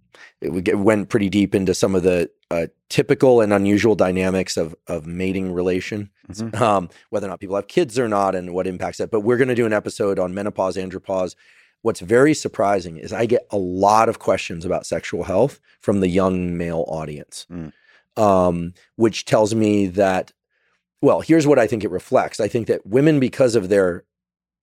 we 0.42 0.62
get, 0.62 0.80
went 0.80 1.10
pretty 1.10 1.30
deep 1.30 1.54
into 1.54 1.74
some 1.74 1.96
of 1.96 2.04
the 2.04 2.30
uh, 2.52 2.68
typical 2.90 3.42
and 3.42 3.54
unusual 3.54 3.96
dynamics 3.96 4.58
of 4.58 4.76
of 4.88 5.06
mating 5.06 5.52
relation, 5.52 6.10
mm-hmm. 6.30 6.62
um, 6.62 6.90
whether 7.10 7.28
or 7.28 7.30
not 7.30 7.40
people 7.40 7.56
have 7.56 7.68
kids 7.68 8.00
or 8.00 8.08
not, 8.08 8.36
and 8.36 8.54
what 8.54 8.68
impacts 8.68 8.98
that. 8.98 9.12
But 9.12 9.22
we're 9.22 9.38
going 9.38 9.50
to 9.50 9.56
do 9.56 9.66
an 9.66 9.74
episode 9.74 10.20
on 10.20 10.34
menopause, 10.34 10.78
andropause. 10.78 11.36
What's 11.82 12.00
very 12.00 12.34
surprising 12.34 12.98
is 12.98 13.14
I 13.14 13.26
get 13.26 13.48
a 13.52 13.58
lot 13.58 14.10
of 14.10 14.20
questions 14.20 14.66
about 14.66 14.86
sexual 14.86 15.24
health 15.24 15.60
from 15.80 16.02
the 16.02 16.10
young 16.10 16.58
male 16.58 16.84
audience, 16.88 17.46
mm. 17.50 17.72
um, 18.18 18.74
which 18.96 19.26
tells 19.26 19.54
me 19.54 19.88
that. 19.88 20.32
Well, 21.02 21.22
here's 21.22 21.48
what 21.48 21.60
I 21.60 21.68
think 21.68 21.84
it 21.84 21.92
reflects. 21.92 22.40
I 22.40 22.48
think 22.48 22.68
that 22.68 22.86
women, 22.86 23.20
because 23.20 23.56
of 23.56 23.70
their 23.70 24.04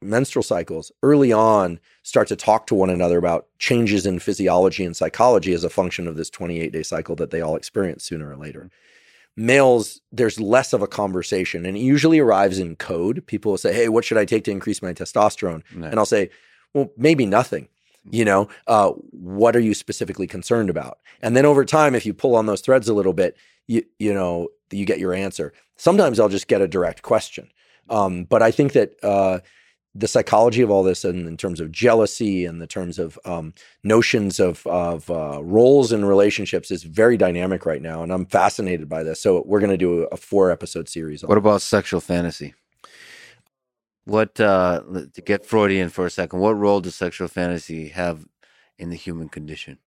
menstrual 0.03 0.43
cycles 0.43 0.93
early 1.03 1.33
on 1.33 1.81
start 2.03 2.29
to 2.29 2.37
talk 2.37 2.67
to 2.67 2.75
one 2.75 2.91
another 2.91 3.19
about 3.19 3.47
changes 3.59 4.05
in 4.07 4.19
physiology 4.19 4.85
and 4.85 4.97
psychology 4.97 5.53
as 5.53 5.65
a 5.65 5.71
function 5.71 6.07
of 6.07 6.17
this 6.17 6.31
28 6.31 6.73
day 6.73 6.83
cycle 6.83 7.17
that 7.17 7.31
they 7.31 7.41
all 7.41 7.57
experience 7.57 8.05
sooner 8.05 8.31
or 8.31 8.37
later. 8.37 8.71
Males, 9.39 10.01
there's 10.13 10.41
less 10.41 10.73
of 10.73 10.83
a 10.83 10.87
conversation 10.87 11.67
and 11.67 11.77
it 11.77 11.81
usually 11.81 12.19
arrives 12.19 12.59
in 12.59 12.77
code. 12.77 13.27
People 13.27 13.53
will 13.53 13.59
say, 13.59 13.73
Hey, 13.73 13.89
what 13.89 14.05
should 14.05 14.19
I 14.19 14.25
take 14.25 14.45
to 14.45 14.51
increase 14.51 14.83
my 14.83 14.93
testosterone? 14.93 15.63
And 15.91 15.99
I'll 15.99 16.07
say, 16.07 16.31
Well, 16.75 16.91
maybe 16.97 17.27
nothing. 17.27 17.69
You 18.09 18.25
know, 18.25 18.49
uh, 18.69 18.91
what 19.11 19.57
are 19.57 19.61
you 19.61 19.75
specifically 19.75 20.29
concerned 20.29 20.71
about? 20.71 20.99
And 21.23 21.37
then 21.37 21.45
over 21.45 21.65
time, 21.65 21.95
if 21.97 22.07
you 22.07 22.15
pull 22.15 22.37
on 22.37 22.47
those 22.47 22.61
threads 22.61 22.89
a 22.89 22.95
little 22.95 23.13
bit, 23.13 23.37
you, 23.67 23.83
you 23.99 24.13
know, 24.13 24.49
you 24.71 24.85
get 24.85 24.99
your 24.99 25.15
answer. 25.15 25.53
Sometimes 25.77 26.19
I'll 26.19 26.29
just 26.29 26.49
get 26.49 26.61
a 26.61 26.69
direct 26.69 27.03
question. 27.03 27.51
Um, 27.89 28.25
but 28.25 28.43
I 28.43 28.51
think 28.51 28.73
that 28.73 28.93
uh, 29.03 29.41
the 29.99 30.09
psychology 30.09 30.61
of 30.61 30.71
all 30.71 30.83
this 30.83 31.05
and 31.05 31.27
in 31.27 31.37
terms 31.37 31.61
of 31.61 31.73
jealousy 31.73 32.45
and 32.45 32.61
the 32.61 32.67
terms 32.67 32.99
of 32.99 33.19
um, 33.25 33.55
notions 33.83 34.39
of, 34.39 34.67
of 34.67 35.11
uh, 35.11 35.43
roles 35.43 35.93
and 35.93 36.07
relationships 36.07 36.71
is 36.71 36.83
very 36.83 37.17
dynamic 37.17 37.65
right 37.65 37.81
now 37.81 38.03
and 38.03 38.13
i'm 38.13 38.27
fascinated 38.27 38.89
by 38.89 39.03
this. 39.03 39.21
So 39.21 39.43
we're 39.47 39.61
going 39.61 39.71
to 39.71 39.77
do 39.77 40.03
a 40.13 40.17
four 40.17 40.51
episode 40.51 40.89
series 40.89 41.25
what 41.25 41.39
about 41.39 41.63
sexual 41.63 42.01
fantasy? 42.01 42.55
What 44.05 44.39
uh, 44.39 44.83
to 45.15 45.23
get 45.23 45.47
freudian 45.47 45.89
for 45.89 46.07
a 46.07 46.11
second 46.11 46.41
what 46.41 46.59
role 46.59 46.81
does 46.81 46.95
sexual 46.95 47.29
fantasy 47.29 47.89
have 47.89 48.27
in 48.79 48.91
the 48.91 48.97
human 48.97 49.29
condition? 49.29 49.79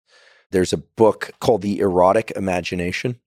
There's 0.51 0.73
a 0.73 0.77
book 0.77 1.31
called 1.39 1.61
the 1.61 1.79
erotic 1.79 2.31
imagination 2.35 3.19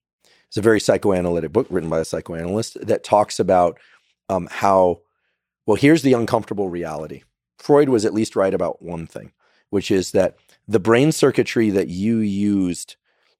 it's 0.53 0.57
a 0.59 0.61
very 0.61 0.79
psychoanalytic 0.79 1.51
book 1.51 1.65
written 1.71 1.89
by 1.89 1.97
a 1.97 2.05
psychoanalyst 2.05 2.85
that 2.85 3.03
talks 3.03 3.39
about 3.39 3.79
um, 4.29 4.47
how 4.51 4.99
well, 5.65 5.77
here's 5.77 6.03
the 6.03 6.13
uncomfortable 6.13 6.69
reality. 6.69 7.23
Freud 7.57 7.89
was 7.89 8.05
at 8.05 8.13
least 8.13 8.35
right 8.35 8.53
about 8.53 8.79
one 8.79 9.07
thing, 9.07 9.31
which 9.71 9.89
is 9.89 10.11
that 10.11 10.35
the 10.67 10.79
brain 10.79 11.11
circuitry 11.11 11.71
that 11.71 11.87
you 11.87 12.19
used 12.19 12.97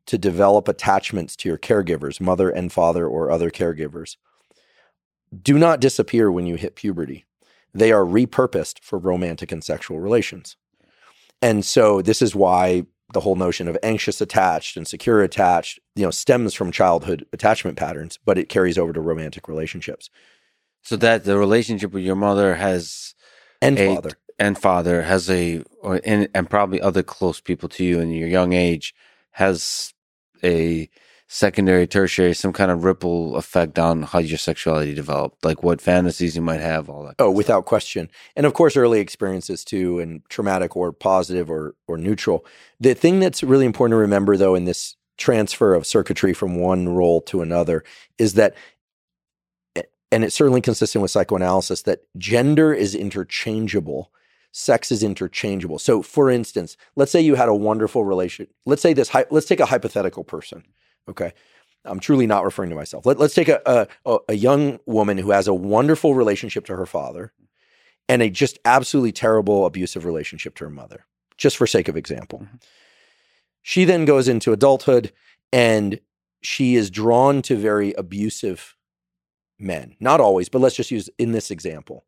to 0.08 0.18
develop 0.18 0.68
attachments 0.68 1.36
to 1.36 1.50
your 1.50 1.60
caregivers, 1.60 2.20
mother 2.20 2.50
and 2.50 2.74
father 2.74 3.06
or 3.06 3.30
other 3.30 3.52
caregivers, 3.52 4.16
do 5.40 5.60
not 5.60 5.80
disappear 5.80 6.32
when 6.32 6.48
you 6.48 6.56
hit 6.56 6.76
puberty. 6.76 7.26
They 7.76 7.92
are 7.92 8.04
repurposed 8.04 8.80
for 8.82 8.98
romantic 8.98 9.52
and 9.52 9.64
sexual 9.64 10.00
relations. 10.00 10.56
And 11.44 11.64
so 11.64 12.02
this 12.02 12.24
is 12.24 12.34
why 12.34 12.88
the 13.14 13.22
whole 13.22 13.36
notion 13.36 13.68
of 13.68 13.78
anxious 13.84 14.20
attached 14.22 14.76
and 14.76 14.88
secure 14.88 15.24
attached, 15.24 15.80
you 15.96 16.04
know, 16.04 16.12
stems 16.12 16.54
from 16.54 16.72
childhood 16.72 17.26
attachment 17.32 17.78
patterns, 17.78 18.20
but 18.26 18.38
it 18.38 18.50
carries 18.50 18.78
over 18.78 18.92
to 18.94 19.02
romantic 19.02 19.48
relationships. 19.48 20.10
So 20.82 20.98
that 20.98 21.24
the 21.24 21.38
relationship 21.38 21.94
with 21.94 22.04
your 22.04 22.16
mother 22.16 22.56
has 22.56 23.16
and 23.62 23.80
a, 23.80 23.96
father 23.96 24.12
and 24.38 24.58
father 24.58 25.04
has 25.04 25.30
a 25.30 25.64
or, 25.82 26.02
and 26.04 26.28
and 26.34 26.50
probably 26.50 26.82
other 26.82 27.04
close 27.04 27.40
people 27.40 27.70
to 27.70 27.86
you 27.86 28.00
in 28.00 28.12
your 28.12 28.28
young 28.28 28.52
age 28.52 28.94
has 29.32 29.94
a 30.44 30.90
secondary, 31.34 31.88
tertiary, 31.88 32.32
some 32.36 32.54
kind 32.54 32.70
of 32.70 32.84
ripple 32.84 33.36
effect 33.38 33.80
on 33.80 34.04
how 34.04 34.20
your 34.20 34.38
sexuality 34.38 34.94
developed, 34.94 35.44
like 35.44 35.64
what 35.64 35.82
fantasies 35.82 36.36
you 36.36 36.44
might 36.44 36.60
have, 36.60 36.92
all 36.92 37.04
that. 37.04 37.16
Oh, 37.18 37.32
without 37.32 37.62
stuff. 37.62 37.66
question, 37.66 38.12
and 38.36 38.46
of 38.46 38.54
course, 38.54 38.78
early 38.78 39.00
experiences 39.00 39.64
too, 39.66 40.00
and 40.00 40.22
traumatic 40.30 40.78
or 40.78 40.94
positive 40.94 41.50
or 41.50 41.74
or 41.88 41.98
neutral. 41.98 42.46
The 42.80 42.94
thing 42.94 43.20
that's 43.20 43.42
really 43.42 43.66
important 43.66 43.94
to 43.94 43.98
remember, 43.98 44.38
though, 44.38 44.54
in 44.54 44.66
this 44.66 44.96
transfer 45.18 45.74
of 45.74 45.88
circuitry 45.88 46.34
from 46.34 46.56
one 46.56 46.90
role 46.90 47.20
to 47.22 47.42
another, 47.42 47.84
is 48.20 48.36
that 48.36 48.56
and 50.12 50.24
it's 50.24 50.36
certainly 50.36 50.62
consistent 50.62 51.02
with 51.02 51.10
psychoanalysis 51.10 51.82
that 51.82 52.04
gender 52.16 52.72
is 52.72 52.94
interchangeable 52.94 54.12
sex 54.52 54.92
is 54.92 55.02
interchangeable 55.02 55.80
so 55.80 56.04
for 56.04 56.30
instance 56.30 56.78
let's 56.96 57.12
say 57.12 57.20
you 57.20 57.34
had 57.34 57.50
a 57.50 57.56
wonderful 57.56 58.06
relation 58.06 58.46
let's 58.68 58.84
say 58.84 58.94
this 58.94 59.10
let's 59.32 59.48
take 59.48 59.60
a 59.60 59.66
hypothetical 59.66 60.24
person 60.24 60.64
okay 61.08 61.34
i'm 61.86 62.00
truly 62.00 62.28
not 62.28 62.44
referring 62.44 62.70
to 62.70 62.76
myself 62.76 63.06
Let, 63.06 63.20
us 63.20 63.34
take 63.34 63.50
a, 63.50 63.88
a, 64.06 64.18
a 64.30 64.34
young 64.34 64.80
woman 64.86 65.18
who 65.18 65.32
has 65.32 65.48
a 65.48 65.54
wonderful 65.54 66.16
relationship 66.16 66.66
to 66.66 66.76
her 66.76 66.86
father 66.86 67.34
and 68.10 68.22
a 68.22 68.30
just 68.30 68.60
absolutely 68.66 69.12
terrible 69.12 69.66
abusive 69.66 70.06
relationship 70.06 70.56
to 70.56 70.66
her 70.66 70.70
mother 70.70 71.06
just 71.38 71.58
for 71.58 71.68
sake 71.68 71.88
of 71.88 71.98
example 71.98 72.40
mm-hmm. 72.40 72.56
she 73.62 73.86
then 73.86 74.06
goes 74.06 74.28
into 74.28 74.54
adulthood 74.54 75.12
and 75.52 76.00
she 76.42 76.76
is 76.76 76.90
drawn 76.90 77.42
to 77.44 77.56
very 77.56 77.94
abusive 77.94 78.76
men. 79.60 79.96
Not 80.00 80.20
always, 80.20 80.50
but 80.50 80.60
let's 80.60 80.76
just 80.76 80.92
use 80.92 81.10
in 81.18 81.32
this 81.32 81.50
example. 81.50 82.04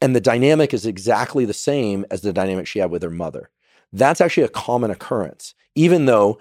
And 0.00 0.14
the 0.14 0.20
dynamic 0.20 0.74
is 0.74 0.86
exactly 0.86 1.44
the 1.44 1.54
same 1.54 2.04
as 2.10 2.20
the 2.20 2.32
dynamic 2.32 2.66
she 2.66 2.78
had 2.78 2.90
with 2.90 3.02
her 3.02 3.10
mother. 3.10 3.50
That's 3.92 4.20
actually 4.20 4.42
a 4.42 4.48
common 4.48 4.90
occurrence, 4.90 5.54
even 5.74 6.06
though 6.06 6.38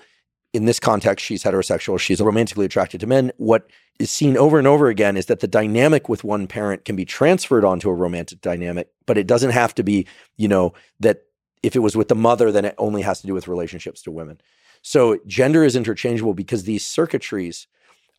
in 0.54 0.66
this 0.66 0.80
context 0.80 1.26
she's 1.26 1.44
heterosexual, 1.44 2.00
she's 2.00 2.22
romantically 2.22 2.66
attracted 2.66 3.02
to 3.02 3.08
men. 3.08 3.32
What 3.38 3.68
is 4.00 4.12
seen 4.12 4.38
over 4.38 4.58
and 4.58 4.68
over 4.68 4.88
again 4.88 5.18
is 5.18 5.26
that 5.26 5.40
the 5.40 5.48
dynamic 5.48 6.08
with 6.08 6.24
one 6.24 6.48
parent 6.48 6.86
can 6.86 6.96
be 6.96 7.06
transferred 7.06 7.66
onto 7.66 7.90
a 7.90 7.94
romantic 7.94 8.42
dynamic, 8.42 8.90
but 9.06 9.18
it 9.18 9.28
doesn't 9.28 9.52
have 9.52 9.76
to 9.76 9.84
be, 9.84 10.08
you 10.38 10.48
know, 10.48 10.74
that 11.00 11.24
if 11.64 11.76
it 11.76 11.80
was 11.80 11.96
with 11.96 12.08
the 12.08 12.16
mother, 12.16 12.52
then 12.52 12.66
it 12.66 12.76
only 12.78 13.02
has 13.02 13.22
to 13.22 13.28
do 13.28 13.34
with 13.34 13.48
relationships 13.48 14.02
to 14.04 14.12
women. 14.12 14.40
So 14.82 15.18
gender 15.26 15.64
is 15.64 15.76
interchangeable 15.76 16.34
because 16.34 16.64
these 16.64 16.86
circuitries 16.86 17.68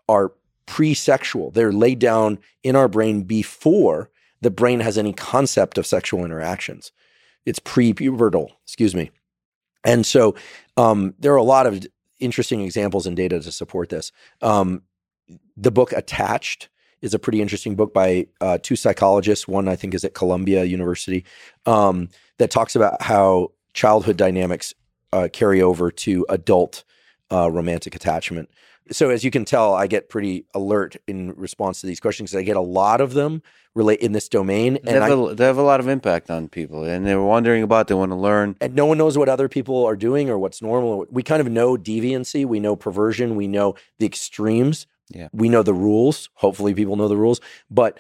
are 0.09 0.33
pre-sexual. 0.67 1.51
They're 1.51 1.73
laid 1.73 1.99
down 1.99 2.39
in 2.63 2.75
our 2.75 2.89
brain 2.89 3.23
before 3.23 4.11
the 4.41 4.51
brain 4.51 4.81
has 4.81 4.99
any 4.99 5.13
concept 5.13 5.79
of 5.79 5.87
sexual 5.87 6.25
interactions. 6.25 6.91
It's 7.45 7.59
pre-pubertal, 7.59 8.49
excuse 8.65 8.95
me. 8.95 9.11
And 9.85 10.07
so 10.07 10.35
um, 10.77 11.15
there 11.19 11.33
are 11.33 11.37
a 11.37 11.43
lot 11.43 11.67
of 11.67 11.87
interesting 12.21 12.61
examples 12.61 13.07
and 13.07 13.17
data 13.17 13.41
to 13.41 13.53
support 13.53 13.89
this. 13.89 14.13
Um, 14.43 14.83
the 15.57 15.71
book 15.71 15.93
Attached 15.93 16.69
is 17.03 17.15
a 17.15 17.19
pretty 17.19 17.43
interesting 17.43 17.75
book 17.75 17.93
by 17.93 18.27
uh, 18.41 18.59
two 18.63 18.77
psychologists. 18.77 19.47
One 19.47 19.69
I 19.69 19.77
think 19.77 19.95
is 19.95 20.05
at 20.05 20.15
Columbia 20.15 20.65
University 20.65 21.25
um, 21.67 22.09
that 22.39 22.51
talks 22.51 22.75
about 22.75 23.03
how 23.03 23.53
childhood 23.75 24.17
dynamics 24.17 24.73
uh, 25.13 25.29
carry 25.33 25.61
over 25.61 25.91
to 25.91 26.25
adult 26.29 26.85
uh, 27.31 27.51
romantic 27.51 27.95
attachment 27.95 28.49
so 28.91 29.11
as 29.11 29.25
you 29.25 29.31
can 29.31 29.45
tell, 29.45 29.75
I 29.75 29.87
get 29.87 30.09
pretty 30.09 30.47
alert 30.55 30.97
in 31.07 31.33
response 31.37 31.81
to 31.81 31.87
these 31.87 32.01
questions 32.01 32.31
because 32.31 32.41
I 32.41 32.45
get 32.45 32.57
a 32.57 32.61
lot 32.61 33.01
of 33.01 33.15
them 33.15 33.43
relate 33.75 34.01
in 34.01 34.13
this 34.13 34.29
domain, 34.29 34.77
and 34.77 34.87
they 34.87 34.93
have, 34.93 35.03
I, 35.03 35.09
a, 35.09 35.35
they 35.35 35.45
have, 35.47 35.59
a, 35.59 35.63
lot 35.63 35.81
of 35.81 35.89
impact 35.89 36.31
on 36.31 36.49
people, 36.49 36.85
and 36.85 37.07
they're 37.07 37.21
wondering 37.21 37.63
about. 37.63 37.89
They 37.89 37.95
want 37.95 38.13
to 38.13 38.17
learn, 38.17 38.57
and 38.61 38.75
no 38.75 38.87
one 38.87 38.99
knows 38.99 39.19
what 39.19 39.29
other 39.29 39.49
people 39.49 39.85
are 39.85 39.97
doing 39.97 40.31
or 40.31 40.39
what's 40.39 40.63
normal. 40.63 41.07
We 41.11 41.23
kind 41.23 41.41
of 41.41 41.51
know 41.51 41.77
deviancy, 41.77 42.45
we 42.45 42.61
know 42.61 42.77
perversion, 42.77 43.37
we 43.37 43.49
know 43.49 43.75
the 43.99 44.07
extremes, 44.07 44.87
yeah, 45.09 45.29
we 45.33 45.49
know 45.49 45.63
the 45.63 45.75
rules. 45.75 46.29
Hopefully, 46.35 46.75
people 46.75 46.97
know 46.97 47.09
the 47.09 47.17
rules, 47.17 47.41
but 47.71 47.99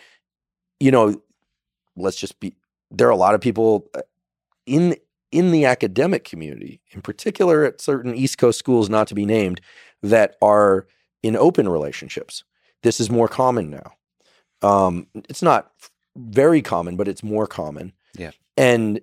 you 0.78 0.90
know, 0.90 1.20
let's 1.96 2.16
just 2.16 2.38
be. 2.40 2.54
There 2.90 3.08
are 3.08 3.12
a 3.12 3.16
lot 3.16 3.34
of 3.34 3.40
people 3.40 3.88
uh, 3.94 4.02
in 4.66 4.96
in 5.32 5.50
the 5.50 5.64
academic 5.64 6.22
community, 6.22 6.80
in 6.92 7.02
particular 7.02 7.64
at 7.64 7.80
certain 7.80 8.14
East 8.14 8.38
Coast 8.38 8.56
schools, 8.56 8.88
not 8.88 9.08
to 9.08 9.16
be 9.16 9.26
named, 9.26 9.60
that 10.05 10.36
are 10.41 10.86
in 11.23 11.36
open 11.36 11.68
relationships. 11.68 12.44
This 12.83 13.00
is 13.00 13.10
more 13.10 13.28
common 13.28 13.70
now. 13.70 13.92
Um, 14.62 15.07
it's 15.28 15.42
not 15.42 15.73
very 16.16 16.62
common, 16.62 16.97
but 16.97 17.08
it's 17.08 17.23
more 17.23 17.47
common. 17.47 17.92
Yeah. 18.16 18.31
And 18.57 19.00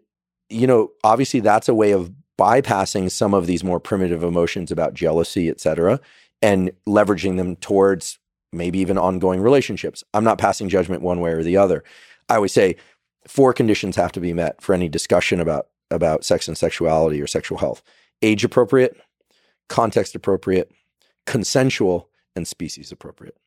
you 0.50 0.68
know, 0.68 0.92
obviously 1.04 1.40
that's 1.40 1.70
a 1.70 1.74
way 1.74 1.92
of 1.92 2.12
bypassing 2.38 3.10
some 3.10 3.34
of 3.34 3.48
these 3.48 3.64
more 3.64 3.80
primitive 3.80 4.24
emotions 4.24 4.72
about 4.72 4.94
jealousy, 4.94 5.48
et 5.50 5.62
cetera, 5.62 6.00
and 6.42 6.72
leveraging 6.88 7.38
them 7.38 7.56
towards 7.56 8.20
maybe 8.52 8.80
even 8.80 8.98
ongoing 8.98 9.40
relationships. 9.42 10.04
I'm 10.14 10.24
not 10.24 10.38
passing 10.38 10.68
judgment 10.68 11.02
one 11.02 11.22
way 11.22 11.32
or 11.32 11.44
the 11.44 11.58
other. 11.58 11.84
I 12.28 12.36
always 12.36 12.52
say 12.52 12.76
four 13.28 13.54
conditions 13.54 13.96
have 13.96 14.12
to 14.14 14.20
be 14.20 14.34
met 14.34 14.62
for 14.62 14.74
any 14.74 14.90
discussion 14.90 15.40
about 15.40 15.68
about 15.90 16.24
sex 16.24 16.48
and 16.48 16.58
sexuality 16.58 17.22
or 17.22 17.28
sexual 17.28 17.58
health. 17.58 17.82
Age 18.22 18.44
appropriate, 18.44 19.00
context 19.70 20.16
appropriate, 20.16 20.72
consensual, 21.26 22.10
and 22.36 22.48
species 22.48 22.92
appropriate. 22.92 23.38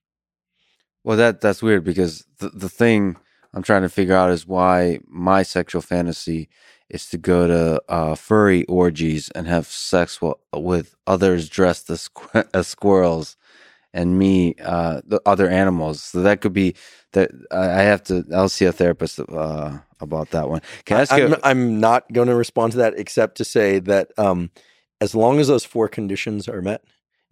Well, 1.04 1.16
that 1.16 1.40
that's 1.40 1.62
weird 1.62 1.84
because 1.84 2.24
the 2.38 2.50
the 2.50 2.68
thing 2.68 3.16
I'm 3.52 3.62
trying 3.62 3.82
to 3.82 3.88
figure 3.88 4.16
out 4.16 4.30
is 4.30 4.46
why 4.46 5.00
my 5.06 5.42
sexual 5.42 5.82
fantasy 5.82 6.48
is 6.88 7.08
to 7.10 7.18
go 7.18 7.46
to 7.46 7.82
uh, 7.88 8.14
furry 8.14 8.64
orgies 8.66 9.30
and 9.34 9.46
have 9.46 9.66
sex 9.66 10.18
w- 10.18 10.34
with 10.52 10.94
others 11.06 11.48
dressed 11.48 11.88
as, 11.90 12.08
squ- 12.08 12.48
as 12.54 12.66
squirrels 12.66 13.36
and 13.94 14.18
me 14.18 14.54
uh, 14.62 15.00
the 15.06 15.20
other 15.24 15.48
animals. 15.48 16.02
So 16.02 16.22
that 16.22 16.40
could 16.40 16.52
be 16.52 16.74
that 17.12 17.30
I 17.50 17.82
have 17.82 18.02
to. 18.04 18.24
I'll 18.34 18.48
see 18.48 18.64
a 18.64 18.72
therapist 18.72 19.20
uh, 19.20 19.78
about 20.00 20.30
that 20.30 20.48
one. 20.48 20.62
Can 20.84 20.96
I 20.96 21.00
ask 21.02 21.12
I'm, 21.12 21.30
you? 21.30 21.36
I'm 21.42 21.80
not 21.80 22.12
going 22.12 22.28
to 22.28 22.34
respond 22.34 22.72
to 22.72 22.78
that 22.78 22.98
except 22.98 23.36
to 23.36 23.44
say 23.44 23.78
that 23.80 24.10
um, 24.18 24.50
as 25.00 25.14
long 25.14 25.38
as 25.38 25.48
those 25.48 25.64
four 25.64 25.88
conditions 25.88 26.48
are 26.48 26.60
met, 26.60 26.82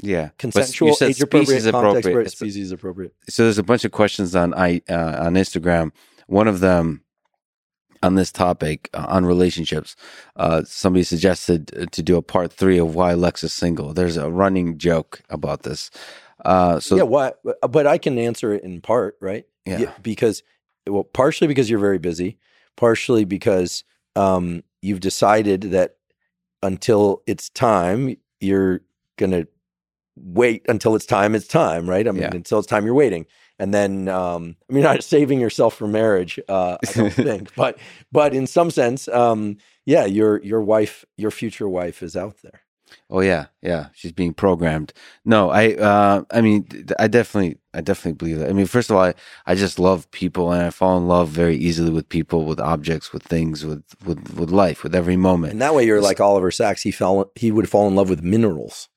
Yeah, 0.02 0.30
consensual, 0.38 0.96
age 1.00 1.20
appropriate, 1.20 1.46
species 1.46 1.64
context 1.64 1.68
appropriate. 1.68 1.98
appropriate, 2.00 2.20
It's- 2.26 2.34
species 2.34 2.72
appropriate. 2.72 3.14
so 3.28 3.44
there's 3.44 3.58
a 3.58 3.62
bunch 3.62 3.84
of 3.84 3.92
questions 3.92 4.34
on 4.34 4.52
I 4.54 4.82
uh, 4.88 5.18
on 5.24 5.34
Instagram. 5.34 5.92
One 6.26 6.48
of 6.48 6.60
them 6.60 7.02
on 8.02 8.16
this 8.16 8.32
topic 8.32 8.90
uh, 8.94 9.06
on 9.08 9.24
relationships. 9.24 9.94
Uh, 10.36 10.62
somebody 10.64 11.04
suggested 11.04 11.70
uh, 11.78 11.86
to 11.92 12.02
do 12.02 12.16
a 12.16 12.22
part 12.22 12.52
three 12.52 12.78
of 12.78 12.94
why 12.94 13.14
Lex 13.14 13.44
is 13.44 13.52
single. 13.52 13.94
There's 13.94 14.16
a 14.16 14.28
running 14.30 14.76
joke 14.76 15.22
about 15.30 15.62
this. 15.62 15.90
Uh, 16.44 16.80
so 16.80 16.96
yeah, 16.96 17.04
what? 17.04 17.40
But 17.70 17.86
I 17.86 17.98
can 17.98 18.18
answer 18.18 18.52
it 18.52 18.64
in 18.64 18.80
part, 18.80 19.16
right? 19.20 19.44
Yeah. 19.64 19.92
because 20.02 20.42
well, 20.88 21.04
partially 21.04 21.46
because 21.46 21.70
you're 21.70 21.78
very 21.78 21.98
busy, 21.98 22.38
partially 22.76 23.24
because 23.24 23.84
um, 24.16 24.64
you've 24.80 25.00
decided 25.00 25.62
that 25.62 25.96
until 26.62 27.22
it's 27.26 27.48
time, 27.50 28.16
you're 28.40 28.80
gonna 29.16 29.46
wait 30.16 30.62
until 30.68 30.94
it's 30.94 31.06
time. 31.06 31.34
It's 31.34 31.46
time, 31.46 31.88
right? 31.88 32.06
I 32.06 32.10
mean, 32.12 32.22
Yeah. 32.22 32.30
until 32.34 32.58
it's 32.58 32.68
time, 32.68 32.84
you're 32.84 32.94
waiting, 32.94 33.26
and 33.58 33.72
then 33.72 34.08
um, 34.08 34.56
I 34.68 34.72
mean, 34.72 34.82
not 34.90 35.02
saving 35.04 35.40
yourself 35.40 35.74
for 35.74 35.86
marriage, 35.86 36.38
uh, 36.48 36.76
I 36.86 36.92
don't 36.92 37.12
think, 37.28 37.54
but 37.54 37.78
but 38.10 38.34
in 38.34 38.46
some 38.46 38.70
sense, 38.70 39.08
um, 39.08 39.56
yeah, 39.86 40.04
your 40.04 40.42
your 40.42 40.60
wife, 40.62 41.04
your 41.16 41.30
future 41.30 41.68
wife, 41.68 42.02
is 42.02 42.16
out 42.16 42.36
there. 42.42 42.60
Oh 43.08 43.20
yeah, 43.20 43.46
yeah. 43.62 43.86
She's 43.94 44.12
being 44.12 44.34
programmed. 44.34 44.92
No, 45.24 45.48
I 45.48 45.74
uh 45.76 46.24
I 46.30 46.42
mean 46.42 46.66
I 46.98 47.08
definitely 47.08 47.56
I 47.72 47.80
definitely 47.80 48.18
believe 48.18 48.38
that. 48.38 48.50
I 48.50 48.52
mean, 48.52 48.66
first 48.66 48.90
of 48.90 48.96
all, 48.96 49.02
I, 49.02 49.14
I 49.46 49.54
just 49.54 49.78
love 49.78 50.10
people 50.10 50.52
and 50.52 50.62
I 50.62 50.68
fall 50.68 50.98
in 50.98 51.08
love 51.08 51.30
very 51.30 51.56
easily 51.56 51.90
with 51.90 52.06
people, 52.10 52.44
with 52.44 52.60
objects, 52.60 53.10
with 53.14 53.22
things, 53.22 53.64
with 53.64 53.82
with, 54.04 54.34
with 54.38 54.50
life, 54.50 54.82
with 54.82 54.94
every 54.94 55.16
moment. 55.16 55.52
And 55.52 55.62
that 55.62 55.74
way, 55.74 55.86
you're 55.86 55.96
It's- 55.96 56.06
like 56.10 56.20
Oliver 56.20 56.50
Sacks. 56.50 56.82
He 56.82 56.90
fell. 56.90 57.32
He 57.34 57.50
would 57.50 57.66
fall 57.70 57.88
in 57.88 57.94
love 57.94 58.10
with 58.10 58.22
minerals 58.22 58.90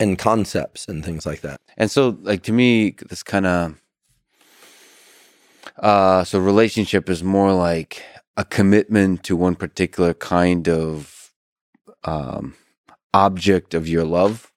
and 0.00 0.18
concepts 0.18 0.88
and 0.88 1.04
things 1.04 1.26
like 1.26 1.42
that. 1.42 1.60
And 1.76 1.90
so 1.90 2.18
like 2.22 2.42
to 2.44 2.52
me 2.52 2.96
this 3.08 3.22
kind 3.22 3.46
of 3.46 3.80
uh 5.78 6.24
so 6.24 6.38
relationship 6.40 7.08
is 7.08 7.22
more 7.22 7.52
like 7.52 8.02
a 8.36 8.44
commitment 8.44 9.22
to 9.24 9.36
one 9.36 9.54
particular 9.54 10.14
kind 10.14 10.68
of 10.68 11.32
um 12.04 12.54
object 13.14 13.74
of 13.74 13.86
your 13.86 14.04
love. 14.04 14.50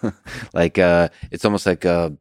like 0.54 0.78
uh 0.78 1.08
it's 1.32 1.44
almost 1.44 1.66
like 1.66 1.84
a 1.84 2.16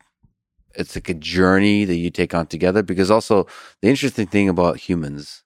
it's 0.76 0.96
like 0.96 1.10
a 1.10 1.14
journey 1.14 1.86
that 1.86 1.98
you 1.98 2.10
take 2.10 2.34
on 2.34 2.48
together 2.48 2.82
because 2.82 3.12
also 3.12 3.46
the 3.82 3.90
interesting 3.90 4.26
thing 4.26 4.50
about 4.50 4.78
humans 4.78 5.44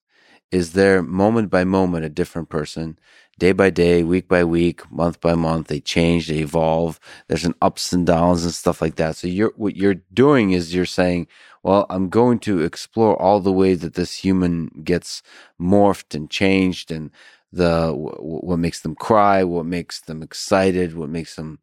is 0.52 0.72
they're 0.72 1.04
moment 1.04 1.50
by 1.50 1.66
moment 1.66 2.06
a 2.06 2.10
different 2.10 2.48
person 2.50 2.98
day 3.40 3.53
by 3.53 3.69
day 3.72 4.03
week 4.03 4.27
by 4.27 4.43
week 4.43 4.90
month 4.91 5.22
by 5.22 5.35
month 5.35 5.67
they 5.67 5.80
change 5.82 6.27
they 6.27 6.40
evolve. 6.40 6.99
There's 7.27 7.45
an 7.45 7.56
ups 7.61 7.93
and 7.93 8.06
downs 8.07 8.45
and 8.45 8.53
stuff 8.53 8.82
like 8.82 8.95
that. 8.98 9.17
So 9.17 9.27
you're 9.27 9.53
what 9.57 9.75
you're 9.77 10.01
doing 10.14 10.51
is 10.51 10.75
you're 10.75 10.85
saying 10.85 11.27
well 11.64 11.85
i'm 11.90 12.09
going 12.09 12.40
to 12.40 12.61
explore 12.64 13.22
all 13.22 13.40
the 13.40 13.53
ways 13.53 13.82
that 13.82 13.95
this 13.95 14.16
human 14.16 14.67
gets 14.83 15.22
morphed 15.61 16.16
and 16.16 16.30
changed 16.30 16.91
and 16.91 17.11
the 17.51 17.91
wh- 17.93 18.17
wh- 18.19 18.43
what 18.45 18.59
makes 18.59 18.82
them 18.82 18.95
cry 18.95 19.43
what 19.43 19.66
makes 19.66 20.01
them 20.01 20.24
excited 20.24 20.95
what 20.95 21.09
makes 21.09 21.35
them 21.35 21.59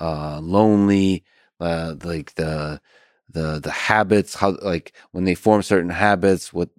uh 0.00 0.40
lonely 0.42 1.24
uh 1.60 1.94
like 2.04 2.34
the 2.36 2.80
the 3.30 3.60
the 3.60 3.70
habits 3.70 4.36
how 4.36 4.56
like 4.62 4.92
when 5.12 5.24
they 5.24 5.34
form 5.34 5.62
certain 5.62 5.90
habits 5.90 6.52
what 6.52 6.70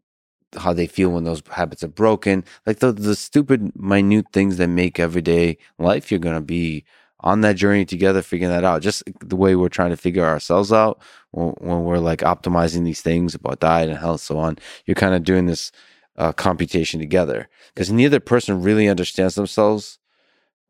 how 0.55 0.73
they 0.73 0.87
feel 0.87 1.09
when 1.09 1.23
those 1.23 1.41
habits 1.51 1.83
are 1.83 1.89
broken. 1.89 2.43
Like 2.65 2.79
the 2.79 2.91
the 2.91 3.15
stupid 3.15 3.75
minute 3.75 4.27
things 4.31 4.57
that 4.57 4.67
make 4.67 4.99
everyday 4.99 5.57
life 5.77 6.11
you're 6.11 6.19
gonna 6.19 6.41
be 6.41 6.85
on 7.21 7.41
that 7.41 7.55
journey 7.55 7.85
together 7.85 8.21
figuring 8.21 8.51
that 8.51 8.63
out. 8.63 8.81
Just 8.81 9.03
the 9.19 9.35
way 9.35 9.55
we're 9.55 9.69
trying 9.69 9.89
to 9.89 9.97
figure 9.97 10.25
ourselves 10.25 10.71
out 10.71 11.01
when, 11.31 11.49
when 11.59 11.83
we're 11.83 11.97
like 11.99 12.19
optimizing 12.19 12.83
these 12.85 13.01
things 13.01 13.35
about 13.35 13.59
diet 13.59 13.89
and 13.89 13.97
health 13.97 14.21
so 14.21 14.37
on 14.37 14.57
you're 14.85 14.95
kind 14.95 15.15
of 15.15 15.23
doing 15.23 15.47
this 15.47 15.71
uh, 16.17 16.31
computation 16.31 16.99
together. 16.99 17.49
Because 17.73 17.91
neither 17.91 18.19
person 18.19 18.61
really 18.61 18.87
understands 18.87 19.35
themselves 19.35 19.99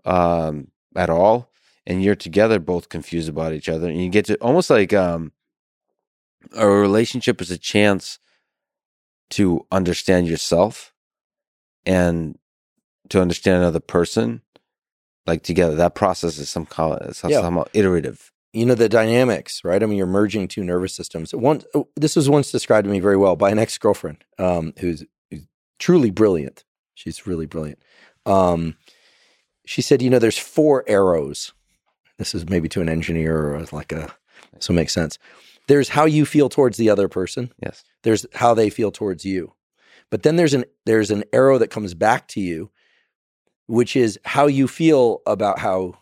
um, 0.05 0.69
at 0.95 1.09
all 1.09 1.51
and 1.85 2.03
you're 2.03 2.15
together 2.15 2.59
both 2.59 2.89
confused 2.89 3.29
about 3.29 3.53
each 3.53 3.69
other 3.69 3.87
and 3.87 4.01
you 4.01 4.09
get 4.09 4.25
to 4.25 4.35
almost 4.37 4.69
like 4.69 4.93
um, 4.93 5.31
a 6.55 6.67
relationship 6.67 7.41
is 7.41 7.51
a 7.51 7.57
chance 7.57 8.19
to 9.31 9.65
understand 9.71 10.27
yourself 10.27 10.93
and 11.85 12.37
to 13.09 13.21
understand 13.21 13.57
another 13.61 13.79
person 13.79 14.41
like 15.25 15.43
together 15.43 15.75
that 15.75 15.95
process 15.95 16.37
is 16.37 16.49
some 16.49 16.65
kind 16.65 16.93
of 16.93 17.21
Yeah. 17.29 17.41
somehow 17.41 17.65
iterative 17.73 18.31
You 18.53 18.65
know 18.65 18.75
the 18.75 18.89
dynamics, 18.89 19.61
right? 19.63 19.83
I 19.83 19.85
mean, 19.85 19.97
you're 19.97 20.07
merging 20.07 20.47
two 20.47 20.63
nervous 20.63 20.93
systems. 20.93 21.33
One, 21.35 21.61
oh, 21.75 21.89
this 21.95 22.15
was 22.15 22.29
once 22.29 22.51
described 22.51 22.85
to 22.85 22.91
me 22.91 22.99
very 22.99 23.17
well 23.17 23.35
by 23.35 23.51
an 23.51 23.59
ex 23.59 23.77
girlfriend 23.77 24.23
um, 24.39 24.73
who's, 24.79 25.03
who's 25.29 25.45
truly 25.79 26.09
brilliant. 26.11 26.63
She's 26.95 27.27
really 27.27 27.45
brilliant. 27.45 27.79
Um, 28.25 28.75
she 29.65 29.81
said, 29.81 30.01
you 30.01 30.09
know, 30.09 30.17
there's 30.19 30.37
four 30.37 30.83
arrows. 30.87 31.51
This 32.17 32.33
is 32.33 32.49
maybe 32.49 32.67
to 32.69 32.81
an 32.81 32.89
engineer 32.89 33.53
or 33.55 33.65
like 33.71 33.91
a, 33.91 34.13
so 34.59 34.71
it 34.73 34.75
makes 34.75 34.93
sense. 34.93 35.19
There's 35.67 35.89
how 35.89 36.05
you 36.05 36.25
feel 36.25 36.47
towards 36.49 36.77
the 36.77 36.89
other 36.89 37.07
person. 37.09 37.51
yes 37.61 37.83
there's 38.07 38.25
how 38.35 38.53
they 38.53 38.69
feel 38.69 38.89
towards 38.89 39.25
you. 39.25 39.51
But 40.09 40.23
then 40.23 40.37
there's 40.37 40.53
an 40.53 40.63
there's 40.85 41.11
an 41.11 41.25
arrow 41.33 41.57
that 41.57 41.67
comes 41.67 41.93
back 41.93 42.29
to 42.29 42.39
you 42.39 42.71
which 43.65 43.97
is 43.97 44.17
how 44.23 44.47
you 44.47 44.65
feel 44.65 45.21
about 45.27 45.59
how 45.59 45.93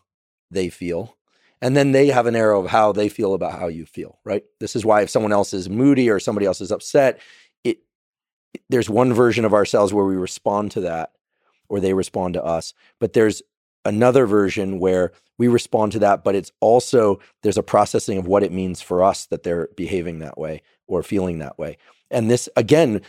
they 0.51 0.69
feel. 0.69 1.17
And 1.63 1.75
then 1.75 1.93
they 1.93 2.09
have 2.09 2.27
an 2.27 2.35
arrow 2.35 2.63
of 2.63 2.69
how 2.69 2.91
they 2.91 3.09
feel 3.09 3.33
about 3.33 3.59
how 3.59 3.65
you 3.69 3.87
feel 3.87 4.19
right? 4.23 4.43
This 4.59 4.75
is 4.75 4.85
why 4.85 5.01
if 5.01 5.09
someone 5.09 5.31
else 5.31 5.51
is 5.51 5.67
moody 5.67 6.07
or 6.07 6.19
somebody 6.19 6.45
else 6.45 6.61
is 6.61 6.71
upset 6.71 7.19
it 7.63 7.79
there's 8.69 8.87
one 8.87 9.11
version 9.11 9.43
of 9.43 9.55
ourselves 9.55 9.91
where 9.91 10.05
we 10.05 10.15
respond 10.15 10.69
to 10.73 10.81
that 10.81 11.13
or 11.69 11.79
they 11.79 11.95
respond 11.95 12.35
to 12.35 12.43
us. 12.43 12.75
But 12.99 13.13
there's 13.13 13.41
another 13.83 14.27
version 14.27 14.77
where 14.77 15.11
we 15.39 15.47
respond 15.47 15.91
to 15.93 15.99
that 15.99 16.23
but 16.23 16.35
it's 16.35 16.51
also 16.59 17.19
there's 17.41 17.57
a 17.57 17.63
processing 17.63 18.19
of 18.19 18.27
what 18.27 18.43
it 18.43 18.51
means 18.51 18.79
for 18.79 19.03
us 19.03 19.25
that 19.25 19.41
they're 19.41 19.69
behaving 19.75 20.19
that 20.19 20.37
way 20.37 20.61
or 20.87 21.01
feeling 21.01 21.39
that 21.39 21.57
way 21.57 21.77
and 22.11 22.29
this 22.29 22.47
again 22.55 23.01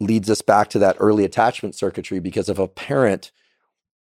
leads 0.00 0.28
us 0.28 0.42
back 0.42 0.68
to 0.70 0.78
that 0.80 0.96
early 0.98 1.24
attachment 1.24 1.74
circuitry 1.74 2.18
because 2.18 2.48
if 2.48 2.58
a 2.58 2.68
parent 2.68 3.30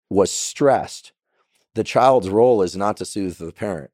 was 0.09 0.31
stressed, 0.31 1.11
the 1.75 1.83
child's 1.83 2.29
role 2.29 2.61
is 2.61 2.75
not 2.75 2.97
to 2.97 3.05
soothe 3.05 3.37
the 3.37 3.51
parent. 3.51 3.91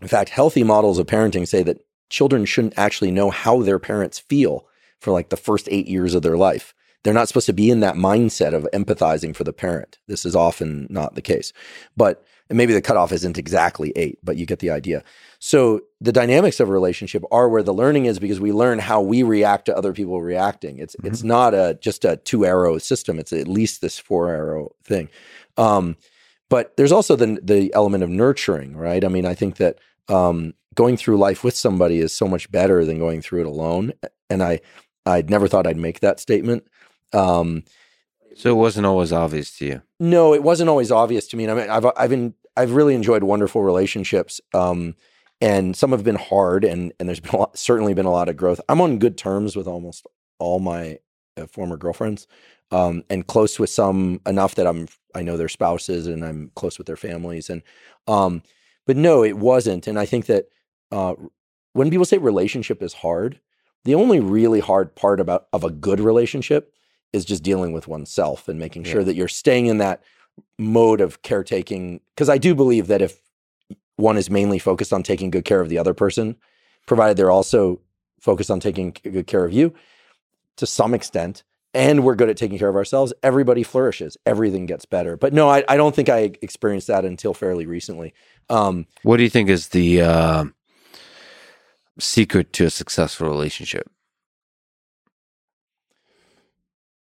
In 0.00 0.08
fact, 0.08 0.30
healthy 0.30 0.62
models 0.62 0.98
of 0.98 1.06
parenting 1.06 1.48
say 1.48 1.62
that 1.62 1.86
children 2.10 2.44
shouldn't 2.44 2.78
actually 2.78 3.10
know 3.10 3.30
how 3.30 3.62
their 3.62 3.78
parents 3.78 4.18
feel 4.18 4.66
for 5.00 5.12
like 5.12 5.30
the 5.30 5.36
first 5.36 5.68
eight 5.70 5.88
years 5.88 6.14
of 6.14 6.22
their 6.22 6.36
life. 6.36 6.74
They're 7.02 7.14
not 7.14 7.28
supposed 7.28 7.46
to 7.46 7.52
be 7.52 7.70
in 7.70 7.80
that 7.80 7.94
mindset 7.94 8.52
of 8.52 8.66
empathizing 8.74 9.34
for 9.34 9.44
the 9.44 9.52
parent. 9.52 9.98
This 10.08 10.26
is 10.26 10.34
often 10.34 10.86
not 10.90 11.14
the 11.14 11.22
case. 11.22 11.52
But 11.96 12.24
maybe 12.50 12.72
the 12.72 12.82
cutoff 12.82 13.12
isn't 13.12 13.38
exactly 13.38 13.92
eight, 13.94 14.18
but 14.22 14.36
you 14.36 14.44
get 14.44 14.58
the 14.58 14.70
idea. 14.70 15.04
So 15.46 15.82
the 16.00 16.10
dynamics 16.10 16.58
of 16.58 16.68
a 16.68 16.72
relationship 16.72 17.22
are 17.30 17.48
where 17.48 17.62
the 17.62 17.72
learning 17.72 18.06
is 18.06 18.18
because 18.18 18.40
we 18.40 18.50
learn 18.50 18.80
how 18.80 19.00
we 19.00 19.22
react 19.22 19.66
to 19.66 19.76
other 19.76 19.92
people 19.92 20.20
reacting. 20.20 20.78
It's 20.78 20.96
it's 21.04 21.22
not 21.22 21.54
a 21.54 21.78
just 21.80 22.04
a 22.04 22.16
two 22.16 22.44
arrow 22.44 22.78
system. 22.78 23.20
It's 23.20 23.32
at 23.32 23.46
least 23.46 23.80
this 23.80 23.96
four 23.96 24.28
arrow 24.28 24.70
thing. 24.82 25.08
Um, 25.56 25.96
but 26.50 26.76
there's 26.76 26.90
also 26.90 27.14
the 27.14 27.38
the 27.40 27.72
element 27.74 28.02
of 28.02 28.10
nurturing, 28.10 28.76
right? 28.76 29.04
I 29.04 29.08
mean, 29.08 29.24
I 29.24 29.34
think 29.34 29.58
that 29.58 29.78
um, 30.08 30.54
going 30.74 30.96
through 30.96 31.16
life 31.16 31.44
with 31.44 31.54
somebody 31.54 32.00
is 32.00 32.12
so 32.12 32.26
much 32.26 32.50
better 32.50 32.84
than 32.84 32.98
going 32.98 33.22
through 33.22 33.42
it 33.42 33.46
alone. 33.46 33.92
And 34.28 34.42
I 34.42 34.60
I'd 35.06 35.30
never 35.30 35.46
thought 35.46 35.68
I'd 35.68 35.76
make 35.76 36.00
that 36.00 36.18
statement. 36.18 36.66
Um, 37.12 37.62
So 38.34 38.50
it 38.50 38.58
wasn't 38.58 38.86
always 38.86 39.12
obvious 39.12 39.56
to 39.58 39.64
you. 39.64 39.82
No, 40.00 40.34
it 40.34 40.42
wasn't 40.42 40.70
always 40.70 40.90
obvious 40.90 41.28
to 41.28 41.36
me. 41.36 41.44
And 41.44 41.52
I 41.52 41.54
mean, 41.54 41.70
I've 41.70 41.86
I've 41.96 42.10
been 42.10 42.34
I've 42.56 42.74
really 42.74 42.96
enjoyed 42.96 43.22
wonderful 43.22 43.62
relationships, 43.62 44.40
um, 44.52 44.96
and 45.40 45.76
some 45.76 45.92
have 45.92 46.04
been 46.04 46.16
hard, 46.16 46.64
and 46.64 46.92
and 46.98 47.08
there's 47.08 47.20
been 47.20 47.34
a 47.34 47.38
lot, 47.38 47.58
certainly 47.58 47.94
been 47.94 48.06
a 48.06 48.10
lot 48.12 48.28
of 48.28 48.36
growth. 48.36 48.60
I'm 48.68 48.80
on 48.80 48.98
good 48.98 49.16
terms 49.18 49.56
with 49.56 49.66
almost 49.66 50.06
all 50.38 50.58
my 50.60 50.98
uh, 51.36 51.46
former 51.46 51.76
girlfriends, 51.76 52.26
um, 52.70 53.04
and 53.10 53.26
close 53.26 53.58
with 53.58 53.70
some 53.70 54.20
enough 54.26 54.54
that 54.56 54.66
I'm 54.66 54.88
I 55.14 55.22
know 55.22 55.36
their 55.36 55.48
spouses, 55.48 56.06
and 56.06 56.24
I'm 56.24 56.50
close 56.56 56.78
with 56.78 56.86
their 56.86 56.96
families, 56.96 57.50
and 57.50 57.62
um, 58.06 58.42
but 58.86 58.96
no, 58.96 59.22
it 59.24 59.36
wasn't. 59.36 59.86
And 59.86 59.98
I 59.98 60.06
think 60.06 60.26
that 60.26 60.48
uh, 60.92 61.14
when 61.72 61.90
people 61.90 62.06
say 62.06 62.18
relationship 62.18 62.82
is 62.82 62.94
hard, 62.94 63.40
the 63.84 63.94
only 63.94 64.20
really 64.20 64.60
hard 64.60 64.94
part 64.94 65.20
about 65.20 65.48
of 65.52 65.64
a 65.64 65.70
good 65.70 66.00
relationship 66.00 66.72
is 67.12 67.24
just 67.24 67.42
dealing 67.42 67.72
with 67.72 67.88
oneself 67.88 68.48
and 68.48 68.58
making 68.58 68.84
sure 68.84 69.00
Yeah. 69.00 69.06
that 69.06 69.14
you're 69.16 69.28
staying 69.28 69.66
in 69.66 69.78
that 69.78 70.02
mode 70.58 71.00
of 71.00 71.22
caretaking. 71.22 72.00
Because 72.14 72.28
I 72.28 72.38
do 72.38 72.54
believe 72.54 72.86
that 72.88 73.00
if 73.02 73.20
one 73.96 74.16
is 74.16 74.30
mainly 74.30 74.58
focused 74.58 74.92
on 74.92 75.02
taking 75.02 75.30
good 75.30 75.44
care 75.44 75.60
of 75.60 75.68
the 75.68 75.78
other 75.78 75.94
person, 75.94 76.36
provided 76.86 77.16
they're 77.16 77.30
also 77.30 77.80
focused 78.20 78.50
on 78.50 78.60
taking 78.60 78.94
good 79.02 79.26
care 79.26 79.44
of 79.44 79.52
you 79.52 79.74
to 80.56 80.66
some 80.66 80.94
extent, 80.94 81.42
and 81.74 82.02
we're 82.02 82.14
good 82.14 82.30
at 82.30 82.36
taking 82.36 82.58
care 82.58 82.68
of 82.68 82.76
ourselves, 82.76 83.12
everybody 83.22 83.62
flourishes. 83.62 84.16
Everything 84.24 84.66
gets 84.66 84.86
better. 84.86 85.16
But 85.16 85.32
no, 85.34 85.48
I, 85.48 85.64
I 85.68 85.76
don't 85.76 85.94
think 85.94 86.08
I 86.08 86.32
experienced 86.40 86.86
that 86.86 87.04
until 87.04 87.34
fairly 87.34 87.66
recently. 87.66 88.14
Um, 88.48 88.86
What 89.02 89.18
do 89.18 89.22
you 89.22 89.28
think 89.30 89.50
is 89.50 89.68
the 89.68 90.00
uh, 90.00 90.44
secret 91.98 92.52
to 92.54 92.64
a 92.64 92.70
successful 92.70 93.28
relationship? 93.28 93.90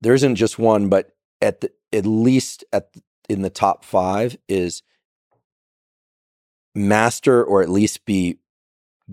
there 0.02 0.14
isn't 0.16 0.36
just 0.36 0.58
one, 0.60 0.90
but 0.90 1.12
at 1.42 1.62
the, 1.62 1.72
at 1.94 2.06
least 2.06 2.66
at 2.74 2.90
in 3.30 3.44
the 3.44 3.50
top 3.50 3.86
five 3.86 4.36
is 4.50 4.82
master 6.74 7.44
or 7.44 7.62
at 7.62 7.70
least 7.70 8.06
be 8.06 8.38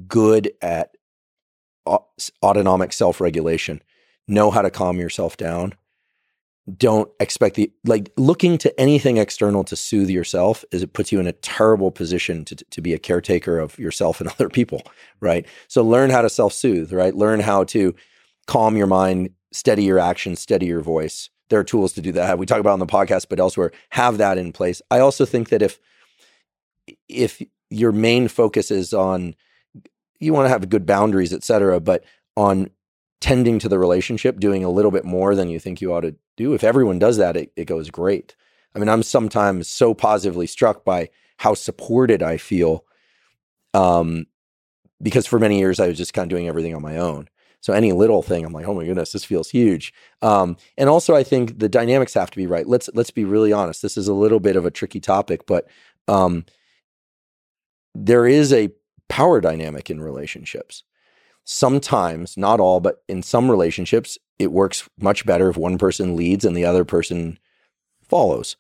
good 0.07 0.53
at 0.63 0.97
autonomic 2.43 2.93
self-regulation. 2.93 3.83
Know 4.27 4.51
how 4.51 4.63
to 4.63 4.71
calm 4.71 4.99
yourself 4.99 5.37
down. 5.37 5.75
Don't 6.77 7.11
expect 7.19 7.57
the 7.57 7.73
like 7.87 8.13
looking 8.19 8.59
to 8.59 8.79
anything 8.79 9.17
external 9.17 9.65
to 9.65 9.75
soothe 9.75 10.11
yourself 10.11 10.67
is 10.71 10.83
it 10.83 10.93
puts 10.93 11.11
you 11.11 11.19
in 11.19 11.27
a 11.27 11.33
terrible 11.33 11.91
position 11.91 12.45
to 12.45 12.57
to 12.57 12.83
be 12.83 12.93
a 12.93 12.99
caretaker 12.99 13.59
of 13.59 13.79
yourself 13.79 14.21
and 14.21 14.29
other 14.33 14.51
people, 14.51 14.83
right? 15.21 15.47
So 15.69 15.83
learn 15.83 16.11
how 16.11 16.21
to 16.21 16.29
self-soothe, 16.29 16.93
right? 16.93 17.15
Learn 17.15 17.41
how 17.41 17.65
to 17.65 17.95
calm 18.47 18.77
your 18.77 18.87
mind, 18.87 19.31
steady 19.51 19.85
your 19.85 19.99
actions, 19.99 20.41
steady 20.41 20.67
your 20.67 20.83
voice. 20.83 21.31
There 21.49 21.59
are 21.59 21.65
tools 21.65 21.95
to 21.95 22.03
do 22.03 22.13
that. 22.13 22.39
We 22.39 22.45
talk 22.45 22.61
about 22.61 22.75
on 22.75 22.79
the 22.81 22.87
podcast, 22.87 23.29
but 23.31 23.41
elsewhere, 23.41 23.73
have 23.91 24.19
that 24.19 24.37
in 24.37 24.53
place. 24.53 24.83
I 24.91 24.99
also 24.99 25.25
think 25.25 25.49
that 25.49 25.63
if 25.63 25.81
if 27.09 27.43
your 27.71 27.93
main 27.93 28.29
focus 28.29 28.71
is 28.71 28.95
on 28.95 29.35
you 30.21 30.33
want 30.33 30.47
to 30.47 30.51
have 30.51 30.69
good 30.69 30.87
boundaries, 30.87 31.33
et 31.33 31.45
cetera, 31.45 31.81
but 31.81 32.05
on 32.37 32.71
tending 33.21 33.59
to 33.59 33.69
the 33.69 33.79
relationship, 33.79 34.41
doing 34.41 34.65
a 34.65 34.71
little 34.71 34.91
bit 34.91 35.05
more 35.05 35.35
than 35.35 35.49
you 35.49 35.59
think 35.59 35.81
you 35.81 35.93
ought 35.93 36.01
to 36.01 36.17
do. 36.37 36.55
If 36.55 36.65
everyone 36.65 36.99
does 36.99 37.17
that, 37.19 37.37
it, 37.37 37.53
it 37.57 37.67
goes 37.67 37.91
great. 37.91 38.35
I 38.75 38.79
mean, 38.79 38.89
I'm 38.89 39.03
sometimes 39.03 39.69
so 39.69 39.95
positively 39.95 40.47
struck 40.47 40.85
by 40.85 41.11
how 41.37 41.55
supported 41.55 42.23
I 42.23 42.37
feel. 42.37 42.85
Um, 43.75 44.27
because 45.01 45.27
for 45.27 45.39
many 45.39 45.59
years 45.59 45.79
I 45.79 45.89
was 45.89 45.97
just 45.97 46.15
kind 46.15 46.25
of 46.25 46.37
doing 46.37 46.49
everything 46.49 46.75
on 46.75 46.83
my 46.83 46.97
own. 46.97 47.29
So 47.61 47.73
any 47.73 47.93
little 47.93 48.23
thing, 48.23 48.45
I'm 48.45 48.53
like, 48.53 48.67
oh 48.67 48.75
my 48.75 48.85
goodness, 48.85 49.13
this 49.13 49.25
feels 49.25 49.51
huge. 49.51 49.93
Um, 50.23 50.57
and 50.77 50.89
also, 50.89 51.17
I 51.17 51.25
think 51.25 51.59
the 51.59 51.69
dynamics 51.69 52.15
have 52.15 52.31
to 52.31 52.37
be 52.37 52.47
right. 52.47 52.67
Let's 52.67 52.89
let's 52.95 53.11
be 53.11 53.25
really 53.25 53.53
honest. 53.53 53.83
This 53.83 53.97
is 53.97 54.07
a 54.07 54.15
little 54.15 54.39
bit 54.39 54.55
of 54.55 54.65
a 54.65 54.71
tricky 54.71 55.01
topic, 55.01 55.45
but 55.45 55.69
um, 56.07 56.45
there 58.05 58.27
is 58.27 58.53
a 58.53 58.71
power 59.09 59.41
dynamic 59.41 59.91
in 59.91 60.01
relationships. 60.01 60.85
Sometimes, 61.45 62.37
not 62.37 62.61
all, 62.61 62.81
but 62.81 63.03
in 63.09 63.23
some 63.23 63.51
relationships, 63.51 64.19
it 64.39 64.53
works 64.53 64.89
much 65.01 65.25
better 65.25 65.49
if 65.49 65.57
one 65.57 65.79
person 65.79 66.15
leads 66.17 66.45
and 66.45 66.57
the 66.57 66.65
other 66.65 66.85
person 66.85 67.39
follows. 68.07 68.57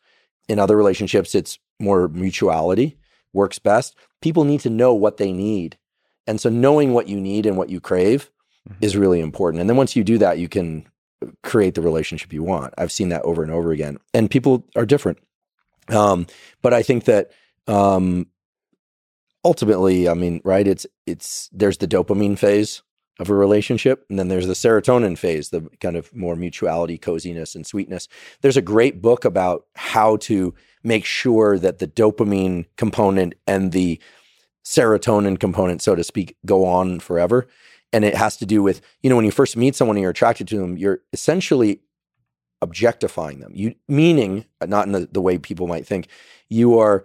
In 0.48 0.58
other 0.58 0.76
relationships, 0.76 1.34
it's 1.34 1.58
more 1.78 2.08
mutuality 2.08 2.96
works 3.34 3.58
best. 3.58 3.94
People 4.22 4.44
need 4.44 4.60
to 4.60 4.70
know 4.70 4.94
what 4.94 5.18
they 5.18 5.32
need. 5.32 5.76
And 6.26 6.40
so 6.40 6.48
knowing 6.48 6.94
what 6.94 7.08
you 7.08 7.20
need 7.20 7.44
and 7.46 7.56
what 7.58 7.68
you 7.68 7.78
crave 7.80 8.30
Mhm. 8.68 8.76
is 8.80 8.96
really 8.96 9.20
important. 9.20 9.60
And 9.60 9.68
then 9.68 9.76
once 9.76 9.94
you 9.94 10.02
do 10.02 10.16
that, 10.18 10.38
you 10.38 10.48
can 10.48 10.86
create 11.42 11.74
the 11.74 11.82
relationship 11.82 12.32
you 12.32 12.42
want. 12.42 12.72
I've 12.78 12.90
seen 12.92 13.10
that 13.10 13.22
over 13.22 13.42
and 13.42 13.52
over 13.52 13.70
again. 13.70 13.98
And 14.14 14.30
people 14.30 14.64
are 14.76 14.86
different. 14.86 15.18
Um, 15.88 16.26
but 16.62 16.72
I 16.72 16.82
think 16.82 17.04
that 17.04 17.30
um, 17.66 18.26
ultimately, 19.44 20.08
I 20.08 20.14
mean, 20.14 20.40
right? 20.44 20.66
It's 20.66 20.86
it's 21.06 21.48
there's 21.52 21.78
the 21.78 21.88
dopamine 21.88 22.38
phase 22.38 22.82
of 23.18 23.30
a 23.30 23.34
relationship, 23.34 24.04
and 24.08 24.18
then 24.18 24.28
there's 24.28 24.46
the 24.46 24.54
serotonin 24.54 25.18
phase, 25.18 25.50
the 25.50 25.68
kind 25.80 25.96
of 25.96 26.14
more 26.14 26.36
mutuality, 26.36 26.98
coziness, 26.98 27.54
and 27.54 27.66
sweetness. 27.66 28.08
There's 28.42 28.56
a 28.56 28.62
great 28.62 29.02
book 29.02 29.24
about 29.24 29.66
how 29.74 30.16
to 30.18 30.54
make 30.84 31.04
sure 31.04 31.58
that 31.58 31.78
the 31.78 31.88
dopamine 31.88 32.66
component 32.76 33.34
and 33.46 33.72
the 33.72 34.00
serotonin 34.64 35.40
component, 35.40 35.82
so 35.82 35.94
to 35.94 36.04
speak, 36.04 36.36
go 36.44 36.64
on 36.64 37.00
forever. 37.00 37.46
And 37.92 38.04
it 38.04 38.14
has 38.14 38.36
to 38.36 38.46
do 38.46 38.62
with, 38.62 38.82
you 39.02 39.08
know, 39.08 39.16
when 39.16 39.24
you 39.24 39.30
first 39.30 39.56
meet 39.56 39.74
someone 39.74 39.96
and 39.96 40.02
you're 40.02 40.10
attracted 40.10 40.46
to 40.48 40.58
them, 40.58 40.76
you're 40.76 41.00
essentially 41.12 41.80
objectifying 42.60 43.40
them. 43.40 43.52
You 43.54 43.74
meaning 43.88 44.44
not 44.64 44.86
in 44.86 44.92
the, 44.92 45.08
the 45.10 45.22
way 45.22 45.38
people 45.38 45.66
might 45.66 45.86
think, 45.86 46.08
you 46.48 46.78
are 46.78 47.04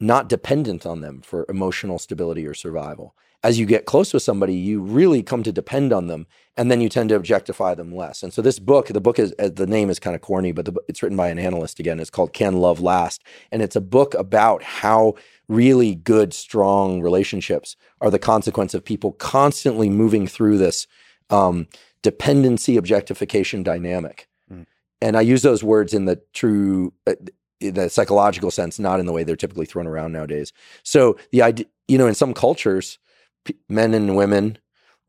not 0.00 0.28
dependent 0.28 0.84
on 0.84 1.00
them 1.00 1.20
for 1.22 1.46
emotional 1.48 1.98
stability 1.98 2.46
or 2.46 2.54
survival. 2.54 3.14
As 3.42 3.58
you 3.58 3.66
get 3.66 3.84
close 3.84 4.14
with 4.14 4.22
somebody, 4.22 4.54
you 4.54 4.80
really 4.80 5.22
come 5.22 5.42
to 5.42 5.52
depend 5.52 5.92
on 5.92 6.06
them, 6.06 6.26
and 6.56 6.70
then 6.70 6.80
you 6.80 6.88
tend 6.88 7.10
to 7.10 7.14
objectify 7.14 7.74
them 7.74 7.94
less. 7.94 8.22
And 8.22 8.32
so, 8.32 8.40
this 8.40 8.58
book, 8.58 8.88
the 8.88 9.02
book 9.02 9.18
is 9.18 9.34
uh, 9.38 9.50
the 9.52 9.66
name 9.66 9.90
is 9.90 9.98
kind 9.98 10.16
of 10.16 10.22
corny, 10.22 10.52
but 10.52 10.64
the, 10.64 10.72
it's 10.88 11.02
written 11.02 11.16
by 11.16 11.28
an 11.28 11.38
analyst 11.38 11.78
again. 11.78 12.00
It's 12.00 12.08
called 12.08 12.32
"Can 12.32 12.54
Love 12.54 12.80
Last," 12.80 13.22
and 13.52 13.60
it's 13.60 13.76
a 13.76 13.82
book 13.82 14.14
about 14.14 14.62
how 14.62 15.14
really 15.48 15.94
good, 15.94 16.32
strong 16.32 17.02
relationships 17.02 17.76
are 18.00 18.10
the 18.10 18.18
consequence 18.18 18.74
of 18.74 18.84
people 18.84 19.12
constantly 19.12 19.90
moving 19.90 20.26
through 20.26 20.58
this 20.58 20.86
um, 21.30 21.66
dependency 22.02 22.76
objectification 22.76 23.62
dynamic. 23.62 24.28
Mm. 24.52 24.66
And 25.00 25.16
I 25.16 25.20
use 25.22 25.42
those 25.42 25.64
words 25.64 25.92
in 25.92 26.04
the 26.04 26.20
true, 26.32 26.92
uh, 27.06 27.14
the 27.60 27.88
psychological 27.88 28.50
sense, 28.50 28.78
not 28.78 29.00
in 29.00 29.06
the 29.06 29.12
way 29.12 29.24
they're 29.24 29.36
typically 29.36 29.66
thrown 29.66 29.86
around 29.86 30.12
nowadays. 30.12 30.52
So 30.82 31.18
the 31.32 31.42
idea, 31.42 31.66
you 31.88 31.98
know, 31.98 32.06
in 32.06 32.14
some 32.14 32.34
cultures, 32.34 32.98
p- 33.44 33.56
men 33.68 33.94
and 33.94 34.16
women 34.16 34.58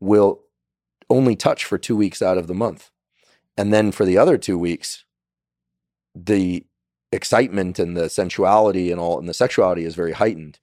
will 0.00 0.42
only 1.10 1.36
touch 1.36 1.64
for 1.64 1.78
two 1.78 1.96
weeks 1.96 2.22
out 2.22 2.38
of 2.38 2.46
the 2.46 2.54
month, 2.54 2.90
and 3.56 3.72
then 3.72 3.92
for 3.92 4.04
the 4.04 4.18
other 4.18 4.38
two 4.38 4.58
weeks, 4.58 5.04
the 6.14 6.64
excitement 7.12 7.78
and 7.78 7.96
the 7.96 8.08
sensuality 8.08 8.90
and 8.90 9.00
all 9.00 9.18
and 9.18 9.28
the 9.28 9.34
sexuality 9.34 9.84
is 9.84 9.94
very 9.94 10.12
heightened. 10.12 10.58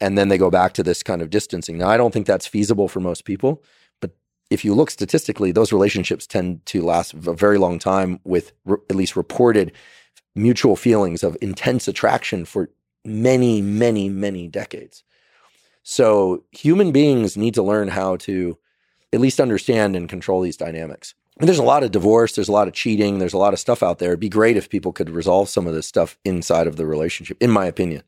And 0.00 0.18
then 0.18 0.28
they 0.28 0.38
go 0.38 0.50
back 0.50 0.74
to 0.74 0.82
this 0.82 1.02
kind 1.02 1.22
of 1.22 1.30
distancing. 1.30 1.78
Now 1.78 1.88
i 1.88 1.96
don't 1.96 2.12
think 2.12 2.26
that's 2.26 2.46
feasible 2.46 2.88
for 2.88 3.00
most 3.00 3.24
people 3.24 3.62
but 4.00 4.12
if 4.50 4.64
you 4.64 4.74
look 4.74 4.90
statistically 4.90 5.52
those 5.52 5.72
relationships 5.72 6.26
tend 6.26 6.64
to 6.66 6.82
last 6.82 7.14
a 7.14 7.34
very 7.34 7.58
long 7.58 7.78
time 7.78 8.20
with 8.24 8.52
re- 8.64 8.78
at 8.90 8.96
least 8.96 9.16
reported 9.16 9.72
mutual 10.34 10.76
feelings 10.76 11.22
of 11.22 11.36
intense 11.40 11.88
attraction 11.88 12.44
for 12.44 12.70
many 13.04 13.60
many 13.60 14.08
many 14.08 14.48
decades 14.48 15.02
so 15.82 16.44
human 16.50 16.92
beings 16.92 17.36
need 17.36 17.54
to 17.54 17.62
learn 17.62 17.88
how 17.88 18.16
to 18.16 18.56
at 19.12 19.20
least 19.20 19.40
understand 19.40 19.94
and 19.94 20.08
control 20.08 20.40
these 20.40 20.56
dynamics 20.56 21.14
and 21.38 21.48
there's 21.48 21.58
a 21.58 21.64
lot 21.64 21.82
of 21.82 21.90
divorce, 21.90 22.34
there's 22.34 22.48
a 22.48 22.52
lot 22.52 22.68
of 22.68 22.74
cheating, 22.74 23.18
there's 23.18 23.32
a 23.32 23.38
lot 23.38 23.52
of 23.52 23.58
stuff 23.58 23.82
out 23.82 23.98
there. 23.98 24.10
It'd 24.10 24.20
be 24.20 24.28
great 24.28 24.56
if 24.56 24.70
people 24.70 24.92
could 24.92 25.10
resolve 25.10 25.48
some 25.48 25.66
of 25.66 25.74
this 25.74 25.86
stuff 25.86 26.16
inside 26.24 26.68
of 26.68 26.76
the 26.76 26.86
relationship, 26.86 27.36
in 27.40 27.50
my 27.50 27.66
opinion. 27.66 28.04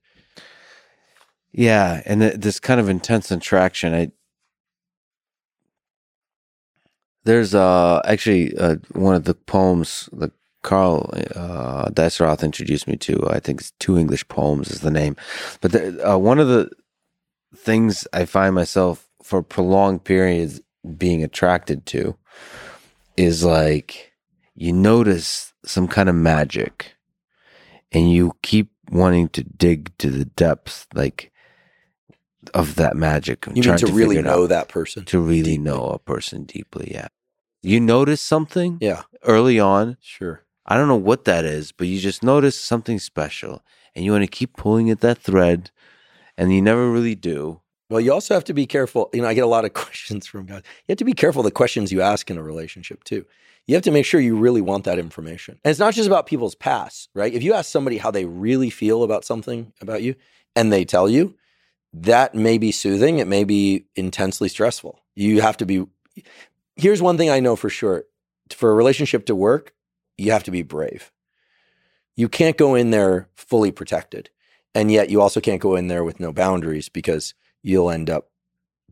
Yeah, 1.50 2.02
and 2.06 2.20
th- 2.20 2.34
this 2.34 2.60
kind 2.60 2.78
of 2.78 2.88
intense 2.88 3.30
attraction. 3.30 3.94
I 3.94 4.12
there's 7.24 7.54
uh 7.54 8.00
actually 8.04 8.56
uh, 8.56 8.76
one 8.92 9.16
of 9.16 9.24
the 9.24 9.34
poems 9.34 10.08
that 10.12 10.30
Karl 10.66 11.08
uh, 11.36 11.90
introduced 12.42 12.88
me 12.88 12.96
to. 12.96 13.24
I 13.30 13.38
think 13.38 13.60
it's 13.60 13.70
two 13.78 13.96
English 13.96 14.26
poems 14.26 14.68
is 14.68 14.80
the 14.80 14.90
name, 14.90 15.14
but 15.60 15.70
the, 15.70 16.12
uh, 16.12 16.18
one 16.18 16.40
of 16.40 16.48
the 16.48 16.68
things 17.56 18.06
I 18.12 18.24
find 18.24 18.52
myself 18.52 19.08
for 19.22 19.42
prolonged 19.42 20.02
periods 20.02 20.60
being 20.98 21.22
attracted 21.22 21.86
to 21.86 22.16
is 23.16 23.44
like 23.44 24.12
you 24.56 24.72
notice 24.72 25.54
some 25.64 25.86
kind 25.86 26.08
of 26.08 26.16
magic, 26.16 26.96
and 27.92 28.10
you 28.10 28.32
keep 28.42 28.72
wanting 28.90 29.28
to 29.30 29.44
dig 29.44 29.96
to 29.98 30.10
the 30.10 30.24
depths, 30.24 30.88
like 30.94 31.30
of 32.54 32.74
that 32.74 32.96
magic. 32.96 33.46
You 33.46 33.52
mean 33.52 33.62
trying 33.62 33.78
to, 33.78 33.92
really 33.92 34.20
know 34.20 34.42
out, 34.42 34.48
that 34.48 34.68
person? 34.68 35.04
to 35.04 35.20
really 35.20 35.42
deeply. 35.42 35.58
know 35.58 35.90
a 35.90 36.00
person 36.00 36.42
deeply. 36.42 36.90
Yeah, 36.92 37.06
you 37.62 37.78
notice 37.78 38.20
something 38.20 38.78
Yeah, 38.80 39.02
early 39.22 39.60
on, 39.60 39.96
sure. 40.00 40.42
I 40.66 40.76
don't 40.76 40.88
know 40.88 40.96
what 40.96 41.24
that 41.24 41.44
is, 41.44 41.72
but 41.72 41.86
you 41.86 41.98
just 41.98 42.22
notice 42.22 42.60
something 42.60 42.98
special 42.98 43.62
and 43.94 44.04
you 44.04 44.12
want 44.12 44.24
to 44.24 44.28
keep 44.28 44.56
pulling 44.56 44.90
at 44.90 45.00
that 45.00 45.18
thread 45.18 45.70
and 46.36 46.52
you 46.52 46.60
never 46.60 46.90
really 46.90 47.14
do. 47.14 47.60
Well, 47.88 48.00
you 48.00 48.12
also 48.12 48.34
have 48.34 48.44
to 48.44 48.54
be 48.54 48.66
careful. 48.66 49.08
You 49.12 49.22
know, 49.22 49.28
I 49.28 49.34
get 49.34 49.44
a 49.44 49.48
lot 49.48 49.64
of 49.64 49.72
questions 49.74 50.26
from 50.26 50.46
guys. 50.46 50.62
You 50.86 50.92
have 50.92 50.98
to 50.98 51.04
be 51.04 51.12
careful 51.12 51.42
the 51.42 51.50
questions 51.50 51.92
you 51.92 52.02
ask 52.02 52.30
in 52.30 52.36
a 52.36 52.42
relationship 52.42 53.04
too. 53.04 53.24
You 53.66 53.74
have 53.74 53.84
to 53.84 53.90
make 53.90 54.06
sure 54.06 54.20
you 54.20 54.36
really 54.36 54.60
want 54.60 54.84
that 54.84 54.98
information. 54.98 55.58
And 55.64 55.70
it's 55.70 55.80
not 55.80 55.94
just 55.94 56.06
about 56.06 56.26
people's 56.26 56.54
past, 56.54 57.10
right? 57.14 57.32
If 57.32 57.42
you 57.42 57.52
ask 57.52 57.70
somebody 57.70 57.98
how 57.98 58.10
they 58.10 58.24
really 58.24 58.70
feel 58.70 59.02
about 59.02 59.24
something 59.24 59.72
about 59.80 60.02
you 60.02 60.14
and 60.54 60.72
they 60.72 60.84
tell 60.84 61.08
you, 61.08 61.34
that 61.92 62.34
may 62.34 62.58
be 62.58 62.72
soothing. 62.72 63.18
It 63.18 63.26
may 63.26 63.44
be 63.44 63.86
intensely 63.96 64.48
stressful. 64.48 65.00
You 65.14 65.40
have 65.40 65.56
to 65.58 65.66
be. 65.66 65.86
Here's 66.76 67.00
one 67.00 67.16
thing 67.16 67.30
I 67.30 67.40
know 67.40 67.56
for 67.56 67.70
sure 67.70 68.04
for 68.54 68.70
a 68.70 68.74
relationship 68.74 69.26
to 69.26 69.34
work, 69.34 69.72
you 70.18 70.32
have 70.32 70.44
to 70.44 70.50
be 70.50 70.62
brave. 70.62 71.12
You 72.16 72.28
can't 72.28 72.56
go 72.56 72.74
in 72.74 72.90
there 72.90 73.28
fully 73.34 73.70
protected. 73.70 74.30
And 74.74 74.92
yet 74.92 75.10
you 75.10 75.22
also 75.22 75.40
can't 75.40 75.60
go 75.60 75.74
in 75.74 75.88
there 75.88 76.04
with 76.04 76.20
no 76.20 76.32
boundaries 76.32 76.88
because 76.88 77.34
you'll 77.62 77.90
end 77.90 78.10
up 78.10 78.30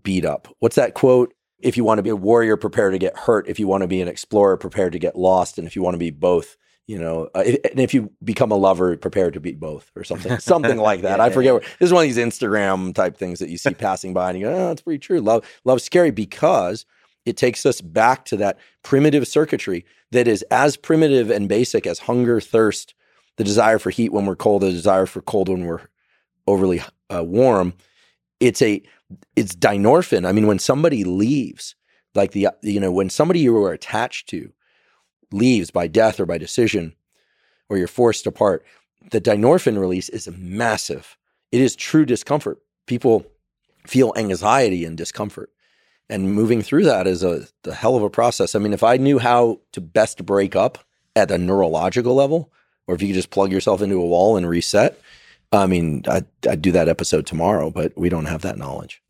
beat 0.03 0.25
up. 0.25 0.49
What's 0.59 0.77
that 0.77 0.95
quote? 0.95 1.35
If 1.59 1.77
you 1.77 1.85
want 1.85 1.99
to 1.99 2.03
be 2.03 2.11
a 2.11 2.17
warrior, 2.17 2.57
prepare 2.57 2.91
to 2.91 2.99
get 2.99 3.17
hurt. 3.17 3.49
If 3.49 3.59
you 3.59 3.67
want 3.67 3.83
to 3.83 3.89
be 3.89 4.01
an 4.01 4.09
explorer, 4.09 4.57
prepare 4.57 4.91
to 4.91 4.99
get 4.99 5.17
lost. 5.17 5.59
And 5.59 5.67
if 5.67 5.77
you 5.77 5.83
want 5.83 5.95
to 5.95 5.99
be 5.99 6.11
both, 6.11 6.57
you 6.87 6.99
know, 6.99 7.29
uh, 7.35 7.43
and 7.71 7.81
if 7.81 7.95
you 7.95 8.11
become 8.23 8.51
a 8.51 8.57
lover, 8.57 8.97
prepare 8.97 9.31
to 9.31 9.41
be 9.41 9.53
both 9.53 9.91
or 9.97 10.05
something, 10.05 10.39
something 10.41 10.79
like 10.79 11.03
that. 11.03 11.19
yeah, 11.19 11.25
I 11.25 11.31
forget. 11.31 11.63
This 11.79 11.89
is 11.89 11.93
one 11.93 12.05
of 12.07 12.15
these 12.15 12.25
Instagram 12.25 12.95
type 12.95 13.17
things 13.17 13.39
that 13.39 13.49
you 13.49 13.57
see 13.57 13.75
passing 13.75 14.13
by, 14.13 14.31
and 14.31 14.39
you 14.39 14.47
go, 14.47 14.55
"Oh, 14.55 14.69
that's 14.69 14.83
pretty 14.83 14.99
true." 14.99 15.21
Love, 15.21 15.47
love's 15.65 15.85
scary 15.85 16.11
because 16.11 16.85
it 17.27 17.37
takes 17.37 17.65
us 17.65 17.81
back 17.81 18.25
to 18.27 18.37
that 18.37 18.59
primitive 18.83 19.27
circuitry 19.27 19.85
that 20.13 20.29
is 20.29 20.43
as 20.51 20.77
primitive 20.77 21.31
and 21.31 21.49
basic 21.49 21.87
as 21.87 22.01
hunger, 22.01 22.41
thirst, 22.41 22.95
the 23.37 23.45
desire 23.45 23.79
for 23.79 23.91
heat 23.91 24.13
when 24.13 24.27
we're 24.27 24.37
cold, 24.37 24.63
the 24.63 24.71
desire 24.71 25.07
for 25.07 25.21
cold 25.21 25.49
when 25.49 25.65
we're 25.65 25.89
overly 26.47 26.83
uh, 27.15 27.25
warm. 27.25 27.75
It's 28.41 28.63
a 28.63 28.83
it's 29.37 29.55
dynorphin. 29.55 30.27
I 30.27 30.33
mean, 30.33 30.47
when 30.47 30.59
somebody 30.59 31.05
leaves, 31.05 31.75
like 32.15 32.33
the 32.33 32.49
you 32.63 32.81
know 32.81 32.93
when 32.93 33.11
somebody 33.11 33.41
you 33.41 33.53
were 33.53 33.73
attached 33.73 34.29
to 34.31 34.53
leaves 35.33 35.71
by 35.71 35.89
death 35.89 36.21
or 36.21 36.27
by 36.27 36.39
decision, 36.39 36.95
or 37.69 37.79
you're 37.79 37.89
forced 37.89 38.27
apart, 38.27 38.65
the 39.11 39.21
dynorphin 39.21 39.79
release 39.79 40.09
is 40.09 40.29
massive. 40.37 41.17
It 41.51 41.61
is 41.61 41.77
true 41.77 42.05
discomfort. 42.05 42.59
People 42.87 43.27
feel 43.87 44.13
anxiety 44.17 44.85
and 44.85 44.97
discomfort. 44.97 45.51
And 46.11 46.35
moving 46.35 46.63
through 46.63 46.85
that 46.85 47.07
is 47.07 47.23
a, 47.23 47.47
a 47.65 47.75
hell 47.75 47.97
of 47.97 48.03
a 48.03 48.11
process. 48.11 48.55
I 48.55 48.59
mean, 48.59 48.73
if 48.73 48.83
I 48.83 48.97
knew 48.99 49.19
how 49.19 49.61
to 49.73 49.81
best 49.81 50.25
break 50.27 50.55
up 50.55 50.79
at 51.17 51.31
a 51.31 51.39
neurological 51.39 52.15
level, 52.15 52.53
or 52.87 52.95
if 52.95 53.03
you 53.03 53.09
could 53.09 53.15
just 53.15 53.31
plug 53.31 53.51
yourself 53.51 53.81
into 53.81 53.97
a 53.97 54.07
wall 54.07 54.37
and 54.37 54.49
reset, 54.49 55.01
I 55.53 55.67
mean, 55.67 56.03
I'd, 56.09 56.27
I'd 56.49 56.63
do 56.63 56.73
that 56.73 56.89
episode 56.89 57.27
tomorrow, 57.27 57.71
but 57.71 57.97
we 57.97 58.09
don't 58.09 58.27
have 58.27 58.43
that 58.43 58.59
knowledge. 58.59 59.03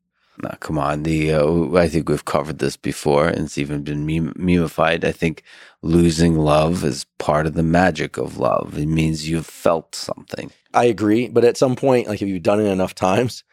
No, 0.42 0.50
come 0.60 0.78
on. 0.78 1.04
The 1.04 1.32
uh, 1.32 1.72
I 1.74 1.88
think 1.88 2.08
we've 2.08 2.24
covered 2.24 2.58
this 2.58 2.76
before, 2.76 3.28
and 3.28 3.44
it's 3.44 3.58
even 3.58 3.82
been 3.82 4.04
meme- 4.04 4.34
memeified. 4.34 5.04
I 5.04 5.12
think 5.12 5.44
losing 5.82 6.36
love 6.36 6.84
is 6.84 7.06
part 7.18 7.46
of 7.46 7.54
the 7.54 7.62
magic 7.62 8.16
of 8.16 8.36
love. 8.36 8.76
It 8.76 8.86
means 8.86 9.28
you've 9.28 9.46
felt 9.46 9.94
something. 9.94 10.50
I 10.72 10.84
agree, 10.86 11.28
but 11.28 11.44
at 11.44 11.56
some 11.56 11.76
point, 11.76 12.08
like 12.08 12.20
if 12.20 12.28
you've 12.28 12.42
done 12.42 12.60
it 12.60 12.68
enough 12.68 12.96
times, 12.96 13.44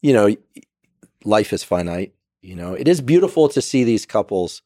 you 0.00 0.14
know, 0.14 0.34
life 1.24 1.52
is 1.52 1.62
finite. 1.62 2.14
You 2.42 2.56
know, 2.56 2.74
it 2.74 2.88
is 2.88 3.00
beautiful 3.00 3.48
to 3.50 3.60
see 3.60 3.84
these 3.84 4.06
couples 4.06 4.62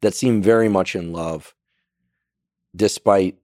that 0.00 0.14
seem 0.14 0.42
very 0.42 0.68
much 0.68 0.94
in 0.94 1.12
love, 1.12 1.54
despite 2.74 3.36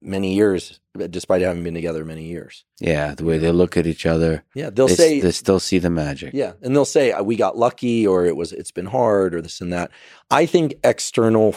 many 0.00 0.34
years, 0.34 0.80
despite 1.10 1.42
having 1.42 1.64
been 1.64 1.74
together 1.74 2.04
many 2.04 2.24
years. 2.24 2.64
Yeah, 2.78 3.14
the 3.14 3.24
way 3.24 3.38
they 3.38 3.50
look 3.50 3.76
at 3.76 3.86
each 3.86 4.06
other. 4.06 4.44
Yeah, 4.54 4.70
they'll 4.70 4.88
they, 4.88 4.94
say 4.94 5.20
they 5.20 5.32
still 5.32 5.58
see 5.58 5.78
the 5.78 5.90
magic. 5.90 6.34
Yeah, 6.34 6.52
and 6.62 6.74
they'll 6.74 6.84
say 6.84 7.18
we 7.20 7.36
got 7.36 7.56
lucky, 7.56 8.06
or 8.06 8.26
it 8.26 8.36
was 8.36 8.52
it's 8.52 8.70
been 8.70 8.86
hard, 8.86 9.34
or 9.34 9.42
this 9.42 9.60
and 9.60 9.72
that. 9.72 9.90
I 10.30 10.46
think 10.46 10.74
external 10.84 11.56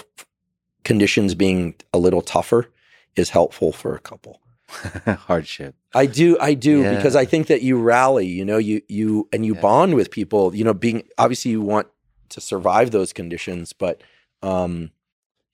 conditions 0.84 1.36
being 1.36 1.76
a 1.94 2.00
little 2.00 2.22
tougher 2.22 2.72
is 3.16 3.30
helpful 3.30 3.72
for 3.72 3.96
a 3.96 4.00
couple. 4.00 4.42
hardship. 5.06 5.76
I 5.94 6.06
do, 6.06 6.38
I 6.40 6.54
do, 6.54 6.82
yeah. 6.82 6.96
because 6.96 7.16
I 7.16 7.26
think 7.26 7.48
that 7.48 7.62
you 7.62 7.80
rally, 7.80 8.28
you 8.28 8.46
know, 8.46 8.58
you 8.58 8.82
you 8.88 9.28
and 9.34 9.46
you 9.46 9.56
yeah. 9.56 9.62
bond 9.62 9.96
with 9.96 10.12
people. 10.12 10.56
You 10.56 10.64
know, 10.64 10.74
being 10.74 11.04
obviously 11.18 11.52
you 11.52 11.62
want 11.62 11.88
to 12.30 12.42
survive 12.42 12.92
those 12.92 13.12
conditions, 13.14 13.74
but 13.74 14.02
um, 14.42 14.92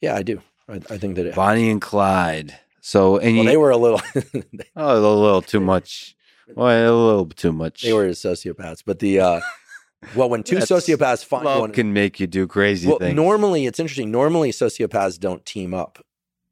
yeah, 0.02 0.16
I 0.16 0.24
do. 0.24 0.42
I, 0.68 0.76
I 0.90 0.98
think 0.98 1.16
that 1.16 1.26
it 1.26 1.36
Bonnie 1.36 1.70
and 1.70 1.82
Clyde. 1.82 2.58
So 2.82 3.18
and 3.18 3.36
well, 3.36 3.46
you, 3.46 3.50
they 3.50 3.58
were 3.58 3.72
a 3.72 3.78
little, 3.78 4.02
oh, 4.76 4.98
a 4.98 5.00
little 5.00 5.42
too 5.42 5.60
much. 5.60 6.16
Well, 6.54 6.68
a 6.68 6.94
little 6.94 7.26
too 7.26 7.52
much. 7.52 7.82
They 7.82 7.94
were 7.94 8.08
sociopaths, 8.10 8.84
but 8.86 9.00
the 9.00 9.20
uh, 9.20 9.40
well, 10.16 10.30
when 10.30 10.44
two 10.44 10.58
sociopaths 10.58 11.26
find 11.26 11.46
one 11.46 11.72
can 11.72 11.94
make 11.94 12.20
you 12.20 12.28
do 12.28 12.46
crazy 12.46 12.88
well, 12.88 13.00
things. 13.00 13.16
Normally, 13.16 13.66
it's 13.66 13.80
interesting. 13.80 14.12
Normally, 14.12 14.52
sociopaths 14.52 15.20
don't 15.20 15.46
team 15.46 15.74
up 15.74 16.06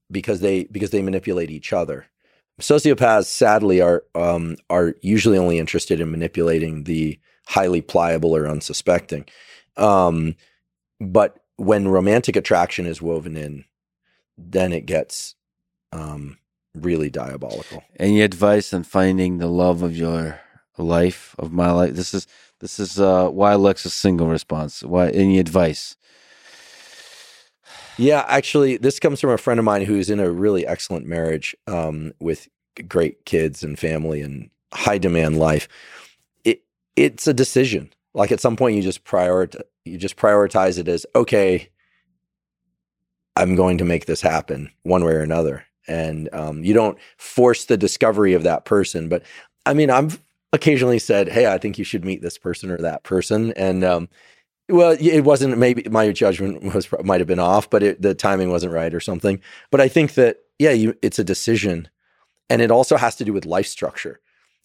because 0.09 0.39
they 0.39 0.63
because 0.65 0.91
they 0.91 1.01
manipulate 1.01 1.51
each 1.51 1.73
other. 1.73 2.07
Sociopaths, 2.61 3.25
sadly, 3.25 3.81
are 3.81 4.03
um, 4.15 4.57
are 4.69 4.95
usually 5.01 5.37
only 5.37 5.57
interested 5.57 5.99
in 5.99 6.11
manipulating 6.11 6.83
the 6.83 7.19
highly 7.47 7.81
pliable 7.81 8.35
or 8.35 8.47
unsuspecting. 8.47 9.25
Um, 9.75 10.35
but 10.99 11.39
when 11.57 11.87
romantic 11.87 12.35
attraction 12.35 12.85
is 12.85 13.01
woven 13.01 13.35
in, 13.35 13.65
then 14.37 14.71
it 14.71 14.85
gets 14.85 15.35
um, 15.91 16.37
really 16.75 17.09
diabolical. 17.09 17.83
Any 17.99 18.21
advice 18.21 18.73
on 18.73 18.83
finding 18.83 19.37
the 19.37 19.47
love 19.47 19.81
of 19.81 19.95
your 19.95 20.39
life, 20.77 21.35
of 21.37 21.51
my 21.51 21.71
life? 21.71 21.93
This 21.95 22.13
is 22.13 22.27
this 22.59 22.79
is 22.79 22.99
uh, 22.99 23.29
why 23.29 23.55
Lex 23.55 23.85
is 23.85 23.93
single 23.93 24.27
response. 24.27 24.83
Why 24.83 25.09
any 25.09 25.39
advice? 25.39 25.97
Yeah, 27.97 28.25
actually, 28.27 28.77
this 28.77 28.99
comes 28.99 29.21
from 29.21 29.29
a 29.29 29.37
friend 29.37 29.59
of 29.59 29.65
mine 29.65 29.83
who's 29.83 30.09
in 30.09 30.19
a 30.19 30.31
really 30.31 30.65
excellent 30.65 31.05
marriage 31.05 31.55
um, 31.67 32.13
with 32.19 32.47
great 32.87 33.25
kids 33.25 33.63
and 33.63 33.77
family 33.77 34.21
and 34.21 34.49
high 34.73 34.97
demand 34.97 35.37
life. 35.37 35.67
It 36.43 36.63
it's 36.95 37.27
a 37.27 37.33
decision. 37.33 37.91
Like 38.13 38.31
at 38.31 38.39
some 38.39 38.55
point, 38.55 38.75
you 38.75 38.81
just 38.81 39.03
prioritize 39.03 39.61
you 39.85 39.97
just 39.97 40.15
prioritize 40.15 40.79
it 40.79 40.87
as 40.87 41.05
okay. 41.15 41.69
I'm 43.35 43.55
going 43.55 43.79
to 43.79 43.85
make 43.85 44.05
this 44.05 44.21
happen 44.21 44.69
one 44.83 45.03
way 45.03 45.13
or 45.13 45.21
another, 45.21 45.65
and 45.87 46.29
um, 46.33 46.63
you 46.63 46.73
don't 46.73 46.99
force 47.17 47.65
the 47.65 47.77
discovery 47.77 48.33
of 48.33 48.43
that 48.43 48.63
person. 48.63 49.09
But 49.09 49.23
I 49.65 49.73
mean, 49.73 49.89
I've 49.89 50.21
occasionally 50.51 50.99
said, 50.99 51.29
"Hey, 51.29 51.51
I 51.51 51.57
think 51.57 51.77
you 51.77 51.83
should 51.83 52.05
meet 52.05 52.21
this 52.21 52.37
person 52.37 52.69
or 52.69 52.77
that 52.77 53.03
person," 53.03 53.51
and 53.53 53.83
um, 53.83 54.09
well, 54.73 54.97
it 54.99 55.21
wasn't. 55.21 55.57
Maybe 55.57 55.87
my 55.89 56.11
judgment 56.11 56.73
was 56.73 56.87
might 57.03 57.21
have 57.21 57.27
been 57.27 57.39
off, 57.39 57.69
but 57.69 57.83
it, 57.83 58.01
the 58.01 58.15
timing 58.15 58.49
wasn't 58.49 58.73
right 58.73 58.93
or 58.93 58.99
something. 58.99 59.39
But 59.71 59.81
I 59.81 59.87
think 59.87 60.15
that 60.15 60.37
yeah, 60.59 60.71
you, 60.71 60.95
it's 61.01 61.19
a 61.19 61.23
decision, 61.23 61.87
and 62.49 62.61
it 62.61 62.71
also 62.71 62.97
has 62.97 63.15
to 63.17 63.25
do 63.25 63.33
with 63.33 63.45
life 63.45 63.67
structure. 63.67 64.19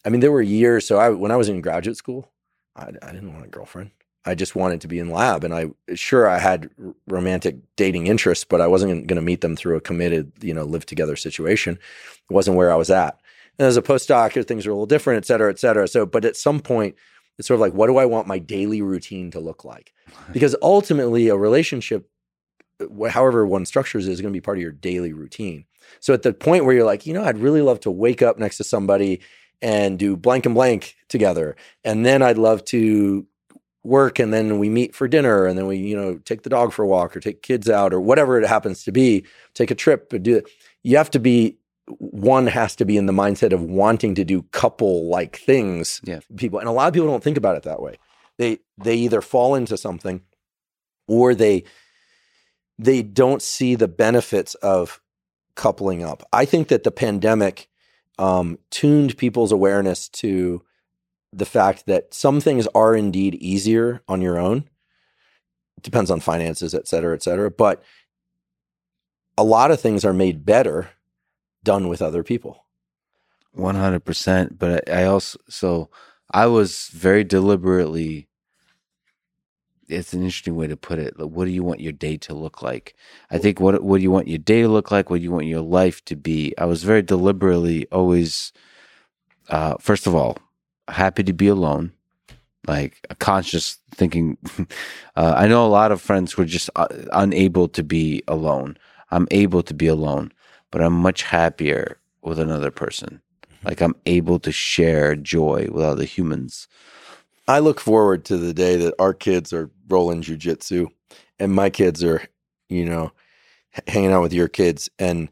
I 0.04 0.08
mean, 0.08 0.20
there 0.20 0.32
were 0.32 0.42
years. 0.42 0.86
So 0.86 0.98
I, 0.98 1.10
when 1.10 1.30
I 1.30 1.36
was 1.36 1.48
in 1.48 1.60
graduate 1.60 1.96
school, 1.96 2.30
I, 2.74 2.88
I 3.02 3.12
didn't 3.12 3.32
want 3.32 3.44
a 3.44 3.48
girlfriend. 3.48 3.90
I 4.24 4.34
just 4.34 4.56
wanted 4.56 4.80
to 4.80 4.88
be 4.88 4.98
in 4.98 5.10
lab, 5.10 5.44
and 5.44 5.54
I 5.54 5.66
sure 5.94 6.28
I 6.28 6.38
had 6.38 6.70
romantic 7.06 7.56
dating 7.76 8.06
interests, 8.06 8.44
but 8.44 8.60
I 8.60 8.66
wasn't 8.66 9.06
going 9.06 9.16
to 9.16 9.22
meet 9.22 9.42
them 9.42 9.56
through 9.56 9.76
a 9.76 9.80
committed, 9.80 10.32
you 10.40 10.54
know, 10.54 10.64
live 10.64 10.86
together 10.86 11.16
situation. 11.16 11.78
It 12.30 12.32
wasn't 12.32 12.56
where 12.56 12.72
I 12.72 12.76
was 12.76 12.90
at. 12.90 13.20
And 13.58 13.66
as 13.66 13.76
a 13.76 13.82
postdoc, 13.82 14.46
things 14.46 14.66
are 14.66 14.70
a 14.70 14.74
little 14.74 14.86
different, 14.86 15.18
et 15.18 15.26
cetera, 15.26 15.50
et 15.50 15.58
cetera. 15.58 15.88
So, 15.88 16.06
but 16.06 16.24
at 16.24 16.36
some 16.36 16.60
point, 16.60 16.94
it's 17.38 17.46
sort 17.46 17.56
of 17.56 17.60
like, 17.60 17.72
what 17.72 17.86
do 17.86 17.96
I 17.96 18.04
want 18.04 18.26
my 18.26 18.38
daily 18.38 18.82
routine 18.82 19.30
to 19.30 19.40
look 19.40 19.64
like? 19.64 19.92
Because 20.32 20.56
ultimately, 20.60 21.28
a 21.28 21.36
relationship, 21.36 22.08
uh, 22.80 23.08
however 23.08 23.46
one 23.46 23.64
structures 23.64 24.08
it, 24.08 24.12
is 24.12 24.20
going 24.20 24.32
to 24.32 24.36
be 24.36 24.42
part 24.42 24.58
of 24.58 24.62
your 24.62 24.72
daily 24.72 25.12
routine. 25.12 25.64
So 26.00 26.12
at 26.12 26.22
the 26.22 26.32
point 26.32 26.64
where 26.64 26.74
you're 26.74 26.84
like, 26.84 27.06
you 27.06 27.14
know, 27.14 27.24
I'd 27.24 27.38
really 27.38 27.62
love 27.62 27.80
to 27.80 27.90
wake 27.90 28.22
up 28.22 28.38
next 28.38 28.56
to 28.58 28.64
somebody 28.64 29.20
and 29.62 29.98
do 29.98 30.16
blank 30.16 30.46
and 30.46 30.54
blank 30.54 30.96
together. 31.08 31.56
And 31.84 32.04
then 32.04 32.22
I'd 32.22 32.38
love 32.38 32.64
to 32.66 33.26
work 33.84 34.18
and 34.18 34.32
then 34.32 34.58
we 34.58 34.68
meet 34.68 34.94
for 34.94 35.08
dinner 35.08 35.46
and 35.46 35.56
then 35.58 35.66
we, 35.66 35.78
you 35.78 35.96
know, 35.96 36.18
take 36.18 36.42
the 36.42 36.50
dog 36.50 36.72
for 36.72 36.84
a 36.84 36.86
walk 36.86 37.16
or 37.16 37.20
take 37.20 37.42
kids 37.42 37.68
out 37.68 37.94
or 37.94 38.00
whatever 38.00 38.40
it 38.40 38.46
happens 38.46 38.84
to 38.84 38.92
be, 38.92 39.24
take 39.54 39.70
a 39.70 39.74
trip 39.74 40.12
and 40.12 40.24
do 40.24 40.36
it. 40.36 40.48
You 40.82 40.96
have 40.96 41.10
to 41.12 41.18
be 41.18 41.56
one 41.98 42.46
has 42.46 42.76
to 42.76 42.84
be 42.84 42.96
in 42.96 43.06
the 43.06 43.12
mindset 43.12 43.52
of 43.52 43.62
wanting 43.62 44.14
to 44.14 44.24
do 44.24 44.42
couple 44.52 45.08
like 45.08 45.36
things. 45.36 46.00
Yeah. 46.04 46.20
people 46.36 46.58
and 46.58 46.68
a 46.68 46.72
lot 46.72 46.88
of 46.88 46.94
people 46.94 47.08
don't 47.08 47.24
think 47.24 47.36
about 47.36 47.56
it 47.56 47.62
that 47.64 47.82
way. 47.82 47.98
They 48.36 48.58
they 48.76 48.94
either 48.96 49.20
fall 49.20 49.54
into 49.54 49.76
something 49.76 50.22
or 51.06 51.34
they 51.34 51.64
they 52.78 53.02
don't 53.02 53.42
see 53.42 53.74
the 53.74 53.88
benefits 53.88 54.54
of 54.56 55.00
coupling 55.56 56.04
up. 56.04 56.22
I 56.32 56.44
think 56.44 56.68
that 56.68 56.84
the 56.84 56.92
pandemic 56.92 57.68
um, 58.18 58.58
tuned 58.70 59.16
people's 59.16 59.52
awareness 59.52 60.08
to 60.10 60.62
the 61.32 61.46
fact 61.46 61.86
that 61.86 62.14
some 62.14 62.40
things 62.40 62.66
are 62.74 62.94
indeed 62.94 63.34
easier 63.36 64.02
on 64.08 64.22
your 64.22 64.38
own. 64.38 64.68
It 65.76 65.82
depends 65.82 66.10
on 66.10 66.20
finances 66.20 66.74
et 66.74 66.86
cetera 66.88 67.14
et 67.14 67.22
cetera. 67.22 67.50
But 67.50 67.82
a 69.36 69.44
lot 69.44 69.70
of 69.70 69.80
things 69.80 70.04
are 70.04 70.12
made 70.12 70.44
better 70.44 70.90
done 71.72 71.88
with 71.88 72.02
other 72.02 72.24
people. 72.24 72.54
One 73.52 73.76
hundred 73.76 74.04
percent. 74.04 74.58
But 74.58 74.90
I, 74.90 75.04
also 75.04 75.38
so 75.48 75.90
I 76.30 76.46
was 76.46 76.88
very 76.88 77.24
deliberately. 77.24 78.28
It's 79.88 80.12
an 80.14 80.22
interesting 80.22 80.56
way 80.56 80.66
to 80.68 80.76
put 80.76 80.98
it. 80.98 81.12
What 81.18 81.46
do 81.46 81.50
you 81.50 81.64
want 81.64 81.80
your 81.80 81.92
day 82.06 82.16
to 82.26 82.34
look 82.34 82.62
like? 82.62 82.94
I 83.30 83.38
think 83.38 83.60
what 83.60 83.82
what 83.84 83.98
do 83.98 84.02
you 84.02 84.10
want 84.10 84.28
your 84.28 84.44
day 84.52 84.62
to 84.62 84.68
look 84.68 84.90
like? 84.90 85.10
What 85.10 85.18
do 85.18 85.24
you 85.24 85.32
want 85.32 85.46
your 85.46 85.66
life 85.80 86.04
to 86.06 86.16
be? 86.16 86.54
I 86.58 86.66
was 86.66 86.84
very 86.84 87.02
deliberately 87.02 87.86
always. 87.92 88.52
Uh, 89.50 89.74
first 89.80 90.06
of 90.06 90.14
all, 90.14 90.38
happy 90.88 91.24
to 91.24 91.32
be 91.32 91.48
alone 91.48 91.92
like 92.68 93.06
a 93.10 93.14
conscious 93.16 93.78
thinking. 93.94 94.36
uh, 95.16 95.34
I 95.36 95.48
know 95.48 95.66
a 95.66 95.68
lot 95.68 95.92
of 95.92 96.00
friends 96.00 96.32
who 96.32 96.42
are 96.42 96.46
just 96.58 96.70
uh, 96.76 96.88
unable 97.12 97.68
to 97.68 97.82
be 97.82 98.22
alone. 98.28 98.78
I'm 99.10 99.28
able 99.30 99.62
to 99.64 99.74
be 99.74 99.88
alone, 99.88 100.32
but 100.70 100.82
I'm 100.82 100.92
much 100.92 101.22
happier 101.22 101.98
with 102.22 102.38
another 102.38 102.70
person. 102.70 103.20
Like 103.64 103.80
I'm 103.80 103.96
able 104.06 104.38
to 104.40 104.52
share 104.52 105.16
joy 105.16 105.68
with 105.70 105.84
other 105.84 106.04
humans. 106.04 106.68
I 107.46 107.58
look 107.60 107.80
forward 107.80 108.24
to 108.26 108.36
the 108.36 108.54
day 108.54 108.76
that 108.76 108.94
our 108.98 109.14
kids 109.14 109.52
are 109.52 109.70
rolling 109.88 110.22
jujitsu 110.22 110.88
and 111.38 111.52
my 111.52 111.70
kids 111.70 112.04
are, 112.04 112.22
you 112.68 112.84
know, 112.84 113.12
hanging 113.86 114.12
out 114.12 114.22
with 114.22 114.32
your 114.32 114.48
kids. 114.48 114.88
And 114.98 115.28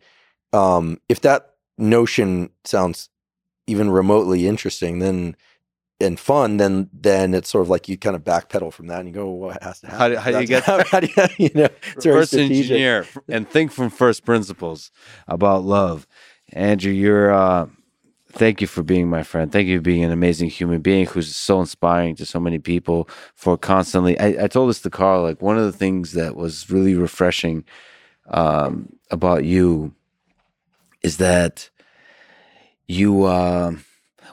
um, 0.52 0.98
if 1.08 1.20
that 1.20 1.54
notion 1.78 2.50
sounds 2.64 3.10
even 3.66 3.90
remotely 3.90 4.46
interesting, 4.46 5.00
then 5.00 5.36
and 6.00 6.20
fun, 6.20 6.58
then 6.58 6.90
then 6.92 7.32
it's 7.34 7.48
sort 7.48 7.62
of 7.62 7.70
like 7.70 7.88
you 7.88 7.96
kind 7.96 8.14
of 8.16 8.22
backpedal 8.22 8.72
from 8.72 8.88
that 8.88 9.00
and 9.00 9.08
you 9.08 9.14
go, 9.14 9.26
well, 9.30 9.48
what 9.50 9.62
has 9.62 9.80
to 9.80 9.86
happen? 9.86 10.00
How 10.00 10.08
do- 10.08 10.16
how 10.16 10.30
do 10.32 10.40
you 10.40 10.46
get 10.46 10.64
how 10.90 11.00
do 11.00 11.06
you, 11.06 11.26
you 11.38 11.50
know, 11.54 11.68
Reverse 11.96 12.34
engineer 12.34 13.06
and 13.28 13.48
think 13.48 13.72
from 13.72 13.90
first 13.90 14.24
principles 14.24 14.90
about 15.26 15.64
love. 15.64 16.06
Andrew, 16.52 16.92
you're 16.92 17.32
uh 17.32 17.66
thank 18.32 18.60
you 18.60 18.66
for 18.66 18.82
being 18.82 19.08
my 19.08 19.22
friend. 19.22 19.50
Thank 19.50 19.66
you 19.68 19.78
for 19.78 19.82
being 19.82 20.04
an 20.04 20.12
amazing 20.12 20.50
human 20.50 20.82
being 20.82 21.06
who's 21.06 21.34
so 21.34 21.58
inspiring 21.60 22.14
to 22.16 22.26
so 22.26 22.38
many 22.38 22.58
people 22.58 23.08
for 23.34 23.56
constantly 23.56 24.18
I, 24.20 24.44
I 24.44 24.46
told 24.48 24.68
this 24.68 24.82
to 24.82 24.90
Karl, 24.90 25.22
like 25.22 25.40
one 25.40 25.56
of 25.56 25.64
the 25.64 25.72
things 25.72 26.12
that 26.12 26.36
was 26.36 26.70
really 26.70 26.94
refreshing 26.94 27.64
um 28.28 28.90
about 29.10 29.44
you 29.44 29.94
is 31.02 31.16
that 31.18 31.70
you 32.86 33.24
uh 33.24 33.72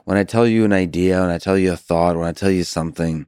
when 0.05 0.17
I 0.17 0.23
tell 0.23 0.47
you 0.47 0.65
an 0.65 0.73
idea, 0.73 1.21
when 1.21 1.29
I 1.29 1.37
tell 1.37 1.57
you 1.57 1.73
a 1.73 1.77
thought, 1.77 2.17
when 2.17 2.27
I 2.27 2.33
tell 2.33 2.51
you 2.51 2.63
something, 2.63 3.25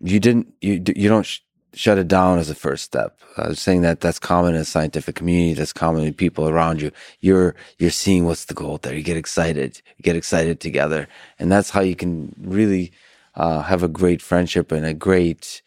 you 0.00 0.20
didn't 0.20 0.52
you 0.60 0.82
you 0.96 1.08
don't 1.08 1.26
sh- 1.26 1.40
shut 1.74 1.98
it 1.98 2.08
down 2.08 2.38
as 2.38 2.50
a 2.50 2.54
first 2.54 2.84
step. 2.84 3.18
I 3.36 3.48
was 3.48 3.60
saying 3.60 3.82
that 3.82 4.00
that's 4.00 4.18
common 4.18 4.54
in 4.54 4.60
the 4.60 4.64
scientific 4.64 5.16
community. 5.16 5.54
That's 5.54 5.72
common 5.72 6.04
in 6.04 6.14
people 6.14 6.48
around 6.48 6.82
you. 6.82 6.90
You're 7.20 7.54
you're 7.78 7.90
seeing 7.90 8.26
what's 8.26 8.46
the 8.46 8.54
goal 8.54 8.78
there. 8.78 8.94
You 8.94 9.02
get 9.02 9.16
excited. 9.16 9.80
You 9.96 10.02
get 10.02 10.16
excited 10.16 10.60
together, 10.60 11.08
and 11.38 11.50
that's 11.50 11.70
how 11.70 11.80
you 11.80 11.96
can 11.96 12.34
really 12.40 12.92
uh, 13.36 13.62
have 13.62 13.82
a 13.82 13.88
great 13.88 14.22
friendship 14.22 14.72
and 14.72 14.86
a 14.86 14.94
great 14.94 15.62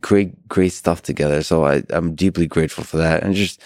great 0.00 0.48
great 0.48 0.72
stuff 0.72 1.02
together. 1.02 1.42
So 1.42 1.64
I 1.64 1.82
I'm 1.90 2.14
deeply 2.14 2.46
grateful 2.46 2.84
for 2.84 2.98
that, 2.98 3.22
and 3.22 3.34
just 3.34 3.60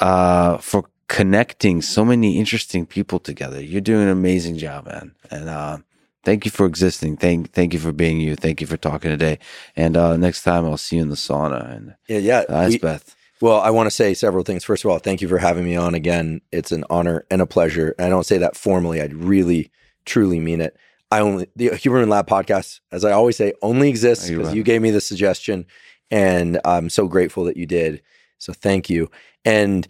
uh, 0.00 0.58
for 0.58 0.84
connecting 1.08 1.82
so 1.82 2.04
many 2.04 2.38
interesting 2.38 2.86
people 2.86 3.18
together. 3.18 3.60
You're 3.62 3.80
doing 3.80 4.02
an 4.02 4.08
amazing 4.08 4.58
job, 4.58 4.86
man. 4.86 5.14
And 5.30 5.48
uh, 5.48 5.78
thank 6.24 6.44
you 6.44 6.50
for 6.50 6.66
existing. 6.66 7.16
Thank 7.16 7.52
thank 7.52 7.72
you 7.72 7.78
for 7.78 7.92
being 7.92 8.20
you. 8.20 8.36
Thank 8.36 8.60
you 8.60 8.66
for 8.66 8.76
talking 8.76 9.10
today. 9.10 9.38
And 9.76 9.96
uh, 9.96 10.16
next 10.16 10.42
time 10.42 10.64
I'll 10.64 10.76
see 10.76 10.96
you 10.96 11.02
in 11.02 11.08
the 11.08 11.16
sauna. 11.16 11.76
And 11.76 11.94
Yeah, 12.08 12.18
yeah. 12.18 12.38
uh, 12.48 12.66
we- 12.68 12.78
Beth. 12.78 13.14
Well, 13.42 13.60
I 13.60 13.68
want 13.68 13.86
to 13.86 13.90
say 13.90 14.14
several 14.14 14.44
things. 14.44 14.64
First 14.64 14.82
of 14.82 14.90
all, 14.90 14.98
thank 14.98 15.20
you 15.20 15.28
for 15.28 15.36
having 15.36 15.64
me 15.64 15.76
on 15.76 15.94
again. 15.94 16.40
It's 16.52 16.72
an 16.72 16.84
honor 16.88 17.26
and 17.30 17.42
a 17.42 17.46
pleasure. 17.46 17.94
I 17.98 18.08
don't 18.08 18.24
say 18.24 18.38
that 18.38 18.56
formally. 18.56 19.02
I 19.02 19.08
really, 19.12 19.70
truly 20.06 20.40
mean 20.40 20.62
it. 20.62 20.74
I 21.10 21.20
only 21.20 21.46
the 21.54 21.68
Huberman 21.68 22.08
Lab 22.08 22.26
podcast, 22.26 22.80
as 22.90 23.04
I 23.04 23.12
always 23.12 23.36
say, 23.36 23.52
only 23.60 23.90
exists 23.90 24.30
because 24.30 24.54
you 24.54 24.62
gave 24.62 24.80
me 24.80 24.90
the 24.90 25.02
suggestion, 25.02 25.66
and 26.10 26.58
I'm 26.64 26.88
so 26.88 27.06
grateful 27.08 27.44
that 27.44 27.58
you 27.58 27.66
did. 27.66 28.00
So 28.38 28.54
thank 28.54 28.88
you, 28.88 29.10
and 29.44 29.86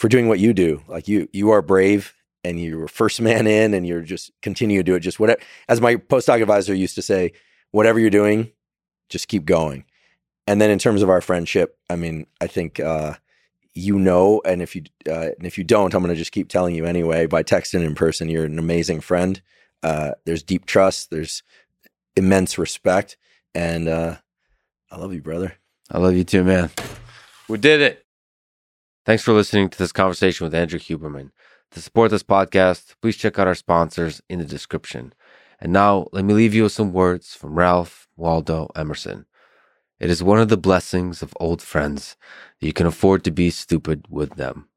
for 0.00 0.08
doing 0.08 0.28
what 0.28 0.38
you 0.38 0.54
do. 0.54 0.82
Like 0.88 1.08
you, 1.08 1.28
you 1.30 1.50
are 1.50 1.60
brave, 1.60 2.14
and 2.42 2.58
you 2.58 2.78
were 2.78 2.88
first 2.88 3.20
man 3.20 3.46
in, 3.46 3.74
and 3.74 3.86
you're 3.86 4.00
just 4.00 4.32
continue 4.40 4.78
to 4.78 4.82
do 4.82 4.94
it. 4.94 5.00
Just 5.00 5.20
whatever, 5.20 5.40
as 5.68 5.78
my 5.78 5.96
postdoc 5.96 6.40
advisor 6.40 6.74
used 6.74 6.94
to 6.94 7.02
say, 7.02 7.32
whatever 7.70 8.00
you're 8.00 8.08
doing, 8.08 8.50
just 9.10 9.28
keep 9.28 9.44
going. 9.44 9.84
And 10.46 10.58
then 10.58 10.70
in 10.70 10.78
terms 10.78 11.02
of 11.02 11.10
our 11.10 11.20
friendship, 11.20 11.78
I 11.90 11.96
mean, 11.96 12.26
I 12.40 12.46
think 12.46 12.80
uh, 12.80 13.16
you 13.74 13.98
know, 13.98 14.40
and 14.46 14.62
if 14.62 14.74
you 14.74 14.84
uh, 15.06 15.32
and 15.36 15.46
if 15.46 15.58
you 15.58 15.64
don't, 15.64 15.92
I'm 15.92 16.02
going 16.02 16.14
to 16.14 16.18
just 16.18 16.32
keep 16.32 16.48
telling 16.48 16.74
you 16.74 16.86
anyway 16.86 17.26
by 17.26 17.42
text 17.42 17.74
and 17.74 17.84
in 17.84 17.94
person. 17.94 18.30
You're 18.30 18.46
an 18.46 18.58
amazing 18.58 19.02
friend. 19.02 19.40
Uh, 19.82 20.12
there's 20.24 20.42
deep 20.42 20.64
trust. 20.64 21.10
There's 21.10 21.42
immense 22.16 22.56
respect, 22.56 23.18
and 23.54 23.86
uh, 23.86 24.16
I 24.90 24.96
love 24.96 25.12
you, 25.12 25.20
brother. 25.20 25.56
I 25.90 25.98
love 25.98 26.14
you 26.14 26.24
too, 26.24 26.42
man. 26.42 26.70
We 27.48 27.58
did 27.58 27.82
it. 27.82 28.06
Thanks 29.10 29.24
for 29.24 29.32
listening 29.32 29.68
to 29.70 29.76
this 29.76 29.90
conversation 29.90 30.44
with 30.44 30.54
Andrew 30.54 30.78
Huberman. 30.78 31.32
To 31.72 31.82
support 31.82 32.12
this 32.12 32.22
podcast, 32.22 32.94
please 33.02 33.16
check 33.16 33.40
out 33.40 33.48
our 33.48 33.56
sponsors 33.56 34.22
in 34.28 34.38
the 34.38 34.44
description. 34.44 35.12
And 35.58 35.72
now, 35.72 36.06
let 36.12 36.24
me 36.24 36.32
leave 36.32 36.54
you 36.54 36.62
with 36.62 36.70
some 36.70 36.92
words 36.92 37.34
from 37.34 37.58
Ralph 37.58 38.06
Waldo 38.16 38.68
Emerson. 38.76 39.26
It 39.98 40.10
is 40.10 40.22
one 40.22 40.38
of 40.38 40.48
the 40.48 40.56
blessings 40.56 41.22
of 41.22 41.34
old 41.40 41.60
friends 41.60 42.16
that 42.60 42.66
you 42.68 42.72
can 42.72 42.86
afford 42.86 43.24
to 43.24 43.32
be 43.32 43.50
stupid 43.50 44.04
with 44.08 44.36
them. 44.36 44.68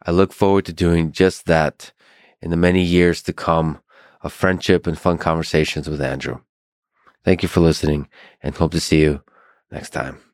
I 0.00 0.12
look 0.12 0.32
forward 0.32 0.64
to 0.66 0.72
doing 0.72 1.10
just 1.10 1.46
that 1.46 1.90
in 2.40 2.52
the 2.52 2.56
many 2.56 2.84
years 2.84 3.20
to 3.22 3.32
come 3.32 3.80
of 4.22 4.32
friendship 4.32 4.86
and 4.86 4.96
fun 4.96 5.18
conversations 5.18 5.90
with 5.90 6.00
Andrew. 6.00 6.38
Thank 7.24 7.42
you 7.42 7.48
for 7.48 7.58
listening 7.58 8.06
and 8.40 8.54
hope 8.54 8.70
to 8.70 8.80
see 8.80 9.00
you 9.00 9.24
next 9.72 9.90
time. 9.90 10.25